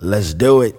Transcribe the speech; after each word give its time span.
Let's 0.00 0.32
do 0.32 0.62
it. 0.62 0.76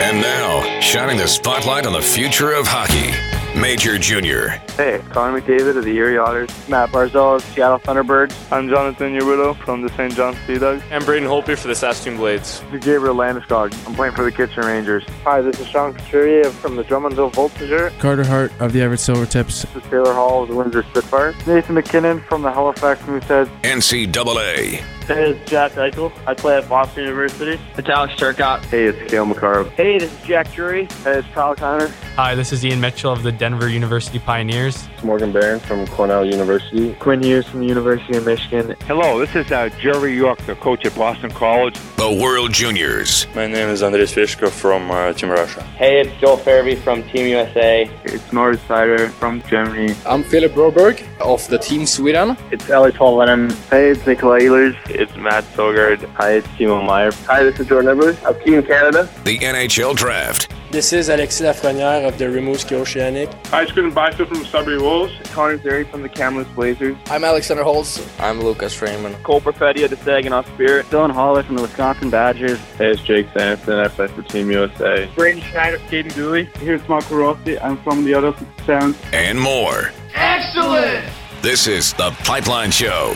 And 0.00 0.20
now, 0.20 0.80
shining 0.80 1.16
the 1.16 1.26
spotlight 1.26 1.86
on 1.86 1.94
the 1.94 2.02
future 2.02 2.52
of 2.52 2.66
hockey, 2.66 3.10
Major 3.58 3.98
Junior. 3.98 4.48
Hey, 4.76 5.00
Connor 5.10 5.40
McDavid 5.40 5.78
of 5.78 5.84
the 5.84 5.96
Erie 5.96 6.18
Otters. 6.18 6.50
Matt 6.68 6.90
Barzal 6.90 7.36
of 7.36 7.42
Seattle 7.42 7.78
Thunderbirds. 7.78 8.34
I'm 8.52 8.68
Jonathan 8.68 9.18
Huberdeau 9.18 9.56
from 9.64 9.80
the 9.80 9.88
St. 9.90 10.14
John 10.14 10.36
Sea 10.46 10.58
Dogs. 10.58 10.82
I'm 10.90 11.02
Braden 11.06 11.26
Holtby 11.26 11.56
for 11.58 11.68
the 11.68 11.74
Saskatoon 11.74 12.18
Blades. 12.18 12.60
This 12.70 12.74
is 12.74 12.84
Gabriel 12.84 13.14
Landeskog. 13.14 13.74
I'm 13.88 13.94
playing 13.94 14.14
for 14.14 14.24
the 14.24 14.30
Kitchener 14.32 14.66
Rangers. 14.66 15.04
Hi, 15.24 15.40
this 15.40 15.58
is 15.58 15.66
Sean 15.68 15.94
Couturier 15.94 16.50
from 16.50 16.76
the 16.76 16.84
Drummondville 16.84 17.32
Voltigeur. 17.32 17.98
Carter 17.98 18.24
Hart 18.24 18.52
of 18.60 18.74
the 18.74 18.82
Everett 18.82 19.00
Silvertips. 19.00 19.72
This 19.72 19.84
is 19.84 19.90
Taylor 19.90 20.12
Hall 20.12 20.42
of 20.42 20.50
the 20.50 20.54
Windsor 20.54 20.82
Spitfires. 20.82 21.34
Nathan 21.46 21.76
MacKinnon 21.76 22.20
from 22.20 22.42
the 22.42 22.52
Halifax 22.52 23.00
Mooseheads. 23.02 23.48
NCAA. 23.62 24.84
Hey, 25.08 25.32
this 25.32 25.40
is 25.40 25.48
Jack 25.48 25.72
Eichel. 25.72 26.12
I 26.26 26.34
play 26.34 26.58
at 26.58 26.68
Boston 26.68 27.04
University. 27.04 27.58
It's 27.78 27.88
Alex 27.88 28.12
Turcotte. 28.16 28.62
Hey, 28.66 28.88
it's 28.88 29.10
Cale 29.10 29.24
Makar. 29.24 29.64
Hey, 29.70 29.98
this 29.98 30.12
is 30.12 30.26
Jack 30.26 30.52
Drury. 30.52 30.84
Hey, 31.02 31.20
it's 31.20 31.28
Kyle 31.28 31.54
Connor. 31.54 31.88
Hi, 32.16 32.34
this 32.34 32.52
is 32.52 32.62
Ian 32.62 32.78
Mitchell 32.78 33.10
of 33.10 33.22
the 33.22 33.32
Denver 33.32 33.70
University 33.70 34.18
Pioneers. 34.18 34.86
It's 34.98 35.04
Morgan 35.04 35.30
Barron 35.30 35.60
from 35.60 35.86
Cornell 35.86 36.24
University. 36.24 36.92
Quinn 36.94 37.22
Hughes 37.22 37.46
from 37.46 37.60
the 37.60 37.66
University 37.66 38.16
of 38.16 38.26
Michigan. 38.26 38.74
Hello, 38.88 39.20
this 39.20 39.32
is 39.36 39.52
uh, 39.52 39.68
Jerry 39.78 40.16
York, 40.16 40.40
the 40.40 40.56
coach 40.56 40.84
at 40.84 40.96
Boston 40.96 41.30
College. 41.30 41.78
The 41.94 42.18
World 42.20 42.52
Juniors. 42.52 43.28
My 43.32 43.46
name 43.46 43.68
is 43.68 43.80
Andres 43.80 44.12
Fishko 44.12 44.50
from 44.50 44.90
uh, 44.90 45.12
Team 45.12 45.30
Russia. 45.30 45.62
Hey, 45.78 46.00
it's 46.00 46.20
Joel 46.20 46.38
Farabee 46.38 46.76
from 46.76 47.04
Team 47.04 47.28
USA. 47.28 47.88
It's 48.06 48.32
Moritz 48.32 48.60
Seider 48.64 49.08
from 49.08 49.40
Germany. 49.42 49.94
I'm 50.04 50.24
Philip 50.24 50.50
Broberg 50.50 51.06
of 51.20 51.46
the 51.46 51.58
Team 51.58 51.86
Sweden. 51.86 52.36
It's 52.50 52.64
Eeli 52.64 52.90
Tolvanen. 52.90 53.52
Hey, 53.70 53.90
it's 53.90 54.04
Nikolai 54.04 54.40
Ehlers. 54.40 54.76
It's 54.90 55.14
Mads 55.14 55.46
Sogaard. 55.54 56.04
Hi, 56.14 56.32
it's 56.38 56.48
Timo 56.48 56.84
Meier. 56.84 57.12
Hi, 57.28 57.44
this 57.44 57.60
is 57.60 57.68
Jordan 57.68 57.92
Edwards 57.92 58.20
of 58.24 58.42
Team 58.42 58.64
Canada. 58.64 59.08
The 59.22 59.38
NHL 59.38 59.94
Draft. 59.94 60.52
This 60.70 60.92
is 60.92 61.08
Alexis 61.08 61.40
Lafreniere 61.46 62.06
of 62.06 62.18
the 62.18 62.26
Rimouski 62.26 62.72
Oceanic. 62.72 63.32
Hi, 63.46 63.62
it's 63.62 63.72
Quinton 63.72 63.94
Byfield 63.94 64.28
from 64.28 64.44
Sudbury 64.44 64.76
Wolves. 64.76 65.14
Connor 65.32 65.56
Zary 65.62 65.84
from 65.84 66.02
the 66.02 66.10
Kamloops 66.10 66.50
Blazers. 66.50 66.94
I'm 67.06 67.24
Alexander 67.24 67.62
Holtz. 67.62 68.06
I'm 68.20 68.42
Lucas 68.42 68.74
Freeman. 68.74 69.14
Cole 69.22 69.40
Perfetti 69.40 69.84
of 69.84 69.90
the 69.90 69.96
Saginaw 69.96 70.42
Spirit. 70.42 70.84
Dylan 70.90 71.10
Holler 71.10 71.42
from 71.42 71.56
the 71.56 71.62
Wisconsin 71.62 72.10
Badgers. 72.10 72.58
Hey, 72.76 72.90
it's 72.90 73.00
Jake 73.00 73.28
Sanson. 73.32 73.78
I 73.78 73.88
play 73.88 74.08
for 74.08 74.20
Team 74.20 74.50
USA. 74.50 75.10
Braden 75.16 75.40
Schneider, 75.40 75.78
Caden 75.78 76.14
Dooley. 76.14 76.44
Here's 76.58 76.86
Marco 76.86 77.16
Rossi. 77.16 77.58
I'm 77.60 77.78
from 77.78 78.04
the 78.04 78.12
other 78.12 78.34
Sounds. 78.66 78.98
And 79.14 79.40
more. 79.40 79.90
Excellent! 80.12 81.02
This 81.40 81.66
is 81.66 81.94
The 81.94 82.10
Pipeline 82.24 82.72
Show. 82.72 83.14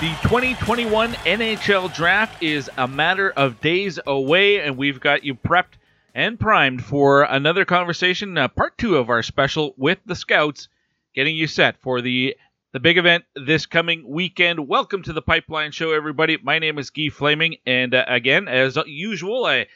The 0.00 0.16
2021 0.22 1.12
NHL 1.12 1.94
Draft 1.94 2.42
is 2.42 2.70
a 2.78 2.88
matter 2.88 3.30
of 3.32 3.60
days 3.60 4.00
away, 4.06 4.58
and 4.62 4.78
we've 4.78 4.98
got 4.98 5.24
you 5.24 5.34
prepped 5.34 5.74
and 6.14 6.40
primed 6.40 6.82
for 6.82 7.24
another 7.24 7.66
conversation, 7.66 8.38
uh, 8.38 8.48
part 8.48 8.78
two 8.78 8.96
of 8.96 9.10
our 9.10 9.22
special 9.22 9.74
with 9.76 9.98
the 10.06 10.14
Scouts, 10.14 10.68
getting 11.14 11.36
you 11.36 11.46
set 11.46 11.82
for 11.82 12.00
the 12.00 12.34
the 12.72 12.80
big 12.80 12.96
event 12.96 13.24
this 13.36 13.66
coming 13.66 14.08
weekend. 14.08 14.66
Welcome 14.66 15.02
to 15.02 15.12
the 15.12 15.20
Pipeline 15.20 15.70
Show, 15.70 15.92
everybody. 15.92 16.38
My 16.42 16.58
name 16.58 16.78
is 16.78 16.88
Guy 16.88 17.10
Flaming, 17.10 17.56
and 17.66 17.92
uh, 17.92 18.06
again, 18.08 18.48
as 18.48 18.78
usual, 18.86 19.44
I 19.44 19.66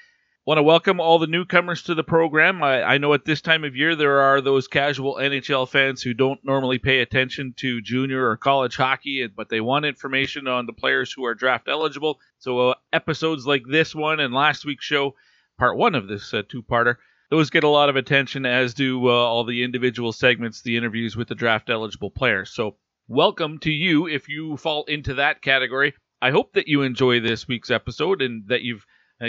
Want 0.47 0.59
to 0.59 0.63
welcome 0.63 1.01
all 1.01 1.19
the 1.19 1.27
newcomers 1.27 1.85
to 1.85 1.95
the 1.95 2.05
program. 2.05 2.63
I, 2.63 2.83
I, 2.83 2.99
know 2.99 3.15
at 3.15 3.25
this 3.25 3.41
time 3.41 3.65
of 3.65 3.75
year 3.75 3.97
there 3.97 4.21
are 4.21 4.43
those 4.43 4.69
casual 4.69 5.15
NHL 5.15 5.67
fans 5.67 6.03
who 6.03 6.13
don't 6.13 6.45
normally 6.45 6.77
pay 6.77 7.01
attention 7.01 7.55
to 7.57 7.81
junior 7.81 8.29
or 8.29 8.37
college 8.37 8.77
hockey, 8.77 9.27
but 9.27 9.49
they 9.49 9.63
want 9.63 9.87
information 9.87 10.47
on 10.47 10.67
the 10.67 10.75
players 10.75 11.11
who 11.11 11.25
are 11.25 11.35
draft 11.35 11.67
eligible. 11.67 12.21
So 12.41 12.73
uh, 12.73 12.75
episodes 12.93 13.47
like 13.47 13.63
this 13.67 13.95
one 13.95 14.21
and 14.21 14.35
last 14.35 14.67
week's 14.67 14.85
show, 14.85 15.15
part 15.57 15.79
one 15.79 15.95
of 15.95 16.09
this 16.09 16.35
uh, 16.35 16.43
two-parter, 16.47 16.97
those 17.31 17.49
get 17.49 17.65
a 17.65 17.69
lot 17.69 17.89
of 17.89 17.97
attention, 17.97 18.45
as 18.45 18.75
do 18.75 19.09
uh, 19.09 19.13
all 19.13 19.45
the 19.45 19.65
individual 19.65 20.13
segments, 20.13 20.61
the 20.61 20.77
interviews 20.77 21.17
with 21.17 21.29
the 21.29 21.35
draft 21.35 21.71
eligible 21.71 22.11
players. 22.11 22.51
So 22.51 22.77
welcome 23.09 23.61
to 23.61 23.71
you 23.71 24.09
if 24.09 24.29
you 24.29 24.59
fall 24.59 24.85
into 24.85 25.15
that 25.15 25.41
category. 25.41 25.95
I 26.21 26.33
hope 26.33 26.53
that 26.53 26.69
you 26.69 26.83
enjoy 26.83 27.21
this 27.21 27.49
week's 27.49 27.71
episode 27.71 28.21
and 28.21 28.47
that 28.49 28.61
you've 28.61 28.85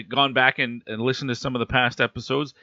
gone 0.10 0.34
back 0.34 0.60
and, 0.60 0.82
and 0.88 1.02
listened 1.02 1.30
to 1.30 1.36
some 1.36 1.56
of 1.56 1.60
the 1.60 1.66
past 1.66 2.02
episodes, 2.02 2.54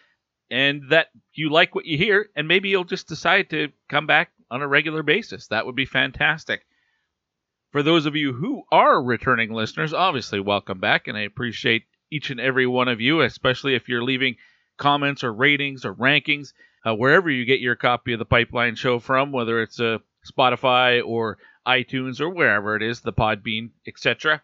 and 0.51 0.83
that 0.91 1.09
you 1.35 1.51
like 1.51 1.75
what 1.75 1.87
you 1.87 1.97
hear, 1.97 2.29
and 2.37 2.47
maybe 2.49 2.69
you'll 2.69 2.85
just 2.85 3.09
decide 3.09 3.51
to 3.51 3.69
come 3.89 4.07
back 4.07 4.31
on 4.51 4.63
a 4.63 4.69
regular 4.69 5.03
basis. 5.03 5.49
That 5.49 5.67
would 5.67 5.77
be 5.77 5.87
fantastic. 5.87 6.67
For 7.73 7.83
those 7.83 8.05
of 8.05 8.17
you 8.17 8.33
who 8.35 8.65
are 8.71 9.03
returning 9.03 9.51
listeners, 9.51 9.95
obviously 9.95 10.41
welcome 10.41 10.79
back, 10.79 11.09
and 11.09 11.17
I 11.17 11.23
appreciate 11.23 11.85
each 12.11 12.31
and 12.31 12.39
every 12.39 12.67
one 12.67 12.89
of 12.89 13.01
you, 13.01 13.23
especially 13.23 13.75
if 13.75 13.89
you're 13.89 14.05
leaving 14.05 14.37
comments 14.77 15.25
or 15.25 15.33
ratings 15.33 15.85
or 15.85 15.95
rankings 15.95 16.53
uh, 16.85 16.95
wherever 16.95 17.31
you 17.31 17.45
get 17.45 17.61
your 17.61 17.77
copy 17.77 18.13
of 18.13 18.19
the 18.19 18.25
Pipeline 18.25 18.75
Show 18.75 18.99
from, 18.99 19.33
whether 19.33 19.63
it's 19.63 19.81
uh, 19.81 19.99
Spotify 20.31 21.03
or 21.05 21.39
iTunes 21.67 22.21
or 22.21 22.29
wherever 22.29 22.77
it 22.77 22.83
is, 22.83 23.01
the 23.01 23.13
Podbean, 23.13 23.71
etc. 23.87 24.43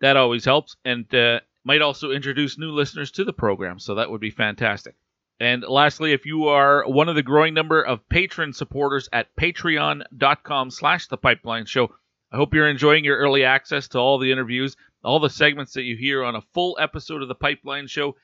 That 0.00 0.16
always 0.16 0.44
helps, 0.44 0.76
and 0.84 1.12
uh, 1.14 1.40
might 1.64 1.82
also 1.82 2.10
introduce 2.10 2.58
new 2.58 2.70
listeners 2.70 3.10
to 3.12 3.24
the 3.24 3.32
program, 3.32 3.78
so 3.78 3.94
that 3.94 4.10
would 4.10 4.20
be 4.20 4.30
fantastic. 4.30 4.94
And 5.40 5.62
lastly, 5.62 6.12
if 6.12 6.26
you 6.26 6.46
are 6.48 6.86
one 6.86 7.08
of 7.08 7.16
the 7.16 7.22
growing 7.22 7.54
number 7.54 7.82
of 7.82 8.08
patron 8.08 8.52
supporters 8.52 9.08
at 9.12 9.34
patreon.com 9.34 10.70
slash 10.70 11.08
the 11.08 11.16
pipeline 11.16 11.66
show, 11.66 11.92
I 12.30 12.36
hope 12.36 12.54
you're 12.54 12.68
enjoying 12.68 13.04
your 13.04 13.16
early 13.16 13.44
access 13.44 13.88
to 13.88 13.98
all 13.98 14.18
the 14.18 14.30
interviews, 14.30 14.76
all 15.02 15.18
the 15.18 15.30
segments 15.30 15.72
that 15.72 15.82
you 15.82 15.96
hear 15.96 16.22
on 16.22 16.36
a 16.36 16.40
full 16.52 16.76
episode 16.80 17.22
of 17.22 17.28
the 17.28 17.34
pipeline 17.34 17.86
show. 17.88 18.14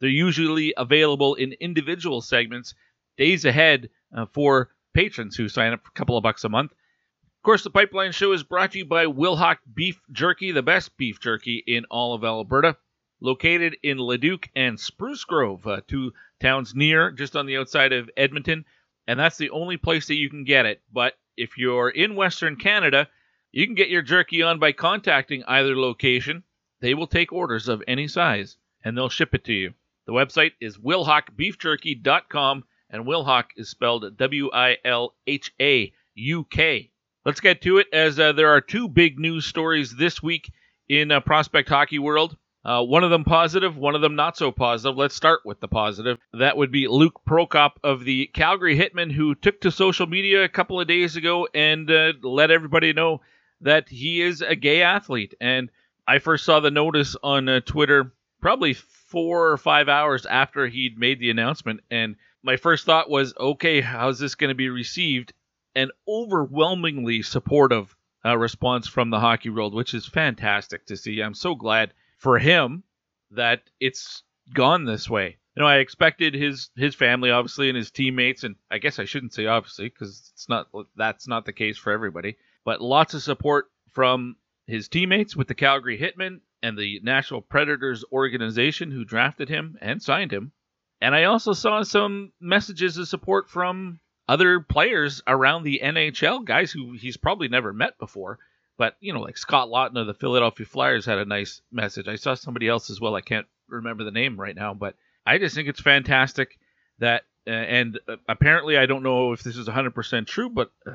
They're 0.00 0.10
usually 0.10 0.72
available 0.76 1.34
in 1.34 1.54
individual 1.54 2.20
segments 2.20 2.74
days 3.16 3.44
ahead 3.44 3.90
uh, 4.16 4.26
for 4.32 4.70
patrons 4.94 5.36
who 5.36 5.48
sign 5.48 5.72
up 5.72 5.82
for 5.82 5.90
a 5.90 5.98
couple 5.98 6.16
of 6.16 6.22
bucks 6.22 6.44
a 6.44 6.48
month. 6.48 6.72
Of 6.72 7.42
course, 7.42 7.64
the 7.64 7.70
Pipeline 7.70 8.12
Show 8.12 8.32
is 8.32 8.42
brought 8.42 8.72
to 8.72 8.78
you 8.78 8.84
by 8.84 9.06
Wilhauk 9.06 9.58
Beef 9.72 10.00
Jerky, 10.12 10.52
the 10.52 10.62
best 10.62 10.96
beef 10.98 11.20
jerky 11.20 11.62
in 11.66 11.86
all 11.86 12.12
of 12.12 12.22
Alberta 12.22 12.76
located 13.20 13.76
in 13.82 13.98
Leduc 13.98 14.48
and 14.56 14.78
Spruce 14.78 15.24
Grove, 15.24 15.66
uh, 15.66 15.80
two 15.86 16.12
towns 16.40 16.74
near, 16.74 17.10
just 17.10 17.36
on 17.36 17.46
the 17.46 17.56
outside 17.56 17.92
of 17.92 18.10
Edmonton. 18.16 18.64
And 19.06 19.18
that's 19.18 19.38
the 19.38 19.50
only 19.50 19.76
place 19.76 20.06
that 20.08 20.14
you 20.16 20.30
can 20.30 20.44
get 20.44 20.66
it. 20.66 20.82
But 20.92 21.14
if 21.36 21.58
you're 21.58 21.90
in 21.90 22.16
Western 22.16 22.56
Canada, 22.56 23.08
you 23.52 23.66
can 23.66 23.74
get 23.74 23.88
your 23.88 24.02
jerky 24.02 24.42
on 24.42 24.58
by 24.58 24.72
contacting 24.72 25.44
either 25.44 25.76
location. 25.76 26.44
They 26.80 26.94
will 26.94 27.06
take 27.06 27.32
orders 27.32 27.68
of 27.68 27.82
any 27.86 28.08
size 28.08 28.56
and 28.84 28.96
they'll 28.96 29.08
ship 29.08 29.34
it 29.34 29.44
to 29.44 29.52
you. 29.52 29.74
The 30.06 30.12
website 30.12 30.52
is 30.60 30.78
wilhaukbeefjerky.com 30.78 32.64
and 32.90 33.04
Wilhauk 33.04 33.44
is 33.56 33.68
spelled 33.68 34.16
W 34.16 34.50
I 34.52 34.76
L 34.84 35.14
H 35.26 35.52
A 35.60 35.92
U 36.14 36.44
K. 36.44 36.90
Let's 37.24 37.40
get 37.40 37.62
to 37.62 37.78
it 37.78 37.86
as 37.92 38.18
uh, 38.18 38.32
there 38.32 38.48
are 38.48 38.60
two 38.60 38.88
big 38.88 39.18
news 39.18 39.44
stories 39.46 39.94
this 39.94 40.22
week 40.22 40.50
in 40.88 41.12
uh, 41.12 41.20
prospect 41.20 41.68
hockey 41.68 41.98
world. 41.98 42.36
Uh, 42.62 42.82
one 42.82 43.04
of 43.04 43.10
them 43.10 43.24
positive, 43.24 43.76
one 43.76 43.94
of 43.94 44.02
them 44.02 44.16
not 44.16 44.36
so 44.36 44.52
positive. 44.52 44.96
Let's 44.96 45.14
start 45.14 45.40
with 45.46 45.60
the 45.60 45.68
positive. 45.68 46.18
That 46.34 46.58
would 46.58 46.70
be 46.70 46.88
Luke 46.88 47.22
Prokop 47.26 47.72
of 47.82 48.04
the 48.04 48.26
Calgary 48.34 48.76
Hitmen, 48.76 49.10
who 49.10 49.34
took 49.34 49.62
to 49.62 49.70
social 49.70 50.06
media 50.06 50.44
a 50.44 50.48
couple 50.48 50.78
of 50.78 50.86
days 50.86 51.16
ago 51.16 51.48
and 51.54 51.90
uh, 51.90 52.12
let 52.22 52.50
everybody 52.50 52.92
know 52.92 53.22
that 53.62 53.88
he 53.88 54.20
is 54.20 54.42
a 54.42 54.56
gay 54.56 54.82
athlete. 54.82 55.34
And 55.40 55.70
I 56.06 56.18
first 56.18 56.44
saw 56.44 56.60
the 56.60 56.70
notice 56.70 57.16
on 57.22 57.48
uh, 57.48 57.60
Twitter 57.60 58.12
probably 58.42 58.74
four 58.74 59.50
or 59.50 59.56
five 59.56 59.88
hours 59.88 60.26
after 60.26 60.66
he'd 60.66 60.98
made 60.98 61.18
the 61.18 61.30
announcement. 61.30 61.80
And 61.90 62.16
my 62.42 62.56
first 62.56 62.84
thought 62.84 63.08
was, 63.08 63.34
okay, 63.38 63.80
how's 63.80 64.18
this 64.18 64.34
going 64.34 64.48
to 64.48 64.54
be 64.54 64.68
received? 64.68 65.32
An 65.74 65.90
overwhelmingly 66.06 67.22
supportive 67.22 67.94
uh, 68.24 68.36
response 68.36 68.86
from 68.86 69.10
the 69.10 69.20
hockey 69.20 69.50
world, 69.50 69.72
which 69.72 69.94
is 69.94 70.04
fantastic 70.04 70.86
to 70.86 70.96
see. 70.96 71.20
I'm 71.20 71.34
so 71.34 71.54
glad 71.54 71.92
for 72.20 72.38
him 72.38 72.84
that 73.32 73.62
it's 73.80 74.22
gone 74.54 74.84
this 74.84 75.08
way. 75.08 75.38
You 75.56 75.62
know, 75.62 75.66
I 75.68 75.78
expected 75.78 76.34
his 76.34 76.70
his 76.76 76.94
family 76.94 77.30
obviously 77.30 77.68
and 77.68 77.76
his 77.76 77.90
teammates, 77.90 78.44
and 78.44 78.54
I 78.70 78.78
guess 78.78 78.98
I 78.98 79.04
shouldn't 79.04 79.34
say 79.34 79.46
obviously 79.46 79.88
because 79.88 80.30
it's 80.32 80.48
not 80.48 80.68
that's 80.96 81.26
not 81.26 81.44
the 81.44 81.52
case 81.52 81.76
for 81.76 81.92
everybody. 81.92 82.36
But 82.64 82.80
lots 82.80 83.14
of 83.14 83.22
support 83.22 83.66
from 83.90 84.36
his 84.66 84.88
teammates 84.88 85.34
with 85.34 85.48
the 85.48 85.54
Calgary 85.54 85.98
Hitmen 85.98 86.40
and 86.62 86.78
the 86.78 87.00
Nashville 87.02 87.40
Predators 87.40 88.04
organization 88.12 88.90
who 88.90 89.04
drafted 89.04 89.48
him 89.48 89.78
and 89.80 90.00
signed 90.02 90.32
him. 90.32 90.52
And 91.00 91.14
I 91.14 91.24
also 91.24 91.54
saw 91.54 91.82
some 91.82 92.32
messages 92.40 92.98
of 92.98 93.08
support 93.08 93.48
from 93.48 93.98
other 94.28 94.60
players 94.60 95.22
around 95.26 95.64
the 95.64 95.80
NHL, 95.82 96.44
guys 96.44 96.70
who 96.70 96.92
he's 96.92 97.16
probably 97.16 97.48
never 97.48 97.72
met 97.72 97.98
before, 97.98 98.38
but 98.80 98.96
you 98.98 99.12
know, 99.12 99.20
like 99.20 99.36
Scott 99.36 99.68
Laughton 99.68 100.00
of 100.00 100.06
the 100.06 100.14
Philadelphia 100.14 100.64
Flyers 100.64 101.04
had 101.04 101.18
a 101.18 101.26
nice 101.26 101.60
message. 101.70 102.08
I 102.08 102.16
saw 102.16 102.32
somebody 102.32 102.66
else 102.66 102.88
as 102.88 102.98
well. 102.98 103.14
I 103.14 103.20
can't 103.20 103.46
remember 103.68 104.04
the 104.04 104.10
name 104.10 104.40
right 104.40 104.56
now, 104.56 104.72
but 104.72 104.94
I 105.26 105.36
just 105.36 105.54
think 105.54 105.68
it's 105.68 105.82
fantastic 105.82 106.58
that. 106.98 107.24
Uh, 107.46 107.50
and 107.50 108.00
uh, 108.08 108.16
apparently, 108.26 108.78
I 108.78 108.86
don't 108.86 109.02
know 109.02 109.32
if 109.32 109.42
this 109.42 109.58
is 109.58 109.68
100% 109.68 110.26
true, 110.26 110.48
but 110.48 110.70
uh, 110.86 110.92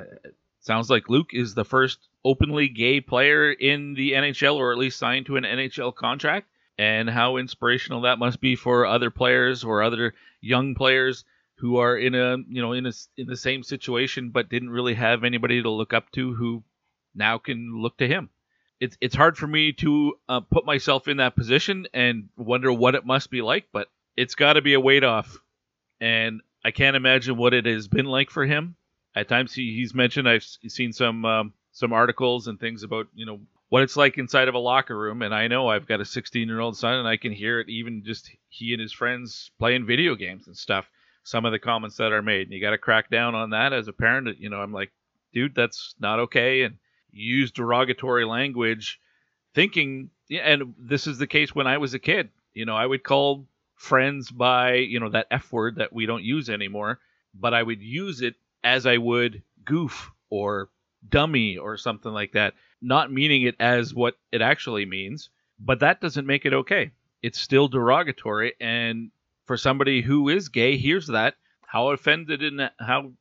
sounds 0.62 0.90
like 0.90 1.10
Luke 1.10 1.30
is 1.34 1.54
the 1.54 1.64
first 1.64 2.00
openly 2.24 2.70
gay 2.70 3.02
player 3.02 3.52
in 3.52 3.94
the 3.94 4.14
NHL 4.14 4.56
or 4.56 4.72
at 4.72 4.80
least 4.80 4.98
signed 4.98 5.28
to 5.28 5.38
an 5.38 5.44
NHL 5.44 5.94
contract 5.94 6.48
and 6.80 7.08
how 7.08 7.38
inspirational 7.38 8.02
that 8.02 8.18
must 8.18 8.42
be 8.42 8.56
for 8.56 8.88
other 8.88 9.12
players 9.12 9.64
or 9.64 9.84
other 9.84 10.16
young 10.42 10.74
players 10.74 11.24
who 11.58 11.78
are 11.78 11.96
in 11.96 12.16
a 12.16 12.38
you 12.50 12.62
know 12.62 12.74
in 12.74 12.86
a 12.88 12.92
in 13.18 13.28
the 13.28 13.38
same 13.38 13.64
situation 13.64 14.30
but 14.30 14.50
didn't 14.50 14.70
really 14.70 14.96
have 14.96 15.24
anybody 15.24 15.62
to 15.62 15.70
look 15.70 15.94
up 15.94 16.12
to 16.12 16.34
who 16.34 16.64
now 17.16 17.38
can 17.38 17.82
look 17.82 17.98
to 17.98 18.08
him. 18.08 18.30
It's 18.80 18.98
it's 19.00 19.16
hard 19.16 19.38
for 19.38 19.48
me 19.48 19.72
to 19.74 20.16
uh, 20.28 20.42
put 20.42 20.66
myself 20.66 21.08
in 21.08 21.18
that 21.18 21.36
position 21.36 21.88
and 21.94 22.30
wonder 22.36 22.72
what 22.72 22.96
it 22.96 23.06
must 23.06 23.30
be 23.30 23.42
like, 23.42 23.68
but 23.72 23.88
it's 24.18 24.36
got 24.36 24.54
to 24.54 24.62
be 24.62 24.74
a 24.74 24.80
weight 24.80 25.04
off, 25.04 25.38
and 26.02 26.42
I 26.64 26.72
can't 26.72 26.96
imagine 26.96 27.38
what 27.38 27.54
it 27.54 27.66
has 27.66 27.88
been 27.88 28.06
like 28.06 28.30
for 28.30 28.46
him. 28.46 28.76
At 29.16 29.30
times 29.30 29.54
he, 29.54 29.76
he's 29.76 29.94
mentioned 29.94 30.28
I've 30.28 30.44
seen 30.44 30.92
some 30.92 31.24
um, 31.24 31.54
some 31.72 31.94
articles 31.94 32.48
and 32.48 32.60
things 32.60 32.84
about 32.84 33.08
you 33.14 33.26
know 33.26 33.40
what 33.70 33.84
it's 33.84 33.98
like 33.98 34.18
inside 34.18 34.48
of 34.48 34.56
a 34.56 34.60
locker 34.60 34.98
room, 34.98 35.22
and 35.22 35.34
I 35.34 35.48
know 35.48 35.68
I've 35.68 35.88
got 35.88 36.02
a 36.02 36.06
16 36.06 36.48
year 36.48 36.60
old 36.60 36.78
son, 36.78 36.96
and 36.96 37.08
I 37.08 37.18
can 37.18 37.32
hear 37.32 37.60
it 37.60 37.70
even 37.70 38.04
just 38.04 38.30
he 38.50 38.74
and 38.74 38.82
his 38.82 38.94
friends 38.94 39.52
playing 39.58 39.86
video 39.86 40.16
games 40.16 40.48
and 40.48 40.56
stuff. 40.56 40.90
Some 41.24 41.46
of 41.46 41.52
the 41.52 41.60
comments 41.60 41.98
that 41.98 42.12
are 42.12 42.22
made, 42.22 42.44
and 42.44 42.54
you 42.54 42.62
got 42.62 42.72
to 42.72 42.78
crack 42.78 43.10
down 43.10 43.36
on 43.36 43.50
that 43.52 43.74
as 43.74 43.88
a 43.88 43.94
parent. 43.94 44.38
You 44.40 44.50
know, 44.50 44.60
I'm 44.60 44.72
like, 44.72 44.92
dude, 45.34 45.56
that's 45.56 45.96
not 46.00 46.20
okay, 46.20 46.64
and 46.64 46.78
use 47.16 47.52
derogatory 47.52 48.26
language, 48.26 49.00
thinking, 49.54 50.10
and 50.30 50.76
this 50.78 51.08
is 51.08 51.18
the 51.18 51.28
case 51.28 51.56
when 51.56 51.68
I 51.68 51.78
was 51.78 51.94
a 51.94 52.00
kid. 52.00 52.30
You 52.54 52.66
know, 52.66 52.76
I 52.76 52.86
would 52.86 53.04
call 53.04 53.48
friends 53.76 54.32
by 54.32 54.76
you 54.76 55.00
know 55.00 55.10
that 55.10 55.28
F 55.32 55.52
word 55.52 55.78
that 55.78 55.94
we 55.94 56.06
don't 56.06 56.24
use 56.24 56.50
anymore, 56.50 57.00
but 57.34 57.54
I 57.54 57.64
would 57.64 57.82
use 57.82 58.22
it 58.22 58.36
as 58.64 58.86
I 58.86 58.98
would 58.98 59.42
goof 59.64 60.12
or 60.30 60.70
dummy 61.08 61.58
or 61.58 61.78
something 61.78 62.12
like 62.12 62.34
that 62.34 62.54
not 62.86 63.12
meaning 63.12 63.42
it 63.44 63.56
as 63.60 63.94
what 63.94 64.16
it 64.32 64.42
actually 64.42 64.86
means, 64.86 65.30
but 65.60 65.80
that 65.80 66.02
doesn't 66.02 66.28
make 66.28 66.46
it 66.46 66.54
okay. 66.54 66.92
It's 67.22 67.40
still 67.40 67.68
derogatory, 67.68 68.54
and 68.60 69.12
for 69.46 69.58
somebody 69.58 70.02
who 70.02 70.30
is 70.30 70.50
gay 70.50 70.78
hears 70.78 71.08
that, 71.08 71.36
how 71.66 71.90
offended 71.90 72.44
and 72.44 72.70
how 72.80 73.12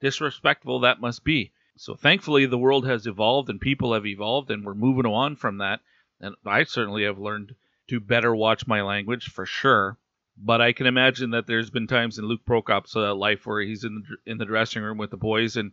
disrespectful 0.00 0.80
that 0.80 1.00
must 1.00 1.22
be. 1.22 1.52
So 1.82 1.96
thankfully, 1.96 2.46
the 2.46 2.58
world 2.58 2.86
has 2.86 3.08
evolved 3.08 3.50
and 3.50 3.60
people 3.60 3.92
have 3.92 4.06
evolved, 4.06 4.52
and 4.52 4.64
we're 4.64 4.72
moving 4.72 5.04
on 5.04 5.34
from 5.34 5.58
that. 5.58 5.80
And 6.20 6.36
I 6.46 6.62
certainly 6.62 7.02
have 7.02 7.18
learned 7.18 7.56
to 7.88 7.98
better 7.98 8.32
watch 8.32 8.68
my 8.68 8.82
language 8.82 9.28
for 9.28 9.44
sure. 9.46 9.98
But 10.36 10.60
I 10.60 10.74
can 10.74 10.86
imagine 10.86 11.30
that 11.30 11.48
there's 11.48 11.70
been 11.70 11.88
times 11.88 12.20
in 12.20 12.26
Luke 12.26 12.42
Prokop's 12.46 12.94
uh, 12.94 13.12
life 13.16 13.46
where 13.46 13.60
he's 13.60 13.82
in 13.82 13.96
the, 13.96 14.30
in 14.30 14.38
the 14.38 14.44
dressing 14.44 14.80
room 14.80 14.96
with 14.96 15.10
the 15.10 15.16
boys, 15.16 15.56
and 15.56 15.72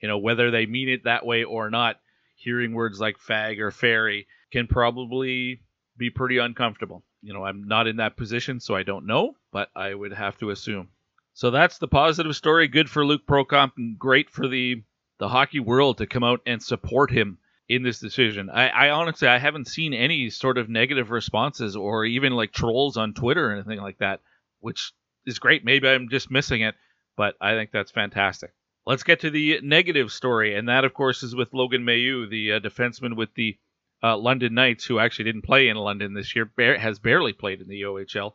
you 0.00 0.06
know 0.06 0.18
whether 0.18 0.52
they 0.52 0.64
mean 0.64 0.88
it 0.88 1.02
that 1.02 1.26
way 1.26 1.42
or 1.42 1.70
not, 1.70 1.98
hearing 2.36 2.72
words 2.72 3.00
like 3.00 3.18
fag 3.18 3.58
or 3.58 3.72
fairy 3.72 4.28
can 4.52 4.68
probably 4.68 5.60
be 5.96 6.08
pretty 6.08 6.38
uncomfortable. 6.38 7.02
You 7.20 7.32
know, 7.32 7.44
I'm 7.44 7.66
not 7.66 7.88
in 7.88 7.96
that 7.96 8.16
position, 8.16 8.60
so 8.60 8.76
I 8.76 8.84
don't 8.84 9.06
know, 9.06 9.34
but 9.50 9.70
I 9.74 9.92
would 9.92 10.12
have 10.12 10.38
to 10.38 10.50
assume. 10.50 10.90
So 11.34 11.50
that's 11.50 11.78
the 11.78 11.88
positive 11.88 12.36
story. 12.36 12.68
Good 12.68 12.88
for 12.88 13.04
Luke 13.04 13.26
Prokop 13.26 13.72
and 13.76 13.98
great 13.98 14.30
for 14.30 14.46
the 14.46 14.84
the 15.18 15.28
hockey 15.28 15.60
world 15.60 15.98
to 15.98 16.06
come 16.06 16.24
out 16.24 16.40
and 16.46 16.62
support 16.62 17.10
him 17.10 17.38
in 17.68 17.82
this 17.82 17.98
decision. 17.98 18.48
I, 18.50 18.68
I 18.68 18.90
honestly 18.90 19.28
I 19.28 19.38
haven't 19.38 19.68
seen 19.68 19.92
any 19.92 20.30
sort 20.30 20.58
of 20.58 20.68
negative 20.68 21.10
responses 21.10 21.76
or 21.76 22.04
even 22.04 22.32
like 22.32 22.52
trolls 22.52 22.96
on 22.96 23.14
Twitter 23.14 23.50
or 23.50 23.54
anything 23.54 23.80
like 23.80 23.98
that, 23.98 24.20
which 24.60 24.92
is 25.26 25.38
great. 25.38 25.64
Maybe 25.64 25.88
I'm 25.88 26.08
just 26.08 26.30
missing 26.30 26.62
it, 26.62 26.74
but 27.16 27.34
I 27.40 27.52
think 27.52 27.70
that's 27.70 27.90
fantastic. 27.90 28.52
Let's 28.86 29.02
get 29.02 29.20
to 29.20 29.30
the 29.30 29.60
negative 29.62 30.10
story, 30.10 30.54
and 30.54 30.68
that, 30.70 30.86
of 30.86 30.94
course, 30.94 31.22
is 31.22 31.36
with 31.36 31.52
Logan 31.52 31.84
Mailloux, 31.84 32.30
the 32.30 32.52
uh, 32.52 32.60
defenseman 32.60 33.16
with 33.16 33.34
the 33.34 33.58
uh, 34.02 34.16
London 34.16 34.54
Knights, 34.54 34.86
who 34.86 34.98
actually 34.98 35.26
didn't 35.26 35.42
play 35.42 35.68
in 35.68 35.76
London 35.76 36.14
this 36.14 36.34
year, 36.34 36.50
ba- 36.56 36.78
has 36.78 36.98
barely 36.98 37.34
played 37.34 37.60
in 37.60 37.68
the 37.68 37.82
OHL. 37.82 38.32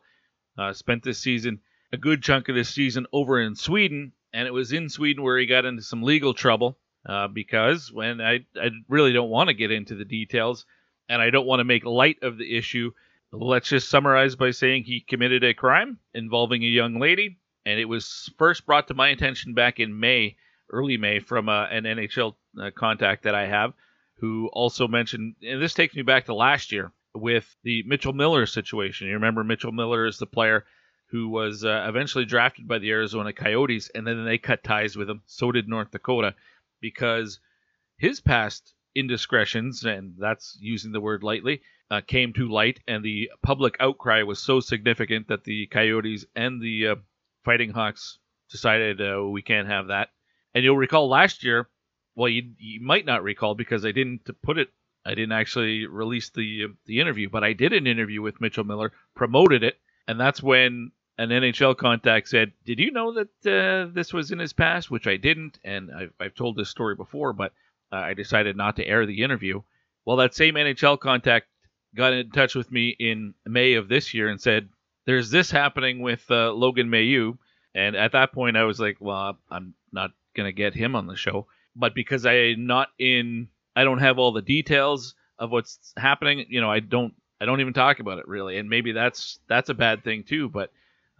Uh, 0.56 0.72
spent 0.72 1.02
this 1.02 1.18
season, 1.18 1.60
a 1.92 1.96
good 1.96 2.22
chunk 2.22 2.48
of 2.48 2.54
this 2.54 2.68
season, 2.68 3.04
over 3.12 3.40
in 3.40 3.56
Sweden, 3.56 4.12
and 4.34 4.48
it 4.48 4.52
was 4.52 4.72
in 4.72 4.88
Sweden 4.90 5.22
where 5.22 5.38
he 5.38 5.46
got 5.46 5.64
into 5.64 5.82
some 5.82 6.02
legal 6.02 6.34
trouble 6.34 6.76
uh, 7.08 7.28
because 7.28 7.92
when 7.92 8.20
I, 8.20 8.44
I 8.60 8.70
really 8.88 9.12
don't 9.12 9.30
want 9.30 9.48
to 9.48 9.54
get 9.54 9.70
into 9.70 9.94
the 9.94 10.04
details, 10.04 10.66
and 11.08 11.22
I 11.22 11.30
don't 11.30 11.46
want 11.46 11.60
to 11.60 11.64
make 11.64 11.84
light 11.84 12.18
of 12.22 12.36
the 12.36 12.56
issue. 12.56 12.90
Let's 13.30 13.68
just 13.68 13.88
summarize 13.88 14.36
by 14.36 14.50
saying 14.50 14.84
he 14.84 15.00
committed 15.00 15.44
a 15.44 15.54
crime 15.54 15.98
involving 16.14 16.64
a 16.64 16.66
young 16.66 16.98
lady, 16.98 17.38
and 17.64 17.78
it 17.78 17.84
was 17.84 18.30
first 18.36 18.66
brought 18.66 18.88
to 18.88 18.94
my 18.94 19.08
attention 19.08 19.54
back 19.54 19.80
in 19.80 20.00
May 20.00 20.36
early 20.70 20.96
May 20.96 21.20
from 21.20 21.48
uh, 21.48 21.66
an 21.66 21.84
NHL 21.84 22.34
uh, 22.60 22.70
contact 22.74 23.24
that 23.24 23.34
I 23.34 23.46
have 23.46 23.72
who 24.18 24.48
also 24.52 24.88
mentioned, 24.88 25.34
and 25.42 25.62
this 25.62 25.74
takes 25.74 25.94
me 25.94 26.02
back 26.02 26.26
to 26.26 26.34
last 26.34 26.72
year 26.72 26.92
with 27.14 27.54
the 27.62 27.82
Mitchell 27.86 28.12
Miller 28.12 28.46
situation. 28.46 29.06
You 29.06 29.14
remember 29.14 29.44
Mitchell 29.44 29.72
Miller 29.72 30.06
is 30.06 30.18
the 30.18 30.26
player 30.26 30.64
who 31.14 31.28
was 31.28 31.64
uh, 31.64 31.86
eventually 31.88 32.24
drafted 32.24 32.66
by 32.66 32.76
the 32.80 32.90
Arizona 32.90 33.32
Coyotes, 33.32 33.88
and 33.94 34.04
then 34.04 34.24
they 34.24 34.36
cut 34.36 34.64
ties 34.64 34.96
with 34.96 35.08
him. 35.08 35.22
So 35.26 35.52
did 35.52 35.68
North 35.68 35.92
Dakota 35.92 36.34
because 36.80 37.38
his 37.96 38.20
past 38.20 38.74
indiscretions, 38.96 39.84
and 39.84 40.14
that's 40.18 40.58
using 40.60 40.90
the 40.90 41.00
word 41.00 41.22
lightly, 41.22 41.62
uh, 41.88 42.00
came 42.04 42.32
to 42.32 42.48
light, 42.48 42.80
and 42.88 43.04
the 43.04 43.30
public 43.44 43.76
outcry 43.78 44.24
was 44.24 44.40
so 44.40 44.58
significant 44.58 45.28
that 45.28 45.44
the 45.44 45.68
Coyotes 45.68 46.26
and 46.34 46.60
the 46.60 46.88
uh, 46.88 46.94
Fighting 47.44 47.70
Hawks 47.70 48.18
decided 48.50 49.00
uh, 49.00 49.22
we 49.22 49.40
can't 49.40 49.68
have 49.68 49.86
that. 49.86 50.08
And 50.52 50.64
you'll 50.64 50.76
recall 50.76 51.08
last 51.08 51.44
year, 51.44 51.68
well, 52.16 52.28
you, 52.28 52.54
you 52.58 52.80
might 52.80 53.06
not 53.06 53.22
recall 53.22 53.54
because 53.54 53.86
I 53.86 53.92
didn't 53.92 54.28
put 54.42 54.58
it, 54.58 54.70
I 55.06 55.10
didn't 55.10 55.30
actually 55.30 55.86
release 55.86 56.30
the 56.30 56.74
the 56.86 56.98
interview, 56.98 57.28
but 57.30 57.44
I 57.44 57.52
did 57.52 57.72
an 57.72 57.86
interview 57.86 58.20
with 58.20 58.40
Mitchell 58.40 58.64
Miller, 58.64 58.90
promoted 59.14 59.62
it, 59.62 59.78
and 60.08 60.18
that's 60.18 60.42
when 60.42 60.90
an 61.18 61.30
NHL 61.30 61.76
contact 61.76 62.28
said, 62.28 62.52
"Did 62.64 62.78
you 62.78 62.90
know 62.90 63.12
that 63.12 63.28
uh, 63.46 63.92
this 63.92 64.12
was 64.12 64.30
in 64.30 64.38
his 64.38 64.52
past?" 64.52 64.90
Which 64.90 65.06
I 65.06 65.16
didn't, 65.16 65.58
and 65.64 65.90
I've, 65.92 66.12
I've 66.20 66.34
told 66.34 66.56
this 66.56 66.70
story 66.70 66.94
before, 66.94 67.32
but 67.32 67.52
uh, 67.92 67.96
I 67.96 68.14
decided 68.14 68.56
not 68.56 68.76
to 68.76 68.86
air 68.86 69.06
the 69.06 69.22
interview. 69.22 69.62
Well, 70.04 70.16
that 70.18 70.34
same 70.34 70.54
NHL 70.54 70.98
contact 70.98 71.46
got 71.94 72.12
in 72.12 72.30
touch 72.30 72.54
with 72.54 72.70
me 72.70 72.88
in 72.98 73.34
May 73.46 73.74
of 73.74 73.88
this 73.88 74.14
year 74.14 74.28
and 74.28 74.40
said, 74.40 74.68
"There's 75.06 75.30
this 75.30 75.50
happening 75.50 76.00
with 76.00 76.24
uh, 76.30 76.52
Logan 76.52 76.88
Mailloux," 76.90 77.38
and 77.74 77.96
at 77.96 78.12
that 78.12 78.32
point, 78.32 78.56
I 78.56 78.64
was 78.64 78.80
like, 78.80 78.96
"Well, 79.00 79.38
I'm 79.50 79.74
not 79.92 80.10
to 80.42 80.52
get 80.52 80.74
him 80.74 80.96
on 80.96 81.06
the 81.06 81.16
show. 81.16 81.46
But 81.76 81.94
because 81.94 82.26
I'm 82.26 82.66
not 82.66 82.88
in, 82.98 83.48
I 83.76 83.84
don't 83.84 83.98
have 83.98 84.18
all 84.18 84.32
the 84.32 84.42
details 84.42 85.14
of 85.38 85.50
what's 85.50 85.92
happening. 85.96 86.46
You 86.48 86.60
know, 86.60 86.70
I 86.70 86.80
don't, 86.80 87.14
I 87.40 87.44
don't 87.44 87.60
even 87.60 87.72
talk 87.72 88.00
about 88.00 88.18
it 88.18 88.28
really. 88.28 88.58
And 88.58 88.68
maybe 88.68 88.92
that's 88.92 89.38
that's 89.48 89.68
a 89.70 89.74
bad 89.74 90.02
thing 90.02 90.24
too. 90.24 90.48
But 90.48 90.70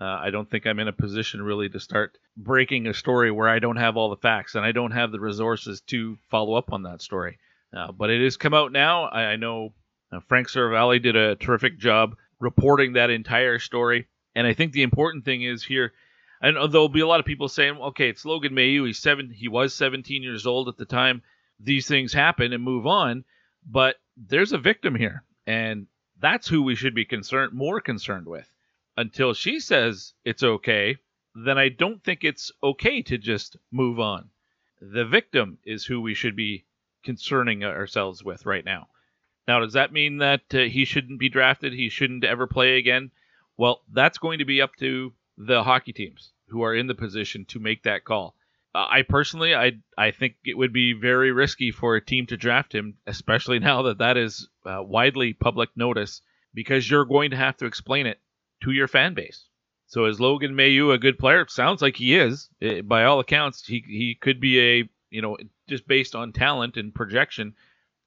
uh, 0.00 0.04
I 0.04 0.30
don't 0.30 0.48
think 0.48 0.66
I'm 0.66 0.80
in 0.80 0.88
a 0.88 0.92
position 0.92 1.42
really 1.42 1.68
to 1.68 1.80
start 1.80 2.18
breaking 2.36 2.86
a 2.86 2.94
story 2.94 3.30
where 3.30 3.48
I 3.48 3.58
don't 3.58 3.76
have 3.76 3.96
all 3.96 4.10
the 4.10 4.16
facts 4.16 4.54
and 4.54 4.64
I 4.64 4.72
don't 4.72 4.90
have 4.90 5.12
the 5.12 5.20
resources 5.20 5.80
to 5.88 6.18
follow 6.30 6.54
up 6.54 6.72
on 6.72 6.82
that 6.82 7.02
story. 7.02 7.38
Uh, 7.76 7.92
but 7.92 8.10
it 8.10 8.22
has 8.22 8.36
come 8.36 8.54
out 8.54 8.72
now. 8.72 9.04
I, 9.04 9.22
I 9.24 9.36
know 9.36 9.72
uh, 10.12 10.20
Frank 10.28 10.48
Seravalli 10.48 11.02
did 11.02 11.16
a 11.16 11.36
terrific 11.36 11.78
job 11.78 12.16
reporting 12.40 12.94
that 12.94 13.10
entire 13.10 13.58
story. 13.58 14.06
And 14.34 14.46
I 14.46 14.52
think 14.52 14.72
the 14.72 14.82
important 14.82 15.24
thing 15.24 15.42
is 15.42 15.64
here 15.64 15.92
and 16.44 16.56
there'll 16.70 16.90
be 16.90 17.00
a 17.00 17.06
lot 17.06 17.20
of 17.20 17.26
people 17.26 17.48
saying, 17.48 17.78
okay, 17.78 18.10
it's 18.10 18.26
Logan 18.26 18.52
Mailloux. 18.52 18.86
He's 18.86 18.98
seven. 18.98 19.30
He 19.30 19.48
was 19.48 19.74
17 19.74 20.22
years 20.22 20.46
old 20.46 20.68
at 20.68 20.76
the 20.76 20.84
time. 20.84 21.22
These 21.58 21.88
things 21.88 22.12
happen 22.12 22.52
and 22.52 22.62
move 22.62 22.86
on. 22.86 23.24
But 23.66 23.96
there's 24.18 24.52
a 24.52 24.58
victim 24.58 24.94
here, 24.94 25.24
and 25.46 25.86
that's 26.20 26.46
who 26.46 26.62
we 26.62 26.74
should 26.74 26.94
be 26.94 27.06
concerned, 27.06 27.54
more 27.54 27.80
concerned 27.80 28.26
with. 28.26 28.46
Until 28.96 29.34
she 29.34 29.58
says 29.58 30.14
it's 30.24 30.42
okay, 30.42 30.96
then 31.34 31.58
I 31.58 31.68
don't 31.68 32.02
think 32.04 32.22
it's 32.22 32.52
okay 32.62 33.02
to 33.02 33.18
just 33.18 33.56
move 33.72 33.98
on. 33.98 34.30
The 34.80 35.04
victim 35.04 35.58
is 35.64 35.84
who 35.84 36.00
we 36.00 36.14
should 36.14 36.36
be 36.36 36.64
concerning 37.02 37.64
ourselves 37.64 38.22
with 38.22 38.46
right 38.46 38.64
now. 38.64 38.88
Now, 39.48 39.60
does 39.60 39.72
that 39.72 39.92
mean 39.92 40.18
that 40.18 40.54
uh, 40.54 40.58
he 40.60 40.84
shouldn't 40.84 41.18
be 41.18 41.28
drafted? 41.28 41.72
He 41.72 41.88
shouldn't 41.88 42.24
ever 42.24 42.46
play 42.46 42.78
again? 42.78 43.10
Well, 43.56 43.82
that's 43.92 44.18
going 44.18 44.38
to 44.38 44.44
be 44.44 44.62
up 44.62 44.76
to 44.76 45.12
the 45.36 45.64
hockey 45.64 45.92
teams 45.92 46.32
who 46.48 46.62
are 46.62 46.74
in 46.74 46.86
the 46.86 46.94
position 46.94 47.44
to 47.46 47.58
make 47.58 47.82
that 47.82 48.04
call. 48.04 48.36
Uh, 48.74 48.86
I 48.88 49.02
personally, 49.02 49.54
I 49.54 49.72
I 49.98 50.12
think 50.12 50.36
it 50.44 50.56
would 50.56 50.72
be 50.72 50.92
very 50.92 51.32
risky 51.32 51.70
for 51.70 51.96
a 51.96 52.04
team 52.04 52.26
to 52.26 52.36
draft 52.36 52.74
him, 52.74 52.96
especially 53.06 53.58
now 53.70 53.82
that 53.82 53.98
that 53.98 54.16
is 54.16 54.48
uh, 54.64 54.82
widely 54.82 55.32
public 55.32 55.70
notice, 55.76 56.22
because 56.54 56.88
you're 56.88 57.04
going 57.04 57.30
to 57.30 57.36
have 57.36 57.56
to 57.58 57.66
explain 57.66 58.06
it 58.06 58.20
to 58.64 58.73
your 58.73 58.88
fan 58.88 59.14
base. 59.14 59.44
So 59.87 60.06
is 60.06 60.18
Logan 60.18 60.54
Mailloux 60.54 60.94
a 60.94 60.99
good 60.99 61.18
player? 61.18 61.47
Sounds 61.49 61.83
like 61.83 61.97
he 61.97 62.16
is. 62.16 62.49
It, 62.61 62.78
eh, 62.78 62.80
by 62.80 63.04
all 63.04 63.21
accounts, 63.21 63.66
he 63.66 63.85
he 63.87 64.16
could 64.21 64.40
be 64.40 64.59
a 64.61 64.88
you 65.11 65.23
know 65.23 65.37
just 65.68 65.87
based 65.87 66.14
on 66.14 66.33
talent 66.33 66.76
and 66.76 66.94
projection, 66.94 67.54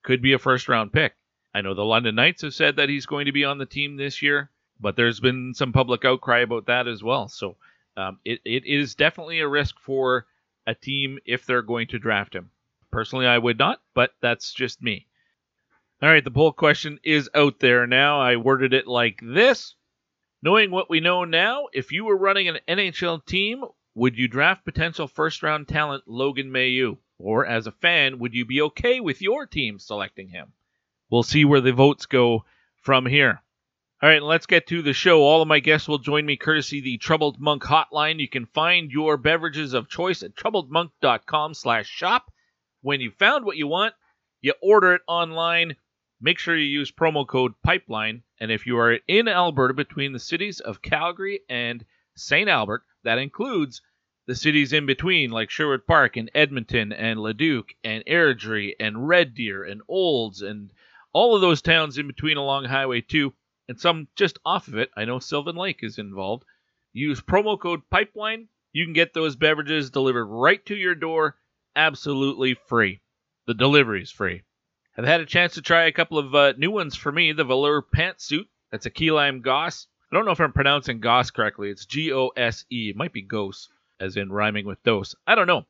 could 0.04 0.22
be 0.22 0.34
a 0.34 0.40
first 0.40 0.68
round 0.68 0.92
pick. 0.92 1.16
I 1.54 1.62
know 1.62 1.74
the 1.74 1.86
London 1.86 2.16
Knights 2.16 2.42
have 2.42 2.54
said 2.54 2.76
that 2.76 2.90
he's 2.90 3.06
going 3.06 3.26
to 3.26 3.32
be 3.32 3.46
on 3.46 3.58
the 3.58 3.66
team 3.66 3.96
this 3.96 4.22
year, 4.22 4.52
but 4.80 4.96
there's 4.96 5.20
been 5.20 5.54
some 5.54 5.72
public 5.72 6.04
outcry 6.04 6.40
about 6.40 6.66
that 6.66 6.88
as 6.88 7.02
well. 7.04 7.28
So 7.30 7.56
um, 7.96 8.20
it, 8.26 8.42
it 8.44 8.66
is 8.66 8.96
definitely 8.96 9.40
a 9.40 9.48
risk 9.48 9.80
for 9.80 10.26
a 10.66 10.76
team 10.76 11.20
if 11.26 11.46
they're 11.46 11.62
going 11.62 11.88
to 11.88 12.00
draft 12.00 12.36
him. 12.36 12.52
Personally, 12.92 13.28
I 13.28 13.38
would 13.38 13.58
not, 13.58 13.82
but 13.94 14.12
that's 14.22 14.54
just 14.54 14.84
me. 14.84 15.08
All 16.02 16.10
right, 16.10 16.24
the 16.24 16.32
poll 16.32 16.52
question 16.52 17.00
is 17.04 17.30
out 17.34 17.60
there 17.60 17.88
now. 17.88 18.20
I 18.20 18.36
worded 18.36 18.74
it 18.74 18.88
like 18.88 19.20
this 19.24 19.74
Knowing 20.42 20.70
what 20.70 20.90
we 20.90 21.00
know 21.00 21.24
now, 21.24 21.68
if 21.74 21.92
you 21.92 22.06
were 22.06 22.18
running 22.18 22.48
an 22.48 22.60
NHL 22.68 23.26
team, 23.26 23.64
would 23.96 24.18
you 24.18 24.28
draft 24.28 24.64
potential 24.64 25.08
first 25.08 25.42
round 25.42 25.68
talent 25.68 26.04
Logan 26.06 26.52
Mailloux? 26.52 26.98
Or 27.18 27.46
as 27.46 27.66
a 27.66 27.72
fan, 27.72 28.20
would 28.20 28.36
you 28.36 28.46
be 28.46 28.62
okay 28.62 29.00
with 29.00 29.22
your 29.22 29.48
team 29.48 29.80
selecting 29.80 30.30
him? 30.30 30.54
We'll 31.10 31.24
see 31.24 31.44
where 31.44 31.62
the 31.62 31.74
votes 31.74 32.06
go 32.06 32.46
from 32.84 33.08
here. 33.08 33.42
All 34.00 34.10
right, 34.10 34.22
let's 34.22 34.46
get 34.46 34.68
to 34.68 34.84
the 34.84 34.94
show. 34.94 35.24
All 35.24 35.42
of 35.42 35.48
my 35.48 35.60
guests 35.60 35.88
will 35.88 35.98
join 35.98 36.28
me 36.28 36.38
courtesy 36.38 36.82
the 36.82 37.00
Troubled 37.00 37.40
Monk 37.40 37.64
hotline. 37.64 38.20
You 38.20 38.30
can 38.30 38.46
find 38.46 38.92
your 38.92 39.18
beverages 39.18 39.74
of 39.74 39.90
choice 39.90 40.22
at 40.22 40.36
troubledmonk.com 40.36 41.56
slash 41.56 41.88
shop. 41.88 42.32
When 42.82 43.02
you 43.02 43.10
found 43.10 43.44
what 43.44 43.58
you 43.58 43.66
want, 43.66 43.96
you 44.42 44.54
order 44.62 44.94
it 44.94 45.02
online. 45.08 45.78
Make 46.20 46.40
sure 46.40 46.58
you 46.58 46.66
use 46.66 46.92
promo 46.92 47.28
code 47.28 47.54
PIPELINE. 47.64 48.24
And 48.40 48.52
if 48.52 48.66
you 48.66 48.78
are 48.80 48.94
in 49.08 49.28
Alberta 49.28 49.74
between 49.74 50.14
the 50.14 50.20
cities 50.20 50.60
of 50.60 50.82
Calgary 50.82 51.42
and 51.48 51.86
St. 52.16 52.50
Albert, 52.50 52.84
that 53.04 53.20
includes 53.20 53.82
the 54.26 54.36
cities 54.36 54.74
in 54.74 54.86
between, 54.86 55.30
like 55.30 55.50
Sherwood 55.50 55.86
Park 55.86 56.18
and 56.18 56.32
Edmonton 56.34 56.92
and 56.92 57.20
Leduc 57.20 57.76
and 57.84 58.04
Airdrie 58.06 58.74
and 58.80 59.08
Red 59.08 59.36
Deer 59.36 59.64
and 59.64 59.82
Olds 59.88 60.42
and 60.42 60.72
all 61.14 61.36
of 61.36 61.42
those 61.42 61.62
towns 61.62 61.98
in 61.98 62.08
between 62.08 62.38
along 62.38 62.66
Highway 62.66 63.02
2 63.02 63.34
and 63.70 63.80
some 63.80 64.08
just 64.16 64.40
off 64.44 64.68
of 64.68 64.78
it. 64.78 64.90
I 64.98 65.06
know 65.06 65.20
Sylvan 65.20 65.56
Lake 65.56 65.84
is 65.84 66.00
involved. 66.00 66.46
Use 66.94 67.22
promo 67.22 67.60
code 67.60 67.82
PIPELINE. 67.92 68.50
You 68.74 68.86
can 68.86 68.94
get 68.94 69.14
those 69.14 69.36
beverages 69.36 69.92
delivered 69.92 70.26
right 70.26 70.66
to 70.66 70.76
your 70.76 70.96
door 70.96 71.36
absolutely 71.76 72.56
free. 72.56 73.02
The 73.46 73.54
delivery 73.54 74.02
is 74.02 74.12
free. 74.12 74.42
I've 74.98 75.06
had 75.06 75.22
a 75.22 75.26
chance 75.26 75.54
to 75.54 75.62
try 75.62 75.84
a 75.84 75.92
couple 75.92 76.18
of 76.18 76.34
uh, 76.34 76.54
new 76.58 76.72
ones 76.72 76.96
for 76.96 77.12
me. 77.12 77.32
The 77.32 77.44
Velour 77.44 77.84
Pantsuit. 77.84 78.48
That's 78.72 78.88
a 78.88 78.90
key 78.90 79.12
lime 79.12 79.42
goss. 79.42 79.86
I 80.12 80.16
don't 80.16 80.26
know 80.26 80.32
if 80.32 80.40
I'm 80.40 80.54
pronouncing 80.54 81.00
goss 81.00 81.30
correctly. 81.30 81.70
It's 81.70 81.86
G 81.86 82.12
O 82.12 82.30
S 82.30 82.66
E. 82.72 82.90
It 82.90 82.96
might 82.96 83.14
be 83.14 83.22
ghost, 83.22 83.70
as 84.00 84.18
in 84.18 84.32
rhyming 84.32 84.66
with 84.66 84.82
dose. 84.84 85.16
I 85.28 85.36
don't 85.36 85.48
know. 85.48 85.66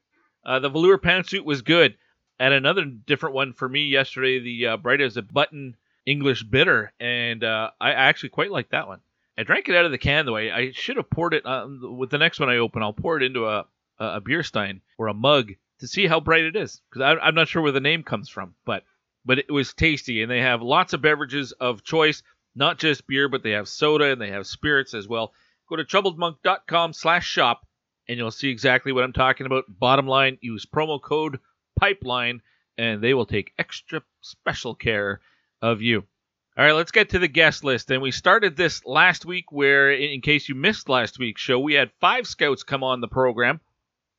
Uh, 0.46 0.60
the 0.60 0.70
Velour 0.70 0.98
Pantsuit 0.98 1.44
was 1.44 1.62
good. 1.62 1.98
And 2.40 2.54
another 2.54 2.86
different 2.86 3.36
one 3.36 3.52
for 3.52 3.68
me 3.68 3.88
yesterday, 3.88 4.40
the 4.40 4.68
uh, 4.68 4.78
Bright 4.78 5.02
as 5.02 5.18
a 5.18 5.24
Button 5.24 5.76
English 6.06 6.44
Bitter. 6.44 6.94
And 7.00 7.44
uh, 7.44 7.72
I 7.82 7.92
actually 7.92 8.30
quite 8.30 8.52
like 8.52 8.70
that 8.70 8.88
one. 8.88 9.02
I 9.38 9.44
drank 9.44 9.68
it 9.68 9.76
out 9.76 9.86
of 9.86 9.92
the 9.92 9.98
can, 9.98 10.26
though. 10.26 10.38
I, 10.38 10.56
I 10.56 10.72
should 10.72 10.98
have 10.98 11.10
poured 11.10 11.34
it 11.34 11.46
uh, 11.46 11.68
with 11.82 12.12
the 12.12 12.18
next 12.18 12.40
one 12.40 12.50
I 12.50 12.58
open. 12.58 12.82
I'll 12.82 12.94
pour 12.94 13.18
it 13.18 13.24
into 13.24 13.46
a, 13.46 13.66
a 14.00 14.22
beer 14.22 14.44
stein 14.44 14.82
or 14.98 15.08
a 15.08 15.14
mug 15.14 15.52
to 15.80 15.88
see 15.88 16.08
how 16.08 16.20
bright 16.20 16.46
it 16.46 16.56
is. 16.56 16.82
Because 16.90 17.18
I'm 17.22 17.36
not 17.36 17.48
sure 17.48 17.62
where 17.62 17.72
the 17.72 17.80
name 17.80 18.04
comes 18.04 18.30
from. 18.30 18.56
But 18.66 18.84
but 19.28 19.38
it 19.38 19.52
was 19.52 19.74
tasty. 19.74 20.22
And 20.24 20.32
they 20.32 20.40
have 20.40 20.62
lots 20.62 20.94
of 20.94 21.02
beverages 21.02 21.52
of 21.52 21.84
choice, 21.84 22.24
not 22.56 22.80
just 22.80 23.06
beer, 23.06 23.28
but 23.28 23.44
they 23.44 23.52
have 23.52 23.68
soda 23.68 24.06
and 24.06 24.22
they 24.22 24.32
have 24.32 24.48
spirits 24.48 24.94
as 24.94 25.08
well. 25.08 25.34
Go 25.70 25.76
to 25.76 25.84
troubledmonk.com 25.84 26.94
slash 26.94 27.28
shop 27.28 27.68
and 28.08 28.18
you'll 28.18 28.32
see 28.32 28.50
exactly 28.50 28.94
what 28.94 29.04
I'm 29.04 29.14
talking 29.14 29.46
about. 29.46 29.66
Bottom 29.68 30.08
line, 30.08 30.38
use 30.42 30.66
promo 30.66 31.00
code 31.00 31.40
PIPELINE 31.78 32.42
and 32.78 33.04
they 33.04 33.14
will 33.14 33.26
take 33.26 33.52
extra 33.60 34.02
special 34.22 34.74
care 34.74 35.20
of 35.62 35.82
you. 35.82 36.06
All 36.58 36.66
right, 36.66 36.74
let's 36.74 36.92
get 36.92 37.10
to 37.10 37.20
the 37.20 37.28
guest 37.28 37.64
list. 37.64 37.92
And 37.92 38.02
we 38.02 38.12
started 38.12 38.56
this 38.56 38.84
last 38.86 39.26
week 39.26 39.52
where, 39.52 39.92
in 39.92 40.22
case 40.22 40.50
you 40.50 40.56
missed 40.56 40.90
last 40.90 41.20
week's 41.20 41.42
show, 41.42 41.60
we 41.60 41.74
had 41.74 41.92
five 42.00 42.26
scouts 42.26 42.64
come 42.64 42.84
on 42.84 43.02
the 43.02 43.08
program 43.08 43.60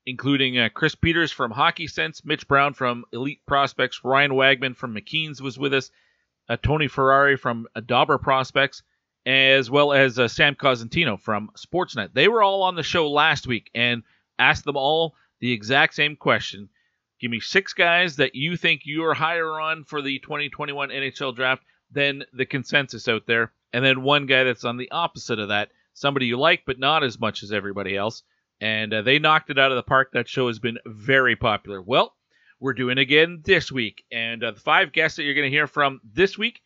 including 0.07 0.59
uh, 0.59 0.69
Chris 0.73 0.95
Peters 0.95 1.33
from 1.33 1.51
Hockey 1.51 1.87
Sense, 1.87 2.25
Mitch 2.25 2.49
Brown 2.49 2.73
from 2.73 3.05
Elite 3.13 3.45
Prospects, 3.47 4.03
Ryan 4.05 4.33
Wagman 4.33 4.75
from 4.75 4.95
McKeen's 4.95 5.43
was 5.43 5.59
with 5.59 5.75
us, 5.75 5.91
uh, 6.49 6.57
Tony 6.57 6.89
Ferrari 6.89 7.37
from 7.37 7.67
uh, 7.75 7.81
Dobber 7.81 8.19
Prospects, 8.19 8.83
as 9.27 9.71
well 9.71 9.93
as 9.93 10.19
uh, 10.19 10.29
Sam 10.29 10.55
Cosentino 10.55 11.21
from 11.21 11.51
Sportsnet. 11.57 12.15
They 12.15 12.29
were 12.29 12.43
all 12.43 12.63
on 12.63 12.75
the 12.75 12.83
show 12.83 13.11
last 13.11 13.47
week 13.47 13.71
and 13.75 14.03
asked 14.39 14.65
them 14.65 14.77
all 14.77 15.15
the 15.41 15.53
exact 15.53 15.95
same 15.95 16.17
question. 16.17 16.71
Give 17.21 17.31
me 17.31 17.41
six 17.41 17.75
guys 17.75 18.17
that 18.17 18.35
you 18.35 18.57
think 18.57 18.83
you're 18.85 19.15
higher 19.15 19.61
on 19.61 19.85
for 19.85 20.01
the 20.01 20.19
2021 20.21 20.89
NHL 20.89 21.35
draft 21.35 21.65
than 21.91 22.25
the 22.33 22.47
consensus 22.47 23.09
out 23.09 23.27
there, 23.27 23.53
and 23.73 23.85
then 23.85 24.03
one 24.03 24.27
guy 24.27 24.45
that's 24.45 24.65
on 24.65 24.77
the 24.77 24.91
opposite 24.91 25.39
of 25.39 25.49
that, 25.49 25.71
somebody 25.93 26.27
you 26.27 26.39
like 26.39 26.63
but 26.65 26.79
not 26.79 27.03
as 27.05 27.19
much 27.19 27.43
as 27.43 27.53
everybody 27.53 27.97
else 27.97 28.23
and 28.61 28.93
uh, 28.93 29.03
they 29.03 29.19
knocked 29.19 29.51
it 29.51 29.59
out 29.59 29.73
of 29.73 29.77
the 29.77 29.83
park. 29.83 30.13
That 30.13 30.29
show 30.29 30.49
has 30.49 30.59
been 30.59 30.79
very 30.87 31.37
popular. 31.37 31.81
Well, 31.81 32.15
we're 32.61 32.75
doing 32.75 32.99
again 32.99 33.43
this 33.45 33.71
week, 33.71 34.05
and 34.11 34.43
uh, 34.43 34.53
the 34.53 34.61
five 34.61 34.93
guests 34.93 35.17
that 35.17 35.25
you're 35.25 35.35
going 35.35 35.51
to 35.51 35.57
hear 35.57 35.67
from 35.67 36.01
this 36.05 36.37
week, 36.37 36.61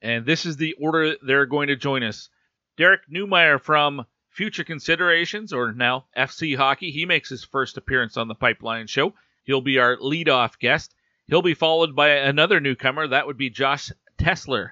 and 0.00 0.24
this 0.24 0.46
is 0.46 0.56
the 0.56 0.74
order 0.74 1.16
they're 1.22 1.46
going 1.46 1.68
to 1.68 1.76
join 1.76 2.02
us. 2.02 2.28
Derek 2.76 3.02
Neumeier 3.10 3.60
from 3.60 4.06
Future 4.28 4.64
Considerations, 4.64 5.52
or 5.52 5.72
now 5.72 6.06
FC 6.16 6.56
Hockey, 6.56 6.90
he 6.90 7.06
makes 7.06 7.28
his 7.28 7.42
first 7.42 7.76
appearance 7.76 8.16
on 8.16 8.28
the 8.28 8.34
Pipeline 8.34 8.86
Show. 8.86 9.14
He'll 9.44 9.62
be 9.62 9.78
our 9.78 9.96
lead-off 9.98 10.58
guest. 10.58 10.94
He'll 11.26 11.42
be 11.42 11.54
followed 11.54 11.96
by 11.96 12.10
another 12.10 12.60
newcomer. 12.60 13.08
That 13.08 13.26
would 13.26 13.38
be 13.38 13.50
Josh 13.50 13.90
Tessler 14.18 14.70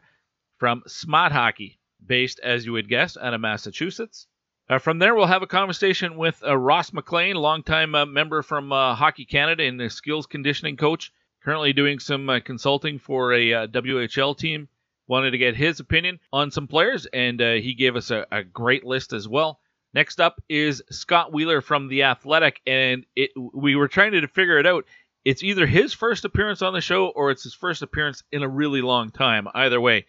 from 0.59 0.83
Smart 0.87 1.33
Hockey, 1.33 1.81
based, 2.05 2.41
as 2.41 2.65
you 2.67 2.73
would 2.73 2.89
guess, 2.89 3.17
out 3.17 3.35
of 3.35 3.41
Massachusetts. 3.41 4.27
Uh, 4.67 4.79
from 4.79 4.99
there, 4.99 5.15
we'll 5.15 5.27
have 5.27 5.43
a 5.43 5.47
conversation 5.47 6.17
with 6.17 6.43
uh, 6.43 6.57
Ross 6.57 6.91
MacLean, 6.91 7.37
longtime 7.37 7.95
uh, 7.95 8.07
member 8.07 8.41
from 8.43 8.73
uh, 8.73 8.95
Hockey 8.95 9.27
Canada 9.27 9.65
and 9.65 9.79
a 9.83 9.91
skills 9.91 10.27
conditioning 10.27 10.79
coach, 10.79 11.13
currently 11.43 11.75
doing 11.75 11.99
some 11.99 12.31
uh, 12.31 12.41
consulting 12.41 12.99
for 12.99 13.35
a 13.35 13.53
uh, 13.53 13.67
WHL 13.67 14.37
team. 14.37 14.69
Wanted 15.07 15.33
to 15.33 15.39
get 15.39 15.55
his 15.55 15.81
opinion 15.81 16.19
on 16.33 16.51
some 16.51 16.67
players, 16.67 17.05
and 17.05 17.39
he 17.39 17.75
gave 17.75 17.95
us 17.95 18.11
a, 18.11 18.27
a, 18.33 18.43
great 18.43 18.85
list 18.85 19.13
as 19.13 19.29
well. 19.29 19.61
Next 19.93 20.19
up 20.19 20.43
is 20.49 20.83
Scott 20.91 21.31
Wheeler 21.31 21.61
from 21.61 21.89
The 21.89 22.05
Athletic, 22.05 22.63
and 22.67 23.05
it, 23.15 23.33
we 23.53 23.77
were 23.77 23.87
trying 23.87 24.13
to 24.13 24.27
figure 24.27 24.59
it 24.59 24.67
out. 24.67 24.87
It's 25.23 25.43
either 25.43 25.67
his 25.67 25.93
first 25.93 26.25
appearance 26.25 26.63
on 26.63 26.73
the 26.73 26.81
show 26.81 27.09
or 27.09 27.31
it's 27.31 27.43
his 27.43 27.53
first 27.53 27.83
appearance 27.83 28.23
in 28.33 28.43
a 28.43 28.49
really 28.49 28.81
long 28.81 29.11
time. 29.11 29.47
Either 29.53 29.79
way, 29.79 30.07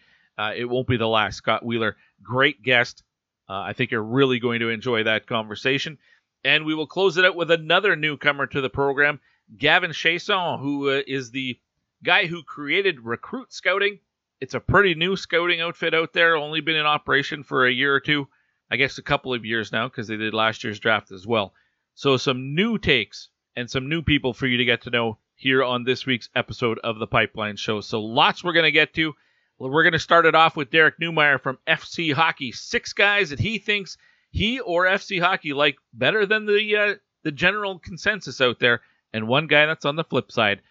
it 0.55 0.69
won't 0.69 0.87
be 0.87 0.95
the 0.95 1.09
last. 1.09 1.35
Scott 1.35 1.65
Wheeler, 1.65 1.97
great 2.23 2.63
guest 2.63 3.03
uh, 3.49 3.59
I 3.59 3.73
think 3.73 3.91
you're 3.91 4.03
really 4.03 4.39
going 4.39 4.59
to 4.59 4.69
enjoy 4.69 5.03
that 5.03 5.27
conversation. 5.27 5.97
And 6.43 6.65
we 6.65 6.75
will 6.75 6.87
close 6.87 7.17
it 7.17 7.25
out 7.25 7.35
with 7.35 7.51
another 7.51 7.95
newcomer 7.95 8.47
to 8.47 8.61
the 8.61 8.69
program, 8.69 9.19
Gavin 9.57 9.91
Chiasson, 9.91 10.59
who 10.59 10.89
uh, 10.89 11.01
is 11.07 11.31
the 11.31 11.59
guy 12.03 12.27
who 12.27 12.43
created 12.43 13.01
Recruit 13.01 13.51
Scouting. 13.51 13.99
It's 14.41 14.53
a 14.53 14.59
pretty 14.59 14.95
new 14.95 15.15
scouting 15.15 15.61
outfit 15.61 15.93
out 15.93 16.13
there, 16.13 16.35
only 16.35 16.61
been 16.61 16.75
in 16.75 16.85
operation 16.85 17.43
for 17.43 17.65
a 17.65 17.71
year 17.71 17.93
or 17.93 17.99
two. 17.99 18.27
I 18.69 18.77
guess 18.77 18.97
a 18.97 19.03
couple 19.03 19.33
of 19.33 19.45
years 19.45 19.71
now 19.71 19.87
because 19.87 20.07
they 20.07 20.17
did 20.17 20.33
last 20.33 20.63
year's 20.63 20.79
draft 20.79 21.11
as 21.11 21.25
well. 21.25 21.53
So 21.93 22.17
some 22.17 22.55
new 22.55 22.77
takes 22.77 23.29
and 23.55 23.69
some 23.69 23.89
new 23.89 24.01
people 24.01 24.33
for 24.33 24.47
you 24.47 24.57
to 24.57 24.65
get 24.65 24.81
to 24.81 24.89
know 24.89 25.19
here 25.35 25.63
on 25.63 25.83
this 25.83 26.05
week's 26.05 26.29
episode 26.35 26.79
of 26.79 26.97
the 26.97 27.07
Pipeline 27.07 27.57
Show. 27.57 27.81
So 27.81 28.01
lots 28.01 28.43
we're 28.43 28.53
going 28.53 28.65
to 28.65 28.71
get 28.71 28.93
to. 28.95 29.13
We're 29.57 29.83
going 29.83 29.93
to 29.93 29.99
start 29.99 30.25
it 30.25 30.35
off 30.35 30.55
with 30.55 30.69
Derek 30.69 30.99
Neumeier 30.99 31.41
from 31.41 31.57
FC 31.67 32.13
Hockey. 32.13 32.51
Six 32.51 32.93
guys 32.93 33.29
that 33.29 33.39
he 33.39 33.57
thinks 33.57 33.97
he 34.31 34.59
or 34.59 34.85
FC 34.85 35.21
Hockey 35.21 35.53
like 35.53 35.77
better 35.93 36.25
than 36.25 36.45
the 36.45 36.75
uh, 36.75 36.95
the 37.23 37.31
general 37.31 37.79
consensus 37.79 38.41
out 38.41 38.59
there, 38.59 38.81
and 39.13 39.27
one 39.27 39.47
guy 39.47 39.65
that's 39.65 39.85
on 39.85 39.95
the 39.95 40.03
flip 40.03 40.31
side. 40.31 40.61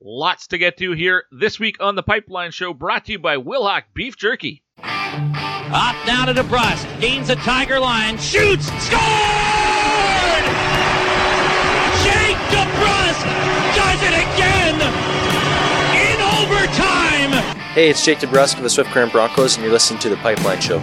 Lots 0.00 0.48
to 0.48 0.58
get 0.58 0.76
to 0.78 0.92
here 0.92 1.24
this 1.32 1.58
week 1.58 1.76
on 1.80 1.94
the 1.94 2.02
Pipeline 2.02 2.50
Show, 2.50 2.74
brought 2.74 3.06
to 3.06 3.12
you 3.12 3.18
by 3.18 3.36
Wilhauk 3.36 3.84
Beef 3.94 4.16
Jerky. 4.16 4.62
Up 4.78 5.96
now 6.06 6.26
to 6.26 6.34
DeBrusk, 6.34 7.00
gains 7.00 7.30
a 7.30 7.36
Tiger 7.36 7.80
line, 7.80 8.18
shoots, 8.18 8.66
scored! 8.84 9.33
Hey, 17.74 17.90
it's 17.90 18.04
Jake 18.04 18.20
DeBrusk 18.20 18.56
of 18.56 18.62
the 18.62 18.70
Swift 18.70 18.90
Current 18.90 19.10
Broncos, 19.10 19.56
and 19.56 19.64
you're 19.64 19.72
listening 19.72 19.98
to 19.98 20.08
The 20.08 20.14
Pipeline 20.18 20.60
Show. 20.60 20.78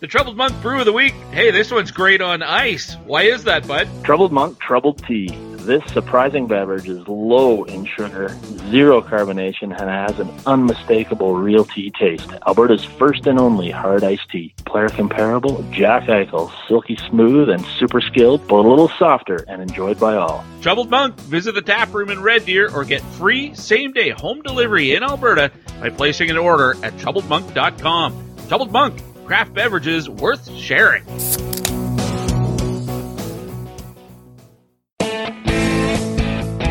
The 0.00 0.08
Troubled 0.08 0.36
Monk 0.36 0.60
Brew 0.60 0.80
of 0.80 0.86
the 0.86 0.92
Week. 0.92 1.12
Hey, 1.30 1.52
this 1.52 1.70
one's 1.70 1.92
great 1.92 2.20
on 2.20 2.42
ice. 2.42 2.96
Why 3.06 3.22
is 3.22 3.44
that, 3.44 3.68
bud? 3.68 3.88
Troubled 4.02 4.32
Monk 4.32 4.58
Troubled 4.58 5.06
Tea. 5.06 5.49
This 5.60 5.84
surprising 5.92 6.46
beverage 6.46 6.88
is 6.88 7.06
low 7.06 7.64
in 7.64 7.84
sugar, 7.84 8.34
zero 8.70 9.02
carbonation, 9.02 9.78
and 9.78 9.90
has 9.90 10.18
an 10.18 10.30
unmistakable 10.46 11.36
real 11.36 11.66
tea 11.66 11.90
taste. 11.90 12.30
Alberta's 12.46 12.82
first 12.82 13.26
and 13.26 13.38
only 13.38 13.70
hard 13.70 14.02
iced 14.02 14.30
tea. 14.30 14.54
Player 14.64 14.88
comparable, 14.88 15.62
Jack 15.70 16.04
Eichel, 16.04 16.50
silky 16.66 16.96
smooth 16.96 17.50
and 17.50 17.62
super 17.78 18.00
skilled, 18.00 18.48
but 18.48 18.56
a 18.56 18.68
little 18.68 18.88
softer 18.88 19.44
and 19.48 19.60
enjoyed 19.60 20.00
by 20.00 20.16
all. 20.16 20.42
Troubled 20.62 20.88
Monk, 20.88 21.20
visit 21.20 21.54
the 21.54 21.62
tap 21.62 21.92
room 21.92 22.08
in 22.08 22.22
Red 22.22 22.46
Deer 22.46 22.74
or 22.74 22.82
get 22.82 23.02
free 23.02 23.54
same 23.54 23.92
day 23.92 24.08
home 24.08 24.40
delivery 24.40 24.94
in 24.94 25.02
Alberta 25.02 25.52
by 25.78 25.90
placing 25.90 26.30
an 26.30 26.38
order 26.38 26.70
at 26.82 26.94
troubledmonk.com. 26.94 28.36
Troubled 28.48 28.72
Monk, 28.72 29.02
craft 29.26 29.52
beverages 29.52 30.08
worth 30.08 30.50
sharing. 30.56 31.04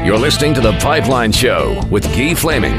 You're 0.05 0.17
listening 0.17 0.53
to 0.55 0.61
The 0.61 0.71
Pipeline 0.79 1.31
Show 1.31 1.79
with 1.91 2.03
Guy 2.15 2.33
Flaming. 2.33 2.73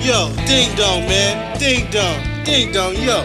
Yo, 0.00 0.32
ding 0.46 0.76
dong, 0.76 1.00
man. 1.08 1.58
Ding 1.58 1.90
dong. 1.90 2.44
Ding 2.44 2.70
dong, 2.70 2.94
yo. 2.96 3.16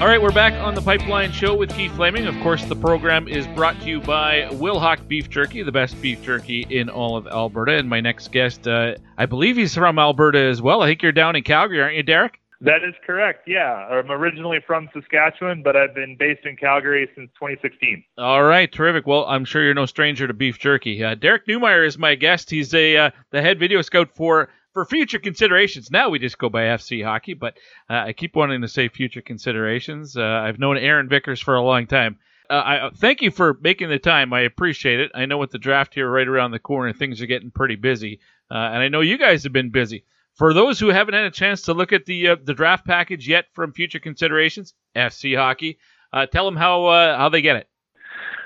All 0.00 0.06
right, 0.06 0.22
we're 0.22 0.32
back 0.32 0.54
on 0.54 0.74
the 0.74 0.80
Pipeline 0.80 1.32
Show 1.32 1.54
with 1.54 1.74
Keith 1.74 1.92
Flaming. 1.92 2.26
Of 2.26 2.34
course, 2.42 2.64
the 2.64 2.76
program 2.76 3.28
is 3.28 3.46
brought 3.48 3.78
to 3.80 3.86
you 3.86 4.00
by 4.00 4.48
Wilhauk 4.52 5.06
Beef 5.06 5.28
Jerky, 5.28 5.62
the 5.62 5.72
best 5.72 6.00
beef 6.00 6.22
jerky 6.22 6.64
in 6.70 6.88
all 6.88 7.16
of 7.16 7.26
Alberta. 7.26 7.76
And 7.76 7.88
my 7.90 8.00
next 8.00 8.32
guest, 8.32 8.66
uh, 8.66 8.94
I 9.18 9.26
believe 9.26 9.56
he's 9.56 9.74
from 9.74 9.98
Alberta 9.98 10.38
as 10.40 10.62
well. 10.62 10.82
I 10.82 10.86
think 10.86 11.02
you're 11.02 11.12
down 11.12 11.36
in 11.36 11.42
Calgary, 11.42 11.82
aren't 11.82 11.96
you, 11.96 12.02
Derek? 12.04 12.40
That 12.64 12.82
is 12.82 12.94
correct. 13.04 13.46
Yeah, 13.46 13.72
I'm 13.74 14.10
originally 14.10 14.58
from 14.66 14.88
Saskatchewan, 14.94 15.62
but 15.62 15.76
I've 15.76 15.94
been 15.94 16.16
based 16.18 16.46
in 16.46 16.56
Calgary 16.56 17.06
since 17.14 17.30
2016. 17.34 18.02
All 18.16 18.42
right, 18.42 18.72
terrific. 18.72 19.06
Well, 19.06 19.26
I'm 19.26 19.44
sure 19.44 19.62
you're 19.62 19.74
no 19.74 19.84
stranger 19.84 20.26
to 20.26 20.32
beef 20.32 20.58
jerky. 20.58 21.04
Uh, 21.04 21.14
Derek 21.14 21.46
Neumeier 21.46 21.86
is 21.86 21.98
my 21.98 22.14
guest. 22.14 22.48
He's 22.48 22.72
a 22.72 22.96
uh, 22.96 23.10
the 23.32 23.42
head 23.42 23.58
video 23.58 23.82
scout 23.82 24.08
for 24.14 24.48
for 24.72 24.86
future 24.86 25.18
considerations. 25.18 25.90
Now 25.90 26.08
we 26.08 26.18
just 26.18 26.38
go 26.38 26.48
by 26.48 26.62
FC 26.62 27.04
Hockey, 27.04 27.34
but 27.34 27.58
uh, 27.90 28.04
I 28.06 28.14
keep 28.14 28.34
wanting 28.34 28.62
to 28.62 28.68
say 28.68 28.88
future 28.88 29.20
considerations. 29.20 30.16
Uh, 30.16 30.22
I've 30.22 30.58
known 30.58 30.78
Aaron 30.78 31.08
Vickers 31.10 31.40
for 31.42 31.56
a 31.56 31.62
long 31.62 31.86
time. 31.86 32.18
Uh, 32.48 32.54
I 32.54 32.90
thank 32.96 33.20
you 33.20 33.30
for 33.30 33.58
making 33.60 33.90
the 33.90 33.98
time. 33.98 34.32
I 34.32 34.40
appreciate 34.40 35.00
it. 35.00 35.10
I 35.14 35.26
know 35.26 35.36
with 35.36 35.50
the 35.50 35.58
draft 35.58 35.92
here 35.92 36.10
right 36.10 36.26
around 36.26 36.52
the 36.52 36.58
corner, 36.58 36.94
things 36.94 37.20
are 37.20 37.26
getting 37.26 37.50
pretty 37.50 37.76
busy, 37.76 38.20
uh, 38.50 38.54
and 38.54 38.82
I 38.82 38.88
know 38.88 39.02
you 39.02 39.18
guys 39.18 39.42
have 39.44 39.52
been 39.52 39.70
busy. 39.70 40.04
For 40.34 40.52
those 40.52 40.80
who 40.80 40.88
haven't 40.88 41.14
had 41.14 41.24
a 41.24 41.30
chance 41.30 41.62
to 41.62 41.74
look 41.74 41.92
at 41.92 42.06
the 42.06 42.28
uh, 42.28 42.36
the 42.42 42.54
draft 42.54 42.86
package 42.86 43.28
yet 43.28 43.46
from 43.52 43.72
future 43.72 44.00
considerations, 44.00 44.74
FC 44.96 45.36
Hockey, 45.36 45.78
uh, 46.12 46.26
tell 46.26 46.44
them 46.44 46.56
how 46.56 46.86
uh, 46.86 47.16
how 47.16 47.28
they 47.28 47.40
get 47.40 47.56
it. 47.56 47.68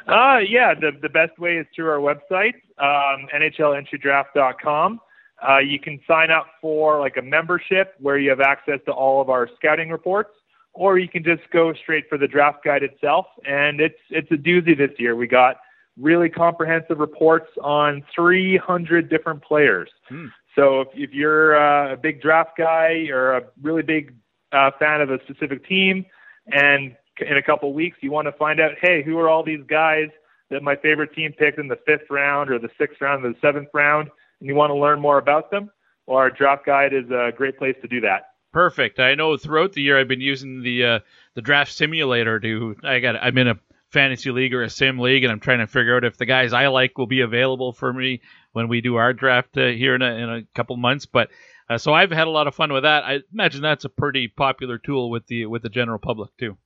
Uh, 0.06 0.38
yeah, 0.38 0.74
the 0.74 0.92
the 1.00 1.08
best 1.08 1.38
way 1.38 1.56
is 1.56 1.66
through 1.74 1.88
our 1.88 1.98
website, 1.98 2.54
um, 2.78 3.26
NHLentrydraft.com. 3.34 5.00
Uh, 5.46 5.58
you 5.58 5.78
can 5.78 6.00
sign 6.06 6.30
up 6.30 6.46
for 6.60 6.98
like 6.98 7.16
a 7.16 7.22
membership 7.22 7.94
where 8.00 8.18
you 8.18 8.28
have 8.28 8.40
access 8.40 8.80
to 8.86 8.92
all 8.92 9.20
of 9.20 9.30
our 9.30 9.48
scouting 9.56 9.88
reports, 9.88 10.30
or 10.74 10.98
you 10.98 11.08
can 11.08 11.24
just 11.24 11.42
go 11.52 11.72
straight 11.74 12.04
for 12.08 12.18
the 12.18 12.28
draft 12.28 12.64
guide 12.64 12.82
itself. 12.82 13.26
And 13.46 13.80
it's 13.80 13.98
it's 14.10 14.30
a 14.30 14.36
doozy 14.36 14.76
this 14.76 14.90
year. 14.98 15.16
We 15.16 15.26
got 15.26 15.56
really 15.98 16.28
comprehensive 16.28 16.98
reports 16.98 17.50
on 17.62 18.04
300 18.14 19.08
different 19.10 19.42
players. 19.42 19.90
Hmm. 20.08 20.26
So 20.58 20.80
if, 20.80 20.88
if 20.94 21.10
you're 21.12 21.56
uh, 21.56 21.92
a 21.92 21.96
big 21.96 22.20
draft 22.20 22.58
guy 22.58 23.06
or 23.10 23.36
a 23.36 23.42
really 23.62 23.82
big 23.82 24.14
uh, 24.50 24.72
fan 24.78 25.00
of 25.00 25.08
a 25.10 25.18
specific 25.22 25.66
team, 25.68 26.04
and 26.48 26.96
in 27.20 27.36
a 27.36 27.42
couple 27.42 27.72
weeks 27.72 27.98
you 28.00 28.10
want 28.10 28.26
to 28.26 28.32
find 28.32 28.58
out, 28.58 28.72
hey, 28.80 29.02
who 29.04 29.18
are 29.18 29.28
all 29.28 29.44
these 29.44 29.62
guys 29.68 30.08
that 30.50 30.62
my 30.62 30.74
favorite 30.74 31.14
team 31.14 31.32
picked 31.32 31.60
in 31.60 31.68
the 31.68 31.78
fifth 31.86 32.10
round 32.10 32.50
or 32.50 32.58
the 32.58 32.70
sixth 32.76 33.00
round 33.00 33.24
or 33.24 33.28
the 33.28 33.38
seventh 33.40 33.68
round, 33.72 34.08
and 34.40 34.48
you 34.48 34.56
want 34.56 34.70
to 34.70 34.74
learn 34.74 34.98
more 34.98 35.18
about 35.18 35.50
them, 35.52 35.70
well, 36.06 36.18
our 36.18 36.30
draft 36.30 36.66
guide 36.66 36.92
is 36.92 37.08
a 37.10 37.30
great 37.36 37.56
place 37.56 37.76
to 37.82 37.86
do 37.86 38.00
that. 38.00 38.30
Perfect. 38.52 38.98
I 38.98 39.14
know 39.14 39.36
throughout 39.36 39.74
the 39.74 39.82
year 39.82 40.00
I've 40.00 40.08
been 40.08 40.20
using 40.20 40.62
the 40.62 40.84
uh, 40.84 40.98
the 41.34 41.42
draft 41.42 41.70
simulator 41.70 42.40
to. 42.40 42.76
I 42.82 42.98
got. 42.98 43.16
I'm 43.16 43.36
in 43.36 43.46
a 43.46 43.58
fantasy 43.90 44.30
league 44.30 44.54
or 44.54 44.62
a 44.62 44.70
sim 44.70 44.98
league, 44.98 45.24
and 45.24 45.30
I'm 45.30 45.40
trying 45.40 45.58
to 45.58 45.66
figure 45.66 45.96
out 45.96 46.04
if 46.04 46.16
the 46.16 46.26
guys 46.26 46.54
I 46.54 46.68
like 46.68 46.96
will 46.96 47.06
be 47.06 47.20
available 47.20 47.72
for 47.72 47.92
me 47.92 48.22
when 48.58 48.66
we 48.66 48.80
do 48.80 48.96
our 48.96 49.12
draft 49.12 49.56
uh, 49.56 49.68
here 49.68 49.94
in 49.94 50.02
a, 50.02 50.12
in 50.14 50.28
a 50.28 50.42
couple 50.56 50.76
months. 50.76 51.06
But 51.06 51.28
uh, 51.70 51.78
so 51.78 51.94
I've 51.94 52.10
had 52.10 52.26
a 52.26 52.30
lot 52.30 52.48
of 52.48 52.56
fun 52.56 52.72
with 52.72 52.82
that. 52.82 53.04
I 53.04 53.20
imagine 53.32 53.62
that's 53.62 53.84
a 53.84 53.88
pretty 53.88 54.26
popular 54.26 54.78
tool 54.78 55.10
with 55.10 55.24
the 55.28 55.46
with 55.46 55.62
the 55.62 55.68
general 55.68 56.00
public 56.00 56.36
too. 56.38 56.58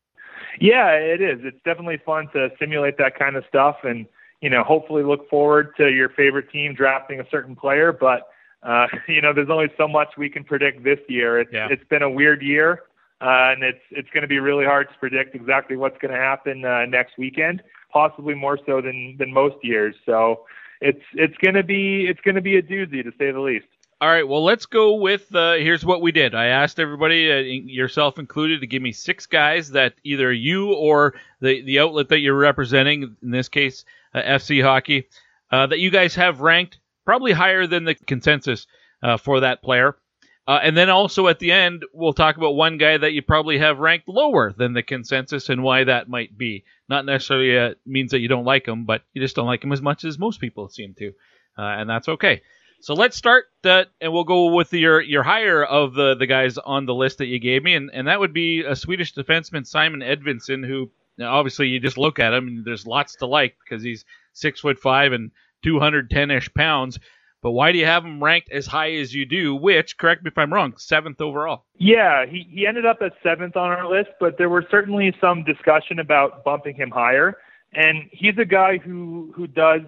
Yeah, 0.58 0.88
it 0.92 1.20
is. 1.20 1.40
It's 1.42 1.62
definitely 1.66 2.00
fun 2.04 2.28
to 2.32 2.48
simulate 2.58 2.96
that 2.96 3.18
kind 3.18 3.36
of 3.36 3.44
stuff, 3.46 3.76
and 3.82 4.06
you 4.40 4.48
know, 4.48 4.64
hopefully 4.64 5.02
look 5.02 5.28
forward 5.28 5.74
to 5.76 5.90
your 5.90 6.08
favorite 6.08 6.50
team 6.50 6.74
drafting 6.74 7.20
a 7.20 7.24
certain 7.30 7.54
player. 7.54 7.92
But 7.92 8.28
uh, 8.62 8.86
you 9.08 9.20
know, 9.20 9.34
there's 9.34 9.50
only 9.50 9.68
so 9.76 9.86
much 9.86 10.08
we 10.16 10.30
can 10.30 10.44
predict 10.44 10.82
this 10.82 10.98
year. 11.08 11.40
It's 11.40 11.52
yeah. 11.52 11.68
it's 11.70 11.84
been 11.90 12.02
a 12.02 12.10
weird 12.10 12.40
year. 12.40 12.84
Uh, 13.20 13.54
and 13.54 13.62
it's 13.62 13.82
it's 13.92 14.08
going 14.10 14.22
to 14.22 14.28
be 14.28 14.40
really 14.40 14.64
hard 14.64 14.88
to 14.88 14.94
predict 14.98 15.36
exactly 15.36 15.76
what's 15.76 15.96
going 15.98 16.12
to 16.12 16.18
happen 16.18 16.64
uh, 16.64 16.84
next 16.86 17.16
weekend, 17.16 17.62
possibly 17.92 18.34
more 18.34 18.58
so 18.66 18.80
than 18.80 19.14
than 19.16 19.32
most 19.32 19.54
years. 19.62 19.94
So 20.04 20.40
it's 20.82 21.02
it's 21.14 21.36
going 21.38 21.54
to 21.54 21.62
be 21.62 22.06
it's 22.06 22.20
to 22.20 22.40
be 22.40 22.56
a 22.56 22.62
doozy 22.62 23.02
to 23.02 23.12
say 23.18 23.30
the 23.30 23.40
least. 23.40 23.66
All 24.00 24.08
right, 24.08 24.26
well, 24.26 24.42
let's 24.42 24.66
go 24.66 24.94
with 24.94 25.32
uh, 25.32 25.52
here's 25.52 25.84
what 25.84 26.02
we 26.02 26.10
did. 26.10 26.34
I 26.34 26.46
asked 26.46 26.80
everybody, 26.80 27.30
uh, 27.30 27.36
yourself 27.36 28.18
included, 28.18 28.60
to 28.60 28.66
give 28.66 28.82
me 28.82 28.90
six 28.90 29.26
guys 29.26 29.70
that 29.70 29.94
either 30.02 30.32
you 30.32 30.72
or 30.72 31.14
the 31.40 31.62
the 31.62 31.78
outlet 31.78 32.08
that 32.08 32.18
you're 32.18 32.34
representing, 32.34 33.16
in 33.22 33.30
this 33.30 33.48
case, 33.48 33.84
uh, 34.12 34.20
FC 34.20 34.60
Hockey, 34.60 35.08
uh, 35.52 35.68
that 35.68 35.78
you 35.78 35.90
guys 35.90 36.16
have 36.16 36.40
ranked 36.40 36.80
probably 37.04 37.30
higher 37.30 37.68
than 37.68 37.84
the 37.84 37.94
consensus 37.94 38.66
uh, 39.04 39.16
for 39.16 39.40
that 39.40 39.62
player. 39.62 39.96
Uh, 40.46 40.58
and 40.62 40.76
then 40.76 40.90
also 40.90 41.28
at 41.28 41.38
the 41.38 41.52
end, 41.52 41.84
we'll 41.92 42.12
talk 42.12 42.36
about 42.36 42.56
one 42.56 42.76
guy 42.76 42.98
that 42.98 43.12
you 43.12 43.22
probably 43.22 43.58
have 43.58 43.78
ranked 43.78 44.08
lower 44.08 44.52
than 44.52 44.72
the 44.72 44.82
consensus 44.82 45.48
and 45.48 45.62
why 45.62 45.84
that 45.84 46.08
might 46.08 46.36
be. 46.36 46.64
Not 46.88 47.06
necessarily 47.06 47.56
uh, 47.56 47.74
means 47.86 48.10
that 48.10 48.20
you 48.20 48.28
don't 48.28 48.44
like 48.44 48.66
him, 48.66 48.84
but 48.84 49.02
you 49.12 49.22
just 49.22 49.36
don't 49.36 49.46
like 49.46 49.62
him 49.62 49.72
as 49.72 49.80
much 49.80 50.04
as 50.04 50.18
most 50.18 50.40
people 50.40 50.68
seem 50.68 50.94
to, 50.94 51.08
uh, 51.56 51.62
and 51.62 51.88
that's 51.88 52.08
okay. 52.08 52.42
So 52.80 52.94
let's 52.94 53.16
start 53.16 53.44
that, 53.62 53.90
and 54.00 54.12
we'll 54.12 54.24
go 54.24 54.52
with 54.52 54.72
your 54.72 55.00
your 55.00 55.22
higher 55.22 55.62
of 55.62 55.94
the 55.94 56.16
the 56.16 56.26
guys 56.26 56.58
on 56.58 56.84
the 56.84 56.94
list 56.94 57.18
that 57.18 57.26
you 57.26 57.38
gave 57.38 57.62
me, 57.62 57.74
and 57.74 57.90
and 57.94 58.08
that 58.08 58.18
would 58.18 58.32
be 58.32 58.64
a 58.64 58.74
Swedish 58.74 59.14
defenseman 59.14 59.64
Simon 59.64 60.00
Edvinsson, 60.00 60.66
who 60.66 60.90
obviously 61.22 61.68
you 61.68 61.78
just 61.78 61.96
look 61.98 62.18
at 62.18 62.34
him 62.34 62.48
and 62.48 62.64
there's 62.64 62.84
lots 62.84 63.14
to 63.16 63.26
like 63.26 63.54
because 63.64 63.84
he's 63.84 64.04
six 64.32 64.58
foot 64.58 64.80
five 64.80 65.12
and 65.12 65.30
210 65.62 66.30
ish 66.32 66.52
pounds. 66.54 66.98
But 67.42 67.50
why 67.50 67.72
do 67.72 67.78
you 67.78 67.86
have 67.86 68.04
him 68.04 68.22
ranked 68.22 68.50
as 68.52 68.66
high 68.66 68.92
as 68.92 69.12
you 69.12 69.26
do? 69.26 69.54
Which, 69.56 69.98
correct 69.98 70.22
me 70.22 70.28
if 70.28 70.38
I'm 70.38 70.52
wrong, 70.52 70.74
seventh 70.76 71.20
overall. 71.20 71.64
Yeah, 71.76 72.24
he, 72.24 72.46
he 72.48 72.66
ended 72.66 72.86
up 72.86 72.98
at 73.02 73.12
seventh 73.22 73.56
on 73.56 73.68
our 73.70 73.90
list, 73.90 74.10
but 74.20 74.38
there 74.38 74.48
were 74.48 74.64
certainly 74.70 75.12
some 75.20 75.42
discussion 75.42 75.98
about 75.98 76.44
bumping 76.44 76.76
him 76.76 76.90
higher. 76.90 77.36
And 77.72 78.08
he's 78.12 78.38
a 78.38 78.44
guy 78.44 78.78
who 78.78 79.32
who 79.34 79.46
does 79.46 79.80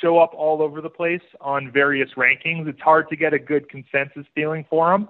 show 0.00 0.18
up 0.18 0.32
all 0.34 0.62
over 0.62 0.80
the 0.80 0.90
place 0.90 1.22
on 1.40 1.70
various 1.70 2.08
rankings. 2.16 2.66
It's 2.66 2.80
hard 2.80 3.08
to 3.10 3.16
get 3.16 3.32
a 3.32 3.38
good 3.38 3.68
consensus 3.68 4.24
feeling 4.34 4.64
for 4.68 4.92
him. 4.92 5.02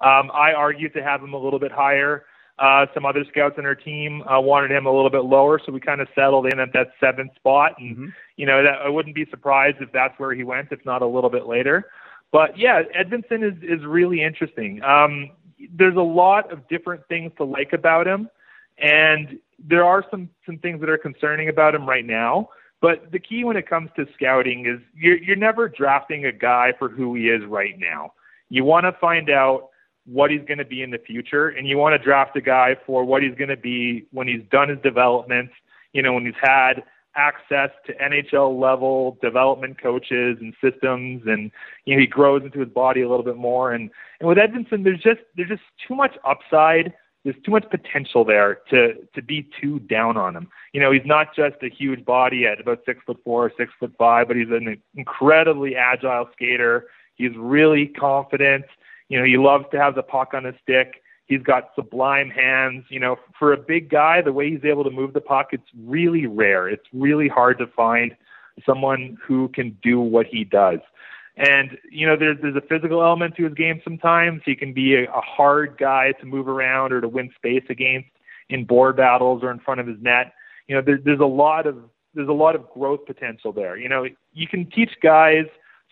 Um, 0.00 0.30
I 0.32 0.52
argued 0.56 0.92
to 0.94 1.02
have 1.02 1.22
him 1.22 1.34
a 1.34 1.38
little 1.38 1.58
bit 1.58 1.72
higher. 1.72 2.24
Uh, 2.56 2.86
some 2.94 3.04
other 3.04 3.24
scouts 3.24 3.56
on 3.58 3.66
our 3.66 3.74
team 3.74 4.22
uh, 4.22 4.40
wanted 4.40 4.70
him 4.70 4.86
a 4.86 4.92
little 4.92 5.10
bit 5.10 5.24
lower, 5.24 5.60
so 5.64 5.72
we 5.72 5.80
kind 5.80 6.00
of 6.00 6.06
settled 6.14 6.46
in 6.46 6.60
at 6.60 6.72
that 6.72 6.92
seventh 7.00 7.34
spot. 7.34 7.72
And 7.78 7.96
mm-hmm. 7.96 8.06
you 8.36 8.46
know, 8.46 8.62
that 8.62 8.74
I 8.84 8.88
wouldn't 8.88 9.14
be 9.14 9.26
surprised 9.28 9.78
if 9.80 9.90
that's 9.92 10.16
where 10.18 10.32
he 10.32 10.44
went, 10.44 10.68
if 10.70 10.84
not 10.84 11.02
a 11.02 11.06
little 11.06 11.30
bit 11.30 11.46
later. 11.46 11.90
But 12.30 12.56
yeah, 12.56 12.82
Edvinsson 12.96 13.42
is 13.42 13.60
is 13.62 13.84
really 13.84 14.22
interesting. 14.22 14.82
Um, 14.84 15.30
there's 15.72 15.96
a 15.96 16.00
lot 16.00 16.52
of 16.52 16.66
different 16.68 17.06
things 17.08 17.32
to 17.38 17.44
like 17.44 17.72
about 17.72 18.06
him, 18.06 18.28
and 18.78 19.38
there 19.58 19.84
are 19.84 20.04
some 20.10 20.28
some 20.46 20.58
things 20.58 20.80
that 20.80 20.88
are 20.88 20.98
concerning 20.98 21.48
about 21.48 21.74
him 21.74 21.88
right 21.88 22.04
now. 22.04 22.50
But 22.80 23.10
the 23.12 23.18
key 23.18 23.44
when 23.44 23.56
it 23.56 23.68
comes 23.68 23.90
to 23.96 24.06
scouting 24.14 24.66
is 24.66 24.80
you're 24.94 25.16
you're 25.16 25.36
never 25.36 25.68
drafting 25.68 26.26
a 26.26 26.32
guy 26.32 26.72
for 26.78 26.88
who 26.88 27.14
he 27.14 27.30
is 27.30 27.44
right 27.46 27.78
now. 27.78 28.12
You 28.48 28.62
want 28.64 28.84
to 28.84 28.92
find 29.00 29.30
out 29.30 29.70
what 30.06 30.30
he's 30.30 30.42
going 30.46 30.58
to 30.58 30.64
be 30.64 30.82
in 30.82 30.90
the 30.90 30.98
future, 30.98 31.48
and 31.48 31.66
you 31.66 31.78
want 31.78 31.98
to 31.98 32.04
draft 32.04 32.36
a 32.36 32.40
guy 32.40 32.76
for 32.86 33.04
what 33.04 33.22
he's 33.22 33.34
going 33.34 33.48
to 33.48 33.56
be 33.56 34.06
when 34.12 34.28
he's 34.28 34.42
done 34.50 34.68
his 34.68 34.78
development. 34.82 35.50
You 35.92 36.02
know, 36.02 36.12
when 36.12 36.26
he's 36.26 36.34
had 36.40 36.82
access 37.16 37.70
to 37.86 37.94
NHL 37.94 38.60
level 38.60 39.18
development 39.22 39.80
coaches 39.80 40.38
and 40.40 40.54
systems, 40.62 41.22
and 41.26 41.50
you 41.84 41.94
know 41.94 42.00
he 42.00 42.06
grows 42.06 42.42
into 42.42 42.60
his 42.60 42.68
body 42.68 43.02
a 43.02 43.08
little 43.08 43.24
bit 43.24 43.36
more. 43.36 43.72
And 43.72 43.90
and 44.20 44.28
with 44.28 44.38
Edvinsson, 44.38 44.84
there's 44.84 45.00
just 45.00 45.20
there's 45.36 45.48
just 45.48 45.62
too 45.86 45.94
much 45.94 46.16
upside. 46.24 46.92
There's 47.24 47.36
too 47.42 47.52
much 47.52 47.64
potential 47.70 48.24
there 48.24 48.58
to 48.70 48.94
to 49.14 49.22
be 49.22 49.48
too 49.60 49.78
down 49.80 50.16
on 50.16 50.36
him. 50.36 50.48
You 50.72 50.80
know, 50.80 50.92
he's 50.92 51.06
not 51.06 51.34
just 51.34 51.56
a 51.62 51.70
huge 51.70 52.04
body 52.04 52.46
at 52.46 52.60
about 52.60 52.80
six 52.84 53.00
foot 53.06 53.18
four 53.24 53.46
or 53.46 53.52
six 53.56 53.72
foot 53.80 53.94
five, 53.98 54.28
but 54.28 54.36
he's 54.36 54.50
an 54.50 54.80
incredibly 54.94 55.76
agile 55.76 56.28
skater. 56.34 56.88
He's 57.14 57.32
really 57.36 57.86
confident. 57.86 58.64
You 59.08 59.18
know, 59.18 59.24
he 59.24 59.36
loves 59.36 59.66
to 59.72 59.78
have 59.78 59.94
the 59.94 60.02
puck 60.02 60.32
on 60.34 60.44
his 60.44 60.54
stick. 60.62 61.02
He's 61.26 61.42
got 61.42 61.70
sublime 61.74 62.30
hands. 62.30 62.84
You 62.88 63.00
know, 63.00 63.16
for 63.38 63.52
a 63.52 63.56
big 63.56 63.90
guy, 63.90 64.20
the 64.22 64.32
way 64.32 64.50
he's 64.50 64.64
able 64.64 64.84
to 64.84 64.90
move 64.90 65.12
the 65.12 65.20
puck, 65.20 65.48
it's 65.52 65.68
really 65.84 66.26
rare. 66.26 66.68
It's 66.68 66.86
really 66.92 67.28
hard 67.28 67.58
to 67.58 67.66
find 67.66 68.14
someone 68.64 69.16
who 69.26 69.48
can 69.48 69.76
do 69.82 70.00
what 70.00 70.26
he 70.26 70.44
does. 70.44 70.78
And 71.36 71.76
you 71.90 72.06
know, 72.06 72.16
there's 72.16 72.38
there's 72.40 72.56
a 72.56 72.60
physical 72.60 73.02
element 73.02 73.34
to 73.36 73.44
his 73.44 73.54
game. 73.54 73.80
Sometimes 73.82 74.42
he 74.44 74.54
can 74.54 74.72
be 74.72 74.94
a, 74.94 75.04
a 75.04 75.20
hard 75.20 75.76
guy 75.78 76.12
to 76.20 76.26
move 76.26 76.46
around 76.46 76.92
or 76.92 77.00
to 77.00 77.08
win 77.08 77.30
space 77.36 77.64
against 77.68 78.08
in 78.48 78.64
board 78.64 78.96
battles 78.96 79.42
or 79.42 79.50
in 79.50 79.58
front 79.58 79.80
of 79.80 79.86
his 79.86 79.96
net. 80.00 80.32
You 80.68 80.76
know, 80.76 80.82
there, 80.82 80.98
there's 81.02 81.20
a 81.20 81.26
lot 81.26 81.66
of 81.66 81.76
there's 82.14 82.28
a 82.28 82.32
lot 82.32 82.54
of 82.54 82.70
growth 82.70 83.04
potential 83.06 83.52
there. 83.52 83.76
You 83.76 83.88
know, 83.88 84.06
you 84.32 84.46
can 84.46 84.70
teach 84.70 84.92
guys 85.02 85.46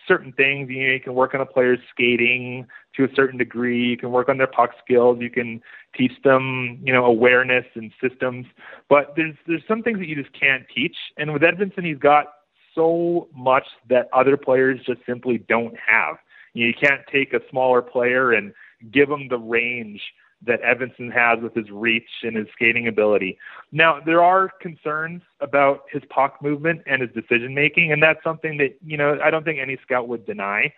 certain 0.07 0.31
things. 0.33 0.69
You, 0.69 0.87
know, 0.87 0.93
you 0.93 0.99
can 0.99 1.13
work 1.13 1.33
on 1.33 1.41
a 1.41 1.45
player's 1.45 1.79
skating 1.91 2.67
to 2.95 3.05
a 3.05 3.07
certain 3.15 3.37
degree. 3.37 3.89
You 3.89 3.97
can 3.97 4.11
work 4.11 4.29
on 4.29 4.37
their 4.37 4.47
puck 4.47 4.71
skills. 4.83 5.17
You 5.19 5.29
can 5.29 5.61
teach 5.95 6.13
them, 6.23 6.79
you 6.83 6.93
know, 6.93 7.05
awareness 7.05 7.65
and 7.75 7.91
systems. 8.01 8.45
But 8.89 9.13
there's 9.15 9.35
there's 9.47 9.63
some 9.67 9.81
things 9.81 9.99
that 9.99 10.07
you 10.07 10.15
just 10.15 10.37
can't 10.39 10.63
teach. 10.73 10.95
And 11.17 11.33
with 11.33 11.41
Edvinsson, 11.41 11.85
he's 11.85 11.97
got 11.97 12.27
so 12.75 13.27
much 13.35 13.65
that 13.89 14.09
other 14.13 14.37
players 14.37 14.79
just 14.85 14.99
simply 15.05 15.37
don't 15.37 15.75
have. 15.87 16.17
You, 16.53 16.65
know, 16.65 16.67
you 16.67 16.87
can't 16.87 17.01
take 17.11 17.33
a 17.33 17.39
smaller 17.49 17.81
player 17.81 18.31
and 18.31 18.53
give 18.91 19.09
them 19.09 19.27
the 19.29 19.37
range 19.37 20.01
that 20.45 20.61
Edvinsson 20.61 21.11
has 21.13 21.41
with 21.41 21.53
his 21.53 21.69
reach 21.71 22.09
and 22.23 22.35
his 22.35 22.47
skating 22.53 22.87
ability. 22.87 23.37
Now, 23.71 23.99
there 24.05 24.23
are 24.23 24.49
concerns 24.61 25.21
about 25.39 25.83
his 25.91 26.01
puck 26.09 26.41
movement 26.41 26.81
and 26.85 27.01
his 27.01 27.11
decision 27.11 27.53
making, 27.53 27.91
and 27.91 28.01
that's 28.01 28.23
something 28.23 28.57
that, 28.57 28.75
you 28.85 28.97
know, 28.97 29.19
I 29.23 29.29
don't 29.29 29.43
think 29.43 29.59
any 29.59 29.77
scout 29.83 30.07
would 30.07 30.25
deny. 30.25 30.73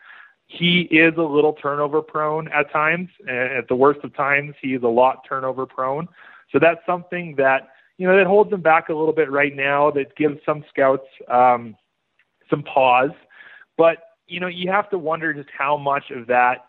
He 0.47 0.81
is 0.91 1.13
a 1.17 1.23
little 1.23 1.53
turnover 1.53 2.01
prone 2.01 2.47
at 2.49 2.71
times. 2.71 3.09
At 3.27 3.67
the 3.67 3.75
worst 3.75 4.01
of 4.03 4.15
times, 4.15 4.53
he 4.61 4.75
is 4.75 4.83
a 4.83 4.87
lot 4.87 5.25
turnover 5.27 5.65
prone. 5.65 6.07
So 6.51 6.59
that's 6.59 6.81
something 6.85 7.35
that, 7.37 7.69
you 7.97 8.07
know, 8.07 8.15
that 8.15 8.27
holds 8.27 8.53
him 8.53 8.61
back 8.61 8.89
a 8.89 8.93
little 8.93 9.13
bit 9.13 9.31
right 9.31 9.55
now, 9.55 9.89
that 9.91 10.15
gives 10.15 10.37
some 10.45 10.63
scouts 10.69 11.07
um, 11.31 11.75
some 12.49 12.61
pause. 12.61 13.11
But, 13.77 13.97
you 14.27 14.39
know, 14.39 14.47
you 14.47 14.71
have 14.71 14.89
to 14.91 14.99
wonder 14.99 15.33
just 15.33 15.49
how 15.57 15.77
much 15.77 16.11
of 16.11 16.27
that 16.27 16.65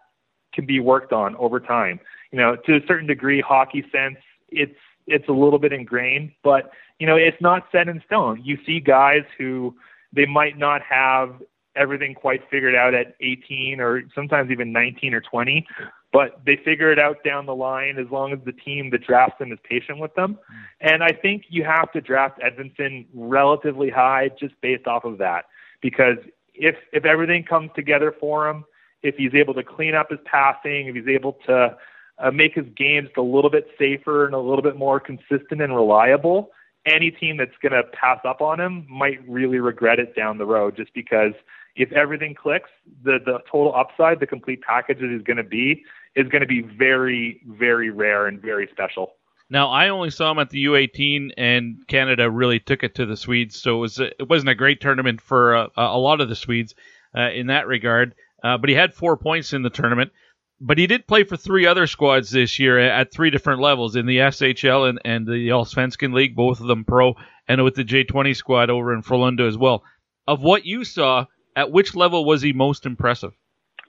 can 0.55 0.65
be 0.65 0.81
worked 0.81 1.13
on 1.13 1.37
over 1.37 1.61
time 1.61 2.01
you 2.33 2.39
know, 2.39 2.57
to 2.57 2.77
a 2.77 2.81
certain 2.87 3.07
degree, 3.07 3.41
hockey 3.41 3.85
sense, 3.93 4.19
it's 4.49 4.79
it's 5.07 5.29
a 5.29 5.33
little 5.33 5.59
bit 5.59 5.73
ingrained, 5.73 6.33
but 6.43 6.71
you 6.99 7.07
know, 7.07 7.17
it's 7.17 7.41
not 7.41 7.67
set 7.71 7.89
in 7.89 8.03
stone. 8.07 8.43
You 8.45 8.59
see 8.67 8.81
guys 8.81 9.23
who 9.39 9.75
they 10.13 10.27
might 10.27 10.59
not 10.59 10.83
have 10.83 11.41
everything 11.77 12.15
quite 12.15 12.41
figured 12.51 12.75
out 12.75 12.95
at 12.95 13.15
18 13.21 13.81
or 13.81 14.03
sometimes 14.15 14.51
even 14.51 14.73
19 14.73 15.13
or 15.15 15.21
20, 15.21 15.67
but 16.13 16.41
they 16.47 16.57
figure 16.57 16.91
it 16.91 16.99
out 16.99 17.23
down 17.23 17.45
the 17.45 17.55
line 17.55 17.99
as 17.99 18.11
long 18.11 18.33
as 18.33 18.39
the 18.47 18.53
team 18.53 18.89
that 18.91 19.07
drafts 19.07 19.39
them 19.39 19.53
is 19.53 19.59
patient 19.69 19.99
with 19.99 20.15
them. 20.15 20.39
And 20.81 21.05
I 21.05 21.11
think 21.13 21.45
you 21.51 21.65
have 21.65 21.93
to 21.93 22.01
draft 22.01 22.41
Edvinsson 22.41 23.07
relatively 23.13 23.91
high 23.91 24.31
just 24.41 24.59
based 24.63 24.87
off 24.87 25.05
of 25.05 25.19
that 25.19 25.45
because 25.83 26.17
if 26.55 26.77
if 26.93 27.05
everything 27.05 27.45
comes 27.45 27.71
together 27.77 28.15
for 28.19 28.49
him, 28.49 28.65
if 29.03 29.17
he's 29.17 29.35
able 29.35 29.55
to 29.55 29.63
clean 29.63 29.95
up 29.95 30.11
his 30.11 30.21
passing, 30.25 30.87
if 30.87 30.95
he's 30.95 31.09
able 31.09 31.35
to 31.47 31.77
uh, 32.19 32.31
make 32.31 32.55
his 32.55 32.67
games 32.77 33.09
a 33.17 33.23
little 33.23 33.51
bit 33.51 33.69
safer 33.79 34.27
and 34.27 34.35
a 34.35 34.39
little 34.39 34.63
bit 34.63 34.77
more 34.77 35.01
consistent 35.01 35.61
and 35.61 35.75
reliable, 35.75 36.51
any 36.87 37.11
team 37.11 37.37
that's 37.37 37.57
going 37.61 37.73
to 37.73 37.83
pass 37.93 38.19
up 38.25 38.41
on 38.41 38.61
him 38.61 38.87
might 38.89 39.19
really 39.29 39.59
regret 39.59 39.99
it 39.99 40.15
down 40.15 40.39
the 40.39 40.47
road 40.47 40.77
just 40.77 40.95
because 40.95 41.33
if 41.75 41.93
everything 41.93 42.35
clicks, 42.35 42.71
the, 43.05 43.19
the 43.25 43.39
total 43.51 43.75
upside, 43.75 44.21
the 44.21 44.27
complete 44.27 44.63
package 44.63 44.99
that 45.01 45.15
is 45.15 45.23
going 45.23 45.37
to 45.37 45.45
be, 45.45 45.85
is 46.15 46.27
going 46.29 46.41
to 46.41 46.47
be 46.47 46.63
very, 46.63 47.43
very 47.47 47.91
rare 47.91 48.27
and 48.27 48.41
very 48.41 48.69
special. 48.73 49.13
Now, 49.49 49.69
I 49.69 49.91
only 49.91 50.11
saw 50.11 50.33
him 50.33 50.39
at 50.39 50.51
the 50.51 50.65
U18, 50.65 51.33
and 51.37 51.87
Canada 51.87 52.29
really 52.31 52.59
took 52.59 52.83
it 52.83 52.97
to 52.97 53.07
the 53.07 53.17
Swedes, 53.17 53.61
so 53.61 53.77
it, 53.77 53.81
was, 53.81 54.01
it 54.01 54.29
wasn't 54.29 54.51
a 54.51 54.57
great 54.57 54.81
tournament 54.81 55.21
for 55.21 55.55
uh, 55.55 55.69
a 55.77 55.99
lot 55.99 56.21
of 56.21 56.29
the 56.29 56.35
Swedes 56.35 56.75
uh, 57.17 57.31
in 57.31 57.49
that 57.49 57.67
regard. 57.69 58.15
Uh, 58.43 58.59
but 58.59 58.69
he 58.69 58.75
had 58.75 58.93
four 58.93 59.17
points 59.17 59.53
in 59.53 59.63
the 59.63 59.71
tournament 59.71 60.13
but 60.61 60.79
he 60.79 60.87
did 60.87 61.07
play 61.07 61.25
for 61.25 61.37
three 61.37 61.67
other 61.67 61.87
squads 61.87 62.31
this 62.31 62.59
year 62.59 62.79
at 62.79 63.13
three 63.13 63.31
different 63.31 63.61
levels 63.61 63.97
in 63.97 64.07
the 64.07 64.19
SHL 64.19 64.89
and, 64.89 65.01
and 65.05 65.27
the 65.27 65.49
Allsvenskan 65.49 66.15
League, 66.15 66.35
both 66.35 66.61
of 66.61 66.67
them 66.67 66.85
pro, 66.85 67.15
and 67.49 67.63
with 67.63 67.75
the 67.75 67.85
J20 67.85 68.35
squad 68.35 68.71
over 68.71 68.95
in 68.95 69.03
Frölunda 69.03 69.47
as 69.47 69.59
well. 69.59 69.85
Of 70.27 70.43
what 70.43 70.65
you 70.65 70.85
saw, 70.85 71.27
at 71.55 71.71
which 71.71 71.95
level 71.95 72.25
was 72.25 72.43
he 72.43 72.53
most 72.53 72.87
impressive? 72.87 73.33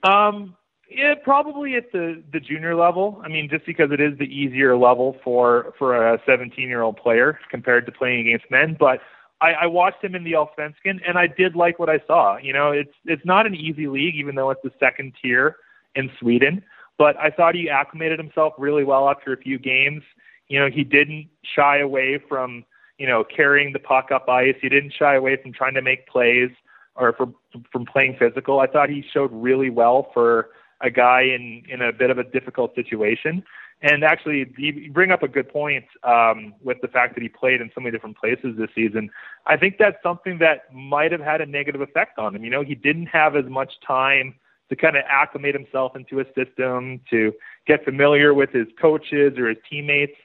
Um, 0.02 0.56
yeah, 0.90 1.14
probably 1.22 1.74
at 1.74 1.90
the 1.92 2.22
the 2.32 2.40
junior 2.40 2.74
level. 2.74 3.20
I 3.24 3.28
mean, 3.28 3.48
just 3.50 3.66
because 3.66 3.90
it 3.90 4.00
is 4.00 4.16
the 4.18 4.24
easier 4.24 4.76
level 4.76 5.16
for 5.24 5.74
for 5.78 6.14
a 6.14 6.20
17 6.24 6.68
year 6.68 6.82
old 6.82 6.96
player 6.96 7.38
compared 7.50 7.86
to 7.86 7.92
playing 7.92 8.28
against 8.28 8.50
men. 8.50 8.76
But 8.78 9.00
I, 9.40 9.52
I 9.52 9.66
watched 9.66 10.02
him 10.02 10.14
in 10.14 10.24
the 10.24 10.32
Allsvenskan, 10.32 11.00
and 11.06 11.18
I 11.18 11.26
did 11.26 11.56
like 11.56 11.78
what 11.78 11.90
I 11.90 12.00
saw. 12.06 12.38
You 12.38 12.52
know, 12.52 12.70
it's 12.70 12.94
it's 13.04 13.24
not 13.24 13.46
an 13.46 13.54
easy 13.54 13.86
league, 13.86 14.14
even 14.14 14.34
though 14.34 14.50
it's 14.50 14.62
the 14.62 14.72
second 14.78 15.14
tier 15.20 15.56
in 15.98 16.10
Sweden. 16.18 16.62
But 16.96 17.16
I 17.18 17.30
thought 17.30 17.54
he 17.54 17.68
acclimated 17.68 18.18
himself 18.18 18.54
really 18.56 18.84
well 18.84 19.08
after 19.10 19.32
a 19.32 19.36
few 19.36 19.58
games. 19.58 20.02
You 20.48 20.58
know, 20.60 20.68
he 20.70 20.84
didn't 20.84 21.28
shy 21.42 21.78
away 21.78 22.18
from, 22.28 22.64
you 22.98 23.06
know, 23.06 23.24
carrying 23.24 23.72
the 23.72 23.78
puck 23.78 24.10
up 24.12 24.28
ice. 24.28 24.56
He 24.62 24.68
didn't 24.68 24.94
shy 24.98 25.14
away 25.14 25.36
from 25.42 25.52
trying 25.52 25.74
to 25.74 25.82
make 25.82 26.06
plays 26.06 26.50
or 26.94 27.12
from 27.12 27.34
from 27.72 27.84
playing 27.84 28.16
physical. 28.18 28.60
I 28.60 28.66
thought 28.66 28.88
he 28.88 29.04
showed 29.12 29.30
really 29.32 29.70
well 29.70 30.10
for 30.14 30.50
a 30.80 30.90
guy 30.90 31.22
in 31.22 31.62
in 31.68 31.82
a 31.82 31.92
bit 31.92 32.10
of 32.10 32.18
a 32.18 32.24
difficult 32.24 32.74
situation. 32.74 33.44
And 33.80 34.02
actually, 34.02 34.52
you 34.56 34.90
bring 34.90 35.12
up 35.12 35.22
a 35.22 35.28
good 35.28 35.48
point 35.48 35.84
um, 36.02 36.52
with 36.60 36.78
the 36.82 36.88
fact 36.88 37.14
that 37.14 37.22
he 37.22 37.28
played 37.28 37.60
in 37.60 37.70
so 37.72 37.80
many 37.80 37.92
different 37.92 38.18
places 38.18 38.56
this 38.58 38.70
season. 38.74 39.08
I 39.46 39.56
think 39.56 39.76
that's 39.78 40.02
something 40.02 40.38
that 40.38 40.74
might 40.74 41.12
have 41.12 41.20
had 41.20 41.40
a 41.40 41.46
negative 41.46 41.80
effect 41.80 42.18
on 42.18 42.34
him. 42.34 42.42
You 42.42 42.50
know, 42.50 42.64
he 42.64 42.74
didn't 42.74 43.06
have 43.06 43.36
as 43.36 43.44
much 43.44 43.74
time 43.86 44.34
to 44.68 44.76
kind 44.76 44.96
of 44.96 45.02
acclimate 45.08 45.54
himself 45.54 45.96
into 45.96 46.20
a 46.20 46.24
system, 46.34 47.00
to 47.10 47.32
get 47.66 47.84
familiar 47.84 48.34
with 48.34 48.50
his 48.50 48.66
coaches 48.80 49.38
or 49.38 49.48
his 49.48 49.58
teammates. 49.68 50.16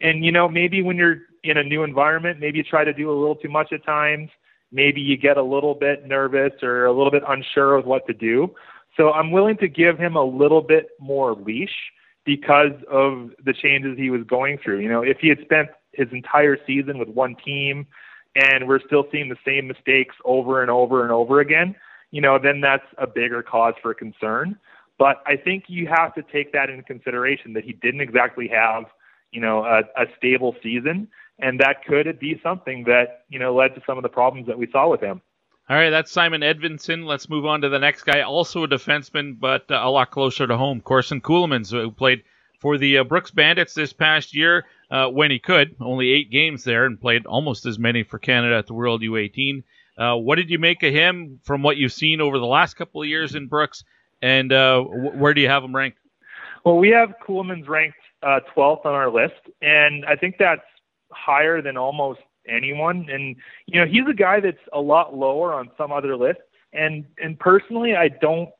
And, 0.00 0.24
you 0.24 0.30
know, 0.30 0.48
maybe 0.48 0.82
when 0.82 0.96
you're 0.96 1.18
in 1.42 1.56
a 1.56 1.64
new 1.64 1.82
environment, 1.82 2.38
maybe 2.40 2.58
you 2.58 2.64
try 2.64 2.84
to 2.84 2.92
do 2.92 3.10
a 3.10 3.16
little 3.18 3.36
too 3.36 3.48
much 3.48 3.72
at 3.72 3.84
times. 3.84 4.30
Maybe 4.70 5.00
you 5.00 5.16
get 5.16 5.36
a 5.36 5.42
little 5.42 5.74
bit 5.74 6.06
nervous 6.06 6.52
or 6.62 6.84
a 6.84 6.92
little 6.92 7.10
bit 7.10 7.22
unsure 7.26 7.74
of 7.74 7.86
what 7.86 8.06
to 8.06 8.12
do. 8.12 8.54
So 8.96 9.12
I'm 9.12 9.30
willing 9.30 9.56
to 9.58 9.68
give 9.68 9.98
him 9.98 10.16
a 10.16 10.24
little 10.24 10.60
bit 10.60 10.88
more 11.00 11.34
leash 11.34 11.74
because 12.24 12.72
of 12.90 13.30
the 13.44 13.54
changes 13.54 13.96
he 13.96 14.10
was 14.10 14.22
going 14.24 14.58
through. 14.62 14.80
You 14.80 14.88
know, 14.88 15.02
if 15.02 15.18
he 15.20 15.28
had 15.28 15.38
spent 15.40 15.68
his 15.92 16.08
entire 16.12 16.58
season 16.66 16.98
with 16.98 17.08
one 17.08 17.34
team 17.44 17.86
and 18.34 18.68
we're 18.68 18.80
still 18.84 19.06
seeing 19.10 19.28
the 19.28 19.36
same 19.46 19.66
mistakes 19.66 20.14
over 20.24 20.60
and 20.60 20.70
over 20.70 21.02
and 21.02 21.10
over 21.10 21.40
again, 21.40 21.74
you 22.10 22.20
know, 22.20 22.38
then 22.42 22.60
that's 22.60 22.86
a 22.96 23.06
bigger 23.06 23.42
cause 23.42 23.74
for 23.82 23.94
concern. 23.94 24.58
But 24.98 25.22
I 25.26 25.36
think 25.36 25.64
you 25.68 25.86
have 25.86 26.14
to 26.14 26.22
take 26.22 26.52
that 26.52 26.70
into 26.70 26.82
consideration 26.82 27.52
that 27.52 27.64
he 27.64 27.72
didn't 27.72 28.00
exactly 28.00 28.48
have, 28.48 28.84
you 29.30 29.40
know, 29.40 29.64
a, 29.64 29.80
a 30.00 30.06
stable 30.16 30.56
season, 30.62 31.08
and 31.38 31.60
that 31.60 31.84
could 31.84 32.18
be 32.18 32.40
something 32.42 32.84
that 32.84 33.24
you 33.28 33.38
know 33.38 33.54
led 33.54 33.74
to 33.76 33.82
some 33.86 33.96
of 33.96 34.02
the 34.02 34.08
problems 34.08 34.46
that 34.48 34.58
we 34.58 34.68
saw 34.70 34.88
with 34.88 35.00
him. 35.00 35.20
All 35.70 35.76
right, 35.76 35.90
that's 35.90 36.10
Simon 36.10 36.40
Edvinsson. 36.40 37.04
Let's 37.04 37.28
move 37.28 37.44
on 37.44 37.60
to 37.60 37.68
the 37.68 37.78
next 37.78 38.04
guy, 38.04 38.22
also 38.22 38.64
a 38.64 38.68
defenseman, 38.68 39.38
but 39.38 39.70
uh, 39.70 39.80
a 39.82 39.90
lot 39.90 40.10
closer 40.10 40.46
to 40.46 40.56
home. 40.56 40.80
Corson 40.80 41.20
Ceulemans, 41.20 41.70
who 41.70 41.90
played 41.90 42.24
for 42.58 42.78
the 42.78 42.98
uh, 42.98 43.04
Brooks 43.04 43.30
Bandits 43.30 43.74
this 43.74 43.92
past 43.92 44.34
year 44.34 44.64
uh, 44.90 45.08
when 45.08 45.30
he 45.30 45.38
could, 45.38 45.76
only 45.78 46.10
eight 46.10 46.30
games 46.30 46.64
there, 46.64 46.86
and 46.86 47.00
played 47.00 47.26
almost 47.26 47.66
as 47.66 47.78
many 47.78 48.02
for 48.02 48.18
Canada 48.18 48.56
at 48.56 48.66
the 48.66 48.74
World 48.74 49.02
U18. 49.02 49.62
Uh, 49.98 50.14
what 50.14 50.36
did 50.36 50.48
you 50.48 50.58
make 50.58 50.82
of 50.82 50.94
him 50.94 51.40
from 51.42 51.62
what 51.62 51.76
you've 51.76 51.92
seen 51.92 52.20
over 52.20 52.38
the 52.38 52.46
last 52.46 52.74
couple 52.74 53.02
of 53.02 53.08
years 53.08 53.34
in 53.34 53.48
Brooks, 53.48 53.84
and 54.22 54.52
uh, 54.52 54.80
where 54.82 55.34
do 55.34 55.40
you 55.40 55.48
have 55.48 55.64
him 55.64 55.74
ranked? 55.74 55.98
Well, 56.64 56.76
we 56.76 56.90
have 56.90 57.14
Ceulemans 57.26 57.68
ranked 57.68 57.98
uh, 58.22 58.40
12th 58.54 58.86
on 58.86 58.94
our 58.94 59.10
list, 59.10 59.40
and 59.60 60.04
I 60.04 60.16
think 60.16 60.36
that's 60.38 60.62
higher 61.10 61.60
than 61.60 61.76
almost 61.76 62.20
anyone. 62.48 63.06
And 63.10 63.36
you 63.66 63.80
know, 63.80 63.86
he's 63.86 64.06
a 64.08 64.14
guy 64.14 64.40
that's 64.40 64.56
a 64.72 64.80
lot 64.80 65.16
lower 65.16 65.52
on 65.52 65.70
some 65.76 65.90
other 65.92 66.16
lists, 66.16 66.42
and 66.72 67.04
and 67.22 67.38
personally, 67.38 67.96
I 67.96 68.08
don't 68.08 68.50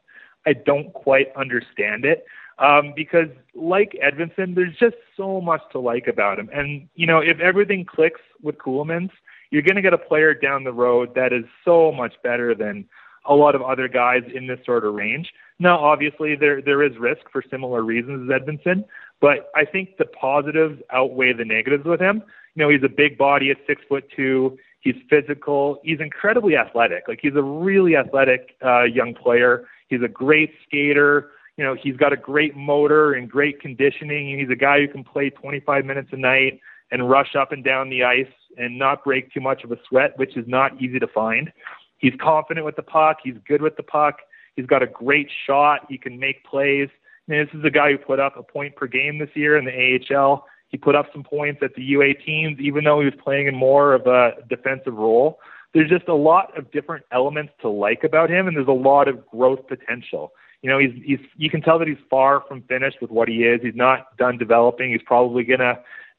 I 0.46 0.55
don't 0.55 0.92
quite 0.92 1.29
understand 1.37 2.05
it. 2.05 2.24
Um, 2.59 2.92
because 2.96 3.29
like 3.55 3.96
Edvinsson, 4.05 4.55
there's 4.55 4.74
just 4.77 4.96
so 5.16 5.40
much 5.40 5.61
to 5.72 5.79
like 5.79 6.09
about 6.09 6.40
him. 6.40 6.51
And, 6.53 6.88
you 6.96 7.07
know, 7.07 7.18
if 7.18 7.38
everything 7.38 7.85
clicks 7.85 8.20
with 8.42 8.59
Ceulemans, 8.59 9.11
you're 9.50 9.62
going 9.62 9.76
to 9.76 9.82
get 9.82 9.92
a 9.92 9.98
player 9.98 10.34
down 10.34 10.64
the 10.64 10.72
road 10.72 11.14
that 11.14 11.32
is 11.32 11.44
so 11.64 11.92
much 11.92 12.14
better 12.22 12.54
than 12.54 12.84
a 13.24 13.34
lot 13.34 13.54
of 13.54 13.62
other 13.62 13.88
guys 13.88 14.22
in 14.34 14.46
this 14.46 14.58
sort 14.64 14.84
of 14.84 14.94
range. 14.94 15.32
Now, 15.58 15.78
obviously, 15.78 16.37
there 16.37 16.62
there 16.62 16.82
is 16.82 16.96
risk 16.98 17.22
for 17.30 17.42
similar 17.50 17.82
reasons 17.82 18.30
as 18.30 18.40
Edvinsson, 18.40 18.84
but 19.20 19.50
I 19.54 19.64
think 19.64 19.96
the 19.98 20.06
positives 20.06 20.80
outweigh 20.92 21.32
the 21.32 21.44
negatives 21.44 21.84
with 21.84 22.00
him. 22.00 22.22
You 22.54 22.64
know, 22.64 22.70
he's 22.70 22.82
a 22.84 22.88
big 22.88 23.18
body 23.18 23.50
at 23.50 23.58
six 23.66 23.82
foot 23.88 24.04
two. 24.14 24.58
He's 24.80 24.94
physical. 25.11 25.80
He's 25.82 26.00
incredibly 26.00 26.56
athletic. 26.56 27.04
Like 27.08 27.18
he's 27.20 27.34
a 27.34 27.42
really 27.42 27.96
athletic 27.96 28.56
uh, 28.64 28.84
young 28.84 29.14
player. 29.14 29.66
He's 29.88 30.02
a 30.02 30.08
great 30.08 30.52
skater. 30.66 31.30
You 31.56 31.64
know, 31.64 31.74
he's 31.74 31.96
got 31.96 32.12
a 32.12 32.16
great 32.16 32.56
motor 32.56 33.14
and 33.14 33.28
great 33.28 33.61
conditioning. 33.61 34.38
He's 34.38 34.50
a 34.50 34.56
guy 34.56 34.80
who 34.80 34.88
can 34.88 35.02
play 35.02 35.30
25 35.30 35.84
minutes 35.84 36.11
a 36.12 36.16
night 36.16 36.61
and 36.90 37.09
rush 37.09 37.35
up 37.35 37.53
and 37.53 37.64
down 37.64 37.90
the 37.90 38.05
ice 38.05 38.33
and 38.57 38.79
not 38.79 39.05
break 39.05 39.33
too 39.33 39.40
much 39.40 39.64
of 39.64 39.72
a 39.72 39.77
sweat, 39.88 40.18
which 40.18 40.37
is 40.37 40.46
not 40.46 40.81
easy 40.81 40.98
to 40.98 41.07
find. 41.07 41.53
He's 41.98 42.14
confident 42.20 42.64
with 42.64 42.77
the 42.77 42.83
puck. 42.83 43.18
He's 43.22 43.37
good 43.46 43.62
with 43.62 43.77
the 43.77 43.83
puck. 43.83 44.18
He's 44.57 44.66
got 44.66 44.83
a 44.83 44.87
great 44.87 45.29
shot. 45.46 45.87
He 45.88 45.98
can 45.98 46.18
make 46.18 46.44
plays. 46.44 46.88
And 47.29 47.46
this 47.46 47.55
is 47.55 47.64
a 47.64 47.70
guy 47.70 47.92
who 47.92 47.98
put 47.98 48.20
up 48.20 48.37
a 48.37 48.42
point 48.42 48.77
per 48.77 48.87
game 48.87 49.18
this 49.18 49.31
year 49.35 49.57
in 49.57 49.64
the 49.64 50.16
AHL. 50.16 50.46
He 50.68 50.77
put 50.77 50.94
up 50.94 51.07
some 51.12 51.22
points 51.22 51.61
at 51.62 51.74
the 51.74 51.92
U18s, 51.92 52.59
even 52.61 52.85
though 52.85 53.01
he 53.01 53.07
was 53.07 53.14
playing 53.22 53.46
in 53.46 53.55
more 53.55 53.94
of 53.94 54.07
a 54.07 54.33
defensive 54.48 54.94
role. 54.94 55.38
There's 55.74 55.90
just 55.90 56.09
a 56.09 56.14
lot 56.14 56.57
of 56.57 56.70
different 56.70 57.05
elements 57.12 57.53
to 57.61 57.68
like 57.68 58.05
about 58.05 58.31
him, 58.31 58.48
and 58.48 58.57
there's 58.57 58.68
a 58.68 58.72
lot 58.72 59.09
of 59.09 59.27
growth 59.27 59.66
potential. 59.66 60.33
You 60.62 60.70
know, 60.70 60.79
he's 60.79 60.90
he's 61.05 61.20
you 61.37 61.51
can 61.51 61.62
tell 61.62 61.79
that 61.79 61.88
he's 61.88 61.98
far 62.11 62.42
from 62.48 62.62
finished 62.62 62.98
with 63.01 63.11
what 63.11 63.29
he 63.29 63.44
is. 63.44 63.61
He's 63.62 63.77
not 63.77 64.16
done 64.16 64.38
developing. 64.38 64.90
He's 64.90 65.03
probably 65.05 65.44
gonna 65.44 65.79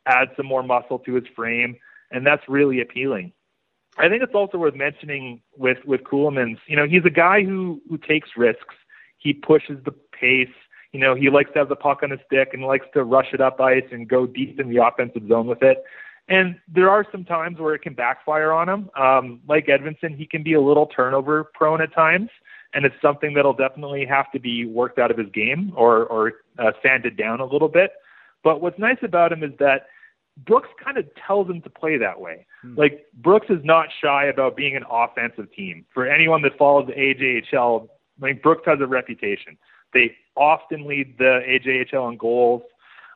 add 0.10 0.30
some 0.36 0.46
more 0.46 0.64
muscle 0.64 1.00
to 1.00 1.14
his 1.14 1.26
frame, 1.36 1.76
and 2.12 2.26
that's 2.26 2.44
really 2.48 2.82
appealing. 2.82 3.32
I 3.98 4.08
think 4.08 4.24
it's 4.24 4.36
also 4.36 4.58
worth 4.58 4.76
mentioning 4.76 5.42
with 5.58 5.78
with 5.86 6.02
Ceulemans. 6.04 6.58
You 6.68 6.78
know, 6.78 6.88
he's 6.88 7.06
a 7.06 7.10
guy 7.10 7.44
who 7.44 7.82
who 7.90 7.98
takes 7.98 8.30
risks. 8.38 8.76
He 9.18 9.34
pushes 9.34 9.78
the 9.84 9.92
pace. 9.92 10.48
You 10.94 11.00
know, 11.00 11.14
he 11.16 11.30
likes 11.30 11.52
to 11.54 11.60
have 11.60 11.70
the 11.70 11.76
puck 11.76 12.00
on 12.02 12.12
his 12.12 12.20
stick 12.26 12.50
and 12.54 12.64
likes 12.64 12.86
to 12.94 13.04
rush 13.04 13.28
it 13.34 13.42
up 13.42 13.60
ice 13.60 13.84
and 13.92 14.08
go 14.08 14.26
deep 14.26 14.60
in 14.60 14.70
the 14.70 14.84
offensive 14.84 15.28
zone 15.28 15.48
with 15.48 15.62
it. 15.62 15.84
And 16.30 16.56
there 16.68 16.90
are 16.90 17.06
some 17.12 17.26
times 17.26 17.60
where 17.60 17.74
it 17.74 17.82
can 17.82 17.94
backfire 17.94 18.52
on 18.52 18.70
him. 18.70 18.90
Um, 18.96 19.42
like 19.48 19.66
Edvinsson, 19.66 20.16
he 20.16 20.26
can 20.26 20.44
be 20.44 20.54
a 20.54 20.62
little 20.62 20.86
turnover 20.86 21.46
prone 21.56 21.82
at 21.82 21.94
times, 21.94 22.30
and 22.74 22.86
it's 22.86 22.96
something 23.02 23.34
that'll 23.34 23.54
definitely 23.54 24.06
have 24.06 24.32
to 24.32 24.40
be 24.40 24.66
worked 24.66 25.00
out 25.00 25.12
of 25.12 25.18
his 25.18 25.30
game 25.34 25.74
or 25.76 26.06
or 26.06 26.34
uh, 26.58 26.72
sanded 26.82 27.18
down 27.18 27.40
a 27.40 27.46
little 27.46 27.68
bit. 27.68 27.92
But 28.44 28.62
what's 28.62 28.80
nice 28.80 29.00
about 29.04 29.34
him 29.34 29.44
is 29.44 29.52
that 29.60 29.88
Brooks 30.46 30.70
kind 30.84 30.98
of 30.98 31.06
tells 31.16 31.48
them 31.48 31.62
to 31.62 31.70
play 31.70 31.98
that 31.98 32.20
way. 32.20 32.46
Hmm. 32.62 32.76
Like 32.76 33.06
Brooks 33.14 33.48
is 33.50 33.64
not 33.64 33.88
shy 34.02 34.26
about 34.26 34.56
being 34.56 34.76
an 34.76 34.84
offensive 34.90 35.52
team. 35.54 35.86
For 35.94 36.08
anyone 36.08 36.42
that 36.44 36.58
follows 36.58 36.88
the 36.88 36.94
AJHL, 36.94 37.88
I 38.22 38.26
mean 38.26 38.40
Brooks 38.42 38.64
has 38.66 38.80
a 38.82 38.88
reputation. 38.88 39.58
They 39.94 40.16
often 40.36 40.88
lead 40.88 41.18
the 41.18 41.42
AJHL 41.48 42.12
in 42.12 42.18
goals, 42.18 42.62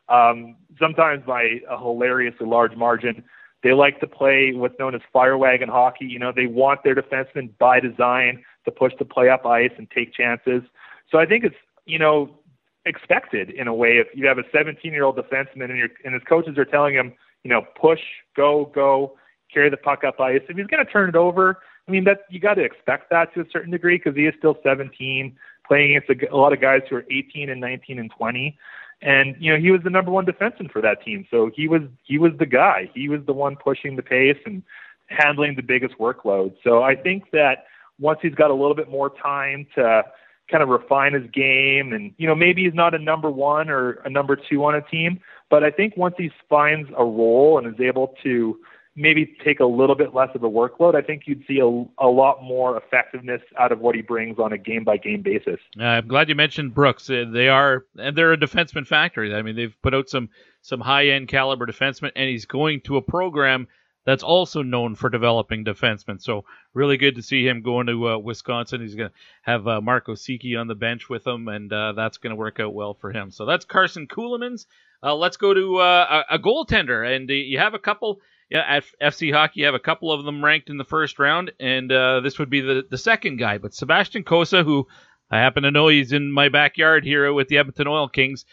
um, 0.09 0.55
sometimes 0.79 1.23
by 1.25 1.61
a 1.69 1.77
hilariously 1.77 2.47
large 2.47 2.75
margin. 2.75 3.23
They 3.61 3.71
like 3.71 3.99
to 4.01 4.07
play 4.07 4.51
what's 4.53 4.77
known 4.77 4.93
as 4.93 5.01
fire 5.13 5.37
wagon 5.37 5.69
hockey. 5.69 6.05
You 6.05 6.19
know, 6.19 6.33
they 6.35 6.47
want 6.47 6.83
their 6.83 6.95
defensemen 6.95 7.51
by 7.59 7.79
design 7.79 8.43
to 8.65 8.71
push 8.71 8.93
the 8.99 9.05
play 9.05 9.29
up 9.29 9.45
ice 9.45 9.71
and 9.77 9.89
take 9.91 10.13
chances. 10.13 10.63
So 11.09 11.17
I 11.17 11.25
think 11.25 11.43
it's 11.43 11.55
you 11.85 11.99
know 11.99 12.37
expected 12.85 13.49
in 13.49 13.67
a 13.67 13.73
way 13.73 13.97
if 13.97 14.07
you 14.13 14.27
have 14.27 14.37
a 14.37 14.43
17 14.51 14.91
year 14.91 15.03
old 15.03 15.15
defenseman 15.15 15.69
and 15.69 15.77
your 15.77 15.89
and 16.03 16.13
his 16.13 16.23
coaches 16.27 16.57
are 16.57 16.65
telling 16.65 16.93
him, 16.93 17.13
you 17.43 17.49
know, 17.49 17.61
push, 17.79 18.01
go, 18.35 18.71
go, 18.73 19.17
carry 19.53 19.69
the 19.69 19.77
puck 19.77 20.03
up 20.03 20.19
ice. 20.19 20.41
If 20.49 20.57
he's 20.57 20.67
going 20.67 20.85
to 20.85 20.91
turn 20.91 21.09
it 21.09 21.15
over, 21.15 21.59
I 21.87 21.91
mean 21.91 22.03
that 22.05 22.21
you 22.29 22.39
got 22.39 22.55
to 22.55 22.63
expect 22.63 23.09
that 23.11 23.33
to 23.33 23.41
a 23.41 23.45
certain 23.51 23.71
degree 23.71 23.97
because 23.97 24.15
he 24.15 24.25
is 24.25 24.33
still 24.37 24.57
17, 24.63 25.35
playing 25.67 25.95
against 25.95 26.23
a, 26.23 26.33
a 26.33 26.37
lot 26.37 26.53
of 26.53 26.61
guys 26.61 26.81
who 26.89 26.97
are 26.97 27.05
18 27.11 27.49
and 27.49 27.61
19 27.61 27.99
and 27.99 28.11
20. 28.11 28.57
And 29.01 29.35
you 29.39 29.51
know 29.51 29.59
he 29.59 29.71
was 29.71 29.81
the 29.83 29.89
number 29.89 30.11
one 30.11 30.25
defenseman 30.25 30.71
for 30.71 30.81
that 30.81 31.03
team, 31.03 31.25
so 31.29 31.51
he 31.53 31.67
was 31.67 31.81
he 32.03 32.17
was 32.17 32.31
the 32.39 32.45
guy. 32.45 32.89
He 32.93 33.09
was 33.09 33.19
the 33.25 33.33
one 33.33 33.57
pushing 33.57 33.97
the 33.97 34.01
pace 34.01 34.37
and 34.45 34.63
handling 35.07 35.55
the 35.55 35.61
biggest 35.61 35.95
workload. 35.99 36.55
So 36.63 36.83
I 36.83 36.95
think 36.95 37.31
that 37.31 37.65
once 37.99 38.19
he's 38.21 38.35
got 38.35 38.49
a 38.49 38.53
little 38.53 38.75
bit 38.75 38.89
more 38.89 39.09
time 39.09 39.67
to 39.75 40.03
kind 40.49 40.63
of 40.63 40.69
refine 40.69 41.13
his 41.13 41.29
game. 41.31 41.93
And, 41.93 42.13
you 42.17 42.27
know, 42.27 42.35
maybe 42.35 42.63
he's 42.63 42.73
not 42.73 42.93
a 42.93 42.99
number 42.99 43.29
one 43.29 43.69
or 43.69 43.93
a 44.05 44.09
number 44.09 44.35
two 44.35 44.63
on 44.65 44.75
a 44.75 44.81
team, 44.81 45.19
but 45.49 45.63
I 45.63 45.71
think 45.71 45.97
once 45.97 46.15
he 46.17 46.31
finds 46.49 46.89
a 46.97 47.03
role 47.03 47.57
and 47.57 47.67
is 47.67 47.79
able 47.79 48.15
to 48.23 48.59
maybe 48.95 49.35
take 49.43 49.59
a 49.59 49.65
little 49.65 49.95
bit 49.95 50.13
less 50.13 50.29
of 50.35 50.43
a 50.43 50.49
workload, 50.49 50.95
I 50.95 51.01
think 51.01 51.23
you'd 51.25 51.43
see 51.47 51.59
a, 51.59 52.03
a 52.03 52.07
lot 52.07 52.43
more 52.43 52.77
effectiveness 52.77 53.41
out 53.57 53.71
of 53.71 53.79
what 53.79 53.95
he 53.95 54.01
brings 54.01 54.37
on 54.37 54.53
a 54.53 54.57
game 54.57 54.83
by 54.83 54.97
game 54.97 55.23
basis. 55.23 55.59
Uh, 55.79 55.83
I'm 55.83 56.07
glad 56.07 56.29
you 56.29 56.35
mentioned 56.35 56.75
Brooks. 56.75 57.09
Uh, 57.09 57.25
they 57.31 57.47
are, 57.47 57.85
and 57.97 58.15
they're 58.15 58.33
a 58.33 58.37
defenseman 58.37 58.85
factory. 58.85 59.33
I 59.33 59.41
mean, 59.41 59.55
they've 59.55 59.75
put 59.81 59.93
out 59.93 60.09
some 60.09 60.29
some 60.61 60.79
high 60.79 61.07
end 61.07 61.27
caliber 61.27 61.65
defensemen, 61.65 62.11
and 62.15 62.29
he's 62.29 62.45
going 62.45 62.81
to 62.81 62.97
a 62.97 63.01
program 63.01 63.67
that's 64.05 64.23
also 64.23 64.61
known 64.61 64.95
for 64.95 65.09
developing 65.09 65.63
defensemen. 65.63 66.21
So 66.21 66.45
really 66.73 66.97
good 66.97 67.15
to 67.15 67.21
see 67.21 67.47
him 67.47 67.61
going 67.61 67.87
to 67.87 68.09
uh, 68.09 68.17
Wisconsin. 68.17 68.81
He's 68.81 68.95
going 68.95 69.09
to 69.09 69.15
have 69.43 69.67
uh, 69.67 69.81
Mark 69.81 70.07
Osiecki 70.07 70.59
on 70.59 70.67
the 70.67 70.75
bench 70.75 71.09
with 71.09 71.25
him, 71.25 71.47
and 71.47 71.71
uh, 71.71 71.93
that's 71.93 72.17
going 72.17 72.31
to 72.31 72.35
work 72.35 72.59
out 72.59 72.73
well 72.73 72.93
for 72.93 73.11
him. 73.11 73.31
So 73.31 73.45
that's 73.45 73.65
Corson 73.65 74.07
Ceulemans. 74.07 74.65
Uh, 75.01 75.15
let's 75.15 75.37
go 75.37 75.53
to 75.53 75.77
uh, 75.77 76.23
a, 76.29 76.35
a, 76.35 76.39
goaltender, 76.39 77.15
and 77.15 77.29
uh, 77.29 77.33
you 77.33 77.59
have 77.59 77.73
a 77.73 77.79
couple. 77.79 78.19
Yeah, 78.49 78.65
at 78.67 78.83
FC 79.01 79.33
Hockey, 79.33 79.61
you 79.61 79.65
have 79.65 79.73
a 79.73 79.79
couple 79.79 80.11
of 80.11 80.25
them 80.25 80.43
ranked 80.43 80.69
in 80.69 80.77
the 80.77 80.83
first 80.83 81.17
round, 81.17 81.51
and 81.59 81.89
this 82.23 82.37
would 82.37 82.49
be 82.49 82.61
the 82.61 82.83
the 82.87 82.97
second 82.97 83.37
guy. 83.37 83.57
But 83.57 83.73
Sebastian 83.73 84.23
Cossa, 84.23 84.63
who 84.63 84.87
I 85.31 85.39
happen 85.39 85.63
to 85.63 85.71
know 85.71 85.87
he's 85.87 86.11
in 86.11 86.31
my 86.31 86.49
backyard 86.49 87.03
here 87.03 87.33
with 87.33 87.47
the 87.47 87.57
Edmonton 87.57 87.87
Oil 87.87 88.09
Kings. 88.09 88.45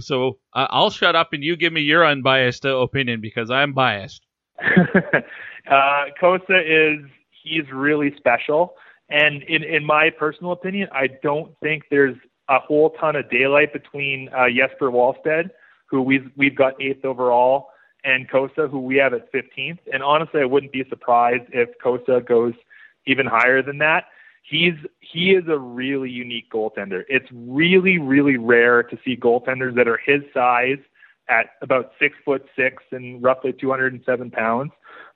so 0.00 0.38
I'll 0.52 0.90
shut 0.90 1.14
up 1.14 1.32
and 1.32 1.44
you 1.44 1.54
give 1.54 1.72
me 1.72 1.82
your 1.82 2.04
unbiased 2.04 2.64
opinion 2.64 3.20
because 3.20 3.50
I'm 3.50 3.72
biased. 3.72 4.25
uh, 5.70 6.04
Cossa 6.20 6.62
is 6.64 7.04
he's 7.42 7.64
really 7.72 8.14
special, 8.16 8.74
and 9.08 9.42
in 9.44 9.62
in 9.62 9.84
my 9.84 10.10
personal 10.10 10.52
opinion, 10.52 10.88
I 10.92 11.08
don't 11.22 11.52
think 11.60 11.84
there's 11.90 12.16
a 12.48 12.58
whole 12.58 12.90
ton 12.90 13.16
of 13.16 13.28
daylight 13.30 13.72
between 13.72 14.28
uh, 14.30 14.46
Jesper 14.48 14.90
Wallstedt, 14.90 15.50
who 15.86 16.02
we've 16.02 16.30
we've 16.36 16.56
got 16.56 16.80
eighth 16.80 17.04
overall, 17.04 17.68
and 18.04 18.28
Cossa, 18.28 18.70
who 18.70 18.80
we 18.80 18.96
have 18.96 19.12
at 19.12 19.32
15th. 19.32 19.78
And 19.92 20.02
honestly, 20.02 20.40
I 20.40 20.44
wouldn't 20.44 20.72
be 20.72 20.84
surprised 20.88 21.44
if 21.52 21.70
Cossa 21.84 22.26
goes 22.26 22.54
even 23.06 23.26
higher 23.26 23.62
than 23.62 23.78
that. 23.78 24.04
He's 24.42 24.74
he 25.00 25.32
is 25.32 25.44
a 25.48 25.58
really 25.58 26.10
unique 26.10 26.50
goaltender. 26.50 27.02
It's 27.08 27.28
really 27.32 27.98
really 27.98 28.36
rare 28.36 28.82
to 28.84 28.98
see 29.04 29.16
goaltenders 29.16 29.74
that 29.74 29.88
are 29.88 29.98
his 29.98 30.22
size 30.32 30.78
at 31.28 31.46
about 31.62 31.92
six 31.98 32.16
foot 32.24 32.46
six 32.54 32.82
and 32.92 33.22
roughly 33.22 33.52
207 33.52 34.30
pounds, 34.30 34.72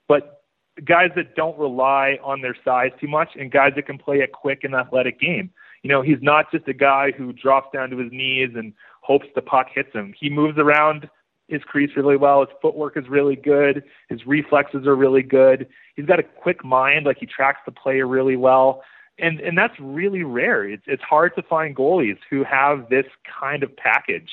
but 0.07 0.41
guys 0.85 1.09
that 1.15 1.35
don't 1.35 1.57
rely 1.59 2.17
on 2.23 2.41
their 2.41 2.55
size 2.63 2.91
too 2.99 3.07
much 3.07 3.29
and 3.37 3.51
guys 3.51 3.73
that 3.75 3.85
can 3.85 3.97
play 3.97 4.21
a 4.21 4.27
quick 4.27 4.63
and 4.63 4.73
athletic 4.73 5.19
game. 5.19 5.51
You 5.83 5.89
know, 5.89 6.01
he's 6.01 6.21
not 6.21 6.51
just 6.51 6.67
a 6.67 6.73
guy 6.73 7.11
who 7.11 7.33
drops 7.33 7.69
down 7.73 7.89
to 7.89 7.97
his 7.97 8.11
knees 8.11 8.51
and 8.55 8.73
hopes 9.01 9.25
the 9.35 9.41
puck 9.41 9.67
hits 9.73 9.93
him. 9.93 10.13
He 10.19 10.29
moves 10.29 10.57
around 10.57 11.09
his 11.47 11.61
crease 11.63 11.91
really 11.95 12.17
well. 12.17 12.41
His 12.41 12.55
footwork 12.61 12.97
is 12.97 13.09
really 13.09 13.35
good. 13.35 13.83
His 14.09 14.25
reflexes 14.25 14.87
are 14.87 14.95
really 14.95 15.23
good. 15.23 15.67
He's 15.95 16.05
got 16.05 16.19
a 16.19 16.23
quick 16.23 16.63
mind, 16.63 17.05
like 17.05 17.17
he 17.19 17.25
tracks 17.25 17.59
the 17.65 17.71
player 17.71 18.07
really 18.07 18.37
well. 18.37 18.83
And 19.19 19.39
and 19.41 19.57
that's 19.57 19.73
really 19.79 20.23
rare. 20.23 20.67
It's 20.67 20.83
it's 20.87 21.03
hard 21.03 21.35
to 21.35 21.43
find 21.43 21.75
goalies 21.75 22.17
who 22.29 22.43
have 22.43 22.89
this 22.89 23.05
kind 23.39 23.61
of 23.61 23.75
package. 23.75 24.29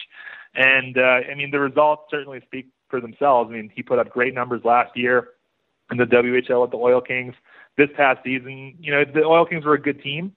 And 0.58 0.98
uh, 0.98 1.20
I 1.30 1.34
mean, 1.36 1.52
the 1.52 1.60
results 1.60 2.02
certainly 2.10 2.40
speak 2.44 2.66
for 2.90 3.00
themselves. 3.00 3.48
I 3.50 3.54
mean, 3.54 3.70
he 3.72 3.82
put 3.82 4.00
up 4.00 4.10
great 4.10 4.34
numbers 4.34 4.62
last 4.64 4.96
year 4.96 5.28
in 5.90 5.98
the 5.98 6.04
WHL 6.04 6.62
with 6.62 6.72
the 6.72 6.76
Oil 6.76 7.00
Kings. 7.00 7.34
This 7.76 7.88
past 7.96 8.18
season, 8.24 8.74
you 8.80 8.90
know, 8.90 9.04
the 9.04 9.22
Oil 9.22 9.46
Kings 9.46 9.64
were 9.64 9.74
a 9.74 9.80
good 9.80 10.02
team, 10.02 10.34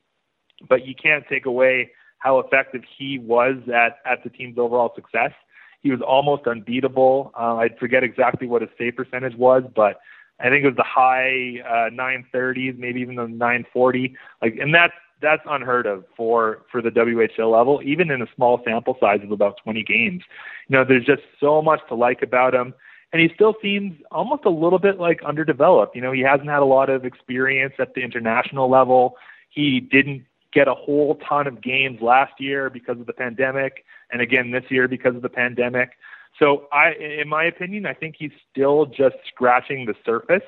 but 0.70 0.86
you 0.86 0.94
can't 0.94 1.24
take 1.28 1.48
away 1.48 1.90
how 2.20 2.38
effective 2.38 2.84
he 3.00 3.18
was 3.18 3.56
at 3.74 3.98
at 4.06 4.24
the 4.24 4.30
team's 4.30 4.60
overall 4.60 4.92
success. 4.96 5.32
He 5.82 5.90
was 5.90 6.02
almost 6.02 6.46
unbeatable. 6.46 7.32
Uh, 7.36 7.56
I 7.56 7.70
forget 7.80 8.04
exactly 8.04 8.48
what 8.48 8.62
his 8.62 8.70
save 8.78 8.96
percentage 8.96 9.36
was, 9.36 9.64
but 9.76 10.02
I 10.40 10.50
think 10.50 10.64
it 10.64 10.68
was 10.68 10.76
the 10.76 10.84
high 10.84 11.64
uh, 11.68 11.90
930s, 11.90 12.78
maybe 12.78 13.02
even 13.02 13.16
the 13.16 13.28
940. 13.28 14.16
Like, 14.44 14.58
and 14.62 14.72
that's 14.72 14.94
that's 15.22 15.42
unheard 15.46 15.86
of 15.86 16.04
for 16.16 16.64
for 16.72 16.82
the 16.82 16.90
WHL 16.90 17.52
level, 17.52 17.82
even 17.84 18.12
in 18.12 18.22
a 18.22 18.28
small 18.36 18.62
sample 18.66 18.98
size 19.00 19.20
of 19.24 19.32
about 19.32 19.58
20 19.64 19.84
games. 19.84 20.24
You 20.68 20.78
know, 20.78 20.86
there's 20.86 21.06
just 21.06 21.24
so 21.40 21.62
much 21.62 21.80
to 21.90 21.96
like 21.96 22.22
about 22.22 22.54
him, 22.54 22.74
and 23.14 23.22
he 23.22 23.30
still 23.34 23.56
seems 23.62 24.02
almost 24.12 24.46
a 24.46 24.50
little 24.50 24.80
bit 24.80 25.00
like 25.00 25.22
underdeveloped. 25.24 25.96
You 25.96 26.02
know, 26.02 26.12
he 26.12 26.22
hasn't 26.22 26.50
had 26.50 26.62
a 26.62 26.66
lot 26.66 26.90
of 26.90 27.06
experience 27.06 27.74
at 27.80 27.94
the 27.94 28.02
international 28.02 28.70
level. 28.70 29.16
He 29.50 29.80
didn't 29.80 30.26
get 30.54 30.68
a 30.68 30.74
whole 30.74 31.16
ton 31.28 31.48
of 31.48 31.62
games 31.62 32.02
last 32.02 32.34
year 32.40 32.70
because 32.70 33.00
of 33.00 33.06
the 33.06 33.14
pandemic, 33.14 33.86
and 34.12 34.22
again 34.22 34.52
this 34.52 34.66
year 34.70 34.88
because 34.88 35.16
of 35.16 35.22
the 35.22 35.30
pandemic. 35.30 35.92
So, 36.40 36.68
I, 36.72 36.94
in 36.94 37.28
my 37.28 37.44
opinion, 37.44 37.86
I 37.86 37.94
think 37.94 38.16
he's 38.18 38.32
still 38.50 38.86
just 38.86 39.16
scratching 39.28 39.86
the 39.86 39.96
surface 40.06 40.48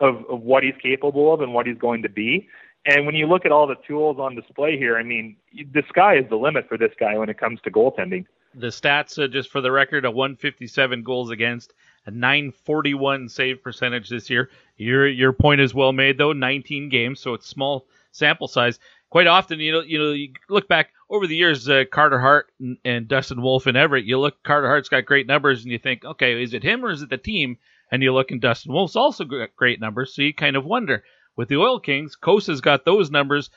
of, 0.00 0.24
of 0.30 0.40
what 0.42 0.62
he's 0.62 0.74
capable 0.80 1.34
of 1.34 1.40
and 1.40 1.52
what 1.52 1.66
he's 1.66 1.78
going 1.78 2.02
to 2.02 2.08
be. 2.08 2.48
And 2.86 3.06
when 3.06 3.14
you 3.14 3.26
look 3.26 3.46
at 3.46 3.52
all 3.52 3.66
the 3.66 3.76
tools 3.86 4.18
on 4.18 4.34
display 4.34 4.76
here, 4.76 4.98
I 4.98 5.02
mean, 5.02 5.36
the 5.52 5.82
sky 5.88 6.16
is 6.16 6.28
the 6.28 6.36
limit 6.36 6.68
for 6.68 6.76
this 6.76 6.92
guy 6.98 7.16
when 7.16 7.30
it 7.30 7.38
comes 7.38 7.60
to 7.62 7.70
goaltending. 7.70 8.26
The 8.54 8.68
stats, 8.68 9.22
uh, 9.22 9.26
just 9.26 9.50
for 9.50 9.60
the 9.60 9.72
record, 9.72 10.04
a 10.04 10.10
157 10.10 11.02
goals 11.02 11.30
against, 11.30 11.72
a 12.06 12.10
941 12.10 13.28
save 13.28 13.62
percentage 13.62 14.08
this 14.10 14.28
year. 14.28 14.50
Your 14.76 15.08
your 15.08 15.32
point 15.32 15.60
is 15.60 15.74
well 15.74 15.92
made 15.92 16.18
though. 16.18 16.32
19 16.32 16.88
games, 16.88 17.20
so 17.20 17.34
it's 17.34 17.46
small 17.46 17.86
sample 18.12 18.46
size. 18.46 18.78
Quite 19.10 19.26
often, 19.26 19.60
you 19.60 19.72
know, 19.72 19.80
you 19.80 19.98
know, 19.98 20.12
you 20.12 20.32
look 20.48 20.68
back 20.68 20.90
over 21.08 21.26
the 21.26 21.36
years, 21.36 21.68
uh, 21.68 21.84
Carter 21.90 22.20
Hart 22.20 22.52
and, 22.60 22.76
and 22.84 23.08
Dustin 23.08 23.42
Wolf 23.42 23.66
and 23.66 23.76
Everett. 23.76 24.04
You 24.04 24.18
look, 24.20 24.42
Carter 24.42 24.68
Hart's 24.68 24.88
got 24.88 25.04
great 25.04 25.26
numbers, 25.26 25.62
and 25.62 25.72
you 25.72 25.78
think, 25.78 26.04
okay, 26.04 26.42
is 26.42 26.52
it 26.52 26.62
him 26.62 26.84
or 26.84 26.90
is 26.90 27.02
it 27.02 27.10
the 27.10 27.16
team? 27.18 27.56
And 27.90 28.02
you 28.02 28.12
look, 28.12 28.30
and 28.30 28.40
Dustin 28.40 28.72
Wolf's 28.72 28.96
also 28.96 29.24
got 29.24 29.56
great 29.56 29.80
numbers, 29.80 30.14
so 30.14 30.22
you 30.22 30.34
kind 30.34 30.56
of 30.56 30.64
wonder 30.64 31.04
with 31.36 31.48
the 31.48 31.56
Oil 31.56 31.80
Kings. 31.80 32.16
Cossa's 32.16 32.60
got 32.60 32.84
those 32.84 33.10
numbers. 33.10 33.50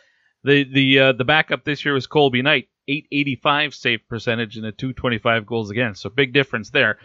The 0.44 0.64
the 0.64 1.00
uh, 1.00 1.12
the 1.14 1.26
backup 1.26 1.64
this 1.64 1.84
year 1.84 1.94
was 1.94 2.08
Colby 2.08 2.42
Knight, 2.42 2.70
885 2.88 3.76
save 3.76 4.08
percentage 4.08 4.58
and 4.58 4.66
a 4.66 4.72
225 4.72 5.46
goals 5.46 5.70
against. 5.72 6.02
So 6.02 6.10
big 6.10 6.34
difference 6.34 6.70
there. 6.70 6.98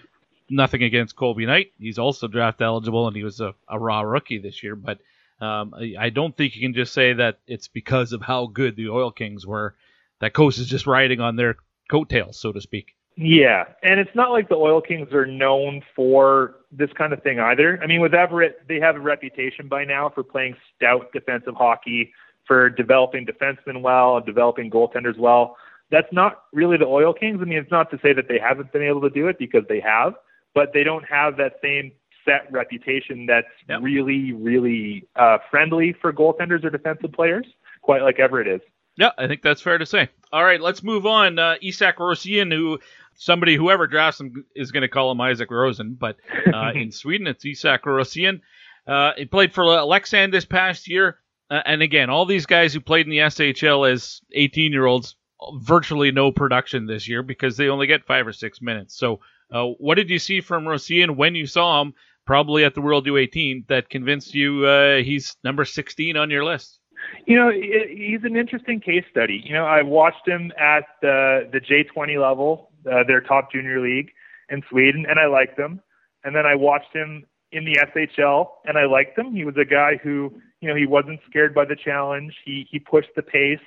Nothing 0.50 0.82
against 0.82 1.16
Colby 1.16 1.46
Knight. 1.46 1.72
He's 1.78 1.98
also 1.98 2.28
draft 2.28 2.60
eligible 2.60 3.06
and 3.06 3.16
he 3.16 3.24
was 3.24 3.40
a, 3.40 3.54
a 3.68 3.78
raw 3.78 4.02
rookie 4.02 4.38
this 4.38 4.62
year. 4.62 4.76
But 4.76 4.98
um, 5.40 5.74
I, 5.74 5.94
I 5.98 6.10
don't 6.10 6.36
think 6.36 6.54
you 6.54 6.62
can 6.62 6.74
just 6.74 6.92
say 6.92 7.14
that 7.14 7.38
it's 7.46 7.68
because 7.68 8.12
of 8.12 8.22
how 8.22 8.46
good 8.46 8.76
the 8.76 8.90
Oil 8.90 9.10
Kings 9.10 9.46
were 9.46 9.74
that 10.20 10.34
Coast 10.34 10.58
is 10.58 10.68
just 10.68 10.86
riding 10.86 11.20
on 11.20 11.36
their 11.36 11.56
coattails, 11.90 12.38
so 12.38 12.52
to 12.52 12.60
speak. 12.60 12.94
Yeah, 13.16 13.64
and 13.82 14.00
it's 14.00 14.14
not 14.14 14.30
like 14.30 14.48
the 14.48 14.56
Oil 14.56 14.80
Kings 14.80 15.12
are 15.12 15.26
known 15.26 15.82
for 15.94 16.56
this 16.70 16.90
kind 16.96 17.12
of 17.12 17.22
thing 17.22 17.38
either. 17.38 17.78
I 17.82 17.86
mean, 17.86 18.00
with 18.00 18.14
Everett, 18.14 18.62
they 18.68 18.80
have 18.80 18.96
a 18.96 19.00
reputation 19.00 19.68
by 19.68 19.84
now 19.84 20.08
for 20.08 20.22
playing 20.22 20.56
stout 20.74 21.12
defensive 21.12 21.54
hockey, 21.54 22.12
for 22.46 22.70
developing 22.70 23.26
defensemen 23.26 23.82
well, 23.82 24.20
developing 24.20 24.70
goaltenders 24.70 25.18
well. 25.18 25.56
That's 25.90 26.10
not 26.10 26.44
really 26.52 26.78
the 26.78 26.86
Oil 26.86 27.12
Kings. 27.12 27.38
I 27.42 27.44
mean, 27.44 27.58
it's 27.58 27.70
not 27.70 27.90
to 27.90 27.98
say 28.02 28.14
that 28.14 28.28
they 28.28 28.38
haven't 28.38 28.72
been 28.72 28.82
able 28.82 29.02
to 29.02 29.10
do 29.10 29.28
it 29.28 29.38
because 29.38 29.62
they 29.68 29.80
have, 29.80 30.14
but 30.54 30.72
they 30.72 30.84
don't 30.84 31.04
have 31.04 31.36
that 31.36 31.56
same 31.62 31.92
set 32.24 32.50
reputation 32.50 33.26
that's 33.26 33.46
yep. 33.68 33.80
really, 33.82 34.32
really 34.32 35.06
uh, 35.16 35.38
friendly 35.50 35.94
for 36.00 36.12
goaltenders 36.12 36.64
or 36.64 36.70
defensive 36.70 37.12
players, 37.12 37.46
quite 37.82 38.02
like 38.02 38.18
Everett 38.18 38.48
is. 38.48 38.60
Yeah, 38.96 39.10
I 39.16 39.26
think 39.26 39.42
that's 39.42 39.62
fair 39.62 39.78
to 39.78 39.86
say. 39.86 40.08
All 40.32 40.44
right, 40.44 40.60
let's 40.60 40.82
move 40.82 41.06
on. 41.06 41.38
Uh, 41.38 41.54
Isak 41.62 41.96
Rosén, 41.96 42.52
who 42.52 42.78
somebody 43.14 43.56
whoever 43.56 43.86
drafts 43.86 44.20
him 44.20 44.44
is 44.54 44.72
going 44.72 44.82
to 44.82 44.88
call 44.88 45.10
him 45.10 45.20
Isaac 45.20 45.50
Rosen, 45.50 45.94
but 45.94 46.16
uh, 46.52 46.72
in 46.74 46.92
Sweden 46.92 47.26
it's 47.26 47.44
Isak 47.44 47.84
Rosén. 47.84 48.40
Uh, 48.86 49.12
he 49.16 49.24
played 49.24 49.52
for 49.52 49.64
Leksand 49.64 50.32
this 50.32 50.44
past 50.44 50.88
year, 50.88 51.18
uh, 51.50 51.62
and 51.66 51.82
again, 51.82 52.10
all 52.10 52.26
these 52.26 52.46
guys 52.46 52.72
who 52.72 52.80
played 52.80 53.06
in 53.06 53.10
the 53.10 53.18
SHL 53.18 53.90
as 53.90 54.20
18 54.32 54.72
year 54.72 54.86
olds, 54.86 55.16
virtually 55.54 56.10
no 56.10 56.30
production 56.32 56.86
this 56.86 57.08
year 57.08 57.22
because 57.22 57.56
they 57.56 57.68
only 57.68 57.86
get 57.86 58.04
five 58.06 58.26
or 58.26 58.32
six 58.32 58.60
minutes. 58.60 58.96
So, 58.96 59.20
uh, 59.50 59.66
what 59.78 59.96
did 59.96 60.08
you 60.08 60.18
see 60.18 60.40
from 60.40 60.64
Rosén 60.64 61.16
when 61.16 61.34
you 61.34 61.46
saw 61.46 61.82
him? 61.82 61.94
Probably 62.24 62.64
at 62.64 62.74
the 62.74 62.80
World 62.80 63.06
U18 63.06 63.66
that 63.66 63.90
convinced 63.90 64.32
you 64.32 64.64
uh, 64.64 64.98
he's 64.98 65.36
number 65.42 65.64
16 65.64 66.16
on 66.16 66.30
your 66.30 66.44
list. 66.44 66.78
You 67.26 67.36
know, 67.36 67.50
he's 67.50 68.22
an 68.22 68.36
interesting 68.36 68.80
case 68.80 69.04
study. 69.10 69.42
You 69.44 69.54
know, 69.54 69.64
I 69.64 69.82
watched 69.82 70.26
him 70.26 70.52
at 70.58 70.84
the 71.02 71.48
the 71.52 71.60
J20 71.60 72.20
level, 72.20 72.70
uh, 72.90 73.04
their 73.06 73.20
top 73.20 73.52
junior 73.52 73.80
league 73.80 74.10
in 74.48 74.62
Sweden, 74.70 75.06
and 75.08 75.18
I 75.18 75.26
liked 75.26 75.58
him. 75.58 75.80
And 76.24 76.34
then 76.36 76.46
I 76.46 76.54
watched 76.54 76.94
him 76.94 77.24
in 77.50 77.64
the 77.64 77.76
SHL, 77.94 78.48
and 78.64 78.78
I 78.78 78.86
liked 78.86 79.18
him. 79.18 79.34
He 79.34 79.44
was 79.44 79.56
a 79.56 79.64
guy 79.64 79.98
who, 80.02 80.32
you 80.60 80.68
know, 80.68 80.74
he 80.74 80.86
wasn't 80.86 81.20
scared 81.28 81.54
by 81.54 81.64
the 81.64 81.76
challenge. 81.76 82.34
He 82.44 82.66
he 82.70 82.78
pushed 82.78 83.10
the 83.16 83.22
pace. 83.22 83.58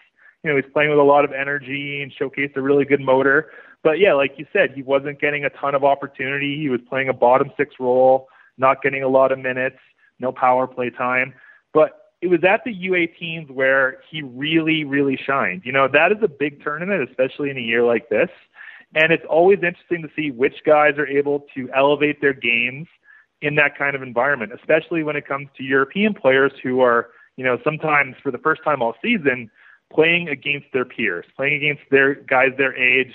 You 0.43 0.51
know, 0.51 0.55
he's 0.55 0.71
playing 0.71 0.89
with 0.89 0.99
a 0.99 1.03
lot 1.03 1.25
of 1.25 1.31
energy 1.31 2.01
and 2.01 2.11
showcased 2.13 2.55
a 2.55 2.61
really 2.61 2.85
good 2.85 3.01
motor. 3.01 3.51
But 3.83 3.99
yeah, 3.99 4.13
like 4.13 4.33
you 4.37 4.45
said, 4.53 4.71
he 4.73 4.81
wasn't 4.81 5.19
getting 5.19 5.45
a 5.45 5.49
ton 5.49 5.75
of 5.75 5.83
opportunity. 5.83 6.57
He 6.57 6.69
was 6.69 6.81
playing 6.87 7.09
a 7.09 7.13
bottom 7.13 7.51
six 7.57 7.75
role, 7.79 8.27
not 8.57 8.81
getting 8.81 9.03
a 9.03 9.07
lot 9.07 9.31
of 9.31 9.39
minutes, 9.39 9.77
no 10.19 10.31
power 10.31 10.67
play 10.67 10.89
time. 10.89 11.33
But 11.73 12.11
it 12.21 12.27
was 12.27 12.43
at 12.43 12.63
the 12.63 12.73
U18s 12.73 13.51
where 13.51 13.99
he 14.09 14.21
really, 14.23 14.83
really 14.83 15.17
shined. 15.23 15.61
You 15.65 15.71
know, 15.71 15.87
that 15.91 16.11
is 16.11 16.17
a 16.23 16.27
big 16.27 16.63
tournament, 16.63 17.07
especially 17.07 17.49
in 17.49 17.57
a 17.57 17.61
year 17.61 17.83
like 17.83 18.09
this. 18.09 18.29
And 18.95 19.11
it's 19.11 19.25
always 19.29 19.57
interesting 19.57 20.01
to 20.01 20.09
see 20.15 20.31
which 20.31 20.63
guys 20.65 20.97
are 20.97 21.07
able 21.07 21.45
to 21.55 21.69
elevate 21.75 22.21
their 22.21 22.33
games 22.33 22.87
in 23.41 23.55
that 23.55 23.77
kind 23.77 23.95
of 23.95 24.01
environment, 24.01 24.51
especially 24.53 25.03
when 25.03 25.15
it 25.15 25.27
comes 25.27 25.47
to 25.57 25.63
European 25.63 26.13
players 26.13 26.53
who 26.63 26.81
are, 26.81 27.09
you 27.35 27.43
know, 27.43 27.59
sometimes 27.63 28.15
for 28.23 28.31
the 28.31 28.37
first 28.37 28.63
time 28.63 28.81
all 28.81 28.95
season 29.03 29.51
playing 29.93 30.29
against 30.29 30.67
their 30.73 30.85
peers, 30.85 31.25
playing 31.35 31.55
against 31.55 31.83
their 31.91 32.15
guys 32.15 32.49
their 32.57 32.75
age 32.75 33.13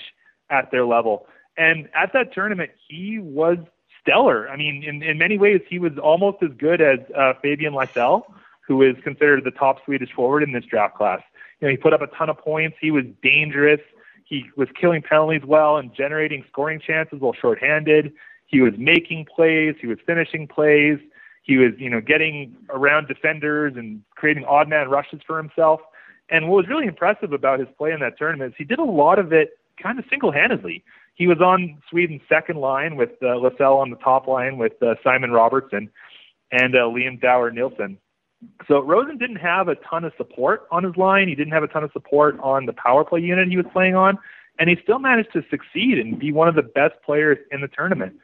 at 0.49 0.71
their 0.71 0.85
level. 0.85 1.27
And 1.57 1.89
at 1.93 2.13
that 2.13 2.33
tournament, 2.33 2.71
he 2.87 3.19
was 3.19 3.57
stellar. 4.01 4.47
I 4.49 4.55
mean, 4.55 4.83
in, 4.83 5.03
in 5.03 5.17
many 5.17 5.37
ways, 5.37 5.61
he 5.67 5.79
was 5.79 5.91
almost 6.01 6.37
as 6.43 6.51
good 6.57 6.79
as 6.79 6.99
uh, 7.17 7.33
Fabian 7.41 7.73
Lysell 7.73 8.23
who 8.71 8.81
is 8.81 8.95
considered 9.03 9.43
the 9.43 9.51
top 9.51 9.83
Swedish 9.83 10.11
forward 10.13 10.43
in 10.43 10.53
this 10.53 10.63
draft 10.63 10.95
class. 10.95 11.19
You 11.59 11.67
know, 11.67 11.71
he 11.71 11.77
put 11.77 11.91
up 11.91 12.01
a 12.01 12.07
ton 12.07 12.29
of 12.29 12.37
points. 12.37 12.77
He 12.79 12.89
was 12.89 13.03
dangerous. 13.21 13.81
He 14.31 14.45
was 14.55 14.69
killing 14.79 15.01
penalties 15.01 15.41
well 15.45 15.75
and 15.75 15.93
generating 15.93 16.45
scoring 16.47 16.79
chances 16.79 17.19
while 17.19 17.33
shorthanded. 17.33 18.13
He 18.45 18.61
was 18.61 18.71
making 18.77 19.25
plays. 19.25 19.75
He 19.81 19.87
was 19.87 19.97
finishing 20.05 20.47
plays. 20.47 20.99
He 21.43 21.57
was, 21.57 21.73
you 21.77 21.89
know, 21.89 21.99
getting 21.99 22.55
around 22.69 23.09
defenders 23.09 23.73
and 23.75 24.01
creating 24.15 24.45
odd 24.45 24.69
man 24.69 24.89
rushes 24.89 25.19
for 25.27 25.35
himself. 25.35 25.81
And 26.29 26.47
what 26.47 26.55
was 26.55 26.67
really 26.69 26.87
impressive 26.87 27.33
about 27.33 27.59
his 27.59 27.67
play 27.77 27.91
in 27.91 27.99
that 27.99 28.17
tournament 28.17 28.53
is 28.53 28.55
he 28.57 28.63
did 28.63 28.79
a 28.79 28.85
lot 28.85 29.19
of 29.19 29.33
it 29.33 29.59
kind 29.83 29.99
of 29.99 30.05
single-handedly. 30.09 30.81
He 31.15 31.27
was 31.27 31.41
on 31.41 31.81
Sweden's 31.89 32.21
second 32.29 32.55
line 32.55 32.95
with 32.95 33.09
uh, 33.21 33.35
Lysell 33.35 33.81
on 33.81 33.89
the 33.89 33.97
top 33.97 34.27
line 34.27 34.57
with 34.57 34.81
uh, 34.81 34.95
Simon 35.03 35.31
Robertsson 35.31 35.89
and 36.53 36.73
uh, 36.73 36.83
Liam 36.83 37.19
Dower 37.19 37.51
Nilsson. 37.51 37.97
So 38.67 38.81
Rosen 38.81 39.17
didn't 39.17 39.37
have 39.37 39.67
a 39.67 39.75
ton 39.75 40.03
of 40.03 40.13
support 40.17 40.67
on 40.71 40.83
his 40.83 40.97
line. 40.97 41.27
He 41.27 41.35
didn't 41.35 41.53
have 41.53 41.63
a 41.63 41.67
ton 41.67 41.83
of 41.83 41.91
support 41.91 42.39
on 42.41 42.65
the 42.65 42.73
power 42.73 43.03
play 43.03 43.19
unit 43.19 43.47
he 43.49 43.57
was 43.57 43.65
playing 43.71 43.95
on, 43.95 44.17
and 44.59 44.69
he 44.69 44.77
still 44.81 44.99
managed 44.99 45.31
to 45.33 45.43
succeed 45.49 45.99
and 45.99 46.17
be 46.17 46.31
one 46.31 46.47
of 46.47 46.55
the 46.55 46.63
best 46.63 46.95
players 47.05 47.37
in 47.51 47.61
the 47.61 47.67
tournament. 47.67 48.15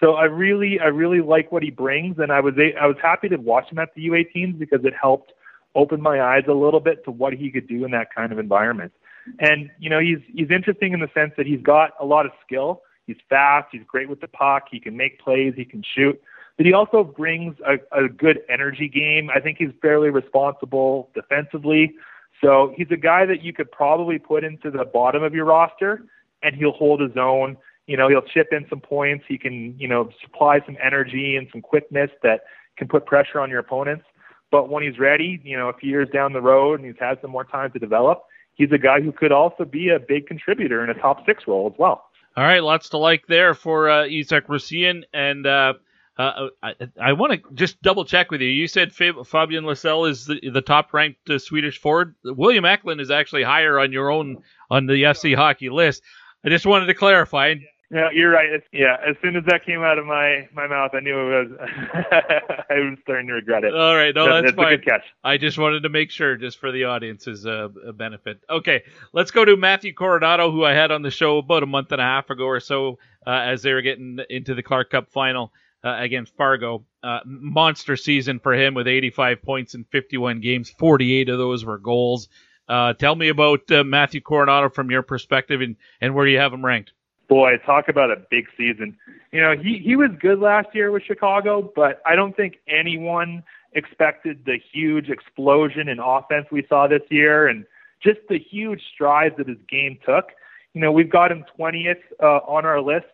So 0.00 0.14
I 0.14 0.24
really, 0.24 0.80
I 0.80 0.86
really 0.86 1.20
like 1.20 1.52
what 1.52 1.62
he 1.62 1.70
brings, 1.70 2.18
and 2.18 2.32
I 2.32 2.40
was 2.40 2.54
I 2.58 2.86
was 2.86 2.96
happy 3.00 3.28
to 3.28 3.36
watch 3.36 3.70
him 3.70 3.78
at 3.78 3.94
the 3.94 4.08
U18s 4.08 4.58
because 4.58 4.84
it 4.84 4.94
helped 5.00 5.32
open 5.74 6.02
my 6.02 6.20
eyes 6.20 6.44
a 6.48 6.52
little 6.52 6.80
bit 6.80 7.04
to 7.04 7.10
what 7.10 7.32
he 7.32 7.50
could 7.50 7.68
do 7.68 7.84
in 7.84 7.92
that 7.92 8.14
kind 8.14 8.32
of 8.32 8.38
environment. 8.38 8.92
And 9.38 9.70
you 9.78 9.88
know, 9.88 10.00
he's 10.00 10.18
he's 10.34 10.50
interesting 10.50 10.92
in 10.92 11.00
the 11.00 11.10
sense 11.14 11.32
that 11.36 11.46
he's 11.46 11.62
got 11.62 11.92
a 12.00 12.04
lot 12.04 12.26
of 12.26 12.32
skill. 12.44 12.82
He's 13.06 13.16
fast. 13.28 13.68
He's 13.72 13.82
great 13.86 14.08
with 14.08 14.20
the 14.20 14.28
puck. 14.28 14.64
He 14.70 14.80
can 14.80 14.96
make 14.96 15.20
plays. 15.20 15.54
He 15.56 15.64
can 15.64 15.82
shoot 15.94 16.20
but 16.56 16.66
he 16.66 16.72
also 16.72 17.02
brings 17.04 17.56
a, 17.66 18.04
a 18.04 18.08
good 18.08 18.40
energy 18.48 18.88
game. 18.88 19.30
I 19.34 19.40
think 19.40 19.58
he's 19.58 19.70
fairly 19.80 20.10
responsible 20.10 21.10
defensively. 21.14 21.94
So 22.42 22.74
he's 22.76 22.88
a 22.90 22.96
guy 22.96 23.24
that 23.26 23.42
you 23.42 23.52
could 23.52 23.70
probably 23.70 24.18
put 24.18 24.44
into 24.44 24.70
the 24.70 24.84
bottom 24.84 25.22
of 25.22 25.34
your 25.34 25.44
roster 25.44 26.04
and 26.42 26.54
he'll 26.54 26.72
hold 26.72 27.00
his 27.00 27.16
own. 27.16 27.56
You 27.86 27.96
know, 27.96 28.08
he'll 28.08 28.22
chip 28.22 28.48
in 28.52 28.66
some 28.68 28.80
points. 28.80 29.24
He 29.28 29.38
can, 29.38 29.78
you 29.78 29.88
know, 29.88 30.10
supply 30.20 30.60
some 30.66 30.76
energy 30.82 31.36
and 31.36 31.46
some 31.52 31.62
quickness 31.62 32.10
that 32.22 32.42
can 32.76 32.88
put 32.88 33.06
pressure 33.06 33.40
on 33.40 33.50
your 33.50 33.60
opponents. 33.60 34.04
But 34.50 34.68
when 34.68 34.82
he's 34.82 34.98
ready, 34.98 35.40
you 35.44 35.56
know, 35.56 35.68
a 35.68 35.72
few 35.72 35.90
years 35.90 36.08
down 36.12 36.32
the 36.32 36.40
road 36.40 36.80
and 36.80 36.86
he's 36.86 36.98
had 37.00 37.20
some 37.22 37.30
more 37.30 37.44
time 37.44 37.72
to 37.72 37.78
develop, 37.78 38.24
he's 38.54 38.70
a 38.72 38.78
guy 38.78 39.00
who 39.00 39.10
could 39.12 39.32
also 39.32 39.64
be 39.64 39.88
a 39.88 39.98
big 39.98 40.26
contributor 40.26 40.84
in 40.84 40.90
a 40.90 40.94
top 40.94 41.24
six 41.24 41.44
role 41.46 41.70
as 41.72 41.78
well. 41.78 42.04
All 42.36 42.44
right, 42.44 42.62
lots 42.62 42.90
to 42.90 42.98
like 42.98 43.26
there 43.26 43.54
for 43.54 43.90
uh, 43.90 44.06
Isak 44.06 44.46
Rosén. 44.48 45.04
And 45.12 45.46
uh, 45.46 45.74
uh, 46.18 46.48
I, 46.62 46.74
I 47.00 47.12
want 47.14 47.32
to 47.32 47.54
just 47.54 47.80
double 47.82 48.04
check 48.04 48.30
with 48.30 48.40
you. 48.40 48.48
You 48.48 48.66
said 48.66 48.92
Fabian 48.92 49.64
Lysell 49.64 50.08
is 50.08 50.26
the, 50.26 50.40
the 50.50 50.60
top 50.60 50.92
ranked 50.92 51.28
uh, 51.30 51.38
Swedish 51.38 51.78
forward. 51.78 52.14
William 52.24 52.64
Eklund 52.64 53.00
is 53.00 53.10
actually 53.10 53.42
higher 53.42 53.78
on 53.78 53.92
your 53.92 54.10
own 54.10 54.42
on 54.70 54.86
the 54.86 55.02
FC 55.04 55.34
hockey 55.34 55.70
list. 55.70 56.02
I 56.44 56.50
just 56.50 56.66
wanted 56.66 56.86
to 56.86 56.94
clarify. 56.94 57.54
Yeah, 57.90 58.08
you're 58.10 58.30
right. 58.30 58.48
It's, 58.48 58.66
yeah, 58.72 58.96
as 59.06 59.16
soon 59.20 59.36
as 59.36 59.44
that 59.46 59.66
came 59.66 59.82
out 59.82 59.98
of 59.98 60.06
my, 60.06 60.48
my 60.54 60.66
mouth, 60.66 60.92
I 60.94 61.00
knew 61.00 61.14
it 61.14 61.50
was. 61.50 61.58
I 62.70 62.74
was 62.74 62.98
starting 63.02 63.26
to 63.26 63.34
regret 63.34 63.64
it. 63.64 63.74
All 63.74 63.94
right, 63.94 64.14
no, 64.14 64.26
that's, 64.26 64.46
that's 64.46 64.56
fine. 64.56 64.72
a 64.72 64.76
good 64.78 64.86
catch. 64.86 65.02
I 65.22 65.36
just 65.36 65.58
wanted 65.58 65.82
to 65.82 65.90
make 65.90 66.10
sure, 66.10 66.36
just 66.36 66.58
for 66.58 66.72
the 66.72 66.84
audience's 66.84 67.44
uh, 67.44 67.68
benefit. 67.94 68.40
Okay, 68.48 68.82
let's 69.12 69.30
go 69.30 69.44
to 69.44 69.58
Matthew 69.58 69.92
Coronato, 69.92 70.50
who 70.50 70.64
I 70.64 70.72
had 70.72 70.90
on 70.90 71.02
the 71.02 71.10
show 71.10 71.36
about 71.36 71.62
a 71.62 71.66
month 71.66 71.92
and 71.92 72.00
a 72.00 72.04
half 72.04 72.30
ago 72.30 72.44
or 72.44 72.60
so, 72.60 72.98
uh, 73.26 73.30
as 73.30 73.60
they 73.60 73.74
were 73.74 73.82
getting 73.82 74.20
into 74.30 74.54
the 74.54 74.62
Clark 74.62 74.90
Cup 74.90 75.10
final 75.10 75.52
uh, 75.84 75.96
against 75.98 76.36
Fargo. 76.36 76.84
Uh, 77.02 77.20
monster 77.24 77.96
season 77.96 78.38
for 78.38 78.54
him 78.54 78.74
with 78.74 78.86
85 78.86 79.42
points 79.42 79.74
in 79.74 79.84
51 79.84 80.40
games. 80.40 80.70
48 80.70 81.28
of 81.28 81.38
those 81.38 81.64
were 81.64 81.78
goals. 81.78 82.28
Uh, 82.68 82.92
tell 82.94 83.14
me 83.16 83.28
about 83.28 83.70
uh, 83.70 83.84
Matthew 83.84 84.20
Coronato 84.20 84.72
from 84.72 84.90
your 84.90 85.02
perspective 85.02 85.60
and, 85.60 85.76
and 86.00 86.14
where 86.14 86.26
you 86.26 86.38
have 86.38 86.52
him 86.52 86.64
ranked. 86.64 86.92
Boy, 87.28 87.56
talk 87.64 87.88
about 87.88 88.10
a 88.10 88.16
big 88.30 88.46
season. 88.56 88.96
You 89.32 89.40
know, 89.40 89.56
he, 89.56 89.78
he 89.78 89.96
was 89.96 90.10
good 90.20 90.38
last 90.38 90.68
year 90.74 90.90
with 90.90 91.02
Chicago, 91.02 91.72
but 91.74 92.02
I 92.04 92.14
don't 92.14 92.36
think 92.36 92.58
anyone 92.68 93.42
expected 93.72 94.44
the 94.44 94.58
huge 94.72 95.08
explosion 95.08 95.88
in 95.88 95.98
offense 95.98 96.46
we 96.50 96.64
saw 96.68 96.86
this 96.86 97.02
year 97.10 97.48
and 97.48 97.64
just 98.02 98.20
the 98.28 98.38
huge 98.38 98.82
strides 98.92 99.36
that 99.38 99.48
his 99.48 99.58
game 99.68 99.98
took. 100.04 100.26
You 100.74 100.80
know, 100.80 100.92
we've 100.92 101.10
got 101.10 101.32
him 101.32 101.44
20th 101.58 101.96
uh, 102.22 102.40
on 102.46 102.64
our 102.64 102.80
list, 102.80 103.06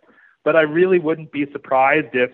but 0.45 0.57
I 0.57 0.63
really 0.63 0.99
wouldn't 0.99 1.31
be 1.31 1.51
surprised 1.53 2.15
if 2.15 2.31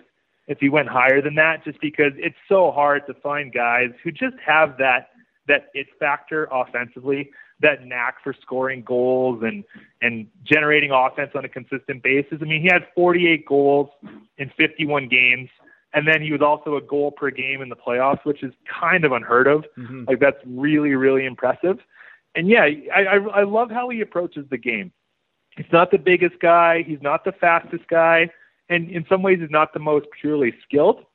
if 0.47 0.59
he 0.59 0.69
went 0.69 0.87
higher 0.87 1.21
than 1.21 1.35
that, 1.35 1.63
just 1.63 1.79
because 1.81 2.11
it's 2.17 2.35
so 2.47 2.71
hard 2.71 3.05
to 3.07 3.13
find 3.15 3.53
guys 3.53 3.89
who 4.03 4.11
just 4.11 4.35
have 4.45 4.77
that 4.77 5.09
that 5.47 5.69
it 5.73 5.87
factor 5.99 6.47
offensively, 6.51 7.29
that 7.61 7.85
knack 7.85 8.15
for 8.23 8.33
scoring 8.41 8.83
goals 8.83 9.43
and 9.43 9.63
and 10.01 10.27
generating 10.43 10.91
offense 10.91 11.31
on 11.35 11.45
a 11.45 11.49
consistent 11.49 12.03
basis. 12.03 12.39
I 12.41 12.45
mean, 12.45 12.61
he 12.61 12.67
had 12.67 12.87
48 12.95 13.45
goals 13.45 13.89
in 14.37 14.51
51 14.57 15.07
games 15.07 15.49
And 15.93 16.05
then 16.05 16.21
he 16.21 16.31
was 16.31 16.41
also 16.41 16.75
a 16.75 16.81
goal 16.81 17.11
per 17.11 17.31
game 17.31 17.61
in 17.61 17.69
the 17.69 17.75
playoffs, 17.75 18.23
which 18.25 18.43
is 18.43 18.53
kind 18.67 19.05
of 19.05 19.13
unheard 19.13 19.47
of. 19.47 19.63
Mm-hmm. 19.77 20.03
Like 20.07 20.19
that's 20.19 20.37
really, 20.45 20.93
really 20.93 21.25
impressive. 21.25 21.79
And 22.35 22.49
yeah, 22.49 22.67
I, 22.93 23.05
I, 23.05 23.15
I 23.15 23.43
love 23.43 23.71
how 23.71 23.87
he 23.89 24.01
approaches 24.01 24.45
the 24.49 24.57
game. 24.57 24.91
He's 25.55 25.71
not 25.71 25.91
the 25.91 25.97
biggest 25.97 26.39
guy. 26.41 26.83
He's 26.85 27.01
not 27.01 27.23
the 27.23 27.31
fastest 27.31 27.87
guy. 27.87 28.29
And 28.69 28.89
in 28.89 29.05
some 29.07 29.21
ways, 29.21 29.39
is 29.41 29.49
not 29.49 29.73
the 29.73 29.79
most 29.79 30.07
purely 30.19 30.53
skilled. 30.67 31.05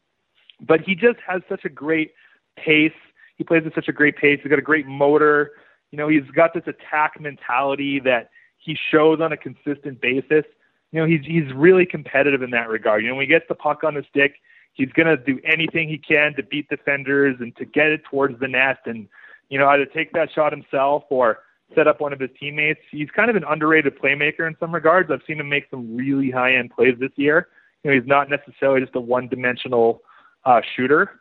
But 0.61 0.81
he 0.81 0.95
just 0.95 1.19
has 1.27 1.43
such 1.49 1.65
a 1.65 1.69
great 1.69 2.13
pace. 2.57 2.93
He 3.37 3.45
plays 3.45 3.63
at 3.67 3.75
such 3.75 3.89
a 3.89 3.93
great 3.93 4.17
pace. 4.17 4.41
He's 4.43 4.51
got 4.51 4.59
a 4.59 4.63
great 4.63 4.87
motor. 4.87 5.53
You 5.91 5.99
know, 5.99 6.09
he's 6.09 6.29
got 6.35 6.55
this 6.55 6.65
attack 6.67 7.21
mentality 7.21 8.01
that 8.01 8.31
he 8.59 8.77
shows 8.91 9.21
on 9.21 9.33
a 9.33 9.37
consistent 9.37 10.01
basis. 10.01 10.45
You 10.93 11.01
know, 11.01 11.07
he's 11.07 11.25
he's 11.25 11.53
really 11.55 11.87
competitive 11.87 12.43
in 12.43 12.51
that 12.51 12.69
regard. 12.69 13.03
You 13.03 13.09
know, 13.09 13.15
when 13.17 13.23
he 13.25 13.29
gets 13.29 13.47
the 13.49 13.55
puck 13.55 13.85
on 13.85 13.95
the 13.95 14.05
stick, 14.11 14.35
he's 14.73 14.91
going 14.93 15.07
to 15.07 15.17
do 15.17 15.41
anything 15.45 15.89
he 15.89 15.99
can 15.99 16.35
to 16.35 16.43
beat 16.43 16.69
defenders 16.69 17.37
and 17.41 17.55
to 17.57 17.65
get 17.65 17.89
it 17.89 18.03
towards 18.05 18.39
the 18.41 18.49
net 18.49 18.79
and 18.87 19.09
you 19.49 19.59
know 19.59 19.69
either 19.69 19.85
take 19.85 20.13
that 20.13 20.29
shot 20.33 20.53
himself 20.53 21.05
or 21.11 21.39
set 21.75 21.87
up 21.87 22.01
one 22.01 22.13
of 22.13 22.21
his 22.21 22.31
teammates. 22.39 22.81
He's 22.91 23.09
kind 23.15 23.31
of 23.31 23.37
an 23.37 23.45
underrated 23.49 23.99
playmaker 23.99 24.47
in 24.47 24.57
some 24.59 24.75
regards. 24.75 25.11
I've 25.11 25.23
seen 25.27 25.41
him 25.41 25.49
make 25.49 25.65
some 25.71 25.97
really 25.97 26.31
high 26.31 26.55
end 26.55 26.71
plays 26.71 26.95
this 26.99 27.13
year. 27.17 27.49
You 27.83 27.91
know, 27.91 27.99
he's 27.99 28.09
not 28.09 28.29
necessarily 28.29 28.81
just 28.81 28.95
a 28.95 29.01
one 29.01 29.29
dimensional 29.29 30.03
uh, 30.45 30.61
shooter. 30.77 31.21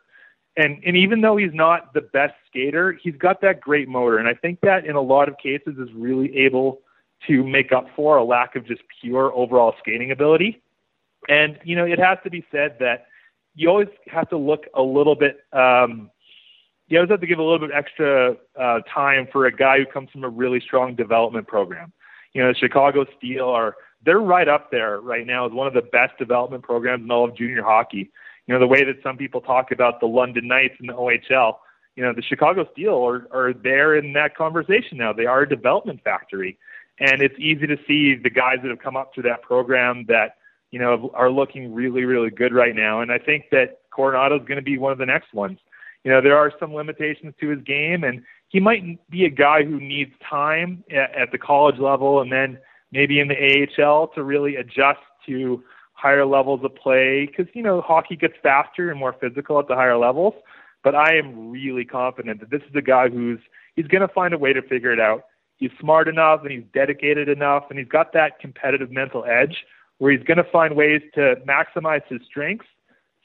And 0.58 0.84
and 0.86 0.98
even 0.98 1.22
though 1.22 1.38
he's 1.38 1.54
not 1.54 1.94
the 1.94 2.02
best 2.02 2.34
skater, 2.48 2.98
he's 3.02 3.16
got 3.16 3.42
that 3.42 3.62
great 3.62 3.88
motor. 3.88 4.18
And 4.18 4.28
I 4.28 4.34
think 4.34 4.60
that 4.62 4.86
in 4.86 4.96
a 4.96 5.02
lot 5.02 5.30
of 5.30 5.38
cases 5.38 5.76
is 5.78 5.90
really 5.94 6.36
able 6.38 6.82
to 7.28 7.44
make 7.44 7.72
up 7.72 7.88
for 7.96 8.18
a 8.18 8.24
lack 8.24 8.56
of 8.56 8.66
just 8.66 8.82
pure 9.02 9.34
overall 9.34 9.76
skating 9.80 10.12
ability. 10.12 10.62
And 11.28 11.60
you 11.64 11.76
know, 11.76 11.86
it 11.86 12.00
has 12.00 12.18
to 12.24 12.30
be 12.30 12.46
said 12.52 12.78
that 12.80 13.06
you 13.56 13.70
always 13.70 13.90
have 14.08 14.30
to 14.30 14.38
look 14.38 14.66
a 14.74 14.82
little 14.82 15.16
bit. 15.16 15.40
Um, 15.54 16.10
you 16.90 16.98
always 16.98 17.10
have 17.10 17.22
to 17.22 17.28
give 17.28 17.40
a 17.40 17.44
little 17.44 17.60
bit 17.60 17.72
extra 17.74 18.36
uh, 18.60 18.80
time 18.94 19.28
for 19.32 19.46
a 19.46 19.56
guy 19.56 19.78
who 19.78 19.86
comes 19.86 20.10
from 20.12 20.24
a 20.24 20.30
really 20.30 20.60
strong 20.60 20.96
development 20.96 21.48
program. 21.48 21.94
You 22.34 22.44
know, 22.44 22.50
the 22.50 22.58
Chicago 22.58 23.06
Steel 23.18 23.48
are 23.48 23.76
they're 24.06 24.20
right 24.20 24.48
up 24.48 24.72
there 24.72 25.00
right 25.00 25.26
now 25.26 25.46
as 25.46 25.52
one 25.52 25.68
of 25.68 25.74
the 25.74 25.82
best 25.82 26.18
development 26.18 26.64
programs 26.64 27.04
in 27.04 27.12
all 27.12 27.28
of 27.28 27.36
junior 27.36 27.64
hockey. 27.64 28.12
You 28.48 28.54
know, 28.54 28.60
the 28.60 28.68
way 28.68 28.84
that 28.84 28.96
some 29.04 29.18
people 29.18 29.42
talk 29.42 29.72
about 29.72 30.00
the 30.00 30.08
London 30.08 30.48
Knights 30.48 30.76
and 30.80 30.90
the 30.90 30.94
OHL, 30.94 31.58
you 31.96 32.04
know, 32.04 32.14
the 32.14 32.22
Chicago 32.22 32.68
Steel 32.72 32.96
are, 32.96 33.28
are 33.32 33.54
there 33.54 33.96
in 33.96 34.14
that 34.14 34.36
conversation 34.36 34.98
now. 34.98 35.14
They 35.14 35.26
are 35.26 35.42
a 35.42 35.50
development 35.50 36.02
factory. 36.04 36.58
And 37.00 37.22
it's 37.22 37.36
easy 37.38 37.68
to 37.68 37.78
see 37.88 38.16
the 38.16 38.30
guys 38.30 38.58
that 38.64 38.70
have 38.70 38.80
come 38.80 38.98
up 38.98 39.14
through 39.14 39.24
that 39.24 39.42
program 39.42 40.06
that 40.08 40.36
you 40.72 40.80
know, 40.80 41.12
are 41.14 41.32
looking 41.32 41.74
really, 41.74 42.06
really 42.06 42.30
good 42.30 42.54
right 42.54 42.76
now. 42.76 43.02
And 43.02 43.12
I 43.12 43.18
think 43.18 43.46
that 43.52 43.80
Coronato 43.92 44.40
is 44.40 44.48
going 44.48 44.58
to 44.58 44.64
be 44.64 44.78
one 44.78 44.92
of 44.92 44.98
the 44.98 45.06
next 45.06 45.34
ones. 45.34 45.58
You 46.04 46.12
know, 46.12 46.22
there 46.22 46.38
are 46.38 46.52
some 46.60 46.74
limitations 46.74 47.34
to 47.42 47.50
his 47.50 47.62
game, 47.64 48.04
and 48.04 48.24
he 48.50 48.60
might 48.60 48.84
be 49.10 49.26
a 49.26 49.30
guy 49.30 49.64
who 49.64 49.80
needs 49.80 50.12
time 50.28 50.84
at, 50.92 51.32
the 51.32 51.38
college 51.38 51.80
level 51.80 52.20
and 52.22 52.32
then 52.32 52.58
maybe 52.92 53.20
in 53.20 53.28
the 53.28 53.68
AHL 53.78 54.08
to 54.16 54.24
really 54.24 54.56
adjust 54.56 55.00
to 55.28 55.64
higher 55.94 56.26
levels 56.26 56.62
of 56.64 56.76
play 56.76 57.28
because, 57.28 57.46
you 57.54 57.62
know, 57.62 57.82
hockey 57.82 58.16
gets 58.16 58.34
faster 58.42 58.90
and 58.90 59.00
more 59.00 59.14
physical 59.20 59.60
at 59.60 59.68
the 59.68 59.76
higher 59.76 59.98
levels. 59.98 60.34
But 60.84 60.96
I 60.96 61.18
am 61.18 61.52
really 61.52 61.86
confident 61.86 62.40
that 62.40 62.50
this 62.50 62.62
is 62.68 62.76
a 62.76 62.82
guy 62.82 63.10
who's 63.10 63.40
he's 63.76 63.88
going 63.88 64.02
to 64.02 64.14
find 64.14 64.34
a 64.34 64.38
way 64.38 64.54
to 64.54 64.62
figure 64.62 64.92
it 64.92 65.00
out. 65.00 65.26
He's 65.58 65.72
smart 65.80 66.08
enough 66.08 66.42
and 66.42 66.52
he's 66.52 66.64
dedicated 66.74 67.28
enough 67.28 67.66
and 67.70 67.78
he's 67.78 67.88
got 67.88 68.14
that 68.14 68.40
competitive 68.40 68.90
mental 68.90 69.26
edge 69.26 69.66
where 69.98 70.12
he's 70.12 70.24
going 70.24 70.38
to 70.38 70.50
find 70.52 70.76
ways 70.76 71.02
to 71.16 71.36
maximize 71.48 72.02
his 72.08 72.22
strengths 72.26 72.66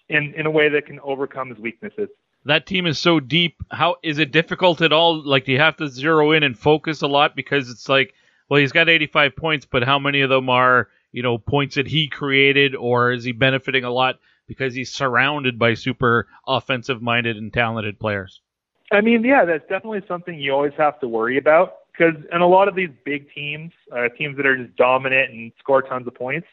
in, 0.09 0.35
in 0.37 0.45
a 0.45 0.51
way 0.51 0.69
that 0.69 0.87
can 0.87 0.99
overcome 1.01 1.49
his 1.49 1.59
weaknesses. 1.59 2.09
That 2.47 2.67
team 2.67 2.87
is 2.87 2.99
so 2.99 3.21
deep. 3.21 3.63
How 3.71 3.97
is 4.03 4.19
it 4.19 4.31
difficult 4.31 4.83
at 4.83 4.93
all? 4.93 5.23
Like, 5.25 5.47
do 5.47 5.53
you 5.53 5.59
have 5.59 5.77
to 5.79 5.89
zero 5.89 6.33
in 6.33 6.43
and 6.43 6.59
focus 6.59 7.03
a 7.03 7.07
lot 7.07 7.35
because 7.35 7.71
it's 7.71 7.89
like, 7.89 8.15
well, 8.49 8.61
he's 8.61 8.73
got 8.73 8.89
85 8.89 9.37
points, 9.37 9.67
but 9.67 9.83
how 9.83 9.99
many 9.99 10.21
of 10.21 10.31
them 10.31 10.51
are, 10.51 10.89
you 11.13 11.23
know, 11.23 11.39
points 11.39 11.77
that 11.77 11.87
he 11.87 12.09
created, 12.09 12.75
or 12.75 13.13
is 13.13 13.25
he 13.25 13.33
benefiting 13.33 13.85
a 13.85 13.91
lot 13.91 14.17
because 14.47 14.75
he's 14.75 14.93
surrounded 14.93 15.59
by 15.59 15.75
super 15.75 16.29
offensive 16.47 17.01
minded 17.01 17.37
and 17.37 17.53
talented 17.53 17.99
players? 17.99 18.43
I 18.93 19.01
mean, 19.01 19.25
yeah, 19.25 19.47
that's 19.47 19.67
definitely 19.69 20.03
something 20.07 20.39
you 20.39 20.53
always 20.53 20.75
have 20.77 21.01
to 21.01 21.09
worry 21.09 21.39
about 21.39 21.77
because 21.93 22.15
in 22.33 22.41
a 22.41 22.47
lot 22.47 22.69
of 22.69 22.75
these 22.75 22.91
big 23.05 23.33
teams, 23.33 23.73
uh, 23.93 24.09
teams 24.19 24.37
that 24.37 24.47
are 24.47 24.57
just 24.57 24.77
dominant 24.77 25.31
and 25.33 25.53
score 25.59 25.81
tons 25.81 26.07
of 26.07 26.15
points, 26.15 26.47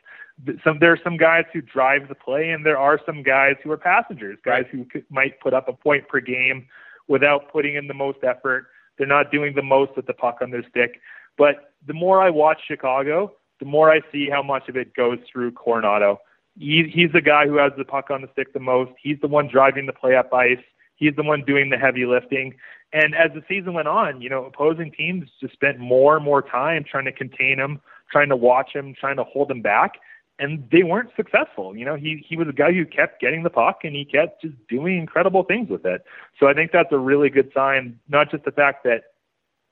some 0.64 0.80
there 0.80 0.92
are 0.92 1.00
some 1.04 1.18
guys 1.18 1.46
who 1.54 1.62
drive 1.62 2.08
the 2.08 2.16
play, 2.16 2.50
and 2.50 2.66
there 2.66 2.78
are 2.78 3.00
some 3.06 3.24
guys 3.24 3.56
who 3.64 3.72
are 3.72 3.78
passengers, 3.78 4.38
guys 4.44 4.66
who 4.72 4.86
could, 4.86 5.06
might 5.10 5.40
put 5.40 5.54
up 5.54 5.68
a 5.68 5.74
point 5.74 6.08
per 6.08 6.20
game 6.20 6.68
without 7.08 7.52
putting 7.52 7.76
in 7.76 7.88
the 7.88 7.94
most 7.94 8.20
effort. 8.24 8.68
They're 8.98 9.08
not 9.08 9.32
doing 9.32 9.56
the 9.56 9.64
most 9.64 9.96
with 9.96 10.08
the 10.08 10.14
puck 10.14 10.40
on 10.42 10.52
their 10.52 10.68
stick. 10.70 11.02
But 11.38 11.74
the 11.88 11.94
more 11.94 12.22
I 12.22 12.30
watch 12.30 12.60
Chicago, 12.68 13.34
the 13.60 13.66
more 13.66 13.92
I 13.92 14.02
see 14.12 14.30
how 14.30 14.44
much 14.44 14.70
of 14.70 14.76
it 14.76 14.94
goes 14.96 15.20
through 15.32 15.52
Coronato. 15.52 16.18
He, 16.60 16.92
he's 16.94 17.12
the 17.14 17.22
guy 17.22 17.48
who 17.48 17.58
has 17.58 17.72
the 17.78 17.86
puck 17.86 18.10
on 18.10 18.22
the 18.22 18.30
stick 18.34 18.54
the 18.54 18.60
most. 18.60 18.92
He's 19.02 19.18
the 19.22 19.28
one 19.28 19.48
driving 19.48 19.86
the 19.86 19.94
play 19.94 20.16
up 20.16 20.34
ice. 20.34 20.60
He's 20.96 21.16
the 21.16 21.24
one 21.24 21.44
doing 21.46 21.70
the 21.70 21.78
heavy 21.78 22.06
lifting. 22.06 22.56
And 22.94 23.16
as 23.16 23.32
the 23.34 23.42
season 23.48 23.74
went 23.74 23.88
on, 23.88 24.22
you 24.22 24.30
know, 24.30 24.46
opposing 24.46 24.92
teams 24.92 25.30
just 25.40 25.54
spent 25.54 25.80
more 25.80 26.16
and 26.16 26.26
more 26.26 26.42
time 26.42 26.84
trying 26.84 27.06
to 27.06 27.12
contain 27.12 27.58
him, 27.58 27.80
trying 28.12 28.30
to 28.30 28.36
watch 28.36 28.72
him, 28.74 28.94
trying 29.00 29.16
to 29.16 29.24
hold 29.24 29.50
him 29.50 29.62
back, 29.62 29.94
and 30.42 30.68
they 30.72 30.82
weren't 30.82 31.12
successful. 31.16 31.78
You 31.78 31.86
know, 31.86 31.96
he 31.96 32.26
he 32.28 32.36
was 32.36 32.48
a 32.48 32.54
guy 32.54 32.74
who 32.74 32.84
kept 32.86 33.22
getting 33.22 33.44
the 33.44 33.50
puck 33.50 33.82
and 33.84 33.96
he 33.96 34.04
kept 34.04 34.42
just 34.42 34.56
doing 34.68 34.98
incredible 34.98 35.44
things 35.44 35.70
with 35.70 35.86
it. 35.86 36.04
So 36.40 36.48
I 36.48 36.54
think 36.54 36.72
that's 36.72 36.92
a 36.92 36.98
really 36.98 37.30
good 37.30 37.52
sign, 37.54 38.00
not 38.10 38.32
just 38.32 38.44
the 38.44 38.52
fact 38.52 38.84
that 38.84 39.04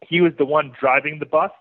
he 0.07 0.21
was 0.21 0.31
the 0.37 0.45
one 0.45 0.71
driving 0.79 1.17
the 1.19 1.25
bus 1.25 1.51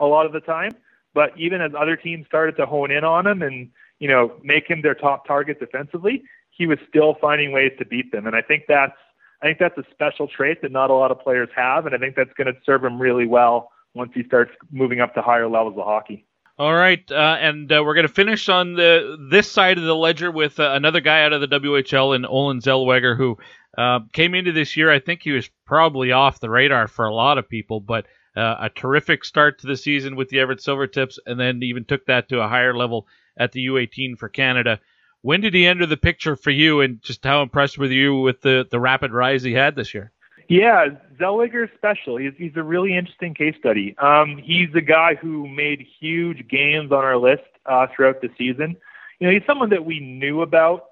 a 0.00 0.06
lot 0.06 0.26
of 0.26 0.32
the 0.32 0.40
time, 0.40 0.72
but 1.14 1.30
even 1.38 1.60
as 1.60 1.70
other 1.78 1.96
teams 1.96 2.26
started 2.26 2.56
to 2.56 2.66
hone 2.66 2.90
in 2.90 3.04
on 3.04 3.26
him 3.26 3.42
and, 3.42 3.70
you 4.00 4.08
know, 4.08 4.34
make 4.42 4.68
him 4.68 4.82
their 4.82 4.94
top 4.94 5.26
target 5.26 5.60
defensively, 5.60 6.24
he 6.50 6.66
was 6.66 6.78
still 6.88 7.16
finding 7.20 7.52
ways 7.52 7.72
to 7.78 7.84
beat 7.84 8.10
them. 8.10 8.26
And 8.26 8.34
I 8.34 8.42
think 8.42 8.64
that's 8.66 8.98
I 9.40 9.46
think 9.46 9.60
that's 9.60 9.78
a 9.78 9.84
special 9.92 10.26
trait 10.26 10.62
that 10.62 10.72
not 10.72 10.90
a 10.90 10.94
lot 10.94 11.12
of 11.12 11.20
players 11.20 11.48
have, 11.54 11.86
and 11.86 11.94
I 11.94 11.98
think 11.98 12.16
that's 12.16 12.32
going 12.36 12.52
to 12.52 12.58
serve 12.66 12.84
him 12.84 13.00
really 13.00 13.26
well 13.26 13.70
once 13.94 14.10
he 14.12 14.24
starts 14.24 14.50
moving 14.72 15.00
up 15.00 15.14
to 15.14 15.22
higher 15.22 15.48
levels 15.48 15.78
of 15.78 15.84
hockey. 15.84 16.26
All 16.58 16.74
right, 16.74 17.04
uh, 17.08 17.36
and 17.40 17.70
uh, 17.70 17.84
we're 17.84 17.94
going 17.94 18.08
to 18.08 18.12
finish 18.12 18.48
on 18.48 18.74
the 18.74 19.16
this 19.30 19.48
side 19.48 19.78
of 19.78 19.84
the 19.84 19.94
ledger 19.94 20.28
with 20.32 20.58
uh, 20.58 20.72
another 20.72 21.00
guy 21.00 21.22
out 21.22 21.32
of 21.32 21.40
the 21.40 21.46
WHL 21.46 22.16
in 22.16 22.26
Olin 22.26 22.58
Zellweger, 22.58 23.16
who 23.16 23.38
uh, 23.76 24.00
came 24.12 24.34
into 24.34 24.50
this 24.50 24.76
year. 24.76 24.90
I 24.90 24.98
think 24.98 25.22
he 25.22 25.30
was 25.30 25.48
probably 25.66 26.10
off 26.10 26.40
the 26.40 26.50
radar 26.50 26.88
for 26.88 27.04
a 27.04 27.14
lot 27.14 27.38
of 27.38 27.48
people, 27.48 27.78
but 27.78 28.06
uh, 28.36 28.56
a 28.62 28.70
terrific 28.70 29.24
start 29.24 29.60
to 29.60 29.68
the 29.68 29.76
season 29.76 30.16
with 30.16 30.30
the 30.30 30.40
Everett 30.40 30.58
Silvertips, 30.58 31.18
and 31.26 31.38
then 31.38 31.62
even 31.62 31.84
took 31.84 32.06
that 32.06 32.28
to 32.30 32.40
a 32.40 32.48
higher 32.48 32.76
level 32.76 33.06
at 33.38 33.52
the 33.52 33.64
U18 33.66 34.18
for 34.18 34.28
Canada. 34.28 34.80
When 35.22 35.40
did 35.40 35.54
he 35.54 35.64
enter 35.64 35.86
the 35.86 35.96
picture 35.96 36.34
for 36.34 36.50
you, 36.50 36.80
and 36.80 37.00
just 37.02 37.22
how 37.24 37.42
impressed 37.42 37.78
were 37.78 37.86
you 37.86 38.16
with 38.16 38.40
the, 38.40 38.66
the 38.68 38.80
rapid 38.80 39.12
rise 39.12 39.44
he 39.44 39.52
had 39.52 39.76
this 39.76 39.94
year? 39.94 40.10
Yeah, 40.48 40.86
Zellweger 41.20 41.64
is 41.64 41.70
special. 41.76 42.16
He's, 42.16 42.32
he's 42.38 42.56
a 42.56 42.62
really 42.62 42.96
interesting 42.96 43.34
case 43.34 43.54
study. 43.58 43.94
Um, 43.98 44.38
he's 44.42 44.70
a 44.74 44.80
guy 44.80 45.14
who 45.14 45.46
made 45.46 45.86
huge 46.00 46.48
gains 46.48 46.90
on 46.90 47.04
our 47.04 47.18
list 47.18 47.42
uh, 47.66 47.86
throughout 47.94 48.22
the 48.22 48.30
season. 48.38 48.74
You 49.20 49.26
know, 49.26 49.32
he's 49.32 49.46
someone 49.46 49.68
that 49.70 49.84
we 49.84 50.00
knew 50.00 50.40
about 50.40 50.86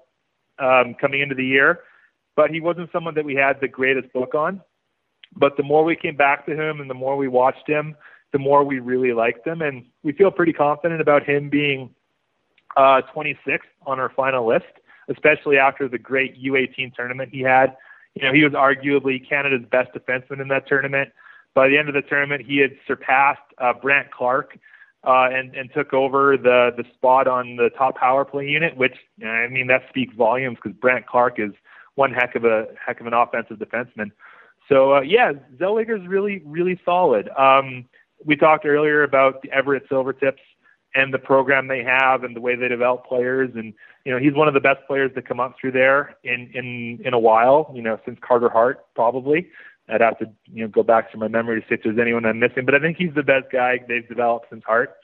um, 0.59 0.95
coming 1.01 1.21
into 1.21 1.33
the 1.33 1.45
year, 1.45 1.79
but 2.35 2.51
he 2.51 2.61
wasn't 2.61 2.91
someone 2.91 3.15
that 3.15 3.25
we 3.25 3.33
had 3.33 3.59
the 3.59 3.67
greatest 3.67 4.13
book 4.13 4.35
on. 4.35 4.61
But 5.35 5.57
the 5.57 5.63
more 5.63 5.83
we 5.83 5.95
came 5.95 6.15
back 6.15 6.45
to 6.45 6.53
him 6.53 6.79
and 6.79 6.89
the 6.89 6.93
more 6.93 7.17
we 7.17 7.27
watched 7.27 7.67
him, 7.67 7.95
the 8.33 8.39
more 8.39 8.63
we 8.63 8.79
really 8.79 9.13
liked 9.13 9.45
him, 9.47 9.61
and 9.61 9.85
we 10.03 10.11
feel 10.11 10.29
pretty 10.29 10.53
confident 10.53 11.01
about 11.01 11.23
him 11.23 11.49
being 11.49 11.89
uh, 12.75 13.01
26th 13.15 13.59
on 13.87 13.99
our 13.99 14.09
final 14.15 14.47
list, 14.47 14.65
especially 15.09 15.57
after 15.57 15.87
the 15.87 15.97
great 15.97 16.39
U18 16.41 16.93
tournament 16.93 17.29
he 17.33 17.41
had. 17.41 17.75
You 18.21 18.27
know, 18.27 18.33
he 18.33 18.43
was 18.43 18.53
arguably 18.53 19.27
Canada's 19.27 19.65
best 19.69 19.89
defenseman 19.93 20.41
in 20.41 20.47
that 20.49 20.67
tournament. 20.67 21.09
By 21.53 21.67
the 21.67 21.77
end 21.77 21.87
of 21.87 21.95
the 21.95 22.01
tournament, 22.01 22.43
he 22.45 22.57
had 22.57 22.71
surpassed 22.85 23.41
uh, 23.57 23.73
Brandt 23.73 24.11
Clarke 24.11 24.59
uh, 25.03 25.29
and 25.31 25.55
and 25.55 25.71
took 25.73 25.93
over 25.93 26.37
the 26.37 26.71
the 26.75 26.83
spot 26.95 27.27
on 27.27 27.55
the 27.55 27.69
top 27.77 27.97
power 27.97 28.25
play 28.25 28.47
unit. 28.47 28.75
Which 28.77 28.95
I 29.25 29.47
mean, 29.47 29.67
that 29.67 29.83
speaks 29.89 30.15
volumes 30.15 30.57
because 30.61 30.77
Brandt 30.77 31.07
Clarke 31.07 31.39
is 31.39 31.51
one 31.95 32.13
heck 32.13 32.35
of 32.35 32.45
a 32.45 32.67
heck 32.83 32.99
of 33.01 33.07
an 33.07 33.13
offensive 33.13 33.57
defenseman. 33.57 34.11
So 34.69 34.95
uh, 34.95 35.01
yeah, 35.01 35.33
Zellweger's 35.57 36.07
really 36.07 36.41
really 36.45 36.79
solid. 36.83 37.29
Um, 37.37 37.85
we 38.25 38.35
talked 38.35 38.65
earlier 38.65 39.03
about 39.03 39.41
the 39.41 39.51
Everett 39.51 39.87
Silvertips 39.89 40.41
and 40.97 41.13
the 41.13 41.19
program 41.19 41.67
they 41.67 41.83
have 41.83 42.23
and 42.23 42.35
the 42.35 42.41
way 42.41 42.55
they 42.55 42.67
develop 42.67 43.05
players. 43.05 43.51
And 43.53 43.73
you 44.03 44.11
know, 44.11 44.19
he's 44.19 44.33
one 44.33 44.47
of 44.47 44.55
the 44.55 44.59
best 44.59 44.79
players 44.87 45.11
to 45.13 45.21
come 45.21 45.39
up 45.39 45.55
through 45.59 45.73
there 45.73 46.17
in 46.23 46.49
in 46.53 46.99
in 47.05 47.13
a 47.13 47.19
while. 47.19 47.71
You 47.73 47.83
know, 47.83 47.99
since 48.03 48.17
Carter 48.21 48.49
Hart 48.49 48.85
probably. 48.95 49.49
I'd 49.89 50.01
have 50.01 50.19
to 50.19 50.25
you 50.53 50.63
know 50.63 50.67
go 50.67 50.83
back 50.83 51.11
to 51.13 51.17
my 51.17 51.29
memory 51.29 51.61
to 51.61 51.67
see 51.67 51.75
if 51.75 51.83
there's 51.83 51.97
anyone 51.97 52.25
I'm 52.25 52.39
missing, 52.39 52.65
but 52.65 52.75
I 52.75 52.79
think 52.79 52.97
he's 52.97 53.13
the 53.15 53.23
best 53.23 53.45
guy 53.53 53.79
they've 53.87 54.05
developed 54.05 54.47
since 54.49 54.63
Hart. 54.65 54.95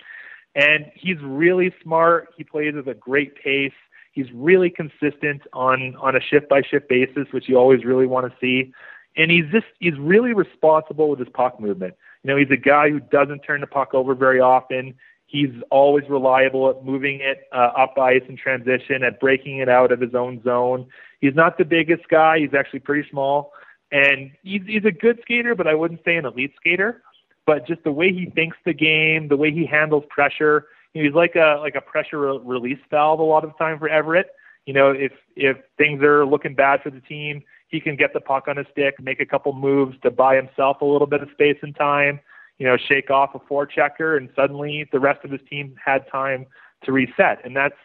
And 0.55 0.91
he's 0.93 1.15
really 1.21 1.73
smart. 1.81 2.33
He 2.35 2.43
plays 2.43 2.73
with 2.75 2.87
a 2.89 2.93
great 2.93 3.41
pace. 3.41 3.71
He's 4.11 4.27
really 4.33 4.69
consistent 4.69 5.41
on 5.53 5.95
on 6.01 6.17
a 6.17 6.19
shift 6.19 6.49
by 6.49 6.63
shift 6.69 6.89
basis, 6.89 7.27
which 7.31 7.47
you 7.47 7.57
always 7.57 7.85
really 7.85 8.07
want 8.07 8.29
to 8.29 8.37
see. 8.41 8.73
And 9.15 9.31
he's 9.31 9.45
just 9.51 9.67
he's 9.79 9.97
really 9.97 10.33
responsible 10.33 11.09
with 11.09 11.19
his 11.19 11.29
puck 11.29 11.61
movement. 11.61 11.93
You 12.23 12.31
know, 12.31 12.37
he's 12.37 12.51
a 12.51 12.57
guy 12.57 12.89
who 12.89 12.99
doesn't 12.99 13.39
turn 13.39 13.61
the 13.61 13.67
puck 13.67 13.93
over 13.93 14.15
very 14.15 14.41
often. 14.41 14.95
He's 15.33 15.49
always 15.71 16.07
reliable 16.07 16.69
at 16.69 16.85
moving 16.85 17.19
it 17.19 17.47
uh, 17.51 17.71
up 17.75 17.97
ice 17.97 18.21
in 18.29 18.37
transition, 18.37 19.01
at 19.01 19.19
breaking 19.19 19.57
it 19.57 19.67
out 19.67 19.91
of 19.91 19.99
his 19.99 20.13
own 20.13 20.43
zone. 20.43 20.85
He's 21.21 21.33
not 21.33 21.57
the 21.57 21.65
biggest 21.65 22.07
guy. 22.07 22.37
He's 22.37 22.53
actually 22.53 22.81
pretty 22.81 23.09
small, 23.09 23.51
and 23.91 24.29
he's 24.43 24.61
he's 24.67 24.85
a 24.85 24.91
good 24.91 25.17
skater, 25.23 25.55
but 25.55 25.65
I 25.65 25.73
wouldn't 25.73 26.01
say 26.05 26.17
an 26.17 26.25
elite 26.25 26.53
skater. 26.55 27.01
But 27.47 27.65
just 27.65 27.83
the 27.83 27.91
way 27.91 28.13
he 28.13 28.27
thinks 28.29 28.57
the 28.63 28.75
game, 28.75 29.27
the 29.27 29.35
way 29.35 29.51
he 29.51 29.65
handles 29.65 30.03
pressure, 30.07 30.67
he's 30.93 31.13
like 31.13 31.35
a 31.35 31.57
like 31.59 31.73
a 31.73 31.81
pressure 31.81 32.19
re- 32.19 32.39
release 32.43 32.79
valve 32.91 33.19
a 33.19 33.23
lot 33.23 33.43
of 33.43 33.53
the 33.53 33.57
time 33.57 33.79
for 33.79 33.89
Everett. 33.89 34.27
You 34.67 34.75
know, 34.75 34.91
if 34.91 35.13
if 35.35 35.57
things 35.79 36.03
are 36.03 36.27
looking 36.27 36.53
bad 36.53 36.83
for 36.83 36.91
the 36.91 37.01
team, 37.01 37.41
he 37.69 37.79
can 37.79 37.95
get 37.95 38.13
the 38.13 38.21
puck 38.21 38.47
on 38.47 38.57
his 38.57 38.67
stick, 38.71 39.01
make 39.01 39.19
a 39.19 39.25
couple 39.25 39.51
moves 39.53 39.99
to 40.03 40.11
buy 40.11 40.35
himself 40.35 40.81
a 40.81 40.85
little 40.85 41.07
bit 41.07 41.23
of 41.23 41.29
space 41.31 41.57
and 41.63 41.75
time, 41.75 42.19
you 42.57 42.67
know, 42.67 42.77
shake 42.77 43.09
off 43.09 43.35
a 43.35 43.39
forechecker, 43.39 44.17
and 44.17 44.29
suddenly 44.35 44.87
the 44.91 44.99
rest 44.99 45.23
of 45.23 45.31
his 45.31 45.41
team 45.49 45.75
had 45.83 46.09
time 46.11 46.45
to 46.83 46.91
reset. 46.91 47.43
And 47.43 47.55
that's 47.55 47.75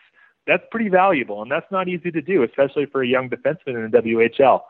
that's 0.47 0.63
pretty 0.71 0.89
valuable, 0.89 1.43
and 1.43 1.51
that's 1.51 1.71
not 1.71 1.89
easy 1.89 2.11
to 2.11 2.23
do, 2.23 2.43
especially 2.43 2.87
for 2.87 3.03
a 3.03 3.07
young 3.07 3.29
defenseman 3.29 3.85
in 3.85 3.91
the 3.91 3.99
WHL. 3.99 4.63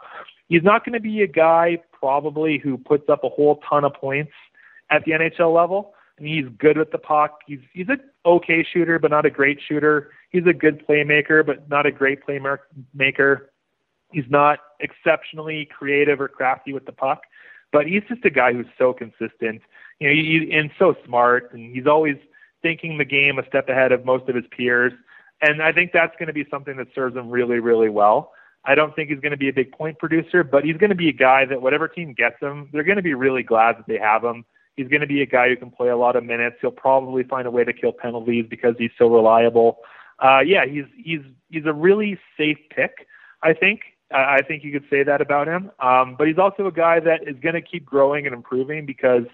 He's 0.49 0.62
not 0.62 0.84
going 0.84 0.94
to 0.94 1.01
be 1.01 1.22
a 1.22 1.26
guy 1.26 1.78
probably 1.92 2.59
who 2.59 2.78
puts 2.78 3.09
up 3.09 3.22
a 3.22 3.28
whole 3.28 3.61
ton 3.68 3.84
of 3.84 3.94
points 3.94 4.32
at 4.90 5.05
the 5.05 5.12
NHL 5.12 5.55
level. 5.55 5.94
I 6.18 6.22
mean, 6.22 6.42
he's 6.42 6.53
good 6.59 6.76
with 6.76 6.90
the 6.90 6.99
puck. 6.99 7.38
He's 7.46 7.61
he's 7.72 7.88
an 7.88 8.01
okay 8.26 8.66
shooter, 8.72 8.99
but 8.99 9.11
not 9.11 9.24
a 9.24 9.30
great 9.30 9.59
shooter. 9.66 10.11
He's 10.30 10.46
a 10.46 10.53
good 10.53 10.84
playmaker, 10.86 11.46
but 11.46 11.68
not 11.68 11.86
a 11.86 11.92
great 11.92 12.20
playmaker. 12.26 13.38
He's 14.11 14.24
not 14.28 14.59
exceptionally 14.80 15.68
creative 15.76 16.20
or 16.20 16.28
crafty 16.28 16.72
with 16.72 16.86
the 16.86 16.92
puck, 16.92 17.20
but 17.72 17.86
he's 17.86 18.02
just 18.08 18.24
a 18.24 18.30
guy 18.30 18.52
who's 18.52 18.66
so 18.76 18.92
consistent, 18.92 19.62
you 19.98 20.08
know, 20.08 20.14
he, 20.14 20.50
and 20.52 20.70
so 20.78 20.94
smart, 21.04 21.52
and 21.52 21.74
he's 21.74 21.86
always 21.86 22.16
thinking 22.62 22.98
the 22.98 23.04
game 23.04 23.38
a 23.38 23.46
step 23.46 23.68
ahead 23.68 23.92
of 23.92 24.04
most 24.04 24.28
of 24.28 24.34
his 24.34 24.44
peers. 24.56 24.92
And 25.40 25.62
I 25.62 25.72
think 25.72 25.92
that's 25.92 26.14
going 26.18 26.26
to 26.26 26.32
be 26.32 26.46
something 26.50 26.76
that 26.76 26.88
serves 26.94 27.16
him 27.16 27.30
really, 27.30 27.60
really 27.60 27.88
well. 27.88 28.32
I 28.64 28.74
don't 28.74 28.94
think 28.94 29.08
he's 29.08 29.20
going 29.20 29.32
to 29.32 29.38
be 29.38 29.48
a 29.48 29.52
big 29.52 29.72
point 29.72 29.98
producer, 29.98 30.42
but 30.42 30.64
he's 30.64 30.76
going 30.76 30.90
to 30.90 30.96
be 30.96 31.08
a 31.08 31.12
guy 31.12 31.44
that 31.46 31.62
whatever 31.62 31.88
team 31.88 32.12
gets 32.12 32.40
him, 32.40 32.68
they're 32.72 32.84
going 32.84 32.96
to 32.96 33.02
be 33.02 33.14
really 33.14 33.42
glad 33.42 33.78
that 33.78 33.86
they 33.86 33.98
have 33.98 34.24
him. 34.24 34.44
He's 34.76 34.88
going 34.88 35.00
to 35.00 35.06
be 35.06 35.22
a 35.22 35.26
guy 35.26 35.48
who 35.48 35.56
can 35.56 35.70
play 35.70 35.88
a 35.88 35.96
lot 35.96 36.16
of 36.16 36.24
minutes. 36.24 36.56
He'll 36.60 36.70
probably 36.70 37.22
find 37.22 37.46
a 37.46 37.50
way 37.50 37.64
to 37.64 37.72
kill 37.72 37.92
penalties 37.92 38.46
because 38.48 38.74
he's 38.78 38.90
so 38.98 39.08
reliable. 39.08 39.78
Uh, 40.18 40.40
yeah, 40.40 40.66
he's 40.66 40.84
he's 40.96 41.20
he's 41.48 41.66
a 41.66 41.72
really 41.72 42.18
safe 42.36 42.58
pick, 42.74 43.06
I 43.42 43.54
think. 43.54 43.80
I 44.11 44.40
think 44.42 44.64
you 44.64 44.72
could 44.72 44.88
say 44.88 45.02
that 45.02 45.20
about 45.20 45.48
him. 45.48 45.70
Um, 45.80 46.14
but 46.16 46.28
he's 46.28 46.38
also 46.38 46.66
a 46.66 46.72
guy 46.72 47.00
that 47.00 47.28
is 47.28 47.36
going 47.40 47.54
to 47.54 47.62
keep 47.62 47.84
growing 47.84 48.26
and 48.26 48.34
improving 48.34 48.86
because 48.86 49.24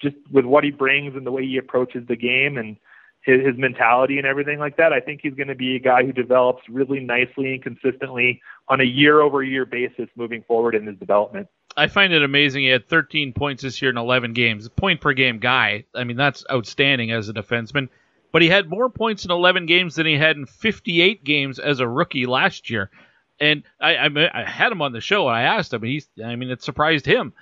just 0.00 0.16
with 0.30 0.44
what 0.44 0.64
he 0.64 0.70
brings 0.70 1.14
and 1.16 1.26
the 1.26 1.32
way 1.32 1.44
he 1.44 1.56
approaches 1.56 2.06
the 2.06 2.16
game 2.16 2.56
and 2.56 2.76
his, 3.22 3.44
his 3.44 3.56
mentality 3.56 4.18
and 4.18 4.26
everything 4.26 4.58
like 4.58 4.76
that, 4.76 4.92
I 4.92 5.00
think 5.00 5.20
he's 5.22 5.34
going 5.34 5.48
to 5.48 5.54
be 5.54 5.76
a 5.76 5.80
guy 5.80 6.04
who 6.04 6.12
develops 6.12 6.68
really 6.68 7.00
nicely 7.00 7.54
and 7.54 7.62
consistently 7.62 8.40
on 8.68 8.80
a 8.80 8.84
year 8.84 9.20
over 9.20 9.42
year 9.42 9.64
basis 9.64 10.08
moving 10.16 10.42
forward 10.42 10.74
in 10.74 10.86
his 10.86 10.96
development. 10.98 11.48
I 11.76 11.86
find 11.86 12.12
it 12.12 12.22
amazing. 12.22 12.62
He 12.62 12.68
had 12.68 12.88
13 12.88 13.32
points 13.32 13.62
this 13.62 13.80
year 13.80 13.90
in 13.90 13.96
11 13.96 14.34
games. 14.34 14.68
Point 14.68 15.00
per 15.00 15.14
game 15.14 15.38
guy. 15.38 15.84
I 15.94 16.04
mean, 16.04 16.16
that's 16.16 16.44
outstanding 16.50 17.12
as 17.12 17.28
a 17.28 17.32
defenseman. 17.32 17.88
But 18.32 18.42
he 18.42 18.48
had 18.48 18.68
more 18.68 18.88
points 18.88 19.24
in 19.24 19.30
11 19.30 19.66
games 19.66 19.94
than 19.94 20.06
he 20.06 20.16
had 20.16 20.36
in 20.36 20.46
58 20.46 21.22
games 21.22 21.58
as 21.58 21.80
a 21.80 21.88
rookie 21.88 22.26
last 22.26 22.70
year. 22.70 22.90
And 23.42 23.64
I, 23.80 23.96
I, 23.96 24.42
I 24.42 24.48
had 24.48 24.70
him 24.70 24.80
on 24.80 24.92
the 24.92 25.00
show. 25.00 25.26
And 25.26 25.36
I 25.36 25.42
asked 25.42 25.72
him. 25.72 25.82
He's. 25.82 26.08
I 26.24 26.36
mean, 26.36 26.50
it 26.50 26.62
surprised 26.62 27.04
him. 27.04 27.32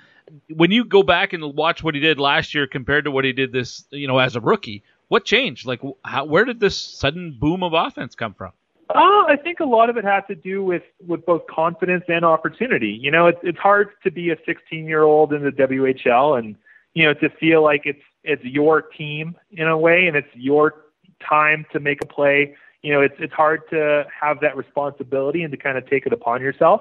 When 0.49 0.71
you 0.71 0.85
go 0.85 1.03
back 1.03 1.35
and 1.35 1.55
watch 1.55 1.83
what 1.83 1.95
he 1.95 2.01
did 2.01 2.19
last 2.19 2.55
year 2.55 2.67
compared 2.67 3.05
to 3.05 3.11
what 3.11 3.25
he 3.25 3.33
did 3.33 3.53
this, 3.53 3.85
you 3.91 4.09
know, 4.09 4.19
as 4.19 4.35
a 4.35 4.41
rookie, 4.41 4.83
what 5.09 5.25
changed? 5.25 5.67
Like, 5.67 5.83
how, 6.05 6.25
where 6.25 6.45
did 6.47 6.59
this 6.59 6.79
sudden 6.79 7.37
boom 7.39 7.63
of 7.63 7.75
offense 7.75 8.15
come 8.15 8.33
from? 8.33 8.53
Uh, 8.89 9.25
I 9.29 9.37
think 9.37 9.61
a 9.61 9.65
lot 9.65 9.91
of 9.91 9.97
it 9.99 10.05
has 10.05 10.25
to 10.29 10.35
do 10.35 10.65
with 10.65 10.83
with 11.07 11.25
both 11.27 11.43
confidence 11.47 12.05
and 12.09 12.25
opportunity. 12.25 12.99
You 13.01 13.11
know, 13.11 13.27
it's 13.27 13.39
it's 13.43 13.59
hard 13.59 13.91
to 14.03 14.11
be 14.11 14.31
a 14.31 14.37
16 14.47 14.87
year 14.87 15.03
old 15.03 15.33
in 15.33 15.45
the 15.45 15.51
WHL 15.51 16.39
and 16.39 16.57
you 16.95 17.05
know 17.05 17.15
to 17.15 17.29
feel 17.29 17.63
like 17.63 17.83
it's 17.85 18.03
it's 18.25 18.43
your 18.43 18.83
team 18.83 19.37
in 19.53 19.69
a 19.69 19.77
way 19.77 20.07
and 20.07 20.17
it's 20.17 20.35
your 20.35 20.87
time 21.29 21.67
to 21.73 21.79
make 21.79 22.03
a 22.03 22.07
play. 22.07 22.57
You 22.83 22.93
know, 22.93 23.01
it's 23.01 23.15
it's 23.19 23.33
hard 23.33 23.63
to 23.71 24.07
have 24.19 24.41
that 24.41 24.57
responsibility 24.57 25.43
and 25.43 25.51
to 25.51 25.57
kind 25.57 25.77
of 25.77 25.89
take 25.89 26.07
it 26.07 26.13
upon 26.13 26.41
yourself. 26.41 26.81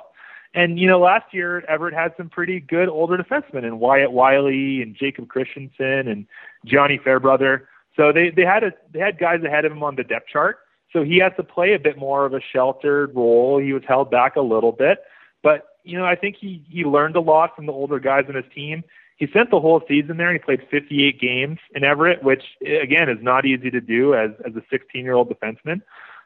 And 0.54 0.80
you 0.80 0.88
know, 0.88 1.00
last 1.00 1.34
year 1.34 1.64
Everett 1.68 1.94
had 1.94 2.14
some 2.18 2.30
pretty 2.30 2.60
good 2.60 2.90
older 2.90 3.18
defensemen 3.18 3.66
and 3.66 3.80
Wyatt 3.80 4.12
Wylie 4.12 4.82
and 4.82 4.96
Jacob 4.96 5.28
Christiansen 5.28 6.08
and 6.08 6.26
Gianni 6.66 7.00
Fairbrother. 7.04 7.68
So 7.96 8.12
they 8.12 8.30
they 8.30 8.44
had 8.44 8.64
a 8.64 8.72
they 8.92 9.00
had 9.00 9.20
guys 9.20 9.44
ahead 9.44 9.66
of 9.66 9.72
him 9.72 9.84
on 9.84 9.96
the 9.96 10.04
depth 10.04 10.28
chart. 10.28 10.60
So 10.92 11.04
he 11.04 11.20
had 11.20 11.36
to 11.38 11.44
play 11.44 11.74
a 11.74 11.80
bit 11.80 11.98
more 11.98 12.26
of 12.26 12.34
a 12.34 12.40
sheltered 12.42 13.16
role. 13.16 13.60
He 13.60 13.74
was 13.74 13.84
held 13.88 14.10
back 14.10 14.36
a 14.36 14.42
little 14.42 14.72
bit, 14.72 15.00
but 15.44 15.68
you 15.84 15.98
know 15.98 16.06
I 16.06 16.16
think 16.16 16.36
he 16.40 16.64
he 16.70 16.84
learned 16.84 17.16
a 17.16 17.22
lot 17.22 17.56
from 17.56 17.66
the 17.66 17.74
older 17.74 18.00
guys 18.00 18.26
on 18.28 18.36
his 18.36 18.46
team. 18.56 18.84
He 19.20 19.28
spent 19.28 19.52
the 19.52 19.60
whole 19.60 19.82
season 19.86 20.16
there. 20.16 20.32
He 20.32 20.40
played 20.40 20.66
58 20.72 21.20
games 21.20 21.60
in 21.76 21.84
Everett, 21.84 22.24
which 22.24 22.44
again 22.62 23.10
is 23.10 23.18
not 23.22 23.46
easy 23.46 23.70
to 23.70 23.82
do 23.82 24.16
as 24.16 24.32
as 24.48 24.56
a 24.56 24.62
16 24.70 25.04
year 25.04 25.14
old 25.14 25.30
defenseman. 25.30 25.82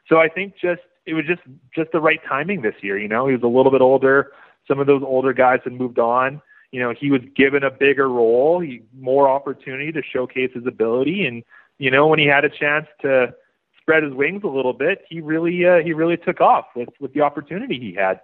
So 0.08 0.18
I 0.18 0.28
think 0.28 0.54
just 0.54 0.82
it 1.04 1.14
was 1.14 1.24
just 1.26 1.42
just 1.74 1.90
the 1.90 2.00
right 2.00 2.20
timing 2.26 2.62
this 2.62 2.76
year. 2.82 2.96
You 2.96 3.08
know, 3.08 3.26
he 3.26 3.34
was 3.34 3.42
a 3.42 3.48
little 3.48 3.72
bit 3.72 3.80
older. 3.80 4.30
Some 4.68 4.78
of 4.78 4.86
those 4.86 5.02
older 5.02 5.32
guys 5.32 5.58
had 5.64 5.72
moved 5.72 5.98
on. 5.98 6.40
You 6.70 6.80
know, 6.80 6.94
he 6.98 7.10
was 7.10 7.20
given 7.36 7.62
a 7.62 7.70
bigger 7.70 8.08
role, 8.08 8.58
he, 8.60 8.82
more 8.96 9.28
opportunity 9.28 9.92
to 9.92 10.02
showcase 10.02 10.50
his 10.54 10.66
ability, 10.66 11.26
and 11.26 11.42
you 11.78 11.90
know 11.90 12.06
when 12.06 12.20
he 12.20 12.26
had 12.26 12.44
a 12.44 12.48
chance 12.48 12.86
to 13.02 13.34
spread 13.80 14.04
his 14.04 14.14
wings 14.14 14.42
a 14.44 14.48
little 14.48 14.72
bit, 14.72 15.04
he 15.08 15.20
really 15.20 15.66
uh, 15.66 15.78
he 15.78 15.92
really 15.92 16.16
took 16.16 16.40
off 16.40 16.66
with 16.76 16.90
with 17.00 17.12
the 17.12 17.22
opportunity 17.22 17.78
he 17.78 17.92
had. 17.92 18.20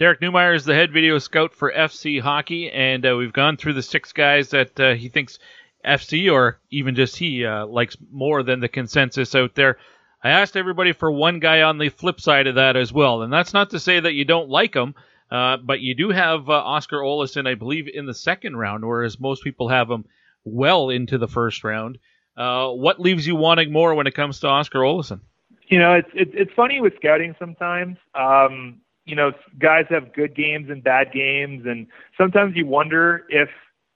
Derek 0.00 0.22
Neumeier 0.22 0.56
is 0.56 0.64
the 0.64 0.74
head 0.74 0.94
video 0.94 1.18
scout 1.18 1.52
for 1.52 1.70
FC 1.70 2.22
Hockey, 2.22 2.70
and 2.70 3.04
uh, 3.04 3.16
we've 3.16 3.34
gone 3.34 3.58
through 3.58 3.74
the 3.74 3.82
six 3.82 4.14
guys 4.14 4.48
that 4.48 4.80
uh, 4.80 4.94
he 4.94 5.10
thinks 5.10 5.38
FC 5.84 6.32
or 6.32 6.58
even 6.70 6.94
just 6.94 7.18
he 7.18 7.44
uh, 7.44 7.66
likes 7.66 7.98
more 8.10 8.42
than 8.42 8.60
the 8.60 8.68
consensus 8.68 9.34
out 9.34 9.54
there. 9.54 9.76
I 10.24 10.30
asked 10.30 10.56
everybody 10.56 10.92
for 10.92 11.12
one 11.12 11.38
guy 11.38 11.60
on 11.60 11.76
the 11.76 11.90
flip 11.90 12.18
side 12.18 12.46
of 12.46 12.54
that 12.54 12.76
as 12.76 12.94
well, 12.94 13.20
and 13.20 13.30
that's 13.30 13.52
not 13.52 13.68
to 13.70 13.78
say 13.78 14.00
that 14.00 14.14
you 14.14 14.24
don't 14.24 14.48
like 14.48 14.72
him, 14.72 14.94
uh, 15.30 15.58
but 15.58 15.80
you 15.80 15.94
do 15.94 16.08
have 16.08 16.48
uh, 16.48 16.52
Oskar 16.54 17.00
Olausson, 17.00 17.46
I 17.46 17.54
believe, 17.54 17.86
in 17.86 18.06
the 18.06 18.14
second 18.14 18.56
round, 18.56 18.86
whereas 18.86 19.20
most 19.20 19.44
people 19.44 19.68
have 19.68 19.90
him 19.90 20.06
well 20.44 20.88
into 20.88 21.18
the 21.18 21.28
first 21.28 21.62
round. 21.62 21.98
Uh, 22.38 22.70
what 22.70 23.00
leaves 23.00 23.26
you 23.26 23.36
wanting 23.36 23.70
more 23.70 23.94
when 23.94 24.06
it 24.06 24.14
comes 24.14 24.40
to 24.40 24.46
Oskar 24.46 24.78
Olausson? 24.78 25.20
You 25.68 25.78
know, 25.78 25.92
it's 25.92 26.08
it's, 26.14 26.32
it's 26.32 26.52
funny 26.56 26.80
with 26.80 26.94
scouting 26.96 27.36
sometimes. 27.38 27.98
Um, 28.14 28.80
you 29.10 29.16
know, 29.16 29.32
guys 29.58 29.86
have 29.90 30.12
good 30.12 30.36
games 30.36 30.70
and 30.70 30.84
bad 30.84 31.12
games, 31.12 31.66
and 31.66 31.88
sometimes 32.16 32.54
you 32.54 32.64
wonder 32.64 33.26
if 33.28 33.48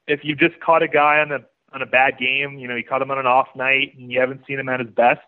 if 0.09 0.25
you 0.25 0.35
just 0.35 0.59
caught 0.61 0.83
a 0.83 0.89
guy 0.89 1.21
on 1.21 1.31
a 1.31 1.39
on 1.73 1.83
a 1.83 1.87
bad 1.87 2.19
game. 2.19 2.59
You 2.59 2.67
know, 2.67 2.75
you 2.75 2.83
caught 2.83 3.01
him 3.01 3.13
on 3.13 3.19
an 3.19 3.27
off 3.27 3.47
night, 3.55 3.93
and 3.97 4.11
you 4.11 4.19
haven't 4.19 4.41
seen 4.45 4.59
him 4.59 4.69
at 4.69 4.81
his 4.81 4.91
best. 4.91 5.21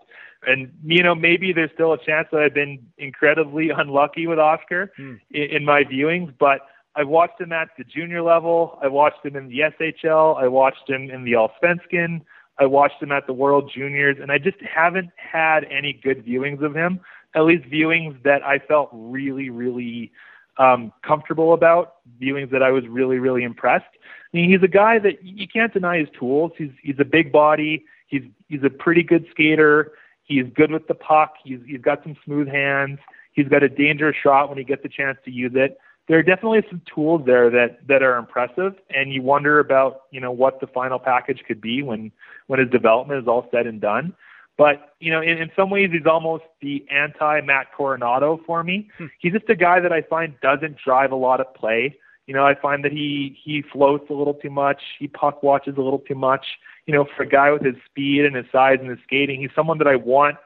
And 0.45 0.73
you 0.85 1.05
know, 1.05 1.15
maybe 1.15 1.53
there's 1.53 1.71
still 1.73 1.93
a 1.93 2.05
chance 2.05 2.27
that 2.33 2.41
I've 2.41 2.53
been 2.53 2.85
incredibly 2.99 3.71
unlucky 3.77 4.27
with 4.27 4.41
Oskar 4.41 4.91
hmm. 4.97 5.15
in, 5.31 5.43
in 5.43 5.65
my 5.65 5.85
viewings, 5.85 6.35
but. 6.39 6.61
I've 6.99 7.09
watched 7.09 7.39
him 7.39 7.53
at 7.53 7.69
the 7.77 7.85
junior 7.85 8.23
level. 8.23 8.79
I 8.83 8.89
watched 8.89 9.23
him 9.23 9.37
in 9.37 9.49
the 9.49 9.65
SHL. 9.79 10.43
I 10.43 10.49
watched 10.49 10.89
him 10.89 11.11
in 11.11 11.25
the 11.25 11.33
Allsvenskan. 11.33 12.23
I 12.59 12.65
watched 12.65 13.03
him 13.03 13.13
at 13.13 13.27
the 13.27 13.35
World 13.35 13.71
Juniors, 13.75 14.17
and 14.19 14.33
I 14.33 14.39
just 14.39 14.57
haven't 14.63 15.11
had 15.17 15.65
any 15.65 15.93
good 15.93 16.25
viewings 16.25 16.63
of 16.63 16.75
him. 16.75 17.01
At 17.37 17.43
least 17.43 17.65
viewings 17.65 18.21
that 18.25 18.43
I 18.43 18.59
felt 18.59 18.89
really, 18.93 19.51
really 19.51 20.11
um, 20.59 20.93
comfortable 21.07 21.53
about. 21.53 21.97
Viewings 22.21 22.51
that 22.51 22.63
I 22.63 22.71
was 22.71 22.87
really, 22.89 23.19
really 23.19 23.45
impressed. 23.45 23.85
I 23.93 24.37
mean, 24.37 24.51
he's 24.51 24.63
a 24.63 24.69
guy 24.69 24.99
that 24.99 25.23
you 25.23 25.47
can't 25.47 25.73
deny 25.73 25.99
his 25.99 26.09
tools. 26.19 26.53
He's 26.59 26.73
he's 26.83 26.97
a 26.99 27.05
big 27.05 27.31
body. 27.31 27.85
He's 28.09 28.23
he's 28.49 28.65
a 28.65 28.71
pretty 28.71 29.03
good 29.03 29.27
skater. 29.31 29.93
He's 30.25 30.47
good 30.55 30.73
with 30.73 30.89
the 30.89 30.95
puck. 30.95 31.35
He's 31.45 31.61
he's 31.67 31.81
got 31.81 32.03
some 32.03 32.17
smooth 32.25 32.49
hands. 32.49 32.99
He's 33.33 33.49
got 33.49 33.63
a 33.63 33.69
dangerous 33.69 34.17
shot 34.21 34.49
when 34.49 34.59
he 34.59 34.65
gets 34.65 34.83
the 34.83 34.89
chance 34.89 35.19
to 35.27 35.31
use 35.31 35.53
it 35.55 35.79
there 36.09 36.19
are 36.19 36.23
definitely 36.23 36.63
some 36.71 36.81
tools 36.93 37.23
there 37.27 37.51
that 37.51 37.87
that 37.89 38.03
are 38.03 38.17
impressive, 38.17 38.75
and 38.91 39.13
you 39.13 39.23
wonder 39.23 39.59
about 39.59 40.03
you 40.11 40.21
know 40.21 40.31
what 40.31 40.61
the 40.61 40.67
final 40.67 40.99
package 40.99 41.43
could 41.47 41.61
be 41.61 41.83
when 41.83 42.13
when 42.47 42.61
his 42.61 42.71
development 42.71 43.21
is 43.21 43.29
all 43.29 43.49
said 43.51 43.67
and 43.67 43.81
done. 43.81 44.15
But 44.59 44.95
you 45.01 45.13
know, 45.13 45.21
in, 45.21 45.39
in 45.39 45.51
some 45.55 45.71
ways, 45.71 45.91
he's 45.93 46.07
almost 46.07 46.45
the 46.61 46.85
anti 46.91 47.41
Matt 47.43 47.67
Coronato 47.77 48.43
for 48.45 48.63
me. 48.65 48.91
Hmm. 48.97 49.07
He's 49.19 49.33
just 49.33 49.49
a 49.49 49.57
guy 49.57 49.81
that 49.81 49.93
I 49.93 50.03
find 50.03 50.35
doesn't 50.41 50.79
drive 50.83 51.13
a 51.13 51.17
lot 51.17 51.41
of 51.41 51.53
play. 51.55 51.97
You 52.27 52.35
know, 52.35 52.45
I 52.45 52.55
find 52.55 52.85
that 52.85 52.93
he 52.93 53.39
he 53.43 53.63
floats 53.63 54.09
a 54.11 54.15
little 54.15 54.35
too 54.35 54.51
much. 54.51 54.81
He 54.99 55.09
puck 55.09 55.43
watches 55.43 55.75
a 55.77 55.83
little 55.83 56.01
too 56.01 56.15
much. 56.15 56.45
You 56.87 56.95
know, 56.95 57.07
for 57.17 57.23
a 57.23 57.29
guy 57.29 57.51
with 57.51 57.65
his 57.65 57.77
speed 57.85 58.25
and 58.25 58.35
his 58.35 58.47
size 58.51 58.79
and 58.81 58.89
his 58.89 58.99
skating, 59.05 59.41
he's 59.41 59.51
someone 59.55 59.79
that 59.79 59.87
I 59.87 59.97
want 59.97 60.37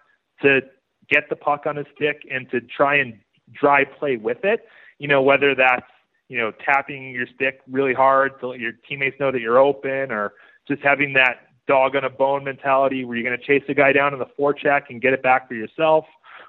to 0.43 0.61
get 1.09 1.29
the 1.29 1.37
puck 1.37 1.65
on 1.67 1.77
his 1.77 1.87
stick 1.95 2.23
and 2.31 2.51
to 2.51 2.61
try 2.61 2.97
and 2.97 3.19
drive 3.53 3.87
play 3.99 4.17
with 4.17 4.45
it. 4.45 4.67
You 4.99 5.09
know, 5.09 5.23
whether 5.23 5.55
that's 5.55 5.87
you 6.29 6.39
know 6.39 6.53
tapping 6.65 7.13
your 7.13 7.27
stick 7.35 7.61
really 7.71 7.95
hard 7.95 8.41
to 8.41 8.49
let 8.49 8.61
your 8.61 8.73
teammates 8.73 9.21
know 9.21 9.31
that 9.31 9.41
you're 9.41 9.59
open, 9.59 10.11
or 10.11 10.33
just 10.67 10.83
having 10.83 11.13
that 11.15 11.50
dog 11.71 11.95
on 11.95 12.03
a 12.03 12.11
bone 12.11 12.43
mentality 12.43 13.05
where 13.05 13.17
you're 13.17 13.25
going 13.25 13.39
to 13.39 13.47
chase 13.47 13.63
a 13.69 13.75
guy 13.75 13.93
down 13.93 14.13
in 14.13 14.19
the 14.19 14.27
forecheck 14.39 14.83
and 14.89 15.01
get 15.01 15.13
it 15.13 15.23
back 15.23 15.47
for 15.47 15.55
yourself, 15.55 16.05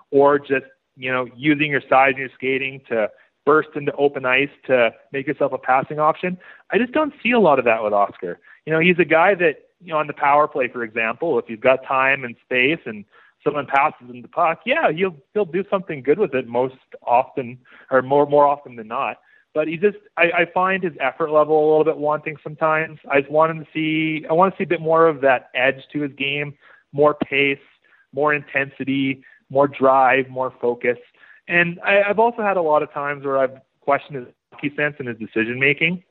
or 0.10 0.40
just 0.40 0.66
you 0.98 1.12
know 1.12 1.28
using 1.36 1.70
your 1.70 1.82
size 1.88 2.14
and 2.14 2.18
your 2.18 2.30
skating 2.34 2.82
to 2.90 3.08
burst 3.46 3.70
into 3.76 3.94
open 3.96 4.26
ice 4.26 4.50
to 4.66 4.90
make 5.12 5.28
yourself 5.28 5.52
a 5.54 5.60
passing 5.60 6.00
option. 6.00 6.38
I 6.72 6.80
just 6.80 6.92
don't 6.92 7.14
see 7.22 7.32
a 7.32 7.40
lot 7.40 7.60
of 7.60 7.66
that 7.66 7.84
with 7.84 7.94
Oskar. 7.94 8.40
You 8.66 8.74
know, 8.74 8.80
he's 8.80 8.98
a 8.98 9.06
guy 9.06 9.36
that 9.36 9.70
you 9.80 9.94
know 9.94 10.00
on 10.00 10.08
the 10.08 10.14
power 10.14 10.48
play, 10.48 10.68
for 10.68 10.84
example, 10.84 11.38
if 11.38 11.46
you've 11.48 11.62
got 11.62 11.86
time 11.86 12.24
and 12.24 12.36
space 12.44 12.80
and 12.88 13.06
someone 13.44 13.68
passes 13.68 14.10
him 14.10 14.24
the 14.24 14.28
puck, 14.28 14.62
yeah, 14.66 14.92
he'll 14.92 15.16
he'll 15.36 15.46
do 15.46 15.64
something 15.70 16.02
good 16.02 16.18
with 16.18 16.34
it 16.34 16.48
most 16.48 16.76
often, 17.06 17.60
or 17.92 18.02
more 18.02 18.26
more 18.26 18.48
often 18.48 18.76
than 18.76 18.88
not. 18.88 19.18
But 19.54 19.68
he 19.68 19.78
just, 19.78 19.98
I, 20.18 20.24
I 20.24 20.46
find 20.54 20.84
his 20.84 20.94
effort 21.00 21.30
level 21.32 21.60
a 21.60 21.68
little 21.70 21.84
bit 21.84 21.98
wanting 21.98 22.38
sometimes. 22.42 23.00
I 23.12 23.20
just 23.20 23.32
want 23.32 23.52
him 23.52 23.66
to 23.66 23.68
see, 23.74 24.26
I 24.30 24.34
want 24.34 24.54
to 24.54 24.58
see 24.58 24.64
a 24.64 24.68
bit 24.68 24.82
more 24.82 25.08
of 25.08 25.22
that 25.22 25.50
edge 25.54 25.82
to 25.92 26.02
his 26.02 26.12
game, 26.14 26.54
more 26.94 27.16
pace, 27.16 27.60
more 28.14 28.34
intensity, 28.34 29.24
more 29.50 29.68
drive, 29.68 30.30
more 30.30 30.54
focus. 30.62 30.98
And 31.48 31.80
I, 31.84 32.04
I've 32.04 32.20
also 32.20 32.42
had 32.42 32.56
a 32.56 32.62
lot 32.62 32.82
of 32.82 32.92
times 32.94 33.26
where 33.26 33.38
I've 33.38 33.58
questioned 33.82 34.18
his 34.18 34.28
hockey 34.54 34.72
sense 34.76 34.96
and 35.00 35.08
his 35.08 35.18
decision 35.18 35.60
making, 35.60 36.04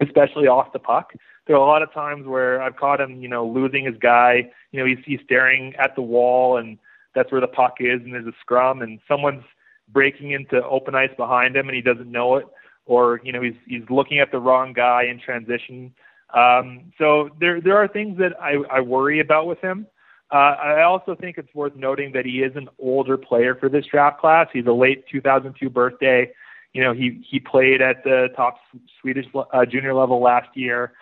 especially 0.00 0.46
off 0.46 0.72
the 0.72 0.78
puck. 0.78 1.12
There 1.46 1.56
are 1.56 1.62
a 1.62 1.66
lot 1.66 1.82
of 1.82 1.92
times 1.92 2.26
where 2.26 2.60
I've 2.60 2.76
caught 2.76 3.00
him, 3.00 3.20
you 3.22 3.28
know, 3.28 3.46
losing 3.46 3.84
his 3.84 3.96
guy. 3.98 4.50
You 4.72 4.80
know, 4.80 4.86
he's 4.86 4.98
he's 5.04 5.20
staring 5.24 5.74
at 5.76 5.94
the 5.94 6.02
wall, 6.02 6.56
and 6.56 6.78
that's 7.14 7.30
where 7.30 7.40
the 7.40 7.46
puck 7.46 7.76
is, 7.80 8.00
and 8.02 8.12
there's 8.12 8.26
a 8.26 8.32
scrum, 8.40 8.82
and 8.82 8.98
someone's 9.06 9.44
breaking 9.88 10.32
into 10.32 10.64
open 10.64 10.94
ice 10.94 11.10
behind 11.16 11.54
him, 11.56 11.68
and 11.68 11.76
he 11.76 11.82
doesn't 11.82 12.10
know 12.10 12.36
it, 12.36 12.46
or 12.86 13.20
you 13.24 13.32
know, 13.32 13.42
he's 13.42 13.54
he's 13.66 13.88
looking 13.90 14.18
at 14.18 14.30
the 14.30 14.38
wrong 14.38 14.72
guy 14.72 15.04
in 15.04 15.20
transition. 15.20 15.94
Um, 16.34 16.92
so 16.98 17.30
there 17.40 17.60
there 17.60 17.76
are 17.76 17.88
things 17.88 18.18
that 18.18 18.32
I, 18.40 18.56
I 18.70 18.80
worry 18.80 19.20
about 19.20 19.46
with 19.46 19.60
him. 19.60 19.86
Uh, 20.32 20.56
I 20.56 20.82
also 20.82 21.14
think 21.14 21.38
it's 21.38 21.54
worth 21.54 21.76
noting 21.76 22.12
that 22.12 22.24
he 22.24 22.42
is 22.42 22.56
an 22.56 22.68
older 22.78 23.16
player 23.16 23.54
for 23.54 23.68
this 23.68 23.84
draft 23.86 24.20
class. 24.20 24.48
He's 24.52 24.66
a 24.66 24.72
late 24.72 25.04
2002 25.10 25.70
birthday. 25.70 26.30
You 26.72 26.82
know, 26.82 26.92
he 26.92 27.24
he 27.28 27.38
played 27.38 27.80
at 27.80 28.02
the 28.04 28.28
top 28.36 28.56
Swedish 29.00 29.26
uh, 29.34 29.64
junior 29.64 29.94
level 29.94 30.20
last 30.20 30.48
year 30.54 30.92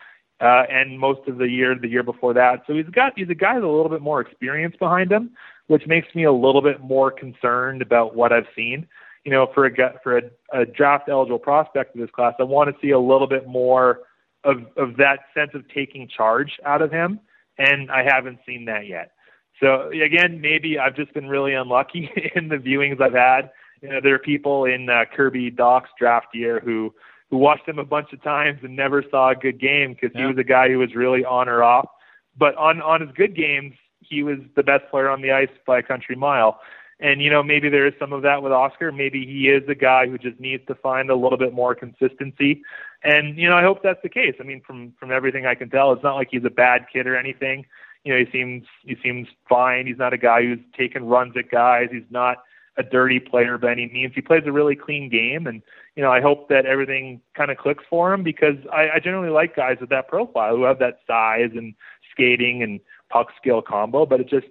uh, 0.42 0.64
and 0.68 0.98
most 0.98 1.26
of 1.28 1.38
the 1.38 1.48
year 1.48 1.76
the 1.80 1.88
year 1.88 2.02
before 2.02 2.34
that. 2.34 2.64
So 2.66 2.74
he's 2.74 2.86
got 2.86 3.12
he's 3.16 3.30
a 3.30 3.34
guy 3.34 3.54
with 3.54 3.64
a 3.64 3.68
little 3.68 3.88
bit 3.88 4.02
more 4.02 4.20
experience 4.20 4.74
behind 4.78 5.10
him, 5.10 5.30
which 5.68 5.86
makes 5.86 6.12
me 6.14 6.24
a 6.24 6.32
little 6.32 6.60
bit 6.62 6.80
more 6.80 7.10
concerned 7.12 7.80
about 7.80 8.16
what 8.16 8.32
I've 8.32 8.48
seen. 8.54 8.86
You 9.24 9.30
know, 9.30 9.48
for 9.54 9.66
a 9.66 10.00
for 10.02 10.18
a, 10.18 10.22
a 10.52 10.66
draft 10.66 11.08
eligible 11.08 11.38
prospect 11.38 11.94
of 11.94 12.00
this 12.00 12.10
class, 12.10 12.34
I 12.40 12.42
want 12.44 12.74
to 12.74 12.80
see 12.80 12.90
a 12.90 12.98
little 12.98 13.28
bit 13.28 13.46
more 13.46 14.00
of 14.44 14.58
of 14.76 14.96
that 14.96 15.20
sense 15.34 15.50
of 15.54 15.62
taking 15.68 16.08
charge 16.08 16.58
out 16.64 16.82
of 16.82 16.90
him, 16.90 17.20
and 17.58 17.90
I 17.90 18.02
haven't 18.02 18.40
seen 18.46 18.64
that 18.66 18.86
yet. 18.86 19.12
So 19.60 19.90
again, 19.90 20.40
maybe 20.40 20.78
I've 20.78 20.96
just 20.96 21.14
been 21.14 21.28
really 21.28 21.54
unlucky 21.54 22.10
in 22.34 22.48
the 22.48 22.56
viewings 22.56 23.00
I've 23.00 23.12
had. 23.12 23.50
You 23.80 23.90
know, 23.90 24.00
there 24.02 24.14
are 24.14 24.18
people 24.18 24.64
in 24.64 24.88
uh, 24.88 25.04
Kirby 25.14 25.50
Dach's 25.50 25.90
draft 25.98 26.34
year 26.34 26.60
who 26.60 26.92
who 27.30 27.38
watched 27.38 27.66
him 27.66 27.78
a 27.78 27.84
bunch 27.84 28.12
of 28.12 28.22
times 28.22 28.58
and 28.62 28.76
never 28.76 29.02
saw 29.10 29.30
a 29.30 29.34
good 29.34 29.58
game 29.58 29.94
because 29.94 30.10
yeah. 30.14 30.22
he 30.22 30.26
was 30.26 30.36
a 30.38 30.44
guy 30.44 30.68
who 30.68 30.78
was 30.78 30.94
really 30.94 31.24
on 31.24 31.48
or 31.48 31.62
off. 31.62 31.88
But 32.36 32.54
on 32.56 32.82
on 32.82 33.00
his 33.00 33.10
good 33.16 33.34
games, 33.34 33.74
he 34.00 34.22
was 34.22 34.38
the 34.56 34.62
best 34.62 34.88
player 34.90 35.08
on 35.08 35.22
the 35.22 35.32
ice 35.32 35.48
by 35.66 35.78
a 35.78 35.82
country 35.82 36.16
mile. 36.16 36.60
And 37.02 37.20
you 37.20 37.30
know, 37.30 37.42
maybe 37.42 37.68
there 37.68 37.86
is 37.86 37.94
some 37.98 38.12
of 38.12 38.22
that 38.22 38.42
with 38.44 38.52
Oskar. 38.52 38.92
Maybe 38.92 39.26
he 39.26 39.48
is 39.48 39.68
a 39.68 39.74
guy 39.74 40.06
who 40.06 40.16
just 40.18 40.38
needs 40.38 40.64
to 40.68 40.74
find 40.76 41.10
a 41.10 41.16
little 41.16 41.36
bit 41.36 41.52
more 41.52 41.74
consistency. 41.74 42.62
And 43.02 43.36
you 43.36 43.48
know, 43.48 43.56
I 43.56 43.62
hope 43.62 43.82
that's 43.82 44.00
the 44.04 44.08
case. 44.08 44.36
I 44.38 44.44
mean, 44.44 44.62
from 44.64 44.94
from 45.00 45.10
everything 45.10 45.44
I 45.44 45.56
can 45.56 45.68
tell, 45.68 45.92
it's 45.92 46.04
not 46.04 46.14
like 46.14 46.28
he's 46.30 46.44
a 46.44 46.50
bad 46.50 46.86
kid 46.92 47.08
or 47.08 47.16
anything. 47.16 47.66
You 48.04 48.14
know, 48.14 48.24
he 48.24 48.30
seems 48.30 48.64
he 48.84 48.96
seems 49.02 49.26
fine. 49.48 49.88
He's 49.88 49.98
not 49.98 50.12
a 50.12 50.18
guy 50.18 50.42
who's 50.42 50.60
taking 50.78 51.04
runs 51.04 51.36
at 51.36 51.50
guys. 51.50 51.88
He's 51.90 52.08
not 52.10 52.38
a 52.76 52.84
dirty 52.84 53.18
player 53.18 53.58
by 53.58 53.72
any 53.72 53.90
means. 53.92 54.12
He 54.14 54.20
plays 54.20 54.44
a 54.46 54.52
really 54.52 54.76
clean 54.76 55.08
game, 55.08 55.48
and 55.48 55.60
you 55.96 56.04
know 56.04 56.12
I 56.12 56.20
hope 56.20 56.48
that 56.50 56.66
everything 56.66 57.20
kind 57.34 57.50
of 57.50 57.58
clicks 57.58 57.84
for 57.90 58.12
him 58.12 58.22
because 58.22 58.56
I, 58.72 58.90
I 58.94 58.98
generally 59.00 59.30
like 59.30 59.56
guys 59.56 59.78
with 59.80 59.90
that 59.90 60.06
profile 60.06 60.54
who 60.54 60.62
have 60.62 60.78
that 60.78 61.00
size 61.06 61.50
and 61.56 61.74
skating 62.12 62.62
and 62.62 62.78
puck 63.10 63.28
skill 63.40 63.60
combo. 63.60 64.06
But 64.06 64.20
it 64.20 64.28
just 64.28 64.46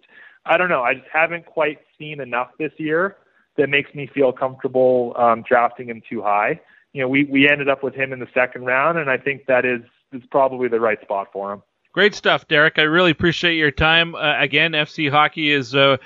I 0.45 0.58
don't 0.58 0.70
know. 0.70 0.84
I 0.84 0.95
just 0.95 1.08
haven't 1.12 1.45
quite 1.45 1.80
seen 2.02 2.20
enough 2.20 2.49
this 2.58 2.72
year 2.78 3.18
that 3.58 3.70
makes 3.70 3.93
me 3.93 4.10
feel 4.14 4.32
comfortable 4.32 5.14
um, 5.18 5.43
drafting 5.47 5.89
him 5.89 6.02
too 6.10 6.22
high. 6.22 6.60
You 6.93 7.02
know, 7.02 7.08
we 7.08 7.26
we 7.26 7.47
ended 7.49 7.70
up 7.70 7.84
with 7.84 7.93
him 7.93 8.12
in 8.12 8.20
the 8.20 8.28
second 8.34 8.66
round, 8.66 8.97
and 8.97 9.10
I 9.10 9.18
think 9.18 9.45
that 9.45 9.66
is 9.66 9.82
is 10.12 10.24
probably 10.32 10.68
the 10.68 10.80
right 10.80 10.99
spot 11.02 11.28
for 11.32 11.54
him. 11.54 11.62
Great 11.93 12.16
stuff, 12.16 12.47
Derek. 12.47 12.80
I 12.80 12.84
really 12.84 13.12
appreciate 13.12 13.56
your 13.56 13.72
time. 13.72 14.16
Uh, 14.16 14.39
again, 14.39 14.72
FC 14.72 15.10
Hockey 15.10 15.52
is 15.52 15.76
uh, 15.76 15.97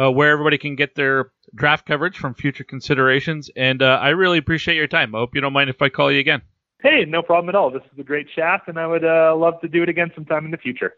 uh, 0.00 0.10
where 0.10 0.30
everybody 0.30 0.58
can 0.58 0.74
get 0.74 0.94
their 0.94 1.30
draft 1.54 1.86
coverage 1.86 2.16
from 2.16 2.34
future 2.34 2.64
considerations. 2.64 3.50
And 3.54 3.82
uh, 3.82 3.98
I 4.00 4.10
really 4.10 4.38
appreciate 4.38 4.76
your 4.76 4.86
time. 4.86 5.14
I 5.14 5.18
hope 5.18 5.34
you 5.34 5.40
don't 5.40 5.52
mind 5.52 5.70
if 5.70 5.80
I 5.82 5.88
call 5.88 6.10
you 6.10 6.18
again. 6.18 6.42
Hey, 6.82 7.04
no 7.06 7.22
problem 7.22 7.48
at 7.50 7.54
all. 7.54 7.70
This 7.70 7.82
is 7.92 7.98
a 7.98 8.02
great 8.02 8.26
chat, 8.34 8.62
and 8.66 8.78
I 8.78 8.86
would 8.86 9.04
uh, 9.04 9.34
love 9.36 9.60
to 9.60 9.68
do 9.68 9.82
it 9.82 9.88
again 9.88 10.10
sometime 10.14 10.44
in 10.44 10.50
the 10.50 10.58
future. 10.58 10.94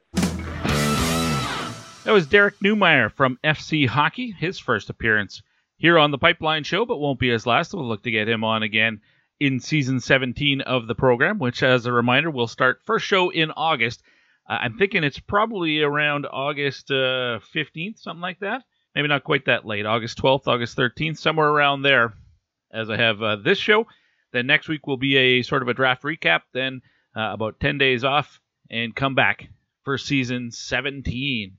That 2.07 2.13
was 2.13 2.27
Derek 2.27 2.59
Neumeier 2.61 3.13
from 3.13 3.39
FC 3.45 3.87
Hockey, 3.87 4.31
his 4.31 4.59
first 4.59 4.89
appearance 4.89 5.43
here 5.77 5.99
on 5.99 6.13
the 6.13 6.19
Pipeline 6.19 6.65
Show, 6.65 6.87
but 6.87 6.99
won't 6.99 7.19
be 7.19 7.29
his 7.29 7.47
last. 7.47 7.75
We'll 7.75 7.87
look 7.87 8.05
to 8.05 8.11
get 8.11 8.29
him 8.29 8.45
on 8.45 8.63
again 8.63 9.01
in 9.39 9.61
season 9.61 10.01
17 10.01 10.63
of 10.63 10.87
the 10.87 10.95
program, 10.95 11.39
which, 11.39 11.63
as 11.63 11.85
a 11.85 11.93
reminder, 11.93 12.31
will 12.31 12.47
start 12.47 12.81
first 12.85 13.05
show 13.05 13.31
in 13.31 13.51
August. 13.51 14.03
Uh, 14.49 14.59
I'm 14.61 14.79
thinking 14.79 15.05
it's 15.05 15.19
probably 15.19 15.83
around 15.83 16.27
August 16.27 16.91
uh, 16.91 17.41
15th, 17.55 17.99
something 17.99 18.23
like 18.23 18.39
that 18.39 18.63
maybe 18.97 19.09
not 19.09 19.25
quite 19.25 19.45
that 19.45 19.67
late, 19.67 19.85
August 19.85 20.17
12th, 20.19 20.49
August 20.49 20.77
13th, 20.77 21.19
somewhere 21.19 21.49
around 21.49 21.83
there, 21.83 22.15
as 22.73 22.89
I 22.89 22.97
have 22.97 23.23
uh, 23.23 23.37
this 23.37 23.59
show. 23.59 23.87
Then 24.33 24.47
next 24.47 24.69
week 24.69 24.87
will 24.87 24.97
be 24.97 25.17
a 25.17 25.43
sort 25.43 25.61
of 25.61 25.69
a 25.69 25.75
draft 25.75 26.03
recap, 26.03 26.41
then 26.55 26.81
uh, 27.15 27.31
about 27.35 27.61
10 27.61 27.77
days 27.77 28.05
off, 28.05 28.41
and 28.71 28.97
come 28.97 29.15
back 29.15 29.51
for 29.85 29.99
season 29.99 30.51
17. 30.51 31.59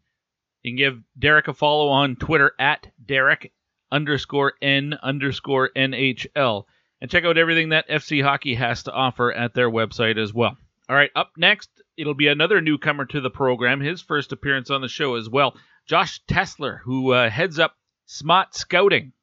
You 0.67 0.73
can 0.73 0.77
give 0.77 1.03
Derek 1.17 1.47
a 1.47 1.53
follow 1.53 1.87
on 1.87 2.17
Twitter 2.17 2.51
at 2.59 2.87
Derek 3.05 3.53
underscore 3.89 4.51
N 4.61 4.95
underscore 5.01 5.69
NHL. 5.73 6.65
And 6.99 7.09
check 7.09 7.23
out 7.23 7.37
everything 7.37 7.69
that 7.69 7.87
FC 7.87 8.21
Hockey 8.21 8.53
has 8.55 8.83
to 8.83 8.91
offer 8.91 9.31
at 9.31 9.53
their 9.53 9.71
website 9.71 10.17
as 10.17 10.33
well. 10.33 10.57
All 10.89 10.95
right, 10.97 11.11
up 11.15 11.31
next, 11.37 11.69
it'll 11.95 12.15
be 12.15 12.27
another 12.27 12.59
newcomer 12.59 13.05
to 13.05 13.21
the 13.21 13.29
program, 13.29 13.79
his 13.79 14.01
first 14.01 14.33
appearance 14.33 14.69
on 14.69 14.81
the 14.81 14.89
show 14.89 15.15
as 15.15 15.29
well. 15.29 15.55
Josh 15.85 16.21
Tessler, 16.25 16.79
who 16.81 17.13
uh, 17.13 17.29
heads 17.29 17.59
up 17.59 17.77
Smaht 18.05 18.53
Scouting. 18.53 19.13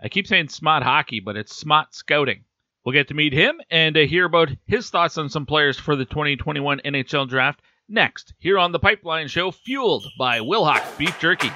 I 0.00 0.08
keep 0.08 0.28
saying 0.28 0.50
Smart 0.50 0.84
Hockey, 0.84 1.18
but 1.18 1.36
it's 1.36 1.60
Smaht 1.60 1.92
Scouting. 1.92 2.44
We'll 2.84 2.92
get 2.92 3.08
to 3.08 3.14
meet 3.14 3.32
him 3.32 3.60
and 3.68 3.96
uh, 3.96 4.02
hear 4.02 4.26
about 4.26 4.50
his 4.64 4.90
thoughts 4.90 5.18
on 5.18 5.28
some 5.28 5.44
players 5.44 5.76
for 5.76 5.96
the 5.96 6.04
2021 6.04 6.82
NHL 6.84 7.28
Draft 7.28 7.62
next 7.88 8.34
here 8.38 8.58
on 8.58 8.72
the 8.72 8.78
Pipeline 8.78 9.28
Show, 9.28 9.50
fueled 9.50 10.06
by 10.18 10.40
Wilhauk 10.40 10.98
Beef 10.98 11.18
Jerky. 11.18 11.50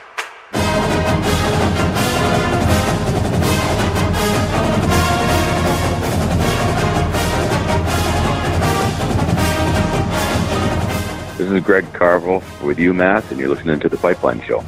This 11.39 11.51
is 11.53 11.63
Greg 11.63 11.91
Carvel 11.93 12.43
with 12.65 12.79
UMass, 12.79 13.31
and 13.31 13.39
you're 13.39 13.49
listening 13.49 13.79
to 13.81 13.89
The 13.89 13.97
Pipeline 13.97 14.43
Show. 14.43 14.65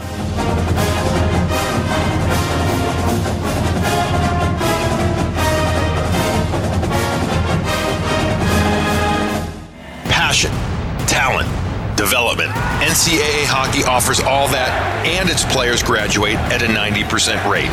Development. 12.10 12.50
NCAA 12.82 13.46
hockey 13.46 13.86
offers 13.86 14.18
all 14.18 14.50
that, 14.50 14.74
and 15.06 15.30
its 15.30 15.46
players 15.46 15.78
graduate 15.78 16.34
at 16.50 16.58
a 16.58 16.66
90% 16.66 17.38
rate. 17.46 17.70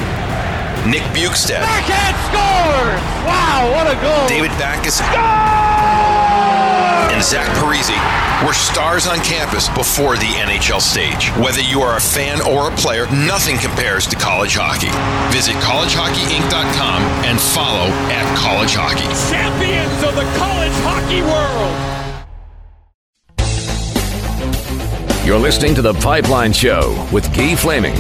Nick 0.86 1.02
Bjugstad. 1.10 1.66
Backhand 1.66 2.14
scores! 2.30 3.02
Wow, 3.26 3.66
what 3.74 3.90
a 3.90 3.98
goal! 3.98 4.30
David 4.30 4.54
Backes. 4.62 5.02
And 7.10 7.18
Zach 7.26 7.50
Parise 7.58 7.98
were 8.46 8.54
stars 8.54 9.10
on 9.10 9.18
campus 9.26 9.74
before 9.74 10.22
the 10.22 10.30
NHL 10.38 10.86
stage. 10.86 11.34
Whether 11.42 11.66
you 11.66 11.82
are 11.82 11.98
a 11.98 12.02
fan 12.02 12.38
or 12.46 12.70
a 12.70 12.76
player, 12.78 13.10
nothing 13.10 13.58
compares 13.58 14.06
to 14.06 14.16
college 14.22 14.54
hockey. 14.54 14.94
Visit 15.34 15.58
collegehockeyinc.com 15.66 17.02
and 17.26 17.42
follow 17.42 17.90
at 18.14 18.26
college 18.38 18.78
hockey. 18.78 19.10
Champions 19.34 19.98
of 20.06 20.14
the 20.14 20.30
college 20.38 20.78
hockey 20.86 21.26
world. 21.26 21.97
You're 25.28 25.38
listening 25.38 25.76
to 25.76 25.82
The 25.82 25.94
Pipeline 25.96 26.54
Show 26.54 27.06
with 27.12 27.36
Guy 27.36 27.54
Flaming. 27.54 27.98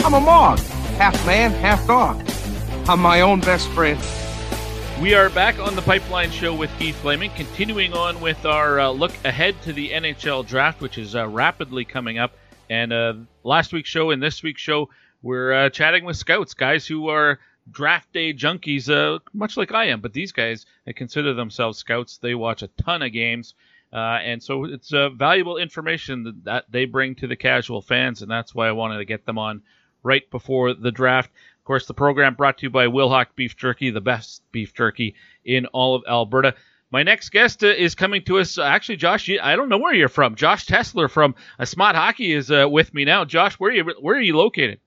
I'm 0.00 0.12
a 0.12 0.20
Mog. 0.20 0.58
half 0.98 1.24
man, 1.24 1.52
half 1.52 1.86
dog. 1.86 2.20
I'm 2.88 2.98
my 2.98 3.20
own 3.20 3.38
best 3.38 3.68
friend. 3.68 3.96
We 5.00 5.14
are 5.14 5.30
back 5.30 5.56
on 5.60 5.76
the 5.76 5.82
Pipeline 5.82 6.32
Show 6.32 6.52
with 6.52 6.76
Keith 6.76 6.96
Flaming, 6.96 7.30
continuing 7.36 7.92
on 7.92 8.20
with 8.20 8.44
our 8.44 8.80
uh, 8.80 8.90
look 8.90 9.12
ahead 9.24 9.54
to 9.62 9.72
the 9.72 9.90
NHL 9.90 10.48
draft, 10.48 10.80
which 10.80 10.98
is 10.98 11.14
uh, 11.14 11.28
rapidly 11.28 11.84
coming 11.84 12.18
up. 12.18 12.32
And 12.68 12.92
uh, 12.92 13.14
last 13.44 13.72
week's 13.72 13.88
show 13.88 14.10
and 14.10 14.20
this 14.20 14.42
week's 14.42 14.60
show, 14.60 14.90
we're 15.22 15.52
uh, 15.52 15.70
chatting 15.70 16.04
with 16.04 16.16
scouts, 16.16 16.54
guys 16.54 16.88
who 16.88 17.06
are 17.06 17.38
draft 17.70 18.12
day 18.12 18.34
junkies, 18.34 18.90
uh, 18.90 19.20
much 19.32 19.56
like 19.56 19.70
I 19.70 19.84
am. 19.84 20.00
But 20.00 20.12
these 20.12 20.32
guys 20.32 20.66
they 20.86 20.92
consider 20.92 21.34
themselves 21.34 21.78
scouts. 21.78 22.18
They 22.18 22.34
watch 22.34 22.62
a 22.62 22.68
ton 22.82 23.02
of 23.02 23.12
games. 23.12 23.54
Uh, 23.94 24.18
and 24.24 24.42
so 24.42 24.64
it's 24.64 24.92
valuable 25.12 25.56
information 25.56 26.24
that, 26.24 26.44
that 26.44 26.64
they 26.68 26.84
bring 26.84 27.14
to 27.14 27.28
the 27.28 27.36
casual 27.36 27.80
fans, 27.80 28.22
and 28.22 28.30
that's 28.30 28.52
why 28.52 28.66
I 28.66 28.72
wanted 28.72 28.98
to 28.98 29.04
get 29.04 29.24
them 29.24 29.38
on 29.38 29.62
right 30.02 30.28
before 30.30 30.74
the 30.74 30.90
draft. 30.90 31.30
Of 31.30 31.64
course, 31.64 31.86
the 31.86 31.94
program 31.94 32.34
brought 32.34 32.58
to 32.58 32.66
you 32.66 32.70
by 32.70 32.88
Wilhauk 32.88 33.28
Beef 33.36 33.56
Jerky, 33.56 33.90
the 33.90 34.00
best 34.00 34.42
beef 34.50 34.74
jerky 34.74 35.14
in 35.44 35.66
all 35.66 35.94
of 35.94 36.02
Alberta. 36.08 36.54
My 36.90 37.02
next 37.02 37.30
guest 37.30 37.64
uh, 37.64 37.68
is 37.68 37.94
coming 37.94 38.22
to 38.24 38.38
us. 38.38 38.58
Uh, 38.58 38.64
actually, 38.64 38.96
Josh, 38.96 39.30
I 39.42 39.56
don't 39.56 39.68
know 39.68 39.78
where 39.78 39.94
you're 39.94 40.08
from. 40.08 40.34
Josh 40.34 40.66
Tessler 40.66 41.08
from 41.08 41.34
uh, 41.58 41.64
Smart 41.64 41.96
Hockey 41.96 42.32
is 42.32 42.50
uh, 42.50 42.66
with 42.68 42.92
me 42.92 43.04
now. 43.04 43.24
Josh, 43.24 43.54
where 43.54 43.70
are 43.70 43.74
you? 43.74 43.84
Where 44.00 44.16
are 44.16 44.20
you 44.20 44.36
located? 44.36 44.80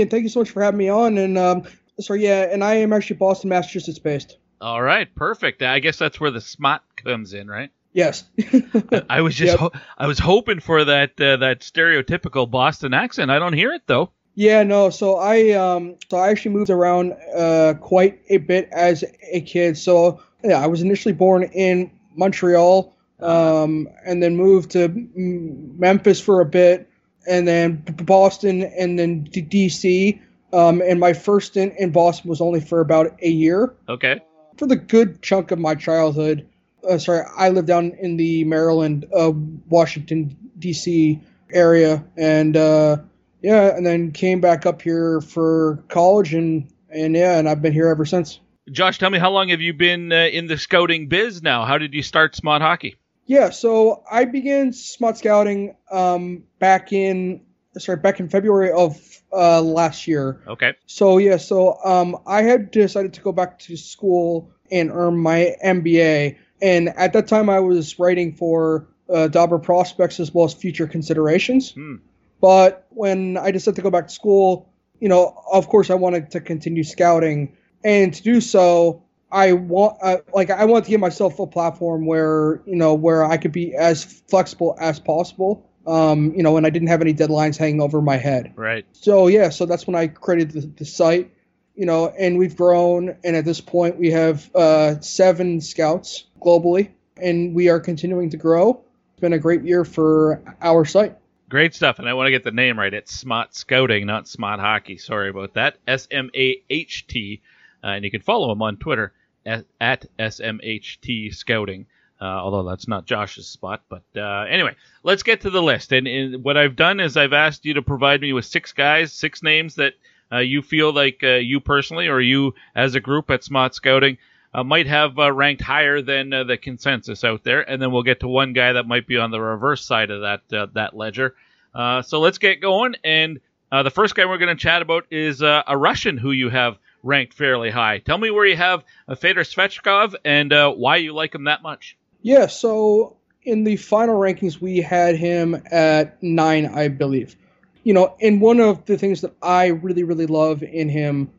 and 0.00 0.10
thank 0.10 0.22
you 0.22 0.28
so 0.28 0.40
much 0.40 0.50
for 0.50 0.62
having 0.62 0.78
me 0.78 0.88
on. 0.88 1.18
And 1.18 1.36
um, 1.36 1.64
so 2.00 2.14
yeah, 2.14 2.48
and 2.50 2.62
I 2.62 2.74
am 2.76 2.92
actually 2.92 3.16
Boston, 3.16 3.50
Massachusetts 3.50 3.98
based. 3.98 4.38
All 4.60 4.80
right, 4.80 5.12
perfect. 5.14 5.62
I 5.62 5.80
guess 5.80 5.98
that's 5.98 6.18
where 6.18 6.30
the 6.30 6.40
smart 6.40 6.82
comes 6.96 7.34
in, 7.34 7.48
right? 7.48 7.70
Yes. 7.94 8.24
I 9.08 9.22
was 9.22 9.34
just 9.34 9.52
yep. 9.52 9.60
ho- 9.60 9.72
I 9.96 10.08
was 10.08 10.18
hoping 10.18 10.60
for 10.60 10.84
that 10.84 11.18
uh, 11.20 11.38
that 11.38 11.60
stereotypical 11.60 12.50
Boston 12.50 12.92
accent. 12.92 13.30
I 13.30 13.38
don't 13.38 13.52
hear 13.52 13.72
it 13.72 13.82
though. 13.86 14.10
Yeah, 14.34 14.64
no. 14.64 14.90
So 14.90 15.16
I 15.16 15.52
um 15.52 15.96
so 16.10 16.18
I 16.18 16.28
actually 16.28 16.56
moved 16.56 16.70
around 16.70 17.14
uh 17.34 17.74
quite 17.80 18.20
a 18.28 18.38
bit 18.38 18.68
as 18.72 19.04
a 19.32 19.40
kid. 19.40 19.78
So 19.78 20.20
yeah, 20.42 20.62
I 20.62 20.66
was 20.66 20.82
initially 20.82 21.14
born 21.14 21.44
in 21.44 21.90
Montreal, 22.16 22.94
um, 23.20 23.88
and 24.04 24.22
then 24.22 24.36
moved 24.36 24.72
to 24.72 24.88
Memphis 25.14 26.20
for 26.20 26.40
a 26.40 26.44
bit, 26.44 26.90
and 27.28 27.46
then 27.46 27.76
Boston, 28.04 28.64
and 28.64 28.98
then 28.98 29.24
DC. 29.24 30.20
Um, 30.52 30.82
and 30.82 31.00
my 31.00 31.12
first 31.12 31.52
stint 31.52 31.74
in 31.78 31.90
Boston 31.90 32.28
was 32.28 32.40
only 32.40 32.60
for 32.60 32.80
about 32.80 33.16
a 33.22 33.30
year. 33.30 33.74
Okay. 33.88 34.20
For 34.56 34.66
the 34.66 34.76
good 34.76 35.20
chunk 35.22 35.50
of 35.50 35.58
my 35.58 35.74
childhood, 35.74 36.46
uh, 36.88 36.98
sorry, 36.98 37.24
I 37.36 37.50
live 37.50 37.66
down 37.66 37.92
in 38.00 38.16
the 38.16 38.44
Maryland, 38.44 39.06
uh, 39.14 39.32
Washington 39.68 40.36
D.C. 40.58 41.20
area, 41.52 42.04
and 42.16 42.56
uh, 42.56 42.98
yeah, 43.42 43.76
and 43.76 43.84
then 43.84 44.10
came 44.12 44.40
back 44.40 44.66
up 44.66 44.82
here 44.82 45.20
for 45.20 45.82
college, 45.88 46.34
and 46.34 46.70
and 46.90 47.14
yeah, 47.14 47.38
and 47.38 47.48
I've 47.48 47.62
been 47.62 47.72
here 47.72 47.88
ever 47.88 48.04
since. 48.04 48.40
Josh, 48.70 48.98
tell 48.98 49.10
me 49.10 49.18
how 49.18 49.30
long 49.30 49.48
have 49.50 49.60
you 49.60 49.74
been 49.74 50.12
uh, 50.12 50.26
in 50.32 50.46
the 50.46 50.56
scouting 50.56 51.08
biz 51.08 51.42
now? 51.42 51.66
How 51.66 51.76
did 51.76 51.92
you 51.92 52.02
start 52.02 52.34
Smart 52.34 52.62
Hockey? 52.62 52.96
Yeah, 53.26 53.50
so 53.50 54.02
I 54.10 54.24
began 54.26 54.70
Smaht 54.72 55.16
Scouting 55.16 55.76
um, 55.90 56.44
back 56.58 56.92
in 56.92 57.40
sorry 57.78 57.98
back 57.98 58.20
in 58.20 58.28
February 58.28 58.70
of 58.70 59.00
uh, 59.32 59.60
last 59.60 60.06
year. 60.06 60.42
Okay. 60.46 60.74
So 60.86 61.18
yeah, 61.18 61.38
so 61.38 61.78
um, 61.84 62.16
I 62.26 62.42
had 62.42 62.70
decided 62.70 63.14
to 63.14 63.20
go 63.20 63.32
back 63.32 63.58
to 63.60 63.76
school 63.76 64.50
and 64.70 64.90
earn 64.90 65.18
my 65.18 65.54
MBA 65.64 66.36
and 66.64 66.88
at 66.96 67.12
that 67.12 67.28
time, 67.28 67.50
I 67.50 67.60
was 67.60 67.98
writing 67.98 68.32
for 68.32 68.86
uh, 69.12 69.28
Dobber 69.28 69.58
prospects 69.58 70.18
as 70.18 70.32
well 70.32 70.46
as 70.46 70.54
future 70.54 70.86
considerations. 70.86 71.72
Hmm. 71.72 71.96
But 72.40 72.86
when 72.88 73.36
I 73.36 73.50
decided 73.50 73.76
to 73.76 73.82
go 73.82 73.90
back 73.90 74.06
to 74.06 74.12
school, 74.12 74.72
you 74.98 75.10
know, 75.10 75.38
of 75.52 75.68
course, 75.68 75.90
I 75.90 75.94
wanted 75.94 76.30
to 76.30 76.40
continue 76.40 76.82
scouting, 76.82 77.54
and 77.84 78.14
to 78.14 78.22
do 78.22 78.40
so, 78.40 79.02
I 79.30 79.52
want 79.52 79.98
uh, 80.00 80.18
like 80.32 80.48
I 80.48 80.64
want 80.64 80.86
to 80.86 80.90
give 80.90 81.00
myself 81.00 81.38
a 81.38 81.46
platform 81.46 82.06
where 82.06 82.62
you 82.64 82.76
know 82.76 82.94
where 82.94 83.26
I 83.26 83.36
could 83.36 83.52
be 83.52 83.74
as 83.74 84.02
flexible 84.02 84.74
as 84.80 84.98
possible. 84.98 85.68
Um, 85.86 86.32
you 86.34 86.42
know, 86.42 86.56
and 86.56 86.66
I 86.66 86.70
didn't 86.70 86.88
have 86.88 87.02
any 87.02 87.12
deadlines 87.12 87.58
hanging 87.58 87.82
over 87.82 88.00
my 88.00 88.16
head. 88.16 88.54
Right. 88.56 88.86
So 88.92 89.26
yeah, 89.26 89.50
so 89.50 89.66
that's 89.66 89.86
when 89.86 89.96
I 89.96 90.06
created 90.06 90.52
the, 90.52 90.60
the 90.60 90.86
site. 90.86 91.30
You 91.74 91.86
know, 91.86 92.08
and 92.18 92.38
we've 92.38 92.56
grown, 92.56 93.16
and 93.24 93.34
at 93.34 93.44
this 93.44 93.60
point, 93.60 93.98
we 93.98 94.10
have 94.10 94.54
uh, 94.54 95.00
seven 95.00 95.60
scouts 95.60 96.24
globally, 96.40 96.90
and 97.20 97.54
we 97.54 97.68
are 97.68 97.80
continuing 97.80 98.30
to 98.30 98.36
grow. 98.36 98.80
It's 99.12 99.20
been 99.20 99.32
a 99.32 99.38
great 99.38 99.62
year 99.62 99.84
for 99.84 100.40
our 100.60 100.84
site. 100.84 101.16
Great 101.48 101.74
stuff, 101.74 101.98
and 101.98 102.08
I 102.08 102.14
want 102.14 102.28
to 102.28 102.30
get 102.30 102.44
the 102.44 102.50
name 102.50 102.78
right. 102.78 102.92
It's 102.92 103.24
Smaht 103.24 103.54
Scouting, 103.54 104.06
not 104.06 104.28
Smart 104.28 104.60
Hockey. 104.60 104.98
Sorry 104.98 105.28
about 105.28 105.54
that. 105.54 105.76
S 105.86 106.08
M 106.10 106.30
A 106.34 106.62
H 106.70 107.06
T, 107.06 107.42
uh, 107.82 107.88
and 107.88 108.04
you 108.04 108.10
can 108.10 108.22
follow 108.22 108.50
him 108.50 108.62
on 108.62 108.76
Twitter 108.76 109.12
at, 109.46 109.64
at 109.80 110.06
SMHT 110.18 111.34
Scouting. 111.34 111.86
Uh, 112.20 112.24
although 112.24 112.62
that's 112.62 112.88
not 112.88 113.06
Josh's 113.06 113.46
spot, 113.46 113.82
but 113.88 114.04
uh, 114.16 114.46
anyway, 114.48 114.74
let's 115.02 115.24
get 115.24 115.42
to 115.42 115.50
the 115.50 115.62
list. 115.62 115.92
And, 115.92 116.06
and, 116.06 116.44
what 116.44 116.56
I've 116.56 116.76
done 116.76 117.00
is 117.00 117.16
I've 117.16 117.32
asked 117.32 117.66
you 117.66 117.74
to 117.74 117.82
provide 117.82 118.20
me 118.20 118.32
with 118.32 118.46
six 118.46 118.72
guys, 118.72 119.12
six 119.12 119.42
names 119.42 119.74
that 119.74 119.94
you 120.32 120.62
feel 120.62 120.92
like 120.92 121.20
uh, 121.22 121.36
you 121.36 121.60
personally 121.60 122.08
or 122.08 122.20
you 122.20 122.54
as 122.74 122.94
a 122.94 123.00
group 123.00 123.30
at 123.30 123.42
Smaht 123.42 123.74
Scouting 123.74 124.18
uh, 124.54 124.62
might 124.62 124.86
have 124.86 125.18
uh, 125.18 125.32
ranked 125.32 125.62
higher 125.62 126.00
than 126.00 126.32
uh, 126.32 126.44
the 126.44 126.56
consensus 126.56 127.24
out 127.24 127.42
there, 127.42 127.68
and 127.68 127.82
then 127.82 127.90
we'll 127.90 128.04
get 128.04 128.20
to 128.20 128.28
one 128.28 128.52
guy 128.52 128.72
that 128.72 128.86
might 128.86 129.06
be 129.06 129.18
on 129.18 129.30
the 129.30 129.40
reverse 129.40 129.84
side 129.84 130.10
of 130.10 130.20
that 130.20 130.56
uh, 130.56 130.66
that 130.74 130.96
ledger. 130.96 131.34
Uh, 131.74 132.02
so 132.02 132.20
let's 132.20 132.38
get 132.38 132.60
going. 132.60 132.94
And 133.02 133.40
uh, 133.72 133.82
the 133.82 133.90
first 133.90 134.14
guy 134.14 134.26
we're 134.26 134.38
going 134.38 134.56
to 134.56 134.62
chat 134.62 134.80
about 134.80 135.06
is 135.10 135.42
a 135.42 135.76
Russian 135.76 136.16
who 136.16 136.30
you 136.30 136.50
have 136.50 136.78
ranked 137.02 137.34
fairly 137.34 137.70
high. 137.70 137.98
Tell 137.98 138.16
me 138.16 138.30
where 138.30 138.46
you 138.46 138.56
have 138.56 138.84
Fedor 139.18 139.42
Svechkov 139.42 140.14
and 140.24 140.52
why 140.78 140.96
you 140.96 141.12
like 141.12 141.34
him 141.34 141.44
that 141.44 141.62
much. 141.62 141.96
Yeah, 142.22 142.46
so 142.46 143.16
in 143.42 143.64
the 143.64 143.76
final 143.76 144.14
rankings, 144.14 144.60
we 144.60 144.78
had 144.78 145.16
him 145.16 145.60
at 145.72 146.22
nine, 146.22 146.66
I 146.66 146.86
believe. 146.86 147.36
You 147.84 147.94
know, 147.94 148.16
and 148.20 148.40
one 148.40 148.60
of 148.60 148.84
the 148.86 148.98
things 148.98 149.20
that 149.20 149.34
I 149.42 149.66
really, 149.66 150.02
really 150.02 150.26
love 150.26 150.62
in 150.62 150.88
him 150.88 151.30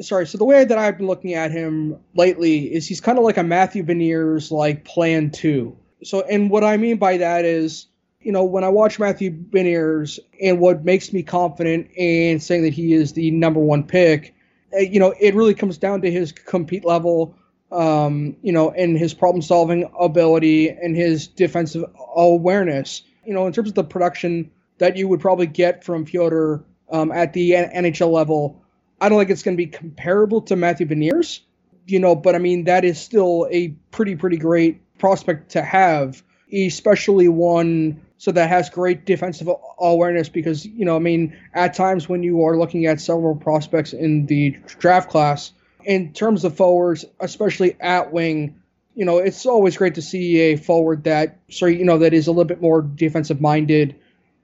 sorry. 0.00 0.26
So 0.26 0.38
the 0.38 0.44
way 0.44 0.64
that 0.64 0.78
I've 0.78 0.96
been 0.98 1.06
looking 1.06 1.34
at 1.34 1.50
him 1.50 1.98
lately 2.14 2.72
is 2.72 2.86
he's 2.86 3.00
kind 3.00 3.18
of 3.18 3.24
like 3.24 3.36
a 3.36 3.42
Matthew 3.42 3.82
Beniers 3.82 4.50
like 4.50 4.84
Plan 4.84 5.30
Two. 5.30 5.76
So, 6.04 6.22
and 6.22 6.50
what 6.50 6.64
I 6.64 6.76
mean 6.76 6.96
by 6.96 7.16
that 7.16 7.44
is, 7.44 7.86
you 8.20 8.32
know, 8.32 8.44
when 8.44 8.64
I 8.64 8.68
watch 8.68 8.98
Matthew 8.98 9.30
Beniers 9.30 10.18
and 10.40 10.60
what 10.60 10.84
makes 10.84 11.12
me 11.12 11.22
confident 11.22 11.88
in 11.96 12.38
saying 12.40 12.62
that 12.62 12.72
he 12.72 12.92
is 12.92 13.12
the 13.12 13.30
number 13.32 13.60
one 13.60 13.82
pick, 13.82 14.34
eh, 14.72 14.80
you 14.80 15.00
know, 15.00 15.14
it 15.20 15.34
really 15.34 15.54
comes 15.54 15.78
down 15.78 16.02
to 16.02 16.10
his 16.10 16.30
compete 16.30 16.84
level, 16.84 17.34
um, 17.72 18.36
you 18.42 18.52
know, 18.52 18.70
and 18.72 18.96
his 18.96 19.12
problem 19.12 19.42
solving 19.42 19.90
ability 19.98 20.68
and 20.68 20.94
his 20.96 21.26
defensive 21.26 21.84
awareness. 22.14 23.02
You 23.24 23.34
know, 23.34 23.46
in 23.46 23.52
terms 23.52 23.68
of 23.68 23.74
the 23.74 23.84
production 23.84 24.50
that 24.78 24.96
you 24.96 25.08
would 25.08 25.20
probably 25.20 25.46
get 25.46 25.84
from 25.84 26.06
Fyodor 26.06 26.64
um, 26.90 27.12
at 27.12 27.32
the 27.32 27.52
NHL 27.52 28.10
level, 28.10 28.62
I 29.00 29.08
don't 29.08 29.18
think 29.18 29.30
it's 29.30 29.42
going 29.42 29.56
to 29.56 29.62
be 29.62 29.70
comparable 29.70 30.40
to 30.42 30.56
Matthew 30.56 30.86
Beniers, 30.86 31.40
you 31.86 32.00
know, 32.00 32.14
but 32.14 32.34
I 32.34 32.38
mean, 32.38 32.64
that 32.64 32.84
is 32.84 33.00
still 33.00 33.46
a 33.50 33.68
pretty, 33.90 34.16
pretty 34.16 34.36
great 34.36 34.80
prospect 34.98 35.50
to 35.52 35.62
have, 35.62 36.22
especially 36.52 37.28
one 37.28 38.00
so 38.18 38.32
that 38.32 38.48
has 38.48 38.68
great 38.68 39.04
defensive 39.06 39.48
awareness 39.78 40.28
because, 40.28 40.66
you 40.66 40.84
know, 40.84 40.96
I 40.96 40.98
mean, 40.98 41.36
at 41.54 41.74
times 41.74 42.08
when 42.08 42.24
you 42.24 42.44
are 42.44 42.58
looking 42.58 42.86
at 42.86 43.00
several 43.00 43.36
prospects 43.36 43.92
in 43.92 44.26
the 44.26 44.56
draft 44.80 45.10
class, 45.10 45.52
in 45.84 46.12
terms 46.12 46.44
of 46.44 46.56
forwards, 46.56 47.04
especially 47.20 47.76
at 47.80 48.12
wing, 48.12 48.60
you 48.96 49.04
know, 49.04 49.18
it's 49.18 49.46
always 49.46 49.76
great 49.76 49.94
to 49.94 50.02
see 50.02 50.40
a 50.40 50.56
forward 50.56 51.04
that, 51.04 51.38
sorry, 51.48 51.78
you 51.78 51.84
know, 51.84 51.98
that 51.98 52.12
is 52.12 52.26
a 52.26 52.32
little 52.32 52.44
bit 52.44 52.60
more 52.60 52.82
defensive 52.82 53.40
minded 53.40 53.94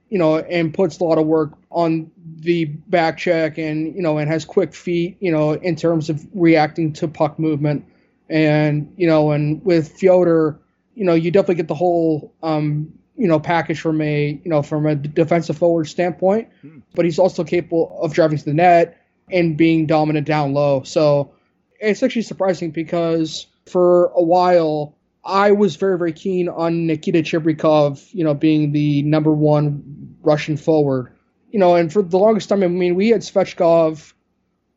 you 0.09 0.17
know, 0.17 0.37
and 0.37 0.73
puts 0.73 0.99
a 0.99 1.03
lot 1.03 1.17
of 1.17 1.25
work 1.25 1.53
on 1.71 2.11
the 2.37 2.65
back 2.65 3.17
check 3.17 3.57
and, 3.57 3.95
you 3.95 4.01
know, 4.01 4.17
and 4.17 4.29
has 4.29 4.45
quick 4.45 4.73
feet, 4.73 5.17
you 5.19 5.31
know, 5.31 5.53
in 5.53 5.75
terms 5.75 6.09
of 6.09 6.25
reacting 6.33 6.93
to 6.93 7.07
puck 7.07 7.39
movement. 7.39 7.85
And, 8.29 8.93
you 8.97 9.07
know, 9.07 9.31
and 9.31 9.63
with 9.65 9.99
Fyodor, 9.99 10.59
you 10.93 11.05
know, 11.05 11.13
you 11.13 11.31
definitely 11.31 11.55
get 11.55 11.67
the 11.67 11.75
whole, 11.75 12.33
um, 12.43 12.93
you 13.17 13.27
know, 13.27 13.39
package 13.39 13.79
from 13.79 14.01
a, 14.01 14.39
you 14.43 14.49
know, 14.49 14.61
from 14.61 14.85
a 14.85 14.95
defensive 14.95 15.57
forward 15.57 15.85
standpoint, 15.85 16.49
hmm. 16.61 16.79
but 16.93 17.05
he's 17.05 17.19
also 17.19 17.43
capable 17.43 17.97
of 18.01 18.13
driving 18.13 18.37
to 18.37 18.45
the 18.45 18.53
net 18.53 19.01
and 19.31 19.57
being 19.57 19.85
dominant 19.85 20.27
down 20.27 20.53
low. 20.53 20.83
So 20.83 21.33
it's 21.79 22.03
actually 22.03 22.23
surprising 22.23 22.71
because 22.71 23.47
for 23.65 24.07
a 24.15 24.21
while, 24.21 24.95
I 25.25 25.51
was 25.51 25.75
very, 25.75 25.97
very 25.97 26.13
keen 26.13 26.47
on 26.47 26.85
Nikita 26.85 27.19
Chibrikov, 27.19 28.07
you 28.13 28.23
know, 28.23 28.35
being 28.35 28.71
the 28.71 29.01
number 29.03 29.31
one 29.33 30.17
Russian 30.21 30.55
forward. 30.55 31.11
You 31.49 31.59
know, 31.59 31.75
and 31.75 31.91
for 31.91 32.03
the 32.03 32.17
longest 32.17 32.49
time, 32.49 32.63
I 32.63 32.67
mean, 32.67 32.95
we 32.95 33.09
had 33.09 33.21
Svechkov, 33.21 34.13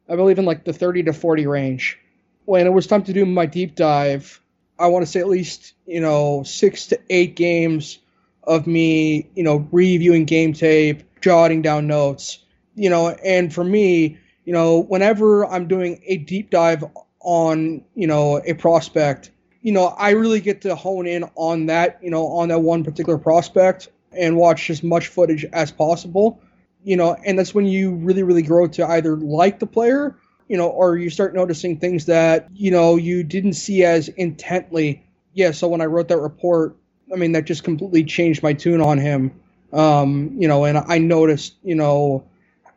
I 0.09 0.17
believe, 0.17 0.39
in 0.39 0.45
like 0.45 0.65
the 0.65 0.73
30 0.73 1.05
to 1.05 1.13
40 1.13 1.47
range. 1.47 1.99
When 2.47 2.67
it 2.67 2.73
was 2.73 2.87
time 2.87 3.03
to 3.05 3.13
do 3.13 3.27
my 3.27 3.45
deep 3.45 3.75
dive, 3.75 4.41
I 4.79 4.87
want 4.87 5.05
to 5.05 5.11
say 5.11 5.21
at 5.21 5.29
least, 5.29 5.75
you 5.87 6.01
know, 6.01 6.45
six 6.45 6.87
to 6.87 7.01
eight 7.11 7.37
games 7.37 7.99
of 8.45 8.67
me, 8.67 9.29
you 9.35 9.43
know, 9.43 9.69
reviewing 9.71 10.25
game 10.25 10.55
tape, 10.55 11.03
jotting 11.21 11.61
down 11.61 11.87
notes, 11.87 12.39
you 12.75 12.89
know, 12.89 13.11
and 13.25 13.53
for 13.53 13.65
me, 13.65 14.17
you 14.45 14.53
know, 14.53 14.79
whenever 14.79 15.45
I'm 15.45 15.69
doing 15.69 16.01
a 16.07 16.17
deep 16.17 16.49
dive 16.49 16.85
on, 17.21 17.85
you 17.95 18.07
know, 18.07 18.41
a 18.47 18.55
prospect, 18.55 19.31
you 19.61 19.73
know, 19.73 19.87
I 19.87 20.11
really 20.11 20.41
get 20.41 20.63
to 20.63 20.75
hone 20.75 21.07
in 21.07 21.25
on 21.35 21.67
that, 21.67 21.99
you 22.03 22.11
know, 22.11 22.27
on 22.29 22.49
that 22.49 22.61
one 22.61 22.85
particular 22.85 23.19
prospect 23.19 23.89
and 24.13 24.37
watch 24.37 24.71
as 24.71 24.83
much 24.83 25.09
footage 25.09 25.45
as 25.53 25.71
possible. 25.71 26.41
You 26.85 26.97
know, 26.97 27.17
and 27.27 27.39
that's 27.39 27.55
when 27.55 27.67
you 27.67 27.95
really, 27.95 28.23
really 28.23 28.43
grow 28.43 28.69
to 28.69 28.87
either 28.87 29.17
like 29.17 29.59
the 29.59 29.67
player, 29.67 30.17
you 30.49 30.57
know, 30.57 30.69
or 30.69 30.97
you 30.97 31.11
start 31.11 31.35
noticing 31.35 31.79
things 31.79 32.07
that, 32.07 32.49
you 32.55 32.71
know, 32.71 32.97
you 32.97 33.25
didn't 33.25 33.55
see 33.55 33.85
as 33.85 34.09
intently. 34.09 35.05
Yeah, 35.35 35.51
so 35.51 35.69
when 35.69 35.81
I 35.81 35.87
wrote 35.87 36.09
that 36.09 36.19
report, 36.19 36.77
I 37.13 37.17
mean, 37.17 37.33
that 37.33 37.45
just 37.45 37.65
completely 37.65 38.05
changed 38.05 38.43
my 38.43 38.53
tune 38.53 38.81
on 38.81 38.99
him. 38.99 39.33
Um, 39.73 40.37
you 40.39 40.49
know, 40.49 40.65
and 40.65 40.79
I 40.79 40.99
noticed, 40.99 41.57
you 41.63 41.75
know, 41.75 42.25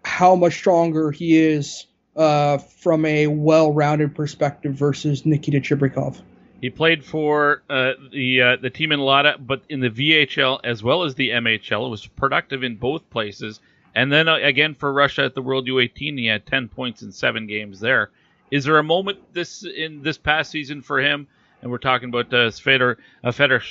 how 0.04 0.36
much 0.36 0.56
stronger 0.56 1.12
he 1.12 1.38
is 1.38 1.86
uh, 2.16 2.58
from 2.58 3.06
a 3.06 3.28
well-rounded 3.28 4.16
perspective 4.16 4.74
versus 4.74 5.26
Nikita 5.26 5.62
Chibrikov. 5.62 6.22
He 6.62 6.70
played 6.70 7.04
for 7.04 7.64
uh, 7.70 7.94
the 8.12 8.42
uh, 8.42 8.56
the 8.58 8.70
team 8.70 8.92
in 8.92 9.00
Lada, 9.00 9.36
but 9.40 9.64
in 9.68 9.80
the 9.80 9.90
VHL 9.90 10.60
as 10.64 10.84
well 10.84 11.02
as 11.02 11.16
the 11.16 11.32
MHL. 11.32 11.88
It 11.88 11.90
was 11.90 12.06
productive 12.06 12.64
in 12.64 12.76
both 12.76 13.10
places. 13.10 13.60
And 13.96 14.12
then 14.12 14.30
uh, 14.30 14.36
again 14.36 14.76
for 14.76 14.94
Russia 14.94 15.24
at 15.24 15.34
the 15.34 15.42
World 15.42 15.68
U18, 15.68 16.20
he 16.20 16.28
had 16.28 16.46
10 16.46 16.70
points 16.70 17.02
in 17.02 17.12
seven 17.12 17.48
games 17.48 17.80
there. 17.80 18.12
Is 18.52 18.66
there 18.66 18.78
a 18.78 18.84
moment 18.84 19.34
this 19.34 19.64
in 19.66 20.04
this 20.04 20.20
past 20.20 20.52
season 20.52 20.84
for 20.84 21.00
him? 21.00 21.28
And 21.64 21.72
we're 21.72 21.80
talking 21.80 22.10
about 22.10 22.34
uh, 22.34 22.52
Fedor 22.52 23.00
uh, 23.24 23.32
Fedor. 23.32 23.62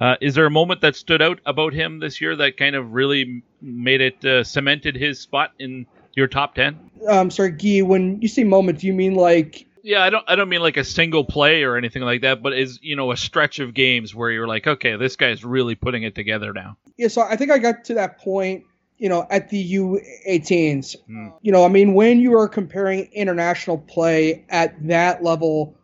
Uh, 0.00 0.14
is 0.20 0.34
there 0.34 0.46
a 0.46 0.50
moment 0.50 0.82
that 0.82 0.94
stood 0.94 1.22
out 1.22 1.40
about 1.46 1.72
him 1.72 2.00
this 2.00 2.20
year 2.20 2.36
that 2.36 2.56
kind 2.56 2.76
of 2.76 2.92
really 2.92 3.42
made 3.62 4.00
it 4.00 4.24
uh, 4.24 4.44
cemented 4.44 4.94
his 4.94 5.20
spot 5.20 5.52
in 5.58 5.86
your 6.14 6.26
top 6.26 6.54
10? 6.54 6.78
Um, 7.08 7.30
sorry, 7.30 7.52
Guy. 7.52 7.82
When 7.82 8.20
you 8.20 8.28
say 8.28 8.44
moment, 8.44 8.80
do 8.80 8.86
you 8.86 8.94
mean 8.94 9.14
like 9.14 9.67
yeah, 9.88 10.02
I 10.02 10.10
don't 10.10 10.24
I 10.28 10.36
don't 10.36 10.50
mean 10.50 10.60
like 10.60 10.76
a 10.76 10.84
single 10.84 11.24
play 11.24 11.62
or 11.62 11.78
anything 11.78 12.02
like 12.02 12.20
that, 12.20 12.42
but 12.42 12.52
is 12.52 12.78
you 12.82 12.94
know 12.94 13.10
a 13.10 13.16
stretch 13.16 13.58
of 13.58 13.72
games 13.72 14.14
where 14.14 14.30
you're 14.30 14.46
like, 14.46 14.66
okay, 14.66 14.96
this 14.96 15.16
guy's 15.16 15.42
really 15.42 15.76
putting 15.76 16.02
it 16.02 16.14
together 16.14 16.52
now. 16.52 16.76
Yeah, 16.98 17.08
so 17.08 17.22
I 17.22 17.36
think 17.36 17.50
I 17.50 17.56
got 17.56 17.84
to 17.84 17.94
that 17.94 18.18
point, 18.18 18.64
you 18.98 19.08
know, 19.08 19.26
at 19.30 19.48
the 19.48 19.74
U18s. 19.76 20.94
Hmm. 21.06 21.28
You 21.40 21.52
know, 21.52 21.64
I 21.64 21.68
mean, 21.68 21.94
when 21.94 22.20
you 22.20 22.36
are 22.36 22.48
comparing 22.48 23.08
international 23.14 23.78
play 23.78 24.44
at 24.50 24.74
that 24.88 25.24
level, 25.24 25.74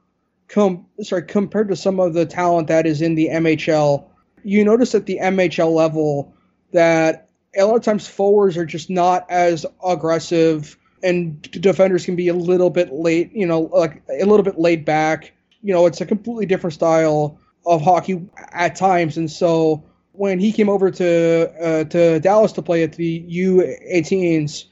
com- 0.48 0.84
sorry, 1.00 1.22
compared 1.22 1.68
to 1.68 1.76
some 1.76 1.98
of 1.98 2.12
the 2.12 2.26
talent 2.26 2.68
that 2.68 2.84
is 2.86 3.00
in 3.00 3.14
the 3.14 3.30
MHL, 3.32 4.04
you 4.42 4.66
notice 4.66 4.94
at 4.94 5.06
the 5.06 5.18
MHL 5.22 5.74
level 5.74 6.34
that 6.72 7.30
a 7.56 7.64
lot 7.64 7.76
of 7.76 7.82
times 7.82 8.06
forwards 8.06 8.58
are 8.58 8.66
just 8.66 8.90
not 8.90 9.24
as 9.30 9.64
aggressive 9.82 10.76
and 11.04 11.42
defenders 11.42 12.04
can 12.04 12.16
be 12.16 12.28
a 12.28 12.34
little 12.34 12.70
bit 12.70 12.92
late, 12.92 13.32
you 13.32 13.46
know, 13.46 13.60
like 13.60 14.02
a 14.08 14.24
little 14.24 14.42
bit 14.42 14.58
laid 14.58 14.84
back. 14.84 15.32
You 15.62 15.72
know, 15.72 15.86
it's 15.86 16.00
a 16.00 16.06
completely 16.06 16.46
different 16.46 16.74
style 16.74 17.38
of 17.66 17.82
hockey 17.82 18.26
at 18.52 18.76
times, 18.76 19.16
and 19.16 19.30
so 19.30 19.84
when 20.12 20.38
he 20.38 20.52
came 20.52 20.68
over 20.68 20.90
to 20.90 21.52
uh, 21.60 21.84
to 21.84 22.20
Dallas 22.20 22.52
to 22.52 22.62
play 22.62 22.82
at 22.82 22.94
the 22.94 23.24
U18s 23.28 24.64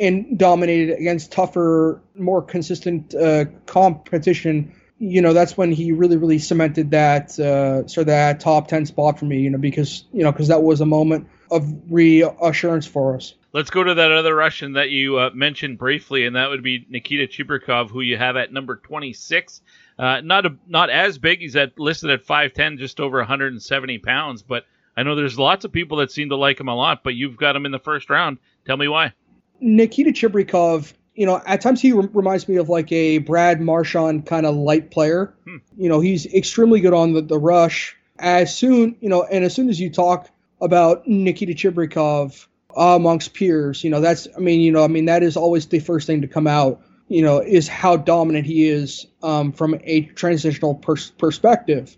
and 0.00 0.38
dominated 0.38 0.98
against 0.98 1.32
tougher, 1.32 2.02
more 2.16 2.42
consistent 2.42 3.14
uh, 3.14 3.44
competition, 3.66 4.74
you 4.98 5.20
know, 5.20 5.32
that's 5.32 5.56
when 5.56 5.72
he 5.72 5.92
really, 5.92 6.16
really 6.16 6.38
cemented 6.38 6.90
that 6.92 7.38
uh, 7.38 7.86
sort 7.86 8.02
of 8.02 8.06
that 8.06 8.40
top 8.40 8.68
ten 8.68 8.86
spot 8.86 9.18
for 9.18 9.24
me. 9.26 9.40
You 9.40 9.50
know, 9.50 9.58
because 9.58 10.04
you 10.12 10.22
know, 10.22 10.32
because 10.32 10.48
that 10.48 10.62
was 10.62 10.80
a 10.80 10.86
moment 10.86 11.28
of 11.50 11.66
reassurance 11.90 12.86
for 12.86 13.16
us. 13.16 13.34
Let's 13.54 13.70
go 13.70 13.84
to 13.84 13.94
that 13.94 14.10
other 14.10 14.34
Russian 14.34 14.72
that 14.72 14.90
you 14.90 15.16
uh, 15.16 15.30
mentioned 15.32 15.78
briefly, 15.78 16.26
and 16.26 16.34
that 16.34 16.50
would 16.50 16.64
be 16.64 16.84
Nikita 16.90 17.28
Chibrikov, 17.28 17.88
who 17.88 18.00
you 18.00 18.16
have 18.16 18.36
at 18.36 18.52
number 18.52 18.74
26. 18.74 19.62
Uh, 19.96 20.20
not 20.22 20.44
a, 20.44 20.56
not 20.66 20.90
as 20.90 21.18
big. 21.18 21.38
He's 21.38 21.54
at 21.54 21.78
listed 21.78 22.10
at 22.10 22.26
5'10", 22.26 22.78
just 22.78 22.98
over 22.98 23.18
170 23.18 23.98
pounds. 23.98 24.42
But 24.42 24.64
I 24.96 25.04
know 25.04 25.14
there's 25.14 25.38
lots 25.38 25.64
of 25.64 25.70
people 25.70 25.98
that 25.98 26.10
seem 26.10 26.30
to 26.30 26.36
like 26.36 26.58
him 26.58 26.66
a 26.66 26.74
lot. 26.74 27.04
But 27.04 27.14
you've 27.14 27.36
got 27.36 27.54
him 27.54 27.64
in 27.64 27.70
the 27.70 27.78
first 27.78 28.10
round. 28.10 28.38
Tell 28.66 28.76
me 28.76 28.88
why. 28.88 29.12
Nikita 29.60 30.10
Chibrikov, 30.10 30.92
you 31.14 31.24
know, 31.24 31.40
at 31.46 31.60
times 31.60 31.80
he 31.80 31.92
re- 31.92 32.08
reminds 32.12 32.48
me 32.48 32.56
of 32.56 32.68
like 32.68 32.90
a 32.90 33.18
Brad 33.18 33.60
Marchand 33.60 34.26
kind 34.26 34.46
of 34.46 34.56
light 34.56 34.90
player. 34.90 35.32
Hmm. 35.44 35.58
You 35.76 35.88
know, 35.88 36.00
he's 36.00 36.26
extremely 36.34 36.80
good 36.80 36.92
on 36.92 37.12
the, 37.12 37.22
the 37.22 37.38
rush. 37.38 37.96
As 38.18 38.52
soon, 38.52 38.96
you 39.00 39.08
know, 39.08 39.22
and 39.22 39.44
as 39.44 39.54
soon 39.54 39.68
as 39.68 39.78
you 39.78 39.90
talk 39.90 40.28
about 40.60 41.06
Nikita 41.06 41.52
Chibrikov 41.52 42.48
amongst 42.76 43.34
peers. 43.34 43.84
You 43.84 43.90
know, 43.90 44.00
that's 44.00 44.28
I 44.36 44.40
mean, 44.40 44.60
you 44.60 44.72
know, 44.72 44.84
I 44.84 44.88
mean 44.88 45.06
that 45.06 45.22
is 45.22 45.36
always 45.36 45.66
the 45.66 45.80
first 45.80 46.06
thing 46.06 46.22
to 46.22 46.28
come 46.28 46.46
out. 46.46 46.80
You 47.08 47.22
know, 47.22 47.38
is 47.40 47.68
how 47.68 47.96
dominant 47.96 48.46
he 48.46 48.68
is 48.68 49.06
um, 49.22 49.52
from 49.52 49.78
a 49.84 50.02
transitional 50.02 50.74
pers- 50.74 51.10
perspective, 51.10 51.96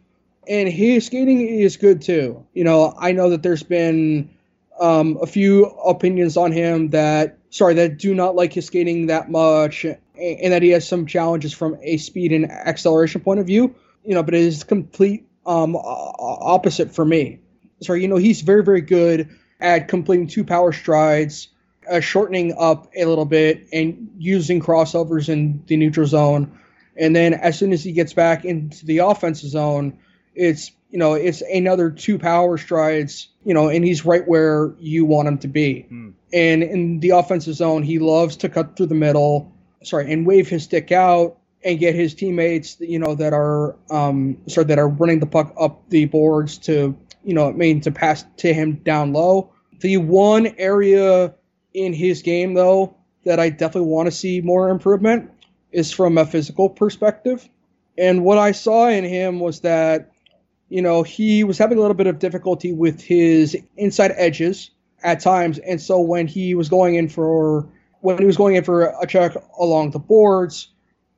and 0.48 0.68
his 0.68 1.06
skating 1.06 1.40
is 1.40 1.76
good 1.76 2.02
too. 2.02 2.44
You 2.54 2.64
know, 2.64 2.94
I 2.98 3.12
know 3.12 3.30
that 3.30 3.42
there's 3.42 3.62
been 3.62 4.30
um, 4.80 5.18
a 5.22 5.26
few 5.26 5.66
opinions 5.66 6.36
on 6.36 6.50
him 6.50 6.90
that 6.90 7.38
sorry 7.50 7.74
that 7.74 7.98
do 7.98 8.14
not 8.14 8.34
like 8.34 8.52
his 8.52 8.66
skating 8.66 9.06
that 9.06 9.30
much, 9.30 9.84
and, 9.84 9.98
and 10.16 10.52
that 10.52 10.62
he 10.62 10.70
has 10.70 10.86
some 10.86 11.06
challenges 11.06 11.52
from 11.52 11.76
a 11.82 11.98
speed 11.98 12.32
and 12.32 12.50
acceleration 12.50 13.20
point 13.20 13.38
of 13.38 13.46
view. 13.46 13.74
You 14.04 14.14
know, 14.14 14.22
but 14.22 14.34
it 14.34 14.42
is 14.42 14.64
complete 14.64 15.26
um, 15.46 15.76
opposite 15.76 16.92
for 16.92 17.04
me. 17.04 17.40
Sorry, 17.80 18.02
you 18.02 18.08
know, 18.08 18.16
he's 18.16 18.40
very 18.40 18.64
very 18.64 18.80
good 18.80 19.30
at 19.60 19.88
completing 19.88 20.26
two 20.26 20.44
power 20.44 20.72
strides, 20.72 21.48
uh, 21.90 22.00
shortening 22.00 22.54
up 22.58 22.90
a 22.96 23.04
little 23.04 23.24
bit, 23.24 23.68
and 23.72 24.10
using 24.18 24.60
crossovers 24.60 25.28
in 25.28 25.62
the 25.66 25.76
neutral 25.76 26.06
zone. 26.06 26.58
And 26.96 27.14
then 27.14 27.34
as 27.34 27.58
soon 27.58 27.72
as 27.72 27.84
he 27.84 27.92
gets 27.92 28.12
back 28.12 28.44
into 28.44 28.86
the 28.86 28.98
offensive 28.98 29.50
zone, 29.50 29.98
it's 30.34 30.72
you 30.90 30.98
know 30.98 31.14
it's 31.14 31.42
another 31.42 31.90
two 31.90 32.18
power 32.18 32.58
strides, 32.58 33.28
you 33.44 33.54
know, 33.54 33.68
and 33.68 33.84
he's 33.84 34.04
right 34.04 34.26
where 34.26 34.74
you 34.78 35.04
want 35.04 35.28
him 35.28 35.38
to 35.38 35.48
be. 35.48 35.82
Hmm. 35.82 36.10
And 36.32 36.62
in 36.62 37.00
the 37.00 37.10
offensive 37.10 37.54
zone, 37.54 37.82
he 37.82 37.98
loves 37.98 38.36
to 38.38 38.48
cut 38.48 38.76
through 38.76 38.86
the 38.86 38.94
middle, 38.94 39.52
sorry, 39.82 40.12
and 40.12 40.26
wave 40.26 40.48
his 40.48 40.64
stick 40.64 40.92
out 40.92 41.38
and 41.64 41.78
get 41.78 41.94
his 41.94 42.14
teammates, 42.14 42.78
you 42.80 42.98
know, 42.98 43.14
that 43.14 43.32
are 43.32 43.76
um 43.90 44.38
sorry 44.46 44.66
that 44.66 44.78
are 44.78 44.88
running 44.88 45.20
the 45.20 45.26
puck 45.26 45.54
up 45.58 45.88
the 45.88 46.04
boards 46.06 46.58
to 46.58 46.96
you 47.26 47.34
know, 47.34 47.48
I 47.48 47.52
mean, 47.52 47.80
to 47.80 47.90
pass 47.90 48.24
to 48.38 48.54
him 48.54 48.76
down 48.76 49.12
low. 49.12 49.52
The 49.80 49.96
one 49.96 50.54
area 50.58 51.34
in 51.74 51.92
his 51.92 52.22
game, 52.22 52.54
though, 52.54 52.96
that 53.24 53.40
I 53.40 53.50
definitely 53.50 53.90
want 53.90 54.06
to 54.06 54.12
see 54.12 54.40
more 54.40 54.70
improvement 54.70 55.32
is 55.72 55.90
from 55.90 56.16
a 56.18 56.24
physical 56.24 56.70
perspective. 56.70 57.46
And 57.98 58.24
what 58.24 58.38
I 58.38 58.52
saw 58.52 58.86
in 58.88 59.02
him 59.02 59.40
was 59.40 59.60
that, 59.62 60.12
you 60.68 60.80
know, 60.80 61.02
he 61.02 61.42
was 61.42 61.58
having 61.58 61.78
a 61.78 61.80
little 61.80 61.96
bit 61.96 62.06
of 62.06 62.20
difficulty 62.20 62.72
with 62.72 63.00
his 63.02 63.56
inside 63.76 64.12
edges 64.16 64.70
at 65.02 65.18
times. 65.18 65.58
And 65.58 65.80
so 65.82 66.00
when 66.00 66.28
he 66.28 66.54
was 66.54 66.68
going 66.68 66.94
in 66.94 67.08
for 67.08 67.68
when 68.02 68.18
he 68.18 68.24
was 68.24 68.36
going 68.36 68.54
in 68.54 68.62
for 68.62 68.94
a 69.02 69.06
check 69.06 69.34
along 69.58 69.90
the 69.90 69.98
boards, 69.98 70.68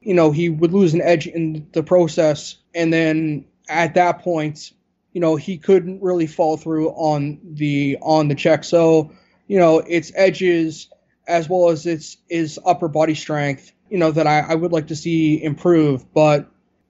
you 0.01 0.15
know, 0.15 0.31
he 0.31 0.49
would 0.49 0.73
lose 0.73 0.95
an 0.95 1.03
edge 1.03 1.27
in 1.27 1.67
the 1.73 1.83
process. 1.83 2.57
And 2.75 2.91
then 2.95 3.45
at 3.69 3.93
that 3.95 4.21
point, 4.21 4.73
you 5.19 5.21
know, 5.21 5.35
he 5.35 5.59
couldn't 5.59 6.01
really 6.01 6.29
fall 6.29 6.57
through 6.57 6.91
on 6.91 7.41
the 7.43 7.99
on 8.03 8.29
the 8.29 8.37
check. 8.37 8.63
So, 8.63 9.11
you 9.49 9.59
know, 9.59 9.81
its 9.81 10.13
edges 10.15 10.89
as 11.27 11.49
well 11.49 11.71
as 11.71 11.87
its 11.87 12.19
his 12.29 12.61
upper 12.65 12.87
body 12.87 13.17
strength, 13.17 13.73
you 13.91 13.99
know, 13.99 14.13
that 14.13 14.29
I, 14.29 14.39
I 14.39 14.55
would 14.55 14.71
like 14.71 14.87
to 14.87 14.95
see 14.95 15.43
improve. 15.43 16.15
But, 16.15 16.49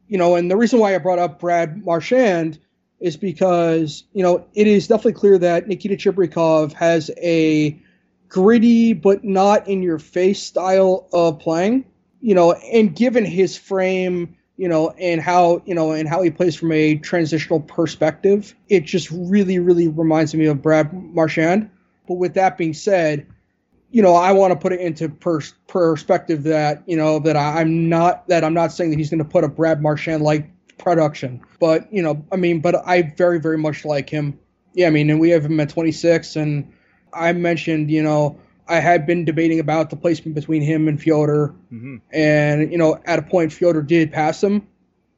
you 0.08 0.18
know, 0.18 0.36
and 0.36 0.50
the 0.50 0.58
reason 0.58 0.78
why 0.78 0.94
I 0.94 0.98
brought 0.98 1.18
up 1.18 1.40
Brad 1.40 1.82
Marchand 1.82 2.58
is 3.00 3.16
because, 3.16 4.04
you 4.12 4.22
know, 4.22 4.46
it 4.52 4.66
is 4.66 4.88
definitely 4.88 5.14
clear 5.14 5.38
that 5.38 5.66
Nikita 5.66 5.96
Chibrikov 5.96 6.74
has 6.74 7.10
a 7.16 7.80
gritty 8.28 8.92
but 8.92 9.24
not 9.24 9.68
in 9.68 9.82
your 9.82 9.98
face 9.98 10.42
style 10.42 11.08
of 11.14 11.38
playing. 11.38 11.86
You 12.20 12.34
know, 12.34 12.52
and 12.52 12.94
given 12.94 13.24
his 13.24 13.56
frame 13.56 14.36
you 14.58 14.68
know, 14.68 14.90
and 14.98 15.20
how 15.20 15.62
you 15.64 15.74
know, 15.74 15.92
and 15.92 16.06
how 16.06 16.20
he 16.20 16.30
plays 16.30 16.56
from 16.56 16.72
a 16.72 16.96
transitional 16.96 17.60
perspective. 17.60 18.54
It 18.68 18.84
just 18.84 19.08
really, 19.10 19.60
really 19.60 19.86
reminds 19.86 20.34
me 20.34 20.46
of 20.46 20.60
Brad 20.60 20.92
Marchand. 20.92 21.70
But 22.08 22.14
with 22.14 22.34
that 22.34 22.58
being 22.58 22.74
said, 22.74 23.26
you 23.90 24.02
know, 24.02 24.14
I 24.14 24.32
want 24.32 24.52
to 24.52 24.58
put 24.58 24.72
it 24.72 24.80
into 24.80 25.08
pers- 25.08 25.54
perspective 25.68 26.42
that 26.42 26.82
you 26.86 26.96
know 26.96 27.20
that 27.20 27.36
I'm 27.36 27.88
not 27.88 28.26
that 28.28 28.42
I'm 28.44 28.52
not 28.52 28.72
saying 28.72 28.90
that 28.90 28.98
he's 28.98 29.10
going 29.10 29.22
to 29.22 29.24
put 29.24 29.44
a 29.44 29.48
Brad 29.48 29.80
Marchand 29.80 30.24
like 30.24 30.50
production, 30.76 31.40
but 31.60 31.90
you 31.92 32.02
know, 32.02 32.24
I 32.32 32.36
mean, 32.36 32.60
but 32.60 32.74
I 32.86 33.02
very, 33.16 33.38
very 33.38 33.58
much 33.58 33.84
like 33.84 34.10
him. 34.10 34.38
Yeah, 34.74 34.88
I 34.88 34.90
mean, 34.90 35.08
and 35.08 35.20
we 35.20 35.30
have 35.30 35.44
him 35.44 35.58
at 35.60 35.70
26, 35.70 36.36
and 36.36 36.72
I 37.12 37.32
mentioned, 37.32 37.90
you 37.90 38.02
know, 38.02 38.38
I 38.68 38.80
had 38.80 39.06
been 39.06 39.24
debating 39.24 39.60
about 39.60 39.90
the 39.90 39.96
placement 39.96 40.34
between 40.34 40.62
him 40.62 40.88
and 40.88 41.00
Fyodor, 41.02 41.54
mm-hmm. 41.72 41.96
and 42.12 42.70
you 42.70 42.78
know, 42.78 43.00
at 43.04 43.18
a 43.18 43.22
point 43.22 43.52
Fyodor 43.52 43.82
did 43.82 44.12
pass 44.12 44.42
him, 44.42 44.66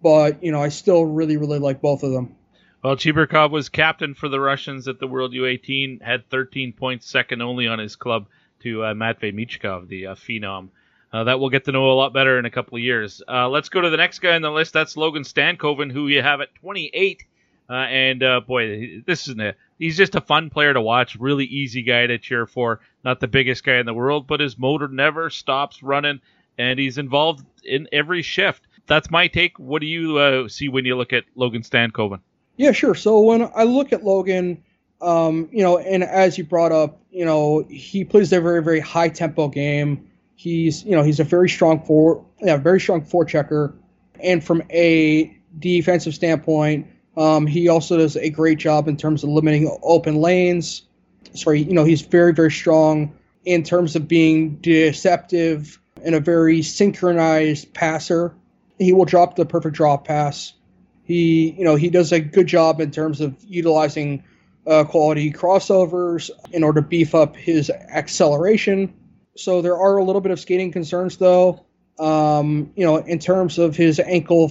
but 0.02 0.42
you 0.42 0.52
know, 0.52 0.62
I 0.62 0.68
still 0.68 1.04
really, 1.04 1.36
really 1.36 1.58
like 1.58 1.80
both 1.80 2.02
of 2.02 2.12
them. 2.12 2.36
Well, 2.82 2.96
Chibrikov 2.96 3.50
was 3.50 3.68
captain 3.68 4.14
for 4.14 4.28
the 4.28 4.40
Russians 4.40 4.88
at 4.88 5.00
the 5.00 5.06
World 5.06 5.32
U18, 5.32 6.00
had 6.00 6.30
13 6.30 6.72
points, 6.72 7.10
second 7.10 7.42
only 7.42 7.66
on 7.66 7.78
his 7.78 7.96
club 7.96 8.26
to 8.60 8.84
uh, 8.84 8.94
Matvey 8.94 9.32
Michkov, 9.32 9.88
the 9.88 10.06
uh, 10.08 10.14
phenom. 10.14 10.68
Uh, 11.12 11.24
that 11.24 11.40
we'll 11.40 11.50
get 11.50 11.64
to 11.64 11.72
know 11.72 11.90
a 11.90 11.92
lot 11.92 12.12
better 12.12 12.38
in 12.38 12.44
a 12.44 12.50
couple 12.50 12.76
of 12.76 12.82
years. 12.82 13.20
Uh, 13.28 13.48
let's 13.48 13.68
go 13.68 13.80
to 13.80 13.90
the 13.90 13.96
next 13.96 14.20
guy 14.20 14.36
on 14.36 14.42
the 14.42 14.50
list. 14.50 14.72
That's 14.72 14.96
Logan 14.96 15.24
Stankoven, 15.24 15.90
who 15.90 16.06
you 16.06 16.22
have 16.22 16.40
at 16.40 16.54
28. 16.54 17.24
Uh, 17.68 17.72
and 17.72 18.22
uh, 18.22 18.40
boy, 18.40 19.02
this 19.06 19.22
isn't 19.28 19.40
a. 19.40 19.54
He's 19.78 19.96
just 19.96 20.14
a 20.14 20.20
fun 20.20 20.50
player 20.50 20.72
to 20.72 20.80
watch. 20.80 21.16
Really 21.16 21.46
easy 21.46 21.82
guy 21.82 22.06
to 22.06 22.18
cheer 22.18 22.46
for. 22.46 22.80
Not 23.04 23.20
the 23.20 23.28
biggest 23.28 23.64
guy 23.64 23.78
in 23.78 23.86
the 23.86 23.94
world, 23.94 24.26
but 24.26 24.40
his 24.40 24.58
motor 24.58 24.88
never 24.88 25.30
stops 25.30 25.82
running, 25.82 26.20
and 26.58 26.78
he's 26.78 26.98
involved 26.98 27.44
in 27.64 27.88
every 27.92 28.22
shift. 28.22 28.66
That's 28.86 29.10
my 29.10 29.28
take. 29.28 29.58
What 29.58 29.80
do 29.80 29.86
you 29.86 30.18
uh, 30.18 30.48
see 30.48 30.68
when 30.68 30.84
you 30.84 30.96
look 30.96 31.12
at 31.12 31.24
Logan 31.34 31.62
Stankoven? 31.62 32.20
Yeah, 32.56 32.72
sure. 32.72 32.94
So 32.94 33.20
when 33.20 33.50
I 33.54 33.64
look 33.64 33.92
at 33.92 34.04
Logan, 34.04 34.62
um, 35.00 35.48
you 35.50 35.62
know, 35.62 35.78
and 35.78 36.02
as 36.04 36.36
you 36.36 36.44
brought 36.44 36.72
up, 36.72 37.00
you 37.10 37.24
know, 37.24 37.64
he 37.70 38.04
plays 38.04 38.32
a 38.32 38.40
very, 38.40 38.62
very 38.62 38.80
high 38.80 39.08
tempo 39.08 39.48
game. 39.48 40.06
He's, 40.34 40.84
you 40.84 40.92
know, 40.92 41.02
he's 41.02 41.20
a 41.20 41.24
very 41.24 41.48
strong 41.48 41.82
four, 41.82 42.24
yeah, 42.40 42.56
very 42.56 42.80
strong 42.80 43.02
forechecker, 43.02 43.74
and 44.22 44.42
from 44.44 44.62
a 44.70 45.36
defensive 45.58 46.14
standpoint, 46.14 46.86
um, 47.16 47.46
he 47.46 47.68
also 47.68 47.98
does 47.98 48.16
a 48.16 48.30
great 48.30 48.58
job 48.58 48.88
in 48.88 48.96
terms 48.96 49.24
of 49.24 49.30
limiting 49.30 49.74
open 49.82 50.16
lanes. 50.16 50.82
Sorry, 51.34 51.62
you 51.62 51.74
know, 51.74 51.84
he's 51.84 52.02
very, 52.02 52.32
very 52.32 52.50
strong 52.50 53.14
in 53.44 53.62
terms 53.62 53.96
of 53.96 54.08
being 54.08 54.56
deceptive 54.56 55.78
and 56.04 56.14
a 56.14 56.20
very 56.20 56.62
synchronized 56.62 57.72
passer. 57.72 58.34
He 58.78 58.92
will 58.92 59.04
drop 59.04 59.36
the 59.36 59.44
perfect 59.44 59.76
drop 59.76 60.06
pass. 60.06 60.54
He, 61.04 61.50
you 61.50 61.64
know, 61.64 61.76
he 61.76 61.90
does 61.90 62.12
a 62.12 62.20
good 62.20 62.46
job 62.46 62.80
in 62.80 62.90
terms 62.90 63.20
of 63.20 63.36
utilizing 63.46 64.24
uh, 64.66 64.84
quality 64.84 65.32
crossovers 65.32 66.30
in 66.52 66.62
order 66.62 66.80
to 66.80 66.86
beef 66.86 67.14
up 67.14 67.36
his 67.36 67.70
acceleration. 67.70 68.94
So 69.36 69.62
there 69.62 69.76
are 69.76 69.96
a 69.96 70.04
little 70.04 70.20
bit 70.20 70.32
of 70.32 70.40
skating 70.40 70.72
concerns, 70.72 71.16
though. 71.16 71.64
Um, 71.98 72.72
you 72.76 72.86
know, 72.86 72.96
in 72.98 73.18
terms 73.18 73.58
of 73.58 73.76
his 73.76 74.00
ankle 74.00 74.48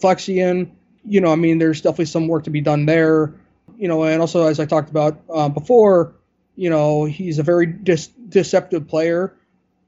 flexion, 0.00 0.76
you 1.04 1.20
know, 1.20 1.32
I 1.32 1.36
mean, 1.36 1.58
there's 1.58 1.80
definitely 1.80 2.06
some 2.06 2.28
work 2.28 2.44
to 2.44 2.50
be 2.50 2.60
done 2.60 2.86
there. 2.86 3.34
You 3.76 3.88
know, 3.88 4.04
and 4.04 4.20
also 4.20 4.46
as 4.46 4.60
I 4.60 4.66
talked 4.66 4.90
about 4.90 5.20
uh, 5.32 5.48
before, 5.48 6.14
you 6.56 6.70
know, 6.70 7.04
he's 7.04 7.38
a 7.38 7.42
very 7.42 7.66
dis- 7.66 8.10
deceptive 8.28 8.86
player, 8.86 9.34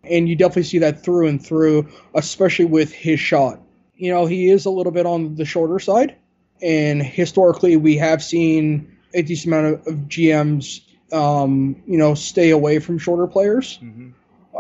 and 0.05 0.29
you 0.29 0.37
definitely 0.37 0.65
see 0.65 0.79
that 0.79 1.03
through 1.03 1.29
and 1.29 1.45
through, 1.45 1.89
especially 2.15 2.65
with 2.65 2.93
his 2.93 3.21
shot. 3.21 3.61
You 3.97 4.13
know, 4.13 4.27
he 4.27 4.51
is 4.51 4.67
a 4.67 4.71
little 4.71 4.93
bit 4.93 5.07
on 5.07 5.37
the 5.37 5.45
shorter 5.45 5.79
side, 5.79 6.17
and 6.61 7.03
historically 7.03 7.77
we 7.77 7.97
have 7.97 8.23
seen 8.23 8.97
a 9.15 9.23
decent 9.23 9.55
amount 9.55 9.67
of, 9.75 9.87
of 9.87 9.95
GMs, 10.09 10.81
um, 11.13 11.83
you 11.87 11.99
know, 11.99 12.15
stay 12.15 12.51
away 12.51 12.79
from 12.79 12.99
shorter 12.99 13.27
players, 13.27 13.79
mm-hmm. 13.79 14.11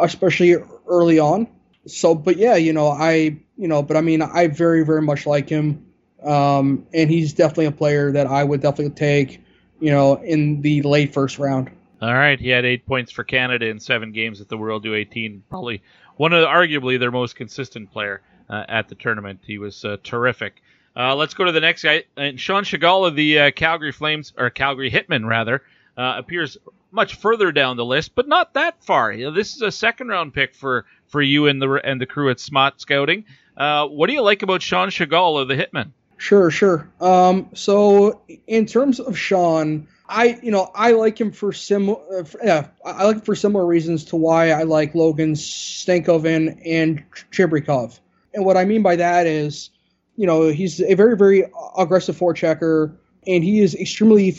especially 0.00 0.56
early 0.88 1.18
on. 1.18 1.48
So, 1.86 2.14
but 2.14 2.36
yeah, 2.36 2.56
you 2.56 2.72
know, 2.72 2.88
I, 2.88 3.36
you 3.56 3.68
know, 3.68 3.82
but 3.82 3.96
I 3.96 4.00
mean, 4.00 4.22
I 4.22 4.48
very, 4.48 4.84
very 4.84 5.02
much 5.02 5.26
like 5.26 5.48
him. 5.48 5.85
Um, 6.26 6.86
and 6.92 7.10
he's 7.10 7.32
definitely 7.32 7.66
a 7.66 7.72
player 7.72 8.12
that 8.12 8.26
I 8.26 8.44
would 8.44 8.60
definitely 8.60 8.94
take, 8.94 9.42
you 9.80 9.90
know, 9.90 10.16
in 10.22 10.60
the 10.60 10.82
late 10.82 11.12
first 11.12 11.38
round. 11.38 11.70
All 12.02 12.12
right, 12.12 12.38
he 12.38 12.50
had 12.50 12.64
eight 12.64 12.84
points 12.86 13.10
for 13.10 13.24
Canada 13.24 13.66
in 13.66 13.80
seven 13.80 14.12
games 14.12 14.40
at 14.40 14.48
the 14.48 14.56
World 14.56 14.84
U18. 14.84 15.40
Probably 15.48 15.82
one 16.16 16.32
of 16.32 16.46
arguably 16.46 16.98
their 16.98 17.10
most 17.10 17.36
consistent 17.36 17.90
player 17.90 18.20
uh, 18.50 18.64
at 18.68 18.88
the 18.88 18.94
tournament. 18.94 19.40
He 19.46 19.58
was 19.58 19.84
uh, 19.84 19.96
terrific. 20.02 20.62
Uh, 20.94 21.14
let's 21.14 21.34
go 21.34 21.44
to 21.44 21.52
the 21.52 21.60
next 21.60 21.82
guy. 21.82 22.04
And 22.16 22.40
Sean 22.40 22.64
Tschigerl 22.64 23.06
of 23.06 23.16
the 23.16 23.38
uh, 23.38 23.50
Calgary 23.50 23.92
Flames, 23.92 24.32
or 24.36 24.50
Calgary 24.50 24.90
Hitmen 24.90 25.26
rather, 25.26 25.62
uh, 25.96 26.14
appears 26.18 26.58
much 26.90 27.16
further 27.16 27.52
down 27.52 27.76
the 27.76 27.84
list, 27.84 28.14
but 28.14 28.28
not 28.28 28.54
that 28.54 28.82
far. 28.84 29.12
You 29.12 29.26
know, 29.26 29.30
this 29.30 29.54
is 29.54 29.62
a 29.62 29.70
second 29.70 30.08
round 30.08 30.34
pick 30.34 30.54
for, 30.54 30.86
for 31.08 31.20
you 31.20 31.46
and 31.46 31.60
the 31.60 31.70
and 31.84 32.00
the 32.00 32.06
crew 32.06 32.30
at 32.30 32.38
Smaht 32.38 32.80
Scouting. 32.80 33.24
Uh, 33.56 33.86
what 33.86 34.06
do 34.08 34.12
you 34.12 34.22
like 34.22 34.42
about 34.42 34.62
Sean 34.62 34.88
Tschigerl 34.88 35.40
of 35.40 35.48
the 35.48 35.54
Hitmen? 35.54 35.92
Sure, 36.18 36.50
sure. 36.50 36.90
Um, 37.00 37.50
so 37.54 38.22
in 38.46 38.66
terms 38.66 39.00
of 39.00 39.18
Sean, 39.18 39.86
I 40.08 40.38
you 40.42 40.50
know 40.50 40.70
I 40.74 40.92
like 40.92 41.20
him 41.20 41.30
for 41.30 41.52
similar 41.52 42.20
uh, 42.20 42.24
yeah 42.42 42.68
I 42.84 43.04
like 43.04 43.24
for 43.24 43.34
similar 43.34 43.66
reasons 43.66 44.04
to 44.06 44.16
why 44.16 44.50
I 44.50 44.62
like 44.62 44.94
Logan 44.94 45.34
Stankoven 45.34 46.60
and 46.64 47.04
Chibrikov. 47.32 47.98
And 48.34 48.44
what 48.44 48.56
I 48.56 48.64
mean 48.64 48.82
by 48.82 48.96
that 48.96 49.26
is, 49.26 49.70
you 50.16 50.26
know, 50.26 50.48
he's 50.48 50.80
a 50.80 50.94
very 50.94 51.16
very 51.16 51.44
aggressive 51.76 52.16
forechecker, 52.16 52.96
and 53.26 53.44
he 53.44 53.60
is 53.60 53.74
extremely 53.74 54.36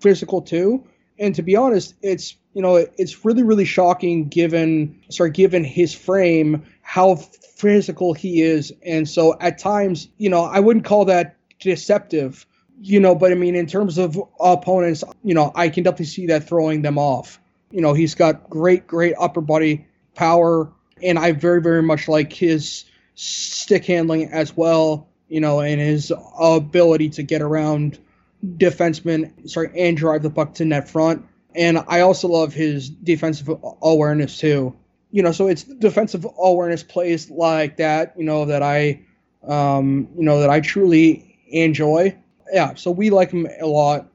physical 0.00 0.40
too. 0.40 0.84
And 1.18 1.34
to 1.34 1.42
be 1.42 1.56
honest, 1.56 1.94
it's 2.00 2.36
you 2.54 2.62
know 2.62 2.76
it's 2.76 3.24
really 3.24 3.42
really 3.42 3.64
shocking 3.64 4.28
given 4.28 5.00
sorry 5.10 5.30
given 5.30 5.64
his 5.64 5.94
frame 5.94 6.64
how 6.88 7.16
physical 7.16 8.14
he 8.14 8.40
is. 8.40 8.72
And 8.82 9.06
so 9.06 9.36
at 9.40 9.58
times, 9.58 10.08
you 10.16 10.30
know, 10.30 10.44
I 10.44 10.58
wouldn't 10.58 10.86
call 10.86 11.04
that 11.04 11.36
deceptive, 11.60 12.46
you 12.80 12.98
know, 12.98 13.14
but 13.14 13.30
I 13.30 13.34
mean, 13.34 13.56
in 13.56 13.66
terms 13.66 13.98
of 13.98 14.18
opponents, 14.40 15.04
you 15.22 15.34
know, 15.34 15.52
I 15.54 15.68
can 15.68 15.84
definitely 15.84 16.06
see 16.06 16.28
that 16.28 16.48
throwing 16.48 16.80
them 16.80 16.96
off. 16.96 17.40
You 17.70 17.82
know, 17.82 17.92
he's 17.92 18.14
got 18.14 18.48
great, 18.48 18.86
great 18.86 19.12
upper 19.20 19.42
body 19.42 19.86
power, 20.14 20.72
and 21.02 21.18
I 21.18 21.32
very, 21.32 21.60
very 21.60 21.82
much 21.82 22.08
like 22.08 22.32
his 22.32 22.86
stick 23.14 23.84
handling 23.84 24.32
as 24.32 24.56
well, 24.56 25.10
you 25.28 25.42
know, 25.42 25.60
and 25.60 25.78
his 25.78 26.10
ability 26.40 27.10
to 27.10 27.22
get 27.22 27.42
around 27.42 27.98
defensemen, 28.42 29.46
sorry, 29.46 29.78
and 29.78 29.94
drive 29.94 30.22
the 30.22 30.30
puck 30.30 30.54
to 30.54 30.64
net 30.64 30.88
front. 30.88 31.26
And 31.54 31.84
I 31.86 32.00
also 32.00 32.28
love 32.28 32.54
his 32.54 32.88
defensive 32.88 33.50
awareness 33.82 34.38
too 34.38 34.74
you 35.10 35.22
know, 35.22 35.32
so 35.32 35.48
it's 35.48 35.64
defensive 35.64 36.26
awareness 36.38 36.82
plays 36.82 37.30
like 37.30 37.78
that, 37.78 38.14
you 38.16 38.24
know, 38.24 38.44
that 38.46 38.62
I, 38.62 39.00
um, 39.46 40.08
you 40.16 40.24
know, 40.24 40.40
that 40.40 40.50
I 40.50 40.60
truly 40.60 41.38
enjoy. 41.48 42.16
Yeah, 42.52 42.74
so 42.74 42.90
we 42.90 43.10
like 43.10 43.30
him 43.30 43.46
a 43.60 43.66
lot. 43.66 44.08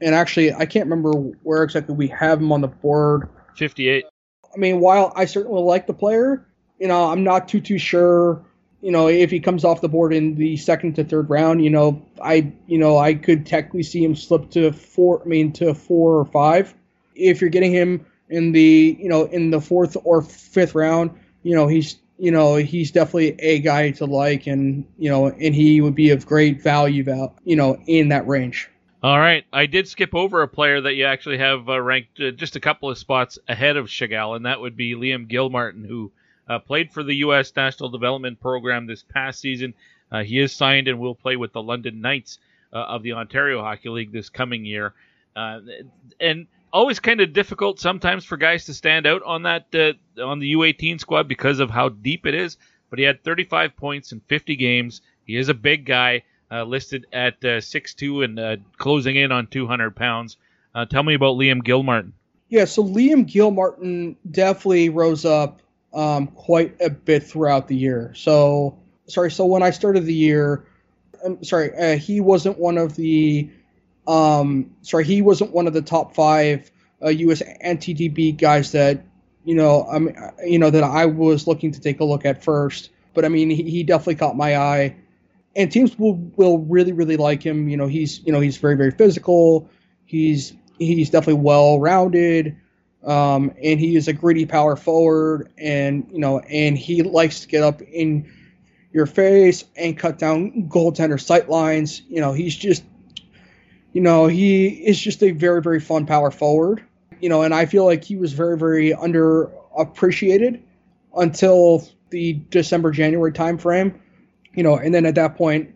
And 0.00 0.14
actually, 0.14 0.52
I 0.52 0.66
can't 0.66 0.86
remember 0.86 1.12
where 1.42 1.62
exactly 1.62 1.94
we 1.94 2.08
have 2.08 2.40
him 2.40 2.52
on 2.52 2.62
the 2.62 2.68
board. 2.68 3.28
58. 3.56 4.04
I 4.52 4.58
mean, 4.58 4.80
while 4.80 5.12
I 5.14 5.26
certainly 5.26 5.62
like 5.62 5.86
the 5.86 5.94
player, 5.94 6.46
you 6.78 6.88
know, 6.88 7.10
I'm 7.10 7.22
not 7.22 7.48
too 7.48 7.60
too 7.60 7.78
sure. 7.78 8.44
You 8.80 8.90
know, 8.90 9.08
if 9.08 9.30
he 9.30 9.40
comes 9.40 9.64
off 9.64 9.82
the 9.82 9.90
board 9.90 10.14
in 10.14 10.36
the 10.36 10.56
second 10.56 10.96
to 10.96 11.04
third 11.04 11.28
round, 11.28 11.62
you 11.62 11.68
know, 11.68 12.02
I, 12.20 12.52
you 12.66 12.78
know, 12.78 12.96
I 12.96 13.12
could 13.14 13.44
technically 13.44 13.82
see 13.82 14.02
him 14.02 14.16
slip 14.16 14.50
to 14.52 14.72
four. 14.72 15.20
I 15.22 15.28
mean, 15.28 15.52
to 15.54 15.74
four 15.74 16.18
or 16.18 16.24
five. 16.24 16.74
If 17.14 17.42
you're 17.42 17.50
getting 17.50 17.72
him 17.72 18.06
in 18.30 18.52
the 18.52 18.96
you 18.98 19.08
know 19.08 19.24
in 19.24 19.50
the 19.50 19.60
fourth 19.60 19.96
or 20.04 20.22
fifth 20.22 20.74
round, 20.74 21.10
you 21.42 21.54
know 21.54 21.66
he's 21.66 21.96
you 22.18 22.30
know 22.30 22.56
he's 22.56 22.90
definitely 22.90 23.36
a 23.40 23.58
guy 23.58 23.90
to 23.92 24.06
like, 24.06 24.46
and 24.46 24.84
you 24.98 25.10
know 25.10 25.26
and 25.26 25.54
he 25.54 25.80
would 25.80 25.94
be 25.94 26.10
of 26.10 26.26
great 26.26 26.62
value, 26.62 27.04
val- 27.04 27.36
you 27.44 27.56
know 27.56 27.78
in 27.86 28.08
that 28.08 28.26
range. 28.26 28.68
All 29.02 29.18
right, 29.18 29.44
I 29.50 29.64
did 29.64 29.88
skip 29.88 30.14
over 30.14 30.42
a 30.42 30.48
player 30.48 30.80
that 30.82 30.94
you 30.94 31.06
actually 31.06 31.38
have 31.38 31.68
uh, 31.70 31.80
ranked 31.80 32.20
uh, 32.20 32.32
just 32.32 32.56
a 32.56 32.60
couple 32.60 32.90
of 32.90 32.98
spots 32.98 33.38
ahead 33.48 33.76
of 33.76 33.86
Tschigerl, 33.86 34.36
and 34.36 34.44
that 34.44 34.60
would 34.60 34.76
be 34.76 34.94
Liam 34.94 35.26
Gilmartin, 35.26 35.84
who 35.84 36.12
uh, 36.48 36.58
played 36.58 36.92
for 36.92 37.02
the 37.02 37.14
U.S. 37.16 37.52
National 37.56 37.88
Development 37.88 38.38
Program 38.38 38.86
this 38.86 39.02
past 39.02 39.40
season. 39.40 39.72
Uh, 40.12 40.22
he 40.22 40.38
is 40.38 40.52
signed 40.52 40.88
and 40.88 40.98
will 40.98 41.14
play 41.14 41.36
with 41.36 41.52
the 41.52 41.62
London 41.62 42.02
Knights 42.02 42.38
uh, 42.72 42.76
of 42.76 43.02
the 43.02 43.12
Ontario 43.12 43.62
Hockey 43.62 43.88
League 43.88 44.12
this 44.12 44.28
coming 44.28 44.64
year. 44.64 44.92
Uh, 45.34 45.60
and 46.18 46.46
always 46.72 47.00
kind 47.00 47.20
of 47.20 47.32
difficult 47.32 47.80
sometimes 47.80 48.24
for 48.24 48.36
guys 48.36 48.66
to 48.66 48.74
stand 48.74 49.06
out 49.06 49.22
on 49.22 49.42
that 49.42 49.66
uh, 49.74 50.22
on 50.22 50.38
the 50.38 50.52
U18 50.54 51.00
squad 51.00 51.28
because 51.28 51.60
of 51.60 51.70
how 51.70 51.88
deep 51.88 52.26
it 52.26 52.34
is. 52.34 52.56
But 52.88 52.98
he 52.98 53.04
had 53.04 53.22
35 53.22 53.76
points 53.76 54.12
in 54.12 54.20
50 54.20 54.56
games. 54.56 55.00
He 55.24 55.36
is 55.36 55.48
a 55.48 55.54
big 55.54 55.86
guy, 55.86 56.22
uh, 56.50 56.64
listed 56.64 57.06
at 57.12 57.34
uh, 57.44 57.58
6'2 57.60 58.24
and 58.24 58.38
uh, 58.38 58.56
closing 58.78 59.16
in 59.16 59.30
on 59.30 59.46
200 59.46 59.94
pounds. 59.94 60.36
Uh, 60.74 60.84
tell 60.86 61.02
me 61.02 61.14
about 61.14 61.36
Liam 61.36 61.62
Gilmartin. 61.62 62.12
Yeah, 62.48 62.64
so 62.64 62.82
Liam 62.82 63.26
Gilmartin 63.26 64.16
definitely 64.28 64.88
rose 64.88 65.24
up 65.24 65.60
um, 65.92 66.26
quite 66.28 66.76
a 66.80 66.90
bit 66.90 67.22
throughout 67.22 67.68
the 67.68 67.76
year. 67.76 68.12
So 68.16 68.76
sorry, 69.06 69.30
so 69.30 69.46
when 69.46 69.62
I 69.62 69.70
started 69.70 70.04
the 70.04 70.14
year, 70.14 70.66
I'm 71.24 71.42
sorry, 71.44 71.74
uh, 71.76 71.96
he 71.96 72.20
wasn't 72.20 72.58
one 72.58 72.78
of 72.78 72.96
the 72.96 73.50
um, 74.06 74.70
sorry, 74.82 75.04
he 75.04 75.22
wasn't 75.22 75.52
one 75.52 75.66
of 75.66 75.72
the 75.72 75.82
top 75.82 76.14
five 76.14 76.70
uh, 77.02 77.08
U.S. 77.08 77.42
NTDP 77.64 78.36
guys 78.36 78.72
that 78.72 79.04
you 79.44 79.54
know, 79.54 79.86
I 79.90 79.98
mean, 79.98 80.16
you 80.44 80.58
know 80.58 80.70
that 80.70 80.84
I 80.84 81.06
was 81.06 81.46
looking 81.46 81.72
to 81.72 81.80
take 81.80 82.00
a 82.00 82.04
look 82.04 82.24
at 82.26 82.44
first. 82.44 82.90
But 83.14 83.24
I 83.24 83.28
mean, 83.28 83.50
he, 83.50 83.62
he 83.62 83.82
definitely 83.82 84.16
caught 84.16 84.36
my 84.36 84.56
eye, 84.56 84.96
and 85.56 85.72
teams 85.72 85.98
will 85.98 86.16
will 86.36 86.58
really 86.58 86.92
really 86.92 87.16
like 87.16 87.42
him. 87.42 87.68
You 87.68 87.76
know, 87.76 87.86
he's 87.86 88.20
you 88.26 88.32
know 88.32 88.40
he's 88.40 88.58
very 88.58 88.76
very 88.76 88.90
physical. 88.90 89.68
He's 90.04 90.52
he's 90.78 91.10
definitely 91.10 91.42
well 91.42 91.80
rounded. 91.80 92.56
Um, 93.02 93.52
and 93.62 93.80
he 93.80 93.96
is 93.96 94.08
a 94.08 94.12
gritty 94.12 94.44
power 94.44 94.76
forward, 94.76 95.50
and 95.56 96.06
you 96.12 96.18
know, 96.18 96.40
and 96.40 96.76
he 96.76 97.02
likes 97.02 97.40
to 97.40 97.48
get 97.48 97.62
up 97.62 97.80
in 97.80 98.30
your 98.92 99.06
face 99.06 99.64
and 99.74 99.96
cut 99.96 100.18
down 100.18 100.68
goaltender 100.68 101.18
sight 101.18 101.48
lines. 101.48 102.02
You 102.08 102.20
know, 102.20 102.34
he's 102.34 102.54
just 102.54 102.84
you 103.92 104.00
know, 104.00 104.26
he 104.26 104.68
is 104.68 105.00
just 105.00 105.22
a 105.22 105.30
very, 105.32 105.60
very 105.62 105.80
fun 105.80 106.06
power 106.06 106.30
forward. 106.30 106.82
you 107.20 107.28
know, 107.28 107.42
and 107.42 107.54
I 107.54 107.66
feel 107.66 107.84
like 107.84 108.02
he 108.02 108.16
was 108.16 108.32
very, 108.32 108.56
very 108.56 108.90
underappreciated 108.92 110.60
until 111.14 111.86
the 112.10 112.34
December 112.50 112.90
January 112.90 113.32
timeframe, 113.32 113.98
you 114.54 114.62
know, 114.62 114.76
and 114.76 114.94
then 114.94 115.06
at 115.06 115.14
that 115.16 115.36
point, 115.36 115.74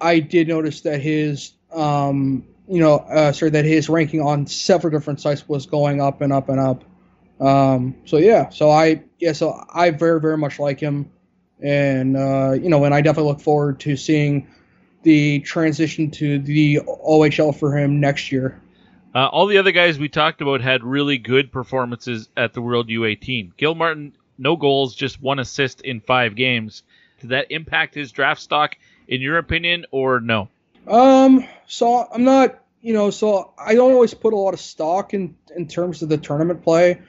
I 0.00 0.20
did 0.20 0.48
notice 0.48 0.82
that 0.82 1.00
his, 1.00 1.52
um, 1.72 2.44
you 2.68 2.80
know, 2.80 2.96
uh, 2.96 3.32
sorry, 3.32 3.50
that 3.52 3.64
his 3.64 3.88
ranking 3.88 4.20
on 4.20 4.46
several 4.46 4.90
different 4.90 5.20
sites 5.20 5.48
was 5.48 5.66
going 5.66 6.00
up 6.00 6.20
and 6.20 6.32
up 6.32 6.48
and 6.48 6.60
up. 6.60 6.84
Um, 7.40 7.96
so 8.04 8.16
yeah, 8.18 8.50
so 8.50 8.70
I 8.70 9.02
yeah, 9.18 9.32
so 9.32 9.60
I 9.72 9.90
very 9.90 10.20
very 10.20 10.38
much 10.38 10.58
like 10.58 10.78
him, 10.78 11.10
and 11.60 12.16
uh, 12.16 12.52
you 12.52 12.68
know, 12.68 12.84
and 12.84 12.94
I 12.94 13.00
definitely 13.00 13.32
look 13.32 13.40
forward 13.40 13.80
to 13.80 13.96
seeing 13.96 14.46
the 15.04 15.40
transition 15.40 16.10
to 16.10 16.38
the 16.38 16.80
OHL 16.86 17.56
for 17.56 17.76
him 17.76 18.00
next 18.00 18.32
year. 18.32 18.60
Uh, 19.14 19.28
all 19.28 19.46
the 19.46 19.58
other 19.58 19.70
guys 19.70 19.98
we 19.98 20.08
talked 20.08 20.40
about 20.40 20.60
had 20.60 20.82
really 20.82 21.18
good 21.18 21.52
performances 21.52 22.28
at 22.36 22.52
the 22.52 22.60
World 22.60 22.88
U18. 22.88 23.56
Gilmartin, 23.56 24.12
no 24.38 24.56
goals, 24.56 24.94
just 24.94 25.22
one 25.22 25.38
assist 25.38 25.82
in 25.82 26.00
five 26.00 26.34
games. 26.34 26.82
Did 27.20 27.30
that 27.30 27.52
impact 27.52 27.94
his 27.94 28.10
draft 28.10 28.40
stock, 28.40 28.76
in 29.06 29.20
your 29.20 29.38
opinion, 29.38 29.86
or 29.92 30.20
no? 30.20 30.48
Um, 30.88 31.46
so 31.66 32.08
I'm 32.12 32.24
not, 32.24 32.58
you 32.82 32.92
know, 32.92 33.10
so 33.10 33.54
I 33.56 33.74
don't 33.74 33.92
always 33.92 34.14
put 34.14 34.32
a 34.32 34.36
lot 34.36 34.52
of 34.52 34.60
stock 34.60 35.14
in 35.14 35.36
in 35.56 35.68
terms 35.68 36.02
of 36.02 36.08
the 36.08 36.18
tournament 36.18 36.64
play. 36.64 37.00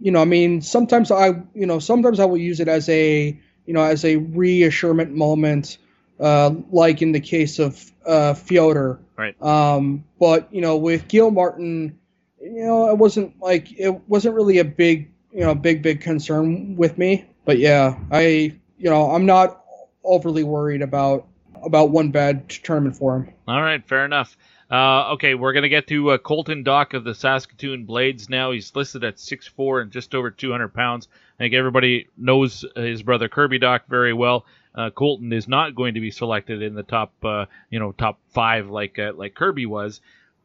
You 0.00 0.10
know, 0.10 0.20
I 0.20 0.24
mean, 0.24 0.62
sometimes 0.62 1.12
I, 1.12 1.28
you 1.54 1.66
know, 1.66 1.78
sometimes 1.78 2.18
I 2.18 2.24
will 2.24 2.38
use 2.38 2.58
it 2.58 2.66
as 2.66 2.88
a, 2.88 3.38
you 3.66 3.72
know, 3.72 3.84
as 3.84 4.04
a 4.04 4.16
reassurement 4.16 5.12
moment 5.12 5.78
uh, 6.22 6.54
like 6.70 7.02
in 7.02 7.12
the 7.12 7.20
case 7.20 7.58
of 7.58 7.90
uh, 8.06 8.34
Fyodor. 8.34 9.00
Right. 9.16 9.40
Um, 9.42 10.04
but 10.18 10.52
you 10.54 10.60
know, 10.60 10.76
with 10.76 11.08
Gilmartin, 11.08 11.98
you 12.40 12.64
know, 12.64 12.88
it 12.90 12.96
wasn't 12.96 13.40
like 13.40 13.78
it 13.78 14.08
wasn't 14.08 14.36
really 14.36 14.58
a 14.58 14.64
big, 14.64 15.10
you 15.32 15.40
know, 15.40 15.54
big 15.54 15.82
big 15.82 16.00
concern 16.00 16.76
with 16.76 16.96
me. 16.96 17.26
But 17.44 17.58
yeah, 17.58 17.98
I, 18.10 18.56
you 18.78 18.90
know, 18.90 19.10
I'm 19.10 19.26
not 19.26 19.64
overly 20.04 20.44
worried 20.44 20.82
about 20.82 21.26
about 21.62 21.90
one 21.90 22.10
bad 22.10 22.48
tournament 22.48 22.96
for 22.96 23.16
him. 23.16 23.34
All 23.48 23.60
right, 23.60 23.86
fair 23.86 24.04
enough. 24.04 24.36
Uh, 24.70 25.12
okay, 25.12 25.34
we're 25.34 25.52
gonna 25.52 25.68
get 25.68 25.88
to 25.88 26.12
uh, 26.12 26.18
Colton 26.18 26.64
Dach 26.64 26.94
of 26.94 27.04
the 27.04 27.14
Saskatoon 27.14 27.84
Blades 27.84 28.30
now. 28.30 28.52
He's 28.52 28.74
listed 28.74 29.04
at 29.04 29.16
6'4 29.16 29.82
and 29.82 29.90
just 29.90 30.14
over 30.14 30.30
200 30.30 30.72
pounds. 30.72 31.08
I 31.38 31.44
think 31.44 31.54
everybody 31.54 32.08
knows 32.16 32.64
his 32.74 33.02
brother 33.02 33.28
Kirby 33.28 33.58
Dach 33.58 33.80
very 33.88 34.14
well 34.14 34.46
uh, 34.74 34.90
Colton 34.90 35.32
is 35.32 35.48
not 35.48 35.74
going 35.74 35.94
to 35.94 36.00
be 36.00 36.10
selected 36.10 36.62
in 36.62 36.74
the 36.74 36.82
top, 36.82 37.12
uh, 37.24 37.46
you 37.70 37.78
know, 37.78 37.92
top 37.92 38.18
five 38.30 38.70
like 38.70 38.98
uh, 38.98 39.12
like 39.14 39.34
Kirby 39.34 39.66
was. 39.66 40.00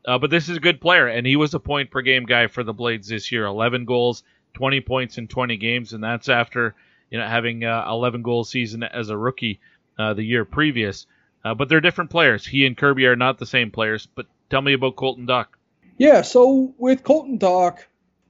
Uh, 0.05 0.17
but 0.17 0.29
this 0.29 0.49
is 0.49 0.57
a 0.57 0.61
good 0.61 0.79
player, 0.79 1.07
and 1.07 1.25
he 1.27 1.35
was 1.35 1.53
a 1.53 1.59
point 1.59 1.91
per 1.91 2.01
game 2.01 2.25
guy 2.25 2.47
for 2.47 2.63
the 2.63 2.73
Blades 2.73 3.09
this 3.09 3.31
year. 3.31 3.45
11 3.45 3.85
goals, 3.85 4.23
20 4.53 4.81
points 4.81 5.17
in 5.17 5.27
20 5.27 5.57
games, 5.57 5.93
and 5.93 6.03
that's 6.03 6.29
after 6.29 6.75
you 7.09 7.17
know 7.17 7.27
having 7.27 7.63
uh, 7.63 7.85
11 7.87 8.21
goal 8.21 8.43
season 8.43 8.83
as 8.83 9.09
a 9.09 9.17
rookie 9.17 9.59
uh, 9.97 10.13
the 10.13 10.23
year 10.23 10.45
previous. 10.45 11.07
but 11.43 11.69
they're 11.69 11.81
different 11.81 12.09
players. 12.09 12.45
He 12.45 12.65
and 12.65 12.77
Kirby 12.77 13.05
are 13.05 13.15
not 13.15 13.39
the 13.39 13.45
same 13.45 13.71
players. 13.71 14.07
But 14.13 14.27
tell 14.49 14.61
me 14.61 14.73
about 14.73 14.95
Colton 14.97 15.27
Dach. 15.27 15.47
Yeah, 15.97 16.21
so 16.21 16.73
with 16.77 17.03
Colton 17.03 17.39
Dach, 17.39 17.79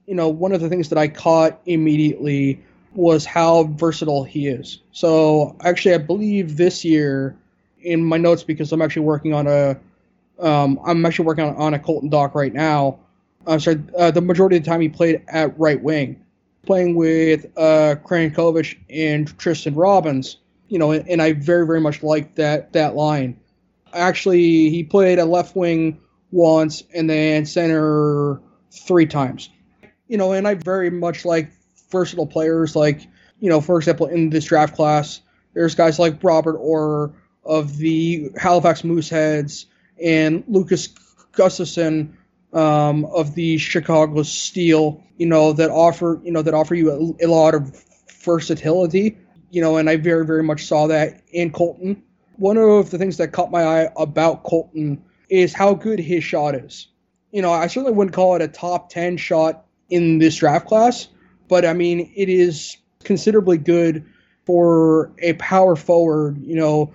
you 0.06 0.14
know, 0.14 0.28
one 0.28 0.52
of 0.52 0.60
the 0.60 0.68
things 0.68 0.88
that 0.88 0.98
I 0.98 1.08
caught 1.08 1.60
immediately 1.66 2.62
was 2.98 3.24
how 3.24 3.62
versatile 3.76 4.24
he 4.24 4.48
is. 4.48 4.80
So 4.90 5.56
actually, 5.60 5.94
I 5.94 5.98
believe 5.98 6.56
this 6.56 6.84
year 6.84 7.36
in 7.80 8.04
my 8.04 8.16
notes 8.16 8.42
because 8.42 8.72
I'm 8.72 8.82
actually 8.82 9.06
working 9.06 9.32
on 9.32 9.46
a, 9.46 9.78
um, 10.40 10.80
I'm 10.84 11.06
actually 11.06 11.26
working 11.26 11.44
on, 11.44 11.54
on 11.54 11.74
a 11.74 11.78
Colton 11.78 12.10
Dach 12.10 12.34
right 12.34 12.52
now. 12.52 12.98
I'm 13.46 13.60
sorry, 13.60 13.80
uh, 13.96 14.10
the 14.10 14.20
majority 14.20 14.56
of 14.56 14.64
the 14.64 14.68
time 14.68 14.80
he 14.80 14.88
played 14.88 15.22
at 15.28 15.56
right 15.56 15.80
wing, 15.80 16.20
playing 16.66 16.96
with 16.96 17.46
uh, 17.56 17.94
Crnkovic 18.04 18.76
and 18.90 19.38
Tristen 19.38 19.76
Robins. 19.76 20.38
You 20.66 20.80
know, 20.80 20.90
and, 20.90 21.08
and 21.08 21.22
I 21.22 21.34
very 21.34 21.66
very 21.66 21.80
much 21.80 22.02
like 22.02 22.34
that 22.34 22.72
that 22.72 22.96
line. 22.96 23.38
Actually, 23.92 24.70
he 24.70 24.82
played 24.82 25.20
at 25.20 25.28
left 25.28 25.54
wing 25.54 26.00
once 26.32 26.82
and 26.92 27.08
then 27.08 27.46
center 27.46 28.40
three 28.72 29.06
times. 29.06 29.50
You 30.08 30.18
know, 30.18 30.32
and 30.32 30.48
I 30.48 30.54
very 30.54 30.90
much 30.90 31.24
like 31.24 31.52
versatile 31.90 32.26
players. 32.26 32.76
Like, 32.76 33.06
you 33.40 33.48
know, 33.48 33.60
for 33.60 33.78
example, 33.78 34.06
in 34.06 34.30
this 34.30 34.44
draft 34.44 34.74
class, 34.74 35.20
there's 35.54 35.74
guys 35.74 35.98
like 35.98 36.22
Robert 36.22 36.56
Orr 36.56 37.12
of 37.44 37.78
the 37.78 38.30
Halifax 38.36 38.82
Mooseheads 38.82 39.66
and 40.02 40.44
Lukas 40.46 40.88
Gustafsson 41.32 42.12
um, 42.52 43.04
of 43.06 43.34
the 43.34 43.58
Chicago 43.58 44.22
Steel. 44.22 45.02
You 45.16 45.26
know 45.26 45.52
that 45.54 45.70
offer 45.70 46.20
you 46.22 46.30
know 46.30 46.42
that 46.42 46.54
offer 46.54 46.74
you 46.74 47.16
a, 47.20 47.24
a 47.24 47.28
lot 47.28 47.54
of 47.54 47.84
versatility. 48.22 49.18
You 49.50 49.62
know, 49.62 49.78
and 49.78 49.88
I 49.88 49.96
very 49.96 50.26
very 50.26 50.42
much 50.42 50.66
saw 50.66 50.86
that 50.88 51.22
in 51.32 51.50
Colton. 51.50 52.02
One 52.36 52.56
of 52.56 52.90
the 52.90 52.98
things 52.98 53.16
that 53.16 53.32
caught 53.32 53.50
my 53.50 53.64
eye 53.64 53.88
about 53.96 54.44
Colton 54.44 55.02
is 55.28 55.52
how 55.52 55.74
good 55.74 55.98
his 55.98 56.22
shot 56.22 56.54
is. 56.54 56.88
You 57.32 57.42
know, 57.42 57.52
I 57.52 57.66
certainly 57.66 57.92
wouldn't 57.92 58.14
call 58.14 58.36
it 58.36 58.42
a 58.42 58.48
top 58.48 58.90
10 58.90 59.16
shot 59.16 59.66
in 59.90 60.18
this 60.18 60.36
draft 60.36 60.66
class, 60.66 61.08
but 61.48 61.64
I 61.64 61.72
mean, 61.72 62.12
it 62.14 62.28
is 62.28 62.76
considerably 63.04 63.58
good 63.58 64.04
for 64.44 65.12
a 65.18 65.34
power 65.34 65.76
forward, 65.76 66.42
you 66.42 66.56
know, 66.56 66.94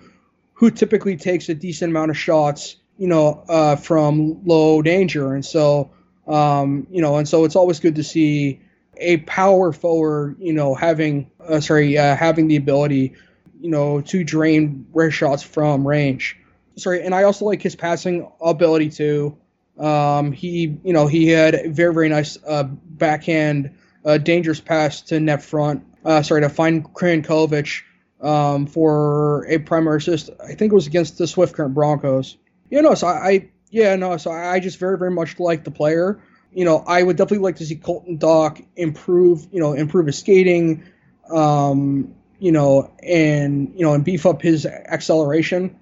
who 0.53 0.71
typically 0.71 1.17
takes 1.17 1.49
a 1.49 1.53
decent 1.53 1.91
amount 1.91 2.11
of 2.11 2.17
shots, 2.17 2.77
you 2.97 3.07
know, 3.07 3.43
uh, 3.49 3.75
from 3.75 4.43
low 4.45 4.81
danger. 4.81 5.33
And 5.33 5.45
so, 5.45 5.91
um, 6.27 6.87
you 6.89 7.01
know, 7.01 7.17
and 7.17 7.27
so 7.27 7.43
it's 7.43 7.55
always 7.55 7.79
good 7.79 7.95
to 7.95 8.03
see 8.03 8.61
a 8.97 9.17
power 9.17 9.73
forward, 9.73 10.37
you 10.39 10.53
know, 10.53 10.75
having, 10.75 11.29
uh, 11.47 11.59
sorry, 11.59 11.97
uh, 11.97 12.15
having 12.15 12.47
the 12.47 12.55
ability, 12.55 13.13
you 13.59 13.69
know, 13.69 14.01
to 14.01 14.23
drain 14.23 14.85
rare 14.93 15.11
shots 15.11 15.43
from 15.43 15.87
range. 15.87 16.37
Sorry, 16.75 17.03
and 17.03 17.13
I 17.13 17.23
also 17.23 17.45
like 17.45 17.61
his 17.61 17.75
passing 17.75 18.31
ability 18.41 18.89
too. 18.89 19.37
Um, 19.77 20.31
he, 20.31 20.77
you 20.83 20.93
know, 20.93 21.07
he 21.07 21.27
had 21.27 21.55
a 21.55 21.69
very, 21.69 21.93
very 21.93 22.09
nice 22.09 22.37
uh, 22.47 22.63
backhand 22.63 23.75
a 24.03 24.19
dangerous 24.19 24.59
pass 24.59 25.01
to 25.01 25.19
net 25.19 25.43
front. 25.43 25.83
Uh, 26.03 26.21
sorry, 26.21 26.41
to 26.41 26.49
find 26.49 26.83
Crnkovic 26.93 27.83
um, 28.21 28.65
for 28.67 29.45
a 29.47 29.57
primary 29.59 29.97
assist. 29.97 30.29
I 30.41 30.55
think 30.55 30.71
it 30.71 30.75
was 30.75 30.87
against 30.87 31.17
the 31.17 31.27
Swift 31.27 31.55
Current 31.55 31.73
Broncos. 31.73 32.37
You 32.69 32.81
know, 32.81 32.95
so 32.95 33.07
I, 33.07 33.11
I 33.11 33.49
yeah, 33.69 33.95
no, 33.95 34.17
so 34.17 34.31
I 34.31 34.59
just 34.59 34.77
very, 34.77 34.97
very 34.97 35.11
much 35.11 35.39
like 35.39 35.63
the 35.63 35.71
player. 35.71 36.19
You 36.51 36.65
know, 36.65 36.83
I 36.85 37.01
would 37.01 37.17
definitely 37.17 37.43
like 37.43 37.55
to 37.57 37.65
see 37.65 37.75
Colton 37.75 38.17
Dach 38.19 38.63
improve, 38.75 39.47
you 39.51 39.59
know, 39.59 39.73
improve 39.73 40.05
his 40.05 40.19
skating, 40.19 40.83
um, 41.29 42.13
you 42.39 42.51
know, 42.51 42.91
and 43.01 43.73
you 43.75 43.81
know, 43.81 43.93
and 43.93 44.03
beef 44.03 44.25
up 44.25 44.41
his 44.41 44.65
acceleration. 44.65 45.79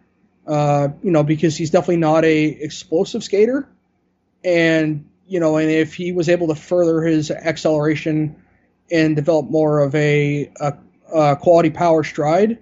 Uh, 0.47 0.89
you 1.03 1.11
know, 1.11 1.24
because 1.24 1.55
he's 1.55 1.69
definitely 1.69 1.97
not 1.97 2.26
a 2.26 2.45
explosive 2.45 3.24
skater, 3.24 3.67
and 4.43 5.07
you 5.32 5.39
know, 5.39 5.55
and 5.55 5.71
if 5.71 5.93
he 5.93 6.11
was 6.11 6.27
able 6.27 6.49
to 6.49 6.55
further 6.55 7.01
his 7.03 7.32
acceleration 7.32 8.36
and 8.91 9.15
develop 9.15 9.49
more 9.49 9.79
of 9.79 9.95
a, 9.95 10.51
a, 10.59 10.73
a 11.13 11.36
quality 11.38 11.69
power 11.69 12.03
stride, 12.03 12.57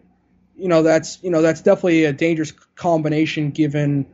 you 0.56 0.68
know, 0.68 0.84
that's 0.84 1.18
you 1.23 1.31
know 1.31 1.41
that's 1.41 1.61
definitely 1.61 2.06
a 2.06 2.14
dangerous 2.14 2.52
combination 2.76 3.49
given, 3.49 4.06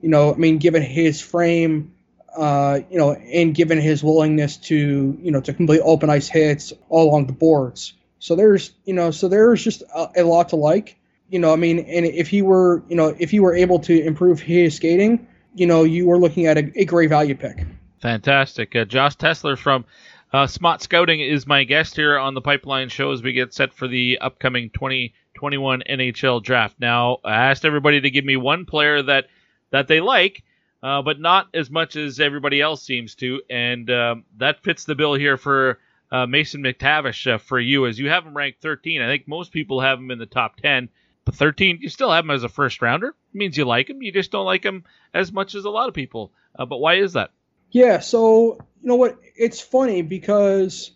you 0.00 0.08
know, 0.10 0.32
I 0.32 0.36
mean, 0.36 0.58
given 0.58 0.80
his 0.80 1.20
frame, 1.20 1.92
uh, 2.36 2.78
you 2.88 2.98
know, 2.98 3.14
and 3.14 3.52
given 3.52 3.80
his 3.80 4.04
willingness 4.04 4.58
to 4.58 5.18
you 5.20 5.32
know 5.32 5.40
to 5.40 5.52
complete 5.52 5.80
open 5.82 6.08
ice 6.08 6.28
hits 6.28 6.72
all 6.88 7.10
along 7.10 7.26
the 7.26 7.32
boards. 7.32 7.94
So 8.20 8.36
there's 8.36 8.70
you 8.84 8.94
know 8.94 9.10
so 9.10 9.26
there's 9.26 9.64
just 9.64 9.82
a, 9.92 10.10
a 10.18 10.22
lot 10.22 10.50
to 10.50 10.56
like. 10.56 11.00
You 11.30 11.40
know, 11.40 11.52
I 11.52 11.56
mean, 11.56 11.80
and 11.80 12.06
if 12.06 12.28
he 12.28 12.42
were 12.42 12.84
you 12.88 12.94
know 12.94 13.12
if 13.18 13.32
he 13.32 13.40
were 13.40 13.56
able 13.56 13.80
to 13.80 14.00
improve 14.00 14.38
his 14.38 14.76
skating, 14.76 15.26
you 15.56 15.66
know, 15.66 15.82
you 15.82 16.06
were 16.06 16.18
looking 16.18 16.46
at 16.46 16.58
a, 16.58 16.70
a 16.76 16.84
great 16.84 17.08
value 17.08 17.34
pick. 17.34 17.66
Fantastic. 18.04 18.76
Uh, 18.76 18.84
Josh 18.84 19.16
Tessler 19.16 19.56
from 19.56 19.86
uh, 20.30 20.46
Smaht 20.46 20.82
Scouting 20.82 21.20
is 21.20 21.46
my 21.46 21.64
guest 21.64 21.96
here 21.96 22.18
on 22.18 22.34
the 22.34 22.42
Pipeline 22.42 22.90
Show 22.90 23.12
as 23.12 23.22
we 23.22 23.32
get 23.32 23.54
set 23.54 23.72
for 23.72 23.88
the 23.88 24.18
upcoming 24.20 24.68
2021 24.74 25.82
NHL 25.88 26.42
Draft. 26.42 26.78
Now, 26.78 27.20
I 27.24 27.46
asked 27.46 27.64
everybody 27.64 28.02
to 28.02 28.10
give 28.10 28.26
me 28.26 28.36
one 28.36 28.66
player 28.66 29.00
that 29.04 29.28
that 29.70 29.88
they 29.88 30.02
like, 30.02 30.42
uh, 30.82 31.00
but 31.00 31.18
not 31.18 31.48
as 31.54 31.70
much 31.70 31.96
as 31.96 32.20
everybody 32.20 32.60
else 32.60 32.82
seems 32.82 33.14
to, 33.14 33.40
and 33.48 33.90
um, 33.90 34.24
that 34.36 34.62
fits 34.62 34.84
the 34.84 34.94
bill 34.94 35.14
here 35.14 35.38
for 35.38 35.78
uh, 36.12 36.26
Mason 36.26 36.62
McTavish 36.62 37.32
uh, 37.32 37.38
for 37.38 37.58
you, 37.58 37.86
as 37.86 37.98
you 37.98 38.10
have 38.10 38.26
him 38.26 38.36
ranked 38.36 38.60
13. 38.60 39.00
I 39.00 39.06
think 39.06 39.26
most 39.26 39.50
people 39.50 39.80
have 39.80 39.98
him 39.98 40.10
in 40.10 40.18
the 40.18 40.26
top 40.26 40.56
10. 40.56 40.90
But 41.24 41.36
13, 41.36 41.78
you 41.80 41.88
still 41.88 42.12
have 42.12 42.26
him 42.26 42.32
as 42.32 42.44
a 42.44 42.50
first 42.50 42.82
rounder. 42.82 43.08
It 43.08 43.14
means 43.32 43.56
you 43.56 43.64
like 43.64 43.88
him. 43.88 44.02
You 44.02 44.12
just 44.12 44.30
don't 44.30 44.44
like 44.44 44.62
him 44.62 44.84
as 45.14 45.32
much 45.32 45.54
as 45.54 45.64
a 45.64 45.70
lot 45.70 45.88
of 45.88 45.94
people. 45.94 46.32
Uh, 46.54 46.66
but 46.66 46.76
why 46.76 46.96
is 46.96 47.14
that? 47.14 47.30
Yeah, 47.74 47.98
so 47.98 48.56
you 48.82 48.88
know 48.88 48.94
what? 48.94 49.18
It's 49.34 49.60
funny 49.60 50.02
because 50.02 50.92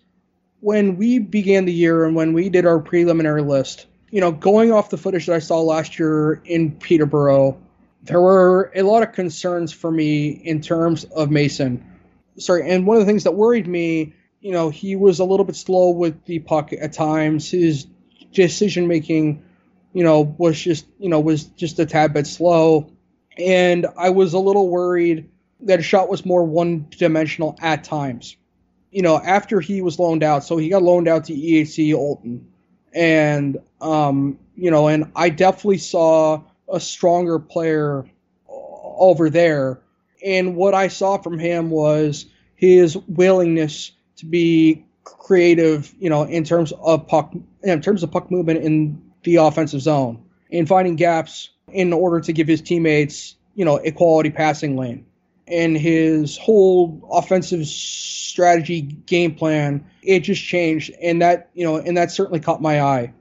when 0.60 0.96
we 0.96 1.18
began 1.18 1.64
the 1.64 1.72
year 1.72 2.04
and 2.04 2.14
when 2.14 2.34
we 2.34 2.50
did 2.50 2.66
our 2.66 2.78
preliminary 2.78 3.42
list, 3.42 3.86
you 4.12 4.20
know, 4.20 4.30
going 4.30 4.70
off 4.70 4.88
the 4.88 4.96
footage 4.96 5.26
that 5.26 5.34
I 5.34 5.40
saw 5.40 5.60
last 5.60 5.98
year 5.98 6.40
in 6.44 6.70
Peterborough, 6.70 7.60
there 8.04 8.20
were 8.20 8.70
a 8.76 8.82
lot 8.82 9.02
of 9.02 9.12
concerns 9.12 9.72
for 9.72 9.90
me 9.90 10.28
in 10.28 10.60
terms 10.60 11.02
of 11.02 11.32
Mason. 11.32 11.84
sorry, 12.38 12.70
and 12.70 12.86
one 12.86 12.96
of 12.96 13.00
the 13.00 13.06
things 13.06 13.24
that 13.24 13.32
worried 13.32 13.66
me, 13.66 14.14
you 14.40 14.52
know, 14.52 14.70
he 14.70 14.94
was 14.94 15.18
a 15.18 15.24
little 15.24 15.44
bit 15.44 15.56
slow 15.56 15.90
with 15.90 16.26
the 16.26 16.38
puck 16.38 16.72
at 16.72 16.92
times. 16.92 17.50
His 17.50 17.88
decision 18.32 18.86
making, 18.86 19.42
you 19.92 20.04
know, 20.04 20.20
was 20.20 20.56
just, 20.60 20.86
you 21.00 21.08
know, 21.08 21.18
was 21.18 21.42
just 21.42 21.80
a 21.80 21.86
tad 21.86 22.12
bit 22.12 22.28
slow. 22.28 22.92
And 23.36 23.84
I 23.96 24.10
was 24.10 24.32
a 24.32 24.38
little 24.38 24.68
worried 24.68 25.28
that 25.60 25.84
shot 25.84 26.08
was 26.08 26.24
more 26.24 26.44
one 26.44 26.86
dimensional 26.90 27.56
at 27.60 27.84
times. 27.84 28.36
You 28.90 29.02
know, 29.02 29.18
after 29.18 29.60
he 29.60 29.82
was 29.82 29.98
loaned 29.98 30.22
out, 30.22 30.44
so 30.44 30.56
he 30.56 30.68
got 30.68 30.82
loaned 30.82 31.08
out 31.08 31.24
to 31.26 31.34
EHC 31.34 31.92
Olten. 31.92 32.44
And, 32.94 33.58
um, 33.80 34.38
you 34.56 34.70
know, 34.70 34.88
and 34.88 35.12
I 35.14 35.28
definitely 35.28 35.78
saw 35.78 36.42
a 36.72 36.80
stronger 36.80 37.38
player 37.38 38.06
over 38.48 39.30
there. 39.30 39.80
And 40.24 40.56
what 40.56 40.74
I 40.74 40.88
saw 40.88 41.18
from 41.18 41.38
him 41.38 41.70
was 41.70 42.26
his 42.56 42.96
willingness 42.96 43.92
to 44.16 44.26
be 44.26 44.84
creative, 45.04 45.94
you 45.98 46.10
know, 46.10 46.24
in 46.24 46.44
terms 46.44 46.72
of 46.72 47.06
puck, 47.06 47.32
in 47.62 47.80
terms 47.82 48.02
of 48.02 48.10
puck 48.10 48.30
movement 48.30 48.64
in 48.64 49.02
the 49.22 49.36
offensive 49.36 49.80
zone 49.80 50.24
and 50.50 50.66
finding 50.66 50.96
gaps 50.96 51.50
in 51.72 51.92
order 51.92 52.20
to 52.20 52.32
give 52.32 52.48
his 52.48 52.62
teammates, 52.62 53.36
you 53.54 53.64
know, 53.64 53.78
a 53.84 53.92
quality 53.92 54.30
passing 54.30 54.76
lane. 54.76 55.04
And 55.50 55.76
his 55.76 56.36
whole 56.36 57.08
offensive 57.10 57.66
strategy 57.66 58.82
game 58.82 59.34
plan, 59.34 59.86
it 60.02 60.20
just 60.20 60.42
changed. 60.42 60.92
And 61.02 61.22
that, 61.22 61.50
you 61.54 61.64
know, 61.64 61.76
and 61.76 61.96
that 61.96 62.10
certainly 62.10 62.40
caught 62.40 62.62
my 62.62 62.82
eye. 62.82 63.12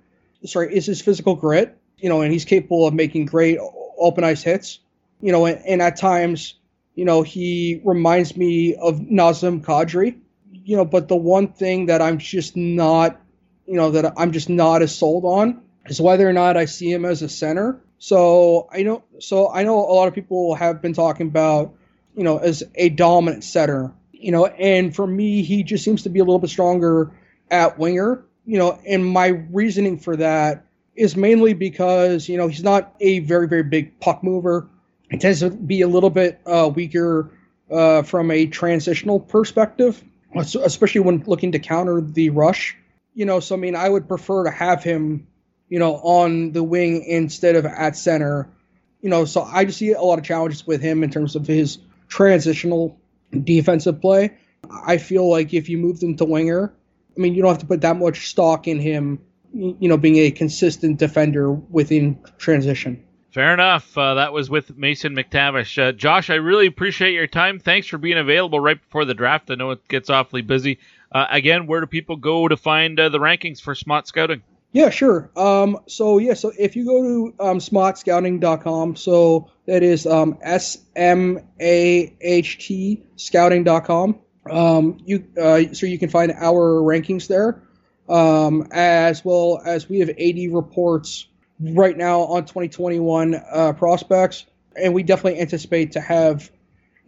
Sorry, 0.46 0.76
is 0.76 0.86
his 0.86 1.02
physical 1.02 1.36
grit, 1.36 1.78
you 1.98 2.10
know, 2.10 2.22
and 2.22 2.32
he's 2.32 2.46
capable 2.46 2.88
of 2.88 2.94
making 2.94 3.26
great 3.26 3.58
open 3.98 4.24
ice 4.24 4.44
hits, 4.44 4.80
you 5.20 5.32
know, 5.32 5.46
and, 5.46 5.66
and 5.66 5.82
at 5.82 5.98
times, 5.98 6.56
you 6.96 7.06
know, 7.06 7.22
he 7.24 7.82
reminds 7.84 8.38
me 8.38 8.76
of 8.76 9.00
Nazem 9.00 9.62
Kadri, 9.62 10.20
you 10.52 10.78
know, 10.78 10.86
but 10.86 11.08
the 11.08 11.16
one 11.16 11.48
thing 11.48 11.88
that 11.88 12.02
I'm 12.02 12.18
just 12.18 12.56
not, 12.56 13.20
you 13.66 13.76
know, 13.76 13.92
that 13.92 14.14
I'm 14.18 14.32
just 14.32 14.50
not 14.50 14.82
as 14.82 14.96
sold 14.96 15.26
on 15.26 15.62
is 15.88 16.00
whether 16.00 16.28
or 16.28 16.34
not 16.34 16.58
I 16.58 16.66
see 16.66 16.92
him 16.92 17.06
as 17.06 17.22
a 17.22 17.30
center. 17.30 17.82
So 17.98 18.70
I 18.72 18.84
know, 18.84 19.04
so 19.20 19.52
I 19.52 19.64
know 19.64 19.80
a 19.80 19.94
lot 19.94 20.08
of 20.08 20.14
people 20.14 20.56
have 20.56 20.82
been 20.82 20.94
talking 20.94 21.28
about, 21.28 21.74
you 22.18 22.24
know, 22.24 22.40
as 22.40 22.64
a 22.74 22.90
dominant 22.90 23.44
setter, 23.44 23.94
you 24.12 24.32
know, 24.32 24.48
and 24.48 24.96
for 24.96 25.06
me, 25.06 25.44
he 25.44 25.62
just 25.62 25.84
seems 25.86 26.02
to 26.02 26.10
be 26.10 26.20
a 26.20 26.24
little 26.24 26.40
bit 26.40 26.50
stronger 26.50 27.12
at 27.52 27.78
winger, 27.78 28.26
you 28.44 28.58
know, 28.58 28.80
and 28.88 29.06
my 29.06 29.28
reasoning 29.28 30.00
for 30.00 30.16
that 30.16 30.66
is 30.96 31.16
mainly 31.16 31.54
because, 31.54 32.28
you 32.28 32.36
know, 32.36 32.48
he's 32.48 32.64
not 32.64 32.96
a 33.00 33.20
very, 33.20 33.48
very 33.48 33.62
big 33.62 34.00
puck 34.00 34.24
mover. 34.24 34.68
He 35.12 35.20
tends 35.20 35.42
to 35.42 35.52
be 35.52 35.82
a 35.82 35.88
little 35.88 36.10
bit 36.10 36.42
uh, 36.48 36.72
weaker 36.74 37.30
uh, 37.70 38.02
from 38.02 38.32
a 38.32 38.48
transitional 38.48 39.20
perspective, 39.20 40.04
especially 40.36 41.02
when 41.02 41.24
looking 41.28 41.52
to 41.52 41.60
counter 41.60 42.02
the 42.02 42.32
rush. 42.32 42.76
You 43.14 43.26
know, 43.26 43.40
so 43.40 43.54
I 43.54 43.60
mean, 43.60 43.76
I 43.76 43.88
would 43.88 44.08
prefer 44.08 44.46
to 44.46 44.52
have 44.52 44.84
him, 44.84 45.28
you 45.70 45.78
know, 45.78 45.98
on 45.98 46.52
the 46.52 46.64
wing 46.64 47.04
instead 47.04 47.56
of 47.56 47.66
at 47.68 47.96
center. 47.96 48.50
You 49.02 49.12
know, 49.12 49.26
so 49.26 49.44
I 49.44 49.66
just 49.66 49.78
see 49.78 49.92
a 49.92 50.02
lot 50.02 50.18
of 50.18 50.26
challenges 50.26 50.66
with 50.66 50.82
him 50.82 51.04
in 51.04 51.12
terms 51.12 51.36
of 51.36 51.46
his 51.46 51.78
transitional 52.08 53.00
defensive 53.44 54.02
play. 54.02 54.38
I 54.86 54.98
feel 54.98 55.30
like 55.30 55.54
if 55.54 55.70
you 55.70 55.78
moved 55.78 56.04
him 56.04 56.16
to 56.18 56.26
winger, 56.26 56.74
I 57.16 57.20
mean, 57.20 57.34
you 57.34 57.42
don't 57.42 57.52
have 57.52 57.60
to 57.60 57.66
put 57.66 57.82
that 57.82 57.98
much 57.98 58.28
stock 58.28 58.68
in 58.68 58.80
him, 58.80 59.20
you 59.54 59.90
know, 59.90 59.98
being 59.98 60.18
a 60.18 60.32
consistent 60.32 61.00
defender 61.00 61.52
within 61.52 62.20
transition. 62.38 63.04
Fair 63.32 63.54
enough. 63.54 63.98
Uh, 63.98 64.16
that 64.16 64.34
was 64.34 64.50
with 64.50 64.76
Mason 64.78 65.16
McTavish. 65.16 65.82
Uh, 65.82 65.92
Josh, 65.92 66.30
I 66.30 66.36
really 66.36 66.66
appreciate 66.66 67.14
your 67.14 67.28
time. 67.28 67.60
Thanks 67.60 67.88
for 67.88 67.98
being 67.98 68.18
available 68.18 68.60
right 68.60 68.82
before 68.82 69.06
the 69.06 69.14
draft. 69.14 69.52
I 69.52 69.56
know 69.56 69.72
it 69.72 69.88
gets 69.88 70.10
awfully 70.10 70.42
busy. 70.42 70.80
Uh, 71.12 71.28
again, 71.30 71.68
where 71.68 71.80
do 71.80 71.88
people 71.88 72.16
go 72.16 72.48
to 72.48 72.58
find 72.58 73.00
uh, 73.00 73.10
the 73.10 73.20
rankings 73.20 73.62
for 73.62 73.76
Smaht 73.76 74.08
Scouting? 74.08 74.42
Yeah, 74.78 74.92
sure. 74.92 75.32
Um, 75.36 75.80
so 75.88 76.20
yeah, 76.20 76.36
so 76.36 76.52
if 76.56 76.76
you 76.76 76.86
go 76.86 77.02
to 77.02 77.34
um, 77.44 77.58
smahtscouting.com, 77.58 78.96
so 78.96 79.50
that 79.66 79.82
is 79.82 80.06
um, 80.06 80.38
S 80.44 80.78
M 80.96 81.40
A 81.60 82.16
H 82.22 82.60
T 82.60 83.04
scouting.com. 83.16 84.20
Um, 84.48 85.00
you 85.04 85.26
uh, 85.36 85.74
so 85.74 85.88
you 85.88 85.98
can 85.98 86.10
find 86.10 86.32
our 86.32 86.80
rankings 86.84 87.28
there, 87.28 87.64
um, 88.08 88.68
as 88.70 89.26
well 89.26 89.64
as 89.66 89.90
we 89.90 89.98
have 89.98 90.12
80 90.16 90.50
reports 90.50 91.26
right 91.60 91.98
now 91.98 92.20
on 92.20 92.46
2021 92.46 93.34
uh, 93.34 93.74
prospects, 93.74 94.46
and 94.76 94.94
we 94.94 95.02
definitely 95.02 95.42
anticipate 95.42 95.94
to 95.94 96.02
have 96.02 96.52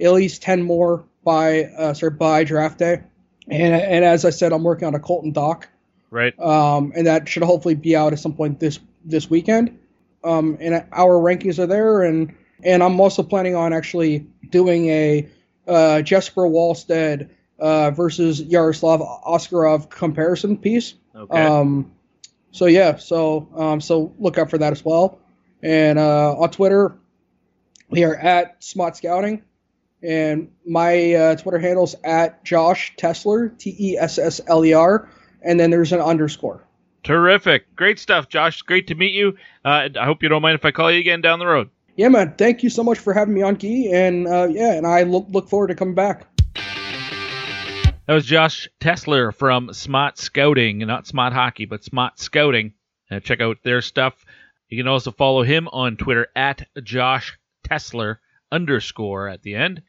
at 0.02 0.12
least 0.12 0.42
10 0.42 0.64
more 0.64 1.06
by 1.24 1.66
uh, 1.66 1.94
sorry 1.94 2.14
by 2.14 2.44
draft 2.46 2.80
day. 2.80 3.04
And 3.48 3.76
and 3.76 4.04
as 4.04 4.26
I 4.26 4.32
said, 4.32 4.54
I'm 4.54 4.64
working 4.64 4.88
on 4.88 4.96
a 4.96 5.00
Colton 5.00 5.34
Dach 5.34 5.66
Right. 6.12 6.38
um, 6.40 6.92
and 6.96 7.08
that 7.08 7.30
should 7.30 7.44
hopefully 7.44 7.76
be 7.76 7.96
out 7.96 8.14
at 8.14 8.20
some 8.20 8.34
point 8.34 8.60
this 8.60 8.80
this 9.06 9.30
weekend. 9.30 9.80
Um, 10.24 10.58
and 10.60 10.86
our 10.92 11.16
rankings 11.16 11.60
are 11.60 11.68
there, 11.68 12.02
and 12.04 12.36
and 12.64 12.84
I'm 12.84 13.00
also 13.00 13.24
planning 13.24 13.56
on 13.56 13.74
actually 13.74 14.28
doing 14.50 14.90
a 14.90 15.30
uh, 15.68 16.02
Jesper 16.02 16.44
Wallstedt 16.44 17.30
uh, 17.60 17.92
versus 17.92 18.42
Yaroslav 18.42 19.02
Askarov 19.02 19.90
comparison 19.90 20.58
piece. 20.58 20.96
Okay. 21.16 21.42
Um, 21.42 21.94
so 22.52 22.66
yeah, 22.66 22.98
so 22.98 23.48
um, 23.56 23.82
so 23.82 24.14
look 24.20 24.38
out 24.38 24.50
for 24.50 24.58
that 24.58 24.74
as 24.74 24.84
well. 24.84 25.20
And 25.62 26.00
uh, 26.00 26.36
on 26.38 26.50
Twitter, 26.52 26.98
we 27.90 28.04
are 28.04 28.16
at 28.16 28.62
Smaht 28.62 28.96
Scouting, 28.96 29.44
and 30.02 30.52
my 30.66 31.14
uh, 31.14 31.36
Twitter 31.36 31.82
is 31.82 31.96
at 32.04 32.44
Josh 32.44 32.96
Tessler, 32.98 33.58
T 33.58 33.76
E 33.78 33.98
S 33.98 34.18
S 34.18 34.42
L 34.48 34.66
E 34.66 34.74
R 34.74 35.10
and 35.42 35.60
then 35.60 35.72
there's 35.72 35.92
an 35.92 36.02
underscore. 36.02 36.64
Terrific. 37.04 37.76
Great 37.76 38.00
stuff, 38.00 38.30
Josh. 38.30 38.62
Great 38.62 38.88
to 38.88 38.96
meet 38.96 39.14
you. 39.14 39.38
Uh, 39.64 39.90
I 40.00 40.06
hope 40.06 40.22
you 40.22 40.30
don't 40.30 40.42
mind 40.42 40.56
if 40.56 40.66
I 40.66 40.72
call 40.72 40.92
you 40.92 41.00
again 41.00 41.22
down 41.22 41.40
the 41.40 41.48
road. 41.48 41.70
Yeah, 41.96 42.10
man. 42.10 42.36
Thank 42.38 42.64
you 42.64 42.70
so 42.70 42.84
much 42.84 43.00
for 43.00 43.14
having 43.14 43.34
me 43.34 43.42
on, 43.42 43.56
Key. 43.56 43.92
And 43.92 44.28
uh, 44.28 44.48
yeah, 44.50 44.74
and 44.74 44.86
I 44.86 45.04
look, 45.04 45.28
look 45.30 45.50
forward 45.50 45.68
to 45.68 45.76
coming 45.76 45.96
back. 45.96 46.26
That 48.06 48.16
was 48.16 48.26
Josh 48.26 48.68
Tessler 48.80 49.34
from 49.34 49.68
Smaht 49.70 50.18
Scouting, 50.18 50.80
not 50.80 51.06
Smart 51.06 51.32
Hockey, 51.32 51.66
but 51.66 51.84
Smaht 51.84 52.18
Scouting. 52.18 52.74
Uh, 53.12 53.20
check 53.20 53.40
out 53.40 53.58
their 53.64 53.82
stuff. 53.82 54.26
You 54.68 54.78
can 54.78 54.88
also 54.88 55.12
follow 55.12 55.44
him 55.44 55.68
on 55.68 55.98
Twitter 55.98 56.28
at 56.36 56.68
Josh 56.84 57.38
Tessler 57.68 58.18
underscore 58.52 59.28
at 59.28 59.44
the 59.44 59.56
end. 59.56 59.84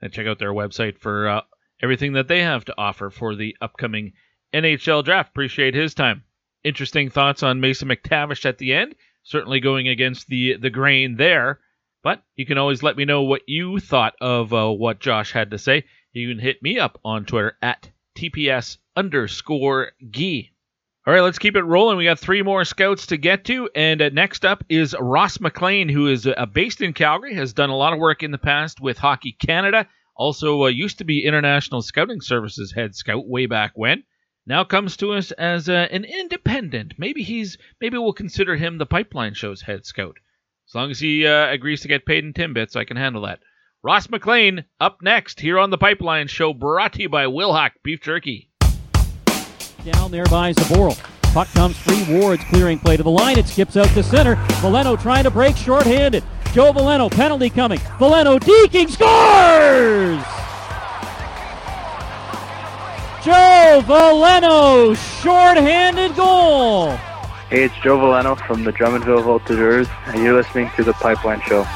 And 0.00 0.12
check 0.12 0.26
out 0.26 0.38
their 0.38 0.52
website 0.52 0.98
for 0.98 1.28
uh, 1.28 1.40
everything 1.82 2.12
that 2.14 2.28
they 2.28 2.42
have 2.42 2.64
to 2.66 2.74
offer 2.78 3.10
for 3.10 3.34
the 3.34 3.56
upcoming 3.60 4.12
NHL 4.52 5.04
draft. 5.04 5.30
Appreciate 5.30 5.74
his 5.74 5.94
time. 5.94 6.24
Interesting 6.64 7.10
thoughts 7.10 7.42
on 7.42 7.60
Mason 7.60 7.88
McTavish 7.88 8.44
at 8.44 8.58
the 8.58 8.72
end. 8.72 8.94
Certainly 9.22 9.60
going 9.60 9.88
against 9.88 10.26
the 10.28 10.56
the 10.56 10.70
grain 10.70 11.16
there. 11.16 11.60
But 12.02 12.22
you 12.36 12.46
can 12.46 12.58
always 12.58 12.82
let 12.82 12.96
me 12.96 13.04
know 13.04 13.22
what 13.22 13.42
you 13.46 13.80
thought 13.80 14.14
of 14.20 14.54
uh, 14.54 14.70
what 14.70 15.00
Josh 15.00 15.32
had 15.32 15.50
to 15.50 15.58
say. 15.58 15.84
You 16.12 16.28
can 16.28 16.38
hit 16.38 16.62
me 16.62 16.78
up 16.78 16.98
on 17.04 17.24
Twitter 17.24 17.56
at 17.60 17.90
TPS 18.16 18.78
underscore 18.96 19.92
Gee. 20.10 20.52
All 21.06 21.14
right, 21.14 21.22
let's 21.22 21.38
keep 21.38 21.56
it 21.56 21.62
rolling. 21.62 21.96
We 21.96 22.04
got 22.04 22.18
three 22.18 22.42
more 22.42 22.64
scouts 22.64 23.06
to 23.06 23.16
get 23.16 23.44
to, 23.46 23.70
and 23.74 24.02
uh, 24.02 24.10
next 24.10 24.44
up 24.44 24.62
is 24.68 24.94
Ross 24.98 25.40
MacLean, 25.40 25.88
who 25.88 26.08
is 26.08 26.26
uh, 26.26 26.46
based 26.46 26.82
in 26.82 26.92
Calgary, 26.92 27.34
has 27.34 27.52
done 27.52 27.70
a 27.70 27.76
lot 27.76 27.92
of 27.92 27.98
work 27.98 28.22
in 28.22 28.30
the 28.30 28.38
past 28.38 28.80
with 28.80 28.98
Hockey 28.98 29.32
Canada. 29.32 29.88
Also, 30.16 30.64
uh, 30.64 30.66
used 30.66 30.98
to 30.98 31.04
be 31.04 31.24
International 31.24 31.80
Scouting 31.80 32.20
Services 32.20 32.72
head 32.72 32.94
scout 32.94 33.26
way 33.26 33.46
back 33.46 33.72
when 33.74 34.04
now 34.48 34.64
comes 34.64 34.96
to 34.96 35.12
us 35.12 35.30
as 35.32 35.68
uh, 35.68 35.86
an 35.90 36.04
independent. 36.04 36.94
Maybe 36.96 37.22
he's 37.22 37.58
maybe 37.80 37.98
we'll 37.98 38.14
consider 38.14 38.56
him 38.56 38.78
the 38.78 38.86
Pipeline 38.86 39.34
Show's 39.34 39.60
head 39.60 39.84
scout. 39.84 40.16
As 40.68 40.74
long 40.74 40.90
as 40.90 40.98
he 40.98 41.26
uh, 41.26 41.50
agrees 41.50 41.82
to 41.82 41.88
get 41.88 42.06
paid 42.06 42.24
in 42.24 42.32
Timbits, 42.32 42.74
I 42.74 42.84
can 42.84 42.96
handle 42.96 43.22
that. 43.22 43.40
Ross 43.82 44.08
MacLean 44.10 44.64
up 44.80 45.02
next 45.02 45.38
here 45.38 45.58
on 45.58 45.70
the 45.70 45.78
Pipeline 45.78 46.26
Show, 46.26 46.52
brought 46.52 46.94
to 46.94 47.02
you 47.02 47.08
by 47.08 47.26
Wilhauk 47.26 47.72
Beef 47.84 48.00
Jerky. 48.00 48.50
Down 49.84 50.10
there 50.10 50.26
by 50.26 50.52
Zaboral. 50.52 50.98
Puck 51.32 51.48
comes 51.48 51.76
free. 51.76 52.04
Ward's 52.18 52.42
clearing 52.44 52.78
play 52.78 52.96
to 52.96 53.02
the 53.02 53.10
line. 53.10 53.38
It 53.38 53.46
skips 53.46 53.76
out 53.76 53.88
to 53.88 54.02
center. 54.02 54.34
Veleno 54.60 55.00
trying 55.00 55.24
to 55.24 55.30
break 55.30 55.56
shorthanded. 55.56 56.24
Joe 56.52 56.72
Veleno 56.72 57.10
penalty 57.10 57.50
coming. 57.50 57.78
Veleno 57.78 58.40
deking 58.40 58.90
scores. 58.90 60.47
Joe 63.22 63.82
Veleno, 63.84 64.94
short-handed 65.22 66.14
goal. 66.14 66.92
Hey, 67.50 67.64
it's 67.64 67.74
Joe 67.82 67.98
Veleno 67.98 68.38
from 68.46 68.62
the 68.62 68.72
Drummondville 68.72 69.24
Voltigeurs, 69.24 69.88
and 70.06 70.22
you're 70.22 70.34
listening 70.34 70.70
to 70.76 70.84
The 70.84 70.92
Pipeline 70.92 71.40
Show. 71.40 71.66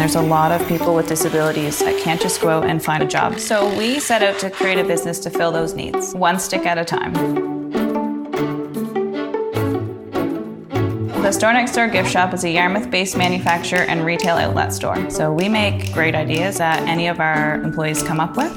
There's 0.00 0.14
a 0.14 0.22
lot 0.22 0.50
of 0.50 0.66
people 0.66 0.94
with 0.94 1.08
disabilities 1.08 1.78
that 1.80 2.00
can't 2.02 2.18
just 2.18 2.40
go 2.40 2.48
out 2.48 2.64
and 2.64 2.82
find 2.82 3.02
a 3.02 3.06
job. 3.06 3.38
So 3.38 3.68
we 3.76 4.00
set 4.00 4.22
out 4.22 4.38
to 4.38 4.48
create 4.48 4.78
a 4.78 4.82
business 4.82 5.18
to 5.18 5.30
fill 5.30 5.52
those 5.52 5.74
needs, 5.74 6.14
one 6.14 6.38
stick 6.38 6.64
at 6.64 6.78
a 6.78 6.86
time. 6.86 7.12
The 11.22 11.30
Store 11.30 11.52
Next 11.52 11.74
Door 11.74 11.88
Gift 11.88 12.10
Shop 12.10 12.32
is 12.32 12.44
a 12.44 12.50
Yarmouth 12.50 12.90
based 12.90 13.14
manufacturer 13.18 13.82
and 13.82 14.06
retail 14.06 14.36
outlet 14.36 14.72
store. 14.72 15.10
So 15.10 15.30
we 15.34 15.50
make 15.50 15.92
great 15.92 16.14
ideas 16.14 16.56
that 16.56 16.80
any 16.88 17.06
of 17.06 17.20
our 17.20 17.56
employees 17.56 18.02
come 18.02 18.20
up 18.20 18.38
with, 18.38 18.56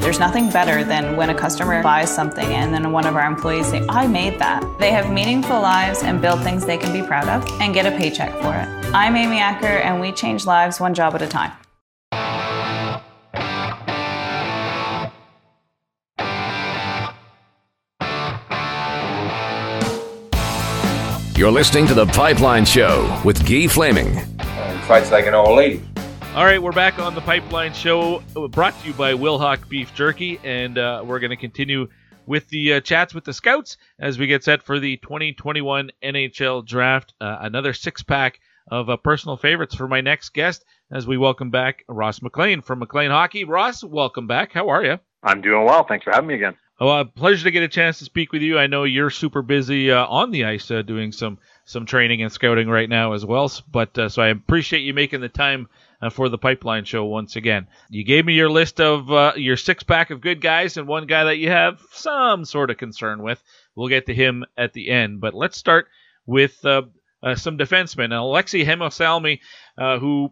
There's 0.00 0.18
nothing 0.18 0.50
better 0.50 0.84
than 0.84 1.16
when 1.16 1.30
a 1.30 1.34
customer 1.34 1.82
buys 1.82 2.14
something 2.14 2.46
and 2.46 2.72
then 2.74 2.92
one 2.92 3.06
of 3.06 3.16
our 3.16 3.26
employees 3.26 3.68
say, 3.68 3.84
I 3.88 4.06
made 4.06 4.38
that. 4.38 4.62
They 4.78 4.90
have 4.90 5.10
meaningful 5.12 5.60
lives 5.60 6.02
and 6.02 6.20
build 6.20 6.42
things 6.42 6.66
they 6.66 6.76
can 6.76 6.92
be 6.92 7.06
proud 7.06 7.28
of 7.28 7.48
and 7.60 7.72
get 7.72 7.86
a 7.86 7.96
paycheck 7.96 8.32
for 8.42 8.54
it. 8.54 8.94
I'm 8.94 9.16
Amy 9.16 9.38
Acker 9.38 9.66
and 9.66 10.00
we 10.00 10.12
change 10.12 10.46
lives 10.46 10.80
one 10.80 10.94
job 10.94 11.14
at 11.14 11.22
a 11.22 11.28
time. 11.28 11.52
You're 21.36 21.50
listening 21.50 21.86
to 21.88 21.94
The 21.94 22.06
Pipeline 22.06 22.64
Show 22.64 23.20
with 23.24 23.46
Guy 23.46 23.66
Flaming. 23.66 24.20
fights 24.86 25.10
like 25.10 25.26
an 25.26 25.34
old 25.34 25.56
lady. 25.56 25.82
All 26.34 26.44
right, 26.44 26.60
we're 26.60 26.72
back 26.72 26.98
on 26.98 27.14
the 27.14 27.20
Pipeline 27.20 27.72
Show, 27.74 28.18
brought 28.50 28.76
to 28.80 28.88
you 28.88 28.92
by 28.94 29.12
Wilhauk 29.12 29.68
Beef 29.68 29.94
Jerky, 29.94 30.40
and 30.42 30.76
uh, 30.76 31.04
we're 31.06 31.20
going 31.20 31.30
to 31.30 31.36
continue 31.36 31.86
with 32.26 32.48
the 32.48 32.72
uh, 32.72 32.80
chats 32.80 33.14
with 33.14 33.22
the 33.22 33.32
scouts 33.32 33.76
as 34.00 34.18
we 34.18 34.26
get 34.26 34.42
set 34.42 34.64
for 34.64 34.80
the 34.80 34.96
2021 34.96 35.92
NHL 36.02 36.66
Draft. 36.66 37.14
Uh, 37.20 37.36
another 37.42 37.72
six 37.72 38.02
pack 38.02 38.40
of 38.68 38.90
uh, 38.90 38.96
personal 38.96 39.36
favorites 39.36 39.76
for 39.76 39.86
my 39.86 40.00
next 40.00 40.30
guest 40.30 40.64
as 40.90 41.06
we 41.06 41.16
welcome 41.16 41.50
back 41.50 41.84
Ross 41.88 42.20
MacLean 42.20 42.62
from 42.62 42.80
MacLean 42.80 43.12
Hockey. 43.12 43.44
Ross, 43.44 43.84
welcome 43.84 44.26
back. 44.26 44.52
How 44.52 44.70
are 44.70 44.84
you? 44.84 44.98
I'm 45.22 45.40
doing 45.40 45.64
well. 45.64 45.84
Thanks 45.84 46.02
for 46.02 46.10
having 46.10 46.26
me 46.26 46.34
again. 46.34 46.56
Oh, 46.80 46.88
uh, 46.88 47.04
pleasure 47.04 47.44
to 47.44 47.52
get 47.52 47.62
a 47.62 47.68
chance 47.68 48.00
to 48.00 48.04
speak 48.04 48.32
with 48.32 48.42
you. 48.42 48.58
I 48.58 48.66
know 48.66 48.82
you're 48.82 49.10
super 49.10 49.42
busy 49.42 49.92
uh, 49.92 50.04
on 50.06 50.32
the 50.32 50.46
ice 50.46 50.68
uh, 50.72 50.82
doing 50.82 51.12
some 51.12 51.38
some 51.64 51.86
training 51.86 52.22
and 52.22 52.32
scouting 52.32 52.68
right 52.68 52.88
now 52.88 53.12
as 53.12 53.24
well. 53.24 53.50
But 53.70 53.96
uh, 53.96 54.08
so 54.08 54.20
I 54.20 54.28
appreciate 54.28 54.80
you 54.80 54.92
making 54.92 55.20
the 55.20 55.28
time 55.28 55.68
uh, 56.04 56.10
for 56.10 56.28
the 56.28 56.38
Pipeline 56.38 56.84
Show 56.84 57.04
once 57.04 57.36
again. 57.36 57.66
You 57.88 58.04
gave 58.04 58.26
me 58.26 58.34
your 58.34 58.50
list 58.50 58.80
of 58.80 59.10
uh, 59.10 59.32
your 59.36 59.56
six 59.56 59.82
pack 59.82 60.10
of 60.10 60.20
good 60.20 60.40
guys 60.40 60.76
and 60.76 60.86
one 60.86 61.06
guy 61.06 61.24
that 61.24 61.38
you 61.38 61.48
have 61.50 61.80
some 61.92 62.44
sort 62.44 62.70
of 62.70 62.76
concern 62.76 63.22
with. 63.22 63.42
We'll 63.74 63.88
get 63.88 64.06
to 64.06 64.14
him 64.14 64.44
at 64.56 64.72
the 64.72 64.90
end. 64.90 65.20
But 65.20 65.34
let's 65.34 65.56
start 65.56 65.88
with 66.26 66.58
some 66.60 66.92
defensemen. 67.24 68.10
Aleksi 68.10 68.64
Heimosalmi, 68.64 69.40
who 70.00 70.30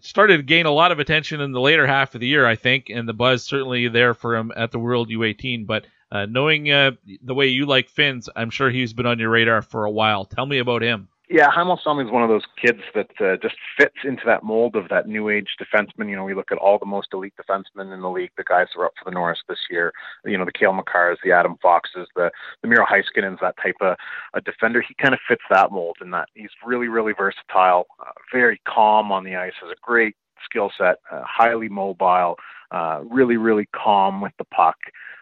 started 0.00 0.38
to 0.38 0.42
gain 0.42 0.66
a 0.66 0.72
lot 0.72 0.92
of 0.92 0.98
attention 0.98 1.40
in 1.40 1.52
the 1.52 1.60
later 1.60 1.86
half 1.86 2.14
of 2.14 2.20
the 2.20 2.26
year, 2.26 2.44
I 2.46 2.56
think, 2.56 2.90
and 2.90 3.08
the 3.08 3.14
buzz 3.14 3.44
certainly 3.44 3.88
there 3.88 4.14
for 4.14 4.36
him 4.36 4.52
at 4.56 4.72
the 4.72 4.78
World 4.78 5.08
U18. 5.08 5.66
But 5.66 5.86
uh, 6.12 6.26
knowing 6.26 6.70
uh, 6.70 6.90
the 7.24 7.34
way 7.34 7.46
you 7.46 7.64
like 7.64 7.88
Finns, 7.88 8.28
I'm 8.36 8.50
sure 8.50 8.70
he's 8.70 8.92
been 8.92 9.06
on 9.06 9.18
your 9.18 9.30
radar 9.30 9.62
for 9.62 9.86
a 9.86 9.90
while. 9.90 10.26
Tell 10.26 10.44
me 10.44 10.58
about 10.58 10.82
him. 10.82 11.08
Yeah, 11.32 11.48
Heimosalmi 11.48 12.04
is 12.04 12.12
one 12.12 12.22
of 12.22 12.28
those 12.28 12.44
kids 12.60 12.82
that 12.94 13.08
uh, 13.18 13.38
just 13.40 13.54
fits 13.78 13.96
into 14.04 14.20
that 14.26 14.42
mold 14.42 14.76
of 14.76 14.90
that 14.90 15.08
new 15.08 15.30
age 15.30 15.56
defenseman. 15.58 16.10
You 16.10 16.16
know, 16.16 16.24
we 16.24 16.34
look 16.34 16.52
at 16.52 16.58
all 16.58 16.78
the 16.78 16.84
most 16.84 17.08
elite 17.14 17.32
defensemen 17.40 17.90
in 17.90 18.02
the 18.02 18.10
league, 18.10 18.32
the 18.36 18.44
guys 18.44 18.66
that 18.74 18.80
are 18.82 18.84
up 18.84 18.92
for 18.98 19.10
the 19.10 19.14
Norris 19.14 19.38
this 19.48 19.58
year. 19.70 19.94
You 20.26 20.36
know, 20.36 20.44
the 20.44 20.52
Cale 20.52 20.74
Makars, 20.74 21.16
the 21.24 21.32
Adam 21.32 21.56
Foxes, 21.62 22.06
the 22.14 22.30
the 22.60 22.68
Miro 22.68 22.84
Heiskanen's, 22.84 23.38
that 23.40 23.56
type 23.62 23.76
of 23.80 23.96
a 24.34 24.42
defender. 24.42 24.84
He 24.86 24.92
kind 25.00 25.14
of 25.14 25.20
fits 25.26 25.40
that 25.48 25.72
mold 25.72 25.96
in 26.02 26.10
that 26.10 26.28
he's 26.34 26.50
really, 26.66 26.88
really 26.88 27.14
versatile, 27.16 27.86
uh, 27.98 28.12
very 28.30 28.60
calm 28.68 29.10
on 29.10 29.24
the 29.24 29.34
ice, 29.34 29.54
has 29.62 29.70
a 29.70 29.80
great 29.80 30.14
skill 30.44 30.70
set, 30.76 30.96
uh, 31.10 31.22
highly 31.24 31.70
mobile, 31.70 32.36
uh, 32.72 33.00
really, 33.08 33.38
really 33.38 33.66
calm 33.74 34.20
with 34.20 34.32
the 34.36 34.44
puck 34.44 34.76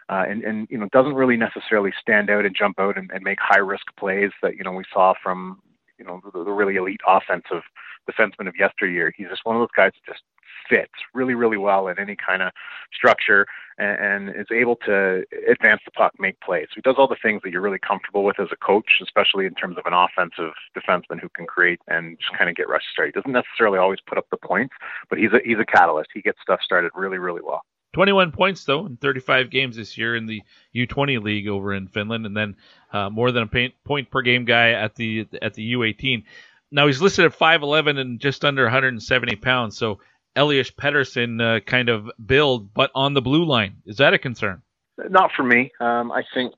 uh, 0.09 0.25
and, 0.27 0.43
and 0.43 0.67
you 0.69 0.77
know 0.77 0.89
doesn't 0.91 1.15
really 1.15 1.37
necessarily 1.37 1.93
stand 2.01 2.29
out 2.29 2.45
and 2.45 2.53
jump 2.53 2.79
out 2.79 2.97
and, 2.97 3.09
and 3.11 3.23
make 3.23 3.37
high 3.39 3.59
risk 3.59 3.85
plays 3.97 4.31
that 4.41 4.57
you 4.57 4.63
know 4.65 4.73
we 4.73 4.83
saw 4.93 5.13
from 5.23 5.61
you 6.01 6.07
know 6.07 6.19
the, 6.33 6.43
the 6.43 6.51
really 6.51 6.75
elite 6.75 7.01
offensive 7.05 7.61
defenseman 8.09 8.47
of 8.47 8.55
yesteryear. 8.57 9.13
He's 9.15 9.27
just 9.29 9.45
one 9.45 9.55
of 9.55 9.61
those 9.61 9.75
guys 9.75 9.91
that 9.93 10.11
just 10.11 10.23
fits 10.69 10.93
really 11.13 11.33
really 11.33 11.57
well 11.57 11.87
in 11.87 11.99
any 11.99 12.15
kind 12.15 12.41
of 12.41 12.51
structure 12.93 13.45
and, 13.77 14.29
and 14.29 14.35
is 14.35 14.47
able 14.51 14.75
to 14.75 15.23
advance 15.49 15.81
the 15.85 15.91
puck, 15.91 16.13
make 16.19 16.39
plays. 16.41 16.67
So 16.69 16.75
he 16.75 16.81
does 16.81 16.95
all 16.97 17.07
the 17.07 17.17
things 17.21 17.41
that 17.43 17.51
you're 17.51 17.61
really 17.61 17.79
comfortable 17.79 18.23
with 18.23 18.39
as 18.39 18.47
a 18.51 18.55
coach, 18.55 18.99
especially 19.01 19.45
in 19.45 19.53
terms 19.53 19.77
of 19.77 19.85
an 19.85 19.93
offensive 19.93 20.53
defenseman 20.77 21.19
who 21.19 21.29
can 21.29 21.45
create 21.45 21.79
and 21.87 22.17
just 22.19 22.37
kind 22.37 22.49
of 22.49 22.55
get 22.55 22.69
rushes 22.69 22.89
started. 22.91 23.13
He 23.13 23.19
doesn't 23.19 23.31
necessarily 23.31 23.77
always 23.77 23.99
put 24.05 24.17
up 24.17 24.25
the 24.31 24.37
points, 24.37 24.73
but 25.09 25.19
he's 25.19 25.33
a 25.33 25.39
he's 25.45 25.59
a 25.59 25.65
catalyst. 25.65 26.09
He 26.13 26.21
gets 26.21 26.39
stuff 26.41 26.61
started 26.63 26.91
really 26.95 27.19
really 27.19 27.41
well. 27.43 27.61
21 27.93 28.31
points 28.31 28.63
though 28.63 28.85
in 28.85 28.97
35 28.97 29.49
games 29.49 29.75
this 29.75 29.97
year 29.97 30.15
in 30.15 30.25
the 30.25 30.41
U20 30.75 31.21
league 31.21 31.47
over 31.47 31.73
in 31.73 31.87
Finland, 31.87 32.25
and 32.25 32.35
then 32.35 32.55
uh, 32.93 33.09
more 33.09 33.31
than 33.31 33.43
a 33.43 33.69
point 33.85 34.11
per 34.11 34.21
game 34.21 34.45
guy 34.45 34.71
at 34.71 34.95
the 34.95 35.27
at 35.41 35.53
the 35.53 35.73
U18. 35.73 36.23
Now 36.71 36.87
he's 36.87 37.01
listed 37.01 37.25
at 37.25 37.37
5'11 37.37 37.99
and 37.99 38.19
just 38.19 38.45
under 38.45 38.63
170 38.63 39.35
pounds, 39.37 39.77
so 39.77 39.99
Elias 40.35 40.71
Pettersson 40.71 41.41
uh, 41.41 41.59
kind 41.59 41.89
of 41.89 42.09
build, 42.25 42.73
but 42.73 42.91
on 42.95 43.13
the 43.13 43.21
blue 43.21 43.45
line. 43.45 43.77
Is 43.85 43.97
that 43.97 44.13
a 44.13 44.17
concern? 44.17 44.61
Not 45.09 45.31
for 45.35 45.43
me. 45.43 45.71
Um, 45.79 46.11
I 46.11 46.23
think 46.33 46.53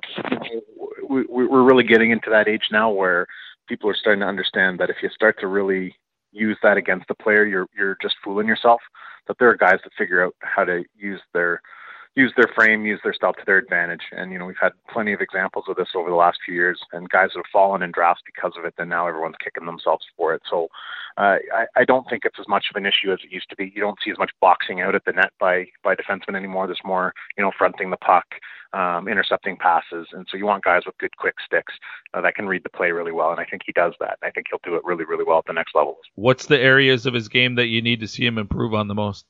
we, 1.09 1.25
we're 1.27 1.63
really 1.63 1.83
getting 1.83 2.11
into 2.11 2.29
that 2.29 2.47
age 2.47 2.67
now 2.71 2.91
where 2.91 3.27
people 3.67 3.89
are 3.89 3.95
starting 3.95 4.21
to 4.21 4.27
understand 4.27 4.79
that 4.79 4.89
if 4.89 4.97
you 5.01 5.09
start 5.09 5.39
to 5.39 5.47
really 5.47 5.95
use 6.33 6.57
that 6.63 6.77
against 6.77 7.07
the 7.07 7.15
player, 7.15 7.45
you're 7.45 7.67
you're 7.77 7.97
just 8.01 8.15
fooling 8.23 8.47
yourself. 8.47 8.81
But 9.27 9.37
there 9.39 9.49
are 9.49 9.55
guys 9.55 9.79
that 9.83 9.93
figure 9.97 10.23
out 10.23 10.35
how 10.41 10.65
to 10.65 10.83
use 10.97 11.21
their 11.33 11.61
use 12.15 12.31
their 12.37 12.49
frame, 12.53 12.85
use 12.85 12.99
their 13.03 13.13
style 13.13 13.33
to 13.33 13.43
their 13.45 13.57
advantage. 13.57 14.03
And 14.11 14.31
you 14.31 14.37
know, 14.37 14.45
we've 14.45 14.55
had 14.61 14.73
plenty 14.91 15.13
of 15.13 15.21
examples 15.21 15.65
of 15.67 15.75
this 15.75 15.89
over 15.95 16.09
the 16.09 16.15
last 16.15 16.39
few 16.45 16.53
years, 16.53 16.79
and 16.91 17.09
guys 17.09 17.29
that 17.33 17.39
have 17.39 17.51
fallen 17.51 17.81
in 17.81 17.91
drafts 17.91 18.23
because 18.25 18.53
of 18.57 18.65
it. 18.65 18.75
Then 18.77 18.89
now 18.89 19.07
everyone's 19.07 19.35
kicking 19.43 19.65
themselves 19.65 20.05
for 20.15 20.33
it. 20.33 20.41
So 20.49 20.67
uh, 21.17 21.37
I, 21.53 21.65
I 21.75 21.85
don't 21.85 22.07
think 22.09 22.23
it's 22.25 22.39
as 22.39 22.47
much 22.47 22.65
of 22.69 22.75
an 22.75 22.85
issue 22.85 23.11
as 23.11 23.19
it 23.23 23.31
used 23.31 23.49
to 23.49 23.55
be. 23.55 23.71
You 23.73 23.81
don't 23.81 23.97
see 24.03 24.11
as 24.11 24.17
much 24.17 24.31
boxing 24.41 24.81
out 24.81 24.95
at 24.95 25.05
the 25.05 25.13
net 25.13 25.31
by 25.39 25.65
by 25.83 25.95
defensemen 25.95 26.35
anymore. 26.35 26.67
There's 26.67 26.79
more, 26.85 27.13
you 27.37 27.43
know, 27.43 27.51
fronting 27.57 27.89
the 27.89 27.97
puck, 27.97 28.25
um, 28.73 29.07
intercepting 29.07 29.57
passes, 29.57 30.07
and 30.11 30.27
so 30.29 30.37
you 30.37 30.45
want 30.45 30.63
guys 30.63 30.83
with 30.85 30.97
good 30.99 31.15
quick 31.17 31.35
sticks 31.43 31.73
uh, 32.13 32.21
that 32.21 32.35
can 32.35 32.47
read 32.47 32.63
the 32.63 32.69
play 32.69 32.91
really 32.91 33.11
well. 33.11 33.31
And 33.31 33.39
I 33.39 33.45
think 33.45 33.63
he 33.65 33.71
does 33.71 33.93
that. 33.99 34.17
I 34.23 34.29
think 34.29 34.47
he'll 34.49 34.59
do 34.63 34.75
it 34.75 34.83
really, 34.85 35.05
really 35.05 35.23
well 35.23 35.39
at 35.39 35.45
the 35.45 35.53
next 35.53 35.73
level. 35.73 35.97
What's 36.15 36.45
the 36.45 36.59
areas 36.59 37.05
of 37.07 37.13
his 37.13 37.27
game 37.27 37.55
that 37.55 37.67
you 37.67 37.81
need 37.81 38.01
to 38.01 38.07
see 38.07 38.25
him 38.25 38.37
improve 38.37 38.73
on 38.73 38.87
the 38.87 38.95
most? 38.95 39.25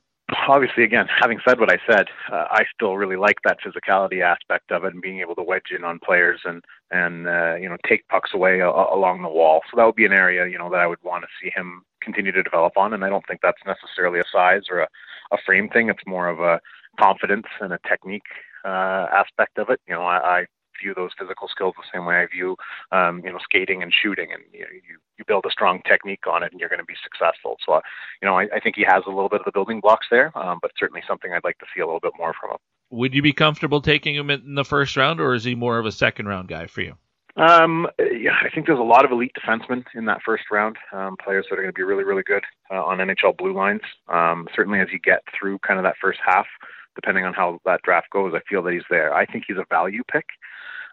Obviously, 0.48 0.84
again, 0.84 1.06
having 1.20 1.38
said 1.46 1.60
what 1.60 1.70
I 1.70 1.78
said, 1.88 2.06
uh, 2.30 2.46
I 2.50 2.64
still 2.74 2.96
really 2.96 3.16
like 3.16 3.38
that 3.44 3.58
physicality 3.60 4.22
aspect 4.22 4.70
of 4.72 4.84
it 4.84 4.92
and 4.92 5.02
being 5.02 5.20
able 5.20 5.34
to 5.36 5.42
wedge 5.42 5.70
in 5.76 5.84
on 5.84 5.98
players 5.98 6.40
and 6.44 6.64
and 6.90 7.26
uh, 7.26 7.56
you 7.56 7.68
know 7.68 7.76
take 7.88 8.06
pucks 8.08 8.30
away 8.34 8.60
a- 8.60 8.68
along 8.68 9.22
the 9.22 9.28
wall. 9.28 9.62
So 9.70 9.76
that 9.76 9.84
would 9.84 9.94
be 9.94 10.06
an 10.06 10.12
area 10.12 10.46
you 10.46 10.58
know 10.58 10.70
that 10.70 10.80
I 10.80 10.86
would 10.86 11.02
want 11.02 11.22
to 11.24 11.28
see 11.42 11.50
him 11.54 11.82
continue 12.02 12.32
to 12.32 12.42
develop 12.42 12.76
on. 12.76 12.92
And 12.92 13.04
I 13.04 13.08
don't 13.08 13.26
think 13.26 13.40
that's 13.42 13.62
necessarily 13.66 14.20
a 14.20 14.24
size 14.30 14.62
or 14.70 14.80
a, 14.80 14.88
a 15.32 15.38
frame 15.44 15.68
thing. 15.68 15.88
It's 15.88 16.06
more 16.06 16.28
of 16.28 16.40
a 16.40 16.60
confidence 17.00 17.46
and 17.60 17.72
a 17.72 17.78
technique 17.88 18.22
uh, 18.64 19.06
aspect 19.12 19.58
of 19.58 19.70
it. 19.70 19.80
You 19.88 19.94
know, 19.94 20.02
I, 20.02 20.16
I 20.40 20.46
view 20.80 20.94
those 20.94 21.10
physical 21.18 21.48
skills 21.48 21.74
the 21.76 21.84
same 21.92 22.06
way 22.06 22.16
I 22.16 22.26
view, 22.26 22.56
um, 22.92 23.22
you 23.24 23.32
know, 23.32 23.38
skating 23.42 23.82
and 23.82 23.92
shooting. 23.92 24.32
And 24.32 24.42
you, 24.52 24.60
know, 24.60 24.66
you 24.72 24.98
you 25.18 25.24
build 25.26 25.44
a 25.46 25.50
strong 25.50 25.80
technique 25.86 26.26
on 26.26 26.42
it, 26.42 26.52
and 26.52 26.60
you're 26.60 26.68
going 26.68 26.80
to 26.80 26.84
be 26.84 26.96
successful. 27.02 27.56
So, 27.64 27.74
uh, 27.74 27.80
you 28.20 28.26
know, 28.26 28.38
I, 28.38 28.48
I 28.54 28.60
think 28.60 28.76
he 28.76 28.84
has 28.86 29.02
a 29.06 29.10
little 29.10 29.28
bit 29.28 29.40
of 29.40 29.44
the 29.44 29.52
building 29.52 29.80
blocks 29.80 30.06
there, 30.10 30.36
um, 30.36 30.58
but 30.60 30.72
certainly 30.78 31.02
something 31.06 31.32
I'd 31.32 31.44
like 31.44 31.58
to 31.58 31.66
see 31.74 31.80
a 31.80 31.86
little 31.86 32.00
bit 32.00 32.12
more 32.18 32.34
from 32.40 32.50
him. 32.50 32.58
Would 32.90 33.14
you 33.14 33.22
be 33.22 33.32
comfortable 33.32 33.80
taking 33.80 34.14
him 34.14 34.30
in 34.30 34.54
the 34.54 34.64
first 34.64 34.96
round, 34.96 35.20
or 35.20 35.34
is 35.34 35.44
he 35.44 35.54
more 35.54 35.78
of 35.78 35.86
a 35.86 35.92
second 35.92 36.26
round 36.26 36.48
guy 36.48 36.66
for 36.66 36.82
you? 36.82 36.94
Um, 37.36 37.88
yeah, 37.98 38.36
I 38.42 38.48
think 38.48 38.66
there's 38.66 38.78
a 38.78 38.82
lot 38.82 39.04
of 39.04 39.10
elite 39.10 39.32
defensemen 39.34 39.84
in 39.94 40.04
that 40.04 40.20
first 40.24 40.44
round, 40.52 40.76
um, 40.92 41.16
players 41.22 41.46
that 41.50 41.58
are 41.58 41.62
going 41.62 41.74
to 41.74 41.76
be 41.78 41.82
really, 41.82 42.04
really 42.04 42.22
good 42.22 42.44
uh, 42.70 42.84
on 42.84 42.98
NHL 42.98 43.36
blue 43.36 43.52
lines. 43.52 43.80
Um, 44.08 44.46
certainly, 44.54 44.78
as 44.78 44.88
you 44.92 45.00
get 45.00 45.22
through 45.36 45.58
kind 45.58 45.78
of 45.78 45.84
that 45.84 45.96
first 46.00 46.20
half, 46.24 46.46
depending 46.94 47.24
on 47.24 47.34
how 47.34 47.58
that 47.64 47.82
draft 47.82 48.10
goes, 48.10 48.34
I 48.36 48.40
feel 48.48 48.62
that 48.62 48.72
he's 48.72 48.82
there. 48.88 49.12
I 49.12 49.26
think 49.26 49.44
he's 49.48 49.56
a 49.56 49.64
value 49.68 50.02
pick. 50.10 50.26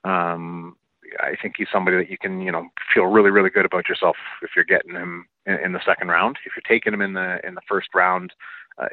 Um, 0.04 0.76
I 1.20 1.36
think 1.42 1.56
he's 1.58 1.68
somebody 1.72 1.98
that 1.98 2.10
you 2.10 2.18
can, 2.18 2.42
you 2.42 2.52
know, 2.52 2.70
feel 2.94 3.06
really, 3.06 3.32
really 3.32 3.50
good 3.50 3.66
about 3.66 3.90
yourself 3.90 4.16
if 4.42 4.52
you're 4.56 4.66
getting 4.66 4.96
him 4.96 5.28
in, 5.46 5.56
in 5.56 5.72
the 5.74 5.82
second 5.86 6.08
round. 6.08 6.38
If 6.46 6.54
you're 6.56 6.64
taking 6.68 6.94
him 6.94 7.02
in 7.02 7.14
the 7.14 7.40
in 7.46 7.56
the 7.56 7.62
first 7.68 7.90
round, 7.94 8.34
uh, 8.78 8.88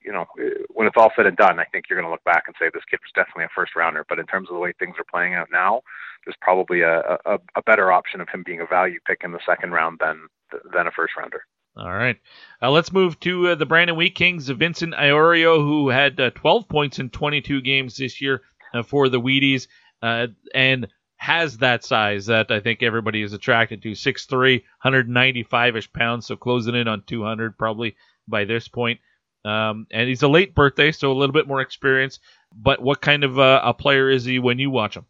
you 0.00 0.12
know, 0.12 0.26
when 0.72 0.86
it's 0.86 0.96
all 0.96 1.12
said 1.14 1.26
and 1.26 1.36
done, 1.36 1.58
I 1.58 1.64
think 1.64 1.86
you're 1.88 1.98
going 2.00 2.08
to 2.08 2.12
look 2.12 2.24
back 2.24 2.44
and 2.46 2.56
say 2.58 2.70
this 2.72 2.84
kid 2.90 3.00
was 3.02 3.12
definitely 3.14 3.44
a 3.44 3.54
first 3.54 3.76
rounder. 3.76 4.04
But 4.08 4.18
in 4.18 4.26
terms 4.26 4.48
of 4.48 4.54
the 4.54 4.60
way 4.60 4.72
things 4.78 4.96
are 4.98 5.04
playing 5.04 5.34
out 5.34 5.48
now, 5.52 5.82
there's 6.24 6.36
probably 6.40 6.80
a, 6.80 7.00
a, 7.26 7.38
a 7.56 7.62
better 7.62 7.92
option 7.92 8.20
of 8.20 8.28
him 8.28 8.42
being 8.44 8.60
a 8.60 8.66
value 8.66 9.00
pick 9.06 9.20
in 9.22 9.32
the 9.32 9.40
second 9.46 9.72
round 9.72 9.98
than 10.00 10.28
than 10.72 10.86
a 10.86 10.92
first 10.92 11.14
rounder. 11.16 11.42
All 11.76 11.92
right. 11.92 12.16
Uh, 12.60 12.70
let's 12.70 12.92
move 12.92 13.20
to 13.20 13.48
uh, 13.48 13.54
the 13.54 13.66
Brandon 13.66 13.96
Wheat 13.96 14.14
Kings. 14.14 14.48
Vincent 14.48 14.94
Iorio, 14.94 15.58
who 15.58 15.90
had 15.90 16.18
uh, 16.18 16.30
12 16.30 16.68
points 16.68 16.98
in 16.98 17.10
22 17.10 17.60
games 17.60 17.96
this 17.96 18.20
year 18.20 18.42
uh, 18.74 18.82
for 18.82 19.08
the 19.08 19.20
Wheaties, 19.20 19.68
uh, 20.02 20.28
and 20.54 20.88
has 21.16 21.58
that 21.58 21.84
size 21.84 22.26
that 22.26 22.50
I 22.50 22.60
think 22.60 22.82
everybody 22.82 23.22
is 23.22 23.32
attracted 23.32 23.82
to. 23.82 23.92
6'3", 23.92 24.62
195-ish 24.84 25.92
pounds, 25.92 26.26
so 26.26 26.36
closing 26.36 26.76
in 26.76 26.86
on 26.86 27.02
200 27.06 27.58
probably 27.58 27.96
by 28.28 28.44
this 28.44 28.68
point. 28.68 29.00
Um, 29.44 29.86
and 29.90 30.08
he's 30.08 30.22
a 30.22 30.28
late 30.28 30.54
birthday, 30.54 30.92
so 30.92 31.10
a 31.10 31.14
little 31.14 31.32
bit 31.32 31.48
more 31.48 31.60
experience. 31.60 32.20
But 32.54 32.80
what 32.80 33.00
kind 33.00 33.24
of 33.24 33.38
uh, 33.38 33.60
a 33.64 33.74
player 33.74 34.08
is 34.10 34.24
he 34.24 34.38
when 34.38 34.58
you 34.58 34.70
watch 34.70 34.96
him? 34.96 35.06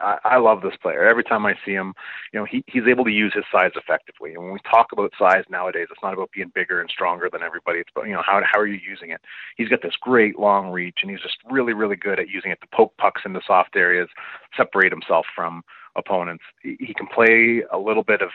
I, 0.00 0.18
I 0.24 0.36
love 0.38 0.62
this 0.62 0.76
player. 0.82 1.04
Every 1.04 1.22
time 1.22 1.46
I 1.46 1.54
see 1.64 1.72
him, 1.72 1.94
you 2.32 2.40
know, 2.40 2.44
he, 2.44 2.64
he's 2.66 2.86
able 2.88 3.04
to 3.04 3.10
use 3.10 3.32
his 3.34 3.44
size 3.52 3.70
effectively. 3.76 4.34
And 4.34 4.42
when 4.42 4.52
we 4.52 4.58
talk 4.68 4.92
about 4.92 5.12
size 5.18 5.44
nowadays, 5.48 5.88
it's 5.90 6.02
not 6.02 6.12
about 6.12 6.30
being 6.32 6.50
bigger 6.54 6.80
and 6.80 6.90
stronger 6.90 7.28
than 7.32 7.42
everybody. 7.42 7.78
It's 7.78 7.90
about, 7.94 8.08
you 8.08 8.14
know, 8.14 8.22
how, 8.24 8.40
how 8.44 8.58
are 8.58 8.66
you 8.66 8.80
using 8.84 9.10
it? 9.10 9.20
He's 9.56 9.68
got 9.68 9.82
this 9.82 9.96
great 10.00 10.38
long 10.38 10.70
reach, 10.70 10.98
and 11.02 11.10
he's 11.10 11.20
just 11.20 11.38
really, 11.48 11.72
really 11.72 11.96
good 11.96 12.18
at 12.18 12.28
using 12.28 12.50
it 12.50 12.60
to 12.62 12.66
poke 12.74 12.96
pucks 12.96 13.22
into 13.24 13.40
soft 13.46 13.76
areas, 13.76 14.08
separate 14.56 14.92
himself 14.92 15.26
from 15.34 15.62
opponents. 15.96 16.44
He, 16.62 16.76
he 16.80 16.94
can 16.94 17.06
play 17.06 17.62
a 17.72 17.78
little 17.78 18.02
bit 18.02 18.22
of 18.22 18.30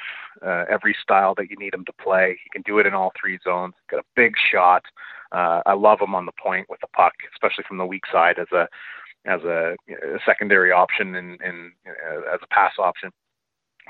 uh, 0.46 0.66
every 0.70 0.96
style 1.02 1.36
that 1.36 1.50
you 1.50 1.58
need 1.58 1.74
him 1.74 1.86
to 1.86 1.94
play. 1.94 2.38
He 2.44 2.50
can 2.50 2.62
do 2.62 2.80
it 2.80 2.86
in 2.86 2.94
all 2.94 3.12
three 3.20 3.40
zones. 3.44 3.74
Got 3.90 4.00
a 4.00 4.06
big 4.16 4.36
shot. 4.52 4.84
Uh, 5.32 5.62
I 5.66 5.74
love 5.74 6.00
him 6.00 6.16
on 6.16 6.26
the 6.26 6.32
point 6.32 6.70
with 6.70 6.80
the 6.82 6.88
puck, 6.88 7.14
especially 7.34 7.66
from 7.68 7.78
the 7.78 7.86
weak 7.86 8.04
side 8.12 8.40
as 8.40 8.48
a 8.54 8.68
as 9.26 9.42
a, 9.44 9.76
a 9.90 10.20
secondary 10.26 10.72
option 10.72 11.16
and, 11.16 11.40
and 11.42 11.72
uh, 11.88 12.34
as 12.34 12.40
a 12.44 12.48
pass 12.48 12.74
option. 12.80 13.12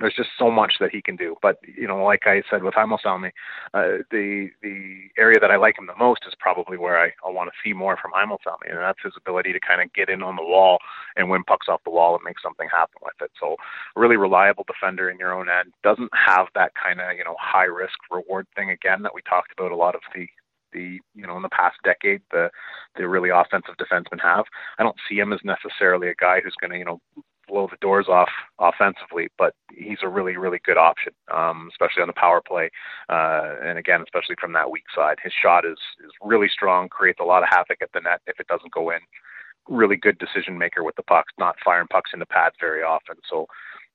There's 0.01 0.13
just 0.13 0.31
so 0.37 0.51
much 0.51 0.73
that 0.81 0.91
he 0.91 1.01
can 1.01 1.15
do. 1.15 1.37
But 1.41 1.57
you 1.63 1.87
know, 1.87 2.03
like 2.03 2.23
I 2.25 2.43
said 2.49 2.63
with 2.63 2.73
Heimosalmi, 2.73 3.31
uh, 3.73 4.03
the 4.11 4.49
the 4.61 5.07
area 5.17 5.39
that 5.39 5.51
I 5.51 5.55
like 5.55 5.79
him 5.79 5.87
the 5.87 5.95
most 5.95 6.23
is 6.27 6.33
probably 6.37 6.77
where 6.77 6.99
I, 6.99 7.11
I 7.25 7.31
want 7.31 7.49
to 7.49 7.55
see 7.63 7.71
more 7.71 7.95
from 7.95 8.11
Heimosalmi, 8.11 8.69
and 8.69 8.77
that's 8.77 8.99
his 9.01 9.13
ability 9.15 9.53
to 9.53 9.59
kind 9.61 9.81
of 9.81 9.93
get 9.93 10.09
in 10.09 10.21
on 10.21 10.35
the 10.35 10.43
wall 10.43 10.79
and 11.15 11.29
win 11.29 11.45
pucks 11.45 11.67
off 11.69 11.79
the 11.85 11.91
wall 11.91 12.13
and 12.13 12.25
make 12.25 12.41
something 12.43 12.67
happen 12.69 12.99
with 13.03 13.15
it. 13.21 13.31
So, 13.39 13.55
really 13.95 14.17
reliable 14.17 14.65
defender 14.67 15.09
in 15.09 15.17
your 15.17 15.33
own 15.33 15.47
end 15.47 15.71
doesn't 15.81 16.11
have 16.13 16.47
that 16.55 16.73
kind 16.75 16.99
of 16.99 17.15
you 17.17 17.23
know 17.23 17.37
high 17.39 17.63
risk 17.63 17.95
reward 18.11 18.47
thing 18.53 18.71
again 18.71 19.01
that 19.03 19.15
we 19.15 19.21
talked 19.21 19.53
about 19.57 19.71
a 19.71 19.77
lot 19.77 19.95
of 19.95 20.01
the 20.13 20.27
the 20.75 20.99
you 21.15 21.25
know 21.25 21.35
in 21.37 21.41
the 21.41 21.49
past 21.49 21.77
decade 21.83 22.21
the 22.31 22.49
the 22.95 23.07
really 23.07 23.29
offensive 23.29 23.75
defensemen 23.77 24.21
have. 24.21 24.45
I 24.77 24.83
don't 24.83 24.97
see 25.09 25.15
him 25.15 25.33
as 25.33 25.39
necessarily 25.43 26.09
a 26.09 26.15
guy 26.19 26.41
who's 26.43 26.55
going 26.59 26.71
to 26.71 26.77
you 26.77 26.85
know 26.85 26.99
blow 27.47 27.67
the 27.69 27.77
doors 27.79 28.07
off 28.09 28.29
offensively, 28.59 29.27
but 29.37 29.53
he's 29.73 29.99
a 30.03 30.09
really 30.09 30.37
really 30.37 30.59
good 30.63 30.77
option, 30.77 31.13
um, 31.33 31.69
especially 31.71 32.01
on 32.01 32.07
the 32.07 32.13
power 32.13 32.41
play, 32.45 32.69
uh, 33.09 33.55
and 33.63 33.77
again 33.79 34.01
especially 34.01 34.35
from 34.39 34.53
that 34.53 34.69
weak 34.69 34.85
side. 34.93 35.17
His 35.23 35.33
shot 35.33 35.65
is 35.65 35.79
is 36.03 36.11
really 36.21 36.49
strong, 36.49 36.89
creates 36.89 37.19
a 37.21 37.25
lot 37.25 37.43
of 37.43 37.49
havoc 37.49 37.81
at 37.81 37.91
the 37.93 38.01
net 38.01 38.21
if 38.27 38.39
it 38.39 38.47
doesn't 38.47 38.73
go 38.73 38.91
in. 38.91 38.99
Really 39.67 39.95
good 39.95 40.19
decision 40.19 40.57
maker 40.57 40.83
with 40.83 40.95
the 40.95 41.03
pucks, 41.03 41.33
not 41.39 41.55
firing 41.63 41.87
pucks 41.87 42.11
into 42.13 42.25
pads 42.27 42.55
very 42.59 42.83
often. 42.83 43.15
So 43.29 43.47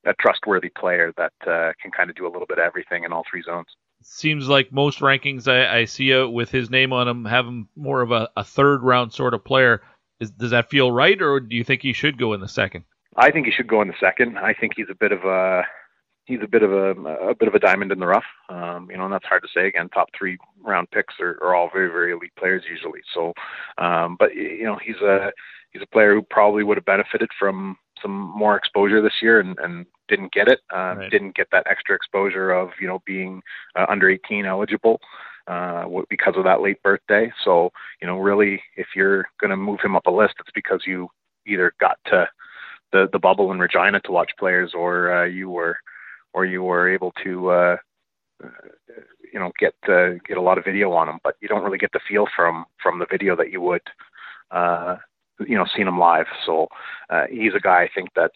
a 0.06 0.14
trustworthy 0.14 0.70
player 0.70 1.12
that 1.16 1.32
uh, 1.46 1.72
can 1.80 1.90
kind 1.90 2.08
of 2.10 2.16
do 2.16 2.26
a 2.26 2.32
little 2.32 2.46
bit 2.46 2.58
of 2.58 2.64
everything 2.64 3.04
in 3.04 3.12
all 3.12 3.22
three 3.30 3.42
zones 3.42 3.68
seems 4.02 4.48
like 4.48 4.72
most 4.72 5.00
rankings 5.00 5.48
I, 5.48 5.80
I 5.80 5.84
see 5.84 6.14
out 6.14 6.32
with 6.32 6.50
his 6.50 6.70
name 6.70 6.92
on 6.92 7.08
him 7.08 7.24
have 7.24 7.46
him 7.46 7.68
more 7.76 8.02
of 8.02 8.12
a, 8.12 8.28
a 8.36 8.44
third 8.44 8.82
round 8.82 9.12
sort 9.12 9.34
of 9.34 9.44
player. 9.44 9.82
Is, 10.20 10.30
does 10.30 10.50
that 10.50 10.68
feel 10.68 10.92
right, 10.92 11.20
or 11.20 11.40
do 11.40 11.56
you 11.56 11.64
think 11.64 11.82
he 11.82 11.92
should 11.92 12.18
go 12.18 12.34
in 12.34 12.40
the 12.40 12.48
second? 12.48 12.84
I 13.16 13.30
think 13.30 13.46
he 13.46 13.52
should 13.52 13.68
go 13.68 13.82
in 13.82 13.88
the 13.88 13.94
second. 13.98 14.38
I 14.38 14.52
think 14.52 14.72
he's 14.76 14.90
a 14.90 14.94
bit 14.94 15.12
of 15.12 15.24
a 15.24 15.64
he's 16.24 16.40
a 16.42 16.48
bit 16.48 16.62
of 16.62 16.72
a 16.72 16.90
a 17.30 17.34
bit 17.34 17.48
of 17.48 17.54
a 17.54 17.58
diamond 17.58 17.92
in 17.92 17.98
the 17.98 18.06
rough. 18.06 18.24
Um, 18.48 18.88
you 18.90 18.96
know, 18.96 19.04
and 19.04 19.12
that's 19.12 19.26
hard 19.26 19.42
to 19.42 19.48
say. 19.54 19.66
Again, 19.66 19.88
top 19.88 20.08
three 20.16 20.38
round 20.62 20.90
picks 20.90 21.14
are, 21.20 21.38
are 21.42 21.54
all 21.54 21.70
very 21.72 21.88
very 21.88 22.12
elite 22.12 22.34
players 22.38 22.62
usually. 22.68 23.00
So, 23.14 23.32
um, 23.78 24.16
but 24.18 24.34
you 24.34 24.64
know, 24.64 24.78
he's 24.84 24.96
a 24.96 25.32
he's 25.72 25.82
a 25.82 25.86
player 25.86 26.14
who 26.14 26.22
probably 26.22 26.64
would 26.64 26.76
have 26.76 26.84
benefited 26.84 27.30
from 27.38 27.76
some 28.02 28.12
more 28.12 28.56
exposure 28.56 29.02
this 29.02 29.20
year 29.20 29.40
and, 29.40 29.58
and 29.58 29.86
didn't 30.10 30.32
get 30.32 30.48
it. 30.48 30.60
Uh, 30.72 30.96
right. 30.96 31.10
Didn't 31.10 31.34
get 31.34 31.48
that 31.52 31.66
extra 31.70 31.94
exposure 31.94 32.50
of 32.50 32.70
you 32.80 32.86
know 32.86 33.00
being 33.06 33.40
uh, 33.76 33.86
under 33.88 34.10
18 34.10 34.44
eligible 34.44 35.00
uh, 35.46 35.86
because 36.10 36.34
of 36.36 36.44
that 36.44 36.60
late 36.60 36.82
birthday. 36.82 37.32
So 37.44 37.70
you 38.02 38.06
know, 38.06 38.18
really, 38.18 38.62
if 38.76 38.88
you're 38.94 39.26
going 39.40 39.50
to 39.50 39.56
move 39.56 39.80
him 39.82 39.96
up 39.96 40.06
a 40.06 40.10
list, 40.10 40.34
it's 40.40 40.50
because 40.54 40.82
you 40.86 41.08
either 41.46 41.72
got 41.80 41.96
to 42.06 42.28
the 42.92 43.08
the 43.12 43.18
bubble 43.18 43.52
in 43.52 43.58
Regina 43.58 44.00
to 44.00 44.12
watch 44.12 44.32
players, 44.38 44.72
or 44.74 45.22
uh, 45.22 45.24
you 45.24 45.48
were 45.48 45.78
or 46.34 46.44
you 46.44 46.62
were 46.62 46.92
able 46.92 47.12
to. 47.24 47.50
Uh, 47.50 47.76
you 49.32 49.38
know, 49.38 49.52
get 49.58 49.74
uh, 49.88 50.18
get 50.26 50.38
a 50.38 50.42
lot 50.42 50.58
of 50.58 50.64
video 50.64 50.92
on 50.92 51.08
him, 51.08 51.18
but 51.22 51.36
you 51.40 51.46
don't 51.46 51.62
really 51.62 51.78
get 51.78 51.92
the 51.92 52.00
feel 52.08 52.26
from 52.34 52.64
from 52.82 52.98
the 52.98 53.06
video 53.08 53.36
that 53.36 53.52
you 53.52 53.60
would 53.60 53.82
uh, 54.50 54.96
you 55.46 55.56
know 55.56 55.66
seen 55.76 55.86
him 55.86 55.98
live. 55.98 56.26
So 56.46 56.68
uh, 57.10 57.24
he's 57.30 57.54
a 57.54 57.60
guy 57.60 57.82
I 57.82 57.90
think 57.94 58.10
that 58.16 58.32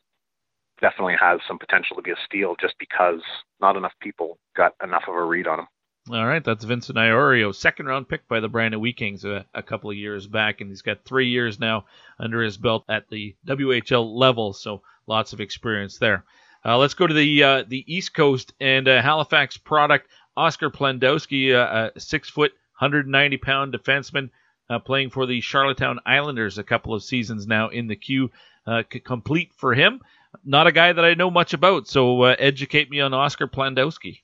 definitely 0.81 1.17
has 1.21 1.41
some 1.47 1.59
potential 1.59 1.97
to 1.97 2.03
be 2.03 2.11
a 2.11 2.17
steal 2.25 2.55
just 2.61 2.75
because 2.79 3.21
not 3.61 3.77
enough 3.77 3.93
people 4.01 4.39
got 4.57 4.75
enough 4.83 5.05
of 5.09 5.15
a 5.15 5.25
read 5.25 5.47
on 5.47 5.61
him. 5.61 5.67
All 6.11 6.27
right, 6.27 6.45
that's 6.45 6.65
Vincent 6.65 6.99
Iorio, 6.99 7.55
second 7.55 7.87
round 7.87 8.09
pick 8.09 8.29
by 8.29 8.41
the 8.41 8.49
Brandon 8.49 8.79
Wheat 8.79 9.01
a, 9.25 9.47
a, 9.55 9.63
couple 9.63 9.91
of 9.91 9.97
years 9.97 10.27
back, 10.27 10.61
and 10.61 10.69
he's 10.69 10.83
got 10.83 11.03
three 11.03 11.29
years 11.29 11.59
now 11.59 11.87
under 12.19 12.43
his 12.43 12.59
belt 12.59 12.85
at 12.91 13.09
the 13.09 13.35
WHL 13.47 14.15
level, 14.15 14.53
so 14.53 14.83
lots 15.07 15.33
of 15.33 15.41
experience 15.41 15.97
there. 15.97 16.25
Uh, 16.63 16.77
let's 16.77 16.93
go 16.93 17.07
to 17.07 17.15
the 17.15 17.43
uh, 17.43 17.65
the 17.67 17.85
East 17.87 18.13
Coast 18.13 18.53
and 18.61 18.87
uh, 18.87 19.01
Halifax 19.01 19.57
product. 19.57 20.09
Oscar 20.37 20.69
Plandowski, 20.69 21.55
uh, 21.55 21.91
a 21.95 22.01
six 22.01 22.29
foot, 22.29 22.53
190 22.79 23.37
pound 23.39 23.73
defenseman, 23.73 24.31
uh, 24.69 24.79
playing 24.79 25.11
for 25.11 25.27
the 25.27 25.41
Charlottetown 25.41 26.01
Islanders 26.05 26.59
a 26.59 26.65
couple 26.65 26.93
of 26.93 27.03
seasons 27.03 27.47
now 27.47 27.69
in 27.69 27.87
the 27.87 27.97
queue. 27.97 28.31
Uh, 28.67 28.83
complete 29.05 29.53
for 29.57 29.75
him. 29.75 30.01
Not 30.45 30.67
a 30.67 30.73
guy 30.73 30.93
that 30.93 31.05
I 31.05 31.15
know 31.15 31.31
much 31.31 31.53
about, 31.53 31.87
so 31.87 32.23
uh, 32.23 32.37
educate 32.39 32.91
me 32.91 33.01
on 33.01 33.15
Oscar 33.15 33.47
Plandowski. 33.47 34.21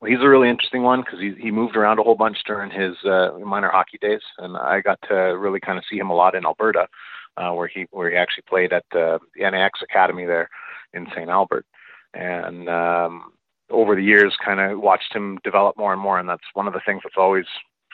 Well, 0.00 0.10
he's 0.10 0.20
a 0.20 0.28
really 0.28 0.48
interesting 0.48 0.82
one 0.82 1.02
because 1.02 1.20
he 1.20 1.32
he 1.40 1.52
moved 1.52 1.76
around 1.76 2.00
a 2.00 2.02
whole 2.02 2.16
bunch 2.16 2.38
during 2.44 2.70
his 2.70 2.96
uh, 3.04 3.38
minor 3.38 3.70
hockey 3.70 3.98
days, 4.00 4.20
and 4.38 4.56
I 4.56 4.80
got 4.80 4.98
to 5.08 5.14
really 5.14 5.60
kind 5.60 5.78
of 5.78 5.84
see 5.88 5.96
him 5.96 6.10
a 6.10 6.14
lot 6.14 6.34
in 6.34 6.44
Alberta, 6.44 6.88
uh, 7.36 7.52
where 7.52 7.68
he 7.68 7.86
where 7.90 8.10
he 8.10 8.16
actually 8.16 8.44
played 8.48 8.72
at 8.72 8.84
uh, 8.92 9.18
the 9.36 9.50
NAX 9.50 9.80
Academy 9.80 10.26
there 10.26 10.48
in 10.92 11.06
St. 11.14 11.28
Albert, 11.28 11.66
and 12.14 12.68
um, 12.68 13.32
over 13.70 13.94
the 13.94 14.02
years, 14.02 14.36
kind 14.44 14.58
of 14.58 14.80
watched 14.80 15.14
him 15.14 15.38
develop 15.44 15.76
more 15.76 15.92
and 15.92 16.02
more, 16.02 16.18
and 16.18 16.28
that's 16.28 16.42
one 16.54 16.66
of 16.66 16.72
the 16.72 16.82
things 16.84 17.02
that's 17.04 17.16
always 17.16 17.46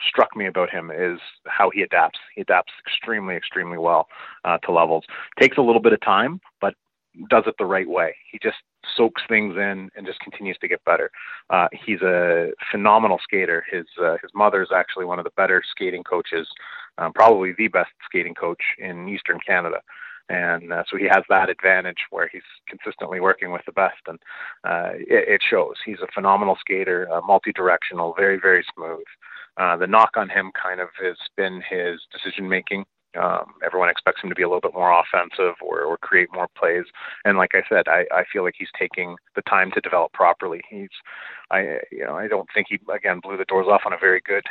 struck 0.07 0.35
me 0.35 0.47
about 0.47 0.69
him 0.69 0.91
is 0.91 1.19
how 1.45 1.69
he 1.69 1.81
adapts. 1.81 2.19
He 2.35 2.41
adapts 2.41 2.71
extremely, 2.87 3.35
extremely 3.35 3.77
well 3.77 4.07
uh, 4.45 4.57
to 4.59 4.71
levels. 4.71 5.03
Takes 5.39 5.57
a 5.57 5.61
little 5.61 5.81
bit 5.81 5.93
of 5.93 6.01
time, 6.01 6.39
but 6.61 6.73
does 7.29 7.43
it 7.47 7.55
the 7.57 7.65
right 7.65 7.87
way. 7.87 8.15
He 8.31 8.39
just 8.41 8.57
soaks 8.95 9.21
things 9.27 9.55
in 9.55 9.89
and 9.95 10.05
just 10.05 10.19
continues 10.19 10.57
to 10.59 10.67
get 10.67 10.83
better. 10.85 11.11
Uh, 11.49 11.67
he's 11.85 12.01
a 12.01 12.51
phenomenal 12.71 13.19
skater. 13.23 13.63
His 13.71 13.85
uh, 14.01 14.17
his 14.21 14.31
mother 14.33 14.61
is 14.61 14.69
actually 14.73 15.05
one 15.05 15.19
of 15.19 15.25
the 15.25 15.31
better 15.35 15.61
skating 15.69 16.03
coaches, 16.03 16.47
um, 16.97 17.13
probably 17.13 17.53
the 17.57 17.67
best 17.67 17.91
skating 18.05 18.35
coach 18.35 18.61
in 18.77 19.07
Eastern 19.09 19.39
Canada. 19.45 19.81
And 20.29 20.71
uh, 20.71 20.83
so 20.89 20.95
he 20.95 21.05
has 21.05 21.23
that 21.29 21.49
advantage 21.49 21.97
where 22.11 22.29
he's 22.31 22.43
consistently 22.67 23.19
working 23.19 23.51
with 23.51 23.63
the 23.65 23.71
best, 23.71 23.97
and 24.05 24.19
uh, 24.63 24.91
it, 24.93 25.27
it 25.27 25.41
shows. 25.49 25.73
He's 25.83 26.01
a 26.03 26.11
phenomenal 26.13 26.55
skater, 26.59 27.07
uh, 27.11 27.21
multi-directional, 27.21 28.13
very, 28.15 28.39
very 28.39 28.63
smooth. 28.75 29.05
Uh, 29.57 29.75
the 29.75 29.87
knock 29.87 30.11
on 30.15 30.29
him 30.29 30.51
kind 30.61 30.79
of 30.79 30.89
has 31.03 31.17
been 31.35 31.63
his 31.67 31.99
decision 32.13 32.47
making. 32.47 32.85
Um, 33.17 33.53
everyone 33.65 33.89
expects 33.89 34.21
him 34.21 34.29
to 34.29 34.35
be 34.35 34.43
a 34.43 34.47
little 34.47 34.61
bit 34.61 34.73
more 34.73 34.91
offensive 34.91 35.55
or, 35.61 35.81
or 35.81 35.97
create 35.97 36.29
more 36.31 36.47
plays. 36.57 36.85
And 37.25 37.37
like 37.37 37.51
I 37.53 37.63
said, 37.67 37.87
I, 37.87 38.05
I 38.13 38.23
feel 38.31 38.43
like 38.43 38.55
he's 38.57 38.69
taking 38.77 39.15
the 39.35 39.41
time 39.43 39.71
to 39.73 39.81
develop 39.81 40.13
properly. 40.13 40.61
He's, 40.69 40.89
I, 41.49 41.79
you 41.91 42.05
know, 42.05 42.15
I 42.15 42.27
don't 42.27 42.47
think 42.53 42.67
he 42.69 42.79
again 42.93 43.19
blew 43.21 43.37
the 43.37 43.45
doors 43.45 43.67
off 43.67 43.81
on 43.85 43.93
a 43.93 43.97
very 43.97 44.21
good 44.25 44.43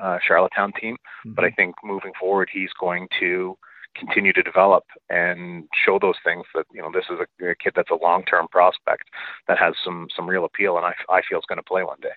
uh, 0.00 0.18
Charlottetown 0.26 0.72
team, 0.80 0.94
mm-hmm. 0.94 1.34
but 1.34 1.44
I 1.44 1.50
think 1.50 1.76
moving 1.84 2.12
forward 2.18 2.48
he's 2.52 2.70
going 2.78 3.08
to 3.20 3.56
continue 3.96 4.32
to 4.32 4.42
develop 4.42 4.84
and 5.08 5.64
show 5.84 5.98
those 6.00 6.14
things 6.24 6.44
that 6.54 6.64
you 6.72 6.80
know 6.80 6.90
this 6.92 7.06
is 7.10 7.18
a, 7.18 7.50
a 7.50 7.54
kid 7.56 7.72
that's 7.74 7.90
a 7.90 7.98
long-term 8.02 8.46
prospect 8.50 9.04
that 9.48 9.58
has 9.58 9.74
some 9.84 10.08
some 10.14 10.28
real 10.28 10.44
appeal, 10.44 10.76
and 10.76 10.86
I, 10.86 10.94
I 11.08 11.22
feel 11.28 11.38
is 11.38 11.44
going 11.48 11.58
to 11.58 11.62
play 11.62 11.82
one 11.82 11.98
day 12.00 12.14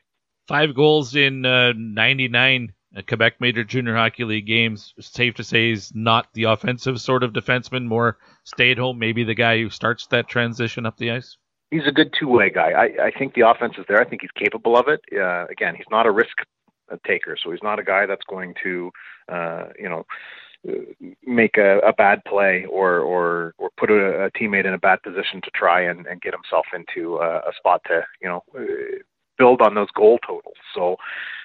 five 0.48 0.76
goals 0.76 1.16
in 1.16 1.46
uh, 1.46 1.74
99 1.76 2.70
uh, 2.70 2.74
Quebec 3.08 3.40
Major 3.40 3.64
Junior 3.64 3.96
Hockey 3.96 4.24
League 4.24 4.46
games. 4.46 4.94
Safe 5.00 5.34
to 5.36 5.44
say 5.44 5.70
he's 5.70 5.94
not 5.96 6.28
the 6.34 6.44
offensive 6.44 7.02
sort 7.02 7.24
of 7.24 7.34
defenseman, 7.34 7.86
more 7.86 8.18
stay 8.44 8.72
at 8.72 8.78
home, 8.78 9.00
maybe 9.00 9.24
the 9.24 9.34
guy 9.34 9.60
who 9.60 9.70
starts 9.70 10.08
that 10.08 10.28
transition 10.28 10.86
up 10.86 10.98
the 10.98 11.12
ice. 11.12 11.38
He's 11.72 11.88
a 11.88 11.92
good 11.92 12.14
two 12.18 12.28
way 12.28 12.52
guy. 12.52 12.72
I, 12.72 13.06
I 13.06 13.12
think 13.18 13.34
the 13.34 13.50
offense 13.50 13.74
is 13.80 13.86
there. 13.88 14.00
I 14.00 14.08
think 14.08 14.22
he's 14.22 14.32
capable 14.32 14.78
of 14.78 14.88
it. 14.88 15.02
Uh, 15.12 15.46
again, 15.48 15.76
he's 15.76 15.90
not 15.90 16.06
a 16.06 16.12
risk 16.12 16.38
taker, 17.06 17.36
so 17.42 17.52
he's 17.52 17.64
not 17.64 17.80
a 17.80 17.84
guy 17.84 18.06
that's 18.06 18.26
going 18.30 18.54
to, 18.64 18.92
uh, 19.32 19.66
you 19.80 19.90
know, 19.90 20.06
make 21.26 21.58
a, 21.58 21.80
a 21.80 21.94
bad 21.94 22.24
play 22.26 22.66
or 22.70 23.00
or 23.00 23.54
or 23.58 23.70
put 23.78 23.90
a, 23.90 24.26
a 24.26 24.32
teammate 24.32 24.66
in 24.66 24.74
a 24.74 24.78
bad 24.78 25.02
position 25.04 25.42
to 25.42 25.52
try 25.54 25.82
and, 25.82 26.06
and 26.06 26.22
get 26.22 26.34
himself 26.34 26.66
into 26.74 27.18
a, 27.18 27.40
a 27.40 27.52
spot 27.58 27.82
to 27.88 28.02
you 28.22 28.30
know 28.30 28.44
build 29.38 29.62
on 29.62 29.76
those 29.76 29.92
goal 29.92 30.20
totals. 30.26 30.58
So 30.76 30.98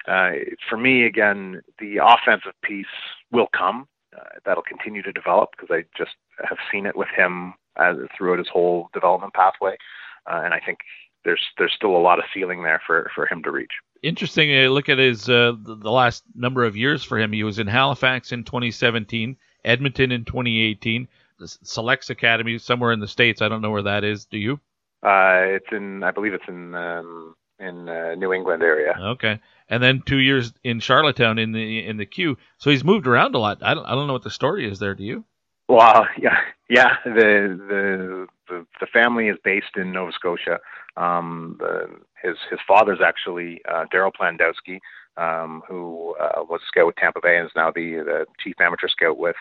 uh, 0.07 0.31
for 0.69 0.77
me, 0.77 1.05
again, 1.05 1.61
the 1.79 1.97
offensive 2.03 2.53
piece 2.63 2.85
will 3.31 3.47
come. 3.55 3.87
Uh, 4.15 4.23
that'll 4.45 4.63
continue 4.63 5.01
to 5.03 5.11
develop 5.11 5.49
because 5.51 5.69
I 5.71 5.85
just 5.97 6.15
have 6.47 6.57
seen 6.71 6.85
it 6.85 6.95
with 6.95 7.09
him 7.15 7.53
as, 7.77 7.97
throughout 8.17 8.39
his 8.39 8.47
whole 8.47 8.89
development 8.93 9.33
pathway, 9.33 9.77
uh, 10.25 10.41
and 10.43 10.53
I 10.53 10.59
think 10.59 10.79
there's 11.23 11.45
there's 11.57 11.73
still 11.75 11.95
a 11.95 11.99
lot 11.99 12.17
of 12.17 12.25
ceiling 12.33 12.63
there 12.63 12.81
for 12.85 13.11
for 13.13 13.27
him 13.27 13.43
to 13.43 13.51
reach. 13.51 13.71
Interesting. 14.01 14.49
Uh, 14.49 14.69
look 14.69 14.89
at 14.89 14.97
his 14.97 15.29
uh, 15.29 15.53
the 15.61 15.91
last 15.91 16.23
number 16.33 16.63
of 16.63 16.75
years 16.75 17.03
for 17.03 17.19
him. 17.19 17.31
He 17.31 17.43
was 17.43 17.59
in 17.59 17.67
Halifax 17.67 18.31
in 18.31 18.43
2017, 18.43 19.37
Edmonton 19.65 20.11
in 20.11 20.25
2018, 20.25 21.07
the 21.37 21.47
Selects 21.63 22.09
Academy 22.09 22.57
somewhere 22.57 22.91
in 22.91 22.99
the 22.99 23.07
states. 23.07 23.41
I 23.41 23.49
don't 23.49 23.61
know 23.61 23.71
where 23.71 23.83
that 23.83 24.03
is. 24.03 24.25
Do 24.25 24.37
you? 24.37 24.59
Uh, 25.03 25.55
it's 25.55 25.71
in 25.71 26.03
I 26.03 26.11
believe 26.11 26.33
it's 26.33 26.47
in 26.47 26.73
um, 26.75 27.35
in 27.59 27.89
uh, 27.89 28.15
New 28.15 28.33
England 28.33 28.63
area. 28.63 28.93
Okay, 28.99 29.39
and 29.69 29.83
then 29.83 30.01
two 30.05 30.17
years 30.17 30.53
in 30.63 30.79
Charlottetown 30.79 31.37
in 31.37 31.51
the 31.51 31.85
in 31.85 31.97
the 31.97 32.05
queue. 32.05 32.37
So 32.57 32.69
he's 32.69 32.83
moved 32.83 33.07
around 33.07 33.35
a 33.35 33.39
lot. 33.39 33.59
I 33.61 33.73
don't 33.73 33.85
I 33.85 33.95
don't 33.95 34.07
know 34.07 34.13
what 34.13 34.23
the 34.23 34.31
story 34.31 34.69
is 34.69 34.79
there. 34.79 34.95
Do 34.95 35.03
you? 35.03 35.25
Well, 35.67 36.07
yeah, 36.21 36.37
yeah. 36.69 36.95
The 37.05 37.59
the 37.69 38.27
the, 38.47 38.65
the 38.79 38.87
family 38.87 39.27
is 39.27 39.37
based 39.43 39.77
in 39.77 39.91
Nova 39.91 40.11
Scotia. 40.11 40.59
Um, 40.97 41.57
the, 41.59 41.87
his 42.21 42.35
his 42.49 42.59
father's 42.67 42.99
actually 43.03 43.61
uh, 43.69 43.85
Darryl 43.93 44.11
Plandowski, 44.11 44.79
um, 45.17 45.61
who 45.67 46.15
uh, 46.19 46.43
was 46.43 46.61
a 46.63 46.67
scout 46.67 46.87
with 46.87 46.95
Tampa 46.95 47.19
Bay 47.21 47.37
and 47.37 47.45
is 47.45 47.51
now 47.55 47.71
the 47.71 48.03
the 48.03 48.25
chief 48.43 48.55
amateur 48.59 48.87
scout 48.87 49.17
with 49.17 49.37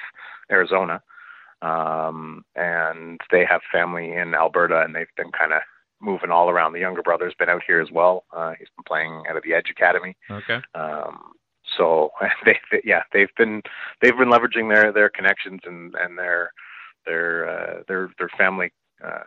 Arizona. 0.51 1.03
Um, 1.61 2.45
and 2.55 3.21
they 3.33 3.45
have 3.45 3.63
family 3.73 4.13
in 4.13 4.35
Alberta, 4.35 4.83
and 4.83 4.95
they've 4.95 5.07
been 5.17 5.33
kind 5.33 5.53
of 5.53 5.63
moving 6.01 6.31
all 6.31 6.51
around. 6.51 6.73
The 6.73 6.81
younger 6.81 7.03
brother's 7.03 7.35
been 7.39 7.49
out 7.49 7.63
here 7.67 7.81
as 7.81 7.91
well. 7.91 8.25
Uh, 8.33 8.53
he's 8.59 8.69
been 8.77 8.85
playing 8.87 9.25
out 9.29 9.37
of 9.37 9.43
the 9.43 9.55
Edge 9.55 9.71
Academy. 9.71 10.17
Okay. 10.31 10.61
Um, 10.75 11.33
so 11.77 12.11
they, 12.45 12.59
they, 12.71 12.83
yeah, 12.85 13.03
they've 13.13 13.35
been 13.37 13.63
they've 14.03 14.17
been 14.17 14.31
leveraging 14.31 14.73
their 14.73 14.93
their 14.93 15.11
connections 15.11 15.61
and 15.65 15.95
and 15.95 16.19
their 16.19 16.53
their 17.07 17.49
uh, 17.49 17.83
their 17.89 18.11
their 18.19 18.31
family 18.37 18.73
uh, 19.05 19.25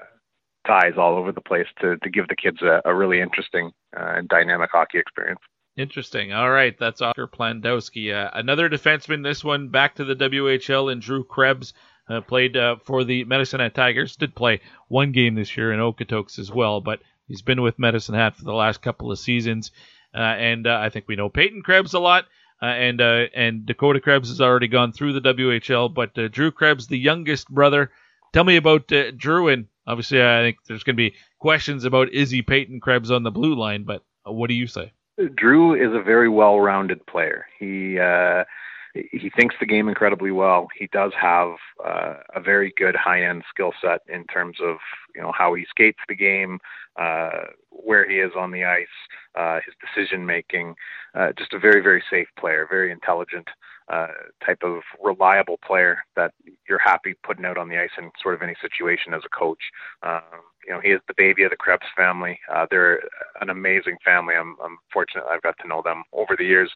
ties 0.66 0.94
all 0.98 1.18
over 1.18 1.32
the 1.32 1.42
place 1.42 1.68
to 1.82 1.98
to 1.98 2.10
give 2.10 2.28
the 2.28 2.36
kids 2.36 2.62
a, 2.62 2.82
a 2.86 2.96
really 2.96 3.22
interesting 3.22 3.72
uh, 3.98 4.14
and 4.18 4.28
dynamic 4.28 4.70
hockey 4.72 5.00
experience. 5.00 5.40
Interesting. 5.78 6.34
All 6.34 6.52
right, 6.52 6.78
that's 6.78 7.02
Oscar 7.02 7.28
Plandowski. 7.28 8.14
Uh, 8.14 8.30
another 8.34 8.70
defenseman. 8.70 9.24
This 9.24 9.44
one 9.44 9.70
back 9.70 9.96
to 9.96 10.04
the 10.04 10.16
WHL 10.16 10.92
and 10.92 11.02
Drew 11.02 11.24
Krebs. 11.24 11.74
Uh, 12.10 12.20
played 12.20 12.58
uh, 12.58 12.76
for 12.84 13.04
the 13.04 13.24
Medicine 13.24 13.60
Hat 13.60 13.74
Tigers. 13.74 14.16
Did 14.16 14.36
play 14.36 14.60
one 14.88 15.12
game 15.12 15.36
this 15.36 15.56
year 15.56 15.72
in 15.72 15.80
Okotoks 15.80 16.40
as 16.40 16.52
well, 16.52 16.82
but 16.82 17.00
he's 17.28 17.42
been 17.42 17.62
with 17.62 17.80
Medicine 17.80 18.16
Hat 18.16 18.36
for 18.36 18.44
the 18.44 18.54
last 18.54 18.82
couple 18.82 19.12
of 19.12 19.20
seasons. 19.20 19.72
Uh, 20.14 20.18
and 20.18 20.68
uh, 20.68 20.78
I 20.82 20.90
think 20.90 21.08
we 21.08 21.16
know 21.16 21.30
Peyton 21.30 21.62
Krebs 21.62 21.94
a 21.94 22.00
lot. 22.00 22.26
Uh, 22.62 22.66
and 22.66 23.02
uh, 23.02 23.26
and 23.34 23.66
Dakota 23.66 24.00
Krebs 24.00 24.30
has 24.30 24.40
already 24.40 24.68
gone 24.68 24.92
through 24.92 25.14
the 25.14 25.34
WHL, 25.34 25.92
but 25.92 26.14
Drew 26.32 26.52
Krebs, 26.52 26.88
the 26.88 26.98
youngest 26.98 27.50
brother. 27.50 27.92
Tell 28.34 28.44
me 28.44 28.56
about 28.56 28.92
Drew, 29.18 29.48
and 29.48 29.66
obviously 29.88 30.22
I 30.22 30.42
think 30.42 30.58
there's 30.68 30.84
going 30.84 30.96
to 30.96 31.10
be 31.10 31.16
questions 31.40 31.86
about 31.86 32.14
Izzy 32.14 32.44
Peyton 32.44 32.80
Krebs 32.80 33.10
on 33.10 33.24
the 33.24 33.32
blue 33.32 33.56
line, 33.56 33.84
but 33.84 34.04
what 34.26 34.48
do 34.48 34.54
you 34.54 34.68
say? 34.68 34.94
Drew 35.36 35.74
is 35.74 35.94
a 35.94 36.04
very 36.04 36.30
well-rounded 36.30 37.06
player. 37.08 37.48
He 37.60 37.98
he 38.94 39.32
thinks 39.36 39.56
the 39.60 39.66
game 39.66 39.88
incredibly 39.88 40.32
well. 40.32 40.68
He 40.78 40.88
does 40.88 41.12
have 41.20 41.56
uh, 41.84 42.16
a 42.36 42.42
very 42.42 42.74
good 42.78 42.96
high-end 42.96 43.44
skill 43.50 43.72
set 43.82 44.02
in 44.08 44.26
terms 44.26 44.58
of 44.62 44.78
you 45.16 45.22
know 45.22 45.32
how 45.38 45.54
he 45.54 45.66
skates 45.70 46.00
the 46.08 46.16
game, 46.16 46.60
uh, 47.00 47.48
where 47.70 48.10
he 48.10 48.18
is 48.18 48.32
on 48.38 48.52
the 48.52 48.66
ice, 48.66 48.88
uh, 49.36 49.60
his 49.66 49.76
decision 49.80 50.26
making. 50.26 50.76
Uh, 51.16 51.32
just 51.38 51.54
a 51.54 51.60
very 51.60 51.82
very 51.82 52.04
safe 52.10 52.28
player, 52.38 52.68
very 52.70 52.92
intelligent 52.92 53.48
uh, 53.92 54.08
type 54.46 54.64
of 54.64 54.82
reliable 55.04 55.60
player 55.66 56.00
that 56.16 56.34
you're 56.68 56.80
happy 56.80 57.14
putting 57.24 57.46
out 57.46 57.58
on 57.58 57.70
the 57.70 57.78
ice 57.78 57.90
in 57.98 58.12
sort 58.22 58.36
of 58.36 58.42
any 58.42 58.56
situation 58.62 59.14
as 59.14 59.22
a 59.26 59.38
coach. 59.38 59.62
Um, 60.04 60.42
you 60.68 60.74
know, 60.74 60.80
he 60.82 60.90
is 60.90 61.02
the 61.08 61.14
baby 61.18 61.44
of 61.44 61.50
the 61.50 61.58
Krebs 61.58 61.86
family. 61.96 62.40
Uh, 62.54 62.66
they're 62.70 63.02
an 63.42 63.50
amazing 63.50 63.98
family. 64.04 64.36
I'm, 64.36 64.56
I'm 64.64 64.78
fortunate 64.92 65.26
I've 65.30 65.42
got 65.42 65.58
to 65.62 65.68
know 65.68 65.82
them 65.84 66.04
over 66.14 66.36
the 66.38 66.46
years. 66.46 66.72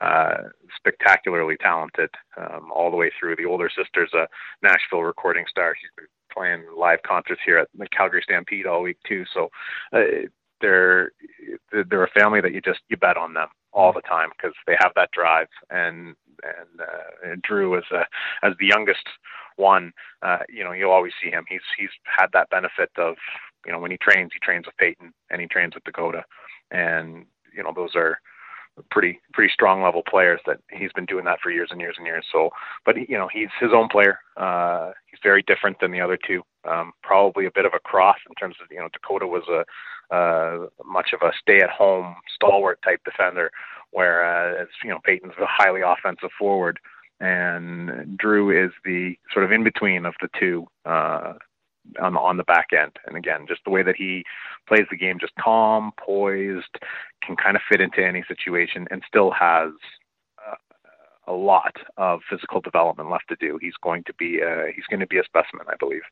Uh, 0.00 0.48
spectacularly 0.76 1.56
talented, 1.56 2.10
um, 2.36 2.70
all 2.74 2.90
the 2.90 2.96
way 2.96 3.10
through. 3.18 3.36
The 3.36 3.46
older 3.46 3.70
sister's 3.74 4.12
a 4.14 4.26
Nashville 4.62 5.02
recording 5.02 5.44
star. 5.48 5.74
She's 5.80 5.90
been 5.96 6.06
playing 6.32 6.64
live 6.76 7.02
concerts 7.02 7.40
here 7.44 7.58
at 7.58 7.68
the 7.76 7.86
Calgary 7.88 8.22
Stampede 8.24 8.66
all 8.66 8.82
week 8.82 8.98
too. 9.06 9.24
So 9.34 9.48
uh, 9.92 10.28
they're 10.60 11.12
they're 11.72 12.04
a 12.04 12.10
family 12.10 12.40
that 12.40 12.52
you 12.52 12.60
just 12.60 12.80
you 12.88 12.96
bet 12.96 13.16
on 13.16 13.34
them 13.34 13.48
all 13.72 13.92
the 13.92 14.02
time 14.02 14.30
because 14.36 14.54
they 14.66 14.76
have 14.78 14.92
that 14.96 15.10
drive 15.12 15.48
and 15.70 16.14
and, 16.42 16.80
uh, 16.80 17.30
and 17.30 17.42
Drew 17.42 17.76
as 17.76 17.84
a, 17.92 18.06
as 18.42 18.54
the 18.58 18.66
youngest 18.66 19.06
one, 19.56 19.92
uh, 20.22 20.38
you 20.48 20.64
know, 20.64 20.72
you'll 20.72 20.90
always 20.90 21.12
see 21.22 21.30
him. 21.30 21.44
He's 21.48 21.60
he's 21.76 21.90
had 22.04 22.28
that 22.32 22.48
benefit 22.50 22.90
of 22.96 23.16
you 23.66 23.72
know 23.72 23.78
when 23.78 23.90
he 23.90 23.98
trains, 23.98 24.30
he 24.32 24.38
trains 24.38 24.66
with 24.66 24.76
Peyton 24.76 25.12
and 25.30 25.40
he 25.40 25.46
trains 25.46 25.74
with 25.74 25.84
Dakota, 25.84 26.24
and 26.70 27.26
you 27.54 27.62
know 27.62 27.72
those 27.74 27.94
are 27.94 28.20
pretty 28.90 29.20
pretty 29.32 29.52
strong 29.52 29.82
level 29.82 30.02
players 30.08 30.40
that 30.46 30.58
he's 30.70 30.92
been 30.92 31.06
doing 31.06 31.24
that 31.24 31.40
for 31.40 31.50
years 31.50 31.68
and 31.70 31.80
years 31.80 31.96
and 31.98 32.06
years. 32.06 32.24
So, 32.32 32.50
but 32.84 32.96
you 32.96 33.16
know 33.16 33.28
he's 33.32 33.48
his 33.60 33.70
own 33.74 33.88
player. 33.88 34.18
Uh, 34.36 34.92
he's 35.10 35.20
very 35.22 35.42
different 35.42 35.80
than 35.80 35.92
the 35.92 36.00
other 36.00 36.18
two. 36.26 36.42
Um, 36.68 36.92
probably 37.02 37.46
a 37.46 37.50
bit 37.54 37.64
of 37.64 37.72
a 37.74 37.80
cross 37.80 38.18
in 38.28 38.34
terms 38.34 38.56
of 38.62 38.68
you 38.70 38.78
know 38.78 38.88
Dakota 38.92 39.26
was 39.26 39.44
a 39.48 39.64
uh, 40.14 40.66
much 40.84 41.10
of 41.12 41.20
a 41.22 41.32
stay-at-home 41.40 42.16
stalwart 42.34 42.80
type 42.82 43.00
defender, 43.04 43.50
whereas 43.90 44.68
you 44.82 44.90
know 44.90 44.98
Peyton's 45.04 45.34
a 45.40 45.46
highly 45.46 45.80
offensive 45.82 46.30
forward, 46.38 46.78
and 47.20 48.18
Drew 48.18 48.50
is 48.50 48.72
the 48.84 49.16
sort 49.32 49.44
of 49.44 49.52
in 49.52 49.64
between 49.64 50.06
of 50.06 50.14
the 50.20 50.28
two 50.38 50.66
uh, 50.84 51.34
on 52.00 52.14
the 52.14 52.20
on 52.20 52.36
the 52.36 52.44
back 52.44 52.68
end. 52.72 52.92
And 53.06 53.16
again, 53.16 53.46
just 53.48 53.62
the 53.64 53.70
way 53.70 53.82
that 53.82 53.96
he 53.96 54.24
plays 54.66 54.86
the 54.90 54.96
game, 54.96 55.18
just 55.20 55.34
calm, 55.36 55.92
poised, 55.98 56.78
can 57.22 57.36
kind 57.36 57.56
of 57.56 57.62
fit 57.68 57.80
into 57.80 58.04
any 58.04 58.24
situation, 58.28 58.86
and 58.90 59.02
still 59.06 59.30
has 59.30 59.70
uh, 60.46 60.56
a 61.26 61.32
lot 61.32 61.76
of 61.96 62.20
physical 62.28 62.60
development 62.60 63.10
left 63.10 63.28
to 63.28 63.36
do. 63.36 63.58
He's 63.60 63.76
going 63.82 64.04
to 64.04 64.14
be 64.14 64.40
uh, 64.42 64.66
he's 64.74 64.86
going 64.88 65.00
to 65.00 65.06
be 65.06 65.18
a 65.18 65.24
specimen, 65.24 65.66
I 65.68 65.76
believe. 65.78 66.02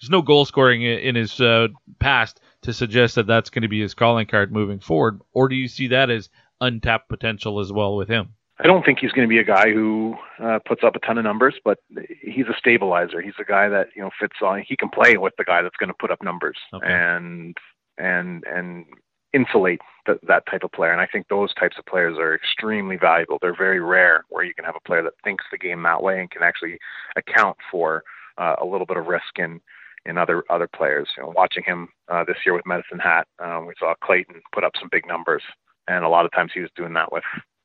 There's 0.00 0.10
no 0.10 0.22
goal 0.22 0.44
scoring 0.44 0.82
in 0.82 1.14
his 1.14 1.40
uh, 1.40 1.68
past 1.98 2.40
to 2.62 2.72
suggest 2.72 3.14
that 3.14 3.26
that's 3.26 3.50
going 3.50 3.62
to 3.62 3.68
be 3.68 3.80
his 3.80 3.94
calling 3.94 4.26
card 4.26 4.52
moving 4.52 4.80
forward, 4.80 5.20
or 5.32 5.48
do 5.48 5.54
you 5.54 5.68
see 5.68 5.88
that 5.88 6.10
as 6.10 6.28
untapped 6.60 7.08
potential 7.08 7.60
as 7.60 7.72
well 7.72 7.96
with 7.96 8.08
him? 8.08 8.34
I 8.64 8.66
don't 8.66 8.82
think 8.82 8.98
he's 8.98 9.12
going 9.12 9.28
to 9.28 9.30
be 9.32 9.40
a 9.40 9.44
guy 9.44 9.70
who 9.70 10.14
uh, 10.42 10.58
puts 10.66 10.82
up 10.82 10.96
a 10.96 10.98
ton 11.00 11.18
of 11.18 11.24
numbers, 11.24 11.54
but 11.64 11.78
he's 12.22 12.46
a 12.46 12.56
stabilizer. 12.58 13.20
He's 13.20 13.34
a 13.38 13.44
guy 13.44 13.68
that 13.68 13.88
you 13.94 14.00
know 14.00 14.10
fits 14.18 14.36
on. 14.40 14.64
He 14.66 14.74
can 14.74 14.88
play 14.88 15.18
with 15.18 15.34
the 15.36 15.44
guy 15.44 15.60
that's 15.60 15.76
going 15.76 15.88
to 15.88 15.94
put 16.00 16.10
up 16.10 16.22
numbers 16.22 16.56
okay. 16.72 16.86
and 16.90 17.54
and 17.98 18.42
and 18.44 18.86
insulate 19.34 19.80
th- 20.06 20.18
that 20.26 20.46
type 20.50 20.62
of 20.64 20.72
player. 20.72 20.92
And 20.92 21.00
I 21.00 21.06
think 21.06 21.28
those 21.28 21.52
types 21.54 21.76
of 21.78 21.84
players 21.84 22.16
are 22.18 22.34
extremely 22.34 22.96
valuable. 22.96 23.36
They're 23.38 23.54
very 23.54 23.80
rare 23.80 24.24
where 24.30 24.44
you 24.44 24.54
can 24.54 24.64
have 24.64 24.76
a 24.76 24.88
player 24.88 25.02
that 25.02 25.12
thinks 25.22 25.44
the 25.52 25.58
game 25.58 25.82
that 25.82 26.02
way 26.02 26.18
and 26.18 26.30
can 26.30 26.42
actually 26.42 26.78
account 27.16 27.58
for 27.70 28.02
uh, 28.38 28.54
a 28.62 28.64
little 28.64 28.86
bit 28.86 28.96
of 28.96 29.06
risk 29.06 29.38
in 29.38 29.60
in 30.06 30.16
other 30.16 30.42
other 30.48 30.68
players. 30.74 31.08
You 31.18 31.24
know, 31.24 31.34
watching 31.36 31.64
him 31.64 31.88
uh, 32.08 32.24
this 32.24 32.38
year 32.46 32.54
with 32.54 32.64
Medicine 32.64 32.98
Hat, 32.98 33.26
um, 33.40 33.66
we 33.66 33.74
saw 33.78 33.92
Clayton 34.02 34.40
put 34.54 34.64
up 34.64 34.72
some 34.80 34.88
big 34.90 35.06
numbers, 35.06 35.42
and 35.86 36.02
a 36.02 36.08
lot 36.08 36.24
of 36.24 36.32
times 36.32 36.52
he 36.54 36.60
was 36.60 36.70
doing 36.74 36.94
that 36.94 37.12
with 37.12 37.24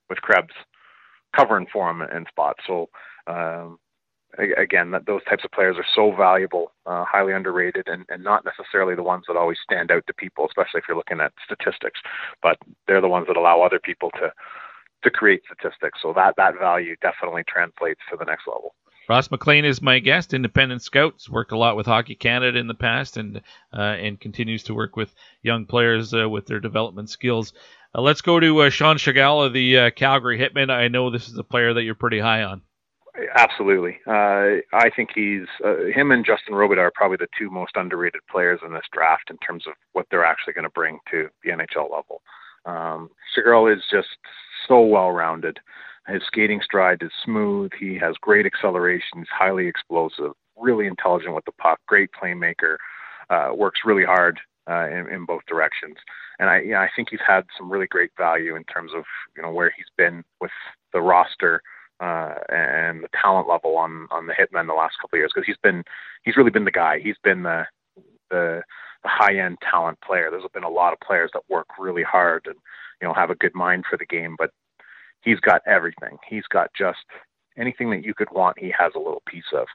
with 0.10 0.20
Krebs 0.22 0.54
covering 1.36 1.68
for 1.72 1.90
him 1.90 2.02
in 2.02 2.26
spots. 2.30 2.62
So 2.68 2.90
um, 3.28 3.80
again, 4.38 4.92
that 4.92 5.06
those 5.06 5.24
types 5.26 5.44
of 5.44 5.52
players 5.52 5.78
are 5.78 5.86
so 5.96 6.16
valuable, 6.16 6.72
uh, 6.86 7.04
highly 7.06 7.34
underrated, 7.34 7.88
and, 7.88 8.06
and 8.10 8.24
not 8.24 8.46
necessarily 8.46 8.96
the 8.96 9.04
ones 9.04 9.26
that 9.28 9.38
always 9.38 9.58
stand 9.64 9.92
out 9.92 10.06
to 10.08 10.14
people, 10.14 10.46
especially 10.46 10.80
if 10.80 10.86
you're 10.88 10.98
looking 10.98 11.20
at 11.20 11.34
statistics. 11.44 12.00
But 12.42 12.58
they're 12.88 13.02
the 13.02 13.08
ones 13.08 13.28
that 13.28 13.38
allow 13.38 13.62
other 13.62 13.80
people 13.80 14.12
to 14.12 14.32
to 15.02 15.10
create 15.10 15.42
statistics. 15.46 16.00
So 16.02 16.12
that 16.14 16.34
that 16.38 16.60
value 16.60 16.96
definitely 17.02 17.44
translates 17.48 18.02
to 18.12 18.18
the 18.18 18.26
next 18.26 18.48
level. 18.48 18.76
Ross 19.10 19.32
MacLean 19.32 19.66
is 19.66 19.82
my 19.82 19.98
guest, 19.98 20.36
independent 20.36 20.84
scouts, 20.84 21.28
worked 21.28 21.52
a 21.52 21.58
lot 21.58 21.76
with 21.76 21.88
Hockey 21.88 22.14
Canada 22.14 22.60
in 22.60 22.68
the 22.68 22.76
past 22.76 23.18
and 23.18 23.42
uh, 23.74 23.82
and 23.82 24.20
continues 24.20 24.64
to 24.66 24.76
work 24.76 24.96
with 24.96 25.16
young 25.42 25.66
players 25.66 26.14
uh, 26.14 26.30
with 26.30 26.46
their 26.46 26.60
development 26.60 27.10
skills. 27.10 27.54
Uh, 27.96 28.02
let's 28.02 28.22
go 28.22 28.40
to 28.40 28.62
uh, 28.62 28.70
Sean 28.70 28.98
Tschigerl 28.98 29.48
of 29.48 29.54
the 29.54 29.80
uh, 29.80 29.90
Calgary 29.90 30.38
Hitmen. 30.38 30.70
I 30.70 30.90
know 30.90 31.10
this 31.10 31.28
is 31.28 31.40
a 31.40 31.44
player 31.44 31.74
that 31.74 31.82
you're 31.82 31.96
pretty 31.96 32.20
high 32.20 32.44
on. 32.44 32.62
Absolutely. 33.36 33.98
Uh, 34.06 34.62
I 34.72 34.92
think 34.96 35.10
he's 35.16 35.48
him 35.94 36.12
and 36.12 36.24
Justin 36.24 36.54
Robitaille 36.54 36.78
are 36.78 36.92
probably 36.94 37.18
the 37.18 37.28
two 37.38 37.50
most 37.50 37.72
underrated 37.76 38.22
players 38.32 38.60
in 38.64 38.74
this 38.74 38.86
draft 38.94 39.32
in 39.32 39.38
terms 39.40 39.66
of 39.66 39.74
what 39.94 40.06
they're 40.12 40.24
actually 40.24 40.54
going 40.54 40.66
to 40.66 40.70
bring 40.70 41.00
to 41.10 41.30
the 41.44 41.50
NHL 41.50 41.92
level. 41.92 42.22
Um, 42.66 43.10
Tschigerl 43.36 43.76
is 43.76 43.82
just 43.92 44.08
so 44.68 44.82
well 44.82 45.12
rounded. 45.12 45.60
His 46.12 46.24
skating 46.26 46.62
stride 46.64 47.02
is 47.02 47.12
smooth. 47.24 47.72
He 47.80 47.96
has 47.98 48.16
great 48.22 48.46
acceleration. 48.46 49.20
He's 49.20 49.28
highly 49.32 49.68
explosive, 49.68 50.32
really 50.58 50.88
intelligent 50.88 51.36
with 51.36 51.46
the 51.46 51.52
puck, 51.54 51.80
great 51.88 52.10
playmaker, 52.12 52.78
uh, 53.30 53.50
works 53.56 53.82
really 53.86 54.06
hard 54.06 54.40
uh, 54.70 54.88
in, 54.88 55.10
in 55.10 55.26
both 55.26 55.42
directions. 55.48 55.98
And 56.40 56.50
I, 56.50 56.58
I 56.78 56.90
think 56.96 57.10
he's 57.10 57.20
had 57.26 57.46
some 57.58 57.72
really 57.72 57.88
great 57.88 58.12
value 58.18 58.56
in 58.56 58.64
terms 58.66 58.92
of 58.96 59.04
you 59.36 59.44
know 59.44 59.52
where 59.52 59.72
he's 59.76 59.90
been 59.98 60.24
with 60.40 60.52
the 60.94 61.02
roster 61.02 61.62
uh, 62.00 62.36
and 62.50 63.04
the 63.04 63.10
talent 63.22 63.48
level 63.48 63.78
on 63.78 64.08
on 64.12 64.28
the 64.28 64.34
Hitmen 64.34 64.68
the 64.68 64.74
last 64.74 64.96
couple 65.02 65.18
of 65.18 65.20
years 65.20 65.32
because 65.34 65.46
he's 65.46 65.58
been 65.62 65.84
he's 66.24 66.38
really 66.38 66.52
been 66.52 66.66
the 66.66 66.72
guy. 66.72 67.00
He's 67.00 67.18
been 67.24 67.44
the 67.44 67.66
the, 68.30 68.62
the 69.04 69.10
high 69.10 69.38
end 69.38 69.58
talent 69.70 70.00
player. 70.02 70.30
There's 70.32 70.44
been 70.54 70.64
a 70.64 70.70
lot 70.70 70.94
of 70.94 71.00
players 71.00 71.32
that 71.34 71.44
work 71.50 71.68
really 71.78 72.04
hard 72.04 72.44
and 72.46 72.56
you 73.02 73.08
know 73.08 73.14
have 73.14 73.30
a 73.30 73.36
good 73.36 73.56
mind 73.56 73.86
for 73.90 73.98
the 73.98 74.06
game, 74.06 74.36
but 74.38 74.52
he's 75.22 75.40
got 75.40 75.62
everything. 75.66 76.18
He's 76.28 76.48
got 76.50 76.72
just 76.78 77.00
anything 77.58 77.90
that 77.92 78.04
you 78.04 78.14
could 78.14 78.32
want. 78.32 78.60
He 78.60 78.74
has 78.78 78.94
a 78.96 79.00
little 79.00 79.24
piece 79.26 79.52
of. 79.54 79.68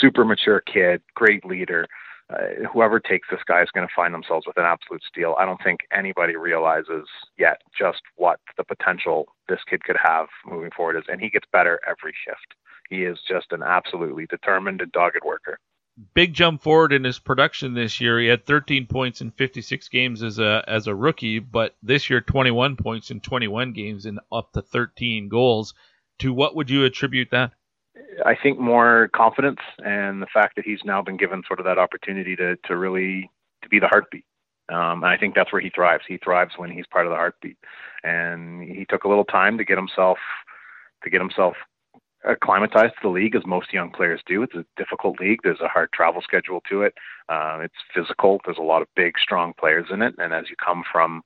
Super 0.00 0.24
mature 0.24 0.60
kid, 0.60 1.02
great 1.14 1.44
leader. 1.44 1.86
Uh, 2.32 2.66
whoever 2.72 3.00
takes 3.00 3.26
this 3.30 3.40
guy 3.46 3.60
is 3.60 3.70
going 3.74 3.86
to 3.86 3.92
find 3.94 4.14
themselves 4.14 4.46
with 4.46 4.56
an 4.56 4.64
absolute 4.64 5.02
steal. 5.02 5.34
I 5.38 5.44
don't 5.44 5.60
think 5.64 5.80
anybody 5.92 6.36
realizes 6.36 7.08
yet 7.38 7.60
just 7.76 8.02
what 8.16 8.38
the 8.56 8.62
potential 8.62 9.26
this 9.48 9.58
kid 9.68 9.82
could 9.82 9.96
have 10.02 10.26
moving 10.46 10.70
forward 10.76 10.96
is, 10.96 11.04
and 11.08 11.20
he 11.20 11.28
gets 11.28 11.46
better 11.52 11.80
every 11.88 12.14
shift. 12.24 12.54
He 12.88 13.02
is 13.02 13.18
just 13.26 13.46
an 13.50 13.62
absolutely 13.62 14.26
determined 14.26 14.80
and 14.80 14.92
dogged 14.92 15.24
worker. 15.24 15.58
Big 16.14 16.32
jump 16.32 16.62
forward 16.62 16.92
in 16.92 17.04
his 17.04 17.18
production 17.18 17.74
this 17.74 18.00
year. 18.00 18.18
He 18.20 18.28
had 18.28 18.46
13 18.46 18.86
points 18.86 19.20
in 19.20 19.30
56 19.32 19.88
games 19.88 20.22
as 20.22 20.38
a 20.38 20.64
as 20.66 20.86
a 20.86 20.94
rookie, 20.94 21.38
but 21.38 21.76
this 21.82 22.08
year 22.08 22.20
21 22.20 22.76
points 22.76 23.10
in 23.10 23.20
21 23.20 23.72
games 23.72 24.06
and 24.06 24.20
up 24.32 24.52
to 24.52 24.62
13 24.62 25.28
goals. 25.28 25.74
To 26.20 26.32
what 26.32 26.54
would 26.56 26.70
you 26.70 26.84
attribute 26.84 27.30
that? 27.30 27.52
I 28.24 28.34
think 28.34 28.58
more 28.58 29.08
confidence 29.14 29.60
and 29.84 30.22
the 30.22 30.26
fact 30.32 30.56
that 30.56 30.64
he's 30.64 30.80
now 30.84 31.02
been 31.02 31.16
given 31.16 31.42
sort 31.46 31.60
of 31.60 31.66
that 31.66 31.78
opportunity 31.78 32.36
to 32.36 32.56
to 32.64 32.76
really 32.76 33.30
to 33.62 33.68
be 33.68 33.78
the 33.78 33.88
heartbeat. 33.88 34.24
Um, 34.70 35.02
and 35.02 35.06
I 35.06 35.16
think 35.16 35.34
that's 35.34 35.52
where 35.52 35.60
he 35.60 35.70
thrives. 35.70 36.04
He 36.06 36.18
thrives 36.18 36.52
when 36.56 36.70
he's 36.70 36.86
part 36.86 37.06
of 37.06 37.10
the 37.10 37.16
heartbeat. 37.16 37.56
And 38.04 38.62
he 38.62 38.86
took 38.88 39.04
a 39.04 39.08
little 39.08 39.24
time 39.24 39.58
to 39.58 39.64
get 39.64 39.76
himself 39.76 40.18
to 41.02 41.10
get 41.10 41.20
himself 41.20 41.56
acclimatized 42.28 42.94
to 42.94 43.00
the 43.02 43.08
league, 43.08 43.34
as 43.34 43.42
most 43.46 43.72
young 43.72 43.90
players 43.90 44.20
do. 44.26 44.42
It's 44.42 44.54
a 44.54 44.64
difficult 44.76 45.20
league. 45.20 45.40
There's 45.42 45.60
a 45.60 45.68
hard 45.68 45.90
travel 45.92 46.22
schedule 46.22 46.62
to 46.68 46.82
it. 46.82 46.94
Uh, 47.28 47.60
it's 47.62 47.74
physical. 47.94 48.40
There's 48.44 48.58
a 48.58 48.62
lot 48.62 48.82
of 48.82 48.88
big, 48.94 49.14
strong 49.18 49.52
players 49.58 49.86
in 49.90 50.02
it. 50.02 50.14
And 50.18 50.32
as 50.32 50.50
you 50.50 50.56
come 50.62 50.82
from 50.90 51.22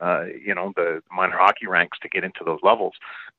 uh, 0.00 0.24
you 0.44 0.54
know 0.54 0.72
the 0.76 1.00
minor 1.10 1.36
hockey 1.36 1.66
ranks 1.66 1.98
to 2.02 2.08
get 2.08 2.24
into 2.24 2.40
those 2.44 2.60
levels. 2.62 2.94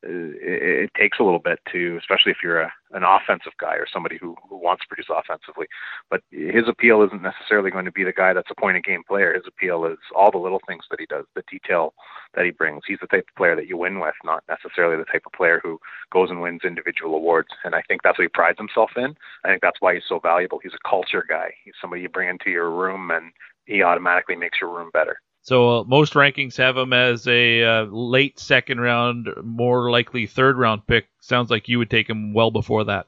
Uh, 0.05 0.35
it, 0.41 0.83
it 0.83 0.91
takes 0.97 1.19
a 1.19 1.23
little 1.23 1.39
bit 1.39 1.59
to, 1.71 1.97
especially 1.99 2.31
if 2.31 2.37
you're 2.43 2.61
a, 2.61 2.71
an 2.91 3.03
offensive 3.03 3.53
guy 3.59 3.75
or 3.75 3.85
somebody 3.91 4.17
who, 4.19 4.35
who 4.49 4.57
wants 4.57 4.81
to 4.83 4.87
produce 4.87 5.07
offensively. 5.09 5.67
But 6.09 6.21
his 6.31 6.67
appeal 6.67 7.03
isn't 7.03 7.21
necessarily 7.21 7.71
going 7.71 7.85
to 7.85 7.91
be 7.91 8.03
the 8.03 8.13
guy 8.13 8.33
that's 8.33 8.51
a 8.51 8.59
point 8.59 8.77
of 8.77 8.83
game 8.83 9.03
player. 9.07 9.33
His 9.33 9.47
appeal 9.47 9.85
is 9.85 9.97
all 10.15 10.31
the 10.31 10.37
little 10.37 10.61
things 10.67 10.83
that 10.89 10.99
he 10.99 11.05
does, 11.05 11.25
the 11.35 11.43
detail 11.49 11.93
that 12.35 12.45
he 12.45 12.51
brings. 12.51 12.83
He's 12.87 12.99
the 13.01 13.07
type 13.07 13.25
of 13.29 13.35
player 13.35 13.55
that 13.55 13.67
you 13.67 13.77
win 13.77 13.99
with, 13.99 14.15
not 14.23 14.43
necessarily 14.49 14.97
the 14.97 15.11
type 15.11 15.23
of 15.25 15.33
player 15.33 15.59
who 15.63 15.79
goes 16.11 16.29
and 16.29 16.41
wins 16.41 16.61
individual 16.63 17.15
awards. 17.15 17.49
And 17.63 17.75
I 17.75 17.81
think 17.87 18.01
that's 18.03 18.17
what 18.17 18.23
he 18.23 18.29
prides 18.29 18.57
himself 18.57 18.91
in. 18.97 19.15
I 19.43 19.49
think 19.49 19.61
that's 19.61 19.81
why 19.81 19.93
he's 19.93 20.03
so 20.07 20.19
valuable. 20.19 20.59
He's 20.61 20.73
a 20.73 20.89
culture 20.89 21.25
guy. 21.27 21.53
He's 21.63 21.73
somebody 21.81 22.01
you 22.01 22.09
bring 22.09 22.29
into 22.29 22.49
your 22.49 22.69
room 22.69 23.11
and 23.11 23.31
he 23.65 23.83
automatically 23.83 24.35
makes 24.35 24.59
your 24.59 24.75
room 24.75 24.89
better. 24.93 25.21
So 25.41 25.79
uh, 25.79 25.83
most 25.85 26.13
rankings 26.13 26.57
have 26.57 26.77
him 26.77 26.93
as 26.93 27.27
a 27.27 27.63
uh, 27.63 27.83
late 27.85 28.39
second 28.39 28.79
round, 28.81 29.29
more 29.43 29.89
likely 29.89 30.27
third 30.27 30.57
round 30.57 30.85
pick. 30.85 31.07
Sounds 31.21 31.49
like 31.49 31.67
you 31.67 31.77
would 31.77 31.89
take 31.89 32.09
him 32.09 32.33
well 32.33 32.51
before 32.51 32.83
that. 32.85 33.07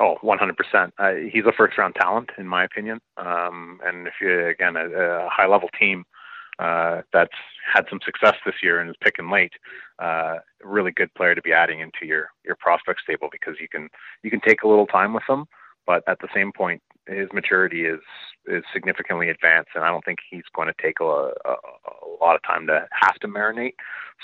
Oh, 0.00 0.16
100%. 0.22 0.92
Uh, 0.98 1.12
he's 1.30 1.44
a 1.46 1.52
first 1.52 1.78
round 1.78 1.94
talent, 1.94 2.30
in 2.38 2.48
my 2.48 2.64
opinion. 2.64 3.00
Um, 3.18 3.80
and 3.84 4.08
if 4.08 4.14
you, 4.20 4.46
again, 4.48 4.76
a, 4.76 4.88
a 4.88 5.28
high 5.28 5.46
level 5.46 5.68
team 5.78 6.04
uh, 6.58 7.02
that's 7.12 7.34
had 7.72 7.84
some 7.88 8.00
success 8.04 8.34
this 8.44 8.56
year 8.62 8.80
and 8.80 8.90
is 8.90 8.96
picking 9.00 9.30
late, 9.30 9.52
uh, 10.00 10.36
really 10.64 10.90
good 10.90 11.12
player 11.14 11.34
to 11.34 11.42
be 11.42 11.52
adding 11.52 11.80
into 11.80 12.04
your, 12.04 12.28
your 12.44 12.56
prospect 12.56 13.00
stable 13.02 13.28
because 13.30 13.54
you 13.60 13.68
can, 13.68 13.88
you 14.22 14.30
can 14.30 14.40
take 14.40 14.62
a 14.62 14.68
little 14.68 14.86
time 14.86 15.12
with 15.12 15.24
them, 15.28 15.44
but 15.86 16.02
at 16.08 16.18
the 16.20 16.28
same 16.34 16.50
point, 16.52 16.82
his 17.08 17.28
maturity 17.32 17.84
is 17.84 18.00
is 18.46 18.62
significantly 18.72 19.28
advanced, 19.28 19.70
and 19.74 19.84
I 19.84 19.88
don't 19.88 20.04
think 20.04 20.18
he's 20.30 20.44
going 20.54 20.68
to 20.68 20.82
take 20.82 21.00
a, 21.00 21.04
a, 21.04 21.50
a 21.50 22.08
lot 22.20 22.36
of 22.36 22.42
time 22.44 22.66
to 22.68 22.86
have 22.92 23.16
to 23.16 23.28
marinate. 23.28 23.74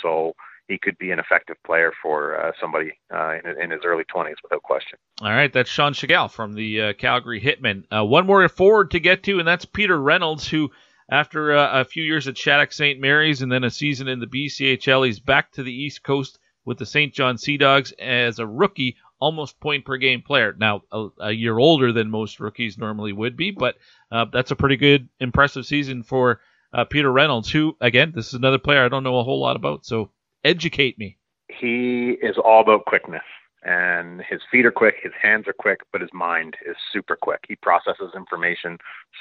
So 0.01 0.35
he 0.69 0.79
could 0.79 0.97
be 0.99 1.11
an 1.11 1.19
effective 1.19 1.57
player 1.67 1.93
for 2.01 2.41
uh, 2.41 2.53
somebody 2.61 2.93
uh, 3.13 3.35
in, 3.45 3.63
in, 3.63 3.71
his 3.71 3.81
early 3.85 4.05
20s 4.05 4.37
without 4.43 4.63
question. 4.63 4.99
All 5.21 5.31
right, 5.31 5.53
that's 5.53 5.71
Sean 5.71 5.93
Tschigerl 5.93 6.31
from 6.31 6.55
the 6.55 6.81
uh, 6.81 6.93
Calgary 6.95 7.41
Hitmen. 7.41 7.85
Uh, 7.95 8.05
one 8.05 8.27
more 8.27 8.49
forward 8.49 8.93
to 8.93 9.01
get 9.01 9.25
to, 9.25 9.39
and 9.39 9.47
that's 9.47 9.65
Peter 9.65 10.01
Reynolds, 10.01 10.49
who, 10.49 10.71
after 11.11 11.57
uh, 11.57 11.81
a 11.81 11.85
few 11.85 12.03
years 12.03 12.29
at 12.29 12.39
Shattuck 12.39 12.73
St. 12.73 13.01
Mary's 13.01 13.43
and 13.43 13.51
then 13.51 13.65
a 13.65 13.71
season 13.71 14.09
in 14.09 14.21
the 14.21 14.27
BCHL, 14.27 15.07
he's 15.07 15.21
back 15.21 15.53
to 15.53 15.63
the 15.63 15.75
East 15.75 16.03
Coast 16.03 16.39
with 16.65 16.79
the 16.79 16.87
St. 16.87 17.13
John 17.13 17.39
Sea 17.39 17.57
Dogs 17.57 17.93
as 17.99 18.39
a 18.39 18.47
rookie 18.47 18.97
almost 19.23 19.61
point 19.61 19.85
per 19.85 19.97
game 19.97 20.21
player. 20.21 20.55
Now, 20.59 20.83
a, 20.91 21.09
a 21.21 21.31
year 21.31 21.57
older 21.57 21.93
than 21.93 22.11
most 22.11 22.41
rookies 22.41 22.77
normally 22.77 23.13
would 23.13 23.37
be, 23.37 23.53
but 23.53 23.77
uh, 24.11 24.27
that's 24.33 24.51
a 24.51 24.57
pretty 24.57 24.77
good, 24.77 25.09
impressive 25.21 25.65
season 25.65 26.03
for 26.03 26.41
uh, 26.73 26.85
Peter 26.85 27.13
Reynolds, 27.13 27.49
who, 27.49 27.77
again, 27.81 28.13
this 28.15 28.29
is 28.29 28.35
another 28.35 28.59
player 28.59 28.85
I 28.85 28.89
don't 28.89 29.05
know 29.05 29.19
a 29.19 29.25
whole 29.25 29.41
lot 29.41 29.55
about, 29.55 29.87
so 29.87 30.11
educate 30.43 30.99
me. 30.99 31.19
He 31.49 32.17
is 32.21 32.37
all 32.37 32.63
about 32.63 32.85
quickness. 32.87 33.23
And 33.65 34.23
his 34.29 34.41
feet 34.51 34.67
are 34.67 34.73
quick, 34.73 34.97
his 35.01 35.13
hands 35.23 35.47
are 35.47 35.53
quick, 35.53 35.83
but 35.93 36.01
his 36.01 36.11
mind 36.13 36.57
is 36.69 36.75
super 36.93 37.15
quick. 37.15 37.45
He 37.47 37.55
processes 37.55 38.11
information 38.17 38.77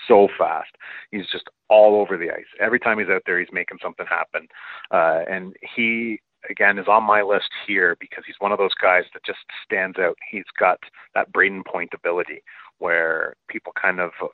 so 0.08 0.30
fast. 0.36 0.72
He's 1.12 1.28
just 1.32 1.48
all 1.70 2.02
over 2.02 2.18
the 2.18 2.32
ice. 2.32 2.50
Every 2.60 2.80
time 2.80 2.98
he's 2.98 3.10
out 3.10 3.22
there, 3.28 3.40
he's 3.40 3.54
making 3.54 3.78
something 3.84 4.08
happen. 4.08 4.48
Uh, 4.90 5.20
and 5.30 5.56
he 5.76 6.22
again 6.50 6.78
is 6.78 6.88
on 6.88 7.04
my 7.04 7.22
list 7.22 7.50
here 7.68 7.96
because 8.00 8.24
he's 8.26 8.40
one 8.40 8.52
of 8.52 8.58
those 8.58 8.74
guys 8.82 9.04
that 9.14 9.24
just 9.26 9.40
stands 9.66 9.98
out. 10.00 10.18
He's 10.30 10.46
got 10.60 10.80
that 11.16 11.32
Brayden 11.32 11.66
Point 11.66 11.92
ability 11.94 12.44
where 12.80 13.36
people 13.48 13.72
kind 13.80 14.00
of 14.00 14.10
uh, 14.24 14.28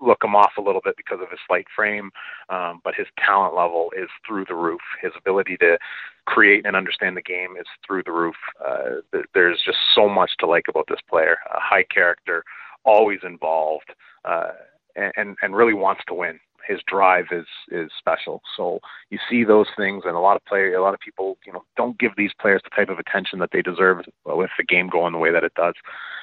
look 0.00 0.22
him 0.22 0.36
off 0.36 0.52
a 0.56 0.62
little 0.62 0.80
bit 0.82 0.96
because 0.96 1.18
of 1.20 1.28
his 1.28 1.40
slight 1.48 1.66
frame, 1.74 2.10
um, 2.48 2.80
but 2.84 2.94
his 2.94 3.08
talent 3.18 3.52
level 3.54 3.90
is 3.96 4.08
through 4.26 4.44
the 4.48 4.54
roof. 4.54 4.80
His 5.02 5.10
ability 5.18 5.56
to 5.56 5.76
create 6.26 6.64
and 6.64 6.76
understand 6.76 7.16
the 7.16 7.22
game 7.22 7.56
is 7.58 7.66
through 7.84 8.04
the 8.04 8.12
roof. 8.12 8.36
Uh, 8.64 9.00
there's 9.34 9.60
just 9.66 9.78
so 9.92 10.08
much 10.08 10.30
to 10.38 10.46
like 10.46 10.66
about 10.68 10.86
this 10.88 11.00
player. 11.08 11.38
A 11.52 11.58
high 11.60 11.84
character, 11.92 12.44
always 12.84 13.18
involved, 13.24 13.90
uh, 14.24 14.52
and 14.94 15.36
and 15.42 15.56
really 15.56 15.74
wants 15.74 16.02
to 16.06 16.14
win 16.14 16.38
his 16.70 16.80
drive 16.86 17.26
is 17.32 17.46
is 17.70 17.90
special. 17.98 18.42
So 18.56 18.80
you 19.10 19.18
see 19.28 19.44
those 19.44 19.66
things, 19.76 20.04
and 20.06 20.14
a 20.16 20.20
lot 20.20 20.36
of 20.36 20.44
player, 20.44 20.74
a 20.74 20.82
lot 20.82 20.94
of 20.94 21.00
people, 21.00 21.36
you 21.44 21.52
know, 21.52 21.64
don't 21.76 21.98
give 21.98 22.12
these 22.16 22.32
players 22.40 22.62
the 22.62 22.74
type 22.74 22.88
of 22.88 22.98
attention 22.98 23.40
that 23.40 23.50
they 23.52 23.62
deserve 23.62 23.98
with 24.24 24.50
the 24.56 24.64
game 24.64 24.88
going 24.88 25.12
the 25.12 25.18
way 25.18 25.32
that 25.32 25.44
it 25.44 25.54
does. 25.54 25.74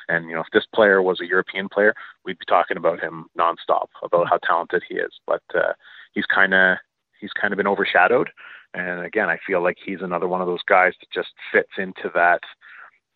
And 0.07 0.29
you 0.29 0.35
know, 0.35 0.41
if 0.41 0.47
this 0.53 0.65
player 0.73 1.01
was 1.01 1.19
a 1.19 1.27
European 1.27 1.67
player, 1.67 1.93
we'd 2.23 2.39
be 2.39 2.45
talking 2.45 2.77
about 2.77 3.01
him 3.01 3.25
nonstop 3.37 3.87
about 4.03 4.29
how 4.29 4.37
talented 4.37 4.83
he 4.87 4.95
is. 4.95 5.11
But 5.27 5.43
uh, 5.53 5.73
he's 6.13 6.25
kind 6.25 6.53
of 6.53 6.77
he's 7.19 7.33
kind 7.39 7.53
of 7.53 7.57
been 7.57 7.67
overshadowed. 7.67 8.29
And 8.73 9.01
again, 9.05 9.29
I 9.29 9.37
feel 9.45 9.61
like 9.61 9.77
he's 9.83 10.01
another 10.01 10.27
one 10.27 10.41
of 10.41 10.47
those 10.47 10.63
guys 10.67 10.93
that 10.99 11.11
just 11.13 11.29
fits 11.51 11.71
into 11.77 12.09
that 12.13 12.41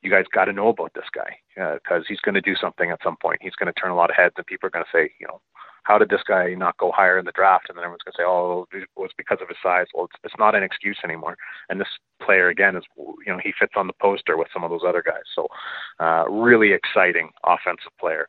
you 0.02 0.10
guys 0.10 0.26
got 0.34 0.46
to 0.46 0.54
know 0.54 0.70
about 0.70 0.94
this 0.96 1.06
guy 1.14 1.38
because 1.56 2.02
uh, 2.02 2.08
he's 2.08 2.20
going 2.22 2.36
to 2.36 2.42
do 2.42 2.56
something 2.56 2.90
at 2.90 3.00
some 3.04 3.16
point. 3.22 3.40
He's 3.42 3.56
going 3.56 3.72
to 3.72 3.80
turn 3.80 3.92
a 3.92 3.96
lot 3.96 4.10
of 4.10 4.16
heads, 4.16 4.34
and 4.38 4.46
people 4.46 4.68
are 4.68 4.72
going 4.72 4.86
to 4.86 4.98
say, 4.98 5.12
you 5.20 5.28
know, 5.28 5.42
how 5.84 5.98
did 5.98 6.10
this 6.10 6.22
guy 6.28 6.54
not 6.54 6.78
go 6.78 6.92
higher 6.92 7.18
in 7.18 7.26
the 7.26 7.32
draft? 7.32 7.66
And 7.68 7.78
then 7.78 7.84
everyone's 7.84 8.04
going 8.04 8.14
to 8.14 8.18
say, 8.18 8.26
oh, 8.26 8.68
it 8.72 8.88
was 8.96 9.12
because 9.18 9.40
of 9.42 9.48
his 9.48 9.58
size. 9.64 9.88
Well, 9.94 10.06
it's, 10.06 10.16
it's 10.24 10.36
not 10.38 10.56
an 10.56 10.64
excuse 10.64 11.00
anymore. 11.04 11.38
And 11.70 11.80
this 11.82 11.88
player, 12.24 12.50
again, 12.50 12.76
is, 12.76 12.84
you 12.98 13.34
know, 13.34 13.40
he 13.44 13.52
fits 13.60 13.74
on 13.76 13.88
the 13.88 13.94
poster 14.02 14.38
with 14.38 14.48
some 14.54 14.64
of 14.64 14.70
those 14.70 14.84
other 14.88 15.04
guys. 15.04 15.24
So, 15.36 15.48
uh, 16.00 16.30
really 16.30 16.72
exciting 16.74 17.30
offensive 17.44 17.92
player. 18.00 18.28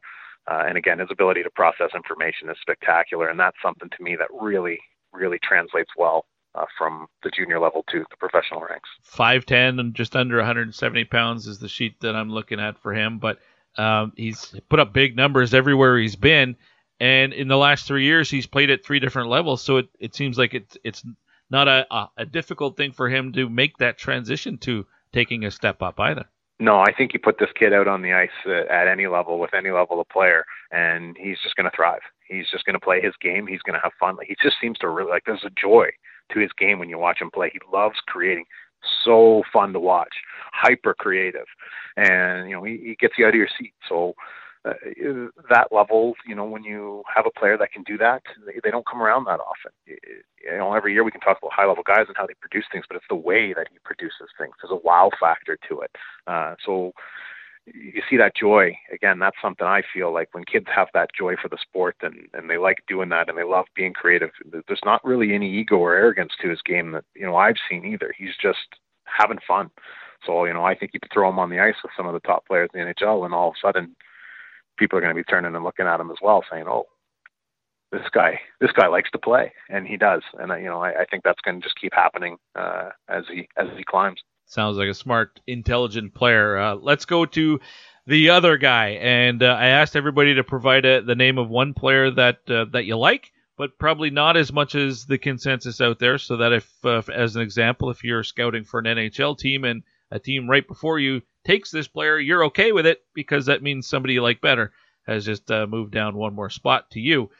Uh, 0.50 0.64
and 0.66 0.76
again, 0.78 0.98
his 0.98 1.08
ability 1.10 1.42
to 1.42 1.50
process 1.50 1.90
information 1.94 2.48
is 2.50 2.56
spectacular. 2.60 3.28
And 3.28 3.38
that's 3.38 3.56
something 3.62 3.90
to 3.90 4.02
me 4.02 4.16
that 4.16 4.28
really, 4.40 4.78
really 5.12 5.38
translates 5.42 5.90
well 5.96 6.24
uh, 6.54 6.64
from 6.76 7.06
the 7.22 7.30
junior 7.30 7.60
level 7.60 7.84
to 7.90 8.04
the 8.10 8.16
professional 8.16 8.60
ranks. 8.62 8.88
5'10 9.14 9.78
and 9.78 9.94
just 9.94 10.16
under 10.16 10.36
170 10.38 11.04
pounds 11.04 11.46
is 11.46 11.58
the 11.58 11.68
sheet 11.68 12.00
that 12.00 12.16
I'm 12.16 12.30
looking 12.30 12.60
at 12.60 12.78
for 12.78 12.92
him. 12.92 13.18
But 13.18 13.38
Um, 13.78 14.12
he's 14.16 14.54
put 14.68 14.80
up 14.80 14.92
big 14.92 15.16
numbers 15.16 15.54
everywhere 15.54 15.96
he's 15.96 16.14
been, 16.16 16.56
and 17.02 17.32
in 17.32 17.48
the 17.48 17.56
last 17.56 17.84
three 17.84 18.04
years, 18.04 18.30
he's 18.30 18.46
played 18.46 18.70
at 18.70 18.84
three 18.84 19.00
different 19.00 19.28
levels. 19.28 19.60
So 19.60 19.78
it, 19.78 19.88
it 19.98 20.14
seems 20.14 20.38
like 20.38 20.54
it's 20.54 20.78
it's 20.84 21.04
not 21.50 21.66
a, 21.66 21.84
a, 21.90 22.08
a 22.18 22.24
difficult 22.24 22.76
thing 22.76 22.92
for 22.92 23.08
him 23.08 23.32
to 23.32 23.48
make 23.48 23.76
that 23.78 23.98
transition 23.98 24.56
to 24.58 24.86
taking 25.12 25.44
a 25.44 25.50
step 25.50 25.82
up 25.82 25.98
either. 25.98 26.26
No, 26.60 26.78
I 26.78 26.92
think 26.96 27.12
you 27.12 27.18
put 27.18 27.40
this 27.40 27.48
kid 27.58 27.72
out 27.72 27.88
on 27.88 28.02
the 28.02 28.12
ice 28.12 28.30
at 28.70 28.86
any 28.86 29.08
level 29.08 29.40
with 29.40 29.52
any 29.52 29.70
level 29.72 30.00
of 30.00 30.08
player, 30.10 30.44
and 30.70 31.16
he's 31.18 31.38
just 31.42 31.56
going 31.56 31.68
to 31.68 31.74
thrive. 31.74 32.02
He's 32.28 32.48
just 32.52 32.64
going 32.66 32.74
to 32.74 32.80
play 32.80 33.00
his 33.00 33.14
game. 33.20 33.48
He's 33.48 33.62
going 33.62 33.74
to 33.74 33.82
have 33.82 33.92
fun. 33.98 34.14
Like, 34.14 34.28
he 34.28 34.36
just 34.40 34.60
seems 34.60 34.78
to 34.78 34.88
really 34.88 35.10
like. 35.10 35.24
There's 35.26 35.42
a 35.44 35.50
joy 35.60 35.88
to 36.30 36.38
his 36.38 36.52
game 36.56 36.78
when 36.78 36.88
you 36.88 36.98
watch 36.98 37.20
him 37.20 37.32
play. 37.32 37.50
He 37.52 37.58
loves 37.76 37.96
creating. 38.06 38.44
So 39.04 39.42
fun 39.52 39.72
to 39.72 39.80
watch. 39.80 40.14
Hyper 40.52 40.94
creative, 40.94 41.46
and 41.96 42.48
you 42.48 42.54
know 42.54 42.62
he, 42.62 42.78
he 42.78 42.96
gets 43.00 43.14
you 43.18 43.26
out 43.26 43.30
of 43.30 43.34
your 43.34 43.48
seat. 43.58 43.74
So 43.88 44.14
uh, 44.64 44.74
that 45.50 45.68
level, 45.72 46.14
you 46.26 46.34
know, 46.34 46.44
when 46.44 46.62
you 46.62 47.02
have 47.14 47.26
a 47.26 47.38
player 47.38 47.58
that 47.58 47.72
can 47.72 47.82
do 47.82 47.98
that, 47.98 48.22
they, 48.46 48.60
they 48.62 48.70
don't 48.70 48.86
come 48.86 49.02
around 49.02 49.24
that 49.24 49.40
often. 49.40 49.72
You 49.86 50.58
know, 50.58 50.74
every 50.74 50.92
year 50.92 51.02
we 51.02 51.10
can 51.10 51.20
talk 51.20 51.38
about 51.38 51.52
high 51.52 51.66
level 51.66 51.82
guys 51.84 52.04
and 52.06 52.16
how 52.16 52.26
they 52.26 52.34
produce 52.40 52.64
things, 52.70 52.84
but 52.88 52.96
it's 52.96 53.06
the 53.08 53.16
way 53.16 53.52
that 53.54 53.66
he 53.70 53.78
produces 53.84 54.28
things. 54.38 54.54
There's 54.62 54.72
a 54.72 54.86
wow 54.86 55.10
factor 55.18 55.58
to 55.68 55.80
it. 55.80 55.90
Uh, 56.26 56.54
so 56.64 56.92
you 57.66 58.02
see 58.08 58.16
that 58.16 58.36
joy 58.36 58.76
again. 58.92 59.18
That's 59.18 59.36
something 59.42 59.66
I 59.66 59.82
feel 59.92 60.12
like 60.12 60.28
when 60.32 60.44
kids 60.44 60.66
have 60.74 60.88
that 60.94 61.10
joy 61.16 61.34
for 61.40 61.48
the 61.48 61.58
sport 61.60 61.96
and 62.02 62.28
and 62.32 62.50
they 62.50 62.58
like 62.58 62.82
doing 62.88 63.08
that 63.10 63.28
and 63.28 63.38
they 63.38 63.44
love 63.44 63.66
being 63.74 63.92
creative. 63.92 64.30
There's 64.44 64.80
not 64.84 65.04
really 65.04 65.34
any 65.34 65.52
ego 65.52 65.76
or 65.76 65.94
arrogance 65.94 66.32
to 66.40 66.48
his 66.48 66.62
game 66.62 66.92
that 66.92 67.04
you 67.14 67.24
know 67.24 67.36
I've 67.36 67.56
seen 67.68 67.84
either. 67.84 68.12
He's 68.16 68.36
just 68.40 68.58
having 69.04 69.38
fun. 69.46 69.70
So 70.26 70.44
you 70.44 70.52
know, 70.52 70.64
I 70.64 70.74
think 70.74 70.92
you 70.92 71.00
could 71.00 71.12
throw 71.12 71.28
him 71.28 71.38
on 71.38 71.50
the 71.50 71.60
ice 71.60 71.76
with 71.82 71.92
some 71.96 72.06
of 72.06 72.14
the 72.14 72.20
top 72.20 72.46
players 72.46 72.70
in 72.74 72.80
the 72.80 72.94
NHL, 72.94 73.24
and 73.24 73.34
all 73.34 73.48
of 73.48 73.54
a 73.54 73.66
sudden 73.66 73.94
people 74.78 74.98
are 74.98 75.02
going 75.02 75.14
to 75.14 75.18
be 75.20 75.24
turning 75.24 75.54
and 75.54 75.64
looking 75.64 75.86
at 75.86 76.00
him 76.00 76.10
as 76.10 76.18
well, 76.22 76.44
saying, 76.50 76.64
"Oh, 76.68 76.86
this 77.90 78.08
guy, 78.12 78.40
this 78.60 78.72
guy 78.72 78.86
likes 78.86 79.10
to 79.12 79.18
play," 79.18 79.52
and 79.68 79.86
he 79.86 79.96
does. 79.96 80.22
And 80.38 80.50
you 80.62 80.68
know, 80.68 80.80
I, 80.80 81.02
I 81.02 81.04
think 81.10 81.24
that's 81.24 81.40
going 81.42 81.60
to 81.60 81.62
just 81.62 81.80
keep 81.80 81.92
happening 81.94 82.36
uh, 82.54 82.90
as 83.08 83.24
he 83.30 83.48
as 83.56 83.68
he 83.76 83.84
climbs. 83.84 84.20
Sounds 84.46 84.76
like 84.76 84.88
a 84.88 84.94
smart, 84.94 85.40
intelligent 85.46 86.14
player. 86.14 86.58
Uh, 86.58 86.74
let's 86.74 87.04
go 87.04 87.24
to 87.24 87.60
the 88.06 88.30
other 88.30 88.56
guy, 88.56 88.90
and 89.00 89.42
uh, 89.42 89.46
I 89.46 89.68
asked 89.68 89.96
everybody 89.96 90.34
to 90.34 90.44
provide 90.44 90.84
a, 90.84 91.02
the 91.02 91.14
name 91.14 91.38
of 91.38 91.48
one 91.48 91.74
player 91.74 92.10
that 92.10 92.38
uh, 92.50 92.66
that 92.72 92.84
you 92.84 92.96
like, 92.96 93.32
but 93.56 93.78
probably 93.78 94.10
not 94.10 94.36
as 94.36 94.52
much 94.52 94.74
as 94.74 95.06
the 95.06 95.18
consensus 95.18 95.80
out 95.80 95.98
there. 95.98 96.18
So 96.18 96.38
that 96.38 96.52
if, 96.52 96.84
uh, 96.84 97.02
as 97.14 97.36
an 97.36 97.42
example, 97.42 97.90
if 97.90 98.02
you're 98.02 98.24
scouting 98.24 98.64
for 98.64 98.80
an 98.80 98.86
NHL 98.86 99.38
team 99.38 99.64
and 99.64 99.84
a 100.12 100.18
team 100.18 100.48
right 100.48 100.66
before 100.66 100.98
you 100.98 101.22
takes 101.44 101.70
this 101.70 101.88
player, 101.88 102.18
you're 102.18 102.44
okay 102.44 102.70
with 102.70 102.86
it 102.86 103.00
because 103.14 103.46
that 103.46 103.62
means 103.62 103.88
somebody 103.88 104.14
you 104.14 104.22
like 104.22 104.40
better 104.40 104.72
has 105.06 105.24
just 105.24 105.50
uh, 105.50 105.66
moved 105.66 105.92
down 105.92 106.14
one 106.14 106.34
more 106.34 106.50
spot 106.50 106.90
to 106.92 107.00
you. 107.00 107.30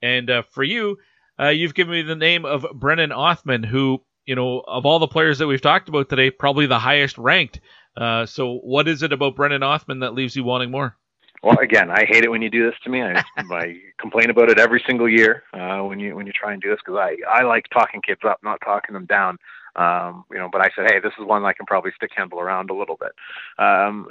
And 0.00 0.30
uh, 0.30 0.42
for 0.50 0.62
you, 0.62 0.96
uh, 1.38 1.48
you've 1.48 1.74
given 1.74 1.92
me 1.92 2.02
the 2.02 2.14
name 2.14 2.44
of 2.44 2.66
Brennan 2.74 3.12
Othman, 3.12 3.64
who, 3.64 4.02
you 4.24 4.34
know, 4.34 4.62
of 4.66 4.86
all 4.86 4.98
the 4.98 5.08
players 5.08 5.38
that 5.38 5.46
we've 5.46 5.60
talked 5.60 5.88
about 5.88 6.08
today, 6.08 6.30
probably 6.30 6.66
the 6.66 6.78
highest 6.78 7.18
ranked. 7.18 7.60
Uh, 7.96 8.24
so, 8.24 8.58
what 8.58 8.88
is 8.88 9.02
it 9.02 9.12
about 9.12 9.36
Brennan 9.36 9.62
Othman 9.62 10.00
that 10.00 10.14
leaves 10.14 10.36
you 10.36 10.44
wanting 10.44 10.70
more? 10.70 10.96
Well, 11.42 11.58
again, 11.58 11.90
I 11.90 12.04
hate 12.04 12.24
it 12.24 12.30
when 12.30 12.42
you 12.42 12.50
do 12.50 12.66
this 12.66 12.78
to 12.84 12.90
me. 12.90 13.02
I, 13.02 13.22
I 13.36 13.76
complain 13.98 14.30
about 14.30 14.50
it 14.50 14.58
every 14.58 14.82
single 14.86 15.08
year 15.08 15.42
uh, 15.52 15.80
when 15.80 15.98
you 15.98 16.14
when 16.14 16.26
you 16.26 16.32
try 16.32 16.52
and 16.52 16.62
do 16.62 16.70
this 16.70 16.78
because 16.84 16.98
I 16.98 17.16
I 17.28 17.42
like 17.42 17.66
talking 17.72 18.00
kids 18.02 18.20
up, 18.24 18.38
not 18.42 18.60
talking 18.64 18.92
them 18.92 19.06
down. 19.06 19.38
Um, 19.76 20.24
you 20.30 20.38
know, 20.38 20.48
but 20.50 20.60
I 20.60 20.70
said, 20.74 20.90
hey, 20.90 21.00
this 21.00 21.12
is 21.18 21.26
one 21.26 21.44
I 21.44 21.52
can 21.52 21.66
probably 21.66 21.92
stick 21.96 22.10
handle 22.16 22.40
around 22.40 22.70
a 22.70 22.74
little 22.74 22.96
bit. 22.96 23.12
Um, 23.58 24.08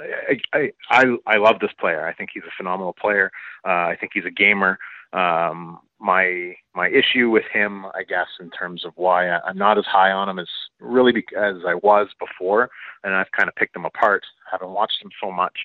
I, 0.52 0.70
I, 0.90 1.04
I 1.26 1.36
love 1.36 1.60
this 1.60 1.72
player. 1.78 2.06
I 2.06 2.14
think 2.14 2.30
he's 2.32 2.44
a 2.44 2.56
phenomenal 2.56 2.92
player. 2.92 3.30
Uh, 3.66 3.88
I 3.92 3.96
think 3.98 4.12
he's 4.14 4.24
a 4.24 4.30
gamer. 4.30 4.78
Um, 5.12 5.80
my 5.98 6.54
my 6.74 6.88
issue 6.88 7.28
with 7.30 7.44
him, 7.52 7.84
I 7.86 8.04
guess, 8.08 8.28
in 8.40 8.50
terms 8.50 8.84
of 8.84 8.92
why 8.96 9.28
I, 9.28 9.40
I'm 9.46 9.58
not 9.58 9.76
as 9.76 9.84
high 9.84 10.12
on 10.12 10.28
him 10.28 10.38
as 10.38 10.48
really 10.78 11.12
be, 11.12 11.24
as 11.36 11.56
I 11.66 11.74
was 11.74 12.08
before, 12.18 12.70
and 13.04 13.14
I've 13.14 13.30
kind 13.32 13.48
of 13.48 13.54
picked 13.56 13.76
him 13.76 13.84
apart, 13.84 14.22
having 14.50 14.70
watched 14.70 15.02
him 15.02 15.10
so 15.22 15.30
much. 15.30 15.58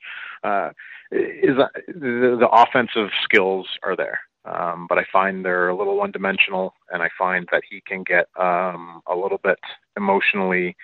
Uh, 0.43 0.71
is 1.11 1.57
uh, 1.57 1.67
the, 1.87 2.37
the 2.39 2.49
offensive 2.51 3.09
skills 3.23 3.67
are 3.83 3.95
there. 3.95 4.19
Um, 4.45 4.85
but 4.87 4.97
I 4.97 5.05
find 5.11 5.43
they're 5.43 5.69
a 5.69 5.77
little 5.77 5.97
one 5.97 6.11
dimensional, 6.11 6.73
and 6.91 7.01
I 7.01 7.09
find 7.17 7.47
that 7.51 7.63
he 7.69 7.81
can 7.81 8.03
get 8.03 8.27
um, 8.39 9.01
a 9.07 9.15
little 9.15 9.39
bit 9.43 9.59
emotionally 9.97 10.75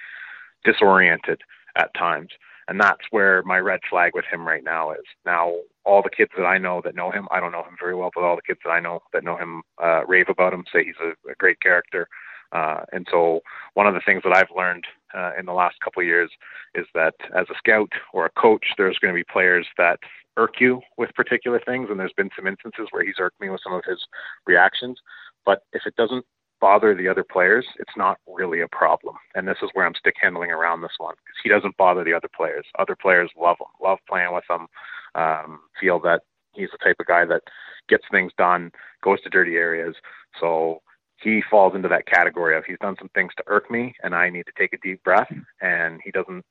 disoriented 0.66 1.42
at 1.76 1.94
times. 1.94 2.30
And 2.68 2.80
that's 2.80 3.02
where 3.12 3.44
my 3.44 3.58
red 3.58 3.82
flag 3.90 4.14
with 4.14 4.26
him 4.32 4.48
right 4.48 4.64
now 4.64 4.92
is. 4.92 5.04
Now, 5.26 5.54
all 5.84 6.02
the 6.02 6.10
kids 6.10 6.32
that 6.38 6.46
I 6.46 6.58
know 6.58 6.82
that 6.84 6.96
know 6.96 7.12
him, 7.12 7.28
I 7.32 7.40
don't 7.40 7.52
know 7.52 7.64
him 7.64 7.76
very 7.80 7.96
well, 7.96 8.12
but 8.14 8.24
all 8.24 8.36
the 8.36 8.42
kids 8.42 8.62
that 8.64 8.72
I 8.72 8.80
know 8.80 9.02
that 9.14 9.24
know 9.24 9.36
him 9.36 9.64
uh, 9.84 10.06
rave 10.08 10.28
about 10.30 10.54
him, 10.54 10.64
say 10.72 10.86
he's 10.86 10.96
a, 11.02 11.10
a 11.30 11.36
great 11.38 11.60
character. 11.62 12.08
Uh, 12.52 12.82
and 12.92 13.08
so, 13.10 13.42
one 13.74 13.88
of 13.88 13.94
the 13.94 14.02
things 14.06 14.22
that 14.24 14.36
I've 14.36 14.56
learned 14.56 14.86
uh, 15.14 15.32
in 15.40 15.46
the 15.46 15.54
last 15.54 15.80
couple 15.80 16.02
of 16.02 16.08
years 16.08 16.30
is 16.76 16.86
that 16.94 17.16
as 17.36 17.48
a 17.50 17.58
scout 17.58 17.92
or 18.14 18.26
a 18.26 18.42
coach, 18.42 18.66
there's 18.78 19.00
going 19.00 19.14
to 19.14 19.20
be 19.20 19.24
players 19.24 19.68
that 19.78 20.00
irk 20.38 20.60
you 20.60 20.82
with 20.98 21.14
particular 21.14 21.62
things, 21.66 21.88
and 21.90 22.00
there's 22.00 22.14
been 22.16 22.30
some 22.36 22.48
instances 22.48 22.88
where 22.92 23.04
he's 23.04 23.20
irked 23.20 23.40
me 23.42 23.50
with 23.50 23.62
some 23.64 23.74
of 23.74 23.84
his 23.86 24.00
reactions. 24.46 24.98
But 25.46 25.64
if 25.74 25.84
it 25.86 25.96
doesn't 25.96 26.26
bother 26.60 26.96
the 26.96 27.08
other 27.08 27.24
players, 27.24 27.66
it's 27.80 27.98
not 27.98 28.20
really 28.28 28.62
a 28.62 28.68
problem. 28.68 29.16
And 29.36 29.48
this 29.48 29.58
is 29.62 29.70
where 29.74 29.86
I'm 29.86 29.96
stick 29.96 30.16
handling 30.22 30.52
around 30.52 30.82
this 30.82 30.96
one 31.00 31.16
because 31.16 31.40
he 31.44 31.50
doesn't 31.50 31.76
bother 31.76 32.04
the 32.04 32.14
other 32.14 32.30
players. 32.34 32.66
Other 32.80 32.96
players 32.96 33.32
love 33.38 33.58
him, 33.60 33.68
love 33.84 33.98
playing 34.08 34.34
with 34.34 34.44
him, 34.50 34.68
um, 35.16 35.60
feel 35.80 36.00
that 36.02 36.22
he's 36.54 36.70
the 36.72 36.78
type 36.78 36.98
of 37.00 37.08
guy 37.08 37.26
that 37.26 37.42
gets 37.90 38.04
things 38.12 38.32
done, 38.38 38.72
goes 39.04 39.20
to 39.22 39.30
dirty 39.30 39.56
areas. 39.56 39.96
So 40.40 40.82
he 41.18 41.42
falls 41.50 41.76
into 41.76 41.90
that 41.90 42.06
category 42.06 42.56
of 42.56 42.64
he's 42.66 42.78
done 42.80 42.96
some 43.00 43.10
things 43.10 43.32
to 43.38 43.44
irk 43.48 43.70
me 43.70 43.94
and 44.04 44.16
I 44.16 44.30
need 44.30 44.46
to 44.46 44.54
take 44.58 44.74
a 44.74 44.78
deep 44.78 45.04
breath 45.04 45.32
and 45.62 46.00
he 46.04 46.12
doesn't 46.12 46.46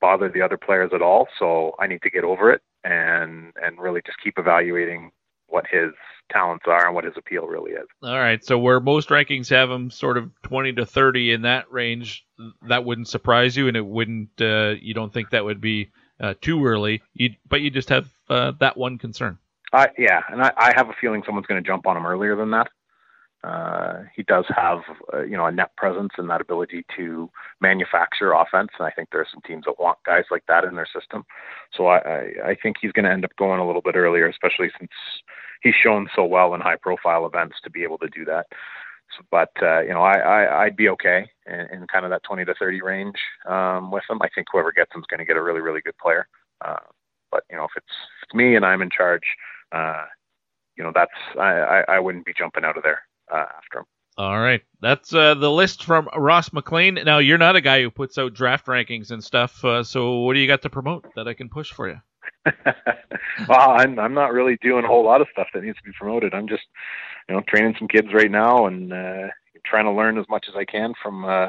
bother 0.00 0.28
the 0.28 0.42
other 0.42 0.56
players 0.56 0.90
at 0.94 1.02
all. 1.02 1.26
So 1.38 1.74
I 1.80 1.88
need 1.88 2.02
to 2.02 2.10
get 2.10 2.24
over 2.24 2.52
it 2.52 2.62
and 2.84 3.52
and 3.62 3.78
really 3.78 4.00
just 4.04 4.18
keep 4.22 4.38
evaluating 4.38 5.10
what 5.48 5.64
his 5.70 5.90
talents 6.30 6.64
are 6.66 6.86
and 6.86 6.94
what 6.94 7.04
his 7.04 7.14
appeal 7.16 7.46
really 7.46 7.72
is. 7.72 7.86
All 8.02 8.18
right, 8.18 8.44
so 8.44 8.58
where 8.58 8.80
most 8.80 9.08
rankings 9.08 9.48
have 9.50 9.70
him 9.70 9.90
sort 9.90 10.18
of 10.18 10.30
20 10.42 10.74
to 10.74 10.86
30 10.86 11.32
in 11.32 11.42
that 11.42 11.72
range, 11.72 12.26
that 12.68 12.84
wouldn't 12.84 13.08
surprise 13.08 13.56
you, 13.56 13.66
and 13.68 13.76
it 13.76 13.84
wouldn't. 13.84 14.28
Uh, 14.40 14.74
you 14.80 14.94
don't 14.94 15.12
think 15.12 15.30
that 15.30 15.44
would 15.44 15.60
be 15.60 15.90
uh, 16.20 16.34
too 16.40 16.64
early, 16.64 17.02
you, 17.14 17.30
but 17.48 17.60
you 17.60 17.70
just 17.70 17.88
have 17.88 18.08
uh, 18.28 18.52
that 18.60 18.76
one 18.76 18.98
concern. 18.98 19.38
I 19.72 19.88
yeah, 19.98 20.22
and 20.30 20.42
I, 20.42 20.52
I 20.56 20.72
have 20.76 20.88
a 20.88 20.94
feeling 21.00 21.22
someone's 21.24 21.46
going 21.46 21.62
to 21.62 21.66
jump 21.66 21.86
on 21.86 21.96
him 21.96 22.06
earlier 22.06 22.36
than 22.36 22.50
that. 22.52 22.68
Uh, 23.44 24.02
he 24.16 24.24
does 24.24 24.44
have, 24.48 24.80
uh, 25.14 25.22
you 25.22 25.36
know, 25.36 25.46
a 25.46 25.52
net 25.52 25.74
presence 25.76 26.12
and 26.18 26.28
that 26.28 26.40
ability 26.40 26.84
to 26.96 27.30
manufacture 27.60 28.32
offense, 28.32 28.70
and 28.78 28.86
I 28.86 28.90
think 28.90 29.10
there 29.10 29.20
are 29.20 29.28
some 29.30 29.42
teams 29.46 29.64
that 29.66 29.78
want 29.78 29.98
guys 30.04 30.24
like 30.30 30.44
that 30.48 30.64
in 30.64 30.74
their 30.74 30.88
system. 30.92 31.24
So 31.72 31.86
I, 31.86 31.98
I, 31.98 32.20
I 32.48 32.56
think 32.60 32.76
he's 32.80 32.92
going 32.92 33.04
to 33.04 33.12
end 33.12 33.24
up 33.24 33.36
going 33.38 33.60
a 33.60 33.66
little 33.66 33.82
bit 33.82 33.94
earlier, 33.94 34.26
especially 34.26 34.70
since 34.78 34.90
he's 35.62 35.74
shown 35.74 36.08
so 36.16 36.24
well 36.24 36.54
in 36.54 36.60
high-profile 36.60 37.26
events 37.26 37.56
to 37.62 37.70
be 37.70 37.84
able 37.84 37.98
to 37.98 38.08
do 38.08 38.24
that. 38.24 38.46
So, 39.16 39.24
but 39.30 39.52
uh, 39.62 39.80
you 39.82 39.90
know, 39.90 40.02
I, 40.02 40.18
I 40.18 40.64
I'd 40.64 40.76
be 40.76 40.88
okay 40.90 41.30
in, 41.46 41.60
in 41.72 41.86
kind 41.86 42.04
of 42.04 42.10
that 42.10 42.24
20 42.24 42.44
to 42.44 42.54
30 42.58 42.82
range 42.82 43.16
um, 43.48 43.92
with 43.92 44.02
him. 44.10 44.18
I 44.20 44.28
think 44.34 44.48
whoever 44.52 44.72
gets 44.72 44.92
him 44.92 45.00
is 45.00 45.06
going 45.08 45.20
to 45.20 45.24
get 45.24 45.36
a 45.36 45.42
really, 45.42 45.60
really 45.60 45.80
good 45.80 45.96
player. 45.98 46.26
Uh, 46.64 46.76
but 47.30 47.44
you 47.50 47.56
know, 47.56 47.64
if 47.64 47.70
it's, 47.76 47.86
if 47.86 48.24
it's 48.24 48.34
me 48.34 48.56
and 48.56 48.66
I'm 48.66 48.82
in 48.82 48.90
charge, 48.90 49.22
uh, 49.70 50.04
you 50.76 50.82
know, 50.82 50.92
that's 50.94 51.10
I, 51.38 51.52
I, 51.52 51.84
I 51.88 51.98
wouldn't 52.00 52.26
be 52.26 52.34
jumping 52.36 52.64
out 52.64 52.76
of 52.76 52.82
there 52.82 53.02
uh, 53.32 53.44
after 53.56 53.80
him. 53.80 53.84
All 54.16 54.40
right, 54.40 54.62
that's 54.80 55.14
uh, 55.14 55.34
the 55.34 55.50
list 55.50 55.84
from 55.84 56.08
Ross 56.16 56.52
MacLean. 56.52 56.98
Now 57.04 57.18
you're 57.18 57.38
not 57.38 57.54
a 57.54 57.60
guy 57.60 57.82
who 57.82 57.90
puts 57.90 58.18
out 58.18 58.34
draft 58.34 58.66
rankings 58.66 59.12
and 59.12 59.22
stuff, 59.22 59.64
uh, 59.64 59.84
so 59.84 60.20
what 60.20 60.34
do 60.34 60.40
you 60.40 60.48
got 60.48 60.62
to 60.62 60.70
promote 60.70 61.06
that 61.14 61.28
I 61.28 61.34
can 61.34 61.48
push 61.48 61.70
for 61.72 61.88
you? 61.88 62.00
well, 63.48 63.70
I'm 63.70 63.98
I'm 63.98 64.14
not 64.14 64.32
really 64.32 64.58
doing 64.60 64.84
a 64.84 64.88
whole 64.88 65.04
lot 65.04 65.20
of 65.20 65.28
stuff 65.32 65.48
that 65.54 65.62
needs 65.62 65.78
to 65.78 65.84
be 65.84 65.92
promoted. 65.98 66.34
I'm 66.34 66.48
just, 66.48 66.64
you 67.28 67.34
know, 67.34 67.42
training 67.48 67.76
some 67.78 67.88
kids 67.88 68.08
right 68.12 68.30
now 68.30 68.66
and 68.66 68.92
uh, 68.92 69.28
trying 69.64 69.84
to 69.84 69.92
learn 69.92 70.18
as 70.18 70.26
much 70.28 70.46
as 70.48 70.54
I 70.56 70.64
can 70.64 70.94
from 71.02 71.24
uh, 71.24 71.48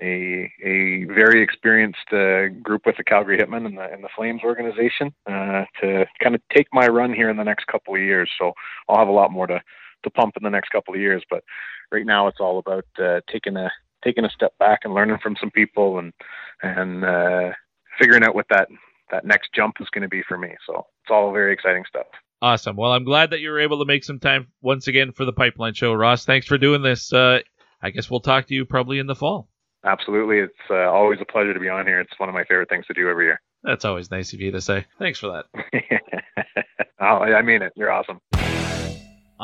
a 0.00 0.52
a 0.64 1.04
very 1.04 1.42
experienced 1.42 2.12
uh, 2.12 2.48
group 2.62 2.82
with 2.86 2.96
the 2.96 3.04
Calgary 3.04 3.38
Hitmen 3.38 3.66
and 3.66 3.78
the 3.78 3.92
and 3.92 4.02
the 4.02 4.08
Flames 4.16 4.42
organization 4.44 5.14
uh, 5.26 5.64
to 5.80 6.06
kind 6.22 6.34
of 6.34 6.42
take 6.54 6.66
my 6.72 6.86
run 6.86 7.12
here 7.12 7.30
in 7.30 7.36
the 7.36 7.44
next 7.44 7.66
couple 7.66 7.94
of 7.94 8.00
years. 8.00 8.30
So 8.38 8.52
I'll 8.88 8.98
have 8.98 9.08
a 9.08 9.12
lot 9.12 9.32
more 9.32 9.46
to 9.46 9.60
to 10.04 10.10
pump 10.10 10.36
in 10.36 10.42
the 10.42 10.50
next 10.50 10.70
couple 10.70 10.94
of 10.94 11.00
years. 11.00 11.22
But 11.28 11.44
right 11.90 12.06
now, 12.06 12.28
it's 12.28 12.40
all 12.40 12.58
about 12.58 12.86
uh, 12.98 13.20
taking 13.30 13.56
a 13.56 13.70
taking 14.04 14.24
a 14.24 14.30
step 14.30 14.56
back 14.58 14.80
and 14.84 14.94
learning 14.94 15.18
from 15.22 15.36
some 15.40 15.50
people 15.50 15.98
and 15.98 16.12
and 16.62 17.04
uh, 17.04 17.50
figuring 17.98 18.22
out 18.22 18.34
what 18.34 18.46
that 18.50 18.68
that 19.10 19.24
next 19.24 19.50
jump 19.54 19.76
is 19.80 19.88
going 19.90 20.02
to 20.02 20.08
be 20.08 20.22
for 20.26 20.38
me. 20.38 20.54
So 20.66 20.86
it's 21.02 21.10
all 21.10 21.32
very 21.32 21.52
exciting 21.52 21.84
stuff. 21.88 22.06
Awesome. 22.42 22.76
Well, 22.76 22.92
I'm 22.92 23.04
glad 23.04 23.30
that 23.30 23.40
you 23.40 23.50
were 23.50 23.60
able 23.60 23.78
to 23.78 23.84
make 23.84 24.04
some 24.04 24.18
time 24.18 24.48
once 24.60 24.86
again 24.86 25.12
for 25.12 25.24
the 25.24 25.32
Pipeline 25.32 25.74
Show, 25.74 25.94
Ross. 25.94 26.24
Thanks 26.24 26.46
for 26.46 26.58
doing 26.58 26.82
this. 26.82 27.12
Uh, 27.12 27.38
I 27.80 27.90
guess 27.90 28.10
we'll 28.10 28.20
talk 28.20 28.46
to 28.46 28.54
you 28.54 28.64
probably 28.64 28.98
in 28.98 29.06
the 29.06 29.14
fall. 29.14 29.48
absolutely. 29.84 30.38
It's 30.38 30.52
uh, 30.70 30.90
always 30.90 31.20
a 31.20 31.24
pleasure 31.24 31.54
to 31.54 31.60
be 31.60 31.68
on 31.68 31.86
here. 31.86 32.00
It's 32.00 32.18
one 32.18 32.28
of 32.28 32.34
my 32.34 32.44
favorite 32.44 32.68
things 32.68 32.86
to 32.86 32.94
do 32.94 33.08
every 33.08 33.26
year. 33.26 33.40
That's 33.62 33.84
always 33.84 34.10
nice 34.10 34.32
of 34.32 34.40
you 34.40 34.50
to 34.52 34.60
say. 34.60 34.84
Thanks 34.98 35.18
for 35.18 35.30
that. 35.52 36.02
oh, 37.00 37.04
I 37.04 37.42
mean 37.42 37.62
it. 37.62 37.72
You're 37.76 37.90
awesome. 37.90 38.20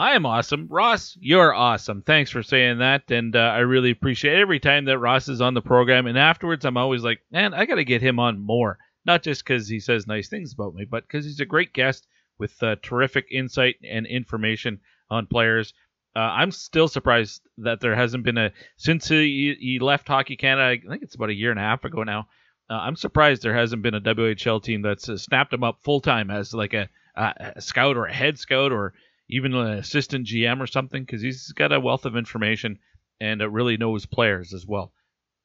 I 0.00 0.14
am 0.14 0.24
awesome. 0.24 0.66
Ross, 0.70 1.14
you're 1.20 1.52
awesome. 1.52 2.00
Thanks 2.00 2.30
for 2.30 2.42
saying 2.42 2.78
that. 2.78 3.10
And 3.10 3.36
uh, 3.36 3.38
I 3.38 3.58
really 3.58 3.90
appreciate 3.90 4.40
every 4.40 4.58
time 4.58 4.86
that 4.86 4.98
Ross 4.98 5.28
is 5.28 5.42
on 5.42 5.52
the 5.52 5.60
program. 5.60 6.06
And 6.06 6.16
afterwards, 6.16 6.64
I'm 6.64 6.78
always 6.78 7.04
like, 7.04 7.20
man, 7.30 7.52
I 7.52 7.66
got 7.66 7.74
to 7.74 7.84
get 7.84 8.00
him 8.00 8.18
on 8.18 8.40
more. 8.40 8.78
Not 9.04 9.22
just 9.22 9.44
because 9.44 9.68
he 9.68 9.78
says 9.78 10.06
nice 10.06 10.30
things 10.30 10.54
about 10.54 10.74
me, 10.74 10.86
but 10.86 11.06
because 11.06 11.26
he's 11.26 11.40
a 11.40 11.44
great 11.44 11.74
guest 11.74 12.06
with 12.38 12.62
uh, 12.62 12.76
terrific 12.82 13.26
insight 13.30 13.76
and 13.86 14.06
information 14.06 14.80
on 15.10 15.26
players. 15.26 15.74
Uh, 16.16 16.20
I'm 16.20 16.50
still 16.50 16.88
surprised 16.88 17.42
that 17.58 17.80
there 17.80 17.94
hasn't 17.94 18.24
been 18.24 18.38
a 18.38 18.52
since 18.78 19.06
he, 19.06 19.54
he 19.60 19.80
left 19.80 20.08
Hockey 20.08 20.36
Canada. 20.36 20.80
I 20.82 20.90
think 20.90 21.02
it's 21.02 21.14
about 21.14 21.28
a 21.28 21.34
year 21.34 21.50
and 21.50 21.60
a 21.60 21.62
half 21.62 21.84
ago 21.84 22.04
now. 22.04 22.26
Uh, 22.70 22.74
I'm 22.74 22.96
surprised 22.96 23.42
there 23.42 23.54
hasn't 23.54 23.82
been 23.82 23.94
a 23.94 24.00
WHL 24.00 24.62
team 24.62 24.80
that's 24.80 25.10
uh, 25.10 25.18
snapped 25.18 25.52
him 25.52 25.62
up 25.62 25.80
full 25.82 26.00
time 26.00 26.30
as 26.30 26.54
like 26.54 26.72
a, 26.72 26.88
a, 27.16 27.60
scout 27.60 27.98
or 27.98 28.06
a 28.06 28.14
head 28.14 28.38
scout 28.38 28.72
or 28.72 28.94
even 29.30 29.54
an 29.54 29.78
assistant 29.78 30.26
GM 30.26 30.60
or 30.60 30.66
something 30.66 31.02
because 31.02 31.22
he's 31.22 31.52
got 31.52 31.72
a 31.72 31.80
wealth 31.80 32.04
of 32.04 32.16
information 32.16 32.78
and 33.20 33.42
uh, 33.42 33.48
really 33.48 33.76
knows 33.76 34.06
players 34.06 34.52
as 34.52 34.66
well. 34.66 34.92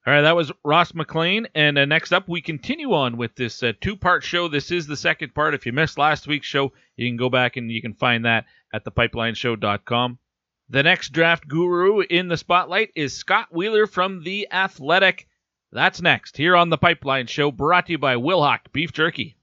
All 0.08 0.14
right, 0.14 0.22
that 0.22 0.36
was 0.36 0.52
Ross 0.64 0.94
MacLean. 0.94 1.48
And 1.56 1.80
uh, 1.80 1.86
next 1.86 2.12
up, 2.12 2.30
we 2.30 2.40
continue 2.40 2.94
on 2.94 3.18
with 3.18 3.36
this 3.36 3.64
uh, 3.64 3.74
two 3.82 3.96
part 3.96 4.24
show. 4.24 4.48
This 4.48 4.70
is 4.70 4.86
the 4.86 4.96
second 4.96 5.34
part. 5.34 5.56
If 5.56 5.66
you 5.66 5.74
missed 5.74 5.98
last 5.98 6.28
week's 6.28 6.46
show, 6.46 6.74
you 6.96 7.10
can 7.10 7.18
go 7.18 7.30
back 7.30 7.58
and 7.58 7.72
you 7.72 7.82
can 7.82 7.96
find 7.96 8.26
that 8.26 8.46
at 8.72 8.86
thepipelineshow.com. 8.86 10.20
The 10.70 10.84
next 10.84 11.10
draft 11.10 11.48
guru 11.48 12.02
in 12.02 12.28
the 12.28 12.38
spotlight 12.38 12.92
is 12.96 13.16
Scott 13.16 13.48
Wheeler 13.52 13.88
from 13.88 14.24
The 14.24 14.48
Athletic. 14.52 15.28
That's 15.72 16.02
next 16.02 16.38
here 16.38 16.56
on 16.56 16.70
The 16.70 16.78
Pipeline 16.78 17.28
Show, 17.28 17.52
brought 17.52 17.88
to 17.88 17.94
you 17.94 17.98
by 17.98 18.16
Wilhauk 18.16 18.72
Beef 18.72 18.92
Jerky. 18.92 19.38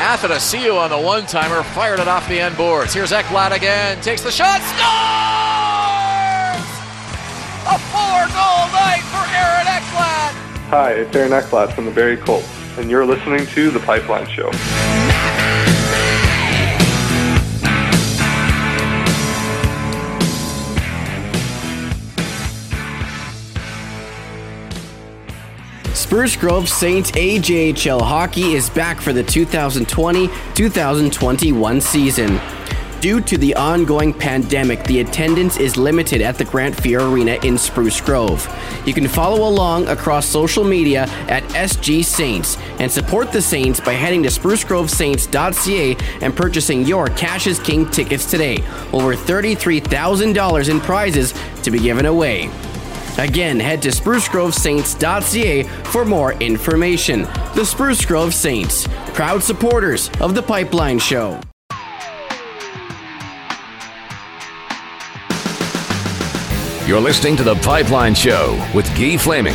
And 0.00 0.18
Athanasiou 0.18 0.80
on 0.80 0.88
the 0.88 0.98
one 0.98 1.26
timer 1.26 1.62
fired 1.62 2.00
it 2.00 2.08
off 2.08 2.26
the 2.26 2.40
end 2.40 2.56
boards. 2.56 2.94
Here's 2.94 3.12
Ekblad 3.12 3.54
again, 3.54 4.00
takes 4.00 4.22
the 4.22 4.30
shot, 4.30 4.62
scores! 4.62 4.80
A 7.68 7.78
four 7.92 8.24
goal 8.32 8.64
night 8.72 9.02
for 9.12 9.20
Aaron 9.36 9.66
Ekblad. 9.66 10.32
Hi, 10.70 10.92
it's 10.92 11.14
Aaron 11.14 11.32
Ekblad 11.32 11.74
from 11.74 11.84
the 11.84 11.90
Barrie 11.90 12.16
Colts, 12.16 12.48
and 12.78 12.88
you're 12.90 13.04
listening 13.04 13.44
to 13.48 13.70
The 13.70 13.80
Pipeline 13.80 14.26
Show. 14.26 14.50
Spruce 26.10 26.34
Grove 26.34 26.68
Saints 26.68 27.12
AJHL 27.12 28.02
hockey 28.02 28.54
is 28.54 28.68
back 28.68 29.00
for 29.00 29.12
the 29.12 29.22
2020-2021 29.22 31.80
season. 31.80 32.40
Due 33.00 33.20
to 33.20 33.38
the 33.38 33.54
ongoing 33.54 34.12
pandemic, 34.12 34.82
the 34.84 34.98
attendance 34.98 35.56
is 35.58 35.76
limited 35.76 36.20
at 36.20 36.36
the 36.36 36.44
Grant 36.44 36.74
Fuhr 36.74 37.12
Arena 37.12 37.38
in 37.44 37.56
Spruce 37.56 38.00
Grove. 38.00 38.44
You 38.84 38.92
can 38.92 39.06
follow 39.06 39.48
along 39.48 39.86
across 39.86 40.26
social 40.26 40.64
media 40.64 41.02
at 41.28 41.44
SG 41.50 42.04
Saints 42.04 42.56
and 42.80 42.90
support 42.90 43.30
the 43.30 43.40
Saints 43.40 43.78
by 43.78 43.92
heading 43.92 44.24
to 44.24 44.30
sprucegrovesaints.ca 44.30 45.96
and 46.22 46.36
purchasing 46.36 46.84
your 46.84 47.06
Cash 47.06 47.46
is 47.46 47.60
King 47.60 47.88
tickets 47.88 48.28
today. 48.28 48.56
Over 48.92 49.14
$33,000 49.14 50.70
in 50.70 50.80
prizes 50.80 51.34
to 51.62 51.70
be 51.70 51.78
given 51.78 52.06
away. 52.06 52.50
Again, 53.18 53.60
head 53.60 53.82
to 53.82 53.88
sprucegrovesaints.ca 53.88 55.62
for 55.84 56.04
more 56.04 56.32
information. 56.34 57.22
The 57.54 57.64
Spruce 57.64 58.04
Grove 58.04 58.34
Saints, 58.34 58.86
proud 59.14 59.42
supporters 59.42 60.10
of 60.20 60.34
the 60.34 60.42
Pipeline 60.42 60.98
Show. 60.98 61.40
You're 66.86 67.00
listening 67.00 67.36
to 67.36 67.44
The 67.44 67.54
Pipeline 67.56 68.16
Show 68.16 68.60
with 68.74 68.84
Guy 68.96 69.16
Flaming. 69.16 69.54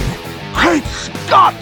Great 0.53 0.86
Scott! 0.86 1.56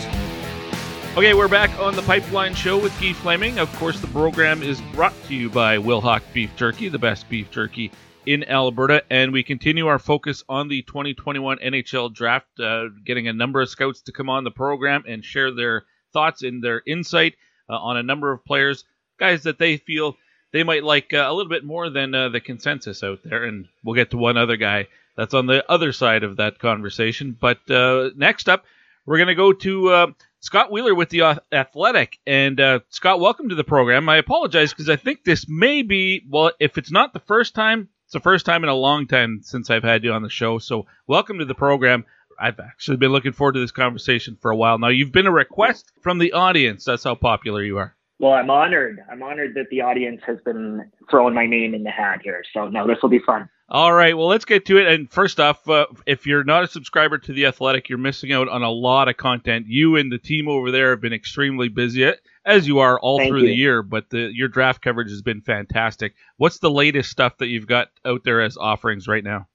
Okay, 1.18 1.34
we're 1.34 1.48
back 1.48 1.72
on 1.80 1.95
The 1.95 2.03
Pipeline 2.03 2.53
Show 2.53 2.78
with 2.78 2.91
Guy 3.02 3.14
Flaming. 3.14 3.57
Of 3.57 3.76
course, 3.78 3.99
the 3.99 4.07
program 4.07 4.61
is 4.61 4.82
brought 4.94 5.15
to 5.28 5.34
you 5.34 5.49
by 5.49 5.78
Wilhauk 5.78 6.22
Beef 6.32 6.56
Jerky, 6.56 6.90
the 6.90 6.99
best 6.99 7.28
beef 7.28 7.49
jerky 7.49 7.91
in 8.26 8.44
Alberta, 8.50 9.04
and 9.10 9.34
we 9.34 9.44
continue 9.44 9.88
our 9.88 10.00
focus 10.00 10.44
on 10.48 10.68
the 10.68 10.82
2021 10.84 11.58
NHL 11.60 12.14
draft, 12.14 12.60
uh, 12.60 12.86
getting 13.06 13.28
a 13.28 13.34
number 13.34 13.62
of 13.62 13.70
scouts 13.70 14.02
to 14.04 14.12
come 14.12 14.30
on 14.30 14.44
the 14.44 14.52
program 14.52 15.04
and 15.08 15.24
share 15.24 15.54
their 15.54 15.84
thoughts 16.14 16.44
and 16.44 16.64
their 16.64 16.82
insight 16.86 17.36
uh, 17.70 17.78
on 17.78 17.98
a 17.98 18.04
number 18.04 18.32
of 18.32 18.45
players, 18.45 18.86
guys 19.20 19.44
that 19.44 19.60
they 19.60 19.78
feel 19.78 20.16
they 20.52 20.64
might 20.64 20.84
like 20.84 21.14
uh, 21.14 21.26
a 21.28 21.34
little 21.34 21.50
bit 21.50 21.66
more 21.66 21.90
than 21.90 22.14
uh, 22.14 22.30
the 22.30 22.40
consensus 22.40 23.04
out 23.04 23.20
there. 23.24 23.44
And 23.44 23.68
we'll 23.84 23.95
get 23.95 24.12
to 24.12 24.18
one 24.18 24.38
other 24.38 24.58
guy 24.58 24.88
that's 25.18 25.34
on 25.34 25.48
the 25.48 25.70
other 25.70 25.91
side 25.91 26.24
of 26.24 26.38
that 26.38 26.60
conversation. 26.60 27.36
But 27.40 27.70
uh, 27.70 28.12
next 28.16 28.48
up, 28.48 28.66
we're 29.06 29.18
going 29.18 29.28
to 29.28 29.36
go 29.36 29.52
to 29.52 29.90
uh, 29.90 30.08
Scott 30.40 30.72
Wheeler 30.72 30.95
with 30.95 31.10
the 31.10 31.41
Athletic. 31.52 32.20
And 32.26 32.62
Scott, 32.90 33.20
welcome 33.20 33.50
to 33.50 33.56
the 33.56 33.64
program. 33.64 34.08
I 34.08 34.18
apologize 34.18 34.72
because 34.72 34.90
I 34.90 34.95
think 34.95 35.24
this 35.24 35.48
may 35.50 35.82
be, 35.82 36.24
well, 36.30 36.52
if 36.60 36.78
it's 36.78 36.91
not 36.91 37.14
the 37.14 37.20
first 37.20 37.54
time, 37.54 37.90
it's 38.14 38.22
the 38.22 38.30
first 38.30 38.45
time 38.45 38.61
in 38.61 38.69
a 38.69 38.76
long 38.76 39.07
time 39.07 39.40
since 39.41 39.72
I've 39.72 39.81
had 39.81 40.03
you 40.03 40.11
on 40.11 40.22
the 40.22 40.30
show. 40.30 40.60
So 40.60 40.85
welcome 41.07 41.40
to 41.40 41.45
the 41.45 41.56
program. 41.56 42.06
I've 42.40 42.60
actually 42.60 42.98
been 42.98 43.11
looking 43.11 43.31
forward 43.31 43.53
to 43.53 43.60
this 43.60 43.72
conversation 43.72 44.38
for 44.40 44.52
a 44.52 44.56
while 44.56 44.77
now. 44.77 44.90
You've 44.90 45.11
been 45.11 45.26
a 45.26 45.31
request 45.31 45.91
from 45.99 46.19
the 46.19 46.31
audience. 46.34 46.85
That's 46.85 47.03
how 47.03 47.15
popular 47.15 47.64
you 47.64 47.80
are. 47.80 47.95
Well, 48.19 48.34
I'm 48.34 48.52
honored. 48.52 48.99
I'm 49.11 49.23
honored 49.23 49.56
that 49.56 49.65
the 49.72 49.81
audience 49.81 50.22
has 50.27 50.38
been 50.45 50.91
throwing 51.10 51.34
my 51.34 51.48
name 51.48 51.73
in 51.73 51.81
the 51.81 51.90
hat 51.90 52.19
here. 52.23 52.44
So, 52.53 52.68
no, 52.68 52.85
this 52.85 52.98
will 53.02 53.10
be 53.10 53.18
fun. 53.18 53.49
All 53.68 53.91
right. 53.91 54.15
Well, 54.15 54.27
let's 54.27 54.45
get 54.45 54.68
to 54.68 54.77
it. 54.77 54.85
And 54.85 55.11
first 55.11 55.40
off, 55.40 55.68
uh, 55.68 55.88
if 56.06 56.27
you're 56.27 56.44
not 56.44 56.64
a 56.64 56.68
subscriber 56.68 57.18
to 57.18 57.34
The 57.34 57.48
Athletic, 57.48 57.90
you're 57.90 57.98
missing 57.98 58.31
out 58.31 58.48
on 58.48 58.61
a 58.61 58.69
lot 58.69 59.07
of 59.07 59.18
content. 59.18 59.65
You 59.68 59.95
and 59.95 60.11
the 60.11 60.19
team 60.19 60.48
over 60.48 60.69
there 60.69 60.91
have 60.91 61.02
been 61.02 61.14
extremely 61.14 61.68
busy 61.68 62.06
as 62.45 62.68
you 62.68 62.80
are 62.80 62.99
all 62.99 63.20
Thank 63.20 63.30
through 63.30 63.41
you. 63.41 63.48
the 63.48 63.56
year, 63.56 63.82
but 63.82 64.10
the, 64.10 64.32
your 64.34 64.48
draft 64.48 64.82
coverage 64.82 65.10
has 65.10 65.22
been 65.22 65.41
fantastic. 65.41 66.15
What's 66.38 66.60
the 66.60 66.72
latest 66.72 67.10
stuff 67.10 67.38
that 67.38 67.48
you've 67.48 67.68
got 67.68 67.90
out 68.06 68.24
there 68.24 68.41
as 68.41 68.57
offerings 68.57 69.07
right 69.07 69.24
now? 69.24 69.48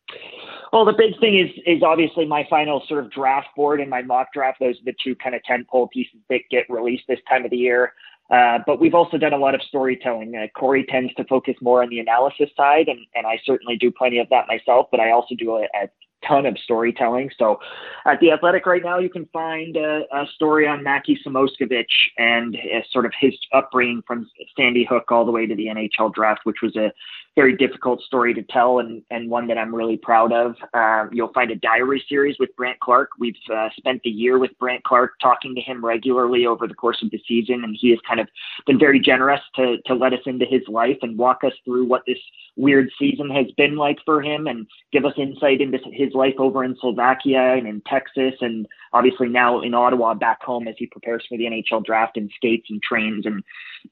Well, 0.73 0.85
the 0.85 0.93
big 0.93 1.19
thing 1.19 1.39
is 1.39 1.51
is 1.67 1.83
obviously 1.83 2.27
my 2.27 2.47
final 2.51 2.83
sort 2.89 3.03
of 3.03 3.11
draft 3.11 3.49
board 3.57 3.81
and 3.81 3.89
my 3.89 4.03
mock 4.03 4.33
draft. 4.35 4.59
Those 4.61 4.77
are 4.77 4.85
the 4.85 4.95
two 5.03 5.15
kind 5.17 5.35
of 5.35 5.41
tentpole 5.49 5.91
pieces 5.91 6.21
that 6.29 6.41
get 6.51 6.69
released 6.69 7.05
this 7.09 7.21
time 7.29 7.45
of 7.45 7.51
the 7.51 7.57
year. 7.57 7.95
Uh, 8.31 8.59
but 8.67 8.81
we've 8.81 8.95
also 8.95 9.17
done 9.17 9.33
a 9.33 9.39
lot 9.39 9.55
of 9.55 9.63
storytelling. 9.63 10.35
Uh, 10.37 10.47
Corey 10.59 10.85
tends 10.85 11.15
to 11.15 11.25
focus 11.25 11.57
more 11.61 11.83
on 11.83 11.89
the 11.89 11.99
analysis 11.99 12.51
side, 12.57 12.89
and, 12.89 13.01
and 13.15 13.27
I 13.27 13.41
certainly 13.45 13.77
do 13.77 13.91
plenty 13.91 14.19
of 14.19 14.29
that 14.29 14.47
myself. 14.49 14.89
But 14.91 15.01
I 15.01 15.11
also 15.11 15.35
do 15.35 15.57
a, 15.57 15.63
a 15.63 15.89
ton 16.27 16.47
of 16.47 16.59
storytelling. 16.59 17.31
So 17.39 17.61
at 18.05 18.21
the 18.21 18.33
Athletic 18.33 18.67
right 18.67 18.83
now, 18.83 18.99
you 18.99 19.09
can 19.09 19.27
find 19.33 19.77
a, 19.77 20.03
a 20.13 20.27
story 20.35 20.67
on 20.67 20.83
Mackie 20.83 21.19
Samoskevich 21.25 21.87
and 22.17 22.57
uh, 22.57 22.81
sort 22.91 23.07
of 23.07 23.13
his 23.19 23.35
upbringing 23.53 24.03
from 24.07 24.29
Sandy 24.57 24.85
Hook 24.85 25.11
all 25.11 25.25
the 25.25 25.33
way 25.33 25.47
to 25.47 25.55
the 25.55 25.67
NHL 25.67 26.13
draft, 26.13 26.41
which 26.45 26.59
was 26.63 26.77
a 26.77 26.93
very 27.37 27.57
difficult 27.57 28.03
story 28.03 28.35
to 28.35 28.43
tell 28.43 28.81
and, 28.81 29.03
and 29.11 29.31
one 29.31 29.47
that 29.47 29.59
I'm 29.59 29.75
really 29.75 29.97
proud 29.97 30.33
of. 30.33 30.57
Um, 30.75 31.11
you'll 31.13 31.33
find 31.33 31.51
a 31.51 31.57
diary 31.57 32.05
series 32.09 32.37
with 32.41 32.55
Brandt 32.57 32.81
Clarke. 32.81 33.11
We've 33.19 33.37
uh, 33.53 33.69
spent 33.77 34.03
the 34.03 34.11
year 34.11 34.39
with 34.39 34.59
Brandt 34.59 34.83
Clarke 34.85 35.13
talking 35.21 35.55
to 35.55 35.61
him 35.61 35.85
regularly 35.85 36.47
over 36.47 36.67
the 36.67 36.75
course 36.75 36.99
of 37.03 37.11
the 37.11 37.23
season, 37.29 37.63
and 37.63 37.77
he 37.79 37.91
has 37.91 37.99
kind 38.07 38.19
of 38.19 38.29
been 38.67 38.79
very 38.79 38.99
generous 38.99 39.41
to, 39.55 39.77
to 39.87 39.95
let 39.95 40.13
us 40.13 40.21
into 40.27 40.47
his 40.47 40.63
life 40.67 40.99
and 41.03 41.17
walk 41.17 41.45
us 41.45 41.53
through 41.65 41.85
what 41.85 42.03
this 42.07 42.19
weird 42.57 42.91
season 42.99 43.31
has 43.31 43.47
been 43.57 43.77
like 43.77 43.99
for 44.05 44.21
him 44.21 44.49
and 44.49 44.67
give 44.93 45.05
us 45.05 45.15
insight 45.17 45.61
into 45.61 45.79
his 45.93 46.13
life 46.15 46.35
over 46.39 46.65
in 46.65 46.77
Slovakia 46.81 47.55
and 47.57 47.69
in 47.69 47.81
Texas 47.87 48.35
and 48.41 48.67
obviously 48.93 49.29
now 49.29 49.61
in 49.61 49.75
Ottawa 49.75 50.13
back 50.15 50.43
home 50.43 50.67
as 50.67 50.75
he 50.77 50.87
prepares 50.87 51.25
for 51.29 51.39
the 51.39 51.45
NHL 51.45 51.85
draft 51.85 52.17
and 52.17 52.31
skates 52.35 52.67
and 52.69 52.83
trains 52.83 53.27
and 53.27 53.45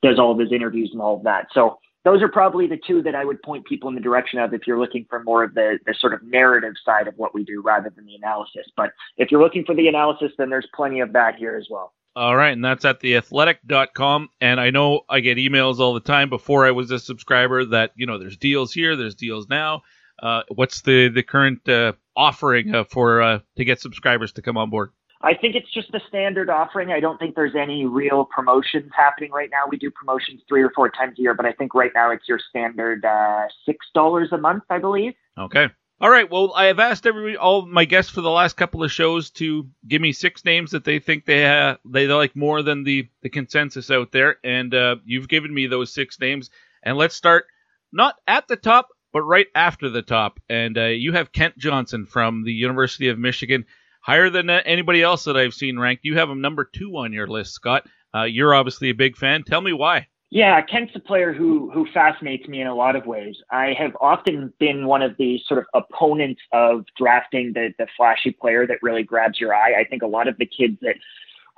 does 0.02 0.18
all 0.18 0.32
of 0.32 0.38
his 0.38 0.52
interviews 0.52 0.90
and 0.92 1.00
all 1.00 1.16
of 1.16 1.22
that. 1.22 1.46
So 1.52 1.78
those 2.06 2.22
are 2.22 2.28
probably 2.28 2.68
the 2.68 2.78
two 2.86 3.02
that 3.02 3.16
I 3.16 3.24
would 3.24 3.42
point 3.42 3.66
people 3.66 3.88
in 3.88 3.96
the 3.96 4.00
direction 4.00 4.38
of 4.38 4.54
if 4.54 4.64
you're 4.64 4.78
looking 4.78 5.06
for 5.10 5.24
more 5.24 5.42
of 5.42 5.54
the, 5.54 5.80
the 5.86 5.94
sort 5.98 6.14
of 6.14 6.22
narrative 6.22 6.74
side 6.84 7.08
of 7.08 7.14
what 7.16 7.34
we 7.34 7.42
do 7.42 7.60
rather 7.60 7.90
than 7.90 8.06
the 8.06 8.14
analysis. 8.14 8.64
But 8.76 8.92
if 9.16 9.32
you're 9.32 9.42
looking 9.42 9.64
for 9.64 9.74
the 9.74 9.88
analysis, 9.88 10.30
then 10.38 10.48
there's 10.48 10.68
plenty 10.72 11.00
of 11.00 11.12
that 11.14 11.34
here 11.34 11.56
as 11.56 11.66
well. 11.68 11.94
All 12.14 12.36
right, 12.36 12.52
and 12.52 12.64
that's 12.64 12.84
at 12.84 13.00
theathletic.com. 13.00 14.28
And 14.40 14.60
I 14.60 14.70
know 14.70 15.00
I 15.08 15.18
get 15.18 15.36
emails 15.36 15.80
all 15.80 15.94
the 15.94 16.00
time 16.00 16.30
before 16.30 16.64
I 16.64 16.70
was 16.70 16.92
a 16.92 17.00
subscriber 17.00 17.64
that, 17.64 17.90
you 17.96 18.06
know, 18.06 18.18
there's 18.18 18.36
deals 18.36 18.72
here, 18.72 18.94
there's 18.94 19.16
deals 19.16 19.48
now. 19.48 19.82
Uh, 20.22 20.42
what's 20.54 20.82
the, 20.82 21.08
the 21.08 21.24
current 21.24 21.68
uh, 21.68 21.94
offering 22.16 22.72
uh, 22.72 22.84
for 22.84 23.20
uh, 23.20 23.40
to 23.56 23.64
get 23.64 23.80
subscribers 23.80 24.30
to 24.34 24.42
come 24.42 24.56
on 24.56 24.70
board? 24.70 24.92
I 25.27 25.35
think 25.35 25.57
it's 25.57 25.70
just 25.74 25.90
the 25.90 26.01
standard 26.09 26.48
offering. 26.48 26.93
I 26.93 27.01
don't 27.01 27.19
think 27.19 27.35
there's 27.35 27.57
any 27.57 27.85
real 27.85 28.24
promotions 28.24 28.93
happening 28.97 29.32
right 29.32 29.51
now. 29.51 29.65
We 29.69 29.77
do 29.77 29.90
promotions 29.90 30.40
three 30.48 30.62
or 30.62 30.70
four 30.70 30.89
times 30.89 31.19
a 31.19 31.23
year, 31.23 31.35
but 31.35 31.44
I 31.44 31.51
think 31.53 31.74
right 31.74 31.90
now 31.93 32.12
it's 32.12 32.28
your 32.28 32.39
standard 32.48 33.05
uh, 33.05 33.48
six 33.65 33.85
dollars 33.93 34.28
a 34.31 34.39
month, 34.39 34.62
I 34.70 34.78
believe. 34.78 35.15
Okay. 35.36 35.66
All 36.01 36.11
right. 36.11 36.31
Well, 36.31 36.53
I 36.55 36.66
have 36.66 36.78
asked 36.78 37.07
every 37.07 37.36
all 37.36 37.66
my 37.66 37.85
guests 37.85 38.12
for 38.12 38.20
the 38.20 38.31
last 38.31 38.57
couple 38.57 38.85
of 38.85 38.93
shows 38.93 39.31
to 39.31 39.66
give 39.89 40.01
me 40.01 40.12
six 40.12 40.44
names 40.44 40.70
that 40.70 40.85
they 40.85 41.01
think 41.01 41.24
they 41.24 41.74
they 41.85 42.07
like 42.07 42.36
more 42.36 42.62
than 42.62 42.85
the 42.85 43.09
the 43.23 43.28
consensus 43.28 43.90
out 43.90 44.12
there, 44.12 44.36
and 44.44 44.73
uh, 44.74 44.97
you've 45.05 45.28
given 45.28 45.53
me 45.53 45.66
those 45.66 45.93
six 45.93 46.20
names. 46.20 46.51
And 46.85 46.97
let's 46.97 47.16
start 47.16 47.47
not 47.93 48.15
at 48.28 48.47
the 48.47 48.57
top, 48.57 48.90
but 49.12 49.23
right 49.23 49.48
after 49.57 49.89
the 49.89 50.03
top. 50.03 50.39
And 50.48 50.78
uh, 50.78 50.85
you 50.85 51.11
have 51.15 51.32
Kent 51.32 51.59
Johnson 51.59 52.07
from 52.07 52.44
the 52.44 52.53
University 52.53 53.09
of 53.09 53.19
Michigan 53.19 53.65
higher 54.06 54.30
than 54.30 54.48
anybody 54.48 55.02
else 55.02 55.24
that 55.24 55.36
I've 55.36 55.52
seen 55.52 55.78
ranked. 55.78 56.04
You 56.04 56.16
have 56.16 56.30
him 56.30 56.40
number 56.40 56.64
two 56.72 56.96
on 56.96 57.12
your 57.12 57.26
list, 57.26 57.54
Scott. 57.54 57.86
Uh, 58.14 58.22
you're 58.22 58.54
obviously 58.54 58.88
a 58.88 58.94
big 58.94 59.16
fan. 59.16 59.42
Tell 59.42 59.60
me 59.60 59.72
why. 59.72 60.06
Yeah, 60.30 60.60
Kent's 60.62 60.94
a 60.94 61.00
player 61.00 61.32
who 61.32 61.70
who 61.70 61.86
fascinates 61.92 62.48
me 62.48 62.60
in 62.60 62.66
a 62.66 62.74
lot 62.74 62.96
of 62.96 63.06
ways. 63.06 63.36
I 63.50 63.74
have 63.78 63.96
often 64.00 64.52
been 64.58 64.86
one 64.86 65.02
of 65.02 65.16
the 65.18 65.40
sort 65.46 65.60
of 65.60 65.66
opponents 65.82 66.40
of 66.52 66.84
drafting 66.96 67.52
the 67.52 67.72
the 67.78 67.86
flashy 67.96 68.32
player 68.32 68.66
that 68.66 68.78
really 68.82 69.02
grabs 69.02 69.38
your 69.38 69.54
eye. 69.54 69.74
I 69.78 69.84
think 69.84 70.02
a 70.02 70.08
lot 70.08 70.28
of 70.28 70.36
the 70.38 70.46
kids 70.46 70.78
that 70.82 70.96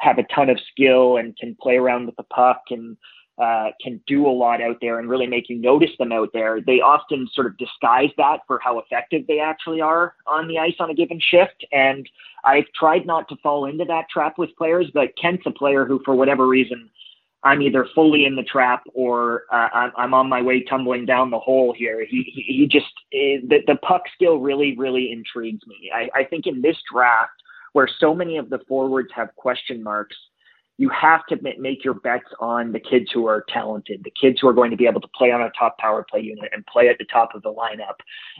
have 0.00 0.18
a 0.18 0.22
ton 0.34 0.50
of 0.50 0.58
skill 0.70 1.16
and 1.16 1.36
can 1.36 1.56
play 1.60 1.76
around 1.76 2.06
with 2.06 2.16
the 2.16 2.24
puck 2.24 2.62
and 2.70 2.96
uh, 3.38 3.68
can 3.80 4.00
do 4.06 4.26
a 4.26 4.30
lot 4.30 4.60
out 4.60 4.78
there 4.80 4.98
and 4.98 5.08
really 5.08 5.26
make 5.26 5.48
you 5.48 5.56
notice 5.56 5.90
them 5.98 6.12
out 6.12 6.30
there. 6.32 6.60
They 6.60 6.80
often 6.80 7.28
sort 7.32 7.46
of 7.46 7.56
disguise 7.56 8.10
that 8.16 8.40
for 8.46 8.58
how 8.58 8.78
effective 8.80 9.26
they 9.26 9.38
actually 9.38 9.80
are 9.80 10.14
on 10.26 10.48
the 10.48 10.58
ice 10.58 10.74
on 10.80 10.90
a 10.90 10.94
given 10.94 11.20
shift. 11.20 11.64
And 11.70 12.08
I've 12.44 12.66
tried 12.74 13.06
not 13.06 13.28
to 13.28 13.36
fall 13.36 13.66
into 13.66 13.84
that 13.84 14.08
trap 14.10 14.38
with 14.38 14.56
players, 14.56 14.86
but 14.92 15.16
Kent's 15.20 15.46
a 15.46 15.50
player 15.50 15.84
who, 15.84 16.00
for 16.04 16.14
whatever 16.14 16.46
reason, 16.46 16.90
I'm 17.44 17.62
either 17.62 17.86
fully 17.94 18.24
in 18.24 18.34
the 18.34 18.42
trap 18.42 18.82
or 18.94 19.44
uh, 19.52 19.68
I'm, 19.96 20.12
on 20.12 20.28
my 20.28 20.42
way 20.42 20.64
tumbling 20.64 21.06
down 21.06 21.30
the 21.30 21.38
hole 21.38 21.72
here. 21.76 22.04
He, 22.04 22.24
he, 22.34 22.42
he 22.42 22.66
just, 22.66 22.92
eh, 23.12 23.38
the, 23.46 23.58
the 23.68 23.76
puck 23.76 24.02
skill 24.14 24.38
really, 24.38 24.76
really 24.76 25.12
intrigues 25.12 25.64
me. 25.68 25.90
I, 25.94 26.08
I 26.20 26.24
think 26.24 26.46
in 26.46 26.60
this 26.60 26.76
draft, 26.92 27.30
where 27.74 27.88
so 28.00 28.12
many 28.14 28.38
of 28.38 28.50
the 28.50 28.58
forwards 28.66 29.10
have 29.14 29.34
question 29.36 29.82
marks, 29.82 30.16
you 30.78 30.88
have 30.90 31.26
to 31.26 31.36
make 31.58 31.84
your 31.84 31.94
bets 31.94 32.28
on 32.38 32.70
the 32.70 32.78
kids 32.78 33.10
who 33.12 33.26
are 33.26 33.44
talented, 33.48 34.00
the 34.04 34.12
kids 34.12 34.38
who 34.40 34.48
are 34.48 34.52
going 34.52 34.70
to 34.70 34.76
be 34.76 34.86
able 34.86 35.00
to 35.00 35.08
play 35.08 35.32
on 35.32 35.42
a 35.42 35.50
top 35.58 35.76
power 35.78 36.06
play 36.08 36.20
unit 36.20 36.48
and 36.52 36.64
play 36.66 36.88
at 36.88 36.98
the 36.98 37.04
top 37.04 37.34
of 37.34 37.42
the 37.42 37.52
lineup. 37.52 37.96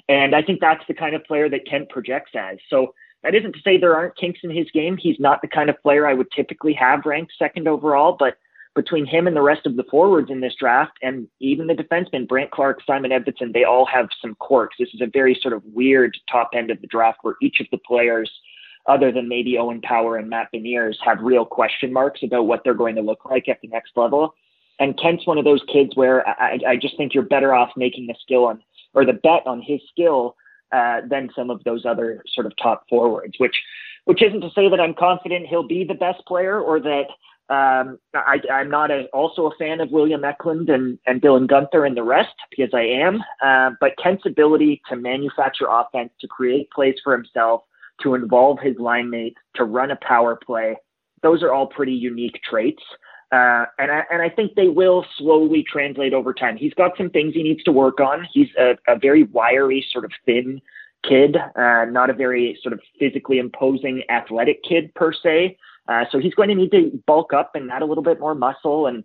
And 0.09 0.37
I 0.37 0.43
think 0.43 0.61
that's 0.61 0.85
the 0.87 0.95
kind 0.95 1.17
of 1.17 1.25
player 1.25 1.49
that 1.51 1.67
Kent 1.67 1.89
projects 1.91 2.31
as. 2.35 2.59
So 2.71 2.95
that 3.25 3.35
isn't 3.35 3.53
to 3.55 3.61
say 3.65 3.77
there 3.77 3.97
aren't 3.97 4.17
kinks 4.17 4.41
in 4.45 4.51
his 4.51 4.71
game. 4.71 4.97
He's 4.97 5.19
not 5.19 5.43
the 5.43 5.49
kind 5.49 5.69
of 5.69 5.83
player 5.83 6.07
I 6.07 6.15
would 6.15 6.31
typically 6.31 6.73
have 6.75 7.05
ranked 7.05 7.33
second 7.37 7.67
overall, 7.67 8.17
but 8.17 8.37
between 8.77 9.05
him 9.05 9.27
and 9.27 9.35
the 9.35 9.43
rest 9.43 9.67
of 9.67 9.75
the 9.75 9.83
forwards 9.91 10.31
in 10.31 10.41
this 10.41 10.55
draft, 10.55 10.93
and 11.03 11.27
even 11.41 11.67
the 11.67 11.75
defensemen, 11.75 12.29
Brandt 12.29 12.53
Clarke, 12.53 12.81
Simon 12.87 13.11
Edvinsson, 13.11 13.53
they 13.53 13.65
all 13.65 13.85
have 13.87 14.11
some 14.23 14.37
quirks. 14.37 14.77
This 14.79 14.95
is 14.95 15.01
a 15.01 15.11
very 15.13 15.37
sort 15.43 15.55
of 15.55 15.65
weird 15.65 16.17
top 16.31 16.51
end 16.55 16.71
of 16.71 16.81
the 16.81 16.87
draft 16.87 17.19
where 17.23 17.35
each 17.43 17.59
of 17.59 17.67
the 17.73 17.79
players– 17.79 18.31
other 18.89 19.13
than 19.13 19.29
maybe 19.29 19.59
Owen 19.59 19.81
Power 19.83 20.17
and 20.17 20.29
Matt 20.29 20.49
Beniers, 20.53 20.97
have 21.05 21.19
real 21.21 21.45
question 21.45 21.93
marks 21.93 22.21
about 22.23 22.47
what 22.47 22.63
they're 22.65 22.75
going 22.75 22.97
to 22.97 23.03
look 23.03 23.25
like 23.27 23.49
at 23.49 23.61
the 23.61 23.69
next 23.69 23.93
level. 23.97 24.35
And 24.81 24.99
Kent's 24.99 25.27
one 25.27 25.39
of 25.39 25.45
those 25.45 25.63
kids 25.73 25.95
where 25.95 26.27
I, 26.27 26.59
I 26.67 26.77
just 26.77 26.97
think 26.97 27.13
you're 27.13 27.25
better 27.25 27.55
off 27.55 27.71
making 27.77 28.07
the 28.07 28.15
skill 28.23 28.47
on 28.47 28.63
or 28.95 29.05
the 29.05 29.13
bet 29.13 29.47
on 29.47 29.61
his 29.61 29.81
skill 29.91 30.37
uh, 30.73 31.01
than 31.09 31.29
some 31.37 31.51
of 31.51 31.63
those 31.65 31.85
other 31.85 32.23
sort 32.35 32.47
of 32.47 32.53
top 32.63 32.85
forwards. 32.89 33.35
Which, 33.39 33.57
which 34.05 34.23
isn't 34.23 34.41
to 34.41 34.51
say 34.55 34.69
that 34.71 34.81
I'm 34.81 34.95
confident 34.95 35.47
he'll 35.47 35.67
be 35.67 35.85
the 35.85 35.95
best 35.95 36.25
player 36.27 36.61
or 36.61 36.81
that 36.81 37.07
um, 37.51 37.99
I, 38.15 38.41
am 38.51 38.71
not 38.71 38.91
a, 38.91 39.05
also 39.07 39.47
a 39.47 39.57
fan 39.59 39.81
of 39.81 39.91
William 39.91 40.25
Eklund 40.25 40.69
and, 40.69 40.99
and 41.07 41.21
Dylan 41.21 41.47
Guenther 41.47 41.87
and 41.87 41.97
the 41.97 42.03
rest 42.03 42.35
because 42.51 42.71
I 42.75 42.83
am. 42.83 43.23
Uh, 43.43 43.71
but 43.81 43.93
Kent's 44.03 44.27
ability 44.27 44.83
to 44.89 44.97
manufacture 44.97 45.67
offense, 45.71 46.11
to 46.21 46.29
create 46.29 46.71
plays 46.71 46.97
for 47.03 47.15
himself, 47.15 47.63
to 48.03 48.15
involve 48.15 48.59
his 48.61 48.77
line 48.79 49.11
mates, 49.11 49.37
to 49.57 49.65
run 49.65 49.91
a 49.91 49.97
power 49.97 50.37
play. 50.37 50.77
Those 51.23 51.43
are 51.43 51.53
all 51.53 51.67
pretty 51.67 51.93
unique 51.93 52.41
traits. 52.49 52.83
Uh, 53.31 53.67
and 53.79 53.91
I 53.93 54.05
and 54.11 54.23
I 54.23 54.31
think 54.31 54.55
they 54.55 54.69
will 54.69 55.05
slowly 55.19 55.63
translate 55.71 56.15
over 56.15 56.33
time. 56.33 56.57
He's 56.57 56.73
got 56.75 56.97
some 56.97 57.11
things 57.11 57.35
he 57.35 57.43
needs 57.43 57.63
to 57.65 57.73
work 57.73 58.01
on. 58.01 58.27
He's 58.33 58.49
a, 58.59 58.77
a 58.91 58.99
very 58.99 59.25
wiry, 59.25 59.85
sort 59.93 60.07
of 60.07 60.13
thin 60.25 60.63
kid, 61.07 61.37
uh, 61.37 61.85
not 61.85 62.09
a 62.09 62.15
very 62.15 62.59
sort 62.63 62.73
of 62.73 62.81
physically 62.99 63.39
imposing 63.39 64.03
athletic 64.09 64.63
kid 64.65 64.95
per 64.95 65.13
se. 65.13 65.59
Uh, 65.89 66.05
so 66.11 66.19
he's 66.19 66.35
going 66.35 66.49
to 66.49 66.55
need 66.55 66.71
to 66.71 67.03
bulk 67.07 67.33
up 67.33 67.53
and 67.55 67.71
add 67.71 67.83
a 67.83 67.87
little 67.87 68.03
bit 68.03 68.19
more 68.19 68.35
muscle, 68.35 68.87
and 68.87 69.05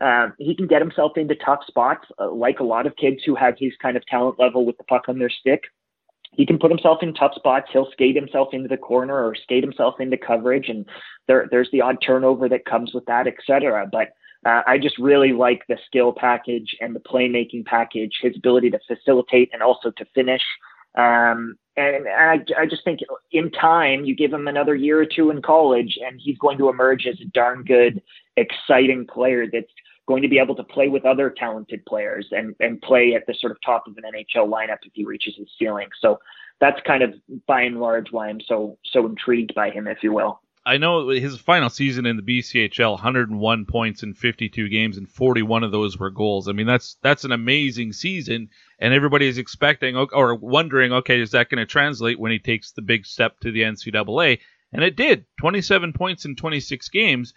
uh, 0.00 0.28
he 0.38 0.54
can 0.54 0.66
get 0.66 0.80
himself 0.80 1.12
into 1.16 1.34
tough 1.36 1.60
spots, 1.66 2.06
uh, 2.18 2.30
like 2.30 2.58
a 2.58 2.64
lot 2.64 2.86
of 2.86 2.96
kids 2.96 3.18
who 3.24 3.36
have 3.36 3.54
his 3.58 3.72
kind 3.80 3.96
of 3.96 4.04
talent 4.06 4.38
level 4.38 4.64
with 4.64 4.76
the 4.78 4.84
puck 4.84 5.04
on 5.08 5.18
their 5.18 5.30
stick 5.30 5.64
he 6.32 6.46
can 6.46 6.58
put 6.58 6.70
himself 6.70 6.98
in 7.02 7.14
tough 7.14 7.34
spots. 7.34 7.68
He'll 7.72 7.90
skate 7.92 8.16
himself 8.16 8.48
into 8.52 8.68
the 8.68 8.76
corner 8.76 9.14
or 9.14 9.34
skate 9.34 9.64
himself 9.64 10.00
into 10.00 10.16
coverage, 10.16 10.68
and 10.68 10.86
there, 11.26 11.48
there's 11.50 11.70
the 11.72 11.80
odd 11.80 11.98
turnover 12.04 12.48
that 12.48 12.64
comes 12.64 12.92
with 12.94 13.04
that, 13.06 13.26
etc. 13.26 13.88
But 13.90 14.08
uh, 14.46 14.62
I 14.66 14.78
just 14.78 14.98
really 14.98 15.32
like 15.32 15.62
the 15.68 15.76
skill 15.86 16.12
package 16.12 16.74
and 16.80 16.94
the 16.94 17.00
playmaking 17.00 17.66
package, 17.66 18.12
his 18.22 18.36
ability 18.36 18.70
to 18.70 18.80
facilitate 18.86 19.50
and 19.52 19.62
also 19.62 19.90
to 19.90 20.04
finish. 20.14 20.42
Um, 20.96 21.56
and 21.76 22.08
I, 22.08 22.38
I 22.58 22.66
just 22.66 22.84
think 22.84 23.00
in 23.32 23.50
time, 23.50 24.04
you 24.04 24.14
give 24.14 24.32
him 24.32 24.48
another 24.48 24.74
year 24.74 25.00
or 25.00 25.06
two 25.06 25.30
in 25.30 25.42
college, 25.42 25.98
and 26.04 26.20
he's 26.22 26.38
going 26.38 26.58
to 26.58 26.68
emerge 26.68 27.06
as 27.06 27.20
a 27.20 27.26
darn 27.26 27.64
good, 27.64 28.02
exciting 28.36 29.06
player 29.06 29.46
that's 29.50 29.72
going 30.10 30.22
to 30.22 30.28
be 30.28 30.40
able 30.40 30.56
to 30.56 30.64
play 30.64 30.88
with 30.88 31.06
other 31.06 31.30
talented 31.30 31.86
players 31.86 32.26
and, 32.32 32.56
and 32.58 32.82
play 32.82 33.14
at 33.14 33.24
the 33.28 33.34
sort 33.38 33.52
of 33.52 33.58
top 33.64 33.86
of 33.86 33.96
an 33.96 34.02
NHL 34.02 34.50
lineup 34.50 34.78
if 34.82 34.92
he 34.92 35.04
reaches 35.04 35.36
his 35.38 35.46
ceiling. 35.56 35.86
So 36.00 36.18
that's 36.60 36.80
kind 36.84 37.04
of 37.04 37.14
by 37.46 37.62
and 37.62 37.78
large 37.78 38.08
why 38.10 38.28
I'm 38.28 38.40
so 38.40 38.76
so 38.92 39.06
intrigued 39.06 39.54
by 39.54 39.70
him, 39.70 39.86
if 39.86 39.98
you 40.02 40.12
will. 40.12 40.40
I 40.66 40.78
know 40.78 41.08
his 41.08 41.38
final 41.38 41.70
season 41.70 42.06
in 42.06 42.16
the 42.16 42.22
BCHL, 42.22 42.90
101 42.90 43.66
points 43.66 44.02
in 44.02 44.12
52 44.12 44.68
games, 44.68 44.98
and 44.98 45.08
41 45.08 45.62
of 45.62 45.70
those 45.70 45.96
were 45.96 46.10
goals. 46.10 46.48
I 46.48 46.52
mean, 46.52 46.66
that's 46.66 46.96
that's 47.02 47.24
an 47.24 47.30
amazing 47.30 47.92
season, 47.92 48.48
and 48.80 48.92
everybody 48.92 49.28
is 49.28 49.38
expecting 49.38 49.94
or 49.96 50.34
wondering, 50.34 50.92
okay, 50.92 51.20
is 51.20 51.30
that 51.30 51.50
going 51.50 51.60
to 51.60 51.66
translate 51.66 52.18
when 52.18 52.32
he 52.32 52.40
takes 52.40 52.72
the 52.72 52.82
big 52.82 53.06
step 53.06 53.38
to 53.40 53.52
the 53.52 53.62
NCAA? 53.62 54.40
And 54.72 54.84
it 54.84 54.96
did, 54.96 55.24
27 55.38 55.92
points 55.92 56.24
in 56.24 56.34
26 56.34 56.88
games 56.88 57.32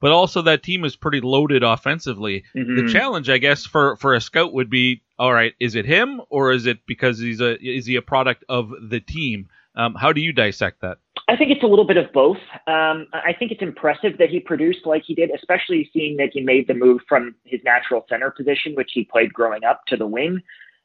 but 0.00 0.12
also 0.12 0.42
that 0.42 0.62
team 0.62 0.84
is 0.84 0.96
pretty 0.96 1.20
loaded 1.20 1.62
offensively. 1.62 2.44
Mm-hmm. 2.54 2.86
The 2.86 2.92
challenge, 2.92 3.28
I 3.28 3.38
guess, 3.38 3.66
for 3.66 3.96
for 3.96 4.14
a 4.14 4.20
scout 4.20 4.52
would 4.52 4.70
be, 4.70 5.02
all 5.18 5.32
right, 5.32 5.54
is 5.60 5.74
it 5.74 5.86
him 5.86 6.20
or 6.30 6.52
is 6.52 6.66
it 6.66 6.78
because 6.86 7.18
he's 7.18 7.40
a 7.40 7.58
is 7.64 7.86
he 7.86 7.96
a 7.96 8.02
product 8.02 8.44
of 8.48 8.72
the 8.88 9.00
team? 9.00 9.48
Um, 9.74 9.94
how 9.94 10.12
do 10.12 10.20
you 10.20 10.32
dissect 10.32 10.80
that? 10.80 10.98
I 11.28 11.36
think 11.36 11.50
it's 11.50 11.62
a 11.62 11.66
little 11.66 11.86
bit 11.86 11.98
of 11.98 12.10
both. 12.12 12.38
Um, 12.66 13.06
I 13.12 13.34
think 13.38 13.52
it's 13.52 13.60
impressive 13.60 14.16
that 14.18 14.30
he 14.30 14.40
produced 14.40 14.86
like 14.86 15.02
he 15.06 15.14
did, 15.14 15.30
especially 15.30 15.88
seeing 15.92 16.16
that 16.16 16.30
he 16.32 16.40
made 16.40 16.66
the 16.66 16.74
move 16.74 17.02
from 17.06 17.34
his 17.44 17.60
natural 17.64 18.06
center 18.08 18.30
position, 18.30 18.74
which 18.74 18.90
he 18.94 19.04
played 19.04 19.32
growing 19.32 19.62
up, 19.62 19.82
to 19.88 19.96
the 19.96 20.06
wing. 20.06 20.40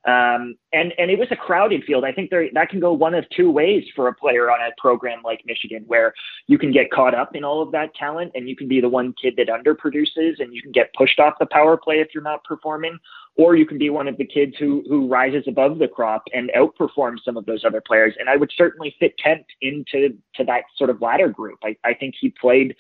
Um, 0.06 0.56
and 0.74 0.94
and 0.98 1.10
it 1.10 1.18
was 1.18 1.30
a 1.32 1.36
crowded 1.36 1.86
field. 1.86 2.04
I 2.04 2.12
think 2.12 2.30
there 2.30 2.46
that 2.54 2.70
can 2.70 2.82
go 2.82 2.92
one 2.92 3.14
of 3.14 3.24
two 3.30 3.50
ways 3.50 3.86
for 3.96 4.10
a 4.10 4.14
player 4.14 4.52
on 4.52 4.60
a 4.60 4.72
program 4.78 5.22
like 5.24 5.42
Michigan, 5.46 5.86
where 5.88 6.14
you 6.48 6.58
can 6.58 6.74
get 6.74 6.92
caught 6.92 7.16
up 7.16 7.38
in 7.38 7.46
all 7.46 7.62
of 7.62 7.72
that 7.72 7.96
talent, 7.96 8.34
and 8.36 8.50
you 8.50 8.56
can 8.56 8.68
be 8.68 8.82
the 8.82 8.90
one 8.90 9.14
kid 9.22 9.36
that 9.38 9.48
underproduces, 9.48 10.40
and 10.40 10.54
you 10.54 10.62
can 10.62 10.74
get 10.74 10.94
pushed 10.94 11.20
off 11.20 11.36
the 11.40 11.46
power 11.46 11.78
play 11.78 12.00
if 12.02 12.10
you're 12.14 12.22
not 12.22 12.44
performing, 12.44 12.98
or 13.38 13.56
you 13.56 13.66
can 13.66 13.78
be 13.78 13.90
one 13.90 14.10
of 14.10 14.18
the 14.18 14.26
kids 14.26 14.56
who 14.60 14.84
who 14.90 15.08
rises 15.08 15.46
above 15.48 15.80
the 15.80 15.88
crop 15.88 16.24
and 16.34 16.52
outperforms 16.54 17.24
some 17.24 17.38
of 17.38 17.46
those 17.46 17.64
other 17.64 17.82
players. 17.82 18.14
And 18.20 18.30
I 18.30 18.36
would 18.36 18.52
certainly 18.58 18.94
fit 19.00 19.18
Kent 19.18 19.46
into 19.62 20.18
to 20.36 20.44
that 20.44 20.64
sort 20.76 20.90
of 20.90 21.02
latter 21.02 21.30
group. 21.30 21.60
I, 21.64 21.78
I 21.86 21.94
think 21.94 22.16
he 22.20 22.30
played 22.42 22.76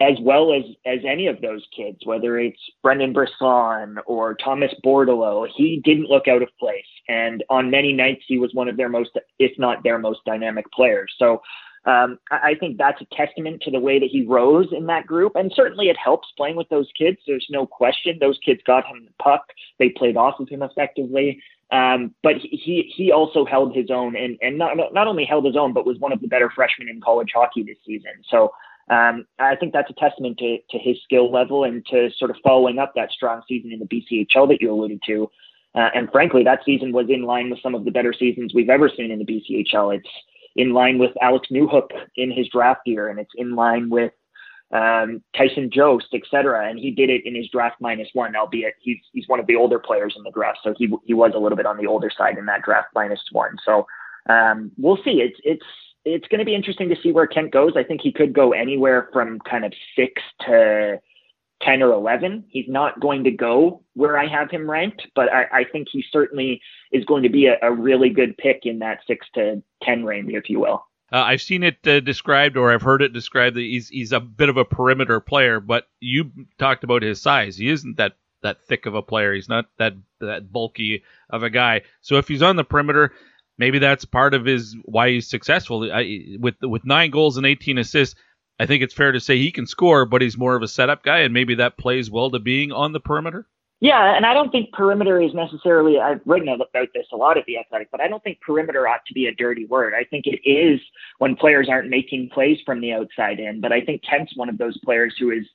as 0.00 0.14
well 0.20 0.52
as 0.52 0.62
as 0.84 0.98
any 1.08 1.26
of 1.26 1.40
those 1.40 1.66
kids, 1.74 1.98
whether 2.04 2.38
it's 2.38 2.60
Brendan 2.82 3.12
Brisson 3.12 3.96
or 4.06 4.34
Thomas 4.34 4.72
Bordeleau, 4.84 5.46
he 5.56 5.80
didn't 5.84 6.10
look 6.10 6.28
out 6.28 6.42
of 6.42 6.48
place. 6.60 6.84
And 7.08 7.42
on 7.48 7.70
many 7.70 7.92
nights, 7.92 8.24
he 8.26 8.38
was 8.38 8.52
one 8.52 8.68
of 8.68 8.76
their 8.76 8.88
most, 8.88 9.10
if 9.38 9.52
not 9.58 9.82
their 9.82 9.98
most 9.98 10.20
dynamic 10.26 10.70
players. 10.72 11.14
So 11.18 11.40
um, 11.86 12.18
I 12.30 12.54
think 12.58 12.76
that's 12.76 13.00
a 13.00 13.14
testament 13.14 13.62
to 13.62 13.70
the 13.70 13.78
way 13.80 13.98
that 13.98 14.10
he 14.10 14.26
rose 14.26 14.66
in 14.72 14.86
that 14.86 15.06
group. 15.06 15.32
And 15.36 15.52
certainly 15.54 15.86
it 15.86 15.96
helps 15.96 16.28
playing 16.36 16.56
with 16.56 16.68
those 16.68 16.90
kids. 16.98 17.18
There's 17.26 17.46
no 17.48 17.64
question. 17.64 18.18
Those 18.20 18.38
kids 18.44 18.60
got 18.66 18.84
him 18.84 19.06
the 19.06 19.22
puck. 19.22 19.44
They 19.78 19.90
played 19.90 20.16
off 20.16 20.40
of 20.40 20.48
him 20.48 20.62
effectively. 20.62 21.40
Um, 21.72 22.14
but 22.22 22.34
he 22.36 22.92
he 22.94 23.10
also 23.10 23.44
held 23.44 23.74
his 23.74 23.90
own 23.90 24.14
and, 24.14 24.36
and 24.40 24.56
not 24.58 24.76
not 24.92 25.08
only 25.08 25.24
held 25.24 25.44
his 25.44 25.56
own, 25.56 25.72
but 25.72 25.86
was 25.86 25.98
one 25.98 26.12
of 26.12 26.20
the 26.20 26.28
better 26.28 26.50
freshmen 26.54 26.88
in 26.88 27.00
college 27.00 27.30
hockey 27.34 27.64
this 27.64 27.78
season. 27.84 28.12
So 28.30 28.50
um, 28.88 29.26
I 29.38 29.56
think 29.56 29.72
that's 29.72 29.90
a 29.90 29.94
testament 29.94 30.38
to, 30.38 30.58
to 30.70 30.78
his 30.78 30.96
skill 31.02 31.30
level 31.32 31.64
and 31.64 31.84
to 31.86 32.10
sort 32.16 32.30
of 32.30 32.36
following 32.42 32.78
up 32.78 32.92
that 32.94 33.10
strong 33.10 33.42
season 33.48 33.72
in 33.72 33.80
the 33.80 33.86
BCHL 33.86 34.48
that 34.48 34.58
you 34.60 34.72
alluded 34.72 35.00
to. 35.06 35.30
Uh, 35.74 35.90
and 35.94 36.10
frankly, 36.10 36.44
that 36.44 36.60
season 36.64 36.92
was 36.92 37.06
in 37.08 37.24
line 37.24 37.50
with 37.50 37.60
some 37.62 37.74
of 37.74 37.84
the 37.84 37.90
better 37.90 38.14
seasons 38.16 38.54
we've 38.54 38.70
ever 38.70 38.88
seen 38.88 39.10
in 39.10 39.18
the 39.18 39.24
BCHL. 39.24 39.96
It's 39.96 40.08
in 40.54 40.72
line 40.72 40.98
with 40.98 41.10
Alex 41.20 41.48
Newhook 41.52 41.88
in 42.16 42.30
his 42.30 42.48
draft 42.48 42.80
year, 42.86 43.08
and 43.08 43.18
it's 43.18 43.32
in 43.36 43.54
line 43.54 43.90
with 43.90 44.12
um, 44.72 45.22
Tyson 45.36 45.70
Jost, 45.72 46.06
et 46.14 46.22
cetera. 46.30 46.68
And 46.68 46.78
he 46.78 46.90
did 46.90 47.10
it 47.10 47.22
in 47.26 47.34
his 47.34 47.48
draft 47.50 47.76
minus 47.80 48.08
one, 48.14 48.34
albeit 48.34 48.74
he's 48.80 48.98
he's 49.12 49.28
one 49.28 49.38
of 49.38 49.46
the 49.46 49.56
older 49.56 49.78
players 49.78 50.14
in 50.16 50.22
the 50.22 50.30
draft, 50.30 50.60
so 50.64 50.74
he 50.78 50.88
he 51.04 51.12
was 51.12 51.32
a 51.34 51.38
little 51.38 51.56
bit 51.56 51.66
on 51.66 51.76
the 51.76 51.86
older 51.86 52.10
side 52.16 52.38
in 52.38 52.46
that 52.46 52.62
draft 52.62 52.88
minus 52.94 53.20
one. 53.32 53.56
So 53.64 53.86
um, 54.30 54.72
we'll 54.78 54.98
see. 55.04 55.20
It's 55.20 55.38
it's 55.44 55.66
it's 56.06 56.28
going 56.28 56.38
to 56.38 56.44
be 56.44 56.54
interesting 56.54 56.88
to 56.88 56.96
see 57.02 57.10
where 57.10 57.26
Kent 57.26 57.52
goes. 57.52 57.72
I 57.76 57.82
think 57.82 58.00
he 58.00 58.12
could 58.12 58.32
go 58.32 58.52
anywhere 58.52 59.10
from 59.12 59.40
kind 59.40 59.64
of 59.64 59.72
six 59.96 60.22
to 60.46 61.00
10 61.62 61.82
or 61.82 61.92
11. 61.92 62.44
He's 62.48 62.68
not 62.68 63.00
going 63.00 63.24
to 63.24 63.30
go 63.32 63.82
where 63.94 64.16
I 64.16 64.28
have 64.28 64.48
him 64.48 64.70
ranked, 64.70 65.06
but 65.16 65.32
I, 65.32 65.44
I 65.52 65.64
think 65.64 65.88
he 65.90 66.04
certainly 66.12 66.60
is 66.92 67.04
going 67.04 67.24
to 67.24 67.28
be 67.28 67.46
a, 67.46 67.56
a, 67.60 67.72
really 67.72 68.10
good 68.10 68.36
pick 68.36 68.60
in 68.64 68.78
that 68.78 69.00
six 69.06 69.26
to 69.34 69.62
10 69.82 70.04
range, 70.04 70.32
if 70.32 70.48
you 70.48 70.60
will. 70.60 70.86
Uh, 71.12 71.22
I've 71.22 71.42
seen 71.42 71.64
it 71.64 71.78
uh, 71.86 72.00
described, 72.00 72.56
or 72.56 72.72
I've 72.72 72.82
heard 72.82 73.02
it 73.02 73.12
described 73.12 73.56
that 73.56 73.60
he's 73.60 73.88
he's 73.88 74.12
a 74.12 74.20
bit 74.20 74.48
of 74.48 74.56
a 74.56 74.64
perimeter 74.64 75.20
player. 75.20 75.60
But 75.60 75.88
you 76.00 76.32
talked 76.58 76.82
about 76.82 77.02
his 77.02 77.22
size; 77.22 77.56
he 77.56 77.68
isn't 77.68 77.96
that 77.96 78.16
that 78.42 78.66
thick 78.66 78.86
of 78.86 78.96
a 78.96 79.02
player. 79.02 79.32
He's 79.32 79.48
not 79.48 79.66
that 79.78 79.94
that 80.20 80.52
bulky 80.52 81.04
of 81.30 81.44
a 81.44 81.50
guy. 81.50 81.82
So 82.00 82.16
if 82.16 82.26
he's 82.26 82.42
on 82.42 82.56
the 82.56 82.64
perimeter, 82.64 83.12
maybe 83.58 83.78
that's 83.78 84.04
part 84.04 84.34
of 84.34 84.44
his 84.44 84.76
why 84.84 85.10
he's 85.10 85.28
successful. 85.28 85.90
I, 85.92 86.36
with 86.38 86.56
with 86.62 86.84
nine 86.84 87.10
goals 87.10 87.36
and 87.36 87.46
18 87.46 87.78
assists, 87.78 88.14
I 88.58 88.66
think 88.66 88.82
it's 88.82 88.94
fair 88.94 89.12
to 89.12 89.20
say 89.20 89.38
he 89.38 89.52
can 89.52 89.66
score, 89.66 90.06
but 90.06 90.22
he's 90.22 90.38
more 90.38 90.56
of 90.56 90.62
a 90.62 90.68
setup 90.68 91.02
guy, 91.02 91.18
and 91.20 91.34
maybe 91.34 91.54
that 91.56 91.78
plays 91.78 92.10
well 92.10 92.30
to 92.30 92.38
being 92.38 92.72
on 92.72 92.92
the 92.92 93.00
perimeter. 93.00 93.46
Yeah, 93.80 94.16
and 94.16 94.24
I 94.24 94.32
don't 94.32 94.50
think 94.50 94.72
perimeter 94.72 95.20
is 95.20 95.34
necessarily. 95.34 95.98
I've 95.98 96.22
written 96.24 96.48
about 96.48 96.88
this 96.94 97.06
a 97.12 97.16
lot 97.16 97.36
at 97.36 97.44
the 97.44 97.58
Athletic, 97.58 97.90
but 97.90 98.00
I 98.00 98.08
don't 98.08 98.22
think 98.24 98.40
perimeter 98.40 98.88
ought 98.88 99.04
to 99.06 99.14
be 99.14 99.26
a 99.26 99.34
dirty 99.34 99.66
word. 99.66 99.92
I 99.92 100.04
think 100.04 100.24
it 100.26 100.40
is 100.48 100.80
when 101.18 101.36
players 101.36 101.68
aren't 101.68 101.90
making 101.90 102.30
plays 102.32 102.58
from 102.64 102.80
the 102.80 102.94
outside 102.94 103.38
in. 103.38 103.60
But 103.60 103.72
I 103.72 103.82
think 103.82 104.02
Kent's 104.02 104.34
one 104.34 104.48
of 104.48 104.56
those 104.56 104.78
players 104.78 105.14
who 105.18 105.30
is 105.30 105.46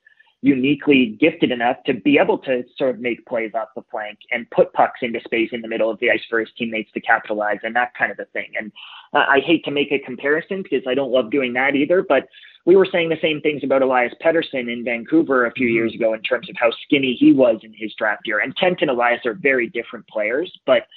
uniquely 0.42 1.18
gifted 1.20 1.52
enough 1.52 1.78
to 1.86 1.94
be 1.94 2.18
able 2.18 2.38
to 2.40 2.64
sort 2.76 2.96
of 2.96 3.00
make 3.00 3.26
plays 3.28 3.52
off 3.54 3.68
the 3.76 3.84
flank 3.92 4.18
and 4.32 4.50
put 4.50 4.74
pucks 4.74 5.00
into 5.04 5.20
space 5.24 5.50
in 5.52 5.62
the 5.62 5.68
middle 5.68 5.90
of 5.90 6.00
the 6.00 6.10
ice 6.10 6.22
for 6.30 6.40
his 6.40 6.50
teammates 6.58 6.92
to 6.94 7.00
capitalize 7.00 7.60
and 7.64 7.76
that 7.76 7.94
kind 7.96 8.12
of 8.12 8.20
a 8.20 8.26
thing. 8.26 8.52
And 8.60 8.72
uh, 9.14 9.26
I 9.30 9.40
hate 9.46 9.64
to 9.66 9.72
make 9.72 9.92
a 9.92 10.00
comparison 10.00 10.64
because 10.64 10.82
I 10.88 10.96
don't 10.96 11.12
love 11.12 11.30
doing 11.30 11.54
that 11.54 11.76
either, 11.76 12.02
but 12.02 12.28
we 12.66 12.76
were 12.76 12.88
saying 12.92 13.10
the 13.10 13.18
same 13.22 13.42
things 13.42 13.64
about 13.64 13.82
Elias 13.84 14.14
Pettersson 14.24 14.72
in 14.72 14.84
Vancouver 14.84 15.46
a 15.46 15.52
few 15.52 15.68
mm-hmm. 15.68 15.76
years 15.76 15.94
ago 15.94 16.14
in 16.14 16.22
terms 16.22 16.50
of 16.50 16.56
how 16.60 16.72
skinny 16.86 17.16
he 17.20 17.34
was 17.34 17.60
in 17.64 17.74
his 17.76 17.94
draft 17.96 18.22
year. 18.26 18.40
And 18.40 18.58
Kent 18.58 18.80
and 18.82 18.90
Elias 18.90 19.26
are 19.26 19.34
very 19.34 19.68
different 19.70 20.08
players, 20.08 20.52
but 20.66 20.88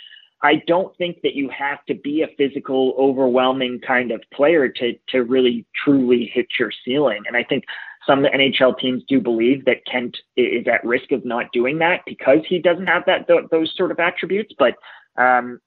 I 0.43 0.63
don't 0.67 0.95
think 0.99 1.23
that 1.23 1.35
you 1.35 1.49
have 1.49 1.85
to 1.87 1.95
be 1.95 2.23
a 2.23 2.29
physical, 2.37 2.95
overwhelming 2.99 3.81
kind 3.81 4.11
of 4.11 4.23
player 4.33 4.69
to 4.69 4.93
to 5.09 5.23
really 5.23 5.65
truly 5.85 6.31
hit 6.33 6.49
your 6.59 6.71
ceiling. 6.85 7.23
And 7.27 7.35
I 7.35 7.45
think 7.45 7.65
some 8.07 8.25
of 8.25 8.31
the 8.31 8.37
NHL 8.37 8.79
teams 8.79 9.03
do 9.09 9.21
believe 9.21 9.65
that 9.65 9.85
Kent 9.91 10.17
is 10.37 10.67
at 10.67 10.85
risk 10.85 11.13
of 11.13 11.25
not 11.25 11.53
doing 11.53 11.79
that 11.79 12.01
because 12.07 12.39
he 12.49 12.59
doesn't 12.59 12.87
have 12.87 13.05
that 13.07 13.27
th- 13.27 13.51
those 13.51 13.73
sort 13.77 13.91
of 13.91 13.99
attributes. 13.99 14.55
But 14.59 14.75
um, 15.17 15.61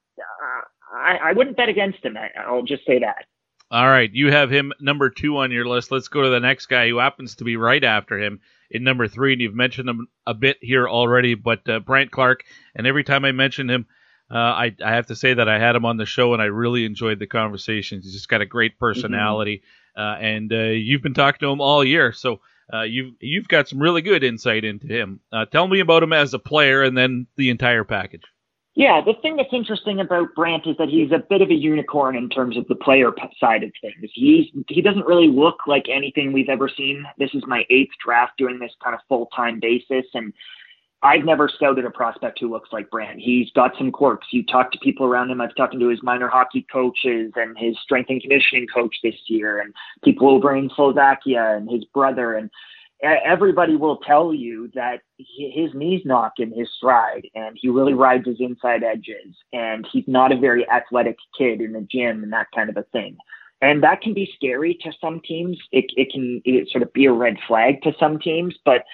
I, 0.92 1.18
I 1.24 1.32
wouldn't 1.32 1.56
bet 1.56 1.68
against 1.68 2.04
him. 2.04 2.16
I'll 2.46 2.62
just 2.62 2.86
say 2.86 3.00
that. 3.00 3.24
All 3.70 3.86
right, 3.86 4.10
you 4.10 4.32
have 4.32 4.50
him 4.50 4.72
number 4.80 5.10
two 5.10 5.36
on 5.36 5.50
your 5.50 5.66
list. 5.66 5.92
Let's 5.92 6.08
go 6.08 6.22
to 6.22 6.30
the 6.30 6.40
next 6.40 6.66
guy 6.66 6.88
who 6.88 6.98
happens 6.98 7.36
to 7.36 7.44
be 7.44 7.56
right 7.56 7.84
after 7.84 8.18
him 8.18 8.40
in 8.70 8.82
number 8.82 9.08
three, 9.08 9.32
and 9.32 9.42
you've 9.42 9.54
mentioned 9.54 9.90
him 9.90 10.08
a 10.26 10.32
bit 10.32 10.56
here 10.62 10.88
already. 10.88 11.34
But 11.34 11.68
uh, 11.68 11.80
Brandt 11.80 12.10
Clarke, 12.10 12.44
and 12.74 12.86
every 12.86 13.04
time 13.04 13.26
I 13.26 13.32
mention 13.32 13.68
him, 13.68 13.86
uh, 14.30 14.36
I, 14.36 14.76
I 14.84 14.94
have 14.94 15.06
to 15.06 15.16
say 15.16 15.34
that 15.34 15.48
I 15.48 15.58
had 15.58 15.76
him 15.76 15.84
on 15.84 15.98
the 15.98 16.06
show, 16.06 16.32
and 16.32 16.40
I 16.40 16.46
really 16.46 16.84
enjoyed 16.84 17.18
the 17.18 17.26
conversations. 17.26 18.04
He's 18.04 18.14
just 18.14 18.28
got 18.28 18.40
a 18.40 18.46
great 18.46 18.72
mm-hmm. 18.72 18.84
personality, 18.86 19.58
mm-hmm. 19.58 19.87
Uh, 19.96 20.16
and 20.20 20.52
uh, 20.52 20.56
you've 20.56 21.02
been 21.02 21.14
talking 21.14 21.40
to 21.40 21.52
him 21.52 21.60
all 21.60 21.84
year, 21.84 22.12
so 22.12 22.40
uh, 22.72 22.82
you've 22.82 23.14
you've 23.20 23.48
got 23.48 23.68
some 23.68 23.78
really 23.78 24.02
good 24.02 24.22
insight 24.22 24.64
into 24.64 24.86
him. 24.86 25.20
Tell 25.52 25.68
me 25.68 25.80
about 25.80 26.02
him 26.02 26.12
as 26.12 26.34
a 26.34 26.38
player, 26.38 26.82
and 26.82 26.96
then 26.96 27.26
the 27.36 27.50
entire 27.50 27.84
package. 27.84 28.24
Yeah, 28.78 29.00
the 29.04 29.14
thing 29.22 29.34
that's 29.34 29.52
interesting 29.52 29.98
about 29.98 30.36
Brandt 30.36 30.68
is 30.68 30.76
that 30.76 30.88
he's 30.88 31.10
a 31.10 31.18
bit 31.18 31.42
of 31.42 31.50
a 31.50 31.54
unicorn 31.54 32.14
in 32.14 32.28
terms 32.28 32.56
of 32.56 32.64
the 32.68 32.76
player 32.76 33.10
side 33.40 33.64
of 33.64 33.72
things. 33.80 34.08
He's 34.14 34.46
he 34.68 34.80
doesn't 34.82 35.04
really 35.04 35.26
look 35.26 35.66
like 35.66 35.86
anything 35.88 36.32
we've 36.32 36.48
ever 36.48 36.68
seen. 36.68 37.04
This 37.18 37.30
is 37.34 37.42
my 37.48 37.64
eighth 37.70 37.90
draft 38.04 38.38
doing 38.38 38.60
this 38.60 38.70
kind 38.80 38.94
of 38.94 39.00
full 39.08 39.26
time 39.34 39.58
basis, 39.58 40.06
and 40.14 40.32
I've 41.02 41.24
never 41.24 41.48
scouted 41.48 41.84
a 41.84 41.90
prospect 41.90 42.40
who 42.40 42.50
looks 42.50 42.70
like 42.72 42.90
Brandt. 42.90 43.20
He's 43.20 43.50
got 43.52 43.72
some 43.78 43.92
quirks. 43.92 44.26
You 44.32 44.44
talk 44.44 44.72
to 44.72 44.78
people 44.80 45.06
around 45.06 45.30
him. 45.30 45.40
I've 45.40 45.54
talked 45.54 45.78
to 45.78 45.88
his 45.88 46.02
minor 46.02 46.28
hockey 46.28 46.66
coaches 46.72 47.32
and 47.36 47.56
his 47.56 47.76
strength 47.82 48.10
and 48.10 48.20
conditioning 48.20 48.66
coach 48.66 48.96
this 49.02 49.14
year, 49.26 49.60
and 49.60 49.72
people 50.02 50.28
over 50.28 50.56
in 50.56 50.70
Slovakia 50.74 51.56
and 51.56 51.70
his 51.70 51.84
brother 51.84 52.34
and 52.34 52.50
everybody 53.02 53.76
will 53.76 53.98
tell 53.98 54.34
you 54.34 54.70
that 54.74 55.00
his 55.18 55.72
knees 55.74 56.02
knock 56.04 56.32
in 56.38 56.52
his 56.52 56.68
stride 56.76 57.28
and 57.34 57.56
he 57.60 57.68
really 57.68 57.94
rides 57.94 58.26
his 58.26 58.40
inside 58.40 58.82
edges 58.82 59.36
and 59.52 59.86
he's 59.92 60.04
not 60.08 60.32
a 60.32 60.36
very 60.36 60.68
athletic 60.68 61.16
kid 61.36 61.60
in 61.60 61.72
the 61.72 61.86
gym 61.90 62.22
and 62.24 62.32
that 62.32 62.48
kind 62.54 62.68
of 62.68 62.76
a 62.76 62.82
thing. 62.84 63.16
And 63.60 63.82
that 63.82 64.02
can 64.02 64.14
be 64.14 64.30
scary 64.34 64.78
to 64.82 64.92
some 65.00 65.20
teams. 65.20 65.58
It, 65.72 65.86
it 65.96 66.12
can 66.12 66.40
it 66.44 66.68
sort 66.70 66.82
of 66.82 66.92
be 66.92 67.06
a 67.06 67.12
red 67.12 67.36
flag 67.46 67.82
to 67.82 67.92
some 67.98 68.18
teams, 68.18 68.54
but 68.64 68.84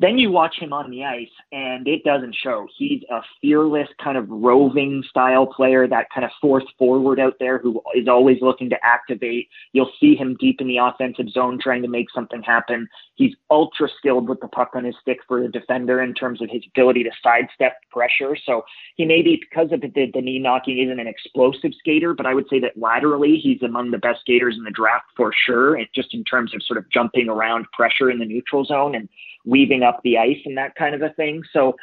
then 0.00 0.16
you 0.16 0.30
watch 0.30 0.56
him 0.58 0.72
on 0.72 0.90
the 0.90 1.04
ice 1.04 1.28
and 1.50 1.88
it 1.88 2.04
doesn't 2.04 2.36
show. 2.36 2.68
He's 2.76 3.02
a 3.10 3.20
fearless 3.40 3.88
kind 4.02 4.16
of 4.16 4.28
roving 4.28 5.02
style 5.08 5.46
player, 5.46 5.88
that 5.88 6.06
kind 6.14 6.24
of 6.24 6.30
fourth 6.40 6.64
forward 6.78 7.18
out 7.18 7.34
there 7.40 7.58
who 7.58 7.82
is 7.94 8.06
always 8.06 8.38
looking 8.40 8.70
to 8.70 8.76
activate. 8.84 9.48
You'll 9.72 9.90
see 10.00 10.14
him 10.14 10.36
deep 10.38 10.60
in 10.60 10.68
the 10.68 10.76
offensive 10.76 11.30
zone 11.30 11.58
trying 11.60 11.82
to 11.82 11.88
make 11.88 12.06
something 12.14 12.42
happen. 12.42 12.88
He's 13.16 13.34
ultra 13.50 13.88
skilled 13.98 14.28
with 14.28 14.38
the 14.40 14.46
puck 14.46 14.70
on 14.74 14.84
his 14.84 14.94
stick 15.02 15.18
for 15.26 15.42
a 15.42 15.50
defender 15.50 16.00
in 16.00 16.14
terms 16.14 16.40
of 16.40 16.48
his 16.48 16.62
ability 16.68 17.02
to 17.02 17.10
sidestep 17.20 17.78
pressure. 17.90 18.36
So 18.46 18.62
he 18.94 19.04
may 19.04 19.22
be, 19.22 19.42
because 19.50 19.72
of 19.72 19.80
the, 19.80 19.88
the 19.88 20.20
knee 20.20 20.38
knocking, 20.38 20.78
isn't 20.78 21.00
an 21.00 21.08
explosive 21.08 21.72
skater, 21.76 22.14
but 22.14 22.26
I 22.26 22.34
would 22.34 22.48
say 22.48 22.60
that 22.60 22.76
laterally 22.76 23.36
he's 23.42 23.62
among 23.62 23.90
the 23.90 23.98
best 23.98 24.20
skaters 24.20 24.56
in 24.56 24.62
the 24.62 24.70
draft 24.70 25.06
for 25.16 25.32
sure. 25.46 25.76
It, 25.76 25.88
just 25.92 26.14
in 26.14 26.22
terms 26.22 26.54
of 26.54 26.62
sort 26.62 26.78
of 26.78 26.88
jumping 26.90 27.28
around 27.28 27.66
pressure 27.72 28.10
in 28.10 28.20
the 28.20 28.24
neutral 28.24 28.64
zone 28.64 28.94
and 28.94 29.08
weaving 29.48 29.82
up 29.82 30.00
the 30.04 30.18
ice 30.18 30.38
and 30.44 30.56
that 30.56 30.74
kind 30.74 30.94
of 30.94 31.02
a 31.02 31.10
thing. 31.10 31.42
So 31.52 31.74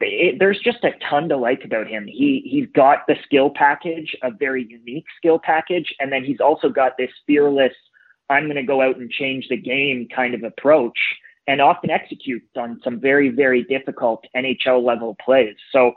it, 0.00 0.36
there's 0.38 0.60
just 0.60 0.84
a 0.84 0.92
ton 1.08 1.28
to 1.28 1.36
like 1.36 1.64
about 1.64 1.88
him. 1.88 2.06
He 2.06 2.42
he's 2.44 2.68
got 2.74 3.06
the 3.06 3.16
skill 3.24 3.50
package, 3.54 4.14
a 4.22 4.30
very 4.30 4.66
unique 4.68 5.06
skill 5.16 5.40
package, 5.42 5.92
and 5.98 6.12
then 6.12 6.24
he's 6.24 6.40
also 6.40 6.68
got 6.68 6.96
this 6.96 7.10
fearless, 7.26 7.72
I'm 8.30 8.44
going 8.44 8.56
to 8.56 8.62
go 8.62 8.82
out 8.82 8.96
and 8.96 9.10
change 9.10 9.48
the 9.48 9.56
game 9.56 10.06
kind 10.14 10.34
of 10.34 10.44
approach, 10.44 10.98
and 11.46 11.60
often 11.60 11.90
executes 11.90 12.46
on 12.56 12.80
some 12.84 13.00
very 13.00 13.30
very 13.30 13.64
difficult 13.64 14.24
NHL 14.36 14.84
level 14.84 15.16
plays. 15.24 15.56
So 15.72 15.92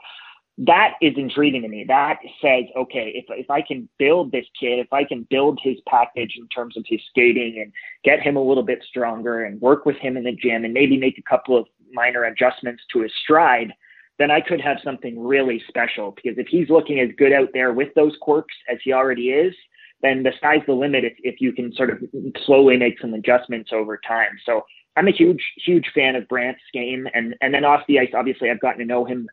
that 0.65 0.93
is 1.01 1.13
intriguing 1.17 1.63
to 1.63 1.67
me. 1.67 1.85
That 1.87 2.19
says, 2.41 2.65
okay, 2.77 3.11
if 3.15 3.25
if 3.29 3.49
I 3.49 3.61
can 3.61 3.89
build 3.97 4.31
this 4.31 4.45
kid, 4.59 4.77
if 4.79 4.93
I 4.93 5.03
can 5.03 5.25
build 5.29 5.59
his 5.61 5.77
package 5.87 6.35
in 6.37 6.47
terms 6.49 6.77
of 6.77 6.83
his 6.87 7.01
skating 7.09 7.59
and 7.61 7.73
get 8.03 8.21
him 8.21 8.35
a 8.35 8.43
little 8.43 8.63
bit 8.63 8.83
stronger 8.87 9.43
and 9.43 9.59
work 9.59 9.85
with 9.85 9.97
him 9.97 10.17
in 10.17 10.23
the 10.23 10.31
gym 10.31 10.63
and 10.63 10.73
maybe 10.73 10.97
make 10.97 11.17
a 11.17 11.29
couple 11.29 11.57
of 11.57 11.65
minor 11.93 12.25
adjustments 12.25 12.83
to 12.93 13.01
his 13.01 13.11
stride, 13.23 13.73
then 14.19 14.29
I 14.29 14.39
could 14.39 14.61
have 14.61 14.77
something 14.83 15.19
really 15.19 15.63
special. 15.67 16.11
Because 16.11 16.37
if 16.37 16.47
he's 16.47 16.69
looking 16.69 16.99
as 16.99 17.09
good 17.17 17.33
out 17.33 17.49
there 17.53 17.73
with 17.73 17.89
those 17.95 18.15
quirks 18.21 18.53
as 18.71 18.77
he 18.83 18.93
already 18.93 19.29
is, 19.29 19.55
then 20.03 20.21
the 20.21 20.33
sky's 20.37 20.61
the 20.67 20.73
limit 20.73 21.03
if, 21.03 21.13
if 21.19 21.41
you 21.41 21.53
can 21.53 21.73
sort 21.73 21.89
of 21.89 21.97
slowly 22.45 22.77
make 22.77 22.99
some 22.99 23.15
adjustments 23.15 23.71
over 23.73 23.99
time. 24.07 24.37
So 24.45 24.61
I'm 24.95 25.07
a 25.07 25.11
huge, 25.11 25.43
huge 25.65 25.89
fan 25.95 26.15
of 26.15 26.27
Brandt's 26.27 26.61
game. 26.71 27.07
And 27.15 27.35
and 27.41 27.51
then 27.51 27.65
off 27.65 27.81
the 27.87 27.97
ice, 27.97 28.11
obviously 28.13 28.51
I've 28.51 28.59
gotten 28.59 28.79
to 28.79 28.85
know 28.85 29.05
him 29.05 29.27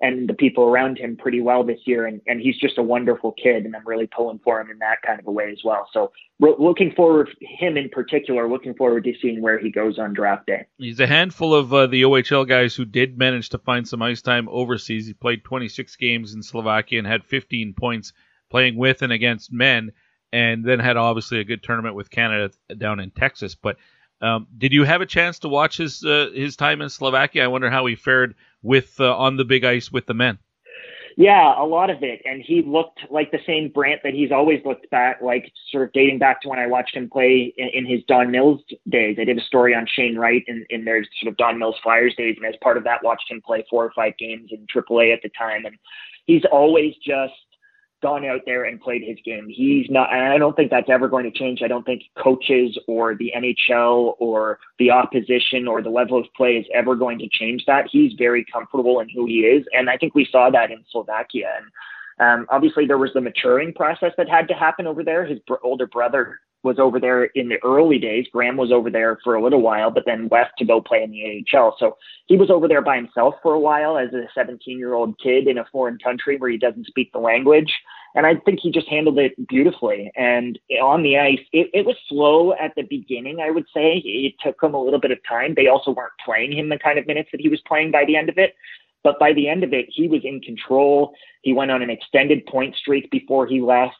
and 0.00 0.28
the 0.28 0.34
people 0.34 0.64
around 0.64 0.98
him 0.98 1.16
pretty 1.16 1.40
well 1.40 1.64
this 1.64 1.80
year. 1.86 2.06
And, 2.06 2.20
and 2.26 2.40
he's 2.40 2.58
just 2.58 2.78
a 2.78 2.82
wonderful 2.82 3.32
kid, 3.32 3.64
and 3.64 3.74
I'm 3.74 3.86
really 3.86 4.06
pulling 4.06 4.40
for 4.42 4.60
him 4.60 4.70
in 4.70 4.78
that 4.78 5.02
kind 5.06 5.20
of 5.20 5.26
a 5.26 5.30
way 5.30 5.50
as 5.50 5.60
well. 5.64 5.88
So 5.92 6.12
looking 6.40 6.92
forward, 6.92 7.28
to 7.28 7.46
him 7.46 7.76
in 7.76 7.88
particular, 7.88 8.48
looking 8.48 8.74
forward 8.74 9.04
to 9.04 9.14
seeing 9.20 9.40
where 9.40 9.58
he 9.58 9.70
goes 9.70 9.98
on 9.98 10.12
draft 10.12 10.46
day. 10.46 10.66
He's 10.78 11.00
a 11.00 11.06
handful 11.06 11.54
of 11.54 11.72
uh, 11.72 11.86
the 11.86 12.02
OHL 12.02 12.46
guys 12.46 12.74
who 12.74 12.84
did 12.84 13.16
manage 13.16 13.50
to 13.50 13.58
find 13.58 13.86
some 13.86 14.02
ice 14.02 14.20
time 14.20 14.48
overseas. 14.50 15.06
He 15.06 15.14
played 15.14 15.44
26 15.44 15.96
games 15.96 16.34
in 16.34 16.42
Slovakia 16.42 16.98
and 16.98 17.06
had 17.06 17.24
15 17.24 17.74
points 17.74 18.12
playing 18.50 18.76
with 18.76 19.02
and 19.02 19.12
against 19.12 19.52
men, 19.52 19.92
and 20.32 20.64
then 20.64 20.80
had 20.80 20.96
obviously 20.96 21.40
a 21.40 21.44
good 21.44 21.62
tournament 21.62 21.94
with 21.94 22.10
Canada 22.10 22.52
down 22.76 23.00
in 23.00 23.10
Texas. 23.10 23.54
But 23.54 23.76
um, 24.20 24.46
did 24.56 24.72
you 24.72 24.84
have 24.84 25.00
a 25.00 25.06
chance 25.06 25.40
to 25.40 25.48
watch 25.48 25.76
his 25.76 26.04
uh, 26.04 26.30
his 26.34 26.56
time 26.56 26.80
in 26.80 26.88
Slovakia? 26.88 27.44
I 27.44 27.48
wonder 27.48 27.70
how 27.70 27.86
he 27.86 27.94
fared 27.94 28.34
with 28.64 28.96
uh, 28.98 29.16
on 29.16 29.36
the 29.36 29.44
big 29.44 29.64
ice 29.64 29.92
with 29.92 30.06
the 30.06 30.14
men. 30.14 30.38
Yeah, 31.16 31.54
a 31.56 31.62
lot 31.62 31.90
of 31.90 32.02
it, 32.02 32.22
and 32.24 32.42
he 32.42 32.62
looked 32.62 33.00
like 33.08 33.30
the 33.30 33.38
same 33.46 33.68
Brandt 33.68 34.00
that 34.02 34.14
he's 34.14 34.32
always 34.32 34.60
looked 34.64 34.90
back, 34.90 35.22
like 35.22 35.52
sort 35.70 35.84
of 35.84 35.92
dating 35.92 36.18
back 36.18 36.40
to 36.42 36.48
when 36.48 36.58
I 36.58 36.66
watched 36.66 36.96
him 36.96 37.08
play 37.08 37.54
in, 37.56 37.68
in 37.68 37.86
his 37.86 38.02
Don 38.08 38.32
Mills 38.32 38.62
days. 38.88 39.16
I 39.20 39.24
did 39.24 39.38
a 39.38 39.42
story 39.42 39.76
on 39.76 39.86
Shane 39.86 40.16
Wright 40.16 40.42
in, 40.48 40.66
in 40.70 40.84
their 40.84 41.04
sort 41.20 41.30
of 41.30 41.36
Don 41.36 41.56
Mills 41.56 41.76
Flyers 41.84 42.16
days, 42.16 42.36
and 42.36 42.46
as 42.46 42.58
part 42.60 42.76
of 42.76 42.84
that, 42.84 43.04
watched 43.04 43.30
him 43.30 43.40
play 43.46 43.64
four 43.70 43.84
or 43.84 43.92
five 43.94 44.14
games 44.18 44.50
in 44.50 44.66
AAA 44.66 45.12
at 45.12 45.22
the 45.22 45.30
time, 45.38 45.64
and 45.64 45.76
he's 46.24 46.44
always 46.50 46.94
just 46.96 47.32
gone 48.04 48.26
out 48.26 48.42
there 48.44 48.64
and 48.64 48.78
played 48.78 49.02
his 49.02 49.16
game. 49.24 49.48
He's 49.48 49.86
not, 49.88 50.12
and 50.12 50.22
I 50.22 50.36
don't 50.36 50.54
think 50.54 50.70
that's 50.70 50.90
ever 50.90 51.08
going 51.08 51.24
to 51.24 51.36
change. 51.36 51.62
I 51.64 51.68
don't 51.68 51.86
think 51.86 52.02
coaches 52.22 52.78
or 52.86 53.14
the 53.14 53.32
NHL 53.34 54.16
or 54.18 54.58
the 54.78 54.90
opposition 54.90 55.66
or 55.66 55.80
the 55.80 55.88
level 55.88 56.20
of 56.20 56.26
play 56.36 56.56
is 56.56 56.66
ever 56.74 56.96
going 56.96 57.18
to 57.20 57.28
change 57.32 57.64
that. 57.66 57.88
He's 57.90 58.12
very 58.18 58.44
comfortable 58.44 59.00
in 59.00 59.08
who 59.08 59.24
he 59.24 59.40
is. 59.40 59.64
And 59.72 59.88
I 59.88 59.96
think 59.96 60.14
we 60.14 60.28
saw 60.30 60.50
that 60.50 60.70
in 60.70 60.84
Slovakia. 60.92 61.48
And 61.56 61.66
um, 62.20 62.46
obviously, 62.50 62.86
there 62.86 62.98
was 62.98 63.10
the 63.14 63.20
maturing 63.20 63.72
process 63.72 64.12
that 64.16 64.28
had 64.28 64.48
to 64.48 64.54
happen 64.54 64.86
over 64.86 65.02
there. 65.02 65.24
His 65.24 65.38
br- 65.40 65.54
older 65.62 65.86
brother 65.86 66.38
was 66.64 66.78
over 66.78 66.98
there 66.98 67.24
in 67.24 67.48
the 67.48 67.62
early 67.62 67.98
days. 67.98 68.26
Graham 68.32 68.56
was 68.56 68.72
over 68.72 68.90
there 68.90 69.18
for 69.22 69.34
a 69.34 69.42
little 69.42 69.60
while, 69.60 69.90
but 69.90 70.04
then 70.06 70.28
left 70.32 70.52
to 70.58 70.64
go 70.64 70.80
play 70.80 71.02
in 71.02 71.10
the 71.10 71.44
AHL. 71.56 71.76
So 71.78 71.98
he 72.26 72.36
was 72.36 72.50
over 72.50 72.66
there 72.66 72.80
by 72.80 72.96
himself 72.96 73.34
for 73.42 73.52
a 73.52 73.60
while 73.60 73.98
as 73.98 74.12
a 74.14 74.26
17 74.34 74.78
year 74.78 74.94
old 74.94 75.18
kid 75.20 75.46
in 75.46 75.58
a 75.58 75.66
foreign 75.70 75.98
country 75.98 76.38
where 76.38 76.50
he 76.50 76.56
doesn't 76.56 76.86
speak 76.86 77.12
the 77.12 77.18
language. 77.18 77.72
And 78.14 78.26
I 78.26 78.36
think 78.36 78.60
he 78.62 78.70
just 78.70 78.88
handled 78.88 79.18
it 79.18 79.32
beautifully. 79.46 80.10
And 80.16 80.58
on 80.80 81.02
the 81.02 81.18
ice, 81.18 81.40
it, 81.52 81.68
it 81.74 81.84
was 81.84 81.96
slow 82.08 82.54
at 82.54 82.74
the 82.76 82.82
beginning, 82.82 83.40
I 83.40 83.50
would 83.50 83.66
say. 83.74 83.98
It 84.04 84.34
took 84.42 84.62
him 84.62 84.74
a 84.74 84.82
little 84.82 85.00
bit 85.00 85.10
of 85.10 85.18
time. 85.28 85.54
They 85.54 85.66
also 85.66 85.90
weren't 85.90 86.12
playing 86.24 86.52
him 86.52 86.70
the 86.70 86.78
kind 86.78 86.98
of 86.98 87.06
minutes 87.06 87.28
that 87.32 87.40
he 87.40 87.48
was 87.48 87.60
playing 87.66 87.90
by 87.90 88.04
the 88.06 88.16
end 88.16 88.28
of 88.28 88.38
it. 88.38 88.54
But 89.02 89.18
by 89.18 89.34
the 89.34 89.48
end 89.48 89.64
of 89.64 89.74
it, 89.74 89.86
he 89.90 90.08
was 90.08 90.22
in 90.24 90.40
control. 90.40 91.14
He 91.44 91.52
went 91.52 91.70
on 91.70 91.82
an 91.82 91.90
extended 91.90 92.44
point 92.46 92.74
streak 92.74 93.10
before 93.10 93.46
he 93.46 93.60
left 93.60 93.94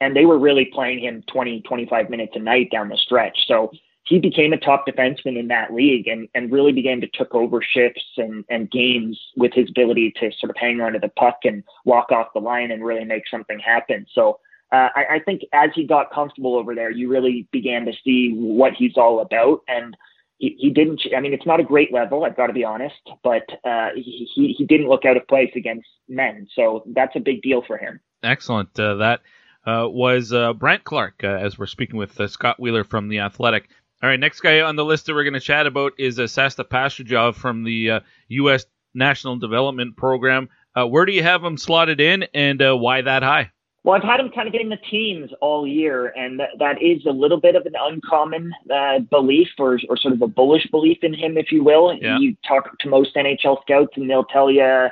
and 0.00 0.16
they 0.16 0.24
were 0.24 0.38
really 0.38 0.66
playing 0.66 0.98
him 0.98 1.22
20, 1.30 1.62
25 1.62 2.10
minutes 2.10 2.32
a 2.34 2.38
night 2.38 2.70
down 2.70 2.88
the 2.88 2.96
stretch. 2.96 3.38
So 3.46 3.70
he 4.04 4.18
became 4.18 4.52
a 4.52 4.58
top 4.58 4.86
defenseman 4.86 5.38
in 5.38 5.48
that 5.48 5.72
league 5.72 6.06
and, 6.06 6.28
and 6.34 6.52
really 6.52 6.72
began 6.72 7.00
to 7.00 7.08
took 7.08 7.34
over 7.34 7.60
shifts 7.62 8.04
and, 8.16 8.44
and 8.48 8.70
games 8.70 9.20
with 9.36 9.52
his 9.52 9.68
ability 9.68 10.12
to 10.20 10.30
sort 10.38 10.50
of 10.50 10.56
hang 10.56 10.80
onto 10.80 11.00
the 11.00 11.08
puck 11.08 11.38
and 11.44 11.64
walk 11.84 12.12
off 12.12 12.28
the 12.34 12.40
line 12.40 12.70
and 12.70 12.84
really 12.84 13.04
make 13.04 13.24
something 13.30 13.58
happen. 13.58 14.06
So 14.12 14.38
uh, 14.72 14.88
I, 14.94 15.04
I 15.12 15.18
think 15.24 15.42
as 15.52 15.70
he 15.74 15.86
got 15.86 16.12
comfortable 16.12 16.56
over 16.56 16.74
there, 16.74 16.90
you 16.90 17.08
really 17.08 17.48
began 17.52 17.84
to 17.86 17.92
see 18.04 18.32
what 18.34 18.74
he's 18.74 18.96
all 18.96 19.20
about. 19.20 19.62
And 19.68 19.96
he, 20.38 20.56
he 20.58 20.70
didn't, 20.70 21.00
I 21.16 21.20
mean, 21.20 21.32
it's 21.32 21.46
not 21.46 21.60
a 21.60 21.64
great 21.64 21.92
level, 21.92 22.24
I've 22.24 22.36
got 22.36 22.48
to 22.48 22.52
be 22.52 22.64
honest, 22.64 22.94
but 23.22 23.44
uh, 23.64 23.90
he, 23.94 24.54
he, 24.56 24.64
didn't 24.66 24.88
look 24.88 25.04
out 25.04 25.16
of 25.16 25.26
place 25.28 25.50
against 25.56 25.86
men. 26.08 26.46
So 26.54 26.84
that's 26.94 27.16
a 27.16 27.20
big 27.20 27.42
deal 27.42 27.62
for 27.66 27.78
him. 27.78 28.00
Excellent. 28.22 28.78
Uh, 28.78 28.96
that 28.96 29.20
uh, 29.64 29.88
was 29.88 30.32
uh, 30.32 30.52
Brandt 30.52 30.84
Clarke, 30.84 31.24
uh, 31.24 31.28
as 31.28 31.58
we're 31.58 31.66
speaking 31.66 31.96
with 31.96 32.18
uh, 32.20 32.28
Scott 32.28 32.60
Wheeler 32.60 32.84
from 32.84 33.08
The 33.08 33.20
Athletic. 33.20 33.68
All 34.02 34.10
right, 34.10 34.20
next 34.20 34.40
guy 34.40 34.60
on 34.60 34.76
the 34.76 34.84
list 34.84 35.06
that 35.06 35.14
we're 35.14 35.24
going 35.24 35.34
to 35.34 35.40
chat 35.40 35.66
about 35.66 35.92
is 35.98 36.18
uh, 36.18 36.26
Sasha 36.26 36.64
Pastujov 36.64 37.34
from 37.34 37.64
the 37.64 38.00
U.S. 38.28 38.66
National 38.94 39.36
Development 39.36 39.96
Program. 39.96 40.50
where 40.74 41.06
do 41.06 41.12
you 41.12 41.22
have 41.22 41.42
him 41.42 41.56
slotted 41.56 42.00
in, 42.00 42.24
and 42.34 42.60
why 42.60 43.00
that 43.00 43.22
high? 43.22 43.52
Well, 43.86 43.94
I've 43.94 44.02
had 44.02 44.18
him 44.18 44.30
kind 44.34 44.48
of 44.48 44.54
in 44.54 44.68
the 44.68 44.78
teams 44.90 45.30
all 45.40 45.64
year, 45.64 46.06
and 46.16 46.40
that, 46.40 46.48
that 46.58 46.82
is 46.82 47.06
a 47.06 47.12
little 47.12 47.40
bit 47.40 47.54
of 47.54 47.66
an 47.66 47.74
uncommon 47.78 48.52
uh, 48.68 48.98
belief 48.98 49.46
or, 49.60 49.78
or 49.88 49.96
sort 49.96 50.12
of 50.12 50.20
a 50.22 50.26
bullish 50.26 50.66
belief 50.72 50.98
in 51.02 51.14
him, 51.14 51.38
if 51.38 51.52
you 51.52 51.62
will. 51.62 51.96
Yeah. 51.96 52.18
You 52.18 52.36
talk 52.46 52.76
to 52.80 52.88
most 52.88 53.14
NHL 53.14 53.62
scouts, 53.62 53.92
and 53.94 54.10
they'll 54.10 54.24
tell 54.24 54.50
you 54.50 54.88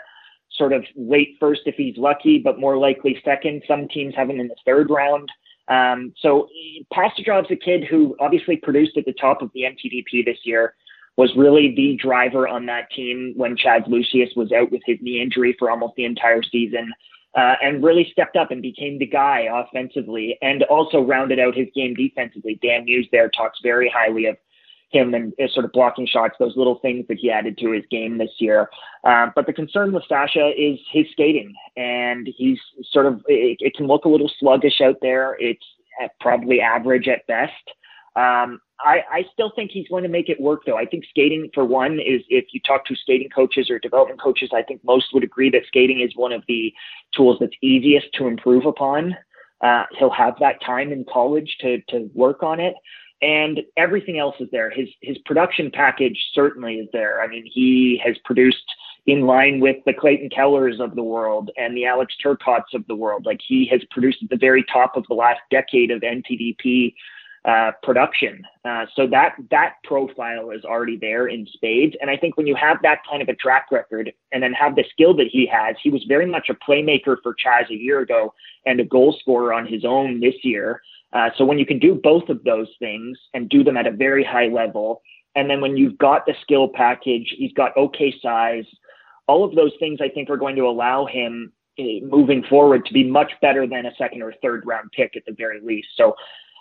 sort 0.52 0.72
of 0.72 0.84
late 0.94 1.36
first 1.40 1.62
if 1.66 1.74
he's 1.74 1.96
lucky, 1.96 2.38
but 2.38 2.60
more 2.60 2.78
likely 2.78 3.20
second. 3.24 3.64
Some 3.66 3.88
teams 3.88 4.14
have 4.14 4.30
him 4.30 4.38
in 4.38 4.46
the 4.46 4.54
third 4.64 4.90
round. 4.90 5.28
Um, 5.66 6.14
so 6.20 6.48
Pastujov's 6.92 7.50
a 7.50 7.56
kid 7.56 7.82
who 7.82 8.14
obviously 8.20 8.58
produced 8.58 8.96
at 8.96 9.06
the 9.06 9.14
top 9.14 9.42
of 9.42 9.50
the 9.54 9.62
NTDP 9.62 10.24
this 10.24 10.38
year, 10.44 10.76
was 11.16 11.34
really 11.36 11.74
the 11.74 11.96
driver 12.00 12.46
on 12.46 12.66
that 12.66 12.90
team 12.92 13.32
when 13.36 13.56
Chaz 13.56 13.88
Lucius 13.88 14.30
was 14.36 14.52
out 14.52 14.70
with 14.70 14.82
his 14.86 14.98
knee 15.00 15.20
injury 15.20 15.56
for 15.58 15.68
almost 15.68 15.94
the 15.96 16.04
entire 16.04 16.44
season. 16.44 16.92
Uh, 17.36 17.56
and 17.60 17.82
really 17.82 18.08
stepped 18.12 18.36
up 18.36 18.52
and 18.52 18.62
became 18.62 18.96
the 18.98 19.06
guy 19.06 19.48
offensively 19.52 20.38
and 20.40 20.62
also 20.64 21.00
rounded 21.00 21.40
out 21.40 21.56
his 21.56 21.66
game 21.74 21.92
defensively. 21.92 22.60
Dan 22.62 22.84
Muse 22.84 23.08
there 23.10 23.28
talks 23.28 23.58
very 23.60 23.92
highly 23.92 24.26
of 24.26 24.36
him 24.94 25.12
and 25.12 25.32
uh, 25.42 25.48
sort 25.52 25.64
of 25.64 25.72
blocking 25.72 26.06
shots, 26.06 26.36
those 26.38 26.56
little 26.56 26.78
things 26.78 27.04
that 27.08 27.18
he 27.18 27.30
added 27.30 27.58
to 27.58 27.72
his 27.72 27.82
game 27.90 28.18
this 28.18 28.30
year. 28.38 28.70
Um, 29.02 29.32
but 29.34 29.46
the 29.46 29.52
concern 29.52 29.92
with 29.92 30.04
Sasha 30.08 30.52
is 30.56 30.78
his 30.92 31.06
skating, 31.10 31.52
and 31.76 32.28
he's 32.36 32.60
sort 32.92 33.06
of 33.06 33.20
it, 33.26 33.58
it 33.60 33.74
can 33.74 33.86
look 33.86 34.04
a 34.04 34.08
little 34.08 34.30
sluggish 34.38 34.80
out 34.80 34.96
there. 35.02 35.36
It's 35.40 35.64
probably 36.20 36.60
average 36.60 37.08
at 37.08 37.26
best. 37.26 37.52
Um, 38.16 38.60
I, 38.80 39.00
I 39.10 39.24
still 39.32 39.52
think 39.54 39.70
he's 39.70 39.88
going 39.88 40.02
to 40.02 40.08
make 40.08 40.28
it 40.28 40.40
work, 40.40 40.62
though. 40.66 40.76
I 40.76 40.84
think 40.84 41.04
skating, 41.08 41.50
for 41.54 41.64
one, 41.64 41.94
is 41.94 42.22
if 42.28 42.46
you 42.52 42.60
talk 42.60 42.84
to 42.86 42.96
skating 42.96 43.28
coaches 43.30 43.70
or 43.70 43.78
development 43.78 44.20
coaches, 44.20 44.50
I 44.52 44.62
think 44.62 44.84
most 44.84 45.06
would 45.14 45.24
agree 45.24 45.50
that 45.50 45.62
skating 45.66 46.00
is 46.00 46.14
one 46.14 46.32
of 46.32 46.42
the 46.48 46.72
tools 47.16 47.38
that's 47.40 47.54
easiest 47.62 48.12
to 48.14 48.26
improve 48.26 48.66
upon. 48.66 49.16
Uh, 49.60 49.84
he'll 49.98 50.10
have 50.10 50.34
that 50.40 50.60
time 50.64 50.92
in 50.92 51.04
college 51.10 51.56
to 51.60 51.80
to 51.88 52.10
work 52.14 52.42
on 52.42 52.60
it 52.60 52.74
and 53.22 53.60
everything 53.76 54.18
else 54.18 54.36
is 54.38 54.48
there. 54.52 54.70
His 54.70 54.88
his 55.00 55.16
production 55.24 55.70
package 55.72 56.18
certainly 56.34 56.74
is 56.74 56.88
there. 56.92 57.22
I 57.22 57.26
mean, 57.26 57.48
he 57.50 58.00
has 58.04 58.16
produced 58.24 58.64
in 59.06 59.22
line 59.22 59.60
with 59.60 59.76
the 59.86 59.94
Clayton 59.94 60.30
Kellers 60.30 60.80
of 60.80 60.94
the 60.94 61.02
world 61.02 61.50
and 61.56 61.76
the 61.76 61.86
Alex 61.86 62.14
Turcottes 62.24 62.74
of 62.74 62.86
the 62.86 62.94
world. 62.94 63.26
Like 63.26 63.40
he 63.46 63.66
has 63.70 63.80
produced 63.90 64.18
at 64.22 64.30
the 64.30 64.36
very 64.36 64.64
top 64.72 64.96
of 64.96 65.04
the 65.08 65.14
last 65.14 65.40
decade 65.50 65.90
of 65.90 66.02
NTDP 66.02 66.94
uh, 67.44 67.72
production. 67.82 68.42
Uh, 68.64 68.86
so 68.96 69.06
that 69.06 69.34
that 69.50 69.74
profile 69.84 70.50
is 70.50 70.64
already 70.64 70.96
there 70.96 71.26
in 71.26 71.46
spades. 71.52 71.94
And 72.00 72.10
I 72.10 72.16
think 72.16 72.36
when 72.36 72.46
you 72.46 72.54
have 72.54 72.78
that 72.82 73.00
kind 73.08 73.20
of 73.20 73.28
a 73.28 73.34
track 73.34 73.66
record 73.70 74.12
and 74.32 74.42
then 74.42 74.52
have 74.54 74.76
the 74.76 74.84
skill 74.90 75.14
that 75.16 75.28
he 75.30 75.46
has, 75.46 75.76
he 75.82 75.90
was 75.90 76.02
very 76.08 76.26
much 76.26 76.48
a 76.48 76.54
playmaker 76.54 77.16
for 77.22 77.34
Chaz 77.34 77.68
a 77.70 77.74
year 77.74 78.00
ago 78.00 78.32
and 78.64 78.80
a 78.80 78.84
goal 78.84 79.14
scorer 79.20 79.52
on 79.52 79.66
his 79.66 79.84
own 79.84 80.20
this 80.20 80.36
year. 80.42 80.80
Uh, 81.12 81.30
so 81.36 81.44
when 81.44 81.58
you 81.58 81.66
can 81.66 81.78
do 81.78 81.94
both 81.94 82.28
of 82.28 82.42
those 82.44 82.68
things 82.78 83.18
and 83.34 83.48
do 83.48 83.62
them 83.62 83.76
at 83.76 83.86
a 83.86 83.92
very 83.92 84.24
high 84.24 84.48
level, 84.48 85.02
and 85.36 85.50
then 85.50 85.60
when 85.60 85.76
you've 85.76 85.98
got 85.98 86.26
the 86.26 86.34
skill 86.42 86.68
package, 86.68 87.34
he's 87.36 87.52
got 87.52 87.76
okay 87.76 88.14
size, 88.22 88.64
all 89.26 89.44
of 89.44 89.54
those 89.54 89.72
things 89.78 90.00
I 90.00 90.08
think 90.08 90.30
are 90.30 90.36
going 90.36 90.56
to 90.56 90.62
allow 90.62 91.06
him 91.06 91.52
uh, 91.78 92.04
moving 92.04 92.42
forward 92.44 92.86
to 92.86 92.92
be 92.92 93.04
much 93.04 93.32
better 93.42 93.66
than 93.66 93.86
a 93.86 93.94
second 93.96 94.22
or 94.22 94.32
third 94.42 94.64
round 94.64 94.92
pick 94.92 95.16
at 95.16 95.24
the 95.26 95.32
very 95.32 95.60
least. 95.60 95.88
So 95.96 96.14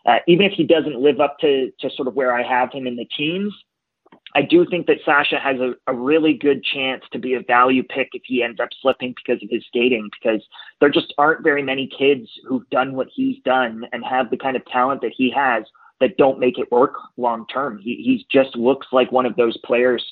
uh, 0.05 0.17
even 0.27 0.45
if 0.45 0.53
he 0.53 0.63
doesn't 0.63 0.99
live 0.99 1.19
up 1.19 1.37
to, 1.39 1.71
to 1.79 1.89
sort 1.91 2.07
of 2.07 2.15
where 2.15 2.33
I 2.33 2.43
have 2.43 2.71
him 2.71 2.87
in 2.87 2.95
the 2.95 3.07
teams, 3.17 3.53
I 4.35 4.41
do 4.41 4.65
think 4.65 4.87
that 4.87 4.97
Sasha 5.05 5.37
has 5.37 5.59
a, 5.59 5.73
a 5.87 5.93
really 5.93 6.33
good 6.33 6.63
chance 6.63 7.03
to 7.11 7.19
be 7.19 7.35
a 7.35 7.41
value 7.41 7.83
pick 7.83 8.09
if 8.13 8.23
he 8.25 8.41
ends 8.43 8.59
up 8.59 8.69
slipping 8.81 9.13
because 9.15 9.41
of 9.43 9.49
his 9.51 9.63
skating, 9.67 10.09
because 10.19 10.41
there 10.79 10.89
just 10.89 11.13
aren't 11.17 11.43
very 11.43 11.61
many 11.61 11.87
kids 11.87 12.27
who've 12.47 12.67
done 12.69 12.95
what 12.95 13.07
he's 13.13 13.37
done 13.45 13.85
and 13.91 14.03
have 14.03 14.29
the 14.29 14.37
kind 14.37 14.55
of 14.55 14.65
talent 14.65 15.01
that 15.01 15.13
he 15.15 15.31
has 15.31 15.63
that 15.99 16.17
don't 16.17 16.39
make 16.39 16.57
it 16.57 16.71
work 16.71 16.95
long 17.17 17.45
term. 17.47 17.79
He 17.79 17.95
he 18.03 18.25
just 18.31 18.55
looks 18.55 18.87
like 18.91 19.11
one 19.11 19.25
of 19.25 19.35
those 19.35 19.57
players 19.57 20.03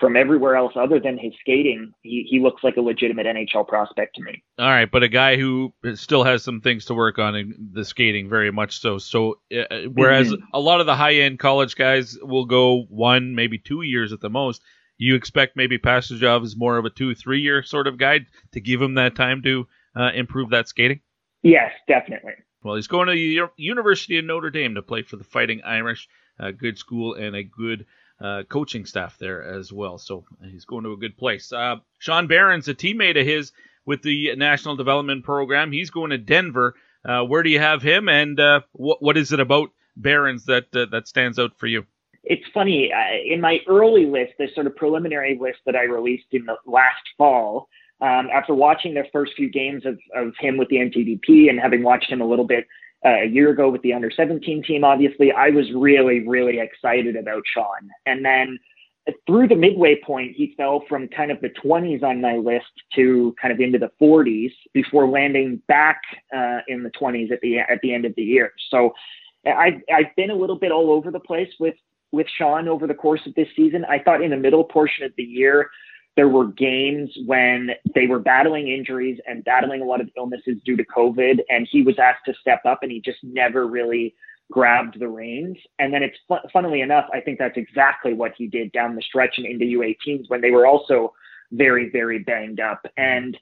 from 0.00 0.16
everywhere 0.16 0.54
else 0.54 0.72
other 0.76 1.00
than 1.00 1.18
his 1.18 1.32
skating, 1.40 1.92
he, 2.02 2.26
he 2.28 2.40
looks 2.40 2.62
like 2.62 2.76
a 2.76 2.80
legitimate 2.80 3.26
NHL 3.26 3.66
prospect 3.66 4.16
to 4.16 4.22
me. 4.22 4.42
All 4.58 4.68
right, 4.68 4.90
but 4.90 5.02
a 5.02 5.08
guy 5.08 5.36
who 5.36 5.72
still 5.94 6.24
has 6.24 6.44
some 6.44 6.60
things 6.60 6.84
to 6.86 6.94
work 6.94 7.18
on 7.18 7.34
in 7.34 7.70
the 7.72 7.84
skating, 7.84 8.28
very 8.28 8.52
much 8.52 8.80
so. 8.80 8.98
So, 8.98 9.40
uh, 9.52 9.88
whereas 9.92 10.32
mm-hmm. 10.32 10.44
a 10.54 10.60
lot 10.60 10.80
of 10.80 10.86
the 10.86 10.94
high 10.94 11.14
end 11.14 11.38
college 11.38 11.76
guys 11.76 12.16
will 12.22 12.44
go 12.44 12.84
one, 12.88 13.34
maybe 13.34 13.58
two 13.58 13.82
years 13.82 14.12
at 14.12 14.20
the 14.20 14.30
most, 14.30 14.62
you 14.98 15.14
expect 15.14 15.56
maybe 15.56 15.78
Pastujov 15.78 16.44
is 16.44 16.56
more 16.56 16.76
of 16.76 16.84
a 16.84 16.90
two, 16.90 17.14
three 17.14 17.40
year 17.40 17.62
sort 17.62 17.86
of 17.86 17.98
guy 17.98 18.20
to 18.52 18.60
give 18.60 18.82
him 18.82 18.94
that 18.94 19.16
time 19.16 19.42
to 19.42 19.66
uh, 19.96 20.10
improve 20.14 20.50
that 20.50 20.68
skating? 20.68 21.00
Yes, 21.42 21.70
definitely. 21.86 22.32
Well, 22.62 22.74
he's 22.74 22.88
going 22.88 23.06
to 23.06 23.12
the 23.12 23.48
University 23.56 24.18
of 24.18 24.24
Notre 24.24 24.50
Dame 24.50 24.74
to 24.74 24.82
play 24.82 25.02
for 25.02 25.16
the 25.16 25.24
Fighting 25.24 25.62
Irish. 25.64 26.08
A 26.40 26.52
good 26.52 26.78
school 26.78 27.14
and 27.14 27.34
a 27.34 27.42
good 27.42 27.86
uh, 28.20 28.42
coaching 28.48 28.84
staff 28.84 29.18
there 29.18 29.42
as 29.42 29.72
well. 29.72 29.98
So 29.98 30.24
he's 30.42 30.64
going 30.64 30.84
to 30.84 30.92
a 30.92 30.96
good 30.96 31.16
place. 31.16 31.52
Uh, 31.52 31.76
Sean 31.98 32.26
Behrens, 32.26 32.68
a 32.68 32.74
teammate 32.74 33.20
of 33.20 33.26
his 33.26 33.52
with 33.86 34.02
the 34.02 34.34
National 34.36 34.76
Development 34.76 35.24
Program, 35.24 35.72
he's 35.72 35.90
going 35.90 36.10
to 36.10 36.18
Denver. 36.18 36.74
Uh, 37.04 37.22
where 37.22 37.42
do 37.42 37.50
you 37.50 37.60
have 37.60 37.80
him, 37.80 38.08
and 38.08 38.38
uh, 38.40 38.60
what 38.72 39.00
what 39.00 39.16
is 39.16 39.32
it 39.32 39.40
about 39.40 39.70
Behrens 39.96 40.46
that 40.46 40.66
uh, 40.74 40.86
that 40.90 41.06
stands 41.06 41.38
out 41.38 41.56
for 41.56 41.66
you? 41.66 41.86
It's 42.24 42.44
funny 42.52 42.90
in 43.24 43.40
my 43.40 43.60
early 43.68 44.04
list, 44.04 44.32
this 44.38 44.54
sort 44.54 44.66
of 44.66 44.76
preliminary 44.76 45.38
list 45.40 45.60
that 45.64 45.76
I 45.76 45.84
released 45.84 46.26
in 46.32 46.44
the 46.44 46.56
last 46.66 47.02
fall. 47.16 47.68
Um, 48.00 48.28
after 48.32 48.54
watching 48.54 48.94
the 48.94 49.04
first 49.12 49.32
few 49.34 49.50
games 49.50 49.84
of, 49.84 49.98
of 50.14 50.32
him 50.38 50.56
with 50.56 50.68
the 50.68 50.76
NTDP 50.76 51.48
and 51.48 51.58
having 51.58 51.82
watched 51.82 52.10
him 52.10 52.20
a 52.20 52.26
little 52.26 52.46
bit 52.46 52.66
uh, 53.04 53.22
a 53.22 53.26
year 53.26 53.50
ago 53.50 53.70
with 53.70 53.82
the 53.82 53.92
under 53.92 54.10
17 54.10 54.64
team, 54.64 54.84
obviously, 54.84 55.32
I 55.32 55.50
was 55.50 55.66
really, 55.74 56.26
really 56.26 56.58
excited 56.58 57.16
about 57.16 57.42
Sean. 57.54 57.90
And 58.06 58.24
then 58.24 58.58
through 59.26 59.48
the 59.48 59.56
midway 59.56 60.00
point, 60.04 60.32
he 60.36 60.54
fell 60.56 60.84
from 60.88 61.08
kind 61.08 61.30
of 61.30 61.40
the 61.40 61.50
20s 61.64 62.02
on 62.02 62.20
my 62.20 62.36
list 62.36 62.66
to 62.94 63.34
kind 63.40 63.52
of 63.52 63.60
into 63.60 63.78
the 63.78 63.90
40s 64.00 64.52
before 64.74 65.08
landing 65.08 65.62
back 65.68 66.00
uh, 66.34 66.58
in 66.68 66.82
the 66.82 66.90
20s 66.90 67.30
at 67.30 67.40
the 67.40 67.58
at 67.58 67.80
the 67.82 67.94
end 67.94 68.04
of 68.04 68.14
the 68.16 68.22
year. 68.22 68.52
So 68.70 68.92
I've 69.46 69.80
I've 69.92 70.14
been 70.16 70.30
a 70.30 70.34
little 70.34 70.58
bit 70.58 70.72
all 70.72 70.90
over 70.90 71.10
the 71.10 71.20
place 71.20 71.48
with 71.58 71.76
with 72.12 72.26
Sean 72.36 72.68
over 72.68 72.86
the 72.86 72.94
course 72.94 73.20
of 73.26 73.34
this 73.34 73.48
season. 73.54 73.84
I 73.88 73.98
thought 73.98 74.22
in 74.22 74.30
the 74.30 74.36
middle 74.36 74.64
portion 74.64 75.04
of 75.04 75.12
the 75.16 75.22
year 75.22 75.70
there 76.18 76.28
were 76.28 76.46
games 76.46 77.16
when 77.26 77.70
they 77.94 78.08
were 78.08 78.18
battling 78.18 78.66
injuries 78.66 79.20
and 79.28 79.44
battling 79.44 79.80
a 79.80 79.84
lot 79.84 80.00
of 80.00 80.10
illnesses 80.16 80.56
due 80.64 80.76
to 80.76 80.84
COVID, 80.84 81.38
and 81.48 81.68
he 81.70 81.82
was 81.82 81.96
asked 82.00 82.24
to 82.26 82.34
step 82.40 82.60
up, 82.66 82.80
and 82.82 82.90
he 82.90 83.00
just 83.00 83.20
never 83.22 83.68
really 83.68 84.16
grabbed 84.50 84.98
the 84.98 85.06
reins. 85.06 85.56
And 85.78 85.94
then 85.94 86.02
it's 86.02 86.16
funnily 86.52 86.80
enough, 86.80 87.04
I 87.14 87.20
think 87.20 87.38
that's 87.38 87.56
exactly 87.56 88.14
what 88.14 88.32
he 88.36 88.48
did 88.48 88.72
down 88.72 88.96
the 88.96 89.02
stretch 89.02 89.34
and 89.36 89.46
into 89.46 89.64
U18s 89.64 90.24
when 90.26 90.40
they 90.40 90.50
were 90.50 90.66
also 90.66 91.14
very, 91.52 91.88
very 91.88 92.18
banged 92.18 92.58
up. 92.58 92.84
And 92.96 93.38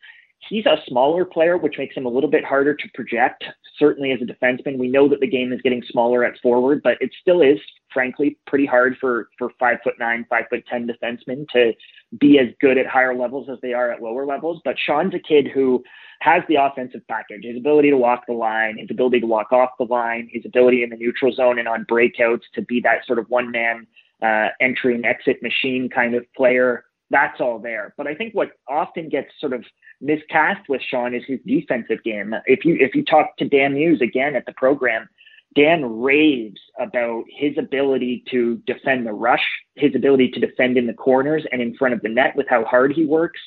he's 0.49 0.67
a 0.67 0.77
smaller 0.87 1.25
player, 1.25 1.57
which 1.57 1.79
makes 1.79 1.97
him 1.97 2.07
a 2.07 2.09
little 2.09 2.31
bit 2.31 2.45
harder 2.45 2.75
to 2.75 2.89
project. 2.95 3.45
Certainly 3.79 4.13
as 4.13 4.21
a 4.23 4.25
defenseman, 4.25 4.79
we 4.79 4.89
know 4.89 5.09
that 5.09 5.21
the 5.21 5.27
game 5.27 5.53
is 5.53 5.61
getting 5.63 5.83
smaller 5.91 6.25
at 6.25 6.39
forward, 6.41 6.81
but 6.83 6.97
it 7.01 7.11
still 7.21 7.43
is, 7.43 7.59
frankly, 7.93 8.39
pretty 8.47 8.67
hard 8.67 8.97
for 9.01 9.29
for 9.39 9.51
five 9.59 9.79
foot 9.85 9.95
nine, 9.99 10.25
five 10.29 10.45
foot 10.51 10.65
ten 10.69 10.89
defensemen 10.89 11.47
to 11.53 11.73
be 12.19 12.39
as 12.39 12.49
good 12.61 12.79
at 12.79 12.87
higher 12.87 13.15
levels 13.15 13.49
as 13.51 13.59
they 13.63 13.73
are 13.73 13.93
at 13.93 14.03
lower 14.03 14.25
levels. 14.25 14.61
But 14.65 14.77
Sean's 14.79 15.15
a 15.15 15.19
kid 15.19 15.49
who 15.53 15.85
has 16.21 16.43
the 16.49 16.57
offensive 16.57 17.03
package, 17.09 17.45
his 17.45 17.59
ability 17.59 17.91
to 17.91 17.97
walk 17.99 18.25
the 18.27 18.33
line, 18.33 18.79
his 18.79 18.91
ability 18.91 19.21
to 19.21 19.27
walk 19.27 19.53
off 19.53 19.71
the 19.79 19.85
line, 19.85 20.29
his 20.33 20.45
ability 20.47 20.83
in 20.83 20.91
the 20.91 20.97
neutral 20.97 21.33
zone 21.33 21.59
and 21.59 21.69
on 21.69 21.85
breakouts 21.85 22.43
to 22.55 22.63
be 22.63 22.81
that 22.81 23.05
sort 23.07 23.19
of 23.19 23.29
one 23.29 23.51
man 23.51 23.87
uh, 24.23 24.49
entry 24.61 24.95
and 24.95 25.05
exit 25.05 25.43
machine 25.43 25.89
kind 25.89 26.15
of 26.15 26.25
player. 26.35 26.86
That's 27.11 27.41
all 27.41 27.59
there. 27.59 27.95
But 27.97 28.07
I 28.07 28.15
think 28.15 28.35
what 28.35 28.53
often 28.69 29.09
gets 29.09 29.29
sort 29.41 29.53
of 29.53 29.65
miscast 30.01 30.69
with 30.69 30.83
Sean 30.83 31.15
is 31.15 31.23
his 31.27 31.41
defensive 31.47 32.03
game. 32.05 32.35
If 32.47 32.65
you 32.65 32.77
if 32.81 32.95
you 32.95 33.05
talk 33.05 33.37
to 33.39 33.49
Dan 33.49 33.75
Muse 33.75 34.01
again 34.01 34.35
at 34.35 34.45
the 34.47 34.53
program, 34.53 35.09
Dan 35.55 36.01
raves 36.01 36.61
about 36.79 37.25
his 37.31 37.57
ability 37.59 38.25
to 38.31 38.61
defend 38.67 39.07
the 39.07 39.13
rush, 39.13 39.45
his 39.77 39.95
ability 39.95 40.31
to 40.33 40.41
defend 40.41 40.77
in 40.77 40.87
the 40.87 40.93
corners 40.93 41.45
and 41.51 41.63
in 41.63 41.77
front 41.77 41.95
of 41.95 42.03
the 42.03 42.09
net 42.09 42.37
with 42.37 42.47
how 42.49 42.65
hard 42.65 42.93
he 42.93 43.07
works, 43.07 43.41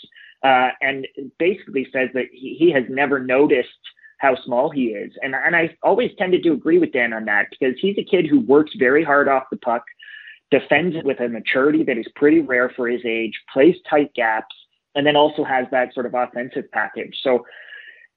uh, 0.44 0.70
and 0.82 1.06
basically 1.38 1.88
says 1.94 2.10
that 2.14 2.26
he, 2.32 2.56
he 2.58 2.72
has 2.72 2.84
never 2.90 3.20
noticed 3.20 3.70
how 4.20 4.36
small 4.44 4.70
he 4.70 4.88
is. 4.88 5.12
And, 5.22 5.36
and 5.36 5.56
I 5.56 5.76
always 5.84 6.12
tended 6.18 6.44
to 6.44 6.52
agree 6.54 6.78
with 6.78 6.92
Dan 6.92 7.14
on 7.14 7.26
that 7.26 7.48
because 7.52 7.76
he's 7.80 7.98
a 7.98 8.04
kid 8.04 8.26
who 8.28 8.42
works 8.42 8.72
very 8.78 9.04
hard 9.04 9.28
off 9.28 9.44
the 9.52 9.58
puck, 9.58 9.84
defends 10.52 10.96
it 10.96 11.06
with 11.06 11.20
a 11.20 11.28
maturity 11.28 11.84
that 11.84 11.98
is 11.98 12.08
pretty 12.16 12.40
rare 12.40 12.72
for 12.76 12.88
his 12.88 13.02
age, 13.06 13.34
plays 13.52 13.76
tight 13.90 14.14
gaps, 14.16 14.56
and 14.96 15.06
then 15.06 15.16
also 15.16 15.44
has 15.44 15.66
that 15.72 15.94
sort 15.94 16.06
of 16.06 16.14
offensive 16.14 16.66
package. 16.72 17.16
So 17.22 17.46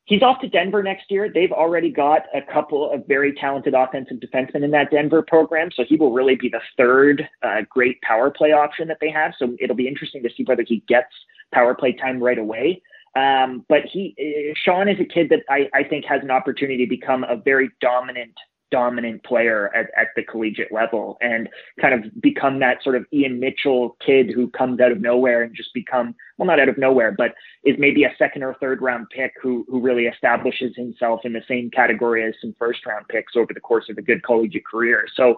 he's 0.05 0.23
off 0.23 0.41
to 0.41 0.49
Denver 0.49 0.83
next 0.83 1.11
year. 1.11 1.31
They've 1.33 1.53
already 1.53 1.91
got 1.91 2.23
a 2.35 2.41
couple 2.53 2.91
of 2.91 3.07
very 3.07 3.35
talented 3.35 3.75
offensive 3.75 4.19
defensemen 4.19 4.65
in 4.65 4.71
that 4.71 4.91
Denver 4.91 5.23
program. 5.23 5.71
So 5.75 5.85
he 5.87 5.97
will 5.97 6.13
really 6.13 6.37
be 6.37 6.49
the 6.49 6.61
third 6.77 7.29
uh, 7.43 7.63
great 7.69 8.01
power 8.03 8.31
play 8.31 8.53
option 8.53 8.89
that 8.89 8.99
they 9.01 9.11
have. 9.11 9.33
So 9.39 9.55
it'll 9.61 9.77
be 9.77 9.89
interesting 9.89 10.23
to 10.23 10.31
see 10.35 10.45
whether 10.45 10.65
he 10.67 10.83
gets 10.89 11.13
power 11.53 11.75
play 11.75 11.93
time 11.93 12.23
right 12.23 12.39
away. 12.39 12.83
Um, 13.15 13.67
but 13.69 13.83
he, 13.85 14.15
uh, 14.19 14.55
Sean 14.65 14.89
is 14.89 14.99
a 14.99 15.05
kid 15.05 15.29
that 15.29 15.41
I, 15.51 15.69
I 15.75 15.85
think 15.85 16.07
has 16.07 16.23
an 16.23 16.31
opportunity 16.31 16.87
to 16.87 16.89
become 16.89 17.25
a 17.25 17.37
very 17.37 17.71
dominant 17.81 18.33
dominant 18.73 19.23
player 19.23 19.70
at, 19.77 19.90
at 19.97 20.09
the 20.16 20.24
collegiate 20.24 20.73
level 20.73 21.19
and 21.20 21.49
kind 21.81 21.94
of 21.94 22.20
become 22.20 22.59
that 22.59 22.82
sort 22.82 22.97
of 22.97 23.05
Ian 23.12 23.39
Mitchell 23.39 23.97
kid 24.05 24.31
who 24.35 24.49
comes 24.49 24.81
out 24.81 24.90
of 24.90 25.01
nowhere 25.01 25.43
and 25.43 25.55
just 25.55 25.73
become 25.74 26.15
well 26.39 26.47
not 26.47 26.59
out 26.59 26.69
of 26.69 26.78
nowhere 26.78 27.15
but 27.16 27.35
is 27.65 27.77
maybe 27.78 28.05
a 28.05 28.15
second 28.19 28.43
or 28.43 28.55
third 28.55 28.81
round 28.82 29.07
pick 29.11 29.32
who 29.40 29.65
who 29.69 29.81
really 29.81 30.07
establishes 30.07 30.74
himself 30.74 31.20
in 31.24 31.32
the 31.32 31.43
same 31.47 31.70
category 31.70 32.24
as 32.27 32.35
some 32.40 32.55
first 32.59 32.85
round 32.86 33.07
picks 33.09 33.36
over 33.36 33.53
the 33.53 33.61
course 33.61 33.85
of 33.90 33.99
a 33.99 34.03
good 34.03 34.24
collegiate 34.24 34.66
career. 34.66 35.05
So 35.15 35.36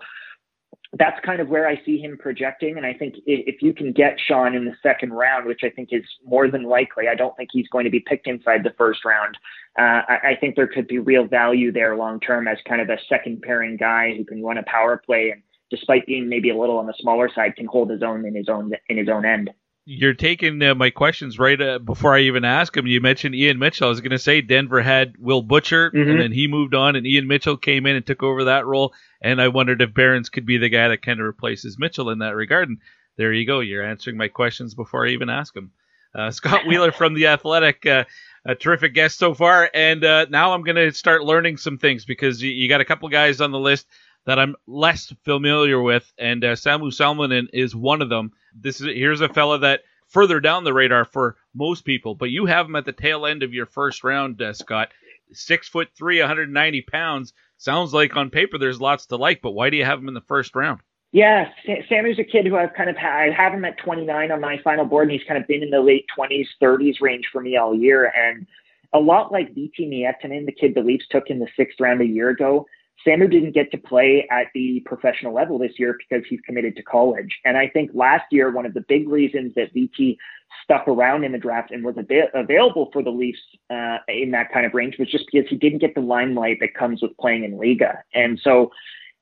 that's 0.98 1.18
kind 1.24 1.40
of 1.40 1.48
where 1.48 1.66
I 1.66 1.80
see 1.84 1.98
him 1.98 2.16
projecting. 2.18 2.76
And 2.76 2.86
I 2.86 2.94
think 2.94 3.16
if 3.26 3.62
you 3.62 3.74
can 3.74 3.92
get 3.92 4.18
Sean 4.18 4.54
in 4.54 4.64
the 4.64 4.74
second 4.82 5.12
round, 5.12 5.46
which 5.46 5.60
I 5.64 5.70
think 5.70 5.88
is 5.92 6.04
more 6.24 6.50
than 6.50 6.64
likely, 6.64 7.08
I 7.08 7.14
don't 7.14 7.36
think 7.36 7.50
he's 7.52 7.68
going 7.68 7.84
to 7.84 7.90
be 7.90 8.00
picked 8.00 8.26
inside 8.26 8.62
the 8.62 8.74
first 8.78 9.04
round. 9.04 9.36
Uh, 9.78 10.02
I, 10.08 10.18
I, 10.30 10.36
think 10.40 10.54
there 10.54 10.68
could 10.68 10.86
be 10.86 10.98
real 11.00 11.26
value 11.26 11.72
there 11.72 11.96
long 11.96 12.20
term 12.20 12.46
as 12.46 12.58
kind 12.68 12.80
of 12.80 12.88
a 12.90 12.98
second 13.08 13.42
pairing 13.42 13.76
guy 13.76 14.14
who 14.16 14.24
can 14.24 14.42
run 14.42 14.58
a 14.58 14.62
power 14.64 15.02
play 15.04 15.30
and, 15.30 15.42
despite 15.70 16.06
being 16.06 16.28
maybe 16.28 16.50
a 16.50 16.56
little 16.56 16.78
on 16.78 16.86
the 16.86 16.94
smaller 16.98 17.28
side, 17.34 17.56
can 17.56 17.66
hold 17.66 17.90
his 17.90 18.02
own 18.02 18.24
in 18.24 18.34
his 18.34 18.48
own 18.48 18.72
in 18.88 18.96
his 18.96 19.08
own 19.08 19.24
end. 19.24 19.50
You're 19.86 20.14
taking 20.14 20.62
uh, 20.62 20.74
my 20.74 20.88
questions 20.88 21.38
right 21.38 21.60
uh, 21.60 21.78
before 21.78 22.14
I 22.14 22.20
even 22.20 22.44
ask 22.44 22.72
them. 22.72 22.86
You 22.86 23.02
mentioned 23.02 23.34
Ian 23.34 23.58
Mitchell. 23.58 23.86
I 23.86 23.90
was 23.90 24.00
going 24.00 24.12
to 24.12 24.18
say 24.18 24.40
Denver 24.40 24.80
had 24.80 25.16
Will 25.18 25.42
Butcher, 25.42 25.90
mm-hmm. 25.90 26.10
and 26.10 26.20
then 26.20 26.32
he 26.32 26.46
moved 26.46 26.74
on, 26.74 26.96
and 26.96 27.06
Ian 27.06 27.26
Mitchell 27.26 27.58
came 27.58 27.84
in 27.84 27.94
and 27.94 28.06
took 28.06 28.22
over 28.22 28.44
that 28.44 28.64
role. 28.64 28.94
And 29.20 29.42
I 29.42 29.48
wondered 29.48 29.82
if 29.82 29.92
Behrens 29.92 30.30
could 30.30 30.46
be 30.46 30.56
the 30.56 30.70
guy 30.70 30.88
that 30.88 31.02
kind 31.02 31.20
of 31.20 31.26
replaces 31.26 31.78
Mitchell 31.78 32.08
in 32.10 32.20
that 32.20 32.34
regard. 32.34 32.70
And 32.70 32.78
there 33.16 33.32
you 33.32 33.46
go. 33.46 33.60
You're 33.60 33.84
answering 33.84 34.16
my 34.16 34.28
questions 34.28 34.74
before 34.74 35.06
I 35.06 35.10
even 35.10 35.28
ask 35.28 35.52
them. 35.52 35.72
Uh, 36.14 36.30
Scott 36.32 36.66
Wheeler 36.66 36.92
from 36.92 37.14
The 37.14 37.26
Athletic, 37.26 37.84
uh, 37.86 38.04
a 38.46 38.54
terrific 38.54 38.94
guest 38.94 39.18
so 39.18 39.34
far. 39.34 39.70
And 39.72 40.04
uh, 40.04 40.26
now 40.30 40.52
I'm 40.52 40.62
going 40.62 40.76
to 40.76 40.92
start 40.92 41.24
learning 41.24 41.58
some 41.58 41.78
things 41.78 42.04
because 42.04 42.42
you, 42.42 42.50
you, 42.50 42.68
got 42.68 42.80
a 42.80 42.84
couple 42.84 43.08
guys 43.08 43.40
on 43.40 43.50
the 43.50 43.58
list 43.58 43.86
that 44.26 44.38
I'm 44.38 44.56
less 44.66 45.12
familiar 45.24 45.80
with. 45.80 46.12
And 46.18 46.44
uh, 46.44 46.52
Samu 46.52 46.92
Salminen 46.92 47.48
is 47.52 47.74
one 47.74 48.02
of 48.02 48.08
them. 48.08 48.32
This 48.54 48.80
is 48.80 48.86
Here's 48.86 49.20
a 49.20 49.28
fella 49.28 49.58
that 49.60 49.82
further 50.08 50.40
down 50.40 50.64
the 50.64 50.72
radar 50.72 51.04
for 51.04 51.36
most 51.54 51.84
people, 51.84 52.14
but 52.14 52.30
you 52.30 52.46
have 52.46 52.66
him 52.66 52.76
at 52.76 52.84
the 52.84 52.92
tail 52.92 53.26
end 53.26 53.42
of 53.42 53.52
your 53.52 53.66
first 53.66 54.04
round, 54.04 54.40
uh, 54.40 54.52
Scott. 54.52 54.90
Six 55.32 55.68
foot 55.68 55.88
three, 55.96 56.20
190 56.20 56.82
pounds 56.82 57.32
sounds 57.56 57.94
like 57.94 58.14
on 58.16 58.30
paper 58.30 58.58
there's 58.58 58.80
lots 58.80 59.06
to 59.06 59.16
like, 59.16 59.40
but 59.42 59.52
why 59.52 59.70
do 59.70 59.76
you 59.76 59.84
have 59.84 59.98
him 59.98 60.08
in 60.08 60.14
the 60.14 60.20
first 60.20 60.54
round? 60.54 60.80
Yeah, 61.12 61.50
Samu's 61.88 62.18
a 62.18 62.24
kid 62.24 62.44
who 62.44 62.56
I've 62.56 62.74
kind 62.74 62.90
of 62.90 62.96
had. 62.96 63.30
I 63.30 63.30
have 63.30 63.52
him 63.52 63.64
at 63.64 63.78
29 63.78 64.32
on 64.32 64.40
my 64.40 64.58
final 64.64 64.84
board, 64.84 65.04
and 65.04 65.12
he's 65.12 65.26
kind 65.28 65.40
of 65.40 65.46
been 65.46 65.62
in 65.62 65.70
the 65.70 65.80
late 65.80 66.06
20s, 66.18 66.46
30s 66.60 67.00
range 67.00 67.26
for 67.32 67.40
me 67.40 67.56
all 67.56 67.72
year. 67.72 68.12
And 68.16 68.44
a 68.92 68.98
lot 68.98 69.30
like 69.30 69.54
Veeti 69.54 69.88
Miettinen, 69.88 70.44
the 70.44 70.52
kid 70.52 70.74
the 70.74 70.82
Leafs 70.82 71.06
took 71.08 71.24
in 71.28 71.38
the 71.38 71.46
sixth 71.56 71.78
round 71.78 72.00
a 72.00 72.06
year 72.06 72.30
ago, 72.30 72.66
Samu 73.06 73.30
didn't 73.30 73.52
get 73.52 73.70
to 73.72 73.78
play 73.78 74.26
at 74.30 74.46
the 74.54 74.82
professional 74.86 75.34
level 75.34 75.58
this 75.58 75.72
year 75.78 75.96
because 75.98 76.24
he's 76.28 76.40
committed 76.40 76.76
to 76.76 76.82
college. 76.82 77.38
And 77.44 77.56
I 77.56 77.68
think 77.68 77.90
last 77.92 78.24
year, 78.30 78.50
one 78.50 78.66
of 78.66 78.74
the 78.74 78.84
big 78.88 79.08
reasons 79.08 79.52
that 79.56 79.74
Veeti 79.74 80.16
stuck 80.62 80.86
around 80.88 81.24
in 81.24 81.32
the 81.32 81.38
draft 81.38 81.70
and 81.70 81.84
was 81.84 81.96
available 82.34 82.90
for 82.92 83.02
the 83.02 83.10
Leafs 83.10 83.40
uh, 83.70 83.98
in 84.08 84.30
that 84.30 84.52
kind 84.52 84.64
of 84.64 84.72
range 84.72 84.96
was 84.98 85.10
just 85.10 85.26
because 85.30 85.48
he 85.50 85.56
didn't 85.56 85.80
get 85.80 85.94
the 85.94 86.00
limelight 86.00 86.58
that 86.60 86.74
comes 86.74 87.02
with 87.02 87.16
playing 87.18 87.44
in 87.44 87.58
Liiga. 87.58 87.98
And 88.14 88.40
so 88.42 88.70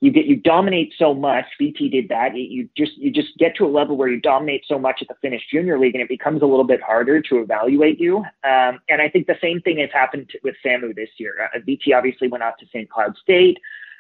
you 0.03 0.11
get 0.11 0.27
you 0.27 0.35
dominate 0.35 0.93
so 0.99 1.15
much. 1.15 1.45
Veeti 1.61 1.89
did 1.89 2.09
that. 2.09 2.37
You 2.37 2.69
just 2.77 2.99
you 2.99 3.13
just 3.13 3.39
get 3.39 3.55
to 3.57 3.65
a 3.65 3.71
level 3.71 3.97
where 3.97 4.09
you 4.09 4.21
dominate 4.21 4.65
so 4.67 4.77
much 4.77 4.99
at 5.01 5.07
the 5.07 5.15
Finnish 5.23 5.43
Junior 5.49 5.79
League, 5.79 5.95
and 5.95 6.03
it 6.03 6.09
becomes 6.09 6.43
a 6.43 6.45
little 6.45 6.65
bit 6.65 6.83
harder 6.83 7.23
to 7.23 7.39
evaluate 7.39 8.01
you. 8.01 8.19
Um, 8.43 8.81
and 8.89 9.01
I 9.01 9.09
think 9.09 9.29
the 9.29 9.39
same 9.41 9.61
thing 9.61 9.79
has 9.79 9.91
happened 9.93 10.29
to, 10.31 10.41
with 10.43 10.57
Samu 10.67 10.93
this 10.93 11.09
year. 11.19 11.49
Uh, 11.55 11.61
Veeti 11.61 11.97
obviously 11.97 12.27
went 12.27 12.43
off 12.43 12.57
to 12.59 12.67
St. 12.67 12.91
Cloud 12.91 13.17
State. 13.23 13.59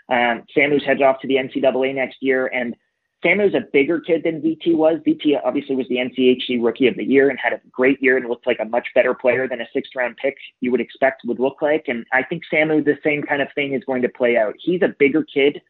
Um, 0.08 0.42
Samu's 0.56 0.84
heads 0.84 1.00
off 1.00 1.20
to 1.20 1.28
the 1.28 1.36
NCAA 1.36 1.94
next 1.94 2.16
year, 2.20 2.48
and 2.48 2.74
Samu's 3.24 3.54
a 3.54 3.60
bigger 3.72 4.00
kid 4.00 4.24
than 4.24 4.42
Veeti 4.42 4.74
was. 4.74 4.98
Veeti 5.06 5.38
obviously 5.44 5.76
was 5.76 5.86
the 5.86 5.98
NCHC 5.98 6.60
Rookie 6.60 6.88
of 6.88 6.96
the 6.96 7.04
Year 7.04 7.30
and 7.30 7.38
had 7.38 7.52
a 7.52 7.60
great 7.70 8.02
year 8.02 8.16
and 8.16 8.28
looked 8.28 8.48
like 8.48 8.58
a 8.58 8.64
much 8.64 8.88
better 8.96 9.14
player 9.14 9.46
than 9.46 9.60
a 9.60 9.68
sixth 9.72 9.92
round 9.94 10.16
pick 10.16 10.36
you 10.60 10.72
would 10.72 10.80
expect 10.80 11.22
would 11.26 11.38
look 11.38 11.62
like. 11.62 11.84
And 11.86 12.04
I 12.12 12.24
think 12.24 12.42
Samu, 12.52 12.84
the 12.84 12.98
same 13.04 13.22
kind 13.22 13.40
of 13.40 13.46
thing 13.54 13.74
is 13.74 13.84
going 13.84 14.02
to 14.02 14.08
play 14.08 14.36
out. 14.36 14.56
He's 14.58 14.82
a 14.82 14.92
bigger 14.98 15.22
kid 15.22 15.62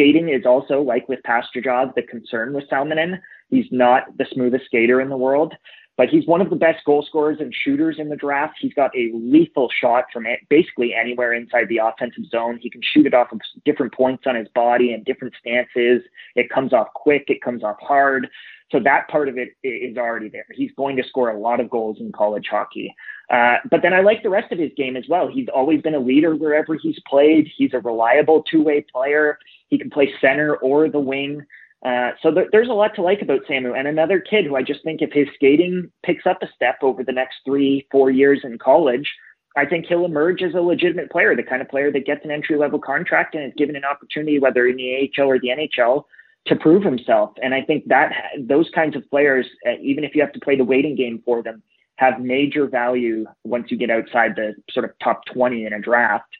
Skating 0.00 0.30
is 0.30 0.46
also, 0.46 0.80
like 0.80 1.06
with 1.10 1.20
Pastujov, 1.26 1.94
the 1.94 2.00
concern 2.00 2.54
with 2.54 2.64
Salminen. 2.70 3.20
He's 3.50 3.66
not 3.70 4.04
the 4.16 4.24
smoothest 4.32 4.64
skater 4.64 4.98
in 4.98 5.10
the 5.10 5.16
world, 5.18 5.52
but 5.98 6.08
he's 6.08 6.26
one 6.26 6.40
of 6.40 6.48
the 6.48 6.56
best 6.56 6.82
goal 6.86 7.04
scorers 7.06 7.36
and 7.38 7.54
shooters 7.54 7.96
in 7.98 8.08
the 8.08 8.16
draft. 8.16 8.54
He's 8.58 8.72
got 8.72 8.96
a 8.96 9.10
lethal 9.12 9.68
shot 9.78 10.04
from 10.10 10.24
it, 10.24 10.40
basically 10.48 10.94
anywhere 10.94 11.34
inside 11.34 11.68
the 11.68 11.82
offensive 11.84 12.24
zone. 12.30 12.58
He 12.62 12.70
can 12.70 12.80
shoot 12.82 13.04
it 13.04 13.12
off 13.12 13.30
of 13.30 13.42
different 13.66 13.92
points 13.92 14.22
on 14.26 14.36
his 14.36 14.48
body 14.54 14.94
and 14.94 15.04
different 15.04 15.34
stances. 15.38 16.02
It 16.34 16.48
comes 16.48 16.72
off 16.72 16.88
quick, 16.94 17.24
it 17.28 17.42
comes 17.42 17.62
off 17.62 17.76
hard. 17.80 18.26
So 18.72 18.80
that 18.80 19.08
part 19.08 19.28
of 19.28 19.36
it 19.36 19.50
is 19.62 19.98
already 19.98 20.30
there. 20.30 20.46
He's 20.52 20.70
going 20.78 20.96
to 20.96 21.02
score 21.06 21.28
a 21.28 21.38
lot 21.38 21.60
of 21.60 21.68
goals 21.68 21.98
in 22.00 22.10
college 22.10 22.46
hockey. 22.50 22.94
Uh, 23.30 23.56
but 23.70 23.80
then 23.82 23.94
I 23.94 24.00
like 24.00 24.22
the 24.22 24.30
rest 24.30 24.50
of 24.50 24.58
his 24.58 24.72
game 24.76 24.96
as 24.96 25.04
well. 25.08 25.28
He's 25.28 25.46
always 25.54 25.80
been 25.82 25.94
a 25.94 26.00
leader 26.00 26.34
wherever 26.34 26.74
he's 26.74 26.98
played. 27.08 27.48
He's 27.56 27.72
a 27.72 27.78
reliable 27.78 28.42
two-way 28.50 28.84
player. 28.92 29.38
He 29.68 29.78
can 29.78 29.88
play 29.88 30.12
center 30.20 30.56
or 30.56 30.88
the 30.88 30.98
wing. 30.98 31.46
Uh, 31.84 32.10
so 32.22 32.32
there, 32.32 32.46
there's 32.50 32.68
a 32.68 32.72
lot 32.72 32.94
to 32.96 33.02
like 33.02 33.22
about 33.22 33.44
Samu. 33.48 33.78
And 33.78 33.86
another 33.86 34.20
kid 34.20 34.46
who 34.46 34.56
I 34.56 34.62
just 34.62 34.82
think 34.82 35.00
if 35.00 35.12
his 35.12 35.28
skating 35.34 35.90
picks 36.04 36.26
up 36.26 36.42
a 36.42 36.48
step 36.54 36.78
over 36.82 37.04
the 37.04 37.12
next 37.12 37.36
three, 37.44 37.86
four 37.90 38.10
years 38.10 38.40
in 38.42 38.58
college, 38.58 39.10
I 39.56 39.64
think 39.64 39.86
he'll 39.86 40.04
emerge 40.04 40.42
as 40.42 40.54
a 40.54 40.60
legitimate 40.60 41.10
player, 41.10 41.34
the 41.34 41.42
kind 41.42 41.62
of 41.62 41.68
player 41.68 41.90
that 41.92 42.06
gets 42.06 42.24
an 42.24 42.30
entry 42.30 42.56
level 42.56 42.78
contract 42.78 43.34
and 43.34 43.44
is 43.44 43.52
given 43.56 43.76
an 43.76 43.84
opportunity, 43.84 44.38
whether 44.38 44.66
in 44.66 44.76
the 44.76 45.10
AHL 45.18 45.28
or 45.28 45.38
the 45.38 45.48
NHL, 45.48 46.04
to 46.46 46.56
prove 46.56 46.82
himself. 46.82 47.32
And 47.42 47.54
I 47.54 47.62
think 47.62 47.84
that 47.86 48.12
those 48.38 48.70
kinds 48.74 48.96
of 48.96 49.08
players, 49.10 49.46
uh, 49.66 49.78
even 49.80 50.04
if 50.04 50.14
you 50.14 50.20
have 50.20 50.32
to 50.32 50.40
play 50.40 50.56
the 50.56 50.64
waiting 50.64 50.96
game 50.96 51.22
for 51.24 51.42
them, 51.42 51.62
have 52.00 52.18
major 52.18 52.66
value 52.66 53.26
once 53.44 53.70
you 53.70 53.76
get 53.76 53.90
outside 53.90 54.34
the 54.34 54.54
sort 54.70 54.86
of 54.86 54.90
top 55.02 55.22
20 55.34 55.66
in 55.66 55.74
a 55.74 55.78
draft. 55.78 56.30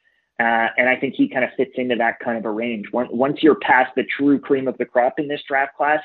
Uh, 0.41 0.69
and 0.79 0.89
I 0.89 0.97
think 0.97 1.13
he 1.15 1.29
kind 1.29 1.45
of 1.45 1.51
fits 1.55 1.73
into 1.75 1.97
that 1.97 2.19
kind 2.19 2.39
of 2.39 2.47
a 2.47 2.51
range. 2.51 2.87
Once, 2.95 3.43
you're 3.43 3.57
past 3.57 3.91
the 3.95 4.05
true 4.05 4.39
cream 4.39 4.67
of 4.69 4.79
the 4.79 4.87
crop 4.87 5.19
in 5.19 5.29
this 5.29 5.43
draft 5.47 5.77
class, 5.77 6.01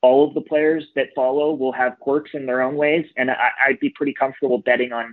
all 0.00 0.28
of 0.28 0.34
the 0.34 0.40
players 0.40 0.84
that 0.94 1.08
follow 1.16 1.52
will 1.52 1.72
have 1.72 1.98
quirks 1.98 2.30
in 2.34 2.46
their 2.46 2.62
own 2.62 2.76
ways, 2.76 3.04
and 3.16 3.32
I, 3.32 3.48
I'd 3.66 3.80
be 3.80 3.90
pretty 3.90 4.14
comfortable 4.14 4.58
betting 4.58 4.92
on 4.92 5.12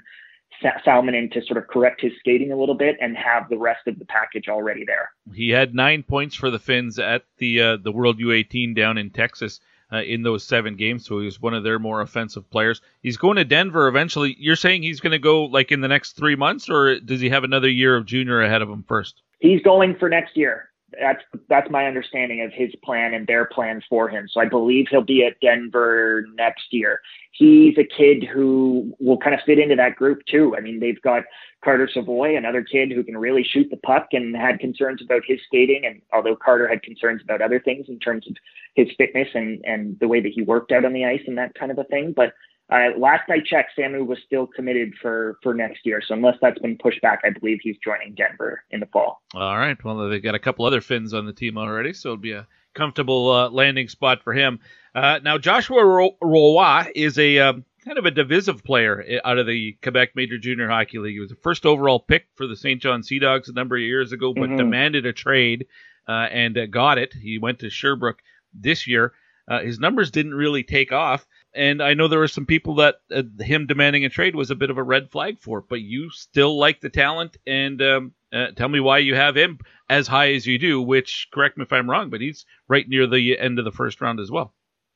Salminen 0.85 1.31
to 1.31 1.41
sort 1.41 1.57
of 1.57 1.67
correct 1.67 2.01
his 2.01 2.11
skating 2.19 2.51
a 2.51 2.55
little 2.55 2.75
bit 2.75 2.97
and 3.01 3.17
have 3.17 3.49
the 3.49 3.57
rest 3.57 3.87
of 3.87 3.97
the 3.97 4.05
package 4.05 4.47
already 4.47 4.85
there. 4.85 5.09
He 5.33 5.49
had 5.49 5.73
nine 5.73 6.03
points 6.03 6.35
for 6.35 6.51
the 6.51 6.59
Finns 6.59 6.99
at 6.99 7.25
the 7.39 7.61
uh, 7.61 7.77
the 7.77 7.91
World 7.91 8.19
U18 8.19 8.75
down 8.75 8.99
in 8.99 9.09
Texas 9.09 9.59
uh, 9.91 10.01
in 10.01 10.23
those 10.23 10.43
seven 10.43 10.75
games, 10.75 11.05
so 11.05 11.19
he 11.19 11.25
was 11.25 11.41
one 11.41 11.53
of 11.53 11.63
their 11.63 11.79
more 11.79 12.01
offensive 12.01 12.49
players. 12.49 12.81
He's 13.01 13.17
going 13.17 13.37
to 13.37 13.45
Denver 13.45 13.87
eventually. 13.87 14.35
You're 14.39 14.55
saying 14.55 14.83
he's 14.83 14.99
going 14.99 15.11
to 15.11 15.19
go 15.19 15.45
like 15.45 15.71
in 15.71 15.81
the 15.81 15.87
next 15.87 16.13
three 16.13 16.35
months, 16.35 16.69
or 16.69 16.99
does 16.99 17.21
he 17.21 17.29
have 17.29 17.43
another 17.43 17.69
year 17.69 17.95
of 17.95 18.05
junior 18.05 18.41
ahead 18.41 18.61
of 18.61 18.69
him 18.69 18.83
first? 18.87 19.21
He's 19.39 19.61
going 19.61 19.95
for 19.95 20.09
next 20.09 20.35
year. 20.35 20.69
That's 20.99 21.21
that's 21.49 21.69
my 21.69 21.85
understanding 21.85 22.41
of 22.41 22.53
his 22.53 22.73
plan 22.83 23.13
and 23.13 23.27
their 23.27 23.45
plans 23.45 23.83
for 23.89 24.07
him. 24.07 24.27
So 24.31 24.39
I 24.39 24.45
believe 24.45 24.87
he'll 24.89 25.01
be 25.01 25.25
at 25.25 25.39
Denver 25.41 26.25
next 26.35 26.71
year. 26.71 27.01
He's 27.31 27.77
a 27.77 27.83
kid 27.83 28.23
who 28.23 28.95
will 28.99 29.17
kind 29.17 29.35
of 29.35 29.41
fit 29.45 29.59
into 29.59 29.75
that 29.75 29.95
group 29.95 30.21
too. 30.25 30.55
I 30.57 30.61
mean, 30.61 30.79
they've 30.79 31.01
got 31.01 31.23
Carter 31.63 31.89
Savoie, 31.93 32.37
another 32.37 32.63
kid 32.63 32.91
who 32.91 33.03
can 33.03 33.17
really 33.17 33.43
shoot 33.43 33.67
the 33.69 33.77
puck 33.77 34.07
and 34.13 34.35
had 34.35 34.59
concerns 34.59 35.01
about 35.01 35.23
his 35.27 35.39
skating. 35.45 35.85
And 35.85 36.01
although 36.13 36.35
Carter 36.35 36.67
had 36.67 36.81
concerns 36.83 37.21
about 37.21 37.41
other 37.41 37.59
things 37.59 37.87
in 37.89 37.99
terms 37.99 38.25
of 38.27 38.35
his 38.75 38.87
fitness 38.97 39.27
and, 39.33 39.63
and 39.65 39.99
the 39.99 40.07
way 40.07 40.21
that 40.21 40.31
he 40.33 40.41
worked 40.41 40.71
out 40.71 40.85
on 40.85 40.93
the 40.93 41.05
ice 41.05 41.21
and 41.27 41.37
that 41.37 41.53
kind 41.55 41.71
of 41.71 41.77
a 41.77 41.83
thing. 41.83 42.13
But 42.15 42.33
uh, 42.69 42.97
last 42.97 43.29
I 43.29 43.39
checked, 43.39 43.71
Samu 43.77 44.05
was 44.05 44.19
still 44.25 44.47
committed 44.47 44.93
for 45.01 45.37
for 45.41 45.53
next 45.53 45.85
year. 45.85 46.01
So 46.05 46.13
unless 46.13 46.35
that's 46.41 46.59
been 46.59 46.77
pushed 46.77 47.01
back, 47.01 47.21
I 47.23 47.29
believe 47.29 47.59
he's 47.61 47.77
joining 47.83 48.13
Denver 48.15 48.63
in 48.71 48.79
the 48.79 48.85
fall. 48.87 49.21
All 49.33 49.57
right. 49.57 49.81
Well, 49.83 50.09
they've 50.09 50.21
got 50.21 50.35
a 50.35 50.39
couple 50.39 50.65
other 50.65 50.81
Finns 50.81 51.13
on 51.13 51.25
the 51.25 51.33
team 51.33 51.57
already, 51.57 51.93
so 51.93 52.09
it'll 52.09 52.17
be 52.17 52.33
a 52.33 52.47
comfortable 52.75 53.31
uh, 53.31 53.49
landing 53.49 53.87
spot 53.87 54.21
for 54.23 54.33
him. 54.33 54.59
Uh, 54.93 55.19
now, 55.23 55.37
Joshua 55.37 56.11
Roy 56.21 56.91
is 56.95 57.17
a 57.17 57.39
um, 57.39 57.65
kind 57.87 57.97
of 57.97 58.05
a 58.05 58.11
divisive 58.11 58.63
player 58.63 59.03
eh, 59.07 59.19
out 59.23 59.37
of 59.37 59.47
the 59.47 59.77
Quebec 59.81 60.09
Major 60.15 60.37
Junior 60.37 60.67
Hockey 60.67 60.99
League. 60.99 61.13
He 61.13 61.19
was 61.19 61.29
the 61.29 61.35
first 61.35 61.65
overall 61.65 61.99
pick 61.99 62.27
for 62.35 62.47
the 62.47 62.55
Saint 62.55 62.81
John 62.81 63.01
Sea 63.01 63.19
Dogs 63.19 63.47
a 63.47 63.53
number 63.53 63.77
of 63.77 63.81
years 63.81 64.11
ago, 64.11 64.33
but 64.33 64.43
mm-hmm. 64.43 64.57
demanded 64.57 65.05
a 65.05 65.13
trade 65.13 65.67
uh, 66.07 66.27
and 66.31 66.57
uh, 66.57 66.65
got 66.65 66.97
it. 66.97 67.13
He 67.13 67.37
went 67.37 67.59
to 67.59 67.69
Sherbrooke 67.69 68.21
this 68.53 68.87
year. 68.87 69.13
Uh, 69.47 69.61
his 69.61 69.79
numbers 69.79 70.11
didn't 70.11 70.33
really 70.33 70.63
take 70.63 70.91
off, 70.91 71.25
and 71.57 71.81
I 71.81 71.95
know 71.95 72.07
there 72.07 72.19
were 72.19 72.27
some 72.27 72.45
people 72.45 72.75
that 72.75 73.01
uh, 73.11 73.23
him 73.39 73.65
demanding 73.65 74.05
a 74.05 74.09
trade 74.09 74.35
was 74.35 74.51
a 74.51 74.55
bit 74.55 74.69
of 74.69 74.77
a 74.77 74.83
red 74.83 75.09
flag 75.09 75.39
for. 75.41 75.61
But 75.61 75.81
you 75.81 76.09
still 76.11 76.57
like 76.57 76.79
the 76.79 76.89
talent, 76.89 77.37
and 77.47 77.81
um, 77.81 78.13
uh, 78.31 78.51
tell 78.55 78.69
me 78.69 78.79
why 78.79 78.99
you 78.99 79.15
have 79.15 79.35
him 79.35 79.59
as 79.89 80.07
high 80.07 80.33
as 80.33 80.45
you 80.45 80.59
do. 80.59 80.81
Which, 80.81 81.27
correct 81.33 81.57
me 81.57 81.63
if 81.63 81.73
I'm 81.73 81.89
wrong, 81.89 82.09
but 82.09 82.21
he's 82.21 82.45
right 82.67 82.87
near 82.87 83.07
the 83.07 83.37
end 83.39 83.59
of 83.59 83.65
the 83.65 83.71
first 83.71 83.99
round 83.99 84.19
as 84.19 84.31
well. 84.31 84.53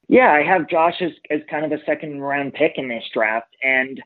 Yeah, 0.08 0.32
I 0.32 0.44
have 0.44 0.70
Josh 0.70 1.02
as, 1.02 1.12
as 1.30 1.40
kind 1.50 1.66
of 1.66 1.72
a 1.72 1.84
second 1.86 2.22
round 2.22 2.54
pick 2.54 2.74
in 2.76 2.88
this 2.88 3.06
draft, 3.14 3.56
and 3.64 4.02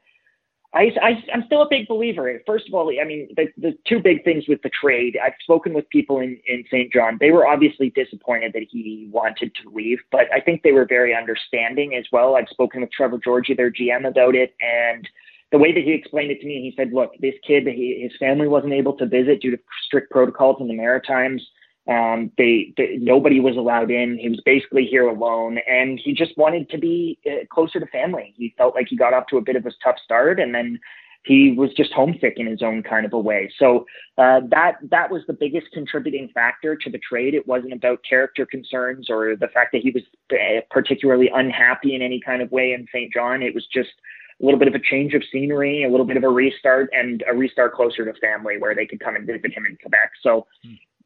I, 0.76 1.24
am 1.34 1.44
still 1.46 1.62
a 1.62 1.68
big 1.70 1.88
believer. 1.88 2.42
First 2.46 2.68
of 2.68 2.74
all, 2.74 2.92
I 3.02 3.06
mean, 3.06 3.30
the, 3.36 3.48
the 3.58 3.78
two 3.88 4.00
big 4.00 4.26
things 4.26 4.44
with 4.48 4.62
the 4.62 4.70
trade, 4.70 5.18
I've 5.24 5.34
spoken 5.42 5.74
with 5.74 5.88
people 5.90 6.20
in, 6.20 6.38
in 6.48 6.66
Saint 6.70 6.92
John. 6.92 7.18
They 7.20 7.32
were 7.32 7.48
obviously 7.48 7.92
disappointed 7.92 8.52
that 8.54 8.66
he 8.70 9.08
wanted 9.10 9.54
to 9.64 9.70
leave, 9.70 10.00
but 10.12 10.26
I 10.34 10.42
think 10.42 10.64
they 10.64 10.74
were 10.74 10.86
very 10.86 11.16
understanding 11.16 11.96
as 11.96 12.06
well. 12.12 12.36
I've 12.36 12.50
spoken 12.50 12.82
with 12.82 12.92
Trevor 12.92 13.20
Georgie, 13.24 13.54
their 13.54 13.72
GM, 13.72 14.06
about 14.06 14.36
it. 14.36 14.54
And 14.60 15.08
the 15.54 15.58
way 15.58 15.72
that 15.72 15.84
he 15.84 15.94
explained 15.94 16.32
it 16.32 16.42
to 16.42 16.46
me, 16.46 16.62
he 16.62 16.74
said, 16.76 16.92
look, 16.92 17.12
this 17.22 17.36
kid, 17.48 17.66
he, 17.68 18.02
his 18.02 18.12
family 18.20 18.50
wasn't 18.50 18.74
able 18.74 18.98
to 18.98 19.06
visit 19.06 19.42
due 19.42 19.52
to 19.52 19.60
strict 19.86 20.12
protocols 20.12 20.58
in 20.60 20.68
the 20.68 20.74
Maritimes. 20.76 21.42
Um, 21.88 22.32
they, 22.38 22.74
they, 22.78 22.98
nobody 23.00 23.40
was 23.40 23.58
allowed 23.58 23.92
in. 23.92 24.18
He 24.18 24.30
was 24.30 24.42
basically 24.44 24.86
here 24.86 25.08
alone, 25.08 25.60
and 25.68 26.00
he 26.04 26.14
just 26.14 26.36
wanted 26.38 26.70
to 26.72 26.80
be 26.80 27.20
uh, 27.28 27.46
closer 27.52 27.80
to 27.80 27.86
family. 27.88 28.34
He 28.38 28.56
felt 28.58 28.74
like 28.74 28.88
he 28.90 28.96
got 28.96 29.14
off 29.14 29.28
to 29.28 29.38
a 29.38 29.42
bit 29.42 29.56
of 29.56 29.66
a 29.66 29.72
tough 29.84 29.98
start, 30.04 30.40
and 30.40 30.54
then 30.54 30.80
he 31.26 31.54
was 31.58 31.72
just 31.74 31.92
homesick 31.92 32.36
in 32.38 32.46
his 32.46 32.62
own 32.62 32.84
kind 32.84 33.06
of 33.06 33.14
a 33.14 33.20
way. 33.20 33.52
So 33.58 33.86
uh, 34.18 34.42
that 34.52 34.78
that 34.92 35.12
was 35.12 35.24
the 35.28 35.34
biggest 35.34 35.68
contributing 35.74 36.30
factor 36.34 36.76
to 36.76 36.90
the 36.90 37.00
trade. 37.00 37.34
It 37.34 37.48
wasn't 37.48 37.74
about 37.74 38.00
character 38.08 38.46
concerns 38.46 39.10
or 39.10 39.36
the 39.36 39.48
fact 39.48 39.72
that 39.74 39.82
he 39.82 39.92
was 39.92 40.04
uh, 40.32 40.62
particularly 40.70 41.30
unhappy 41.34 41.96
in 41.96 42.02
any 42.02 42.22
kind 42.24 42.42
of 42.42 42.52
way 42.52 42.74
in 42.74 42.88
Saint 42.94 43.12
John. 43.12 43.42
It 43.42 43.56
was 43.56 43.66
just 43.74 43.90
a 44.42 44.46
little 44.46 44.60
bit 44.60 44.68
of 44.68 44.76
a 44.76 44.80
change 44.80 45.14
of 45.14 45.24
scenery, 45.32 45.84
a 45.84 45.90
little 45.90 46.06
bit 46.06 46.18
of 46.18 46.24
a 46.24 46.30
restart, 46.30 46.90
and 46.94 47.24
a 47.28 47.34
restart 47.34 47.74
closer 47.74 48.06
to 48.06 48.20
family 48.20 48.58
where 48.60 48.76
they 48.76 48.86
could 48.86 49.00
come 49.00 49.16
and 49.16 49.26
visit 49.26 49.52
him 49.54 49.66
in 49.66 49.78
Quebec. 49.82 50.12
So. 50.22 50.48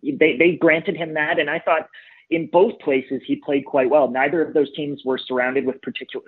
They, 0.01 0.37
they 0.37 0.57
granted 0.59 0.95
him 0.95 1.13
that. 1.13 1.39
And 1.39 1.49
I 1.49 1.59
thought 1.59 1.89
in 2.29 2.47
both 2.47 2.77
places 2.79 3.21
he 3.25 3.35
played 3.35 3.65
quite 3.65 3.89
well. 3.89 4.09
Neither 4.09 4.41
of 4.41 4.53
those 4.53 4.71
teams 4.75 5.01
were 5.03 5.17
surrounded 5.17 5.65
with 5.65 5.81
particular 5.81 6.25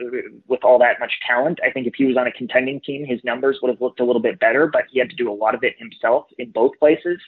with 0.48 0.64
all 0.64 0.80
that 0.80 0.99
much 0.99 1.14
talent. 1.26 1.60
I 1.64 1.72
think 1.72 1.88
if 1.88 1.93
he 1.95 2.06
was 2.06 2.18
on 2.18 2.27
a 2.27 2.31
contending 2.31 2.81
team, 2.81 3.06
his 3.06 3.23
numbers 3.23 3.60
would 3.61 3.69
have 3.69 3.81
looked 3.81 3.99
a 3.99 4.06
little 4.06 4.22
bit 4.22 4.39
better, 4.39 4.68
but 4.68 4.85
he 4.91 4.99
had 4.99 5.10
to 5.11 5.15
do 5.15 5.31
a 5.31 5.34
lot 5.34 5.53
of 5.53 5.64
it 5.64 5.76
himself 5.77 6.26
in 6.38 6.52
both 6.52 6.72
places. 6.80 7.19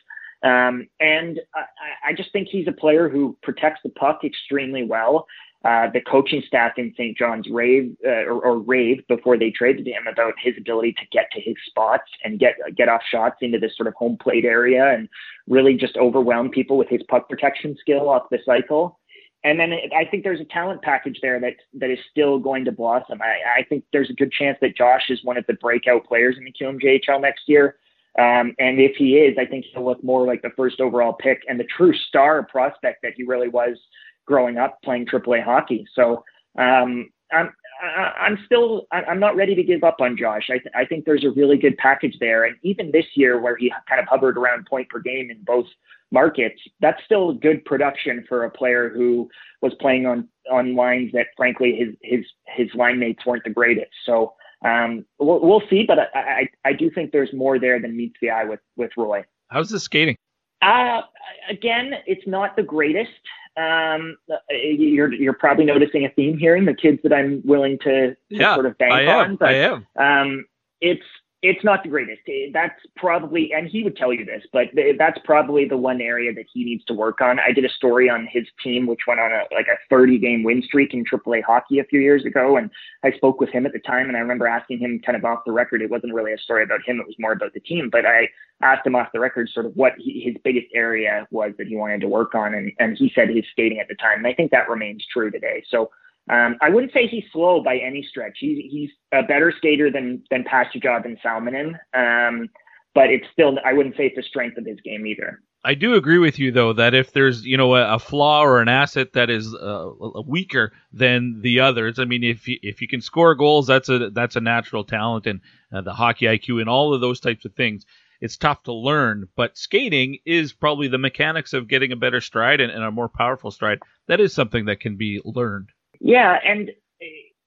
Um, 0.41 0.88
and 0.99 1.40
I, 1.56 2.10
I 2.10 2.14
just 2.14 2.32
think 2.34 2.49
he's 2.49 2.68
a 2.68 2.74
player 2.74 3.07
who 3.07 3.38
protects 3.44 3.82
the 3.84 3.90
puck 3.90 4.22
extremely 4.26 4.84
well. 4.84 5.28
Uh, 5.64 5.90
the 5.94 6.02
coaching 6.02 6.44
staff 6.45 6.73
in 6.77 6.94
Saint 6.98 7.18
John's 7.18 7.48
rave 7.49 7.95
uh, 8.06 8.26
or, 8.26 8.41
or 8.45 8.60
before 9.07 9.38
they 9.38 9.49
traded 9.49 9.88
him 9.88 10.06
about 10.11 10.34
his 10.38 10.56
ability 10.57 10.91
to 10.91 11.06
get 11.10 11.31
to 11.31 11.40
his 11.40 11.56
spots 11.68 12.10
and 12.26 12.38
get 12.38 12.56
get 12.76 12.90
off 12.90 13.02
shots 13.10 13.38
into 13.40 13.57
this 13.57 13.72
sort 13.77 13.88
of 13.88 13.94
home 13.94 14.18
plate 14.22 14.44
area 14.44 14.94
and 14.94 15.07
really 15.48 15.76
just 15.76 15.95
overwhelm 15.95 16.49
people 16.49 16.77
with 16.77 16.90
his 16.90 17.02
puck 17.07 17.30
protection 17.30 17.77
skill 17.80 18.10
off 18.10 18.23
the 18.30 18.40
cycle. 18.45 18.99
And 19.45 19.57
then 19.57 19.72
I 19.95 20.03
think 20.03 20.26
there's 20.26 20.41
a 20.41 20.45
talent 20.45 20.81
package 20.81 21.19
there 21.22 21.40
that 21.40 21.56
that 21.76 21.90
is 21.90 21.99
still 22.11 22.40
going 22.40 22.65
to 22.65 22.72
blossom. 22.73 23.22
I, 23.22 23.60
I 23.60 23.64
think 23.64 23.85
there's 23.94 24.10
a 24.10 24.14
good 24.14 24.34
chance 24.34 24.57
that 24.60 24.76
Josh 24.76 25.10
is 25.10 25.23
one 25.23 25.38
of 25.38 25.45
the 25.48 25.53
breakout 25.53 26.06
players 26.06 26.35
in 26.38 26.44
the 26.44 26.52
QMJHL 26.52 27.22
next 27.22 27.44
year. 27.48 27.77
Um, 28.19 28.53
and 28.60 28.80
if 28.80 28.95
he 28.95 29.15
is, 29.18 29.38
I 29.40 29.45
think 29.45 29.65
he'll 29.73 29.85
look 29.85 30.03
more 30.03 30.27
like 30.27 30.41
the 30.44 30.52
first 30.56 30.80
overall 30.80 31.14
pick 31.14 31.41
and 31.48 31.60
the 31.60 31.65
true 31.65 31.94
star 31.94 32.44
prospect 32.44 33.02
that 33.02 33.14
he 33.15 33.23
really 33.23 33.48
was 33.48 33.77
growing 34.26 34.58
up 34.58 34.80
playing 34.84 35.06
AAA 35.06 35.44
hockey. 35.44 35.86
So 35.95 36.24
um, 36.58 37.10
I'm 37.32 37.52
I'm 37.84 38.38
still 38.45 38.88
I'm 38.91 39.20
not 39.20 39.36
ready 39.36 39.56
to 39.56 39.64
give 39.64 39.84
up 39.84 39.98
on 40.00 40.16
Josh. 40.18 40.50
I, 40.50 40.58
th- 40.58 40.74
I 40.76 40.86
think 40.86 41.06
there's 41.06 41.26
a 41.26 41.32
really 41.32 41.58
good 41.58 41.78
package 41.78 42.16
there, 42.20 42.45
and 42.45 42.56
even 42.62 42.91
this 42.91 43.06
year 43.16 43.40
where 43.41 43.58
he 43.58 43.74
kind 43.90 44.00
of 44.00 44.08
hovered 44.08 44.38
around 44.38 44.68
point 44.68 44.90
per 44.90 45.00
game 45.00 45.30
in 45.30 45.44
both 45.44 45.66
markets, 46.12 46.62
that's 46.80 47.04
still 47.04 47.34
good 47.34 47.66
production 47.66 48.24
for 48.30 48.45
a 48.45 48.52
player 48.52 48.90
who 48.90 49.30
was 49.62 49.74
playing 49.80 50.06
on 50.06 50.30
on 50.52 50.76
lines 50.76 51.12
that 51.14 51.28
frankly 51.36 51.76
his 51.76 51.95
his 52.02 52.26
his 52.48 52.74
line 52.76 53.00
mates 53.00 53.26
weren't 53.26 53.44
the 53.44 53.50
greatest. 53.50 53.91
So 54.06 54.34
um, 54.64 55.06
we'll, 55.20 55.41
we'll 55.41 55.64
see, 55.70 55.84
but 55.86 56.00
I, 56.00 56.20
I 56.20 56.50
I 56.66 56.74
do 56.74 56.90
think 56.90 57.12
there's 57.12 57.34
more 57.34 57.60
there 57.60 57.82
than 57.82 57.98
meets 57.98 58.16
the 58.22 58.30
eye 58.30 58.45
with 58.45 58.62
with 58.78 58.91
Roy. 58.95 59.26
How's 59.50 59.70
the 59.70 59.80
skating? 59.80 60.16
Uh, 60.62 61.02
again, 61.50 61.94
it's 62.06 62.26
not 62.26 62.56
the 62.56 62.64
greatest 62.64 63.12
um, 63.56 64.18
you're 64.50 65.14
you're 65.14 65.34
probably 65.34 65.66
noticing 65.66 66.06
a 66.06 66.10
theme 66.10 66.38
here 66.38 66.56
in 66.56 66.66
the 66.66 66.74
kids 66.74 67.00
that 67.04 67.14
I'm 67.14 67.42
willing 67.46 67.78
to, 67.80 68.12
to 68.12 68.16
yeah, 68.30 68.56
sort 68.56 68.66
of 68.66 68.78
bank 68.78 68.94
I 68.94 69.06
on. 69.06 69.32
Am, 69.32 69.36
but 69.36 69.50
I 69.50 69.54
am. 69.54 69.88
Um, 69.98 70.46
it's 70.82 71.06
it's 71.44 71.64
not 71.64 71.84
the 71.84 71.90
greatest. 71.90 72.22
Eh, 72.26 72.49
that's 72.53 72.80
probably, 72.95 73.52
and 73.53 73.68
he 73.68 73.84
would 73.84 73.98
tell 73.98 74.14
you 74.14 74.24
this, 74.24 74.41
but 74.53 74.68
that's 74.98 75.20
probably 75.26 75.68
the 75.68 75.76
one 75.76 75.99
area 75.99 76.34
that 76.34 76.45
he 76.53 76.64
needs 76.64 76.86
to 76.86 76.94
work 76.94 77.20
on. 77.20 77.38
I 77.38 77.52
did 77.52 77.65
a 77.65 77.70
story 77.70 78.10
on 78.10 78.26
his 78.32 78.45
team, 78.64 78.88
which 78.88 79.02
went 79.06 79.20
on 79.20 79.30
a 79.30 79.41
like 79.53 79.68
a 79.68 79.78
30 79.90 80.20
game 80.20 80.44
win 80.44 80.64
streak 80.64 80.94
in 80.94 81.03
AAA 81.03 81.44
hockey 81.44 81.80
a 81.80 81.84
few 81.84 81.99
years 81.99 82.24
ago, 82.24 82.56
and 82.56 82.72
I 83.03 83.11
spoke 83.11 83.41
with 83.41 83.49
him 83.49 83.65
at 83.65 83.74
the 83.74 83.80
time, 83.80 84.07
and 84.07 84.15
I 84.15 84.22
remember 84.22 84.48
asking 84.48 84.80
him 84.80 85.02
kind 85.06 85.18
of 85.18 85.26
off 85.26 85.44
the 85.45 85.52
record. 85.52 85.82
It 85.82 85.91
wasn't 85.91 86.14
really 86.14 86.32
a 86.32 86.38
story 86.38 86.64
about 86.64 86.80
him; 86.86 87.02
it 87.02 87.06
was 87.06 87.18
more 87.20 87.34
about 87.34 87.53
the 87.53 87.60
team. 87.60 87.90
But 87.91 88.06
I 88.06 88.30
asked 88.61 88.88
him 88.88 88.95
off 88.95 89.10
the 89.11 89.20
record 89.20 89.49
sort 89.53 89.65
of 89.65 89.74
what 89.76 89.94
he, 89.98 90.22
his 90.26 90.36
biggest 90.45 90.68
area 90.74 91.28
was 91.30 91.52
that 91.57 91.68
he 91.68 91.76
wanted 91.76 91.99
to 92.02 92.07
work 92.07 92.36
on, 92.36 92.53
and 92.53 92.72
and 92.80 92.98
he 92.98 93.11
said 93.14 93.28
his 93.30 93.44
skating 93.52 93.82
at 93.82 93.90
the 93.90 93.95
time, 93.95 94.20
and 94.20 94.28
I 94.28 94.34
think 94.34 94.52
that 94.52 94.70
remains 94.70 95.06
true 95.11 95.30
today. 95.30 95.61
So 95.68 95.91
um, 96.30 96.58
I 96.62 96.70
wouldn't 96.70 96.94
say 96.94 97.08
he's 97.08 97.26
slow 97.32 97.62
by 97.62 97.78
any 97.78 98.02
stretch. 98.04 98.38
He's 98.40 98.58
he's 98.72 98.90
a 99.12 99.24
better 99.24 99.54
skater 99.58 99.91
than 99.91 100.24
than 100.32 100.44
Pastujov 100.44 101.06
and 101.06 101.18
Salminen, 101.22 101.78
um, 101.94 102.50
but 102.95 103.10
it's 103.10 103.26
still 103.34 103.58
I 103.66 103.74
wouldn't 103.74 103.98
say 103.98 104.06
it's 104.06 104.18
a 104.18 104.28
strength 104.28 104.58
of 104.58 104.66
his 104.66 104.80
game 104.82 105.06
either. 105.06 105.41
I 105.66 105.76
do 105.76 105.95
agree 105.95 106.18
with 106.20 106.40
you 106.40 106.52
though 106.52 106.74
that 106.74 106.94
if 106.94 107.12
there's 107.12 107.45
you 107.45 107.58
know 107.58 107.76
a, 107.76 107.95
a 107.95 108.00
flaw 108.00 108.41
or 108.41 108.62
an 108.62 108.70
asset 108.70 109.14
that 109.14 109.30
is 109.30 109.54
uh, 109.54 109.90
weaker 110.26 110.72
than 110.94 111.41
the 111.41 111.60
others, 111.60 112.00
I 112.00 112.06
mean 112.06 112.24
if 112.24 112.48
you, 112.48 112.58
if 112.62 112.82
you 112.82 112.88
can 112.88 113.02
score 113.02 113.36
goals, 113.36 113.68
that's 113.68 113.90
a 113.90 114.10
that's 114.10 114.38
a 114.38 114.41
natural 114.41 114.86
talent 114.86 115.28
and 115.28 115.41
uh, 115.74 115.82
the 115.82 115.94
hockey 115.94 116.26
IQ 116.26 116.62
and 116.62 116.70
all 116.70 116.94
of 116.94 117.02
those 117.02 117.20
types 117.20 117.44
of 117.44 117.54
things. 117.54 117.86
It's 118.22 118.38
tough 118.38 118.64
to 118.64 118.74
learn, 118.74 119.28
but 119.36 119.58
skating 119.58 120.20
is 120.26 120.54
probably 120.54 120.88
the 120.88 120.98
mechanics 120.98 121.52
of 121.52 121.68
getting 121.68 121.91
a 121.91 121.98
better 121.98 122.22
stride 122.22 122.62
and, 122.62 122.72
and 122.72 122.82
a 122.82 122.91
more 122.91 123.10
powerful 123.10 123.52
stride. 123.52 123.80
That 124.08 124.22
is 124.22 124.34
something 124.34 124.66
that 124.66 124.80
can 124.80 124.95
be 124.95 125.20
learned. 125.26 125.72
Yeah, 126.04 126.38
and 126.46 126.70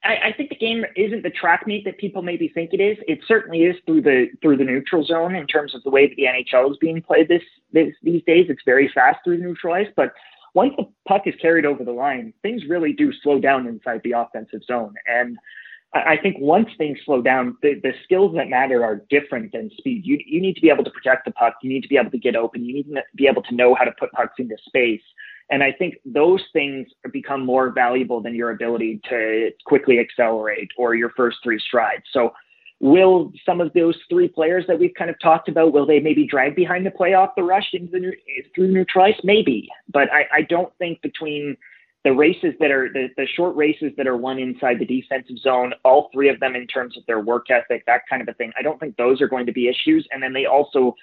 I, 0.03 0.29
I, 0.29 0.33
think 0.33 0.49
the 0.49 0.57
game 0.57 0.85
isn't 0.97 1.23
the 1.23 1.31
track 1.31 1.67
meet 1.67 1.85
that 1.85 1.99
people 1.99 2.23
maybe 2.23 2.49
think 2.49 2.71
it 2.73 2.81
is. 2.81 2.97
It 3.07 3.21
certainly 3.29 3.65
is 3.65 3.77
through 3.85 4.01
the 4.03 4.29
through 4.41 4.57
the 4.57 4.65
neutral 4.65 5.05
zone 5.05 5.35
in 5.35 5.47
terms 5.47 5.75
of 5.75 5.83
the 5.83 5.91
way 5.91 6.09
that 6.09 6.17
the 6.17 6.25
NHL 6.25 6.71
is 6.71 6.79
being 6.79 7.03
played 7.03 7.29
this, 7.29 7.43
this 7.73 7.93
these 8.03 8.23
days. 8.27 8.47
It's 8.49 8.63
very 8.65 8.91
fast 8.95 9.19
through 9.25 9.39
the 9.39 9.45
neutral 9.45 9.75
ice, 9.75 9.89
but 9.95 10.15
once 10.55 10.73
the 10.79 10.87
puck 11.07 11.23
is 11.27 11.35
carried 11.41 11.67
over 11.67 11.85
the 11.85 11.93
line, 11.93 12.33
things 12.41 12.63
really 12.67 12.95
do 12.95 13.13
slow 13.23 13.39
down 13.39 13.67
inside 13.67 14.01
the 14.05 14.13
offensive 14.13 14.63
zone. 14.67 14.95
And 15.07 15.37
I 15.93 16.17
think 16.17 16.37
once 16.39 16.69
things 16.77 16.99
slow 17.05 17.23
down, 17.23 17.57
the, 17.63 17.75
the 17.83 17.93
skills 18.05 18.35
that 18.37 18.49
matter 18.49 18.83
are 18.85 19.03
different 19.09 19.53
than 19.53 19.71
speed. 19.79 20.05
You, 20.05 20.19
you 20.27 20.41
need 20.41 20.55
to 20.55 20.61
be 20.61 20.71
able 20.71 20.85
to 20.85 20.91
protect 20.91 21.25
the 21.25 21.31
puck. 21.31 21.55
You 21.63 21.71
need 21.71 21.83
to 21.83 21.89
be 21.89 21.97
able 21.97 22.11
to 22.11 22.19
get 22.19 22.37
open. 22.37 22.65
You 22.65 22.75
need 22.75 22.85
to 22.85 23.03
be 23.15 23.27
able 23.27 23.43
to 23.43 23.55
know 23.55 23.75
how 23.75 23.85
to 23.85 23.93
put 23.99 24.13
pucks 24.13 24.35
into 24.39 24.57
space. 24.67 25.03
And 25.51 25.63
I 25.63 25.73
think 25.73 25.95
those 26.05 26.43
things 26.53 26.89
become 27.13 27.45
more 27.45 27.71
valuable 27.71 28.21
than 28.21 28.35
your 28.35 28.51
ability 28.51 29.01
to 29.09 29.51
quickly 29.65 29.99
accelerate 29.99 30.69
or 30.77 30.95
your 30.95 31.11
first 31.11 31.39
three 31.43 31.61
strides. 31.61 32.05
So 32.13 32.33
will 32.81 33.33
some 33.45 33.61
of 33.61 33.73
those 33.73 33.97
three 34.11 34.29
players 34.29 34.65
that 34.67 34.79
we've 34.79 34.95
kind 34.99 35.09
of 35.09 35.17
talked 35.21 35.49
about, 35.49 35.73
will 35.73 35.87
they 35.87 36.01
maybe 36.01 36.27
drag 36.27 36.57
behind 36.57 36.85
the 36.85 36.91
playoff 36.91 37.31
the 37.37 37.43
rush 37.43 37.69
into 37.73 37.93
the, 37.93 38.13
through 38.55 38.73
neutral 38.73 39.05
ice? 39.05 39.21
Maybe. 39.23 39.69
But 39.93 40.13
I, 40.13 40.39
I 40.39 40.43
don't 40.43 40.73
think 40.79 41.01
between– 41.03 41.57
the 42.07 42.13
races 42.13 42.55
that 42.61 42.71
are 42.71 42.89
the, 42.93 43.09
the 43.17 43.27
short 43.35 43.57
races 43.57 43.91
that 43.97 44.07
are 44.07 44.17
won 44.17 44.39
inside 44.39 44.79
the 44.79 44.85
defensive 44.85 45.39
zone, 45.39 45.75
all 45.85 46.09
three 46.13 46.29
of 46.29 46.39
them 46.39 46.55
in 46.55 46.65
terms 46.69 46.97
of 46.97 47.05
their 47.07 47.19
work 47.19 47.47
ethic, 47.51 47.83
that 47.87 48.03
kind 48.09 48.23
of 48.23 48.29
a 48.29 48.35
thing. 48.35 48.53
I 48.57 48.63
don't 48.63 48.79
think 48.79 48.97
those 48.97 49.21
are 49.21 49.27
going 49.27 49.45
to 49.47 49.53
be 49.53 49.67
issues. 49.67 50.07
And 50.13 50.23
then 50.23 50.33
they 50.33 50.47
also, 50.47 50.95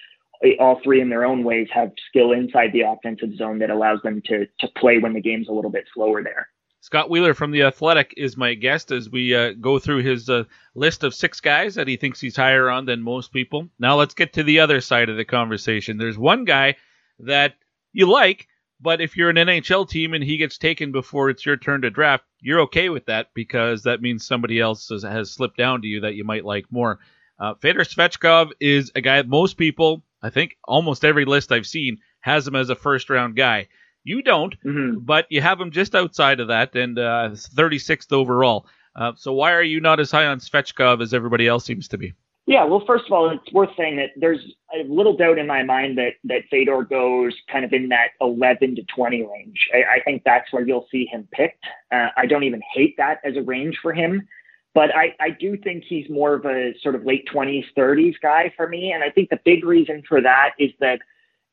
all 0.60 0.80
three 0.84 1.02
in 1.02 1.10
their 1.10 1.26
own 1.26 1.44
ways, 1.44 1.68
have 1.74 1.92
skill 2.10 2.32
inside 2.32 2.72
the 2.74 2.82
offensive 2.82 3.36
zone 3.36 3.60
that 3.60 3.70
allows 3.70 4.02
them 4.04 4.22
to 4.26 4.46
to 4.60 4.68
play 4.78 5.00
when 5.00 5.14
the 5.14 5.22
game's 5.22 5.48
a 5.48 5.54
little 5.54 5.72
bit 5.72 5.86
slower 5.94 6.24
there. 6.24 6.48
Scott 6.84 7.10
Wheeler 7.10 7.34
from 7.34 7.52
The 7.52 7.64
Athletic 7.64 8.14
is 8.18 8.36
my 8.36 8.56
guest 8.56 8.92
as 8.92 9.10
we 9.10 9.34
uh, 9.34 9.54
go 9.54 9.80
through 9.80 10.04
his 10.04 10.30
uh, 10.30 10.44
list 10.76 11.06
of 11.06 11.16
six 11.16 11.40
guys 11.40 11.76
that 11.76 11.88
he 11.88 11.96
thinks 11.96 12.20
he's 12.20 12.36
higher 12.36 12.70
on 12.70 12.86
than 12.86 13.02
most 13.02 13.32
people. 13.32 13.70
Now 13.80 13.96
let's 13.96 14.14
get 14.14 14.34
to 14.34 14.44
the 14.44 14.60
other 14.60 14.82
side 14.82 15.08
of 15.08 15.16
the 15.16 15.24
conversation. 15.24 15.98
There's 15.98 16.18
one 16.18 16.44
guy 16.44 16.76
that 17.20 17.56
you 17.94 18.12
like, 18.12 18.50
but 18.82 19.00
if 19.00 19.16
you're 19.16 19.30
an 19.30 19.38
NHL 19.38 19.88
team 19.88 20.14
and 20.14 20.22
he 20.22 20.36
gets 20.36 20.58
taken 20.58 20.92
before 20.92 21.30
it's 21.30 21.46
your 21.46 21.56
turn 21.56 21.84
to 21.84 21.90
draft, 21.90 22.26
you're 22.42 22.60
okay 22.64 22.90
with 22.90 23.06
that 23.06 23.28
because 23.34 23.84
that 23.84 24.02
means 24.02 24.28
somebody 24.28 24.60
else 24.60 24.90
has, 24.90 25.04
has 25.04 25.32
slipped 25.32 25.56
down 25.56 25.82
to 25.84 25.88
you 25.88 26.02
that 26.02 26.16
you 26.16 26.26
might 26.26 26.44
like 26.44 26.66
more. 26.70 27.00
Uh, 27.40 27.54
Fedor 27.56 27.86
Svechkov 27.86 28.52
is 28.60 28.92
a 28.94 29.00
guy 29.00 29.22
most 29.22 29.56
people, 29.56 30.04
I 30.24 30.30
think 30.30 30.58
almost 30.64 31.06
every 31.06 31.26
list 31.26 31.52
I've 31.52 31.68
seen, 31.68 32.00
has 32.22 32.48
him 32.48 32.56
as 32.56 32.70
a 32.70 32.76
first 32.76 33.10
round 33.10 33.36
guy. 33.36 33.68
You 34.06 34.22
don't, 34.22 34.56
mm-hmm. 34.64 35.00
but 35.00 35.28
you 35.30 35.42
have 35.42 35.60
him 35.60 35.72
just 35.72 35.94
outside 35.94 36.40
of 36.40 36.48
that 36.48 36.76
and 36.76 36.98
uh, 36.98 37.30
36th 37.34 38.12
overall. 38.12 38.66
Uh, 38.96 39.14
so 39.16 39.34
why 39.34 39.54
are 39.54 39.64
you 39.64 39.80
not 39.80 40.00
as 40.00 40.12
high 40.12 40.26
on 40.26 40.40
Svechkov 40.40 41.02
as 41.02 41.14
everybody 41.14 41.48
else 41.48 41.66
seems 41.66 41.88
to 41.90 41.98
be? 41.98 42.14
Yeah, 42.46 42.66
well, 42.66 42.84
first 42.86 43.06
of 43.06 43.14
all, 43.14 43.30
it's 43.30 43.54
worth 43.54 43.70
saying 43.78 43.96
that 43.98 44.10
there's 44.18 44.42
a 44.74 44.84
little 44.84 45.16
doubt 45.16 45.38
in 45.38 45.48
my 45.48 45.64
mind 45.64 45.98
that 45.98 46.16
that 46.26 46.42
Fedor 46.52 46.84
goes 46.84 47.34
kind 47.50 47.64
of 47.64 47.72
in 47.72 47.88
that 47.90 48.10
11 48.20 48.76
to 48.76 48.84
20 48.94 49.24
range. 49.24 49.70
I, 49.74 50.00
I 50.00 50.04
think 50.04 50.24
that's 50.26 50.52
where 50.52 50.68
you'll 50.68 50.88
see 50.92 51.06
him 51.06 51.28
picked. 51.32 51.64
Uh, 51.90 52.10
I 52.18 52.26
don't 52.26 52.44
even 52.44 52.62
hate 52.74 52.96
that 52.98 53.20
as 53.24 53.38
a 53.38 53.42
range 53.42 53.80
for 53.82 53.94
him, 53.94 54.28
but 54.74 54.96
I, 54.96 55.16
I 55.20 55.30
do 55.30 55.58
think 55.58 55.84
he's 55.88 56.10
more 56.10 56.34
of 56.34 56.46
a 56.46 56.74
sort 56.82 56.96
of 56.96 57.06
late 57.06 57.28
20s, 57.34 57.66
30s 57.78 58.16
guy 58.22 58.52
for 58.58 58.68
me. 58.68 58.92
And 58.92 59.04
I 59.04 59.10
think 59.10 59.30
the 59.30 59.40
big 59.46 59.66
reason 59.66 60.04
for 60.08 60.22
that 60.22 60.52
is 60.58 60.72
that 60.80 61.00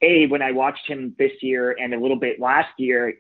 a 0.03 0.27
when 0.29 0.41
I 0.41 0.53
watched 0.53 0.89
him 0.89 1.15
this 1.19 1.33
year 1.43 1.77
and 1.79 1.93
a 1.93 2.01
little 2.01 2.19
bit 2.19 2.41
last 2.41 2.71
year, 2.79 3.15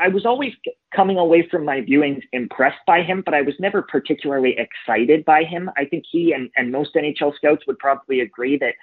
I 0.00 0.08
was 0.08 0.24
always 0.24 0.52
coming 0.94 1.18
away 1.18 1.48
from 1.50 1.64
my 1.64 1.80
viewings 1.80 2.22
impressed 2.32 2.78
by 2.86 3.02
him, 3.02 3.22
but 3.24 3.34
I 3.34 3.42
was 3.42 3.54
never 3.58 3.82
particularly 3.82 4.56
excited 4.56 5.24
by 5.24 5.42
him. 5.42 5.70
I 5.76 5.84
think 5.84 6.04
he 6.10 6.32
and, 6.32 6.48
and 6.56 6.70
most 6.70 6.94
NHL 6.94 7.34
scouts 7.34 7.66
would 7.66 7.78
probably 7.78 8.20
agree 8.20 8.56
that 8.58 8.74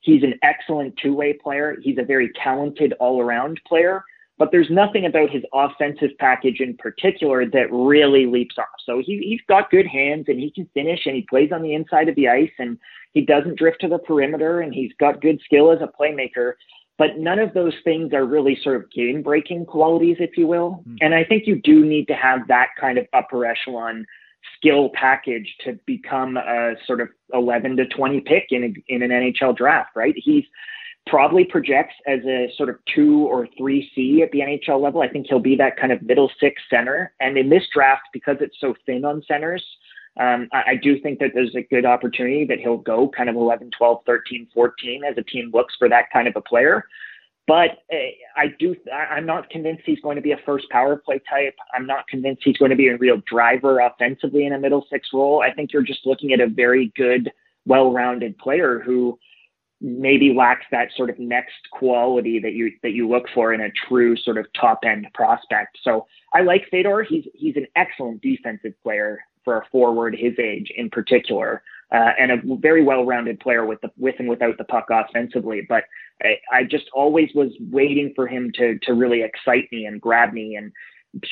he's 0.00 0.22
an 0.22 0.34
excellent 0.42 0.96
two-way 0.96 1.32
player. 1.32 1.76
He's 1.82 1.98
a 1.98 2.04
very 2.04 2.30
talented 2.40 2.92
all-around 3.00 3.60
player, 3.66 4.04
but 4.42 4.50
there's 4.50 4.70
nothing 4.70 5.06
about 5.06 5.30
his 5.30 5.44
offensive 5.54 6.10
package 6.18 6.58
in 6.58 6.76
particular 6.76 7.48
that 7.48 7.70
really 7.70 8.26
leaps 8.26 8.56
off. 8.58 8.66
So 8.84 9.00
he, 9.00 9.18
he's 9.18 9.40
got 9.46 9.70
good 9.70 9.86
hands 9.86 10.24
and 10.26 10.40
he 10.40 10.50
can 10.50 10.68
finish 10.74 11.06
and 11.06 11.14
he 11.14 11.24
plays 11.30 11.52
on 11.52 11.62
the 11.62 11.74
inside 11.74 12.08
of 12.08 12.16
the 12.16 12.28
ice 12.28 12.50
and 12.58 12.76
he 13.12 13.20
doesn't 13.20 13.56
drift 13.56 13.82
to 13.82 13.88
the 13.88 14.00
perimeter 14.00 14.60
and 14.60 14.74
he's 14.74 14.90
got 14.98 15.20
good 15.20 15.40
skill 15.44 15.70
as 15.70 15.78
a 15.80 15.86
playmaker 15.86 16.54
but 16.98 17.18
none 17.18 17.38
of 17.38 17.54
those 17.54 17.72
things 17.84 18.12
are 18.12 18.26
really 18.26 18.58
sort 18.64 18.74
of 18.74 18.90
game 18.90 19.22
breaking 19.22 19.64
qualities, 19.64 20.16
if 20.18 20.36
you 20.36 20.48
will. 20.48 20.82
Mm. 20.88 20.98
And 21.00 21.14
I 21.14 21.24
think 21.24 21.46
you 21.46 21.60
do 21.62 21.84
need 21.84 22.06
to 22.08 22.14
have 22.14 22.48
that 22.48 22.70
kind 22.80 22.98
of 22.98 23.06
upper 23.12 23.46
echelon 23.46 24.04
skill 24.56 24.90
package 24.92 25.54
to 25.64 25.78
become 25.86 26.36
a 26.36 26.74
sort 26.84 27.00
of 27.00 27.08
11 27.32 27.76
to 27.76 27.86
20 27.86 28.20
pick 28.22 28.46
in, 28.50 28.64
a, 28.64 28.92
in 28.92 29.02
an 29.02 29.10
NHL 29.10 29.56
draft, 29.56 29.90
right? 29.94 30.14
He's 30.16 30.44
probably 31.06 31.44
projects 31.44 31.94
as 32.06 32.20
a 32.24 32.52
sort 32.56 32.68
of 32.68 32.76
two 32.94 33.26
or 33.26 33.48
three 33.58 33.90
C 33.94 34.22
at 34.22 34.30
the 34.30 34.40
NHL 34.40 34.80
level. 34.80 35.02
I 35.02 35.08
think 35.08 35.26
he'll 35.28 35.40
be 35.40 35.56
that 35.56 35.76
kind 35.76 35.92
of 35.92 36.02
middle 36.02 36.30
six 36.38 36.62
center. 36.70 37.12
And 37.20 37.36
in 37.36 37.48
this 37.48 37.64
draft, 37.74 38.02
because 38.12 38.36
it's 38.40 38.56
so 38.60 38.74
thin 38.86 39.04
on 39.04 39.22
centers, 39.26 39.64
um, 40.18 40.48
I, 40.52 40.72
I, 40.72 40.76
do 40.76 41.00
think 41.00 41.20
that 41.20 41.30
there's 41.32 41.54
a 41.54 41.62
good 41.62 41.86
opportunity 41.86 42.44
that 42.44 42.58
he'll 42.58 42.76
go 42.76 43.08
kind 43.08 43.30
of 43.30 43.36
11, 43.36 43.70
12, 43.76 44.02
13, 44.04 44.46
14 44.52 45.04
as 45.04 45.16
a 45.16 45.22
team 45.22 45.50
looks 45.54 45.74
for 45.78 45.88
that 45.88 46.10
kind 46.12 46.28
of 46.28 46.36
a 46.36 46.40
player. 46.42 46.84
But 47.46 47.78
uh, 47.92 47.96
I 48.36 48.48
do, 48.58 48.76
I, 48.92 49.14
I'm 49.14 49.26
not 49.26 49.48
convinced 49.48 49.82
he's 49.86 50.00
going 50.00 50.16
to 50.16 50.22
be 50.22 50.32
a 50.32 50.38
first 50.44 50.68
power 50.70 50.96
play 50.96 51.20
type. 51.28 51.54
I'm 51.74 51.86
not 51.86 52.06
convinced 52.08 52.42
he's 52.44 52.58
going 52.58 52.70
to 52.70 52.76
be 52.76 52.88
a 52.88 52.96
real 52.98 53.22
driver 53.26 53.80
offensively 53.80 54.46
in 54.46 54.52
a 54.52 54.58
middle 54.58 54.86
six 54.90 55.08
role. 55.14 55.42
I 55.42 55.52
think 55.52 55.72
you're 55.72 55.82
just 55.82 56.06
looking 56.06 56.32
at 56.32 56.40
a 56.40 56.46
very 56.46 56.92
good, 56.94 57.32
well-rounded 57.64 58.36
player 58.38 58.80
who 58.84 59.18
maybe 59.82 60.32
lacks 60.32 60.64
that 60.70 60.88
sort 60.96 61.10
of 61.10 61.18
next 61.18 61.68
quality 61.72 62.38
that 62.38 62.52
you 62.52 62.70
that 62.82 62.92
you 62.92 63.08
look 63.08 63.24
for 63.34 63.52
in 63.52 63.60
a 63.60 63.70
true 63.88 64.16
sort 64.16 64.38
of 64.38 64.46
top 64.58 64.80
end 64.84 65.06
prospect. 65.12 65.76
So 65.82 66.06
I 66.32 66.42
like 66.42 66.68
Fedor. 66.70 67.02
He's 67.02 67.24
he's 67.34 67.56
an 67.56 67.66
excellent 67.74 68.22
defensive 68.22 68.74
player 68.82 69.20
for 69.44 69.58
a 69.58 69.66
forward 69.72 70.14
his 70.16 70.34
age 70.38 70.72
in 70.76 70.88
particular, 70.88 71.64
uh, 71.92 72.10
and 72.16 72.30
a 72.30 72.56
very 72.58 72.84
well-rounded 72.84 73.40
player 73.40 73.66
with 73.66 73.80
the 73.80 73.90
with 73.98 74.14
and 74.20 74.28
without 74.28 74.56
the 74.56 74.64
puck 74.64 74.86
offensively. 74.90 75.66
But 75.68 75.84
I, 76.22 76.36
I 76.52 76.64
just 76.64 76.86
always 76.94 77.30
was 77.34 77.50
waiting 77.70 78.12
for 78.14 78.28
him 78.28 78.52
to 78.54 78.78
to 78.84 78.94
really 78.94 79.22
excite 79.22 79.68
me 79.72 79.86
and 79.86 80.00
grab 80.00 80.32
me 80.32 80.54
and 80.54 80.72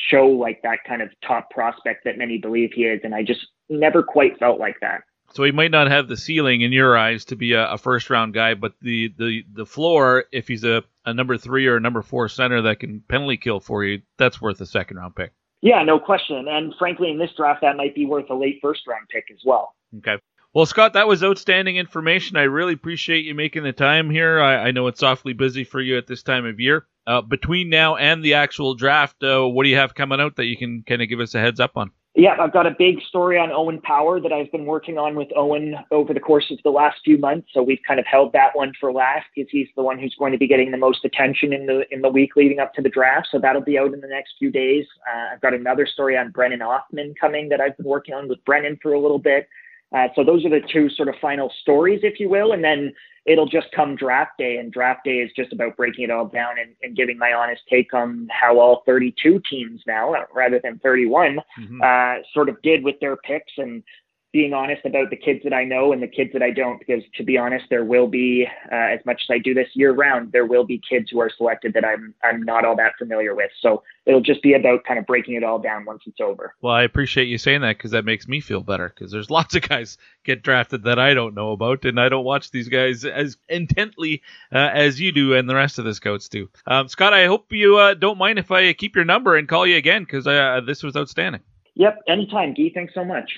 show 0.09 0.27
like 0.27 0.61
that 0.63 0.79
kind 0.85 1.01
of 1.01 1.09
top 1.25 1.49
prospect 1.51 2.03
that 2.03 2.17
many 2.17 2.37
believe 2.37 2.71
he 2.73 2.83
is, 2.83 2.99
and 3.05 3.15
I 3.15 3.23
just 3.23 3.47
never 3.69 4.03
quite 4.03 4.37
felt 4.39 4.59
like 4.59 4.75
that. 4.81 5.03
So 5.33 5.43
he 5.43 5.51
might 5.51 5.71
not 5.71 5.87
have 5.87 6.07
the 6.07 6.17
ceiling 6.17 6.61
in 6.61 6.71
your 6.71 6.97
eyes 6.97 7.25
to 7.25 7.35
be 7.35 7.53
a, 7.53 7.71
a 7.71 7.77
first 7.77 8.09
round 8.09 8.33
guy, 8.33 8.53
but 8.53 8.73
the, 8.81 9.13
the, 9.17 9.45
the 9.53 9.65
floor, 9.65 10.25
if 10.31 10.47
he's 10.47 10.63
a, 10.63 10.83
a 11.05 11.13
number 11.13 11.37
three 11.37 11.67
or 11.67 11.77
a 11.77 11.81
number 11.81 12.01
four 12.01 12.27
center 12.29 12.61
that 12.63 12.79
can 12.79 13.01
penalty 13.07 13.37
kill 13.37 13.59
for 13.59 13.83
you, 13.83 14.01
that's 14.17 14.41
worth 14.41 14.59
a 14.61 14.65
second 14.65 14.97
round 14.97 15.15
pick. 15.15 15.31
Yeah, 15.61 15.83
no 15.83 15.99
question. 15.99 16.47
And 16.49 16.73
frankly, 16.77 17.11
in 17.11 17.19
this 17.19 17.31
draft, 17.37 17.61
that 17.61 17.77
might 17.77 17.95
be 17.95 18.05
worth 18.05 18.29
a 18.29 18.33
late 18.35 18.59
first 18.61 18.87
round 18.87 19.07
pick 19.09 19.25
as 19.31 19.39
well. 19.45 19.75
Okay. 19.97 20.17
Well, 20.53 20.65
Scott, 20.65 20.93
that 20.93 21.07
was 21.07 21.23
outstanding 21.23 21.77
information. 21.77 22.35
I 22.35 22.43
really 22.43 22.73
appreciate 22.73 23.23
you 23.23 23.33
making 23.33 23.63
the 23.63 23.71
time 23.71 24.09
here. 24.09 24.41
I, 24.41 24.67
I 24.67 24.71
know 24.71 24.87
it's 24.87 25.03
awfully 25.03 25.31
busy 25.31 25.63
for 25.63 25.79
you 25.79 25.97
at 25.97 26.07
this 26.07 26.23
time 26.23 26.45
of 26.45 26.59
year. 26.59 26.87
Uh, 27.07 27.21
between 27.21 27.69
now 27.69 27.95
and 27.95 28.21
the 28.21 28.33
actual 28.33 28.75
draft, 28.75 29.23
uh, 29.23 29.47
what 29.47 29.63
do 29.63 29.69
you 29.69 29.77
have 29.77 29.95
coming 29.95 30.19
out 30.19 30.35
that 30.35 30.45
you 30.45 30.57
can 30.57 30.83
kind 30.83 31.01
of 31.01 31.07
give 31.07 31.21
us 31.21 31.35
a 31.35 31.39
heads 31.39 31.61
up 31.61 31.77
on? 31.77 31.91
Yeah, 32.13 32.35
I've 32.41 32.51
got 32.51 32.67
a 32.67 32.75
big 32.77 33.01
story 33.07 33.37
on 33.37 33.51
Owen 33.51 33.79
Power 33.79 34.19
that 34.19 34.33
I've 34.33 34.51
been 34.51 34.65
working 34.65 34.97
on 34.97 35.15
with 35.15 35.29
Owen 35.33 35.75
over 35.91 36.13
the 36.13 36.19
course 36.19 36.51
of 36.51 36.57
the 36.61 36.69
last 36.69 36.97
few 37.05 37.17
months. 37.17 37.47
So 37.53 37.63
we've 37.63 37.79
kind 37.87 38.01
of 38.01 38.05
held 38.05 38.33
that 38.33 38.53
one 38.53 38.73
for 38.77 38.91
last 38.91 39.27
because 39.33 39.49
he's 39.49 39.69
the 39.77 39.83
one 39.83 39.97
who's 39.97 40.13
going 40.19 40.33
to 40.33 40.37
be 40.37 40.47
getting 40.47 40.71
the 40.71 40.77
most 40.77 41.05
attention 41.05 41.53
in 41.53 41.67
the 41.67 41.85
in 41.89 42.01
the 42.01 42.09
week 42.09 42.35
leading 42.35 42.59
up 42.59 42.73
to 42.73 42.81
the 42.81 42.89
draft. 42.89 43.29
So 43.31 43.39
that'll 43.39 43.61
be 43.61 43.79
out 43.79 43.93
in 43.93 44.01
the 44.01 44.07
next 44.07 44.33
few 44.37 44.51
days. 44.51 44.85
Uh, 45.07 45.33
I've 45.33 45.41
got 45.41 45.53
another 45.53 45.85
story 45.85 46.17
on 46.17 46.31
Brennan 46.31 46.59
Othmann 46.59 47.13
coming 47.17 47.47
that 47.47 47.61
I've 47.61 47.77
been 47.77 47.85
working 47.85 48.13
on 48.13 48.27
with 48.27 48.43
Brennan 48.43 48.77
for 48.81 48.91
a 48.91 48.99
little 48.99 49.19
bit. 49.19 49.47
Uh, 49.95 50.07
so 50.13 50.25
those 50.25 50.43
are 50.45 50.49
the 50.49 50.61
two 50.71 50.89
sort 50.89 51.07
of 51.07 51.15
final 51.21 51.49
stories, 51.61 52.01
if 52.03 52.19
you 52.19 52.27
will. 52.27 52.51
And 52.51 52.61
then 52.61 52.93
it'll 53.25 53.47
just 53.47 53.67
come 53.75 53.95
draft 53.95 54.31
day, 54.37 54.57
and 54.57 54.71
draft 54.71 55.03
day 55.03 55.17
is 55.17 55.31
just 55.35 55.53
about 55.53 55.77
breaking 55.77 56.05
it 56.05 56.11
all 56.11 56.25
down 56.25 56.59
and, 56.59 56.75
and 56.81 56.95
giving 56.95 57.17
my 57.17 57.33
honest 57.33 57.61
take 57.69 57.93
on 57.93 58.27
how 58.31 58.59
all 58.59 58.83
32 58.85 59.41
teams 59.49 59.81
now, 59.85 60.13
rather 60.33 60.59
than 60.63 60.79
31, 60.79 61.39
mm-hmm. 61.59 61.81
uh, 61.81 62.23
sort 62.33 62.49
of 62.49 62.61
did 62.61 62.83
with 62.83 62.99
their 62.99 63.17
picks 63.17 63.53
and 63.57 63.83
being 64.31 64.53
honest 64.53 64.85
about 64.85 65.09
the 65.09 65.15
kids 65.17 65.41
that 65.43 65.53
I 65.53 65.65
know 65.65 65.91
and 65.91 66.01
the 66.01 66.07
kids 66.07 66.31
that 66.33 66.41
I 66.41 66.51
don't, 66.51 66.79
because 66.79 67.03
to 67.15 67.23
be 67.23 67.37
honest, 67.37 67.65
there 67.69 67.83
will 67.83 68.07
be, 68.07 68.47
uh, 68.71 68.75
as 68.75 68.99
much 69.05 69.23
as 69.27 69.33
I 69.33 69.39
do 69.39 69.53
this 69.53 69.67
year 69.73 69.91
round, 69.93 70.31
there 70.31 70.45
will 70.45 70.63
be 70.63 70.81
kids 70.89 71.09
who 71.11 71.19
are 71.19 71.29
selected 71.35 71.73
that 71.73 71.83
I'm 71.83 72.13
I'm 72.23 72.41
not 72.43 72.63
all 72.63 72.75
that 72.77 72.93
familiar 72.97 73.35
with. 73.35 73.51
So 73.61 73.83
it'll 74.05 74.21
just 74.21 74.41
be 74.41 74.53
about 74.53 74.85
kind 74.85 74.99
of 74.99 75.05
breaking 75.05 75.35
it 75.35 75.43
all 75.43 75.59
down 75.59 75.83
once 75.83 76.03
it's 76.05 76.21
over. 76.21 76.55
Well, 76.61 76.73
I 76.73 76.83
appreciate 76.83 77.25
you 77.25 77.37
saying 77.37 77.61
that 77.61 77.77
because 77.77 77.91
that 77.91 78.05
makes 78.05 78.27
me 78.27 78.39
feel 78.39 78.61
better 78.61 78.87
because 78.87 79.11
there's 79.11 79.29
lots 79.29 79.55
of 79.55 79.67
guys 79.67 79.97
get 80.23 80.43
drafted 80.43 80.83
that 80.83 80.99
I 80.99 81.13
don't 81.13 81.35
know 81.35 81.51
about, 81.51 81.83
and 81.83 81.99
I 81.99 82.07
don't 82.07 82.25
watch 82.25 82.51
these 82.51 82.69
guys 82.69 83.03
as 83.03 83.37
intently 83.49 84.21
uh, 84.53 84.69
as 84.73 84.99
you 84.99 85.11
do 85.11 85.33
and 85.33 85.49
the 85.49 85.55
rest 85.55 85.77
of 85.77 85.85
the 85.85 85.93
scouts 85.93 86.29
do. 86.29 86.49
Um, 86.65 86.87
Scott, 86.87 87.13
I 87.13 87.25
hope 87.25 87.51
you 87.51 87.77
uh, 87.77 87.95
don't 87.95 88.17
mind 88.17 88.39
if 88.39 88.49
I 88.49 88.71
keep 88.73 88.95
your 88.95 89.05
number 89.05 89.35
and 89.35 89.47
call 89.47 89.67
you 89.67 89.75
again 89.75 90.03
because 90.03 90.25
uh, 90.25 90.61
this 90.65 90.83
was 90.83 90.95
outstanding. 90.95 91.41
Yep, 91.75 91.99
anytime, 92.07 92.53
Gee. 92.55 92.71
Thanks 92.73 92.93
so 92.93 93.03
much. 93.03 93.29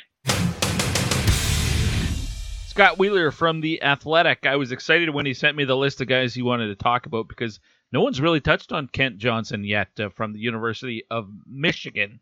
Scott 2.73 2.97
Wheeler 2.97 3.29
from 3.29 3.61
The 3.61 3.83
Athletic. 3.83 4.47
I 4.47 4.55
was 4.55 4.71
excited 4.71 5.11
when 5.11 5.27
he 5.27 5.35
sent 5.35 5.55
me 5.55 5.63
the 5.63 5.77
list 5.77 6.01
of 6.01 6.07
guys 6.07 6.33
he 6.33 6.41
wanted 6.41 6.69
to 6.69 6.75
talk 6.75 7.05
about 7.05 7.27
because 7.27 7.59
no 7.91 8.01
one's 8.01 8.19
really 8.19 8.41
touched 8.41 8.71
on 8.71 8.87
Kent 8.87 9.19
Johnson 9.19 9.63
yet 9.63 9.89
uh, 9.99 10.09
from 10.09 10.33
the 10.33 10.39
University 10.39 11.03
of 11.11 11.29
Michigan. 11.45 12.19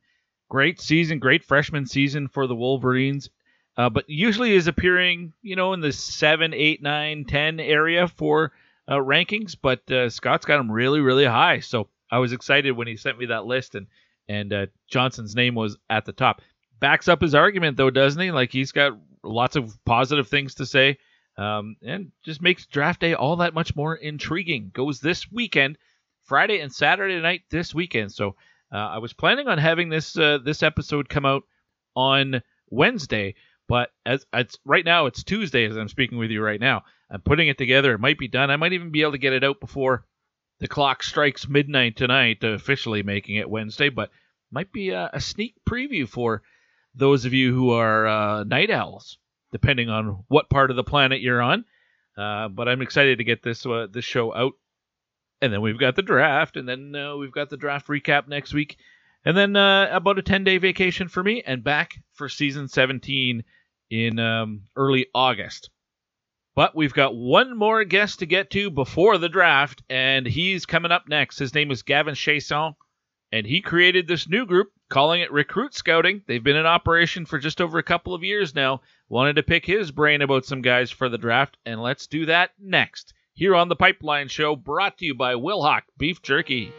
Great 0.50 0.82
season, 0.82 1.20
great 1.20 1.46
freshman 1.46 1.86
season 1.86 2.28
for 2.28 2.48
the 2.48 2.56
Wolverines, 2.56 3.30
uh, 3.78 3.90
but 3.90 4.10
usually 4.10 4.52
is 4.52 4.68
appearing, 4.68 5.32
you 5.42 5.56
know, 5.56 5.72
in 5.72 5.80
the 5.80 5.94
7, 5.94 6.54
8, 6.54 6.82
9, 6.82 7.24
10 7.24 7.60
area 7.62 8.10
for 8.10 8.52
uh, 8.90 8.96
rankings, 8.96 9.56
but 9.60 9.90
uh, 9.90 10.10
Scott's 10.10 10.46
got 10.46 10.60
him 10.60 10.70
really, 10.70 11.00
really 11.00 11.24
high. 11.24 11.62
So 11.62 11.88
I 12.12 12.18
was 12.18 12.34
excited 12.34 12.72
when 12.74 12.88
he 12.88 12.98
sent 12.98 13.18
me 13.18 13.28
that 13.28 13.46
list, 13.46 13.76
and, 13.76 13.88
and 14.28 14.52
uh, 14.52 14.66
Johnson's 14.90 15.34
name 15.34 15.56
was 15.56 15.78
at 15.90 16.04
the 16.04 16.12
top. 16.12 16.42
Backs 16.82 17.08
up 17.08 17.22
his 17.22 17.36
argument, 17.36 17.78
though, 17.78 17.90
doesn't 17.90 18.22
he? 18.22 18.32
Like 18.32 18.52
he's 18.52 18.74
got 18.74 18.98
lots 19.24 19.56
of 19.56 19.78
positive 19.86 20.28
things 20.28 20.56
to 20.56 20.66
say 20.66 20.98
um, 21.38 21.76
and 21.82 22.12
just 22.24 22.42
makes 22.42 22.66
draft 22.66 23.02
day 23.02 23.14
all 23.14 23.38
that 23.38 23.54
much 23.54 23.76
more 23.76 23.96
intriguing. 23.96 24.72
Goes 24.74 25.00
this 25.00 25.32
weekend, 25.32 25.78
Friday 26.24 26.60
and 26.60 26.74
Saturday 26.74 27.20
night 27.20 27.42
this 27.50 27.74
weekend. 27.74 28.12
So 28.12 28.36
uh, 28.72 28.78
I 28.78 28.98
was 29.00 29.14
planning 29.14 29.48
on 29.48 29.58
having 29.58 29.90
this 29.90 30.18
uh, 30.18 30.40
this 30.44 30.64
episode 30.64 31.10
come 31.10 31.26
out 31.26 31.44
on 31.96 32.42
Wednesday, 32.70 33.36
but 33.68 33.90
as 34.06 34.26
it's 34.34 34.58
right 34.66 34.86
now 34.86 35.06
it's 35.06 35.24
Tuesday 35.24 35.66
as 35.66 35.78
I'm 35.78 35.90
speaking 35.90 36.18
with 36.18 36.32
you 36.32 36.42
right 36.42 36.60
now. 36.60 36.84
I'm 37.10 37.22
putting 37.22 37.50
it 37.50 37.58
together. 37.58 37.94
It 37.94 38.00
might 38.00 38.18
be 38.18 38.30
done. 38.30 38.50
I 38.50 38.56
might 38.56 38.74
even 38.74 38.92
be 38.92 39.02
able 39.02 39.12
to 39.14 39.18
get 39.18 39.34
it 39.34 39.44
out 39.44 39.60
before 39.60 40.06
the 40.60 40.68
clock 40.68 41.04
strikes 41.04 41.50
midnight 41.50 41.98
tonight, 41.98 42.44
officially 42.44 43.04
making 43.04 43.36
it 43.36 43.50
Wednesday. 43.50 43.90
But 43.90 44.12
might 44.52 44.72
be 44.72 44.92
a, 44.92 45.10
a 45.12 45.20
sneak 45.20 45.56
preview 45.68 46.08
for 46.08 46.44
those 46.96 47.26
of 47.26 47.34
you 47.34 47.54
who 47.54 47.72
are 47.72 48.08
uh, 48.08 48.44
night 48.44 48.70
owls 48.70 49.18
depending 49.52 49.90
on 49.90 50.24
what 50.28 50.50
part 50.50 50.70
of 50.70 50.78
the 50.78 50.84
planet 50.84 51.22
you're 51.22 51.42
on. 51.42 51.66
Uh, 52.18 52.48
but 52.48 52.68
I'm 52.68 52.82
excited 52.82 53.18
to 53.18 53.24
get 53.24 53.44
this 53.44 53.66
uh, 53.66 53.88
this 53.92 54.06
show 54.06 54.34
out, 54.34 54.54
and 55.42 55.52
then 55.52 55.62
we've 55.62 55.80
got 55.80 55.96
the 55.96 56.02
draft, 56.02 56.58
and 56.58 56.68
then 56.68 56.96
uh, 56.96 57.16
we've 57.16 57.32
got 57.32 57.50
the 57.50 57.58
draft 57.58 57.88
recap 57.88 58.28
next 58.28 58.54
week, 58.54 58.78
and 59.24 59.36
then 59.36 59.56
uh, 59.56 59.88
about 59.92 60.20
a 60.20 60.22
10 60.22 60.44
day 60.44 60.58
vacation 60.58 61.08
for 61.08 61.24
me, 61.24 61.42
and 61.46 61.64
back 61.64 61.94
for 62.14 62.28
season 62.28 62.68
17 62.68 63.44
in 63.90 64.20
um, 64.20 64.64
early 64.76 65.08
August. 65.16 65.70
But 66.54 66.76
we've 66.76 66.94
got 66.94 67.16
one 67.16 67.58
more 67.58 67.86
guest 67.86 68.20
to 68.20 68.26
get 68.26 68.50
to 68.52 68.70
before 68.70 69.18
the 69.18 69.30
draft, 69.30 69.82
and 69.90 70.26
he's 70.26 70.66
coming 70.66 70.92
up 70.92 71.08
next. 71.08 71.40
His 71.40 71.56
name 71.56 71.72
is 71.72 71.82
Gavin 71.82 72.14
Chiasson, 72.14 72.76
and 73.32 73.46
he 73.46 73.62
created 73.62 74.08
this 74.08 74.28
new 74.28 74.46
group 74.46 74.72
calling 74.90 75.22
it 75.22 75.32
Recruit 75.32 75.74
Scouting. 75.74 76.22
They've 76.28 76.44
been 76.44 76.58
in 76.58 76.66
operation 76.66 77.26
for 77.26 77.40
just 77.40 77.62
over 77.62 77.78
a 77.78 77.84
couple 77.84 78.14
of 78.14 78.24
years 78.24 78.54
now. 78.54 78.82
Wanted 79.10 79.38
to 79.38 79.44
pick 79.44 79.66
his 79.66 79.92
brain 79.92 80.22
about 80.22 80.46
some 80.46 80.62
guys 80.62 80.92
for 80.92 81.10
the 81.10 81.18
draft, 81.18 81.58
and 81.66 81.82
let's 81.82 82.08
do 82.08 82.26
that 82.26 82.52
next. 82.60 83.14
Here 83.34 83.56
on 83.56 83.70
the 83.70 83.76
Pipeline 83.76 84.28
Show, 84.28 84.56
brought 84.56 84.98
to 84.98 85.06
you 85.06 85.16
by 85.16 85.36
Wilhauk 85.36 85.84
Beef 85.98 86.22
Jerky. 86.22 86.74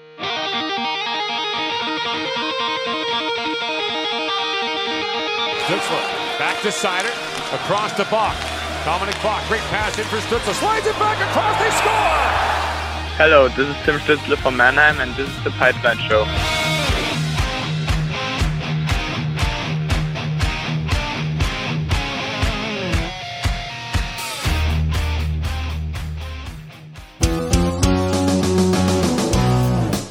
Stützle 5.65 6.39
back 6.39 6.61
to 6.63 6.69
Seider, 6.69 7.55
across 7.55 7.97
to 7.97 8.05
Bokk. 8.05 8.37
Dominik 8.85 9.15
Bokk, 9.23 9.47
great 9.49 9.61
pass 9.71 9.99
in 9.99 10.05
for 10.05 10.17
Stützle, 10.17 10.53
slides 10.55 10.87
it 10.87 10.99
back 10.99 11.17
across, 11.31 11.59
they 11.59 11.71
score! 11.71 12.52
Hello, 13.25 13.47
this 13.47 13.69
is 13.69 13.77
Tim 13.85 14.01
Stützle 14.01 14.37
from 14.39 14.57
Mannheim, 14.57 14.99
and 14.99 15.15
this 15.15 15.29
is 15.29 15.45
the 15.45 15.51
Pipeline 15.51 15.97
Show. 16.09 16.25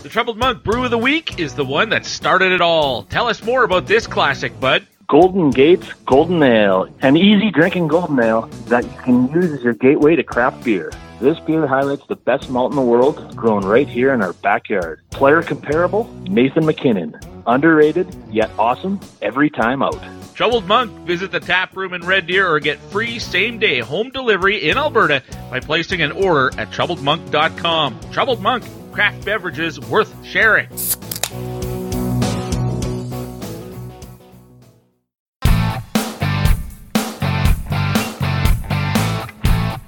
The 0.04 0.08
Troubled 0.08 0.38
Monk 0.38 0.64
Brew 0.64 0.86
of 0.86 0.92
the 0.92 0.98
Week 0.98 1.38
is 1.38 1.54
the 1.54 1.66
one 1.66 1.90
that 1.90 2.06
started 2.06 2.54
it 2.54 2.62
all. 2.62 3.04
Tell 3.04 3.28
us 3.28 3.44
more 3.44 3.66
about 3.66 3.88
this 3.88 4.08
classic, 4.08 4.58
bud. 4.62 4.88
Golden 5.10 5.50
Gates 5.50 5.92
Golden 6.06 6.42
Ale, 6.42 6.88
an 7.02 7.18
easy 7.18 7.52
drinking 7.52 7.90
golden 7.90 8.18
ale 8.22 8.44
that 8.68 8.86
you 8.86 8.98
can 9.04 9.28
use 9.34 9.52
as 9.52 9.62
your 9.62 9.74
gateway 9.74 10.16
to 10.16 10.24
craft 10.24 10.64
beer. 10.64 10.94
This 11.22 11.40
beer 11.42 11.68
highlights 11.68 12.08
the 12.08 12.16
best 12.16 12.50
malt 12.50 12.72
in 12.72 12.76
the 12.76 12.82
world, 12.82 13.38
grown 13.38 13.64
right 13.64 13.88
here 13.88 14.12
in 14.12 14.24
our 14.24 14.34
backyard. 14.34 15.02
Player 15.12 15.44
comparable, 15.44 16.12
Nathan 16.24 16.66
MacKinnon. 16.66 17.16
Underrated, 17.46 18.08
yet 18.32 18.50
awesome, 18.58 19.00
every 19.22 19.52
time 19.52 19.84
out. 19.84 20.02
Troubled 20.34 20.66
Monk, 20.66 20.92
visit 21.06 21.32
the 21.32 21.40
tap 21.40 21.78
room 21.78 21.94
in 21.94 22.02
Red 22.02 22.26
Deer 22.26 22.50
or 22.50 22.60
get 22.60 22.80
free 22.90 23.20
same 23.20 23.60
day 23.60 23.82
home 23.82 24.10
delivery 24.10 24.68
in 24.68 24.80
Alberta 24.80 25.22
by 25.52 25.60
placing 25.60 26.02
an 26.02 26.12
order 26.12 26.48
at 26.60 26.72
troubledmonk.com. 26.72 28.00
Troubled 28.12 28.42
Monk, 28.42 28.64
craft 28.92 29.24
beverages 29.24 29.80
worth 29.80 30.12
sharing. 30.26 30.70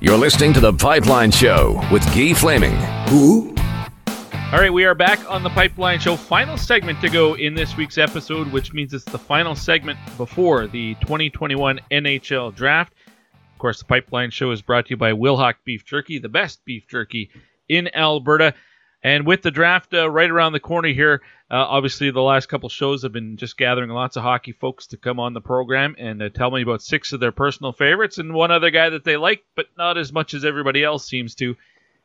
You're 0.04 0.18
listening 0.18 0.52
to 0.52 0.60
The 0.60 0.74
Pipeline 0.74 1.32
Show 1.32 1.80
with 1.90 2.04
Guy 2.08 2.34
Flaming. 2.34 2.76
Who? 3.08 3.56
All 4.52 4.60
right, 4.60 4.74
we 4.74 4.84
are 4.84 4.94
back 4.94 5.18
on 5.32 5.44
the 5.44 5.50
Pipeline 5.50 5.98
Show. 5.98 6.18
Final 6.18 6.58
segment 6.58 7.00
to 7.00 7.10
go 7.10 7.36
in 7.36 7.54
this 7.54 7.78
week's 7.78 7.98
episode, 7.98 8.52
which 8.52 8.74
means 8.74 8.94
it's 8.94 9.06
the 9.06 9.18
final 9.18 9.56
segment 9.56 9.98
before 10.18 10.68
the 10.68 10.96
2021 10.96 11.80
NHL 11.90 12.54
Draft. 12.54 12.92
Of 13.54 13.60
course, 13.60 13.80
the 13.80 13.86
Pipeline 13.86 14.30
Show 14.30 14.52
is 14.52 14.62
brought 14.62 14.88
to 14.88 14.90
you 14.90 14.98
by 14.98 15.14
Wilhauk 15.14 15.54
Beef 15.64 15.86
Jerky, 15.86 16.20
the 16.20 16.28
best 16.28 16.66
beef 16.66 16.86
jerky 16.90 17.30
in 17.70 17.90
Alberta. 17.96 18.54
And 19.04 19.28
with 19.28 19.42
the 19.42 19.52
draft 19.52 19.94
uh, 19.94 20.10
right 20.10 20.30
around 20.30 20.54
the 20.54 20.62
corner 20.62 20.88
here, 20.88 21.22
uh, 21.52 21.56
obviously 21.56 22.10
the 22.10 22.22
last 22.22 22.48
couple 22.48 22.70
shows 22.70 23.04
have 23.04 23.12
been 23.12 23.36
just 23.36 23.58
gathering 23.58 23.90
lots 23.90 24.16
of 24.16 24.24
hockey 24.24 24.54
folks 24.54 24.88
to 24.88 24.98
come 24.98 25.20
on 25.20 25.34
the 25.34 25.42
program 25.42 25.96
and 26.00 26.22
uh, 26.22 26.30
tell 26.30 26.50
me 26.50 26.62
about 26.62 26.82
six 26.82 27.12
of 27.12 27.20
their 27.20 27.34
personal 27.34 27.74
favorites 27.74 28.18
and 28.18 28.34
one 28.34 28.50
other 28.50 28.70
guy 28.70 28.90
that 28.90 29.04
they 29.04 29.18
like, 29.18 29.44
but 29.58 29.66
not 29.78 29.98
as 29.98 30.14
much 30.14 30.34
as 30.34 30.46
everybody 30.46 30.86
else 30.86 31.06
seems 31.06 31.36
to. 31.36 31.56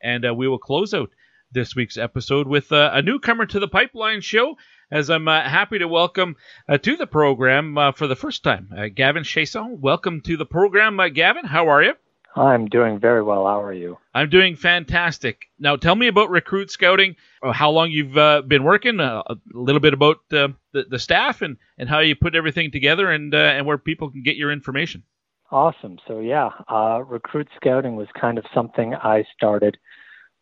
And 0.03 0.25
uh, 0.25 0.33
we 0.33 0.49
will 0.49 0.59
close 0.59 0.93
out 0.93 1.09
this 1.53 1.73
week's 1.73 1.97
episode 1.97 2.47
with 2.47 2.71
uh, 2.73 2.91
a 2.93 3.01
newcomer 3.01 3.45
to 3.45 3.59
the 3.61 3.67
Pipeline 3.67 4.19
Show, 4.19 4.57
as 4.91 5.09
I'm 5.09 5.27
uh, 5.27 5.41
happy 5.41 5.79
to 5.79 5.87
welcome 5.87 6.35
to 6.69 6.97
the 6.97 7.07
program 7.07 7.77
for 7.95 8.07
the 8.07 8.15
first 8.15 8.43
time, 8.43 8.69
Gavin 8.93 9.23
Chiasson. 9.23 9.79
Welcome 9.79 10.21
to 10.21 10.35
the 10.35 10.45
program, 10.45 10.99
Gavin. 11.13 11.45
How 11.45 11.69
are 11.69 11.81
you? 11.81 11.93
I'm 12.35 12.67
doing 12.67 12.99
very 12.99 13.23
well. 13.23 13.45
How 13.45 13.61
are 13.61 13.73
you? 13.73 13.97
I'm 14.13 14.29
doing 14.29 14.55
fantastic. 14.55 15.47
Now, 15.57 15.75
tell 15.75 15.95
me 15.95 16.07
about 16.07 16.29
recruit 16.29 16.71
scouting. 16.71 17.15
How 17.43 17.71
long 17.71 17.91
you've 17.91 18.17
uh, 18.17 18.43
been 18.43 18.63
working? 18.63 18.99
Uh, 18.99 19.23
a 19.27 19.35
little 19.53 19.81
bit 19.81 19.93
about 19.93 20.17
uh, 20.31 20.49
the, 20.71 20.85
the 20.89 20.99
staff 20.99 21.41
and, 21.41 21.57
and 21.77 21.89
how 21.89 21.99
you 21.99 22.15
put 22.15 22.35
everything 22.35 22.71
together, 22.71 23.09
and 23.09 23.33
uh, 23.33 23.37
and 23.37 23.65
where 23.65 23.77
people 23.77 24.11
can 24.11 24.23
get 24.23 24.35
your 24.35 24.51
information. 24.51 25.03
Awesome. 25.51 25.97
So 26.07 26.19
yeah, 26.19 26.49
uh, 26.71 27.01
recruit 27.03 27.47
scouting 27.55 27.95
was 27.95 28.07
kind 28.19 28.37
of 28.37 28.45
something 28.53 28.93
I 28.93 29.25
started 29.35 29.77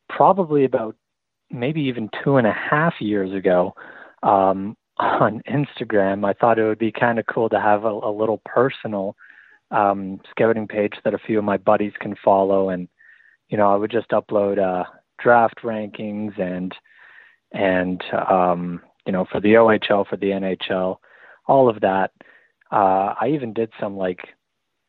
probably 0.09 0.65
about 0.65 0.95
maybe 1.49 1.81
even 1.81 2.09
two 2.23 2.35
and 2.35 2.45
a 2.45 2.53
half 2.53 2.95
years 2.99 3.33
ago 3.33 3.73
um, 4.23 4.75
on 4.99 5.41
Instagram. 5.49 6.25
I 6.25 6.33
thought 6.33 6.59
it 6.59 6.65
would 6.65 6.79
be 6.79 6.91
kind 6.91 7.19
of 7.19 7.25
cool 7.25 7.49
to 7.49 7.59
have 7.59 7.85
a, 7.85 7.89
a 7.89 8.11
little 8.11 8.41
personal 8.45 9.15
um, 9.71 10.19
scouting 10.29 10.67
page 10.67 10.93
that 11.03 11.13
a 11.13 11.19
few 11.19 11.37
of 11.37 11.43
my 11.43 11.57
buddies 11.57 11.93
can 11.99 12.15
follow, 12.23 12.69
and 12.69 12.87
you 13.49 13.57
know 13.57 13.71
I 13.71 13.75
would 13.75 13.91
just 13.91 14.09
upload 14.09 14.59
uh, 14.59 14.85
draft 15.19 15.61
rankings 15.63 16.39
and 16.39 16.73
and 17.51 18.03
um, 18.13 18.81
you 19.05 19.11
know 19.11 19.25
for 19.31 19.39
the 19.39 19.53
OHL, 19.53 20.07
for 20.07 20.17
the 20.17 20.27
NHL, 20.27 20.97
all 21.47 21.69
of 21.69 21.81
that. 21.81 22.11
Uh, 22.71 23.13
I 23.19 23.29
even 23.33 23.53
did 23.53 23.71
some 23.79 23.97
like, 23.97 24.27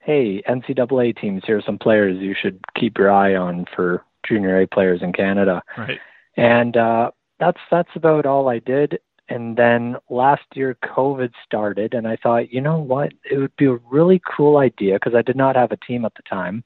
hey 0.00 0.42
NCAA 0.42 1.18
teams, 1.20 1.42
here 1.46 1.58
are 1.58 1.62
some 1.62 1.78
players 1.78 2.18
you 2.20 2.34
should 2.40 2.60
keep 2.74 2.98
your 2.98 3.10
eye 3.10 3.36
on 3.36 3.66
for 3.74 4.04
junior 4.26 4.60
A 4.60 4.66
players 4.66 5.00
in 5.02 5.12
Canada. 5.12 5.62
Right. 5.76 5.98
And 6.36 6.76
uh, 6.76 7.10
that's 7.40 7.60
that's 7.70 7.90
about 7.94 8.26
all 8.26 8.48
I 8.48 8.58
did. 8.58 9.00
And 9.28 9.56
then 9.56 9.96
last 10.08 10.44
year, 10.54 10.76
COVID 10.82 11.32
started, 11.44 11.92
and 11.92 12.08
I 12.08 12.16
thought, 12.16 12.52
you 12.52 12.60
know 12.60 12.78
what? 12.78 13.12
It 13.30 13.36
would 13.36 13.54
be 13.56 13.66
a 13.66 13.76
really 13.90 14.20
cool 14.36 14.56
idea 14.56 14.94
because 14.94 15.14
I 15.14 15.22
did 15.22 15.36
not 15.36 15.54
have 15.54 15.70
a 15.70 15.76
team 15.76 16.04
at 16.04 16.14
the 16.14 16.22
time. 16.22 16.64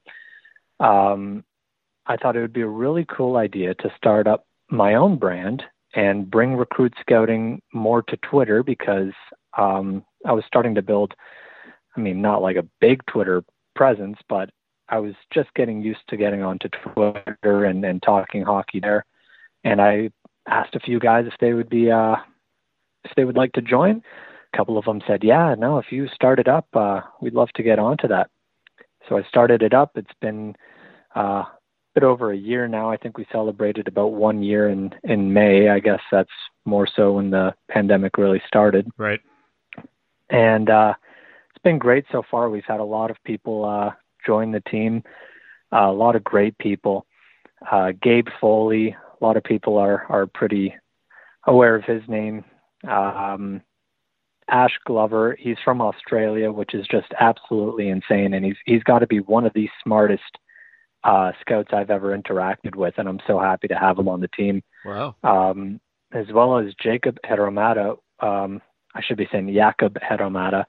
Um, 0.79 1.43
I 2.05 2.15
thought 2.17 2.35
it 2.35 2.41
would 2.41 2.53
be 2.53 2.61
a 2.61 2.67
really 2.67 3.05
cool 3.05 3.37
idea 3.37 3.73
to 3.75 3.93
start 3.97 4.27
up 4.27 4.45
my 4.69 4.95
own 4.95 5.17
brand 5.17 5.63
and 5.93 6.29
bring 6.29 6.55
recruit 6.55 6.93
scouting 6.99 7.61
more 7.73 8.01
to 8.03 8.17
Twitter 8.17 8.63
because 8.63 9.13
um, 9.57 10.03
I 10.25 10.31
was 10.31 10.43
starting 10.47 10.75
to 10.75 10.81
build, 10.81 11.13
I 11.95 11.99
mean, 11.99 12.21
not 12.21 12.41
like 12.41 12.55
a 12.55 12.67
big 12.79 13.05
Twitter 13.05 13.43
presence, 13.75 14.17
but 14.27 14.49
I 14.89 14.99
was 14.99 15.13
just 15.33 15.53
getting 15.53 15.81
used 15.81 16.01
to 16.09 16.17
getting 16.17 16.43
onto 16.43 16.69
Twitter 16.69 17.65
and, 17.65 17.83
and 17.85 18.01
talking 18.01 18.43
hockey 18.43 18.79
there. 18.79 19.05
And 19.63 19.81
I 19.81 20.11
asked 20.47 20.75
a 20.75 20.79
few 20.79 20.99
guys 20.99 21.25
if 21.27 21.33
they 21.39 21.53
would 21.53 21.69
be 21.69 21.91
uh, 21.91 22.15
if 23.03 23.11
they 23.15 23.25
would 23.25 23.37
like 23.37 23.53
to 23.53 23.61
join. 23.61 24.01
A 24.53 24.57
couple 24.57 24.77
of 24.77 24.85
them 24.85 25.01
said, 25.07 25.23
"Yeah, 25.23 25.55
no, 25.57 25.77
if 25.77 25.91
you 25.91 26.07
start 26.07 26.39
it 26.39 26.47
up, 26.47 26.67
uh, 26.73 27.01
we'd 27.21 27.33
love 27.33 27.49
to 27.55 27.63
get 27.63 27.79
onto 27.79 28.07
that." 28.07 28.29
So 29.07 29.17
I 29.17 29.23
started 29.23 29.61
it 29.61 29.73
up. 29.73 29.91
It's 29.95 30.13
been 30.21 30.55
uh, 31.15 31.43
bit 31.93 32.03
over 32.03 32.31
a 32.31 32.37
year 32.37 32.67
now. 32.67 32.89
I 32.89 32.97
think 32.97 33.17
we 33.17 33.25
celebrated 33.31 33.87
about 33.87 34.13
one 34.13 34.41
year 34.43 34.69
in 34.69 34.93
in 35.03 35.33
May. 35.33 35.69
I 35.69 35.79
guess 35.79 35.99
that's 36.11 36.31
more 36.65 36.87
so 36.87 37.13
when 37.13 37.29
the 37.29 37.53
pandemic 37.69 38.17
really 38.17 38.41
started. 38.47 38.89
Right. 38.97 39.19
And 40.29 40.69
uh, 40.69 40.93
it's 41.49 41.61
been 41.63 41.77
great 41.77 42.05
so 42.11 42.23
far. 42.29 42.49
We've 42.49 42.63
had 42.65 42.79
a 42.79 42.85
lot 42.85 43.11
of 43.11 43.17
people 43.23 43.65
uh, 43.65 43.91
join 44.25 44.51
the 44.51 44.61
team, 44.61 45.03
uh, 45.71 45.89
a 45.89 45.93
lot 45.93 46.15
of 46.15 46.23
great 46.23 46.57
people. 46.57 47.05
Uh, 47.71 47.91
Gabe 48.01 48.27
Foley, 48.41 48.89
a 48.89 49.23
lot 49.23 49.37
of 49.37 49.43
people 49.43 49.77
are 49.77 50.05
are 50.09 50.25
pretty 50.27 50.73
aware 51.45 51.75
of 51.75 51.83
his 51.83 52.01
name. 52.07 52.43
Um, 52.87 53.61
Ash 54.49 54.77
Glover, 54.85 55.37
he's 55.39 55.57
from 55.63 55.81
Australia, 55.81 56.51
which 56.51 56.73
is 56.73 56.85
just 56.87 57.07
absolutely 57.19 57.89
insane, 57.89 58.33
and 58.33 58.45
he's 58.45 58.57
he's 58.65 58.83
got 58.83 58.99
to 58.99 59.07
be 59.07 59.19
one 59.19 59.45
of 59.45 59.53
the 59.53 59.69
smartest 59.83 60.37
uh, 61.03 61.31
scouts 61.41 61.69
I've 61.73 61.89
ever 61.89 62.17
interacted 62.17 62.75
with, 62.75 62.95
and 62.97 63.07
I'm 63.07 63.19
so 63.27 63.39
happy 63.39 63.67
to 63.69 63.75
have 63.75 63.97
him 63.97 64.07
on 64.07 64.21
the 64.21 64.29
team. 64.29 64.61
Wow. 64.85 65.15
Um, 65.23 65.79
as 66.13 66.27
well 66.33 66.57
as 66.59 66.73
Jacob 66.81 67.17
Heromata, 67.25 67.97
um, 68.19 68.61
I 68.93 69.01
should 69.01 69.17
be 69.17 69.27
saying 69.31 69.53
Jakob 69.53 69.95
Heromata. 69.95 70.65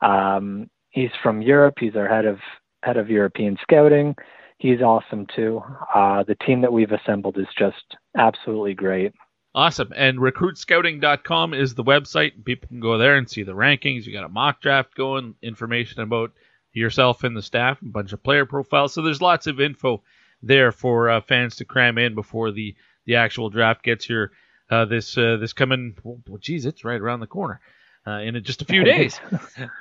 Um, 0.00 0.70
he's 0.90 1.10
from 1.22 1.42
Europe. 1.42 1.74
He's 1.78 1.96
our 1.96 2.08
head 2.08 2.24
of 2.24 2.38
head 2.82 2.96
of 2.96 3.10
European 3.10 3.56
scouting. 3.62 4.14
He's 4.58 4.80
awesome 4.80 5.26
too. 5.34 5.62
Uh, 5.94 6.22
the 6.22 6.36
team 6.46 6.60
that 6.62 6.72
we've 6.72 6.92
assembled 6.92 7.36
is 7.38 7.48
just 7.58 7.96
absolutely 8.16 8.74
great. 8.74 9.12
Awesome. 9.56 9.90
And 9.96 10.18
recruitscouting.com 10.18 11.54
is 11.54 11.74
the 11.74 11.82
website. 11.82 12.44
People 12.44 12.68
can 12.68 12.78
go 12.78 12.98
there 12.98 13.16
and 13.16 13.28
see 13.28 13.42
the 13.42 13.54
rankings. 13.54 14.04
You 14.04 14.12
got 14.12 14.26
a 14.26 14.28
mock 14.28 14.60
draft 14.60 14.94
going, 14.94 15.34
information 15.40 16.02
about 16.02 16.32
yourself 16.74 17.24
and 17.24 17.34
the 17.34 17.40
staff, 17.40 17.80
a 17.80 17.86
bunch 17.86 18.12
of 18.12 18.22
player 18.22 18.44
profiles. 18.44 18.92
So 18.92 19.00
there's 19.00 19.22
lots 19.22 19.46
of 19.46 19.58
info 19.58 20.02
there 20.42 20.72
for 20.72 21.08
uh, 21.08 21.22
fans 21.22 21.56
to 21.56 21.64
cram 21.64 21.96
in 21.96 22.14
before 22.14 22.52
the, 22.52 22.76
the 23.06 23.16
actual 23.16 23.48
draft 23.48 23.82
gets 23.82 24.04
here. 24.04 24.32
Uh, 24.68 24.84
this 24.84 25.16
uh, 25.16 25.38
this 25.40 25.54
coming, 25.54 25.96
well, 26.04 26.38
geez, 26.38 26.66
it's 26.66 26.84
right 26.84 27.00
around 27.00 27.20
the 27.20 27.26
corner. 27.26 27.60
Uh, 28.06 28.20
in 28.20 28.40
just 28.44 28.62
a 28.62 28.66
few 28.66 28.84
days. 28.84 29.18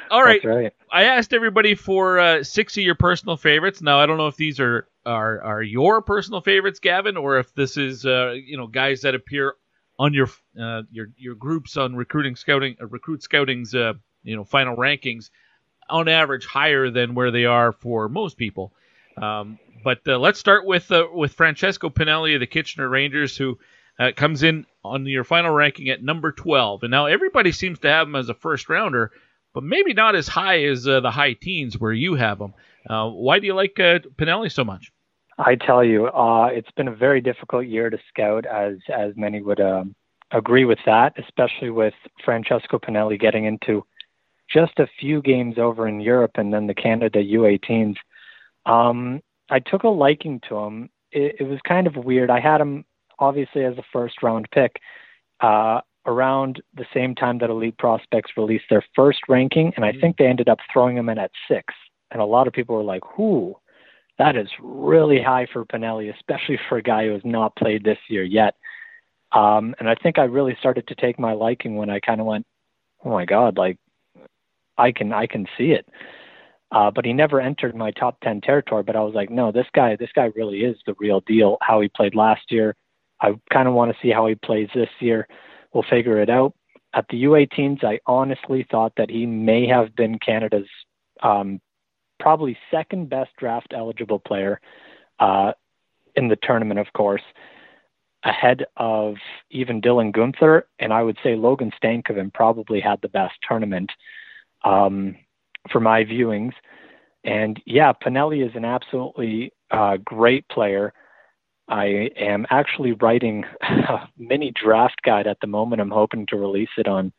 All 0.09 0.23
right. 0.23 0.43
right. 0.43 0.73
I 0.91 1.03
asked 1.03 1.33
everybody 1.33 1.75
for 1.75 2.17
uh, 2.17 2.43
six 2.43 2.77
of 2.77 2.83
your 2.83 2.95
personal 2.95 3.35
favorites. 3.35 3.81
Now 3.81 3.99
I 3.99 4.05
don't 4.05 4.17
know 4.17 4.27
if 4.27 4.37
these 4.37 4.59
are 4.59 4.87
are 5.05 5.41
are 5.43 5.61
your 5.61 6.01
personal 6.01 6.41
favorites, 6.41 6.79
Gavin, 6.79 7.17
or 7.17 7.37
if 7.39 7.53
this 7.53 7.77
is 7.77 8.05
uh, 8.05 8.31
you 8.31 8.57
know 8.57 8.67
guys 8.67 9.01
that 9.01 9.13
appear 9.15 9.55
on 9.97 10.13
your 10.13 10.27
uh, 10.59 10.83
your 10.91 11.07
your 11.17 11.35
groups 11.35 11.77
on 11.77 11.95
recruiting 11.95 12.35
scouting 12.35 12.75
uh, 12.81 12.87
recruit 12.87 13.23
scouting's 13.23 13.73
uh, 13.73 13.93
you 14.23 14.35
know 14.35 14.43
final 14.43 14.75
rankings 14.75 15.29
on 15.89 16.07
average 16.07 16.45
higher 16.45 16.89
than 16.89 17.15
where 17.15 17.31
they 17.31 17.45
are 17.45 17.71
for 17.71 18.09
most 18.09 18.37
people. 18.37 18.73
Um, 19.21 19.59
but 19.83 19.99
uh, 20.07 20.17
let's 20.17 20.39
start 20.39 20.65
with 20.65 20.91
uh, 20.91 21.07
with 21.13 21.33
Francesco 21.33 21.89
Pinelli 21.89 22.33
of 22.33 22.39
the 22.39 22.47
Kitchener 22.47 22.89
Rangers, 22.89 23.37
who 23.37 23.57
uh, 23.99 24.11
comes 24.15 24.43
in 24.43 24.65
on 24.83 25.05
your 25.05 25.23
final 25.23 25.51
ranking 25.51 25.89
at 25.89 26.03
number 26.03 26.31
12. 26.31 26.83
And 26.83 26.91
now 26.91 27.05
everybody 27.05 27.51
seems 27.51 27.79
to 27.79 27.89
have 27.89 28.07
him 28.07 28.15
as 28.15 28.29
a 28.29 28.33
first 28.33 28.67
rounder, 28.67 29.11
but 29.53 29.63
maybe 29.63 29.93
not 29.93 30.15
as 30.15 30.27
high 30.27 30.63
as 30.65 30.83
the 30.83 31.11
high 31.11 31.33
teens 31.33 31.79
where 31.79 31.93
you 31.93 32.15
have 32.15 32.41
him. 32.41 32.53
why 32.87 33.39
do 33.39 33.47
you 33.47 33.53
like 33.53 33.75
Pinelli 33.75 34.51
so 34.51 34.65
much? 34.65 34.91
I 35.37 35.55
tell 35.55 35.83
you, 35.83 36.07
uh, 36.07 36.47
it's 36.47 36.71
been 36.71 36.87
a 36.87 36.95
very 36.95 37.19
difficult 37.19 37.65
year 37.65 37.89
to 37.89 37.97
scout, 38.09 38.45
as 38.45 38.77
as 38.93 39.13
many 39.17 39.41
would 39.41 39.59
um, 39.59 39.95
agree 40.31 40.65
with 40.65 40.79
that, 40.85 41.13
especially 41.17 41.69
with 41.69 41.93
Francesco 42.23 42.79
Pinelli 42.79 43.19
getting 43.19 43.45
into 43.45 43.85
just 44.51 44.79
a 44.79 44.87
few 44.99 45.21
games 45.21 45.57
over 45.57 45.87
in 45.87 45.99
Europe 45.99 46.31
and 46.35 46.53
then 46.53 46.67
the 46.67 46.73
Canada 46.73 47.19
U18s. 47.19 47.95
Um, 48.65 49.21
I 49.49 49.59
took 49.59 49.83
a 49.83 49.89
liking 49.89 50.39
to 50.49 50.57
him. 50.57 50.89
It, 51.11 51.37
it 51.41 51.43
was 51.43 51.59
kind 51.67 51.87
of 51.87 51.95
weird. 51.95 52.29
I 52.29 52.39
had 52.39 52.61
him 52.61 52.85
obviously 53.19 53.63
as 53.63 53.77
a 53.77 53.83
first 53.91 54.21
round 54.23 54.47
pick 54.51 54.79
uh, 55.41 55.81
around 56.05 56.61
the 56.75 56.85
same 56.93 57.15
time 57.15 57.39
that 57.39 57.49
Elite 57.49 57.77
Prospects 57.77 58.31
released 58.37 58.65
their 58.69 58.83
first 58.95 59.19
ranking, 59.27 59.73
and 59.75 59.83
I 59.83 59.91
think 59.93 60.17
they 60.17 60.27
ended 60.27 60.49
up 60.49 60.59
throwing 60.71 60.97
him 60.97 61.09
in 61.09 61.17
at 61.17 61.31
six. 61.47 61.73
And 62.11 62.21
a 62.21 62.25
lot 62.25 62.47
of 62.47 62.53
people 62.53 62.75
were 62.75 62.83
like, 62.83 63.03
"Who?" 63.15 63.55
That 64.17 64.35
is 64.35 64.49
really 64.61 65.21
high 65.21 65.47
for 65.51 65.65
Pinelli, 65.65 66.13
especially 66.13 66.59
for 66.69 66.77
a 66.77 66.83
guy 66.83 67.05
who 67.05 67.13
has 67.13 67.25
not 67.25 67.55
played 67.55 67.83
this 67.83 67.97
year 68.09 68.23
yet. 68.23 68.55
Um, 69.31 69.75
and 69.79 69.89
I 69.89 69.95
think 69.95 70.17
I 70.17 70.23
really 70.23 70.55
started 70.59 70.87
to 70.87 70.95
take 70.95 71.19
my 71.19 71.33
liking 71.33 71.75
when 71.75 71.89
I 71.89 71.99
kind 71.99 72.21
of 72.21 72.27
went, 72.27 72.45
oh 73.03 73.09
my 73.09 73.25
god, 73.25 73.57
like 73.57 73.77
I 74.77 74.91
can 74.91 75.11
I 75.11 75.27
can 75.27 75.45
see 75.57 75.71
it. 75.71 75.87
Uh, 76.71 76.91
but 76.91 77.05
he 77.05 77.13
never 77.13 77.39
entered 77.39 77.75
my 77.75 77.91
top 77.91 78.19
ten 78.21 78.41
territory. 78.41 78.83
But 78.83 78.95
I 78.95 79.01
was 79.01 79.13
like, 79.13 79.29
no, 79.29 79.51
this 79.51 79.67
guy 79.73 79.95
this 79.97 80.11
guy 80.15 80.31
really 80.35 80.59
is 80.59 80.77
the 80.85 80.95
real 80.99 81.21
deal. 81.21 81.57
How 81.61 81.81
he 81.81 81.89
played 81.89 82.15
last 82.15 82.51
year, 82.51 82.75
I 83.21 83.33
kind 83.51 83.67
of 83.67 83.73
want 83.73 83.91
to 83.91 83.97
see 84.01 84.11
how 84.11 84.27
he 84.27 84.35
plays 84.35 84.69
this 84.73 84.89
year. 84.99 85.27
We'll 85.73 85.85
figure 85.89 86.21
it 86.21 86.29
out. 86.29 86.53
At 86.93 87.05
the 87.09 87.23
U18s, 87.23 87.83
I 87.83 87.99
honestly 88.05 88.65
thought 88.71 88.93
that 88.95 89.09
he 89.09 89.25
may 89.25 89.67
have 89.67 89.93
been 89.95 90.17
Canada's 90.19 90.69
um, 91.21 91.59
probably 92.19 92.57
second 92.71 93.09
best 93.09 93.31
draft 93.37 93.73
eligible 93.75 94.19
player 94.19 94.59
uh, 95.19 95.53
in 96.15 96.27
the 96.27 96.37
tournament, 96.41 96.79
of 96.79 96.87
course, 96.93 97.21
ahead 98.23 98.65
of 98.77 99.15
even 99.51 99.81
Dylan 99.81 100.13
Guenther. 100.13 100.63
And 100.79 100.91
I 100.91 101.03
would 101.03 101.17
say 101.23 101.35
Logan 101.35 101.71
Stankoven 101.81 102.33
probably 102.33 102.79
had 102.79 103.01
the 103.01 103.09
best 103.09 103.35
tournament 103.47 103.91
um, 104.63 105.15
for 105.71 105.79
my 105.79 106.03
viewings. 106.03 106.53
And 107.23 107.61
yeah, 107.65 107.93
Pinelli 107.93 108.47
is 108.47 108.55
an 108.55 108.65
absolutely 108.65 109.53
uh, 109.71 109.97
great 109.97 110.47
player. 110.49 110.93
I 111.67 112.11
am 112.17 112.45
actually 112.49 112.93
writing 112.93 113.45
a 113.61 114.07
mini 114.17 114.51
draft 114.51 115.01
guide 115.03 115.27
at 115.27 115.39
the 115.41 115.47
moment. 115.47 115.81
I'm 115.81 115.91
hoping 115.91 116.25
to 116.27 116.37
release 116.37 116.69
it 116.77 116.87
on 116.87 117.11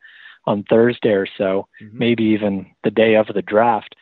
on 0.45 0.63
Thursday 0.63 1.09
or 1.09 1.27
so, 1.37 1.67
mm-hmm. 1.81 1.97
maybe 1.97 2.23
even 2.23 2.67
the 2.85 2.89
day 2.89 3.15
of 3.15 3.27
the 3.27 3.41
draft. 3.41 3.95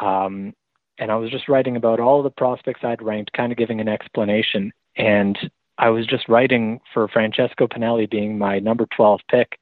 Um, 0.00 0.54
and 0.98 1.10
I 1.10 1.16
was 1.16 1.30
just 1.30 1.48
writing 1.48 1.76
about 1.76 2.00
all 2.00 2.22
the 2.22 2.30
prospects 2.30 2.80
I'd 2.82 3.02
ranked, 3.02 3.32
kind 3.32 3.52
of 3.52 3.58
giving 3.58 3.80
an 3.80 3.88
explanation. 3.88 4.72
And 4.96 5.38
I 5.78 5.88
was 5.88 6.06
just 6.06 6.28
writing 6.28 6.80
for 6.92 7.08
Francesco 7.08 7.66
Pinelli 7.66 8.08
being 8.08 8.36
my 8.36 8.58
number 8.58 8.86
12 8.94 9.20
pick. 9.30 9.58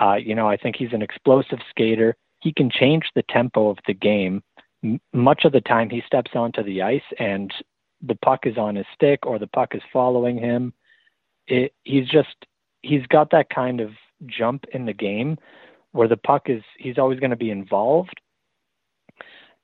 Uh, 0.00 0.16
you 0.16 0.34
know, 0.34 0.48
I 0.48 0.56
think 0.56 0.74
he's 0.76 0.92
an 0.92 1.02
explosive 1.02 1.60
skater. 1.70 2.16
He 2.40 2.52
can 2.52 2.70
change 2.70 3.04
the 3.14 3.22
tempo 3.30 3.68
of 3.68 3.78
the 3.86 3.94
game. 3.94 4.42
M- 4.82 5.00
much 5.12 5.44
of 5.44 5.52
the 5.52 5.60
time, 5.60 5.90
he 5.90 6.02
steps 6.04 6.32
onto 6.34 6.64
the 6.64 6.82
ice 6.82 7.02
and 7.20 7.52
the 8.02 8.16
puck 8.16 8.40
is 8.44 8.58
on 8.58 8.74
his 8.74 8.86
stick 8.92 9.24
or 9.24 9.38
the 9.38 9.46
puck 9.46 9.76
is 9.76 9.82
following 9.92 10.38
him. 10.38 10.72
It, 11.46 11.72
he's 11.84 12.08
just, 12.08 12.34
he's 12.82 13.06
got 13.06 13.30
that 13.30 13.48
kind 13.48 13.80
of 13.80 13.90
jump 14.26 14.64
in 14.72 14.86
the 14.86 14.92
game 14.92 15.38
where 15.92 16.08
the 16.08 16.16
puck 16.16 16.50
is, 16.50 16.64
he's 16.78 16.98
always 16.98 17.20
going 17.20 17.30
to 17.30 17.36
be 17.36 17.50
involved 17.50 18.20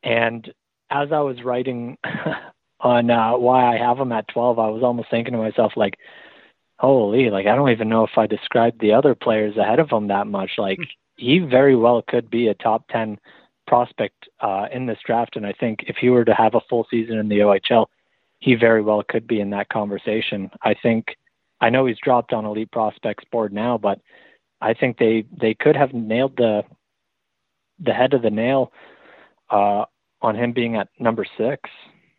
and 0.03 0.53
as 0.91 1.12
I 1.12 1.20
was 1.20 1.43
writing 1.45 1.99
on 2.81 3.11
uh, 3.11 3.37
why 3.37 3.75
I 3.75 3.79
have 3.79 3.99
him 3.99 4.12
at 4.12 4.29
12, 4.29 4.59
I 4.59 4.69
was 4.69 4.83
almost 4.83 5.11
thinking 5.11 5.33
to 5.33 5.39
myself, 5.39 5.73
like, 5.77 5.99
holy, 6.79 7.31
like, 7.31 7.47
I 7.47 7.55
don't 7.55 7.70
even 7.70 7.89
know 7.89 8.05
if 8.05 8.17
I 8.17 8.27
described 8.27 8.81
the 8.81 8.93
other 8.93 9.15
players 9.15 9.57
ahead 9.57 9.79
of 9.79 9.91
him 9.91 10.09
that 10.09 10.27
much. 10.27 10.53
Like, 10.59 10.79
he 11.17 11.39
very 11.39 11.77
well 11.77 12.03
could 12.03 12.31
be 12.31 12.49
a 12.49 12.55
top 12.55 12.89
10 12.89 13.19
prospect 13.67 14.29
uh, 14.41 14.67
in 14.73 14.87
this 14.87 14.99
draft. 15.05 15.37
And 15.37 15.47
I 15.47 15.53
think 15.53 15.85
if 15.87 15.97
he 15.97 16.09
were 16.09 16.25
to 16.25 16.35
have 16.35 16.55
a 16.55 16.61
full 16.69 16.87
season 16.91 17.19
in 17.19 17.29
the 17.29 17.41
OHL, 17.41 17.87
he 18.41 18.55
very 18.55 18.83
well 18.83 19.03
could 19.07 19.27
be 19.27 19.41
in 19.41 19.51
that 19.51 19.69
conversation. 19.69 20.51
I 20.62 20.75
think, 20.75 21.17
I 21.61 21.69
know 21.69 21.85
he's 21.85 21.99
dropped 22.03 22.33
on 22.33 22.47
elite 22.47 22.73
prospects 22.73 23.25
board 23.31 23.53
now, 23.53 23.77
but 23.77 24.01
I 24.62 24.73
think 24.73 24.97
they, 24.99 25.27
they 25.39 25.55
could 25.55 25.77
have 25.77 25.93
nailed 25.93 26.37
the, 26.39 26.65
the 27.79 27.93
head 27.93 28.15
of 28.15 28.23
the 28.23 28.31
nail 28.31 28.73
uh, 29.51 29.85
on 30.23 30.37
him 30.37 30.53
being 30.53 30.77
at 30.77 30.89
number 30.99 31.25
six. 31.37 31.69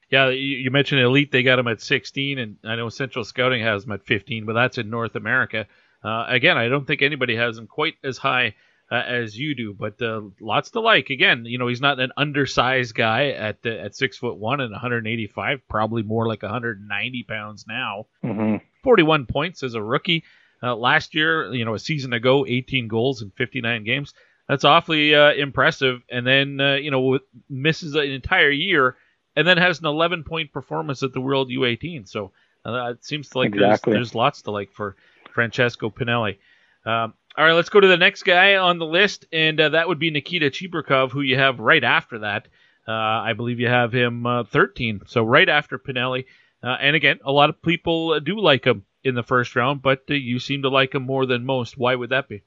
Yeah, 0.10 0.30
you 0.30 0.72
mentioned 0.72 1.00
Elite. 1.00 1.32
They 1.32 1.42
got 1.42 1.58
him 1.58 1.70
at 1.70 1.82
16, 1.82 2.38
and 2.38 2.58
I 2.66 2.76
know 2.76 2.90
Central 2.90 3.24
Scouting 3.24 3.64
has 3.64 3.86
him 3.86 3.94
at 3.94 4.06
15, 4.06 4.46
but 4.46 4.54
that's 4.54 4.78
in 4.78 4.90
North 4.90 5.16
America. 5.16 5.68
Uh, 6.04 6.26
again, 6.28 6.58
I 6.58 6.68
don't 6.68 6.86
think 6.86 7.02
anybody 7.02 7.38
has 7.38 7.58
him 7.58 7.66
quite 7.66 7.94
as 8.04 8.18
high 8.18 8.56
uh, 8.92 8.96
as 8.96 9.38
you 9.38 9.56
do, 9.56 9.74
but 9.74 10.02
uh, 10.02 10.22
lots 10.42 10.72
to 10.72 10.82
like. 10.82 11.10
Again, 11.10 11.46
you 11.46 11.58
know, 11.58 11.68
he's 11.68 11.80
not 11.80 12.02
an 12.02 12.12
undersized 12.18 12.94
guy 12.94 13.30
at 13.30 13.66
at 13.66 13.96
six 13.96 14.18
foot 14.18 14.36
one 14.36 14.60
and 14.60 14.72
185, 14.72 15.62
probably 15.70 16.04
more 16.04 16.28
like 16.28 16.44
190 16.44 17.24
pounds 17.24 17.66
now. 17.66 18.08
Mm-hmm. 18.24 18.58
41 18.84 19.28
points 19.28 19.64
as 19.64 19.76
a 19.76 19.82
rookie. 19.82 20.26
Uh, 20.62 20.76
last 20.76 21.16
year, 21.16 21.54
you 21.54 21.64
know, 21.64 21.74
a 21.74 21.80
season 21.80 22.12
ago, 22.12 22.46
18 22.46 22.90
goals 22.90 23.22
in 23.22 23.32
59 23.32 23.84
games 23.86 24.14
that's 24.52 24.66
awfully 24.66 25.16
uh, 25.16 25.32
impressive. 25.32 26.02
And 26.10 26.28
then 26.28 26.60
uh, 26.60 26.76
you 26.76 26.92
know 26.92 27.20
misses 27.50 27.96
an 27.96 28.12
entire 28.12 28.52
year, 28.52 28.98
and 29.36 29.48
then 29.48 29.58
has 29.58 29.80
an 29.80 29.86
11 29.86 30.26
point 30.26 30.52
performance 30.52 31.04
at 31.04 31.14
the 31.14 31.22
World 31.22 31.50
U18. 31.50 32.08
So 32.08 32.32
uh, 32.66 32.92
it 32.92 33.06
seems 33.06 33.34
like 33.34 33.54
exactly. 33.54 33.94
there's, 33.94 34.10
there's 34.10 34.16
lots 34.16 34.42
to 34.44 34.52
like 34.52 34.74
for 34.74 34.98
Francesco 35.34 35.90
Pinelli. 35.90 36.38
Um, 36.86 37.14
all 37.38 37.46
right, 37.46 37.54
let's 37.54 37.70
go 37.70 37.80
to 37.80 37.88
the 37.88 37.96
next 37.96 38.24
guy 38.24 38.58
on 38.58 38.78
the 38.78 38.86
list, 38.86 39.26
and 39.32 39.58
uh, 39.58 39.70
that 39.70 39.88
would 39.88 40.00
be 40.00 40.12
Nikita 40.12 40.48
Chibrikov, 40.48 41.12
who 41.12 41.22
you 41.22 41.38
have 41.38 41.60
right 41.60 41.84
after 41.84 42.20
that. 42.20 42.50
Uh, 42.86 42.92
I 42.92 43.34
believe 43.34 43.62
you 43.62 43.70
have 43.70 43.94
him 43.94 44.26
uh, 44.26 44.44
13, 44.44 45.04
so 45.08 45.24
right 45.24 45.48
after 45.48 45.80
Pinelli. 45.80 46.26
Uh, 46.62 46.76
and 46.82 46.94
again, 46.98 47.20
a 47.24 47.32
lot 47.32 47.50
of 47.50 47.62
people 47.62 48.20
do 48.20 48.38
like 48.38 48.66
him 48.66 48.84
in 49.02 49.16
the 49.16 49.24
first 49.24 49.56
round, 49.56 49.82
but 49.82 50.04
uh, 50.10 50.14
you 50.14 50.40
seem 50.40 50.64
to 50.64 50.70
like 50.70 50.94
him 50.94 51.04
more 51.04 51.26
than 51.26 51.46
most. 51.46 51.78
Why 51.78 51.96
would 51.96 52.10
that 52.10 52.28
be? 52.28 52.44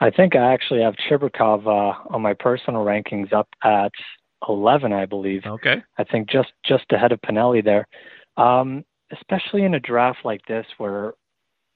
I 0.00 0.10
think 0.10 0.36
I 0.36 0.52
actually 0.52 0.82
have 0.82 0.94
Chibrikov 0.96 1.66
uh, 1.66 1.96
on 2.10 2.22
my 2.22 2.34
personal 2.34 2.84
rankings 2.84 3.32
up 3.32 3.48
at 3.62 3.92
11, 4.48 4.92
I 4.92 5.06
believe. 5.06 5.44
Okay. 5.46 5.82
I 5.98 6.04
think 6.04 6.28
just 6.28 6.52
just 6.64 6.84
ahead 6.90 7.12
of 7.12 7.20
Pinelli 7.20 7.64
there, 7.64 7.86
um, 8.36 8.84
especially 9.12 9.64
in 9.64 9.74
a 9.74 9.80
draft 9.80 10.18
like 10.24 10.44
this 10.46 10.66
where 10.78 11.14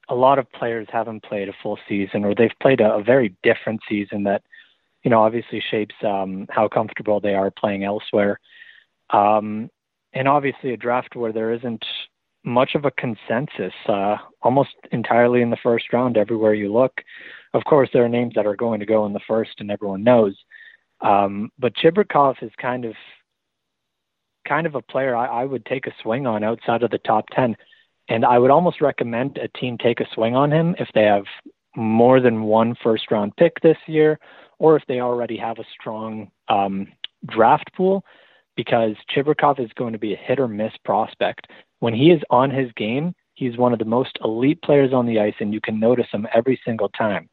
a 0.09 0.15
lot 0.15 0.39
of 0.39 0.51
players 0.53 0.89
haven't 0.91 1.23
played 1.23 1.49
a 1.49 1.55
full 1.63 1.79
season 1.89 2.25
or 2.25 2.35
they've 2.35 2.51
played 2.61 2.81
a, 2.81 2.95
a 2.95 3.03
very 3.03 3.37
different 3.43 3.81
season 3.89 4.25
that, 4.25 4.43
you 5.05 5.11
know, 5.11 5.23
obviously 5.23 5.63
shapes 5.71 5.95
um, 6.05 6.47
how 6.51 6.67
comfortable 6.67 7.21
they 7.21 7.35
are 7.35 7.51
playing 7.51 7.85
elsewhere. 7.85 8.41
Um, 9.11 9.71
and 10.15 10.27
obviously 10.27 10.73
a 10.73 10.77
draft 10.77 11.15
where 11.15 11.33
there 11.33 11.53
isn't 11.53 11.85
much 12.45 12.75
of 12.75 12.85
a 12.85 12.91
consensus, 12.91 13.75
uh, 13.87 14.17
almost 14.43 14.71
entirely 14.93 15.43
in 15.43 15.51
the 15.51 15.59
first 15.63 15.93
round 15.93 16.17
everywhere 16.17 16.55
you 16.55 16.73
look. 16.73 17.03
Of 17.55 17.65
course, 17.65 17.89
there 17.93 18.05
are 18.05 18.09
names 18.09 18.35
that 18.35 18.47
are 18.47 18.57
going 18.57 18.81
to 18.81 18.87
go 18.87 19.07
in 19.07 19.13
the 19.13 19.21
first, 19.27 19.53
and 19.59 19.71
everyone 19.71 20.05
knows. 20.05 20.37
Um, 21.01 21.51
but 21.59 21.75
Chibrikov 21.77 22.43
is 22.43 22.51
kind 22.61 22.85
of 22.85 22.95
kind 24.47 24.67
of 24.67 24.75
a 24.75 24.83
player 24.83 25.15
I, 25.15 25.27
I 25.27 25.45
would 25.45 25.65
take 25.67 25.87
a 25.87 25.95
swing 26.03 26.27
on 26.27 26.43
outside 26.43 26.83
of 26.83 26.91
the 26.91 26.99
top 26.99 27.27
ten, 27.33 27.57
and 28.09 28.25
I 28.25 28.39
would 28.39 28.51
almost 28.51 28.81
recommend 28.81 29.39
a 29.39 29.49
team 29.59 29.79
take 29.79 30.01
a 30.01 30.09
swing 30.15 30.35
on 30.35 30.51
him 30.51 30.75
if 30.79 30.89
they 30.95 31.05
have 31.05 31.25
more 31.77 32.21
than 32.21 32.43
one 32.43 32.75
first 32.83 33.11
round 33.11 33.37
pick 33.37 33.61
this 33.61 33.77
year, 33.87 34.19
or 34.59 34.77
if 34.77 34.83
they 34.89 35.01
already 35.01 35.37
have 35.37 35.59
a 35.59 35.65
strong 35.79 36.31
um, 36.49 36.89
draft 37.27 37.71
pool, 37.75 38.05
because 38.57 38.95
Chibrikov 39.15 39.61
is 39.61 39.71
going 39.77 39.93
to 39.93 39.99
be 39.99 40.15
a 40.15 40.17
hit 40.17 40.41
or 40.41 40.49
miss 40.49 40.73
prospect. 40.85 41.47
When 41.81 41.95
he 41.95 42.11
is 42.11 42.21
on 42.31 42.51
his 42.51 42.73
game, 42.73 43.15
he's 43.35 43.57
one 43.57 43.73
of 43.73 43.79
the 43.79 43.85
most 43.85 44.19
elite 44.25 44.61
players 44.63 44.93
on 44.93 45.07
the 45.07 45.21
ice, 45.21 45.35
and 45.39 45.55
you 45.55 45.61
can 45.61 45.79
notice 45.79 46.09
him 46.11 46.27
every 46.35 46.61
single 46.65 46.89
time. 46.89 47.29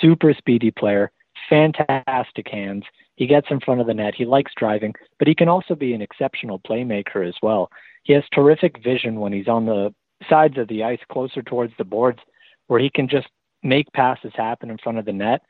Super 0.00 0.34
speedy 0.34 0.70
player, 0.70 1.10
fantastic 1.48 2.48
hands. 2.48 2.84
He 3.16 3.26
gets 3.26 3.46
in 3.50 3.60
front 3.60 3.80
of 3.80 3.86
the 3.86 3.94
net. 3.94 4.14
He 4.14 4.24
likes 4.24 4.52
driving, 4.56 4.94
but 5.18 5.28
he 5.28 5.34
can 5.34 5.48
also 5.48 5.74
be 5.74 5.94
an 5.94 6.02
exceptional 6.02 6.58
playmaker 6.60 7.26
as 7.26 7.34
well. 7.42 7.70
He 8.02 8.12
has 8.12 8.24
terrific 8.32 8.82
vision 8.82 9.20
when 9.20 9.32
he's 9.32 9.48
on 9.48 9.66
the 9.66 9.94
sides 10.28 10.58
of 10.58 10.68
the 10.68 10.82
ice, 10.82 11.00
closer 11.10 11.42
towards 11.42 11.72
the 11.78 11.84
boards, 11.84 12.18
where 12.66 12.80
he 12.80 12.90
can 12.90 13.08
just 13.08 13.28
make 13.62 13.90
passes 13.92 14.32
happen 14.34 14.70
in 14.70 14.78
front 14.78 14.98
of 14.98 15.04
the 15.04 15.12
net, 15.12 15.42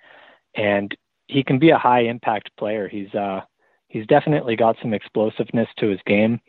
and 0.55 0.95
he 1.27 1.43
can 1.43 1.59
be 1.59 1.71
a 1.71 1.79
high 1.79 2.03
impact 2.03 2.51
player. 2.59 2.89
He's 2.89 3.13
uh 3.15 3.41
he's 3.89 4.07
definitely 4.07 4.57
got 4.57 4.77
some 4.83 4.93
explosiveness 4.93 5.69
to 5.79 5.89
his 5.89 6.01
game. 6.07 6.41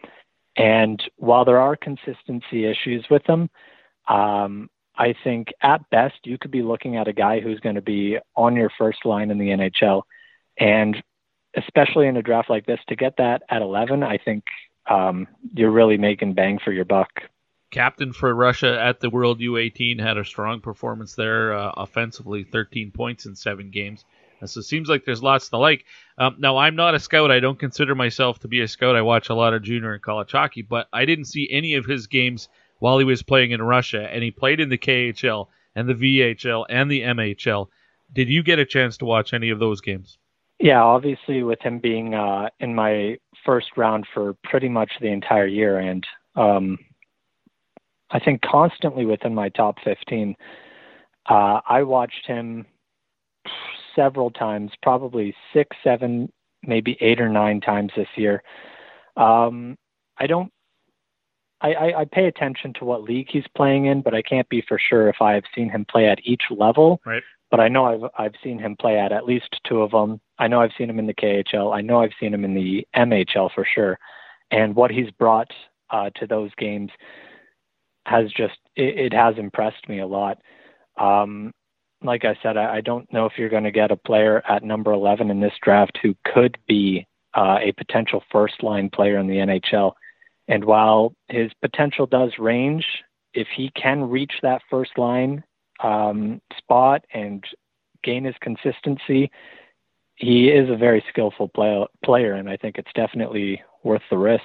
And 0.58 1.02
while 1.18 1.46
there 1.46 1.60
are 1.60 1.76
consistency 1.76 2.66
issues 2.66 3.06
with 3.10 3.24
him, 3.28 3.50
um, 4.08 4.70
I 4.98 5.14
think 5.24 5.50
at 5.62 5.90
best 5.90 6.16
you 6.24 6.38
could 6.38 6.52
be 6.52 6.62
looking 6.62 6.98
at 6.98 7.08
a 7.08 7.14
guy 7.14 7.40
who's 7.40 7.60
going 7.60 7.76
to 7.76 7.82
be 7.82 8.18
on 8.36 8.56
your 8.56 8.72
first 8.78 9.06
line 9.06 9.32
in 9.32 9.38
the 9.38 9.50
NHL. 9.50 10.04
And 10.58 11.02
especially 11.56 12.08
in 12.08 12.18
a 12.18 12.22
draft 12.22 12.50
like 12.50 12.66
this, 12.66 12.80
to 12.88 12.96
get 12.96 13.18
that 13.18 13.44
at 13.50 13.62
11, 13.62 14.04
I 14.04 14.18
think 14.18 14.44
um, 14.90 15.28
you're 15.54 15.72
really 15.72 15.98
making 15.98 16.34
bang 16.34 16.60
for 16.64 16.72
your 16.72 16.86
buck. 16.86 17.10
Captain 17.72 18.14
for 18.14 18.34
Russia 18.34 18.80
at 18.80 19.00
the 19.00 19.10
World 19.10 19.40
U18 19.42 20.00
had 20.00 20.18
a 20.18 20.24
strong 20.24 20.62
performance 20.62 21.16
there 21.16 21.54
uh, 21.54 21.74
offensively, 21.76 22.44
13 22.44 22.92
points 22.92 23.26
in 23.26 23.36
seven 23.36 23.70
games. 23.70 24.06
So 24.46 24.60
it 24.60 24.64
seems 24.64 24.90
like 24.90 25.06
there's 25.06 25.24
lots 25.24 25.50
to 25.50 25.58
like. 25.58 25.86
Um, 26.18 26.36
now, 26.40 26.58
I'm 26.58 26.76
not 26.76 26.94
a 26.94 27.00
scout. 27.00 27.32
I 27.32 27.40
don't 27.40 27.58
consider 27.58 27.96
myself 27.96 28.40
to 28.40 28.48
be 28.48 28.62
a 28.62 28.68
scout. 28.68 28.96
I 28.96 29.02
watch 29.02 29.30
a 29.30 29.34
lot 29.34 29.54
of 29.54 29.64
junior 29.64 29.94
and 29.94 30.02
college 30.02 30.32
hockey, 30.32 30.62
but 30.62 30.88
I 30.94 31.06
didn't 31.06 31.26
see 31.26 31.50
any 31.52 31.76
of 31.76 31.86
his 31.86 32.08
games 32.08 32.48
while 32.86 33.00
he 33.00 33.04
was 33.04 33.24
playing 33.24 33.50
in 33.50 33.64
Russia, 33.64 34.08
and 34.14 34.22
he 34.22 34.30
played 34.30 34.60
in 34.60 34.70
the 34.70 34.78
KHL 34.78 35.48
and 35.74 35.90
the 35.90 35.96
VHL 35.96 36.68
and 36.70 36.92
the 36.92 37.02
MHL. 37.02 37.66
Did 38.14 38.30
you 38.30 38.44
get 38.44 38.60
a 38.60 38.66
chance 38.66 38.98
to 38.98 39.06
watch 39.06 39.34
any 39.34 39.50
of 39.50 39.58
those 39.58 39.82
games? 39.82 40.20
Yeah, 40.60 40.84
obviously, 40.84 41.42
with 41.42 41.60
him 41.64 41.80
being 41.80 42.14
uh, 42.14 42.50
in 42.60 42.76
my 42.76 43.18
first 43.44 43.70
round 43.76 44.06
for 44.14 44.36
pretty 44.44 44.70
much 44.70 44.92
the 45.02 45.08
entire 45.08 45.48
year, 45.48 45.80
and 45.80 46.06
um, 46.36 46.78
I 48.12 48.20
think 48.20 48.44
constantly 48.44 49.08
within 49.08 49.34
my 49.34 49.50
top 49.50 49.78
15, 49.84 50.36
uh, 51.28 51.62
I 51.68 51.82
watched 51.82 52.28
him 52.28 52.68
several 53.96 54.30
times, 54.30 54.70
probably 54.84 55.34
six, 55.56 55.76
seven, 55.84 56.32
maybe 56.62 57.00
eight 57.02 57.20
or 57.20 57.30
nine 57.30 57.62
times 57.62 57.94
this 57.98 58.10
year. 58.16 58.44
Um, 59.18 59.76
I 60.20 60.28
don't. 60.28 60.52
I, 61.66 61.74
I, 61.74 62.00
I 62.02 62.06
pay 62.06 62.26
attention 62.26 62.74
to 62.74 62.86
what 62.86 63.04
league 63.04 63.28
he's 63.30 63.48
playing 63.56 63.86
in, 63.86 64.02
but 64.02 64.14
I 64.14 64.22
can't 64.22 64.48
be 64.50 64.62
for 64.68 64.78
sure 64.80 65.10
if 65.10 65.22
I 65.22 65.34
have 65.34 65.46
seen 65.56 65.70
him 65.70 65.86
play 65.90 66.08
at 66.08 66.20
each 66.24 66.44
level. 66.52 67.02
Right. 67.06 67.24
But 67.50 67.60
I 67.60 67.68
know 67.70 67.86
I've 67.86 68.12
I've 68.18 68.34
seen 68.44 68.60
him 68.60 68.76
play 68.76 69.00
at 69.00 69.12
at 69.12 69.26
least 69.26 69.60
two 69.68 69.82
of 69.82 69.92
them. 69.92 70.20
I 70.38 70.48
know 70.48 70.62
I've 70.62 70.74
seen 70.78 70.90
him 70.90 71.00
in 71.00 71.08
the 71.08 71.14
KHL. 71.14 71.76
I 71.76 71.82
know 71.82 72.02
I've 72.02 72.14
seen 72.20 72.34
him 72.34 72.44
in 72.44 72.54
the 72.54 72.86
MHL 72.96 73.52
for 73.54 73.66
sure. 73.66 73.98
And 74.52 74.76
what 74.76 74.92
he's 74.92 75.10
brought 75.12 75.52
uh, 75.90 76.10
to 76.18 76.28
those 76.28 76.52
games 76.58 76.92
has 78.06 78.32
just 78.32 78.58
it, 78.76 78.98
it 78.98 79.14
has 79.14 79.36
impressed 79.38 79.88
me 79.88 80.00
a 80.00 80.08
lot. 80.08 80.40
Um, 80.98 81.52
like 82.04 82.26
I 82.26 82.38
said, 82.44 82.58
I, 82.58 82.76
I 82.78 82.82
don't 82.82 83.12
know 83.12 83.26
if 83.26 83.34
you're 83.38 83.50
going 83.50 83.64
to 83.64 83.72
get 83.72 83.92
a 83.92 83.96
player 83.96 84.44
at 84.48 84.64
number 84.64 84.92
11 84.92 85.32
in 85.32 85.40
this 85.40 85.54
draft 85.64 85.98
who 86.02 86.16
could 86.26 86.58
be 86.68 87.08
uh, 87.36 87.58
a 87.62 87.72
potential 87.74 88.24
first 88.32 88.62
line 88.64 88.90
player 88.90 89.18
in 89.18 89.28
the 89.28 89.38
NHL. 89.38 89.94
And 90.48 90.66
while 90.66 91.14
his 91.28 91.52
potential 91.62 92.06
does 92.06 92.34
range, 92.38 92.86
if 93.34 93.48
he 93.56 93.72
can 93.76 94.10
reach 94.10 94.34
that 94.42 94.62
first 94.70 94.98
line 94.98 95.44
um, 95.84 96.42
spot 96.58 97.04
and 97.14 97.44
gain 98.04 98.24
his 98.24 98.36
consistency, 98.42 99.32
he 100.16 100.50
is 100.50 100.70
a 100.70 100.78
very 100.78 101.04
skillful 101.10 101.50
play- 101.50 101.88
player, 102.04 102.34
and 102.34 102.50
I 102.50 102.58
think 102.58 102.78
it's 102.78 102.92
definitely 102.96 103.62
worth 103.84 104.04
the 104.10 104.18
risk. 104.18 104.44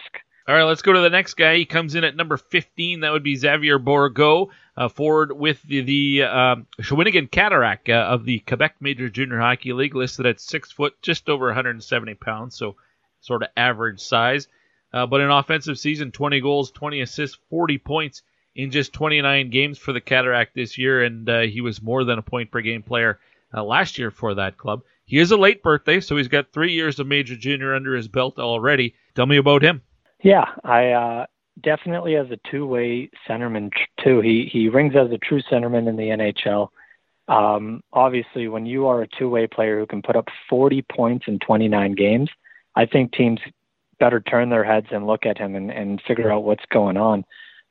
All 0.49 0.57
right, 0.57 0.65
let's 0.65 0.83
go 0.83 0.93
to 0.93 1.01
the 1.01 1.11
next 1.11 1.35
guy. 1.35 1.57
He 1.57 1.65
comes 1.65 1.95
in 1.95 2.03
at 2.03 2.17
number 2.17 2.37
15. 2.37 3.01
That 3.01 3.13
would 3.13 3.23
be 3.23 3.37
Xavier 3.37 3.79
Bourgault, 3.79 4.49
uh, 4.77 4.89
forward 4.89 5.33
with 5.33 5.63
the, 5.63 5.83
the 5.83 6.23
um, 6.25 6.67
Shawinigan 6.81 7.31
Cataract 7.31 7.89
uh, 7.89 8.09
of 8.11 8.25
the 8.25 8.41
Quebec 8.41 8.77
Major 8.81 9.09
Junior 9.09 9.39
Hockey 9.39 9.73
League, 9.73 9.95
listed 9.95 10.27
at 10.27 10.41
six 10.41 10.73
foot, 10.73 10.95
just 11.03 11.29
over 11.29 11.47
170 11.47 12.15
pounds, 12.15 12.57
so 12.57 12.75
sort 13.21 13.43
of 13.45 13.51
average 13.57 14.01
size. 14.01 14.49
Uh, 14.93 15.07
but 15.07 15.21
an 15.21 15.31
offensive 15.31 15.79
season, 15.79 16.11
20 16.11 16.41
goals, 16.41 16.71
20 16.73 17.01
assists, 17.01 17.39
40 17.49 17.79
points 17.79 18.23
in 18.55 18.71
just 18.71 18.93
29 18.93 19.51
games 19.51 19.79
for 19.79 19.93
the 19.93 20.01
Cataract 20.01 20.55
this 20.55 20.77
year, 20.77 21.05
and 21.05 21.29
uh, 21.29 21.41
he 21.41 21.61
was 21.61 21.81
more 21.81 22.05
than 22.05 22.19
a 22.19 22.23
point 22.23 22.51
per 22.51 22.61
game 22.61 22.83
player 22.83 23.21
uh, 23.55 23.63
last 23.63 23.99
year 23.99 24.11
for 24.11 24.35
that 24.35 24.59
club. 24.59 24.83
He 25.05 25.19
is 25.19 25.31
a 25.31 25.37
late 25.37 25.63
birthday, 25.63 26.01
so 26.01 26.17
he's 26.17 26.29
got 26.29 26.53
three 26.53 26.73
years 26.73 26.99
of 26.99 27.07
Major 27.07 27.37
Junior 27.37 27.75
under 27.75 27.95
his 27.95 28.09
belt 28.09 28.39
already. 28.39 28.95
Tell 29.15 29.27
me 29.27 29.37
about 29.37 29.63
him. 29.63 29.83
Yeah, 30.23 30.45
I 30.65 30.91
uh, 30.91 31.27
definitely 31.63 32.17
as 32.17 32.31
a 32.31 32.39
two-way 32.51 33.11
centerman 33.29 33.71
too. 34.03 34.21
He 34.21 34.49
he 34.53 34.69
rings 34.69 34.95
as 34.97 35.11
a 35.11 35.19
true 35.19 35.43
centerman 35.51 35.89
in 35.89 35.97
the 35.97 36.11
NHL. 36.11 36.69
Um, 37.29 37.83
obviously, 37.93 38.49
when 38.49 38.67
you 38.67 38.87
are 38.87 39.03
a 39.03 39.09
two-way 39.19 39.47
player 39.47 39.79
who 39.79 39.87
can 39.87 40.03
put 40.03 40.17
up 40.17 40.29
40 40.49 40.83
points 40.83 41.27
in 41.29 41.39
29 41.39 41.95
games, 41.95 42.29
I 42.75 42.87
think 42.87 43.13
teams 43.13 43.41
better 44.01 44.21
turn 44.21 44.51
their 44.51 44.65
heads 44.65 44.89
and 44.91 45.07
look 45.07 45.27
at 45.27 45.39
him 45.39 45.55
and, 45.55 45.71
and 45.71 46.03
figure 46.09 46.33
out 46.33 46.45
what's 46.45 46.65
going 46.73 46.97
on. 46.97 47.25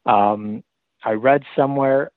Um, 0.06 0.64
I 1.04 1.12
read 1.12 1.44
somewhere, 1.56 2.12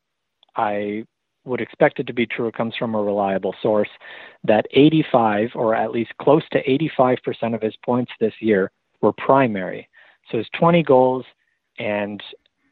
I 0.57 1.05
would 1.45 1.61
expect 1.61 1.99
it 1.99 2.07
to 2.07 2.13
be 2.13 2.27
true. 2.27 2.47
It 2.47 2.55
comes 2.55 2.75
from 2.79 2.95
a 2.95 3.03
reliable 3.03 3.55
source 3.61 3.89
that 4.45 4.67
85 4.73 5.51
or 5.55 5.75
at 5.75 5.91
least 5.91 6.13
close 6.21 6.43
to 6.53 6.63
85% 6.63 7.55
of 7.55 7.63
his 7.63 7.75
points 7.85 8.13
this 8.21 8.35
year 8.41 8.71
were 9.01 9.13
primary. 9.13 9.89
So 10.31 10.39
his 10.39 10.47
20 10.59 10.83
goals 10.85 11.25
and 11.79 12.23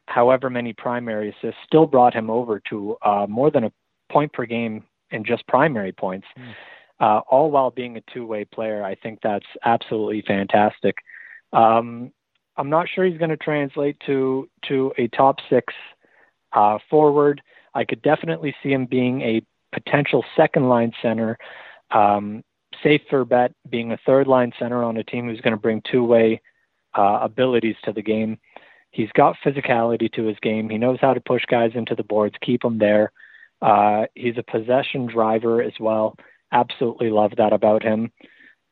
however 0.07 0.49
many 0.49 0.73
primary 0.73 1.29
assists 1.29 1.59
still 1.65 1.85
brought 1.85 2.13
him 2.13 2.29
over 2.29 2.61
to 2.69 2.95
uh, 3.01 3.25
more 3.27 3.51
than 3.51 3.65
a 3.65 3.71
point 4.11 4.31
per 4.33 4.45
game 4.45 4.83
in 5.11 5.23
just 5.23 5.45
primary 5.47 5.91
points, 5.91 6.27
mm. 6.37 6.53
uh, 6.99 7.21
all 7.29 7.51
while 7.51 7.71
being 7.71 7.97
a 7.97 8.01
two-way 8.13 8.45
player. 8.45 8.83
I 8.83 8.95
think 8.95 9.19
that's 9.21 9.45
absolutely 9.65 10.23
fantastic. 10.25 10.95
Um, 11.53 12.11
I'm 12.57 12.69
not 12.69 12.87
sure 12.93 13.05
he's 13.05 13.17
going 13.17 13.29
to 13.29 13.37
translate 13.37 13.97
to 14.05 14.49
to 14.67 14.93
a 14.97 15.07
top 15.09 15.37
six 15.49 15.73
uh, 16.53 16.77
forward. 16.89 17.41
I 17.73 17.85
could 17.85 18.01
definitely 18.01 18.53
see 18.61 18.71
him 18.71 18.85
being 18.85 19.21
a 19.21 19.41
potential 19.73 20.23
second 20.35 20.67
line 20.67 20.91
center. 21.01 21.37
Um, 21.91 22.43
safer 22.83 23.25
bet 23.25 23.53
being 23.69 23.91
a 23.91 23.99
third 24.05 24.27
line 24.27 24.51
center 24.57 24.83
on 24.83 24.97
a 24.97 25.03
team 25.03 25.27
who's 25.27 25.41
going 25.41 25.55
to 25.55 25.59
bring 25.59 25.81
two 25.89 26.03
way 26.03 26.41
uh, 26.93 27.19
abilities 27.21 27.75
to 27.83 27.93
the 27.93 28.01
game. 28.01 28.37
He's 28.91 29.11
got 29.13 29.37
physicality 29.45 30.11
to 30.13 30.25
his 30.25 30.37
game. 30.41 30.69
He 30.69 30.77
knows 30.77 30.97
how 30.99 31.13
to 31.13 31.21
push 31.21 31.43
guys 31.45 31.71
into 31.75 31.95
the 31.95 32.03
boards, 32.03 32.35
keep 32.41 32.61
them 32.61 32.77
there. 32.77 33.11
Uh, 33.61 34.05
he's 34.15 34.37
a 34.37 34.51
possession 34.51 35.05
driver 35.05 35.61
as 35.61 35.73
well. 35.79 36.15
Absolutely 36.51 37.09
love 37.09 37.31
that 37.37 37.53
about 37.53 37.83
him. 37.83 38.11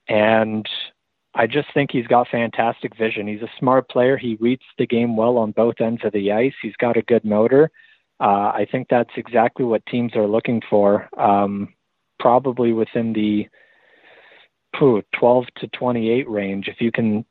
And 0.08 0.68
I 1.40 1.48
just 1.48 1.74
think 1.74 1.92
he's 1.94 2.06
got 2.06 2.28
fantastic 2.28 2.98
vision. 2.98 3.26
He's 3.26 3.42
a 3.42 3.50
smart 3.58 3.88
player. 3.88 4.18
He 4.18 4.36
reads 4.42 4.64
the 4.78 4.86
game 4.86 5.16
well 5.16 5.38
on 5.38 5.52
both 5.52 5.76
ends 5.80 6.02
of 6.04 6.12
the 6.12 6.34
ice. 6.34 6.54
He's 6.62 6.76
got 6.76 6.98
a 6.98 7.02
good 7.02 7.24
motor. 7.24 7.72
Uh, 8.20 8.52
I 8.54 8.68
think 8.70 8.88
that's 8.90 9.14
exactly 9.16 9.64
what 9.64 9.86
teams 9.86 10.18
are 10.18 10.28
looking 10.28 10.62
for. 10.70 11.08
Um, 11.18 11.74
probably 12.20 12.74
within 12.74 13.14
the 13.14 13.48
phew, 14.78 15.02
12 15.18 15.46
to 15.60 15.68
28 15.70 16.30
range. 16.30 16.68
If 16.68 16.82
you 16.82 16.92
can 16.92 17.24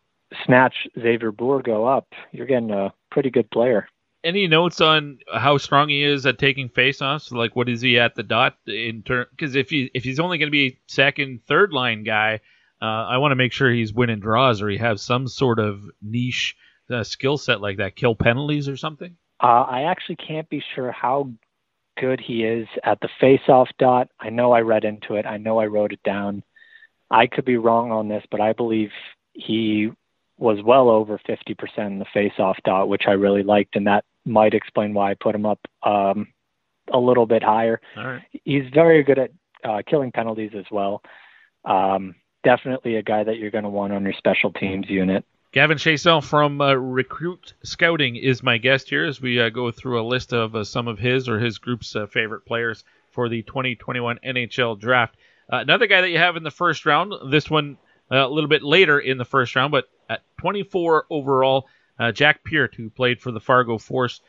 snatch 0.47 0.89
Xavier 0.99 1.31
Bourgault 1.31 1.99
up, 1.99 2.07
you're 2.33 2.47
getting 2.47 2.71
a 2.71 2.95
pretty 3.11 3.29
good 3.29 3.51
player. 3.51 3.89
Any 4.25 4.47
notes 4.47 4.81
on 4.81 5.19
how 5.35 5.59
strong 5.59 5.91
he 5.91 6.03
is 6.03 6.25
at 6.25 6.39
taking 6.39 6.71
faceoffs? 6.71 7.31
Like, 7.31 7.55
what 7.57 7.69
is 7.69 7.83
he 7.83 7.99
at 7.99 8.15
the 8.15 8.23
dot 8.23 8.57
in 8.67 9.03
turn? 9.03 9.27
Because 9.33 9.55
if 9.55 9.69
he 9.69 9.91
if 9.93 10.03
he's 10.03 10.19
only 10.19 10.39
going 10.39 10.47
to 10.47 10.51
be 10.51 10.79
second, 10.87 11.41
third 11.47 11.75
line 11.75 12.05
guy, 12.05 12.41
uh, 12.81 12.85
I 12.85 13.19
want 13.19 13.33
to 13.33 13.37
make 13.37 13.53
sure 13.53 13.71
he's 13.71 13.93
winning 13.93 14.21
draws 14.21 14.63
or 14.63 14.69
he 14.69 14.79
has 14.79 15.03
some 15.03 15.27
sort 15.27 15.59
of 15.59 15.83
niche 16.03 16.57
uh, 16.91 17.03
skill 17.03 17.39
set 17.39 17.61
like 17.61 17.79
that, 17.79 17.97
kill 17.97 18.15
penalties 18.15 18.69
or 18.69 18.77
something. 18.77 19.17
Uh, 19.43 19.63
I 19.63 19.83
actually 19.83 20.17
can't 20.17 20.49
be 20.49 20.63
sure 20.75 20.93
how 20.93 21.31
good 22.01 22.21
he 22.21 22.45
is 22.45 22.67
at 22.85 23.01
the 23.01 23.09
face-off 23.21 23.69
dot. 23.79 24.09
I 24.21 24.31
know 24.31 24.53
I 24.53 24.61
read 24.61 24.85
into 24.85 25.15
it. 25.15 25.27
I 25.27 25.37
know 25.37 25.59
I 25.59 25.67
wrote 25.67 25.93
it 25.93 26.03
down. 26.05 26.43
I 27.11 27.27
could 27.27 27.45
be 27.45 27.57
wrong 27.57 27.91
on 27.91 28.09
this, 28.09 28.25
but 28.31 28.41
I 28.41 28.53
believe 28.53 28.91
he 29.33 29.91
was 30.37 30.59
well 30.65 30.89
over 30.89 31.19
50% 31.29 31.57
in 31.87 31.99
the 31.99 32.07
face-off 32.13 32.59
dot, 32.65 32.89
which 32.89 33.05
I 33.09 33.13
really 33.13 33.43
liked, 33.43 33.75
and 33.77 33.87
that 33.87 34.05
might 34.25 34.55
explain 34.55 34.95
why 34.95 35.11
I 35.11 35.15
put 35.15 35.35
him 35.35 35.47
up 35.47 35.59
um, 35.83 36.29
a 36.93 36.99
little 36.99 37.27
bit 37.27 37.43
higher. 37.43 37.81
He's 38.45 38.65
very 38.73 39.03
good 39.03 39.19
at 39.19 39.31
uh, 39.65 39.83
killing 39.89 40.13
penalties 40.13 40.53
as 40.57 40.67
well. 40.71 41.03
Um, 41.65 42.15
definitely 42.45 42.97
a 42.97 43.03
guy 43.03 43.25
that 43.25 43.39
you're 43.39 43.51
going 43.51 43.65
to 43.65 43.71
want 43.71 43.93
on 43.93 44.05
your 44.05 44.13
special 44.15 44.53
teams 44.53 44.89
unit. 44.89 45.25
Gavin 45.51 45.79
Chiasson 45.79 46.23
from 46.23 46.61
uh, 46.61 46.75
Recruit 46.75 47.55
Scouting 47.63 48.17
is 48.17 48.43
my 48.43 48.59
guest 48.59 48.91
here 48.91 49.07
as 49.07 49.19
we 49.19 49.41
uh, 49.41 49.49
go 49.49 49.71
through 49.71 50.01
a 50.01 50.07
list 50.07 50.35
of 50.35 50.55
uh, 50.55 50.63
some 50.63 50.89
of 50.89 50.99
his 50.99 51.27
or 51.27 51.39
his 51.39 51.57
group's 51.57 51.97
uh, 51.97 52.07
favorite 52.07 52.45
players 52.45 52.85
for 53.13 53.31
the 53.31 53.43
2021 53.43 54.19
NHL 54.25 54.79
Draft. 54.79 55.17
Uh, 55.51 55.57
another 55.57 55.87
guy 55.87 56.03
that 56.03 56.11
you 56.11 56.19
have 56.19 56.37
in 56.37 56.43
the 56.43 56.51
first 56.51 56.85
round, 56.85 57.15
this 57.33 57.49
one 57.49 57.79
uh, 58.13 58.17
a 58.17 58.29
little 58.29 58.49
bit 58.49 58.63
later 58.63 58.99
in 58.99 59.17
the 59.17 59.25
first 59.25 59.57
round, 59.57 59.71
but 59.71 59.89
at 60.11 60.23
24 60.39 61.07
overall, 61.09 61.67
Jack 62.13 62.45
Peart, 62.45 62.75
who 62.77 62.91
played 62.91 63.21
for 63.21 63.33
the 63.33 63.41
Fargo 63.41 63.79
Force 63.79 64.21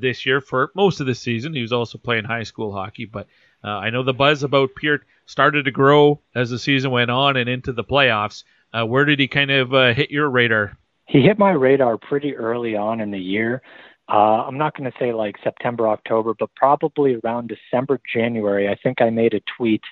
this 0.00 0.24
year 0.26 0.40
for 0.40 0.70
most 0.76 1.00
of 1.00 1.06
the 1.06 1.14
season. 1.14 1.54
He 1.54 1.62
was 1.62 1.72
also 1.72 1.98
playing 1.98 2.24
high 2.24 2.44
school 2.44 2.72
hockey, 2.72 3.04
but 3.04 3.26
I 3.64 3.90
know 3.90 4.04
the 4.04 4.14
buzz 4.14 4.44
about 4.44 4.76
Peart 4.76 5.04
started 5.26 5.64
to 5.64 5.70
grow 5.70 6.20
as 6.34 6.50
the 6.50 6.58
season 6.58 6.90
went 6.90 7.10
on 7.10 7.36
and 7.36 7.48
into 7.48 7.72
the 7.72 7.84
playoffs. 7.84 8.44
Uh, 8.72 8.84
where 8.84 9.04
did 9.04 9.18
he 9.18 9.28
kind 9.28 9.50
of 9.50 9.74
uh, 9.74 9.92
hit 9.92 10.10
your 10.10 10.30
radar? 10.30 10.76
He 11.06 11.22
hit 11.22 11.38
my 11.38 11.50
radar 11.52 11.98
pretty 11.98 12.34
early 12.36 12.76
on 12.76 13.00
in 13.00 13.10
the 13.10 13.18
year. 13.18 13.62
Uh, 14.08 14.44
I'm 14.46 14.58
not 14.58 14.76
going 14.76 14.90
to 14.90 14.98
say 14.98 15.12
like 15.12 15.36
September, 15.42 15.88
October, 15.88 16.34
but 16.38 16.54
probably 16.54 17.18
around 17.24 17.48
December, 17.48 18.00
January. 18.12 18.68
I 18.68 18.76
think 18.76 19.00
I 19.00 19.10
made 19.10 19.34
a 19.34 19.40
tweet 19.56 19.82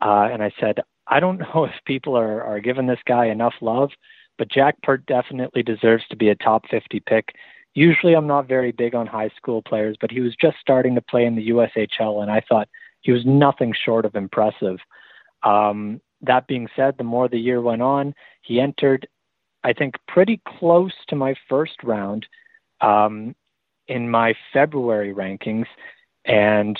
uh, 0.00 0.28
and 0.32 0.42
I 0.42 0.52
said, 0.60 0.80
I 1.06 1.20
don't 1.20 1.38
know 1.54 1.64
if 1.64 1.72
people 1.84 2.16
are, 2.16 2.42
are 2.42 2.60
giving 2.60 2.86
this 2.86 3.00
guy 3.06 3.26
enough 3.26 3.54
love, 3.60 3.90
but 4.38 4.50
Jack 4.50 4.80
Peart 4.82 5.06
definitely 5.06 5.62
deserves 5.62 6.04
to 6.10 6.16
be 6.16 6.28
a 6.28 6.34
top 6.34 6.64
50 6.70 7.00
pick. 7.00 7.34
Usually 7.74 8.14
I'm 8.14 8.26
not 8.26 8.48
very 8.48 8.72
big 8.72 8.94
on 8.94 9.06
high 9.06 9.30
school 9.36 9.62
players, 9.62 9.96
but 10.00 10.10
he 10.10 10.20
was 10.20 10.34
just 10.40 10.56
starting 10.60 10.94
to 10.94 11.02
play 11.02 11.26
in 11.26 11.36
the 11.36 11.50
USHL, 11.50 12.22
and 12.22 12.30
I 12.30 12.40
thought 12.48 12.68
he 13.06 13.12
was 13.12 13.24
nothing 13.24 13.72
short 13.72 14.04
of 14.04 14.16
impressive. 14.16 14.78
Um, 15.44 16.00
that 16.22 16.48
being 16.48 16.66
said, 16.74 16.96
the 16.98 17.04
more 17.04 17.28
the 17.28 17.38
year 17.38 17.60
went 17.60 17.80
on, 17.80 18.14
he 18.42 18.58
entered, 18.60 19.06
I 19.62 19.72
think, 19.72 19.94
pretty 20.08 20.40
close 20.58 20.92
to 21.08 21.14
my 21.14 21.36
first 21.48 21.84
round 21.84 22.26
um, 22.80 23.36
in 23.86 24.10
my 24.10 24.34
February 24.52 25.14
rankings. 25.14 25.66
And 26.24 26.76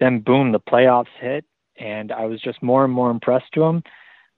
then, 0.00 0.20
boom, 0.20 0.52
the 0.52 0.60
playoffs 0.60 1.12
hit, 1.20 1.44
and 1.78 2.10
I 2.10 2.24
was 2.24 2.40
just 2.40 2.62
more 2.62 2.82
and 2.82 2.92
more 2.92 3.10
impressed 3.10 3.52
to 3.52 3.62
him. 3.62 3.82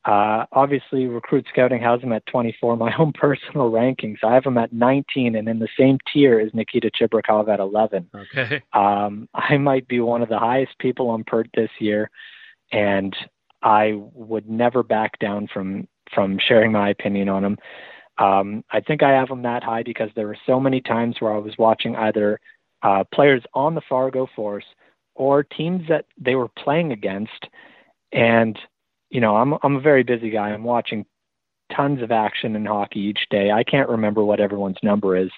Uh, 0.05 0.47
obviously, 0.51 1.07
Recruit 1.07 1.47
Scouting 1.53 1.81
has 1.81 2.01
him 2.01 2.13
at 2.13 2.27
24. 2.27 2.77
My 2.77 2.93
own 2.99 3.13
personal 3.13 3.71
rankings, 3.71 4.19
I 4.25 4.35
have 4.35 4.45
him 4.45 4.59
at 4.59 4.73
19, 4.73 5.37
and 5.37 5.49
in 5.49 5.59
the 5.59 5.69
same 5.79 5.99
tier 6.13 6.41
as 6.41 6.53
Nikita 6.53 6.91
Chibrikov 6.91 7.49
at 7.49 7.61
11. 7.61 8.11
Okay. 8.15 8.63
Um, 8.73 9.29
I 9.35 9.57
might 9.59 9.87
be 9.87 10.01
one 10.01 10.23
of 10.23 10.29
the 10.29 10.39
highest 10.39 10.79
people 10.79 11.11
on 11.11 11.25
Peart 11.25 11.51
this 11.55 11.71
year, 11.79 12.11
and 12.73 13.15
I 13.63 13.93
would 14.15 14.49
never 14.49 14.83
back 14.83 15.19
down 15.19 15.49
from 15.53 15.87
from 16.13 16.39
sharing 16.47 16.73
my 16.73 16.91
opinion 16.91 17.29
on 17.29 17.45
him. 17.45 17.59
Um, 18.19 18.65
I 18.71 18.81
think 18.81 19.03
I 19.03 19.13
have 19.13 19.31
him 19.31 19.43
that 19.43 19.63
high 19.63 19.83
because 19.83 20.11
there 20.15 20.27
were 20.27 20.37
so 20.47 20.61
many 20.61 20.81
times 20.81 21.17
where 21.21 21.33
I 21.33 21.39
was 21.39 21.55
watching 21.59 21.97
either 21.97 22.39
uh, 22.83 23.05
players 23.15 23.43
on 23.55 23.75
the 23.75 23.81
Fargo 23.89 24.29
Force 24.37 24.67
or 25.15 25.43
teams 25.43 25.83
that 25.89 26.07
they 26.19 26.35
were 26.35 26.49
playing 26.49 26.93
against, 26.93 27.47
and 28.13 28.59
you 29.13 29.21
know 29.21 29.37
I'm 29.37 29.55
I'm 29.63 29.77
a 29.77 29.81
very 29.81 30.03
busy 30.03 30.31
guy. 30.31 30.51
I'm 30.51 30.65
watching 30.65 31.07
tons 31.75 32.03
of 32.03 32.11
action 32.11 32.57
in 32.57 32.67
hockey 32.67 33.01
each 33.01 33.21
day. 33.31 33.51
I 33.51 33.63
can't 33.63 33.89
remember 33.89 34.25
what 34.25 34.41
everyone's 34.41 34.83
number 34.83 35.17
is. 35.17 35.31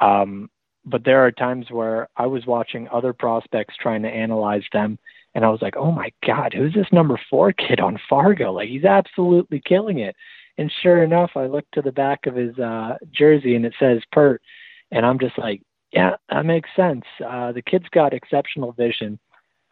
Um, 0.00 0.48
but 0.84 1.04
there 1.04 1.24
are 1.24 1.30
times 1.30 1.66
where 1.70 2.08
I 2.16 2.26
was 2.26 2.46
watching 2.46 2.88
other 2.88 3.12
prospects 3.12 3.74
trying 3.80 4.02
to 4.02 4.08
analyze 4.08 4.62
them 4.72 4.98
and 5.34 5.44
I 5.44 5.50
was 5.50 5.62
like, 5.62 5.76
oh 5.76 5.92
my 5.92 6.10
God, 6.26 6.54
who's 6.54 6.74
this 6.74 6.92
number 6.92 7.20
four 7.28 7.52
kid 7.52 7.80
on 7.80 7.98
Fargo? 8.08 8.52
Like 8.52 8.68
he's 8.68 8.84
absolutely 8.84 9.60
killing 9.64 9.98
it. 9.98 10.16
And 10.56 10.72
sure 10.82 11.02
enough, 11.02 11.32
I 11.36 11.46
looked 11.46 11.72
to 11.74 11.82
the 11.82 11.92
back 11.92 12.26
of 12.26 12.34
his 12.34 12.58
uh, 12.58 12.94
jersey 13.12 13.54
and 13.54 13.64
it 13.64 13.74
says 13.78 14.00
Peart. 14.12 14.42
And 14.90 15.04
I'm 15.04 15.18
just 15.18 15.38
like, 15.38 15.62
yeah, 15.92 16.16
that 16.30 16.44
makes 16.44 16.70
sense. 16.74 17.04
Uh, 17.24 17.52
the 17.52 17.62
kid's 17.62 17.88
got 17.90 18.14
exceptional 18.14 18.72
vision. 18.72 19.18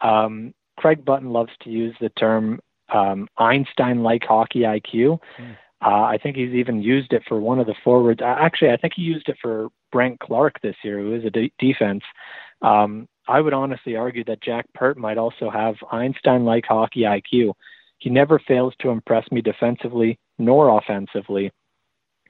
Um, 0.01 0.53
Craig 0.77 1.03
Button 1.03 1.31
loves 1.31 1.51
to 1.63 1.69
use 1.69 1.95
the 1.99 2.09
term 2.09 2.59
um, 2.89 3.27
Einstein 3.37 4.03
like 4.03 4.23
hockey 4.23 4.61
IQ. 4.61 5.19
Mm. 5.39 5.57
Uh, 5.85 6.03
I 6.03 6.17
think 6.21 6.35
he's 6.35 6.53
even 6.53 6.81
used 6.81 7.13
it 7.13 7.23
for 7.27 7.39
one 7.39 7.59
of 7.59 7.67
the 7.67 7.75
forwards. 7.83 8.21
Actually, 8.23 8.71
I 8.71 8.77
think 8.77 8.93
he 8.95 9.03
used 9.03 9.29
it 9.29 9.37
for 9.41 9.69
Brandt 9.91 10.19
Clarke 10.19 10.59
this 10.61 10.75
year, 10.83 10.99
who 10.99 11.13
is 11.13 11.23
a 11.23 11.29
de- 11.29 11.53
defense. 11.59 12.03
Um, 12.61 13.07
I 13.27 13.41
would 13.41 13.53
honestly 13.53 13.95
argue 13.95 14.23
that 14.25 14.41
Jack 14.41 14.65
Peart 14.73 14.97
might 14.97 15.17
also 15.17 15.49
have 15.49 15.75
Einstein 15.91 16.45
like 16.45 16.65
hockey 16.65 17.01
IQ. 17.01 17.53
He 17.99 18.09
never 18.09 18.39
fails 18.39 18.73
to 18.79 18.89
impress 18.89 19.29
me 19.31 19.41
defensively 19.41 20.17
nor 20.39 20.77
offensively. 20.77 21.51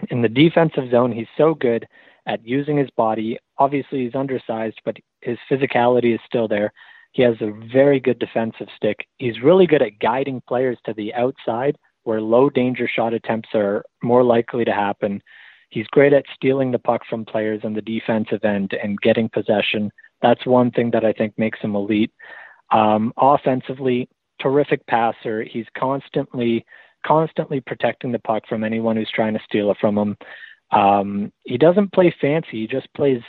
In 0.10 0.22
the 0.22 0.30
defensive 0.30 0.92
zone, 0.92 1.12
he's 1.12 1.28
so 1.38 1.54
good 1.54 1.88
at 2.26 2.46
using 2.46 2.78
his 2.78 2.90
body. 2.92 3.38
Obviously, 3.58 4.04
he's 4.04 4.16
undersized, 4.16 4.80
but 4.84 4.98
his 5.22 5.38
physicality 5.50 6.14
is 6.14 6.20
still 6.26 6.48
there. 6.48 6.72
He 7.12 7.24
has 7.24 7.36
a 7.42 7.54
very 7.74 8.00
good 8.00 8.20
defensive 8.20 8.68
stick. 8.76 9.08
He's 9.18 9.42
really 9.42 9.66
good 9.66 9.82
at 9.82 10.00
guiding 10.00 10.42
players 10.48 10.78
to 10.86 10.94
the 10.94 11.14
outside 11.14 11.78
where 12.04 12.22
low 12.22 12.50
danger 12.50 12.88
shot 12.88 13.14
attempts 13.14 13.50
are 13.54 13.84
more 14.02 14.24
likely 14.24 14.64
to 14.64 14.72
happen. 14.72 15.22
He's 15.70 15.88
great 15.88 16.14
at 16.14 16.24
stealing 16.34 16.72
the 16.72 16.80
puck 16.80 17.02
from 17.10 17.26
players 17.26 17.62
on 17.66 17.74
the 17.74 17.82
defensive 17.82 18.46
end 18.46 18.74
and 18.82 19.02
getting 19.02 19.28
possession. 19.28 19.92
That's 20.22 20.46
one 20.46 20.72
thing 20.72 20.92
that 20.92 21.04
I 21.04 21.12
think 21.12 21.38
makes 21.38 21.60
him 21.60 21.76
elite. 21.76 22.12
Um, 22.72 23.14
offensively, 23.18 24.08
terrific 24.40 24.86
passer. 24.88 25.44
He's 25.44 25.66
constantly 25.78 26.66
constantly 27.06 27.62
protecting 27.62 28.12
the 28.12 28.20
puck 28.20 28.44
from 28.50 28.64
anyone 28.64 28.96
who's 28.96 29.12
trying 29.14 29.34
to 29.34 29.44
steal 29.44 29.70
it 29.72 29.78
from 29.80 29.98
him. 29.98 30.18
Um, 30.72 31.32
he 31.44 31.58
doesn't 31.58 31.94
play 31.94 32.14
fancy. 32.20 32.62
He 32.62 32.68
just 32.68 32.88
plays 32.94 33.22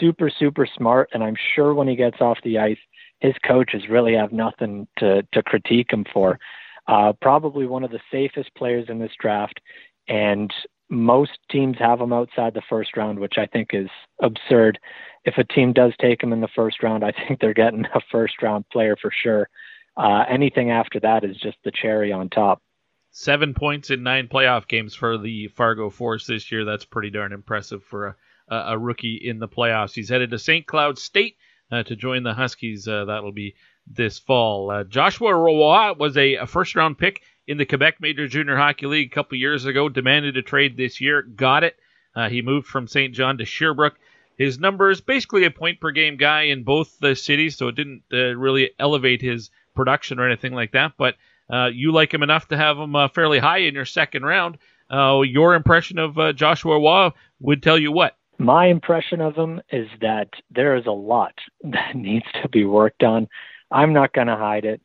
super 0.00 0.30
super 0.30 0.66
smart. 0.66 1.10
And 1.12 1.22
I'm 1.22 1.36
sure 1.54 1.74
when 1.74 1.88
he 1.88 1.96
gets 1.96 2.20
off 2.20 2.38
the 2.42 2.58
ice, 2.58 2.78
his 3.20 3.34
coaches 3.46 3.88
really 3.88 4.14
have 4.14 4.32
nothing 4.32 4.86
to 4.98 5.22
to 5.32 5.42
critique 5.42 5.92
him 5.92 6.04
for. 6.12 6.38
Uh, 6.86 7.12
probably 7.20 7.66
one 7.66 7.82
of 7.82 7.90
the 7.90 8.00
safest 8.12 8.54
players 8.54 8.86
in 8.88 8.98
this 8.98 9.12
draft, 9.20 9.60
and 10.08 10.52
most 10.88 11.32
teams 11.50 11.76
have 11.78 12.00
him 12.00 12.12
outside 12.12 12.54
the 12.54 12.62
first 12.68 12.96
round, 12.96 13.18
which 13.18 13.38
I 13.38 13.46
think 13.46 13.70
is 13.72 13.88
absurd. 14.22 14.78
If 15.24 15.36
a 15.36 15.44
team 15.44 15.72
does 15.72 15.92
take 16.00 16.22
him 16.22 16.32
in 16.32 16.40
the 16.40 16.48
first 16.54 16.82
round, 16.82 17.04
I 17.04 17.12
think 17.12 17.40
they're 17.40 17.54
getting 17.54 17.84
a 17.94 18.00
first 18.12 18.40
round 18.42 18.68
player 18.70 18.96
for 19.00 19.10
sure. 19.22 19.48
Uh, 19.96 20.24
anything 20.28 20.70
after 20.70 21.00
that 21.00 21.24
is 21.24 21.36
just 21.38 21.56
the 21.64 21.72
cherry 21.72 22.12
on 22.12 22.28
top. 22.28 22.62
Seven 23.10 23.54
points 23.54 23.90
in 23.90 24.02
nine 24.02 24.28
playoff 24.28 24.68
games 24.68 24.94
for 24.94 25.16
the 25.16 25.48
Fargo 25.48 25.88
Force 25.88 26.26
this 26.26 26.52
year. 26.52 26.66
That's 26.66 26.84
pretty 26.84 27.08
darn 27.08 27.32
impressive 27.32 27.82
for 27.82 28.18
a, 28.48 28.56
a 28.56 28.78
rookie 28.78 29.16
in 29.16 29.38
the 29.38 29.48
playoffs. 29.48 29.94
He's 29.94 30.10
headed 30.10 30.30
to 30.30 30.38
St. 30.38 30.66
Cloud 30.66 30.98
State 30.98 31.35
to 31.70 31.96
join 31.96 32.22
the 32.22 32.34
Huskies. 32.34 32.86
Uh, 32.88 33.04
that'll 33.06 33.32
be 33.32 33.54
this 33.86 34.18
fall. 34.18 34.70
Uh, 34.70 34.84
Joshua 34.84 35.34
Roy 35.34 35.92
was 35.94 36.16
a, 36.16 36.34
a 36.34 36.46
first 36.46 36.74
round 36.74 36.98
pick 36.98 37.22
in 37.46 37.58
the 37.58 37.66
Quebec 37.66 38.00
Major 38.00 38.26
Junior 38.26 38.56
Hockey 38.56 38.86
League 38.86 39.12
a 39.12 39.14
couple 39.14 39.38
years 39.38 39.64
ago. 39.64 39.88
Demanded 39.88 40.36
a 40.36 40.42
trade 40.42 40.76
this 40.76 41.00
year, 41.00 41.22
got 41.22 41.64
it. 41.64 41.76
Uh, 42.14 42.28
he 42.28 42.42
moved 42.42 42.66
from 42.66 42.88
Saint 42.88 43.14
John 43.14 43.38
to 43.38 43.44
Sherbrooke. 43.44 43.98
His 44.38 44.58
numbers 44.58 45.00
basically 45.00 45.44
a 45.44 45.50
point 45.50 45.80
per 45.80 45.90
game 45.92 46.16
guy 46.16 46.42
in 46.42 46.62
both 46.62 46.98
the 46.98 47.14
cities, 47.14 47.56
so 47.56 47.68
it 47.68 47.74
didn't 47.74 48.02
uh, 48.12 48.34
really 48.36 48.70
elevate 48.78 49.22
his 49.22 49.50
production 49.74 50.18
or 50.18 50.26
anything 50.26 50.52
like 50.52 50.72
that. 50.72 50.92
But 50.98 51.14
uh, 51.48 51.70
you 51.72 51.92
like 51.92 52.12
him 52.12 52.22
enough 52.22 52.48
to 52.48 52.56
have 52.56 52.76
him 52.76 52.96
uh, 52.96 53.08
fairly 53.08 53.38
high 53.38 53.58
in 53.58 53.74
your 53.74 53.84
second 53.84 54.24
round. 54.24 54.58
uh, 54.90 55.20
your 55.22 55.54
impression 55.54 55.98
of 55.98 56.18
uh, 56.18 56.32
Joshua 56.32 56.78
Roy 56.78 57.10
would 57.40 57.62
tell 57.62 57.78
you 57.78 57.92
what? 57.92 58.16
My 58.38 58.66
impression 58.66 59.20
of 59.20 59.34
him 59.34 59.60
is 59.70 59.88
that 60.00 60.28
there 60.50 60.76
is 60.76 60.86
a 60.86 60.92
lot 60.92 61.34
that 61.62 61.94
needs 61.94 62.26
to 62.42 62.48
be 62.48 62.64
worked 62.64 63.02
on. 63.02 63.28
I'm 63.70 63.92
not 63.92 64.12
going 64.12 64.28
to 64.28 64.36
hide 64.36 64.64
it. 64.64 64.80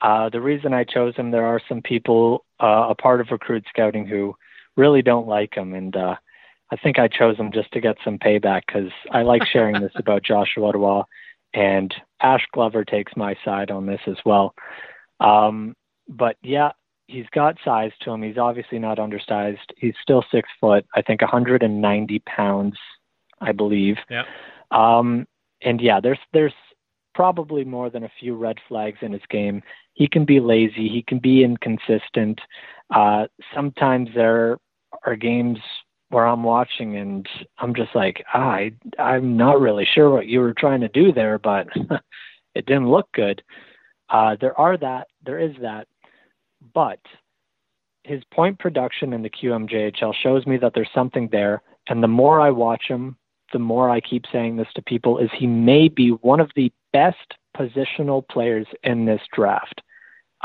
Uh, 0.00 0.28
the 0.28 0.40
reason 0.40 0.74
I 0.74 0.84
chose 0.84 1.16
him, 1.16 1.30
there 1.30 1.46
are 1.46 1.60
some 1.68 1.80
people, 1.80 2.44
uh, 2.60 2.88
a 2.90 2.94
part 2.94 3.20
of 3.20 3.28
recruit 3.30 3.64
scouting, 3.68 4.06
who 4.06 4.34
really 4.76 5.00
don't 5.00 5.26
like 5.26 5.54
him, 5.56 5.72
and 5.72 5.96
uh, 5.96 6.16
I 6.70 6.76
think 6.76 6.98
I 6.98 7.08
chose 7.08 7.38
him 7.38 7.50
just 7.50 7.72
to 7.72 7.80
get 7.80 7.96
some 8.04 8.18
payback 8.18 8.62
because 8.66 8.90
I 9.10 9.22
like 9.22 9.42
sharing 9.52 9.80
this 9.80 9.92
about 9.96 10.22
Joshua 10.22 10.72
Roy, 10.72 11.02
and 11.54 11.94
Ash 12.20 12.46
Glover 12.52 12.84
takes 12.84 13.16
my 13.16 13.34
side 13.42 13.70
on 13.70 13.86
this 13.86 14.00
as 14.06 14.16
well. 14.26 14.54
Um, 15.18 15.74
but 16.08 16.36
yeah, 16.42 16.72
he's 17.06 17.26
got 17.32 17.56
size 17.64 17.92
to 18.02 18.10
him. 18.10 18.22
He's 18.22 18.38
obviously 18.38 18.78
not 18.78 18.98
undersized. 18.98 19.72
He's 19.76 19.94
still 20.02 20.24
six 20.30 20.48
foot. 20.60 20.86
I 20.94 21.02
think 21.02 21.22
190 21.22 22.18
pounds, 22.20 22.76
I 23.40 23.52
believe. 23.52 23.96
Yeah. 24.10 24.24
Um, 24.70 25.26
and 25.62 25.80
yeah, 25.80 26.00
there's 26.00 26.18
there's 26.32 26.54
probably 27.14 27.64
more 27.64 27.88
than 27.88 28.04
a 28.04 28.12
few 28.20 28.34
red 28.34 28.58
flags 28.68 28.98
in 29.00 29.12
his 29.12 29.22
game. 29.30 29.62
He 29.94 30.06
can 30.06 30.24
be 30.24 30.38
lazy. 30.40 30.88
He 30.88 31.02
can 31.06 31.18
be 31.18 31.42
inconsistent. 31.42 32.38
Uh, 32.94 33.26
sometimes 33.54 34.10
there 34.14 34.58
are 35.04 35.16
games 35.16 35.58
where 36.10 36.26
I'm 36.26 36.44
watching 36.44 36.96
and 36.96 37.26
I'm 37.58 37.74
just 37.74 37.94
like, 37.94 38.22
ah, 38.34 38.50
I 38.50 38.72
I'm 38.98 39.36
not 39.36 39.60
really 39.60 39.86
sure 39.94 40.10
what 40.10 40.26
you 40.26 40.40
were 40.40 40.54
trying 40.54 40.80
to 40.82 40.88
do 40.88 41.12
there, 41.12 41.38
but 41.38 41.66
it 42.54 42.66
didn't 42.66 42.90
look 42.90 43.10
good. 43.12 43.42
Uh, 44.08 44.36
there 44.40 44.58
are 44.58 44.76
that, 44.76 45.08
there 45.24 45.40
is 45.40 45.56
that, 45.60 45.88
but 46.74 47.00
his 48.04 48.22
point 48.32 48.58
production 48.58 49.12
in 49.12 49.22
the 49.22 49.30
QMJHL 49.30 50.14
shows 50.22 50.46
me 50.46 50.56
that 50.58 50.72
there's 50.74 50.88
something 50.94 51.28
there. 51.32 51.62
And 51.88 52.02
the 52.02 52.08
more 52.08 52.40
I 52.40 52.50
watch 52.50 52.84
him, 52.86 53.16
the 53.52 53.58
more 53.58 53.90
I 53.90 54.00
keep 54.00 54.24
saying 54.32 54.56
this 54.56 54.68
to 54.74 54.82
people 54.82 55.18
is 55.18 55.30
he 55.32 55.46
may 55.46 55.88
be 55.88 56.10
one 56.10 56.40
of 56.40 56.50
the 56.56 56.72
best 56.92 57.34
positional 57.56 58.26
players 58.28 58.66
in 58.82 59.04
this 59.04 59.20
draft. 59.32 59.82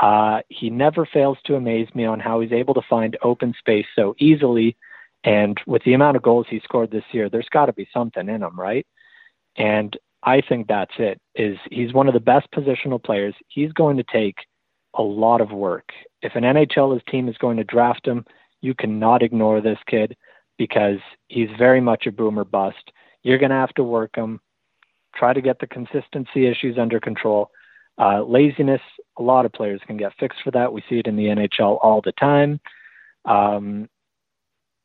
Uh, 0.00 0.40
he 0.48 0.70
never 0.70 1.06
fails 1.06 1.38
to 1.44 1.54
amaze 1.54 1.88
me 1.94 2.04
on 2.04 2.18
how 2.18 2.40
he's 2.40 2.52
able 2.52 2.74
to 2.74 2.82
find 2.88 3.16
open 3.22 3.54
space 3.58 3.86
so 3.94 4.14
easily. 4.18 4.76
And 5.24 5.60
with 5.66 5.84
the 5.84 5.94
amount 5.94 6.16
of 6.16 6.22
goals 6.22 6.46
he 6.48 6.60
scored 6.60 6.90
this 6.90 7.04
year, 7.12 7.28
there's 7.28 7.48
got 7.50 7.66
to 7.66 7.72
be 7.72 7.88
something 7.92 8.28
in 8.28 8.42
him, 8.42 8.58
right? 8.58 8.86
And 9.56 9.96
I 10.22 10.40
think 10.40 10.66
that's 10.66 10.94
it. 10.98 11.20
Is 11.34 11.58
he's 11.70 11.92
one 11.92 12.08
of 12.08 12.14
the 12.14 12.20
best 12.20 12.50
positional 12.52 13.02
players. 13.02 13.34
He's 13.48 13.72
going 13.72 13.96
to 13.98 14.04
take 14.04 14.36
a 14.94 15.02
lot 15.02 15.40
of 15.40 15.52
work. 15.52 15.90
If 16.22 16.34
an 16.34 16.44
NHL 16.44 17.04
team 17.06 17.28
is 17.28 17.38
going 17.38 17.56
to 17.58 17.64
draft 17.64 18.06
him, 18.06 18.24
you 18.60 18.74
cannot 18.74 19.22
ignore 19.22 19.60
this 19.60 19.78
kid 19.86 20.16
because 20.62 21.00
he's 21.26 21.48
very 21.58 21.80
much 21.80 22.06
a 22.06 22.12
boomer 22.12 22.44
bust. 22.44 22.92
You're 23.24 23.38
going 23.38 23.50
to 23.50 23.56
have 23.56 23.74
to 23.74 23.82
work 23.82 24.14
him, 24.14 24.38
try 25.12 25.32
to 25.32 25.40
get 25.40 25.58
the 25.58 25.66
consistency 25.66 26.46
issues 26.46 26.78
under 26.78 27.00
control. 27.00 27.50
Uh, 27.98 28.22
laziness, 28.22 28.80
a 29.18 29.22
lot 29.24 29.44
of 29.44 29.52
players 29.52 29.80
can 29.88 29.96
get 29.96 30.12
fixed 30.20 30.38
for 30.44 30.52
that. 30.52 30.72
We 30.72 30.84
see 30.88 31.00
it 31.00 31.08
in 31.08 31.16
the 31.16 31.24
NHL 31.24 31.80
all 31.82 32.00
the 32.00 32.12
time. 32.12 32.60
Um, 33.24 33.88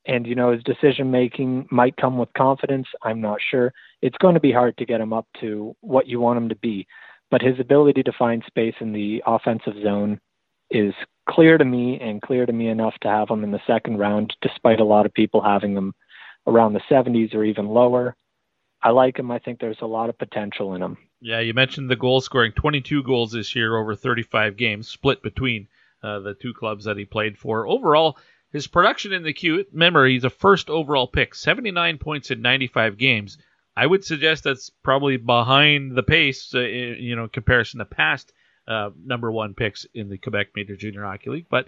and 0.07 0.25
you 0.25 0.33
know 0.33 0.51
his 0.51 0.63
decision 0.63 1.11
making 1.11 1.67
might 1.69 1.97
come 1.97 2.17
with 2.17 2.31
confidence 2.31 2.87
i'm 3.03 3.19
not 3.19 3.39
sure 3.51 3.73
it's 4.01 4.17
going 4.19 4.35
to 4.35 4.39
be 4.39 4.53
hard 4.53 4.77
to 4.77 4.85
get 4.85 5.01
him 5.01 5.11
up 5.11 5.27
to 5.41 5.75
what 5.81 6.07
you 6.07 6.17
want 6.21 6.37
him 6.37 6.47
to 6.47 6.55
be 6.55 6.87
but 7.29 7.41
his 7.41 7.59
ability 7.59 8.03
to 8.03 8.13
find 8.17 8.41
space 8.47 8.75
in 8.79 8.93
the 8.93 9.21
offensive 9.25 9.73
zone 9.83 10.17
is 10.69 10.93
clear 11.29 11.57
to 11.57 11.65
me 11.65 11.99
and 11.99 12.21
clear 12.21 12.45
to 12.45 12.53
me 12.53 12.67
enough 12.67 12.95
to 13.01 13.07
have 13.07 13.29
him 13.29 13.43
in 13.43 13.51
the 13.51 13.61
second 13.67 13.97
round 13.97 14.35
despite 14.41 14.79
a 14.79 14.85
lot 14.85 15.05
of 15.05 15.13
people 15.13 15.41
having 15.41 15.73
them 15.73 15.93
around 16.45 16.73
the 16.73 16.81
70s 16.89 17.33
or 17.33 17.43
even 17.43 17.67
lower. 17.67 18.15
I 18.81 18.91
like 18.91 19.17
him 19.17 19.31
i 19.31 19.39
think 19.39 19.59
there's 19.59 19.81
a 19.81 19.87
lot 19.87 20.09
of 20.09 20.19
potential 20.19 20.75
in 20.75 20.83
him 20.83 20.97
yeah 21.19 21.39
you 21.39 21.53
mentioned 21.53 21.89
the 21.89 21.95
goal 21.95 22.21
scoring. 22.21 22.51
22 22.51 23.03
goals 23.03 23.31
this 23.31 23.55
year 23.55 23.75
over 23.75 23.95
35 23.95 24.55
games 24.55 24.87
split 24.87 25.21
between 25.23 25.67
uh, 26.03 26.19
the 26.19 26.35
two 26.35 26.53
clubs 26.53 26.85
that 26.85 26.95
he 26.95 27.05
played 27.05 27.37
for. 27.37 27.67
Overall 27.67 28.17
his 28.49 28.67
production 28.67 29.11
in 29.11 29.23
the 29.23 29.33
Q, 29.33 29.65
remember, 29.73 30.07
he's 30.07 30.23
a 30.23 30.29
first 30.29 30.69
overall 30.69 31.07
pick, 31.07 31.35
79 31.35 31.97
points 31.97 32.31
in 32.31 32.41
95 32.41 32.97
games. 32.97 33.37
I 33.75 33.85
would 33.85 34.03
suggest 34.03 34.43
that's 34.43 34.69
probably 34.69 35.17
behind 35.17 35.91
the 35.91 36.03
pace, 36.03 36.53
uh, 36.55 36.59
you 36.59 37.15
know, 37.15 37.27
comparison 37.27 37.79
to 37.79 37.85
past 37.85 38.31
uh, 38.67 38.89
number 39.03 39.31
one 39.31 39.53
picks 39.53 39.85
in 39.93 40.09
the 40.09 40.17
Quebec 40.17 40.47
Major 40.55 40.75
Junior 40.75 41.03
Hockey 41.03 41.29
League. 41.29 41.47
But 41.49 41.67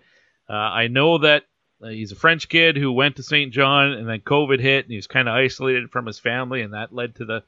uh, 0.49 0.53
I 0.53 0.87
know 0.87 1.19
that 1.19 1.43
uh, 1.83 1.87
he's 1.87 2.11
a 2.11 2.15
French 2.15 2.49
kid 2.49 2.75
who 2.75 2.91
went 2.91 3.15
to 3.15 3.23
Saint 3.23 3.53
John, 3.53 3.91
and 3.91 4.07
then 4.07 4.19
COVID 4.19 4.59
hit, 4.59 4.85
and 4.85 4.91
he 4.91 4.97
was 4.97 5.07
kind 5.07 5.29
of 5.29 5.35
isolated 5.35 5.91
from 5.91 6.05
his 6.05 6.19
family, 6.19 6.61
and 6.61 6.73
that 6.73 6.93
led 6.93 7.15
to 7.15 7.25
the 7.25 7.43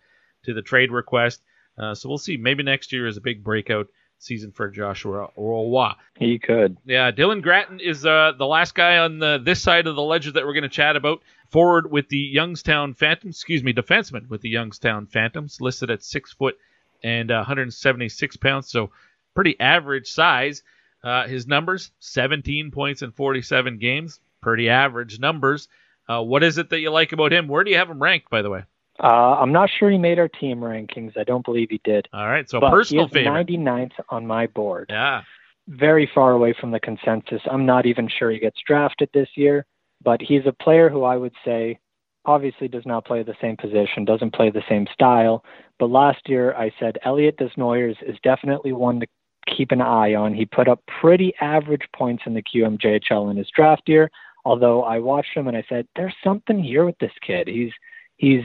to 0.45 0.53
the 0.53 0.61
trade 0.61 0.91
request. 0.91 1.41
Uh, 1.77 1.93
so 1.95 2.09
we'll 2.09 2.17
see. 2.17 2.37
Maybe 2.37 2.63
next 2.63 2.91
year 2.91 3.07
is 3.07 3.17
a 3.17 3.21
big 3.21 3.43
breakout 3.43 3.87
season 4.21 4.51
for 4.51 4.69
Joshua 4.69 5.29
Roy. 5.35 5.91
He 6.17 6.39
could. 6.39 6.77
Yeah, 6.85 7.11
Dylan 7.11 7.41
Gratton 7.41 7.79
is 7.79 8.05
uh, 8.05 8.33
the 8.37 8.45
last 8.45 8.75
guy 8.75 8.99
on 8.99 9.19
the, 9.19 9.41
this 9.43 9.61
side 9.61 9.87
of 9.87 9.95
the 9.95 10.01
ledger 10.01 10.31
that 10.31 10.45
we're 10.45 10.53
going 10.53 10.63
to 10.63 10.69
chat 10.69 10.95
about. 10.95 11.21
Forward 11.49 11.91
with 11.91 12.07
the 12.07 12.17
Youngstown 12.17 12.93
Phantoms, 12.93 13.37
excuse 13.37 13.63
me, 13.63 13.73
defenseman 13.73 14.29
with 14.29 14.41
the 14.41 14.49
Youngstown 14.49 15.07
Phantoms, 15.07 15.59
listed 15.59 15.89
at 15.89 16.03
six 16.03 16.31
foot 16.31 16.57
and 17.03 17.31
uh, 17.31 17.37
176 17.37 18.37
pounds, 18.37 18.69
so 18.69 18.91
pretty 19.35 19.59
average 19.59 20.07
size. 20.07 20.63
Uh, 21.03 21.27
his 21.27 21.47
numbers: 21.47 21.91
17 21.99 22.71
points 22.71 23.01
in 23.01 23.11
47 23.11 23.77
games, 23.79 24.19
pretty 24.41 24.69
average 24.69 25.19
numbers. 25.19 25.67
Uh, 26.07 26.21
what 26.21 26.43
is 26.43 26.57
it 26.57 26.69
that 26.69 26.79
you 26.79 26.91
like 26.91 27.11
about 27.11 27.31
him? 27.31 27.47
Where 27.47 27.63
do 27.63 27.71
you 27.71 27.77
have 27.77 27.89
him 27.89 28.01
ranked, 28.01 28.29
by 28.29 28.41
the 28.41 28.49
way? 28.49 28.63
Uh, 29.01 29.37
I'm 29.39 29.51
not 29.51 29.69
sure 29.79 29.89
he 29.89 29.97
made 29.97 30.19
our 30.19 30.27
team 30.27 30.59
rankings. 30.59 31.17
I 31.17 31.23
don't 31.23 31.43
believe 31.43 31.69
he 31.69 31.81
did. 31.83 32.07
All 32.13 32.27
right, 32.27 32.47
so 32.49 32.59
but 32.59 32.69
personal 32.69 33.05
he 33.05 33.19
is 33.19 33.25
favorite. 33.25 33.47
99th 33.47 33.93
on 34.09 34.27
my 34.27 34.47
board. 34.47 34.87
Yeah. 34.89 35.23
Very 35.67 36.09
far 36.13 36.31
away 36.31 36.53
from 36.59 36.71
the 36.71 36.79
consensus. 36.79 37.41
I'm 37.49 37.65
not 37.65 37.85
even 37.85 38.09
sure 38.09 38.29
he 38.29 38.39
gets 38.39 38.59
drafted 38.65 39.09
this 39.13 39.29
year, 39.35 39.65
but 40.03 40.21
he's 40.21 40.45
a 40.45 40.51
player 40.51 40.89
who 40.89 41.03
I 41.03 41.17
would 41.17 41.33
say 41.45 41.79
obviously 42.25 42.67
does 42.67 42.85
not 42.85 43.05
play 43.05 43.23
the 43.23 43.35
same 43.41 43.57
position, 43.57 44.05
doesn't 44.05 44.35
play 44.35 44.51
the 44.51 44.63
same 44.69 44.85
style. 44.93 45.43
But 45.79 45.89
last 45.89 46.27
year 46.27 46.53
I 46.53 46.71
said 46.79 46.99
Elliot 47.03 47.37
Desnoyers 47.37 47.95
is 48.05 48.17
definitely 48.21 48.73
one 48.73 48.99
to 48.99 49.07
keep 49.47 49.71
an 49.71 49.81
eye 49.81 50.13
on. 50.15 50.33
He 50.33 50.45
put 50.45 50.67
up 50.67 50.81
pretty 51.01 51.33
average 51.41 51.87
points 51.95 52.23
in 52.25 52.33
the 52.33 52.43
QMJHL 52.43 53.29
in 53.31 53.37
his 53.37 53.49
draft 53.55 53.83
year. 53.87 54.09
Although 54.45 54.83
I 54.83 54.99
watched 54.99 55.35
him 55.35 55.47
and 55.47 55.55
I 55.55 55.63
said, 55.69 55.87
there's 55.95 56.15
something 56.23 56.61
here 56.63 56.85
with 56.85 56.97
this 56.99 57.11
kid. 57.25 57.47
He's 57.47 57.71
he's 58.17 58.43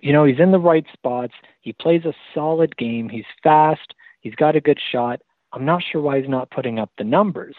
you 0.00 0.12
know, 0.12 0.24
he's 0.24 0.40
in 0.40 0.50
the 0.50 0.58
right 0.58 0.84
spots. 0.92 1.32
He 1.60 1.72
plays 1.74 2.04
a 2.04 2.12
solid 2.34 2.76
game. 2.76 3.08
He's 3.08 3.24
fast. 3.42 3.94
He's 4.20 4.34
got 4.34 4.56
a 4.56 4.60
good 4.60 4.80
shot. 4.90 5.20
I'm 5.52 5.64
not 5.64 5.82
sure 5.82 6.00
why 6.00 6.18
he's 6.20 6.28
not 6.28 6.50
putting 6.50 6.78
up 6.80 6.90
the 6.98 7.04
numbers. 7.04 7.54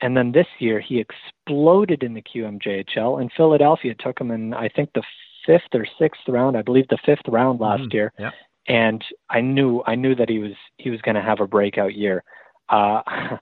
And 0.00 0.16
then 0.16 0.32
this 0.32 0.48
year, 0.58 0.80
he 0.80 0.98
exploded 0.98 2.02
in 2.02 2.12
the 2.14 2.22
QMJHL, 2.22 3.20
and 3.20 3.30
Philadelphia 3.36 3.94
took 3.94 4.20
him 4.20 4.30
in, 4.30 4.52
I 4.52 4.68
think, 4.68 4.90
the 4.94 5.02
fifth 5.46 5.72
or 5.74 5.86
sixth 5.98 6.22
round. 6.28 6.56
I 6.56 6.62
believe 6.62 6.88
the 6.88 6.98
fifth 7.04 7.26
round 7.28 7.60
last 7.60 7.84
Mm, 7.84 7.94
year. 7.94 8.12
yeah. 8.18 8.32
And 8.68 9.04
I 9.30 9.40
knew, 9.40 9.82
I 9.86 9.94
knew 9.94 10.14
that 10.14 10.28
he 10.28 10.38
was, 10.38 10.52
he 10.76 10.90
was 10.90 11.00
going 11.02 11.14
to 11.14 11.22
have 11.22 11.40
a 11.40 11.46
breakout 11.46 11.94
year. 11.94 12.24
Uh, 12.68 13.02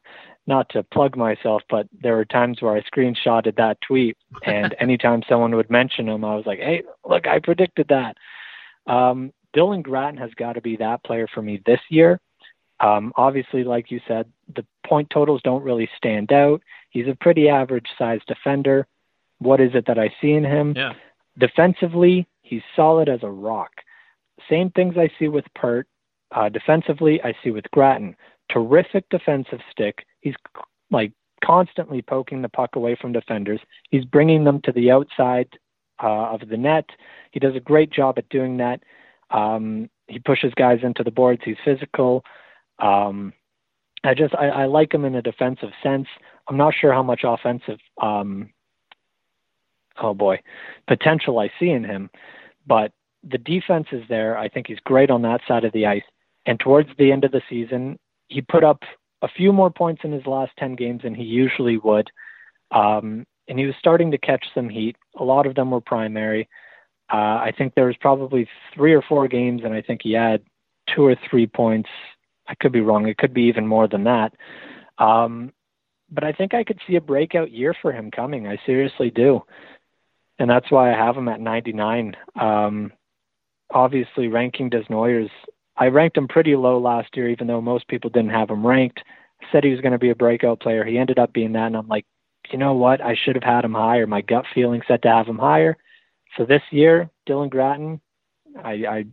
not 0.47 0.69
to 0.71 0.83
plug 0.83 1.17
myself, 1.17 1.63
but 1.71 1.89
there 2.03 2.17
were 2.17 2.25
times 2.25 2.61
where 2.61 2.77
I 2.77 2.83
screenshotted 2.83 3.57
that 3.57 3.79
tweet, 3.81 4.17
and 4.45 4.75
anytime 4.81 5.23
someone 5.29 5.55
would 5.55 5.71
mention 5.71 6.09
him, 6.09 6.25
I 6.25 6.35
was 6.35 6.45
like, 6.47 6.59
"Hey, 6.59 6.83
look, 7.09 7.27
I 7.27 7.39
predicted 7.39 7.89
that." 7.89 8.17
Um, 8.87 9.33
Dylan 9.57 9.83
Gratton 9.83 10.19
has 10.19 10.31
got 10.35 10.55
to 10.55 10.61
be 10.61 10.77
that 10.77 11.03
player 11.05 11.27
for 11.33 11.41
me 11.41 11.63
this 11.65 11.81
year. 11.89 12.21
Um, 12.81 13.13
obviously, 13.17 13.65
like 13.65 13.91
you 13.91 14.01
said, 14.07 14.27
the 14.55 14.67
point 14.87 15.09
totals 15.11 15.41
don't 15.45 15.63
really 15.63 15.89
stand 15.97 16.33
out. 16.33 16.61
He's 16.91 17.09
a 17.09 17.17
pretty 17.21 17.49
average 17.49 17.87
sized 17.97 18.27
defender. 18.27 18.87
What 19.39 19.61
is 19.61 19.71
it 19.75 19.87
that 19.87 19.99
I 19.99 20.13
see 20.21 20.33
in 20.33 20.45
him? 20.45 20.75
Yeah. 20.77 20.93
Defensively, 21.39 22.27
he's 22.43 22.63
solid 22.77 23.09
as 23.09 23.21
a 23.23 23.31
rock. 23.31 23.71
Same 24.49 24.71
things 24.71 24.97
I 24.97 25.11
see 25.19 25.29
with 25.29 25.45
Peart. 25.55 25.87
Uh, 26.35 26.49
defensively, 26.49 27.21
I 27.23 27.35
see 27.43 27.51
with 27.51 27.71
Gratton. 27.71 28.17
Terrific 28.51 29.09
defensive 29.09 29.61
stick. 29.71 30.05
He's 30.21 30.35
like 30.91 31.13
constantly 31.45 32.03
poking 32.03 32.43
the 32.43 32.49
puck 32.49 32.77
away 32.77 32.97
from 33.01 33.13
defenders. 33.13 33.61
He's 33.91 34.05
bringing 34.05 34.45
them 34.45 34.61
to 34.63 34.73
the 34.73 34.91
outside 34.91 35.49
uh, 36.03 36.33
of 36.33 36.49
the 36.49 36.57
net. 36.57 36.89
He 37.31 37.41
does 37.41 37.55
a 37.55 37.61
great 37.61 37.91
job 37.91 38.19
at 38.19 38.29
doing 38.29 38.57
that. 38.59 38.83
Um, 39.31 39.89
he 40.07 40.19
pushes 40.19 40.53
guys 40.55 40.81
into 40.83 41.03
the 41.03 41.11
boards. 41.11 41.43
He's 41.45 41.57
physical. 41.65 42.25
Um, 42.79 43.33
I 44.05 44.15
just 44.15 44.35
I, 44.35 44.49
I 44.49 44.65
like 44.67 44.93
him 44.93 45.05
in 45.05 45.15
a 45.15 45.23
defensive 45.23 45.71
sense. 45.83 46.07
I'm 46.49 46.57
not 46.57 46.75
sure 46.79 46.93
how 46.93 47.03
much 47.03 47.23
offensive 47.25 47.79
um, 48.01 48.51
oh 50.01 50.15
boy 50.15 50.41
potential 50.87 51.39
I 51.39 51.51
see 51.59 51.71
in 51.71 51.85
him, 51.85 52.11
but 52.67 52.93
the 53.29 53.39
defense 53.39 53.87
is 53.93 54.03
there. 54.09 54.37
I 54.37 54.49
think 54.49 54.67
he's 54.67 54.79
great 54.85 55.11
on 55.11 55.23
that 55.23 55.41
side 55.49 55.65
of 55.65 55.73
the 55.73 55.87
ice. 55.87 56.03
And 56.47 56.61
towards 56.61 56.91
the 56.99 57.11
end 57.11 57.25
of 57.25 57.33
the 57.33 57.43
season, 57.49 57.99
he 58.29 58.43
put 58.43 58.65
up 58.65 58.83
a 59.23 59.29
few 59.29 59.53
more 59.53 59.71
points 59.71 60.03
in 60.05 60.13
his 60.13 60.27
last 60.27 60.53
10 60.59 60.75
games 60.77 61.03
than 61.03 61.15
he 61.15 61.25
usually 61.25 61.79
would. 61.79 62.11
Um, 62.71 63.25
and 63.49 63.59
he 63.59 63.67
was 63.67 63.75
starting 63.79 64.11
to 64.11 64.19
catch 64.19 64.45
some 64.55 64.69
heat. 64.69 64.97
A 65.19 65.25
lot 65.25 65.47
of 65.47 65.55
them 65.55 65.71
were 65.71 65.81
primary. 65.81 66.49
Uh, 67.13 67.17
I 67.17 67.53
think 67.57 67.75
there 67.75 67.87
was 67.87 67.97
probably 68.01 68.49
three 68.75 68.95
or 68.95 69.03
four 69.03 69.29
games, 69.29 69.63
and 69.65 69.75
I 69.75 69.83
think 69.83 70.01
he 70.03 70.13
had 70.13 70.43
two 70.95 71.05
or 71.05 71.17
three 71.31 71.47
points. 71.47 71.89
I 72.47 72.55
could 72.55 72.73
be 72.73 72.81
wrong. 72.81 73.07
It 73.07 73.19
could 73.19 73.35
be 73.35 73.43
even 73.43 73.67
more 73.67 73.89
than 73.89 74.05
that. 74.05 74.35
Um, 74.99 75.53
but 76.11 76.25
I 76.25 76.33
think 76.33 76.55
I 76.55 76.65
could 76.65 76.81
see 76.87 76.97
a 76.97 77.01
breakout 77.01 77.51
year 77.51 77.75
for 77.81 77.93
him 77.93 78.11
coming. 78.11 78.47
I 78.47 78.59
seriously 78.65 79.11
do. 79.11 79.43
And 80.39 80.51
that's 80.51 80.71
why 80.71 80.93
I 80.93 80.97
have 80.97 81.17
him 81.17 81.29
at 81.29 81.41
99. 81.41 82.17
Um, 82.39 82.93
obviously, 83.71 84.29
ranking 84.29 84.71
Desnoyers, 84.71 85.31
I 85.77 85.87
ranked 85.87 86.17
him 86.17 86.29
pretty 86.29 86.57
low 86.57 86.79
last 86.79 87.17
year, 87.17 87.29
even 87.29 87.47
though 87.47 87.61
most 87.61 87.89
people 87.89 88.11
didn't 88.11 88.31
have 88.31 88.51
him 88.51 88.67
ranked. 88.67 89.01
Said 89.51 89.65
he 89.65 89.71
was 89.71 89.81
going 89.81 89.93
to 89.93 89.99
be 89.99 90.11
a 90.11 90.15
breakout 90.15 90.61
player. 90.61 90.85
He 90.85 90.99
ended 90.99 91.19
up 91.19 91.33
being 91.33 91.53
that. 91.53 91.67
And 91.67 91.77
I'm 91.77 91.89
like, 91.89 92.07
you 92.51 92.59
know 92.59 92.75
what? 92.75 93.01
I 93.01 93.15
should 93.15 93.35
have 93.35 93.45
had 93.45 93.65
him 93.65 93.75
higher. 93.75 94.07
My 94.07 94.21
gut 94.21 94.45
feeling 94.55 94.83
said 94.87 95.03
to 95.03 95.09
have 95.09 95.27
him 95.27 95.39
higher. 95.39 95.77
So 96.37 96.45
this 96.45 96.63
year, 96.71 97.11
Dylan 97.29 97.51
Gratton, 97.51 98.01
I, 98.63 98.73
I 98.89 99.05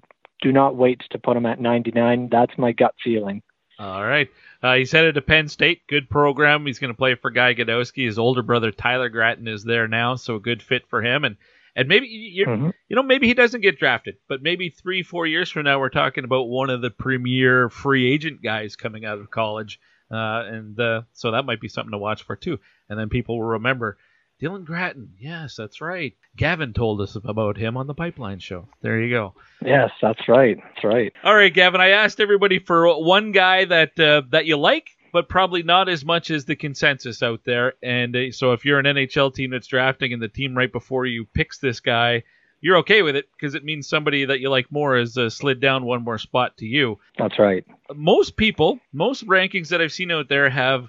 do 0.41 0.51
not 0.51 0.75
wait 0.75 1.01
to 1.11 1.19
put 1.19 1.38
him 1.38 1.45
at 1.45 1.59
99. 1.59 2.30
That's 2.31 2.57
my 2.57 2.71
gut 2.71 2.95
feeling. 3.03 3.41
All 3.80 4.03
right. 4.03 4.30
Uh, 4.61 4.75
he's 4.75 4.91
headed 4.91 5.15
to 5.15 5.21
Penn 5.21 5.47
State. 5.47 5.88
Good 5.88 6.09
program. 6.09 6.65
He's 6.65 6.77
going 6.77 6.93
to 6.93 6.97
play 6.97 7.15
for 7.15 7.31
Guy 7.31 7.55
Gadowsky. 7.55 8.05
His 8.05 8.19
older 8.19 8.43
brother 8.43 8.71
Tyler 8.71 9.09
Gratton 9.09 9.47
is 9.47 9.63
there 9.63 9.88
now, 9.88 10.15
so 10.15 10.35
a 10.35 10.39
good 10.39 10.61
fit 10.61 10.88
for 10.88 11.01
him. 11.01 11.23
And 11.23 11.38
and 11.75 11.88
maybe 11.88 12.08
you 12.08 12.45
mm-hmm. 12.45 12.69
you 12.90 12.95
know 12.95 13.03
maybe 13.03 13.27
he 13.27 13.33
doesn't 13.33 13.61
get 13.61 13.80
drafted, 13.80 14.17
but 14.27 14.41
maybe 14.41 14.69
three 14.69 15.03
four 15.03 15.25
years 15.25 15.50
from 15.50 15.64
now 15.64 15.80
we're 15.80 15.90
talking 15.90 16.24
about 16.24 16.43
one 16.43 16.69
of 16.69 16.82
the 16.82 16.91
premier 16.91 17.69
free 17.69 18.11
agent 18.11 18.41
guys 18.41 18.75
coming 18.75 19.06
out 19.06 19.19
of 19.19 19.32
college, 19.32 19.80
uh, 20.11 20.43
and 20.45 20.80
uh, 20.80 21.01
so 21.14 21.32
that 21.32 21.45
might 21.45 21.61
be 21.61 21.67
something 21.67 21.91
to 21.91 21.98
watch 21.98 22.24
for 22.24 22.35
too. 22.35 22.59
And 22.90 23.00
then 23.00 23.09
people 23.09 23.38
will 23.38 23.50
remember 23.50 23.98
Dylan 24.41 24.66
Gratton. 24.66 25.14
Yes, 25.19 25.56
that's 25.56 25.82
right. 25.82 26.14
Gavin 26.35 26.74
told 26.74 27.00
us 27.00 27.16
about 27.16 27.58
him 27.58 27.77
on 27.77 27.88
the 27.88 27.93
Pipeline 27.93 28.40
Show. 28.40 28.67
There 28.82 29.00
you 29.00 29.09
go. 29.09 29.35
Yes, 29.64 29.91
that's 30.01 30.27
right. 30.27 30.58
That's 30.58 30.83
right. 30.83 31.14
All 31.24 31.35
right, 31.35 31.53
Gavin. 31.53 31.80
I 31.80 31.90
asked 31.90 32.19
everybody 32.19 32.59
for 32.59 32.88
one 33.03 33.32
guy 33.32 33.66
that 33.66 34.00
uh, 34.00 34.24
that 34.32 34.48
you 34.48 34.58
like, 34.58 34.90
but 35.11 35.30
probably 35.30 35.64
not 35.64 35.90
as 35.90 36.06
much 36.06 36.31
as 36.31 36.45
the 36.45 36.56
consensus 36.56 37.22
out 37.22 37.41
there. 37.43 37.73
And 37.83 38.15
uh, 38.15 38.31
so, 38.31 38.53
if 38.53 38.65
you're 38.65 38.80
an 38.80 38.85
NHL 38.85 39.33
team 39.33 39.51
that's 39.51 39.67
drafting 39.67 40.14
and 40.14 40.22
the 40.22 40.27
team 40.27 40.57
right 40.57 40.72
before 40.72 41.06
you 41.06 41.25
picks 41.25 41.57
this 41.57 41.80
guy, 41.80 42.23
you're 42.61 42.77
okay 42.77 43.01
with 43.01 43.15
it 43.15 43.27
because 43.33 43.56
it 43.56 43.64
means 43.64 43.88
somebody 43.88 44.25
that 44.25 44.40
you 44.40 44.49
like 44.49 44.72
more 44.72 44.98
has 44.98 45.17
uh, 45.17 45.30
slid 45.30 45.59
down 45.59 45.85
one 45.85 46.03
more 46.03 46.17
spot 46.17 46.57
to 46.57 46.65
you. 46.65 46.99
That's 47.17 47.40
right. 47.40 47.65
Most 47.93 48.38
people, 48.38 48.80
most 48.93 49.27
rankings 49.27 49.69
that 49.69 49.81
I've 49.81 49.91
seen 49.91 50.11
out 50.11 50.30
there 50.30 50.49
have 50.49 50.88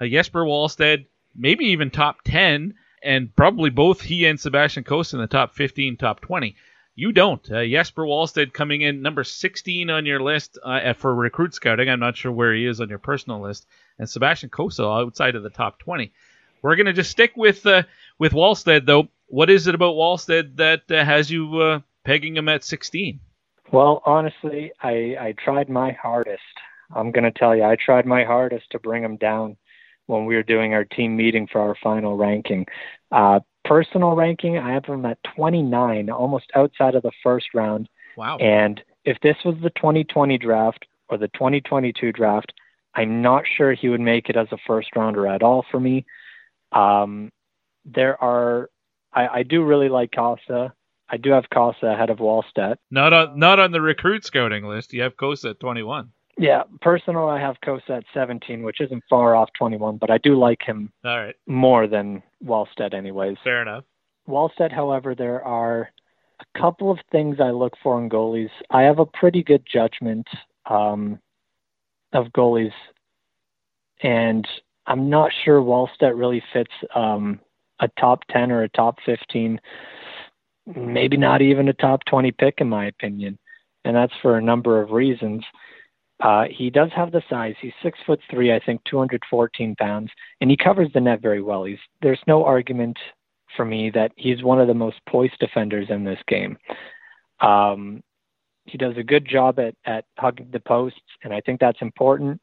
a 0.00 0.08
Jesper 0.08 0.44
Wallstedt, 0.44 1.06
maybe 1.34 1.66
even 1.66 1.90
top 1.90 2.22
ten 2.24 2.74
and 3.02 3.34
probably 3.34 3.70
both 3.70 4.00
he 4.00 4.26
and 4.26 4.38
Sebastian 4.38 4.84
Cossa 4.84 5.14
in 5.14 5.20
the 5.20 5.26
top 5.26 5.54
15, 5.54 5.96
top 5.96 6.20
20. 6.20 6.54
You 6.94 7.12
don't. 7.12 7.50
Uh, 7.50 7.64
Jesper 7.64 8.04
Wallstedt 8.04 8.52
coming 8.52 8.82
in 8.82 9.00
number 9.00 9.24
16 9.24 9.88
on 9.88 10.04
your 10.04 10.20
list 10.20 10.58
uh, 10.62 10.92
for 10.92 11.14
recruit 11.14 11.54
scouting. 11.54 11.88
I'm 11.88 12.00
not 12.00 12.16
sure 12.16 12.30
where 12.30 12.54
he 12.54 12.66
is 12.66 12.80
on 12.80 12.90
your 12.90 12.98
personal 12.98 13.40
list. 13.40 13.66
And 13.98 14.08
Sebastian 14.08 14.50
Cossa 14.50 14.84
outside 14.84 15.34
of 15.34 15.42
the 15.42 15.50
top 15.50 15.78
20. 15.78 16.12
We're 16.60 16.76
going 16.76 16.86
to 16.86 16.92
just 16.92 17.10
stick 17.10 17.32
with 17.36 17.64
uh, 17.66 17.82
with 18.18 18.32
Wallstedt, 18.32 18.86
though. 18.86 19.08
What 19.26 19.48
is 19.48 19.66
it 19.66 19.74
about 19.74 19.94
Wallstedt 19.94 20.56
that 20.56 20.90
uh, 20.90 21.04
has 21.04 21.30
you 21.30 21.58
uh, 21.58 21.80
pegging 22.04 22.36
him 22.36 22.48
at 22.48 22.62
16? 22.62 23.18
Well, 23.72 24.02
honestly, 24.04 24.72
I, 24.82 25.16
I 25.18 25.34
tried 25.42 25.70
my 25.70 25.92
hardest. 25.92 26.42
I'm 26.94 27.10
going 27.10 27.24
to 27.24 27.30
tell 27.30 27.56
you, 27.56 27.64
I 27.64 27.76
tried 27.76 28.04
my 28.04 28.24
hardest 28.24 28.70
to 28.72 28.78
bring 28.78 29.02
him 29.02 29.16
down 29.16 29.56
when 30.06 30.26
we 30.26 30.34
were 30.36 30.42
doing 30.42 30.74
our 30.74 30.84
team 30.84 31.16
meeting 31.16 31.48
for 31.50 31.60
our 31.62 31.74
final 31.82 32.18
ranking. 32.18 32.66
Uh, 33.10 33.40
personal 33.72 34.14
ranking, 34.14 34.58
I 34.58 34.74
have 34.74 34.84
him 34.84 35.06
at 35.06 35.16
29, 35.34 36.10
almost 36.10 36.44
outside 36.54 36.94
of 36.94 37.02
the 37.02 37.10
first 37.22 37.46
round. 37.54 37.88
Wow. 38.18 38.36
And 38.36 38.82
if 39.06 39.18
this 39.22 39.36
was 39.46 39.54
the 39.62 39.70
2020 39.70 40.36
draft 40.36 40.84
or 41.08 41.16
the 41.16 41.28
2022 41.28 42.12
draft, 42.12 42.52
I'm 42.94 43.22
not 43.22 43.44
sure 43.56 43.72
he 43.72 43.88
would 43.88 44.02
make 44.02 44.28
it 44.28 44.36
as 44.36 44.48
a 44.52 44.58
first 44.66 44.94
rounder 44.94 45.26
at 45.26 45.42
all 45.42 45.64
for 45.70 45.80
me. 45.80 46.04
Um, 46.72 47.32
there 47.86 48.22
are, 48.22 48.68
I, 49.14 49.28
I 49.28 49.42
do 49.42 49.64
really 49.64 49.88
like 49.88 50.10
Cossa. 50.10 50.72
I 51.08 51.16
do 51.16 51.30
have 51.30 51.44
Cossa 51.50 51.94
ahead 51.94 52.10
of 52.10 52.18
Wallstedt. 52.18 52.76
Not 52.90 53.14
on 53.14 53.38
not 53.38 53.58
on 53.58 53.72
the 53.72 53.80
recruit 53.80 54.24
scouting 54.26 54.64
list. 54.64 54.92
You 54.92 55.00
have 55.02 55.16
Cossa 55.16 55.50
at 55.50 55.60
21. 55.60 56.10
Yeah, 56.38 56.62
personal, 56.80 57.28
I 57.28 57.38
have 57.40 57.56
Cossa 57.64 57.98
at 57.98 58.04
17, 58.14 58.62
which 58.62 58.80
isn't 58.80 59.04
far 59.08 59.36
off 59.36 59.50
21, 59.58 59.98
but 59.98 60.10
I 60.10 60.18
do 60.18 60.38
like 60.38 60.62
him 60.62 60.90
All 61.04 61.24
right. 61.24 61.34
more 61.46 61.86
than 61.86 62.22
Wallstedt, 62.44 62.94
anyways. 62.94 63.36
Fair 63.44 63.62
enough. 63.62 63.84
Wallstedt, 64.26 64.72
however, 64.72 65.14
there 65.14 65.44
are 65.44 65.90
a 66.40 66.58
couple 66.58 66.90
of 66.90 66.98
things 67.10 67.36
I 67.40 67.50
look 67.50 67.74
for 67.82 68.00
in 68.00 68.08
goalies. 68.08 68.50
I 68.70 68.82
have 68.82 68.98
a 68.98 69.06
pretty 69.06 69.42
good 69.42 69.64
judgment 69.70 70.26
um, 70.66 71.18
of 72.12 72.26
goalies, 72.28 72.72
and 74.02 74.46
I'm 74.86 75.10
not 75.10 75.30
sure 75.44 75.60
Wallstedt 75.60 76.18
really 76.18 76.42
fits 76.52 76.72
um, 76.94 77.40
a 77.80 77.88
top 78.00 78.20
10 78.30 78.50
or 78.50 78.62
a 78.62 78.68
top 78.70 78.98
15, 79.04 79.60
maybe 80.74 81.16
not 81.16 81.42
even 81.42 81.68
a 81.68 81.74
top 81.74 82.04
20 82.06 82.32
pick, 82.32 82.54
in 82.58 82.68
my 82.68 82.86
opinion. 82.86 83.38
And 83.84 83.96
that's 83.96 84.14
for 84.22 84.38
a 84.38 84.42
number 84.42 84.80
of 84.80 84.90
reasons. 84.90 85.44
Uh, 86.22 86.44
he 86.48 86.70
does 86.70 86.90
have 86.94 87.10
the 87.10 87.22
size. 87.28 87.54
He's 87.60 87.72
six 87.82 87.98
foot 88.06 88.20
three, 88.30 88.54
I 88.54 88.60
think, 88.64 88.82
214 88.84 89.74
pounds, 89.74 90.10
and 90.40 90.50
he 90.50 90.56
covers 90.56 90.88
the 90.94 91.00
net 91.00 91.20
very 91.20 91.42
well. 91.42 91.64
He's 91.64 91.78
there's 92.00 92.20
no 92.28 92.44
argument 92.44 92.96
for 93.56 93.64
me 93.64 93.90
that 93.90 94.12
he's 94.16 94.42
one 94.42 94.60
of 94.60 94.68
the 94.68 94.74
most 94.74 94.98
poised 95.08 95.38
defenders 95.40 95.88
in 95.90 96.04
this 96.04 96.20
game. 96.28 96.56
Um, 97.40 98.02
he 98.66 98.78
does 98.78 98.96
a 98.96 99.02
good 99.02 99.28
job 99.28 99.58
at 99.58 99.74
at 99.84 100.04
hugging 100.16 100.50
the 100.52 100.60
posts, 100.60 101.00
and 101.24 101.34
I 101.34 101.40
think 101.40 101.58
that's 101.58 101.82
important. 101.82 102.40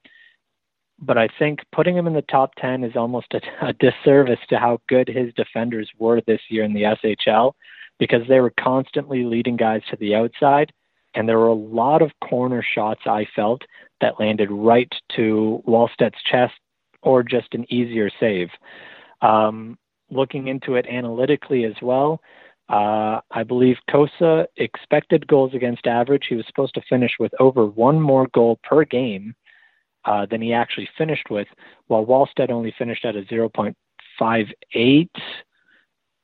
But 1.02 1.18
I 1.18 1.30
think 1.40 1.60
putting 1.72 1.96
him 1.96 2.08
in 2.08 2.14
the 2.14 2.22
top 2.24 2.52
10 2.56 2.84
is 2.84 2.98
almost 2.98 3.34
a, 3.34 3.40
a 3.68 3.74
disservice 3.74 4.40
to 4.50 4.60
how 4.60 4.82
good 4.90 5.08
his 5.08 5.34
defenders 5.36 5.90
were 5.98 6.20
this 6.28 6.42
year 6.50 6.66
in 6.66 6.74
the 6.74 6.84
SHL 6.84 7.54
because 7.98 8.28
they 8.28 8.42
were 8.42 8.54
constantly 8.60 9.24
leading 9.24 9.56
guys 9.56 9.82
to 9.90 9.96
the 9.96 10.16
outside 10.16 10.74
and 11.20 11.28
there 11.28 11.38
were 11.38 11.48
a 11.48 11.54
lot 11.54 12.02
of 12.02 12.12
corner 12.24 12.64
shots 12.64 13.02
I 13.06 13.28
felt 13.36 13.62
that 14.00 14.22
landed 14.22 14.50
right 14.50 14.90
to 15.18 15.62
Wallstedt's 15.68 16.24
chest 16.24 16.54
or 17.02 17.24
just 17.24 17.54
an 17.54 17.66
easier 17.70 18.10
save. 18.22 18.48
Um, 19.22 19.78
looking 20.10 20.48
into 20.48 20.76
it 20.76 20.86
analytically 20.88 21.66
as 21.66 21.74
well, 21.82 22.22
uh, 22.70 23.20
I 23.32 23.44
believe 23.46 23.76
Cossa 23.90 24.46
expected 24.56 25.28
goals 25.28 25.54
against 25.54 25.88
average. 25.88 26.28
He 26.30 26.36
was 26.36 26.48
supposed 26.48 26.76
to 26.76 26.82
finish 26.88 27.12
with 27.20 27.34
over 27.42 27.66
one 27.66 28.00
more 28.00 28.28
goal 28.34 28.58
per 28.64 28.86
game 28.86 29.36
uh, 30.06 30.26
than 30.26 30.42
he 30.42 30.54
actually 30.54 30.88
finished 30.98 31.30
with, 31.30 31.50
while 31.88 32.06
Wallstedt 32.06 32.50
only 32.50 32.74
finished 32.78 33.04
at 33.04 33.18
a 33.18 33.24
0.58, 33.24 35.10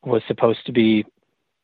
was 0.06 0.22
supposed 0.26 0.66
to 0.68 0.72
be 0.72 1.04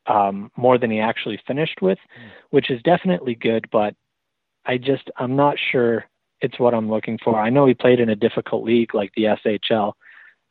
um, 0.06 0.50
more 0.56 0.78
than 0.78 0.90
he 0.90 1.00
actually 1.00 1.40
finished 1.46 1.80
with, 1.80 1.98
mm. 1.98 2.30
which 2.50 2.70
is 2.70 2.82
definitely 2.82 3.34
good. 3.34 3.66
But 3.70 3.94
I 4.66 4.78
just 4.78 5.10
I'm 5.16 5.36
not 5.36 5.56
sure 5.70 6.04
it's 6.40 6.58
what 6.58 6.74
I'm 6.74 6.90
looking 6.90 7.18
for. 7.22 7.38
I 7.38 7.50
know 7.50 7.66
he 7.66 7.74
played 7.74 8.00
in 8.00 8.08
a 8.08 8.16
difficult 8.16 8.64
league 8.64 8.94
like 8.94 9.12
the 9.14 9.36
SHL, 9.44 9.92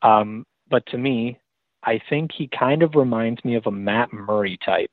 um, 0.02 0.46
but 0.70 0.86
to 0.88 0.98
me, 0.98 1.38
I 1.84 2.00
think 2.10 2.32
he 2.32 2.48
kind 2.48 2.84
of 2.84 2.96
reminds 2.96 3.44
me 3.44 3.56
of 3.56 3.66
a 3.66 3.72
Matt 3.72 4.14
Murray 4.14 4.58
type, 4.64 4.92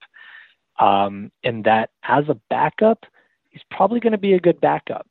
um, 0.78 1.30
in 1.42 1.62
that 1.62 1.90
as 2.04 2.24
a 2.28 2.40
backup, 2.50 3.04
he's 3.50 3.62
probably 3.70 4.00
going 4.00 4.12
to 4.12 4.18
be 4.18 4.34
a 4.34 4.40
good 4.40 4.60
backup. 4.60 5.06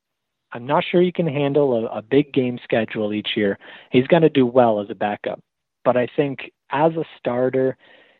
I'm 0.53 0.65
not 0.65 0.83
sure 0.89 1.01
he 1.01 1.11
can 1.11 1.27
handle 1.27 1.85
a, 1.87 1.97
a 1.97 2.01
big 2.01 2.33
game 2.33 2.57
schedule 2.63 3.13
each 3.13 3.29
year. 3.35 3.59
He's 3.91 4.07
going 4.07 4.21
to 4.23 4.29
do 4.29 4.45
well 4.45 4.79
as 4.79 4.89
a 4.89 4.95
backup, 4.95 5.41
but 5.83 5.97
I 5.97 6.07
think 6.15 6.51
as 6.71 6.93
a 6.93 7.03
starter 7.17 7.77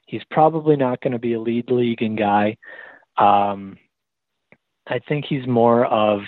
He's 0.07 0.23
probably 0.31 0.75
not 0.75 1.01
going 1.01 1.13
to 1.13 1.19
be 1.19 1.33
a 1.33 1.39
lead 1.39 1.69
leaguing 1.69 2.15
guy. 2.15 2.57
Um, 3.17 3.77
I 4.87 4.99
think 5.07 5.25
he's 5.25 5.45
more 5.45 5.85
of 5.85 6.21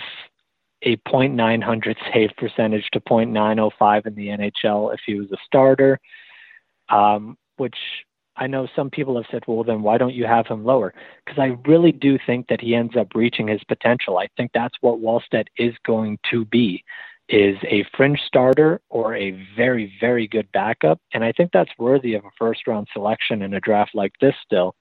a 0.82 0.96
.900 0.98 1.96
save 2.12 2.30
percentage 2.36 2.88
to 2.92 3.00
.905 3.00 4.06
in 4.06 4.14
the 4.14 4.28
NHL 4.28 4.94
if 4.94 5.00
he 5.04 5.14
was 5.14 5.30
a 5.32 5.36
starter, 5.44 5.98
um, 6.90 7.36
which 7.56 7.76
I 8.36 8.46
know 8.46 8.68
some 8.76 8.90
people 8.90 9.16
have 9.16 9.26
said, 9.30 9.42
well, 9.46 9.64
then 9.64 9.82
why 9.82 9.98
don't 9.98 10.14
you 10.14 10.26
have 10.26 10.46
him 10.46 10.64
lower? 10.64 10.94
Because 11.24 11.38
I 11.38 11.58
really 11.68 11.92
do 11.92 12.18
think 12.26 12.48
that 12.48 12.60
he 12.60 12.74
ends 12.74 12.96
up 12.96 13.14
reaching 13.14 13.48
his 13.48 13.62
potential. 13.64 14.18
I 14.18 14.28
think 14.36 14.50
that's 14.52 14.76
what 14.80 15.00
Wallstedt 15.00 15.46
is 15.56 15.74
going 15.84 16.18
to 16.30 16.44
be 16.44 16.84
is 17.30 17.56
a 17.62 17.86
fringe 17.96 18.20
starter 18.26 18.80
or 18.90 19.14
a 19.14 19.30
very, 19.56 19.92
very 20.00 20.26
good 20.26 20.50
backup. 20.52 21.00
And 21.14 21.24
I 21.24 21.32
think 21.32 21.50
that's 21.52 21.70
worthy 21.78 22.14
of 22.14 22.24
a 22.24 22.30
first 22.36 22.66
round 22.66 22.88
selection 22.92 23.42
in 23.42 23.54
a 23.54 23.60
draft 23.60 23.92
like 23.94 24.12
this 24.20 24.34
still. 24.44 24.74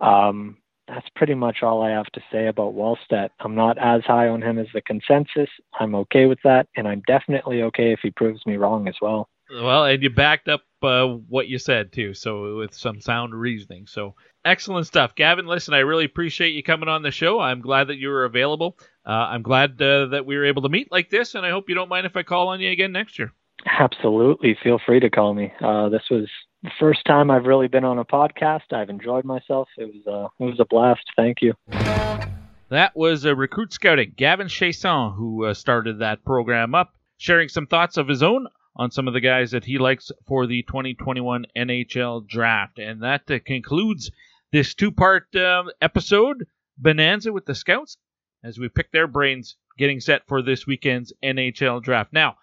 Um, 0.00 0.56
that's 0.88 1.06
pretty 1.16 1.34
much 1.34 1.62
all 1.62 1.82
I 1.82 1.90
have 1.90 2.06
to 2.06 2.20
say 2.32 2.46
about 2.46 2.74
Wallstedt. 2.74 3.30
I'm 3.40 3.54
not 3.54 3.76
as 3.76 4.02
high 4.04 4.28
on 4.28 4.42
him 4.42 4.58
as 4.58 4.68
the 4.72 4.80
consensus. 4.82 5.50
I'm 5.78 5.94
okay 5.96 6.26
with 6.26 6.38
that. 6.44 6.66
And 6.76 6.88
I'm 6.88 7.02
definitely 7.06 7.62
okay 7.64 7.92
if 7.92 8.00
he 8.02 8.10
proves 8.10 8.44
me 8.46 8.56
wrong 8.56 8.88
as 8.88 8.96
well. 9.02 9.28
Well, 9.50 9.84
and 9.84 10.02
you 10.02 10.10
backed 10.10 10.48
up 10.48 10.62
uh, 10.82 11.06
what 11.06 11.48
you 11.48 11.58
said 11.58 11.92
too, 11.92 12.14
so 12.14 12.56
with 12.56 12.74
some 12.74 13.00
sound 13.00 13.34
reasoning. 13.34 13.86
So 13.86 14.14
excellent 14.44 14.86
stuff, 14.86 15.14
Gavin. 15.14 15.46
Listen, 15.46 15.74
I 15.74 15.80
really 15.80 16.04
appreciate 16.04 16.50
you 16.50 16.62
coming 16.62 16.88
on 16.88 17.02
the 17.02 17.10
show. 17.10 17.38
I'm 17.38 17.60
glad 17.60 17.88
that 17.88 17.98
you 17.98 18.08
were 18.08 18.24
available. 18.24 18.76
Uh, 19.06 19.10
I'm 19.10 19.42
glad 19.42 19.80
uh, 19.80 20.06
that 20.06 20.26
we 20.26 20.36
were 20.36 20.44
able 20.44 20.62
to 20.62 20.68
meet 20.68 20.90
like 20.90 21.10
this, 21.10 21.34
and 21.36 21.46
I 21.46 21.50
hope 21.50 21.68
you 21.68 21.74
don't 21.76 21.88
mind 21.88 22.06
if 22.06 22.16
I 22.16 22.24
call 22.24 22.48
on 22.48 22.60
you 22.60 22.70
again 22.70 22.90
next 22.90 23.18
year. 23.18 23.32
Absolutely. 23.66 24.56
Feel 24.62 24.80
free 24.84 25.00
to 25.00 25.10
call 25.10 25.32
me. 25.32 25.52
Uh, 25.64 25.88
this 25.88 26.02
was 26.10 26.28
the 26.62 26.70
first 26.78 27.04
time 27.04 27.30
I've 27.30 27.44
really 27.44 27.68
been 27.68 27.84
on 27.84 27.98
a 27.98 28.04
podcast. 28.04 28.72
I've 28.72 28.90
enjoyed 28.90 29.24
myself. 29.24 29.68
It 29.78 29.92
was 29.92 30.06
uh, 30.06 30.44
it 30.44 30.48
was 30.48 30.60
a 30.60 30.64
blast. 30.64 31.04
Thank 31.16 31.38
you. 31.40 31.54
That 32.68 32.96
was 32.96 33.24
a 33.24 33.34
recruit 33.34 33.72
scouting, 33.72 34.14
Gavin 34.16 34.48
Chiasson, 34.48 35.14
who 35.14 35.44
uh, 35.44 35.54
started 35.54 36.00
that 36.00 36.24
program 36.24 36.74
up, 36.74 36.94
sharing 37.16 37.48
some 37.48 37.68
thoughts 37.68 37.96
of 37.96 38.08
his 38.08 38.24
own 38.24 38.48
on 38.74 38.90
some 38.90 39.06
of 39.06 39.14
the 39.14 39.20
guys 39.20 39.52
that 39.52 39.64
he 39.64 39.78
likes 39.78 40.10
for 40.26 40.48
the 40.48 40.62
2021 40.64 41.46
NHL 41.56 42.26
draft. 42.26 42.80
And 42.80 43.02
that 43.04 43.30
uh, 43.30 43.38
concludes 43.46 44.10
this 44.50 44.74
two 44.74 44.90
part 44.90 45.34
um, 45.36 45.70
episode, 45.80 46.46
Bonanza 46.76 47.32
with 47.32 47.46
the 47.46 47.54
Scouts, 47.54 47.98
as 48.46 48.58
we 48.58 48.68
pick 48.68 48.92
their 48.92 49.06
brains 49.06 49.56
getting 49.76 50.00
set 50.00 50.26
for 50.26 50.40
this 50.40 50.66
weekend's 50.66 51.12
NHL 51.22 51.82
draft. 51.82 52.12
Now, 52.12 52.36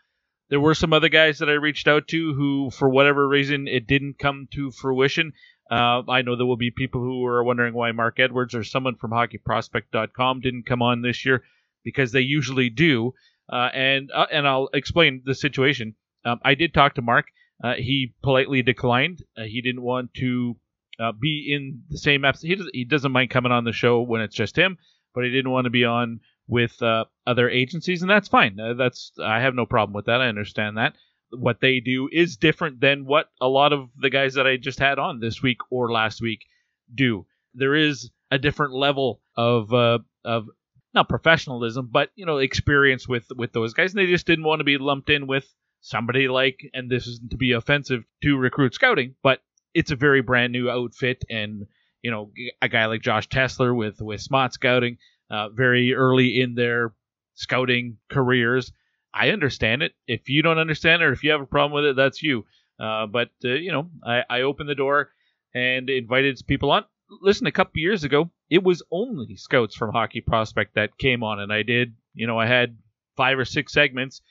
there 0.50 0.60
were 0.60 0.76
some 0.76 0.94
other 0.94 1.10
guys 1.10 1.40
that 1.40 1.50
I 1.50 1.54
reached 1.54 1.88
out 1.88 2.08
to 2.10 2.34
who, 2.34 2.70
for 2.70 2.90
whatever 2.90 3.28
reason, 3.28 3.68
it 3.68 3.88
didn't 3.88 4.20
come 4.20 4.48
to 4.54 4.72
fruition. 4.72 5.34
Uh, 5.72 6.04
I 6.08 6.22
know 6.22 6.36
there 6.36 6.46
will 6.46 6.58
be 6.58 6.72
people 6.72 7.02
who 7.02 7.26
are 7.26 7.44
wondering 7.44 7.74
why 7.74 7.92
Mark 7.92 8.20
Edwards 8.20 8.54
or 8.54 8.64
someone 8.64 8.96
from 8.96 9.12
HockeyProspect.com 9.12 10.42
didn't 10.42 10.66
come 10.66 10.82
on 10.82 11.02
this 11.02 11.26
year 11.26 11.44
because 11.84 12.12
they 12.12 12.22
usually 12.22 12.70
do. 12.70 13.14
Uh, 13.52 13.70
and 13.74 14.12
uh, 14.14 14.28
and 14.32 14.48
I'll 14.48 14.70
explain 14.74 15.22
the 15.26 15.36
situation. 15.36 15.96
Um, 16.26 16.40
I 16.44 16.56
did 16.56 16.74
talk 16.74 16.96
to 16.96 17.02
Mark. 17.02 17.28
Uh, 17.64 17.76
he 17.76 18.14
politely 18.22 18.62
declined. 18.62 19.24
Uh, 19.38 19.44
he 19.44 19.62
didn't 19.62 19.82
want 19.82 20.14
to 20.16 20.58
uh, 21.00 21.12
be 21.12 21.52
in 21.54 21.84
the 21.90 21.98
same 21.98 22.26
episode. 22.26 22.48
He, 22.48 22.56
does, 22.56 22.70
he 22.74 22.86
doesn't 22.86 23.12
mind 23.12 23.30
coming 23.30 23.52
on 23.52 23.64
the 23.64 23.74
show 23.74 24.02
when 24.02 24.22
it's 24.22 24.36
just 24.36 24.56
him, 24.56 24.78
but 25.14 25.24
he 25.24 25.32
didn't 25.32 25.52
want 25.52 25.66
to 25.66 25.72
be 25.72 25.86
on 25.86 26.20
with 26.48 26.82
uh, 26.82 27.06
other 27.26 27.50
agencies, 27.50 28.02
and 28.02 28.10
that's 28.10 28.28
fine. 28.28 28.60
Uh, 28.60 28.74
that's 28.74 29.12
I 29.22 29.40
have 29.42 29.56
no 29.56 29.66
problem 29.66 29.94
with 29.94 30.06
that. 30.06 30.22
I 30.22 30.28
understand 30.28 30.78
that. 30.78 30.96
What 31.32 31.62
they 31.62 31.80
do 31.80 32.10
is 32.12 32.38
different 32.38 32.80
than 32.80 33.06
what 33.06 33.30
a 33.42 33.48
lot 33.48 33.74
of 33.74 33.90
the 33.98 34.10
guys 34.10 34.36
that 34.36 34.46
I 34.46 34.58
just 34.58 34.80
had 34.80 35.00
on 35.00 35.20
this 35.20 35.42
week 35.42 35.58
or 35.72 35.92
last 35.92 36.22
week 36.22 36.46
do. 36.94 37.26
There 37.54 37.76
is 37.76 38.12
a 38.30 38.38
different 38.38 38.74
level 38.74 39.22
of 39.36 39.74
uh, 39.74 40.00
of 40.24 40.48
not 40.94 41.10
professionalism, 41.10 41.90
but 41.92 42.10
you 42.16 42.26
know 42.26 42.38
experience 42.38 43.08
with 43.08 43.26
with 43.36 43.54
those 43.54 43.74
guys, 43.74 43.94
and 43.94 44.00
they 44.00 44.12
just 44.12 44.28
didn't 44.28 44.46
want 44.46 44.60
to 44.60 44.66
be 44.66 44.78
lumped 44.78 45.10
in 45.10 45.28
with 45.28 45.48
somebody 45.82 46.28
like, 46.28 46.62
and 46.74 46.90
this 46.90 47.08
isn't 47.08 47.32
to 47.32 47.38
be 47.38 47.52
offensive 47.52 48.04
to 48.22 48.38
recruit 48.38 48.74
scouting, 48.74 49.16
but 49.22 49.42
it's 49.74 49.92
a 49.92 49.96
very 49.96 50.22
brand 50.22 50.54
new 50.54 50.70
outfit, 50.70 51.24
and 51.30 51.66
you 52.04 52.12
know, 52.12 52.32
a 52.62 52.70
guy 52.70 52.86
like 52.86 53.02
Josh 53.02 53.28
Tessler 53.30 53.76
with 53.76 54.02
with 54.02 54.22
Smaht 54.22 54.52
Scouting, 54.52 54.98
uh, 55.32 55.50
very 55.50 55.94
early 55.94 56.40
in 56.40 56.54
their 56.54 56.94
scouting 57.34 57.98
careers. 58.12 58.72
I 59.14 59.30
understand 59.30 59.82
it. 59.82 59.94
If 60.08 60.30
you 60.30 60.42
don't 60.42 60.60
understand 60.60 61.02
it, 61.02 61.06
or 61.06 61.14
if 61.14 61.24
you 61.24 61.32
have 61.32 61.42
a 61.42 61.48
problem 61.48 61.72
with 61.72 61.86
it, 61.90 61.96
that's 61.96 62.22
you. 62.22 62.46
Uh, 62.80 63.08
but 63.08 63.30
uh, 63.44 63.50
you 63.50 63.72
know, 63.72 63.90
I, 64.06 64.24
I 64.30 64.42
opened 64.42 64.70
the 64.70 64.76
door 64.76 65.10
and 65.56 65.90
invited 65.90 66.40
people 66.46 66.72
on. 66.72 66.84
Listen, 67.22 67.48
a 67.48 67.52
couple 67.52 67.80
years 67.80 68.04
ago, 68.04 68.32
it 68.50 68.64
was 68.64 68.84
only 68.92 69.36
scouts 69.38 69.76
from 69.76 69.92
Hockey 69.92 70.22
Prospect 70.22 70.76
that 70.76 70.98
came 70.98 71.24
on, 71.24 71.40
and 71.40 71.54
I 71.54 71.64
did. 71.64 71.94
You 72.14 72.28
know, 72.28 72.38
I 72.38 72.48
had 72.48 72.78
five 73.16 73.40
or 73.40 73.46
six 73.46 73.72
segments, 73.72 74.22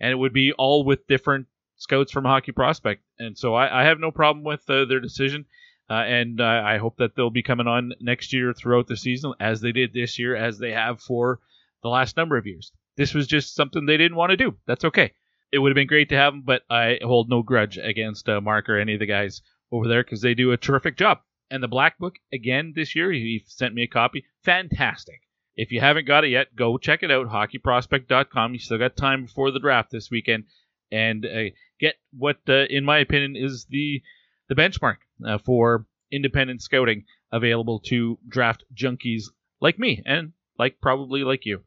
and 0.00 0.10
it 0.10 0.16
would 0.16 0.32
be 0.32 0.52
all 0.52 0.84
with 0.84 1.06
different 1.06 1.46
scouts 1.76 2.12
from 2.12 2.24
Hockey 2.24 2.52
Prospect. 2.52 3.02
And 3.18 3.38
so 3.38 3.54
I, 3.54 3.82
I 3.82 3.84
have 3.84 4.00
no 4.00 4.10
problem 4.10 4.44
with 4.44 4.68
uh, 4.68 4.84
their 4.84 5.00
decision. 5.00 5.46
Uh, 5.90 5.94
and 5.94 6.40
uh, 6.40 6.62
I 6.64 6.78
hope 6.78 6.96
that 6.98 7.16
they'll 7.16 7.30
be 7.30 7.42
coming 7.42 7.66
on 7.66 7.92
next 8.00 8.32
year 8.32 8.52
throughout 8.52 8.86
the 8.86 8.96
season, 8.96 9.34
as 9.40 9.60
they 9.60 9.72
did 9.72 9.92
this 9.92 10.18
year, 10.18 10.34
as 10.34 10.58
they 10.58 10.72
have 10.72 11.00
for 11.00 11.40
the 11.82 11.88
last 11.88 12.16
number 12.16 12.36
of 12.36 12.46
years. 12.46 12.72
This 12.96 13.14
was 13.14 13.26
just 13.26 13.54
something 13.54 13.84
they 13.84 13.96
didn't 13.96 14.16
want 14.16 14.30
to 14.30 14.36
do. 14.36 14.56
That's 14.66 14.84
okay. 14.84 15.12
It 15.52 15.58
would 15.58 15.70
have 15.70 15.76
been 15.76 15.86
great 15.86 16.08
to 16.10 16.16
have 16.16 16.32
them, 16.32 16.42
but 16.42 16.62
I 16.70 16.98
hold 17.02 17.28
no 17.28 17.42
grudge 17.42 17.78
against 17.78 18.28
uh, 18.28 18.40
Mark 18.40 18.68
or 18.68 18.78
any 18.78 18.94
of 18.94 19.00
the 19.00 19.06
guys 19.06 19.42
over 19.70 19.88
there 19.88 20.02
because 20.02 20.22
they 20.22 20.34
do 20.34 20.52
a 20.52 20.56
terrific 20.56 20.96
job. 20.96 21.18
And 21.50 21.62
the 21.62 21.68
Black 21.68 21.98
Book, 21.98 22.14
again, 22.32 22.72
this 22.74 22.96
year, 22.96 23.12
he 23.12 23.44
sent 23.46 23.74
me 23.74 23.82
a 23.82 23.86
copy. 23.86 24.24
Fantastic. 24.44 25.20
If 25.54 25.70
you 25.70 25.80
haven't 25.80 26.06
got 26.06 26.24
it 26.24 26.30
yet, 26.30 26.56
go 26.56 26.78
check 26.78 27.02
it 27.02 27.10
out, 27.10 27.28
hockeyprospect.com. 27.28 28.54
You 28.54 28.58
still 28.58 28.78
got 28.78 28.96
time 28.96 29.24
before 29.24 29.50
the 29.50 29.60
draft 29.60 29.90
this 29.90 30.10
weekend 30.10 30.44
and 30.90 31.26
uh, 31.26 31.50
get 31.78 31.96
what, 32.16 32.38
uh, 32.48 32.64
in 32.70 32.84
my 32.84 32.98
opinion, 32.98 33.36
is 33.36 33.66
the 33.66 34.02
the 34.48 34.54
benchmark 34.54 34.96
uh, 35.26 35.38
for 35.38 35.86
independent 36.10 36.62
scouting 36.62 37.04
available 37.30 37.80
to 37.80 38.18
draft 38.28 38.64
junkies 38.74 39.24
like 39.60 39.78
me 39.78 40.02
and 40.04 40.32
like 40.58 40.80
probably 40.80 41.24
like 41.24 41.46
you. 41.46 41.62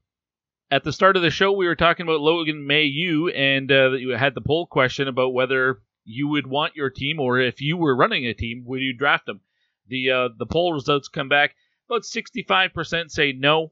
At 0.72 0.84
the 0.84 0.94
start 0.94 1.16
of 1.16 1.22
the 1.22 1.30
show, 1.30 1.52
we 1.52 1.68
were 1.68 1.76
talking 1.76 2.06
about 2.06 2.22
Logan 2.22 2.68
Mailloux 2.68 3.32
and 3.36 3.72
uh, 3.72 3.92
you 3.92 4.10
had 4.10 4.36
the 4.36 4.42
poll 4.42 4.68
question 4.68 5.08
about 5.08 5.34
whether 5.34 5.80
you 6.04 6.28
would 6.28 6.48
want 6.48 6.76
your 6.76 6.90
team, 6.90 7.20
or 7.20 7.40
if 7.40 7.62
you 7.62 7.78
were 7.78 7.96
running 7.96 8.26
a 8.26 8.34
team, 8.34 8.64
would 8.66 8.82
you 8.82 8.94
draft 8.94 9.26
them? 9.26 9.42
The 9.88 10.12
uh, 10.12 10.30
the 10.38 10.46
poll 10.46 10.74
results 10.74 11.08
come 11.08 11.30
back 11.30 11.56
about 11.90 12.04
65% 12.04 13.12
say 13.12 13.32
no, 13.32 13.72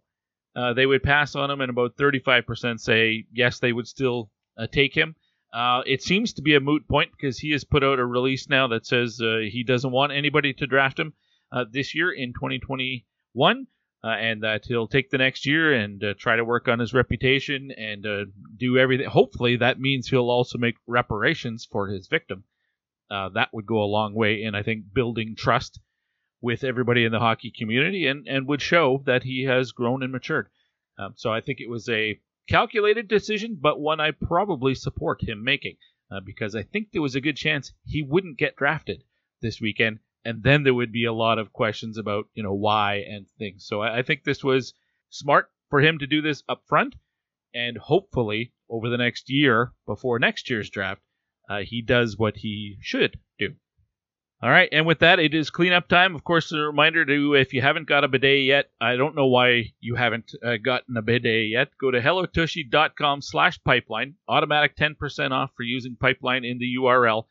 uh, 0.55 0.73
they 0.73 0.85
would 0.85 1.03
pass 1.03 1.35
on 1.35 1.49
him, 1.49 1.61
and 1.61 1.69
about 1.69 1.95
35% 1.97 2.79
say 2.79 3.25
yes, 3.31 3.59
they 3.59 3.73
would 3.73 3.87
still 3.87 4.29
uh, 4.57 4.67
take 4.67 4.95
him. 4.95 5.15
Uh, 5.53 5.83
it 5.85 6.01
seems 6.01 6.33
to 6.33 6.41
be 6.41 6.55
a 6.55 6.59
moot 6.59 6.87
point 6.87 7.11
because 7.11 7.37
he 7.37 7.51
has 7.51 7.63
put 7.63 7.83
out 7.83 7.99
a 7.99 8.05
release 8.05 8.49
now 8.49 8.67
that 8.67 8.87
says 8.87 9.21
uh, 9.21 9.37
he 9.49 9.63
doesn't 9.63 9.91
want 9.91 10.11
anybody 10.11 10.51
to 10.51 10.65
draft 10.65 10.99
him 10.99 11.13
uh, 11.51 11.63
this 11.71 11.93
year 11.93 12.11
in 12.11 12.33
2021, 12.33 13.67
uh, 14.03 14.07
and 14.07 14.41
that 14.41 14.65
he'll 14.65 14.87
take 14.87 15.11
the 15.11 15.17
next 15.19 15.45
year 15.45 15.71
and 15.71 16.03
try 16.17 16.35
to 16.35 16.43
work 16.43 16.67
on 16.67 16.79
his 16.79 16.93
reputation 16.93 17.69
and 17.77 18.03
do 18.57 18.79
everything. 18.79 19.07
Hopefully, 19.07 19.57
that 19.57 19.79
means 19.79 20.07
he'll 20.07 20.31
also 20.31 20.57
make 20.57 20.75
reparations 20.87 21.67
for 21.71 21.87
his 21.87 22.07
victim. 22.07 22.43
that 23.09 23.49
would 23.53 23.67
go 23.67 23.83
a 23.83 23.85
long 23.85 24.15
way 24.15 24.41
in, 24.41 24.55
I 24.55 24.63
think, 24.63 24.91
building 24.91 25.35
trust 25.35 25.79
with 26.41 26.63
everybody 26.63 27.05
in 27.05 27.11
the 27.11 27.19
hockey 27.19 27.53
community 27.57 28.07
and, 28.07 28.27
and 28.27 28.47
would 28.47 28.61
show 28.61 29.01
that 29.05 29.23
he 29.23 29.43
has 29.43 29.71
grown 29.71 30.03
and 30.03 30.11
matured. 30.11 30.49
Um, 30.97 31.13
so 31.15 31.31
I 31.31 31.41
think 31.41 31.61
it 31.61 31.69
was 31.69 31.87
a 31.87 32.19
calculated 32.47 33.07
decision, 33.07 33.57
but 33.59 33.79
one 33.79 33.99
I 33.99 34.11
probably 34.11 34.75
support 34.75 35.23
him 35.23 35.43
making 35.43 35.77
uh, 36.11 36.19
because 36.25 36.55
I 36.55 36.63
think 36.63 36.91
there 36.91 37.01
was 37.01 37.15
a 37.15 37.21
good 37.21 37.37
chance 37.37 37.73
he 37.85 38.01
wouldn't 38.01 38.37
get 38.37 38.55
drafted 38.55 39.03
this 39.41 39.59
weekend, 39.59 39.99
and 40.23 40.43
then 40.43 40.63
there 40.63 40.73
would 40.73 40.91
be 40.91 41.05
a 41.05 41.13
lot 41.13 41.39
of 41.39 41.53
questions 41.53 41.97
about 41.97 42.25
you 42.33 42.43
know 42.43 42.53
why 42.53 42.95
and 42.95 43.25
things. 43.37 43.65
So 43.65 43.81
I, 43.81 43.99
I 43.99 44.03
think 44.03 44.23
this 44.23 44.43
was 44.43 44.73
smart 45.09 45.49
for 45.69 45.81
him 45.81 45.97
to 45.99 46.07
do 46.07 46.21
this 46.21 46.43
up 46.47 46.63
front, 46.67 46.95
and 47.53 47.77
hopefully 47.77 48.53
over 48.69 48.89
the 48.89 48.97
next 48.97 49.29
year 49.29 49.73
before 49.85 50.19
next 50.19 50.49
year's 50.49 50.69
draft, 50.69 51.01
uh, 51.49 51.61
he 51.63 51.81
does 51.81 52.17
what 52.17 52.37
he 52.37 52.77
should. 52.81 53.19
All 54.43 54.49
right, 54.49 54.67
and 54.73 54.85
with 54.85 54.99
that, 54.99 55.19
it 55.19 55.33
is 55.33 55.49
cleanup 55.49 55.87
time. 55.87 56.15
Of 56.15 56.25
course, 56.25 56.51
a 56.51 56.57
reminder 56.57 57.05
to 57.05 57.33
if 57.33 57.53
you 57.53 57.61
haven't 57.61 57.87
got 57.87 58.03
a 58.03 58.09
bidet 58.09 58.43
yet, 58.43 58.71
I 58.81 58.97
don't 58.97 59.15
know 59.15 59.27
why 59.27 59.71
you 59.79 59.95
haven't 59.95 60.35
uh, 60.43 60.57
gotten 60.57 60.97
a 60.97 61.01
bidet 61.01 61.47
yet. 61.47 61.69
Go 61.79 61.91
to 61.91 62.01
hellotushy.com 62.01 63.21
slash 63.21 63.63
pipeline. 63.63 64.15
Automatic 64.27 64.75
10% 64.75 65.31
off 65.31 65.51
for 65.55 65.63
using 65.63 65.95
pipeline 65.95 66.43
in 66.43 66.57
the 66.57 66.75
URL. 66.77 67.23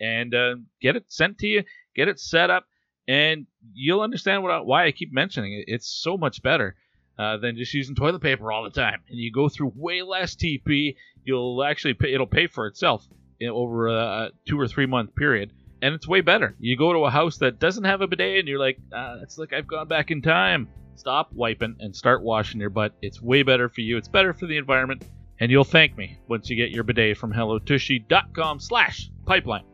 And 0.00 0.32
uh, 0.32 0.54
get 0.80 0.94
it 0.94 1.06
sent 1.08 1.38
to 1.38 1.48
you, 1.48 1.64
get 1.96 2.06
it 2.06 2.20
set 2.20 2.50
up, 2.50 2.66
and 3.08 3.48
you'll 3.74 4.02
understand 4.02 4.44
why 4.44 4.86
I 4.86 4.92
keep 4.92 5.12
mentioning 5.12 5.54
it. 5.54 5.64
It's 5.66 5.88
so 5.88 6.16
much 6.16 6.40
better 6.40 6.76
uh, 7.18 7.38
than 7.38 7.56
just 7.56 7.74
using 7.74 7.96
toilet 7.96 8.22
paper 8.22 8.52
all 8.52 8.62
the 8.62 8.70
time. 8.70 9.02
And 9.08 9.18
you 9.18 9.32
go 9.32 9.48
through 9.48 9.72
way 9.74 10.02
less 10.02 10.36
TP. 10.36 10.94
You'll 11.24 11.64
actually 11.64 11.94
pay, 11.94 12.14
it'll 12.14 12.28
pay 12.28 12.46
for 12.46 12.68
itself 12.68 13.08
over 13.44 13.88
a 13.88 14.30
two 14.46 14.60
or 14.60 14.68
three 14.68 14.86
month 14.86 15.16
period 15.16 15.52
and 15.82 15.94
it's 15.94 16.06
way 16.06 16.20
better. 16.20 16.54
You 16.58 16.76
go 16.76 16.92
to 16.92 17.00
a 17.00 17.10
house 17.10 17.38
that 17.38 17.58
doesn't 17.58 17.84
have 17.84 18.00
a 18.00 18.06
bidet, 18.06 18.40
and 18.40 18.48
you're 18.48 18.58
like, 18.58 18.78
ah, 18.92 19.16
it's 19.22 19.38
like 19.38 19.52
I've 19.52 19.66
gone 19.66 19.88
back 19.88 20.10
in 20.10 20.22
time. 20.22 20.68
Stop 20.96 21.32
wiping 21.32 21.76
and 21.80 21.94
start 21.94 22.22
washing 22.22 22.60
your 22.60 22.70
butt. 22.70 22.92
It's 23.00 23.22
way 23.22 23.42
better 23.42 23.68
for 23.68 23.80
you. 23.80 23.96
It's 23.96 24.08
better 24.08 24.34
for 24.34 24.46
the 24.46 24.56
environment, 24.56 25.04
and 25.38 25.50
you'll 25.50 25.64
thank 25.64 25.96
me 25.96 26.18
once 26.28 26.50
you 26.50 26.56
get 26.56 26.70
your 26.70 26.84
bidet 26.84 27.16
from 27.16 27.32
hellotushy.com 27.32 28.60
slash 28.60 29.10
pipeline. 29.24 29.64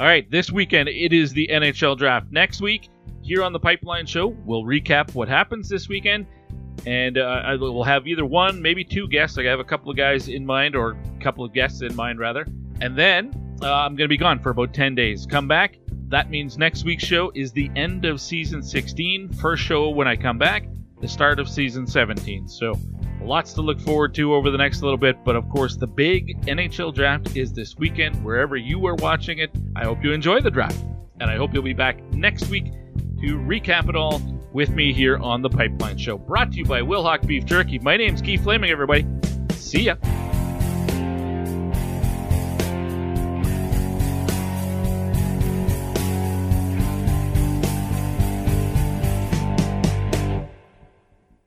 All 0.00 0.06
right, 0.06 0.28
this 0.30 0.50
weekend 0.50 0.88
it 0.88 1.12
is 1.12 1.32
the 1.32 1.48
NHL 1.52 1.98
draft. 1.98 2.32
Next 2.32 2.60
week, 2.60 2.88
here 3.20 3.42
on 3.42 3.52
the 3.52 3.60
Pipeline 3.60 4.06
Show, 4.06 4.28
we'll 4.44 4.64
recap 4.64 5.14
what 5.14 5.28
happens 5.28 5.68
this 5.68 5.88
weekend, 5.88 6.26
and 6.86 7.18
uh, 7.18 7.42
I 7.44 7.54
will 7.54 7.84
have 7.84 8.06
either 8.06 8.24
one, 8.24 8.60
maybe 8.60 8.84
two 8.84 9.06
guests. 9.06 9.38
I 9.38 9.44
have 9.44 9.60
a 9.60 9.64
couple 9.64 9.90
of 9.90 9.96
guys 9.96 10.28
in 10.28 10.44
mind, 10.44 10.74
or 10.74 10.92
a 10.92 11.22
couple 11.22 11.44
of 11.44 11.52
guests 11.52 11.82
in 11.82 11.94
mind, 11.94 12.18
rather. 12.18 12.46
And 12.80 12.96
then 12.96 13.32
uh, 13.62 13.72
I'm 13.72 13.96
going 13.96 14.04
to 14.04 14.08
be 14.08 14.16
gone 14.16 14.38
for 14.38 14.50
about 14.50 14.74
10 14.74 14.94
days. 14.94 15.26
Come 15.26 15.48
back. 15.48 15.78
That 16.08 16.30
means 16.30 16.58
next 16.58 16.84
week's 16.84 17.04
show 17.04 17.32
is 17.34 17.52
the 17.52 17.70
end 17.76 18.04
of 18.04 18.20
season 18.20 18.62
16. 18.62 19.32
First 19.34 19.62
show 19.62 19.88
when 19.90 20.06
I 20.06 20.16
come 20.16 20.38
back, 20.38 20.66
the 21.00 21.08
start 21.08 21.38
of 21.40 21.48
season 21.48 21.86
17. 21.86 22.48
So 22.48 22.74
Lots 23.24 23.52
to 23.54 23.62
look 23.62 23.80
forward 23.80 24.14
to 24.14 24.34
over 24.34 24.50
the 24.50 24.58
next 24.58 24.82
little 24.82 24.98
bit, 24.98 25.24
but 25.24 25.36
of 25.36 25.48
course, 25.48 25.76
the 25.76 25.86
big 25.86 26.42
NHL 26.42 26.92
draft 26.92 27.36
is 27.36 27.52
this 27.52 27.76
weekend, 27.76 28.22
wherever 28.24 28.56
you 28.56 28.84
are 28.86 28.96
watching 28.96 29.38
it. 29.38 29.50
I 29.76 29.84
hope 29.84 30.02
you 30.02 30.12
enjoy 30.12 30.40
the 30.40 30.50
draft, 30.50 30.84
and 31.20 31.30
I 31.30 31.36
hope 31.36 31.54
you'll 31.54 31.62
be 31.62 31.72
back 31.72 32.02
next 32.12 32.48
week 32.48 32.66
to 33.20 33.38
recap 33.38 33.88
it 33.88 33.94
all 33.94 34.20
with 34.52 34.70
me 34.70 34.92
here 34.92 35.18
on 35.18 35.40
the 35.40 35.48
Pipeline 35.48 35.98
Show. 35.98 36.18
Brought 36.18 36.52
to 36.52 36.58
you 36.58 36.64
by 36.64 36.80
Wilhauk 36.80 37.26
Beef 37.26 37.44
Jerky. 37.44 37.78
My 37.78 37.96
name's 37.96 38.20
Keith 38.20 38.42
Flaming, 38.42 38.70
everybody. 38.70 39.06
See 39.54 39.82
ya. 39.82 39.94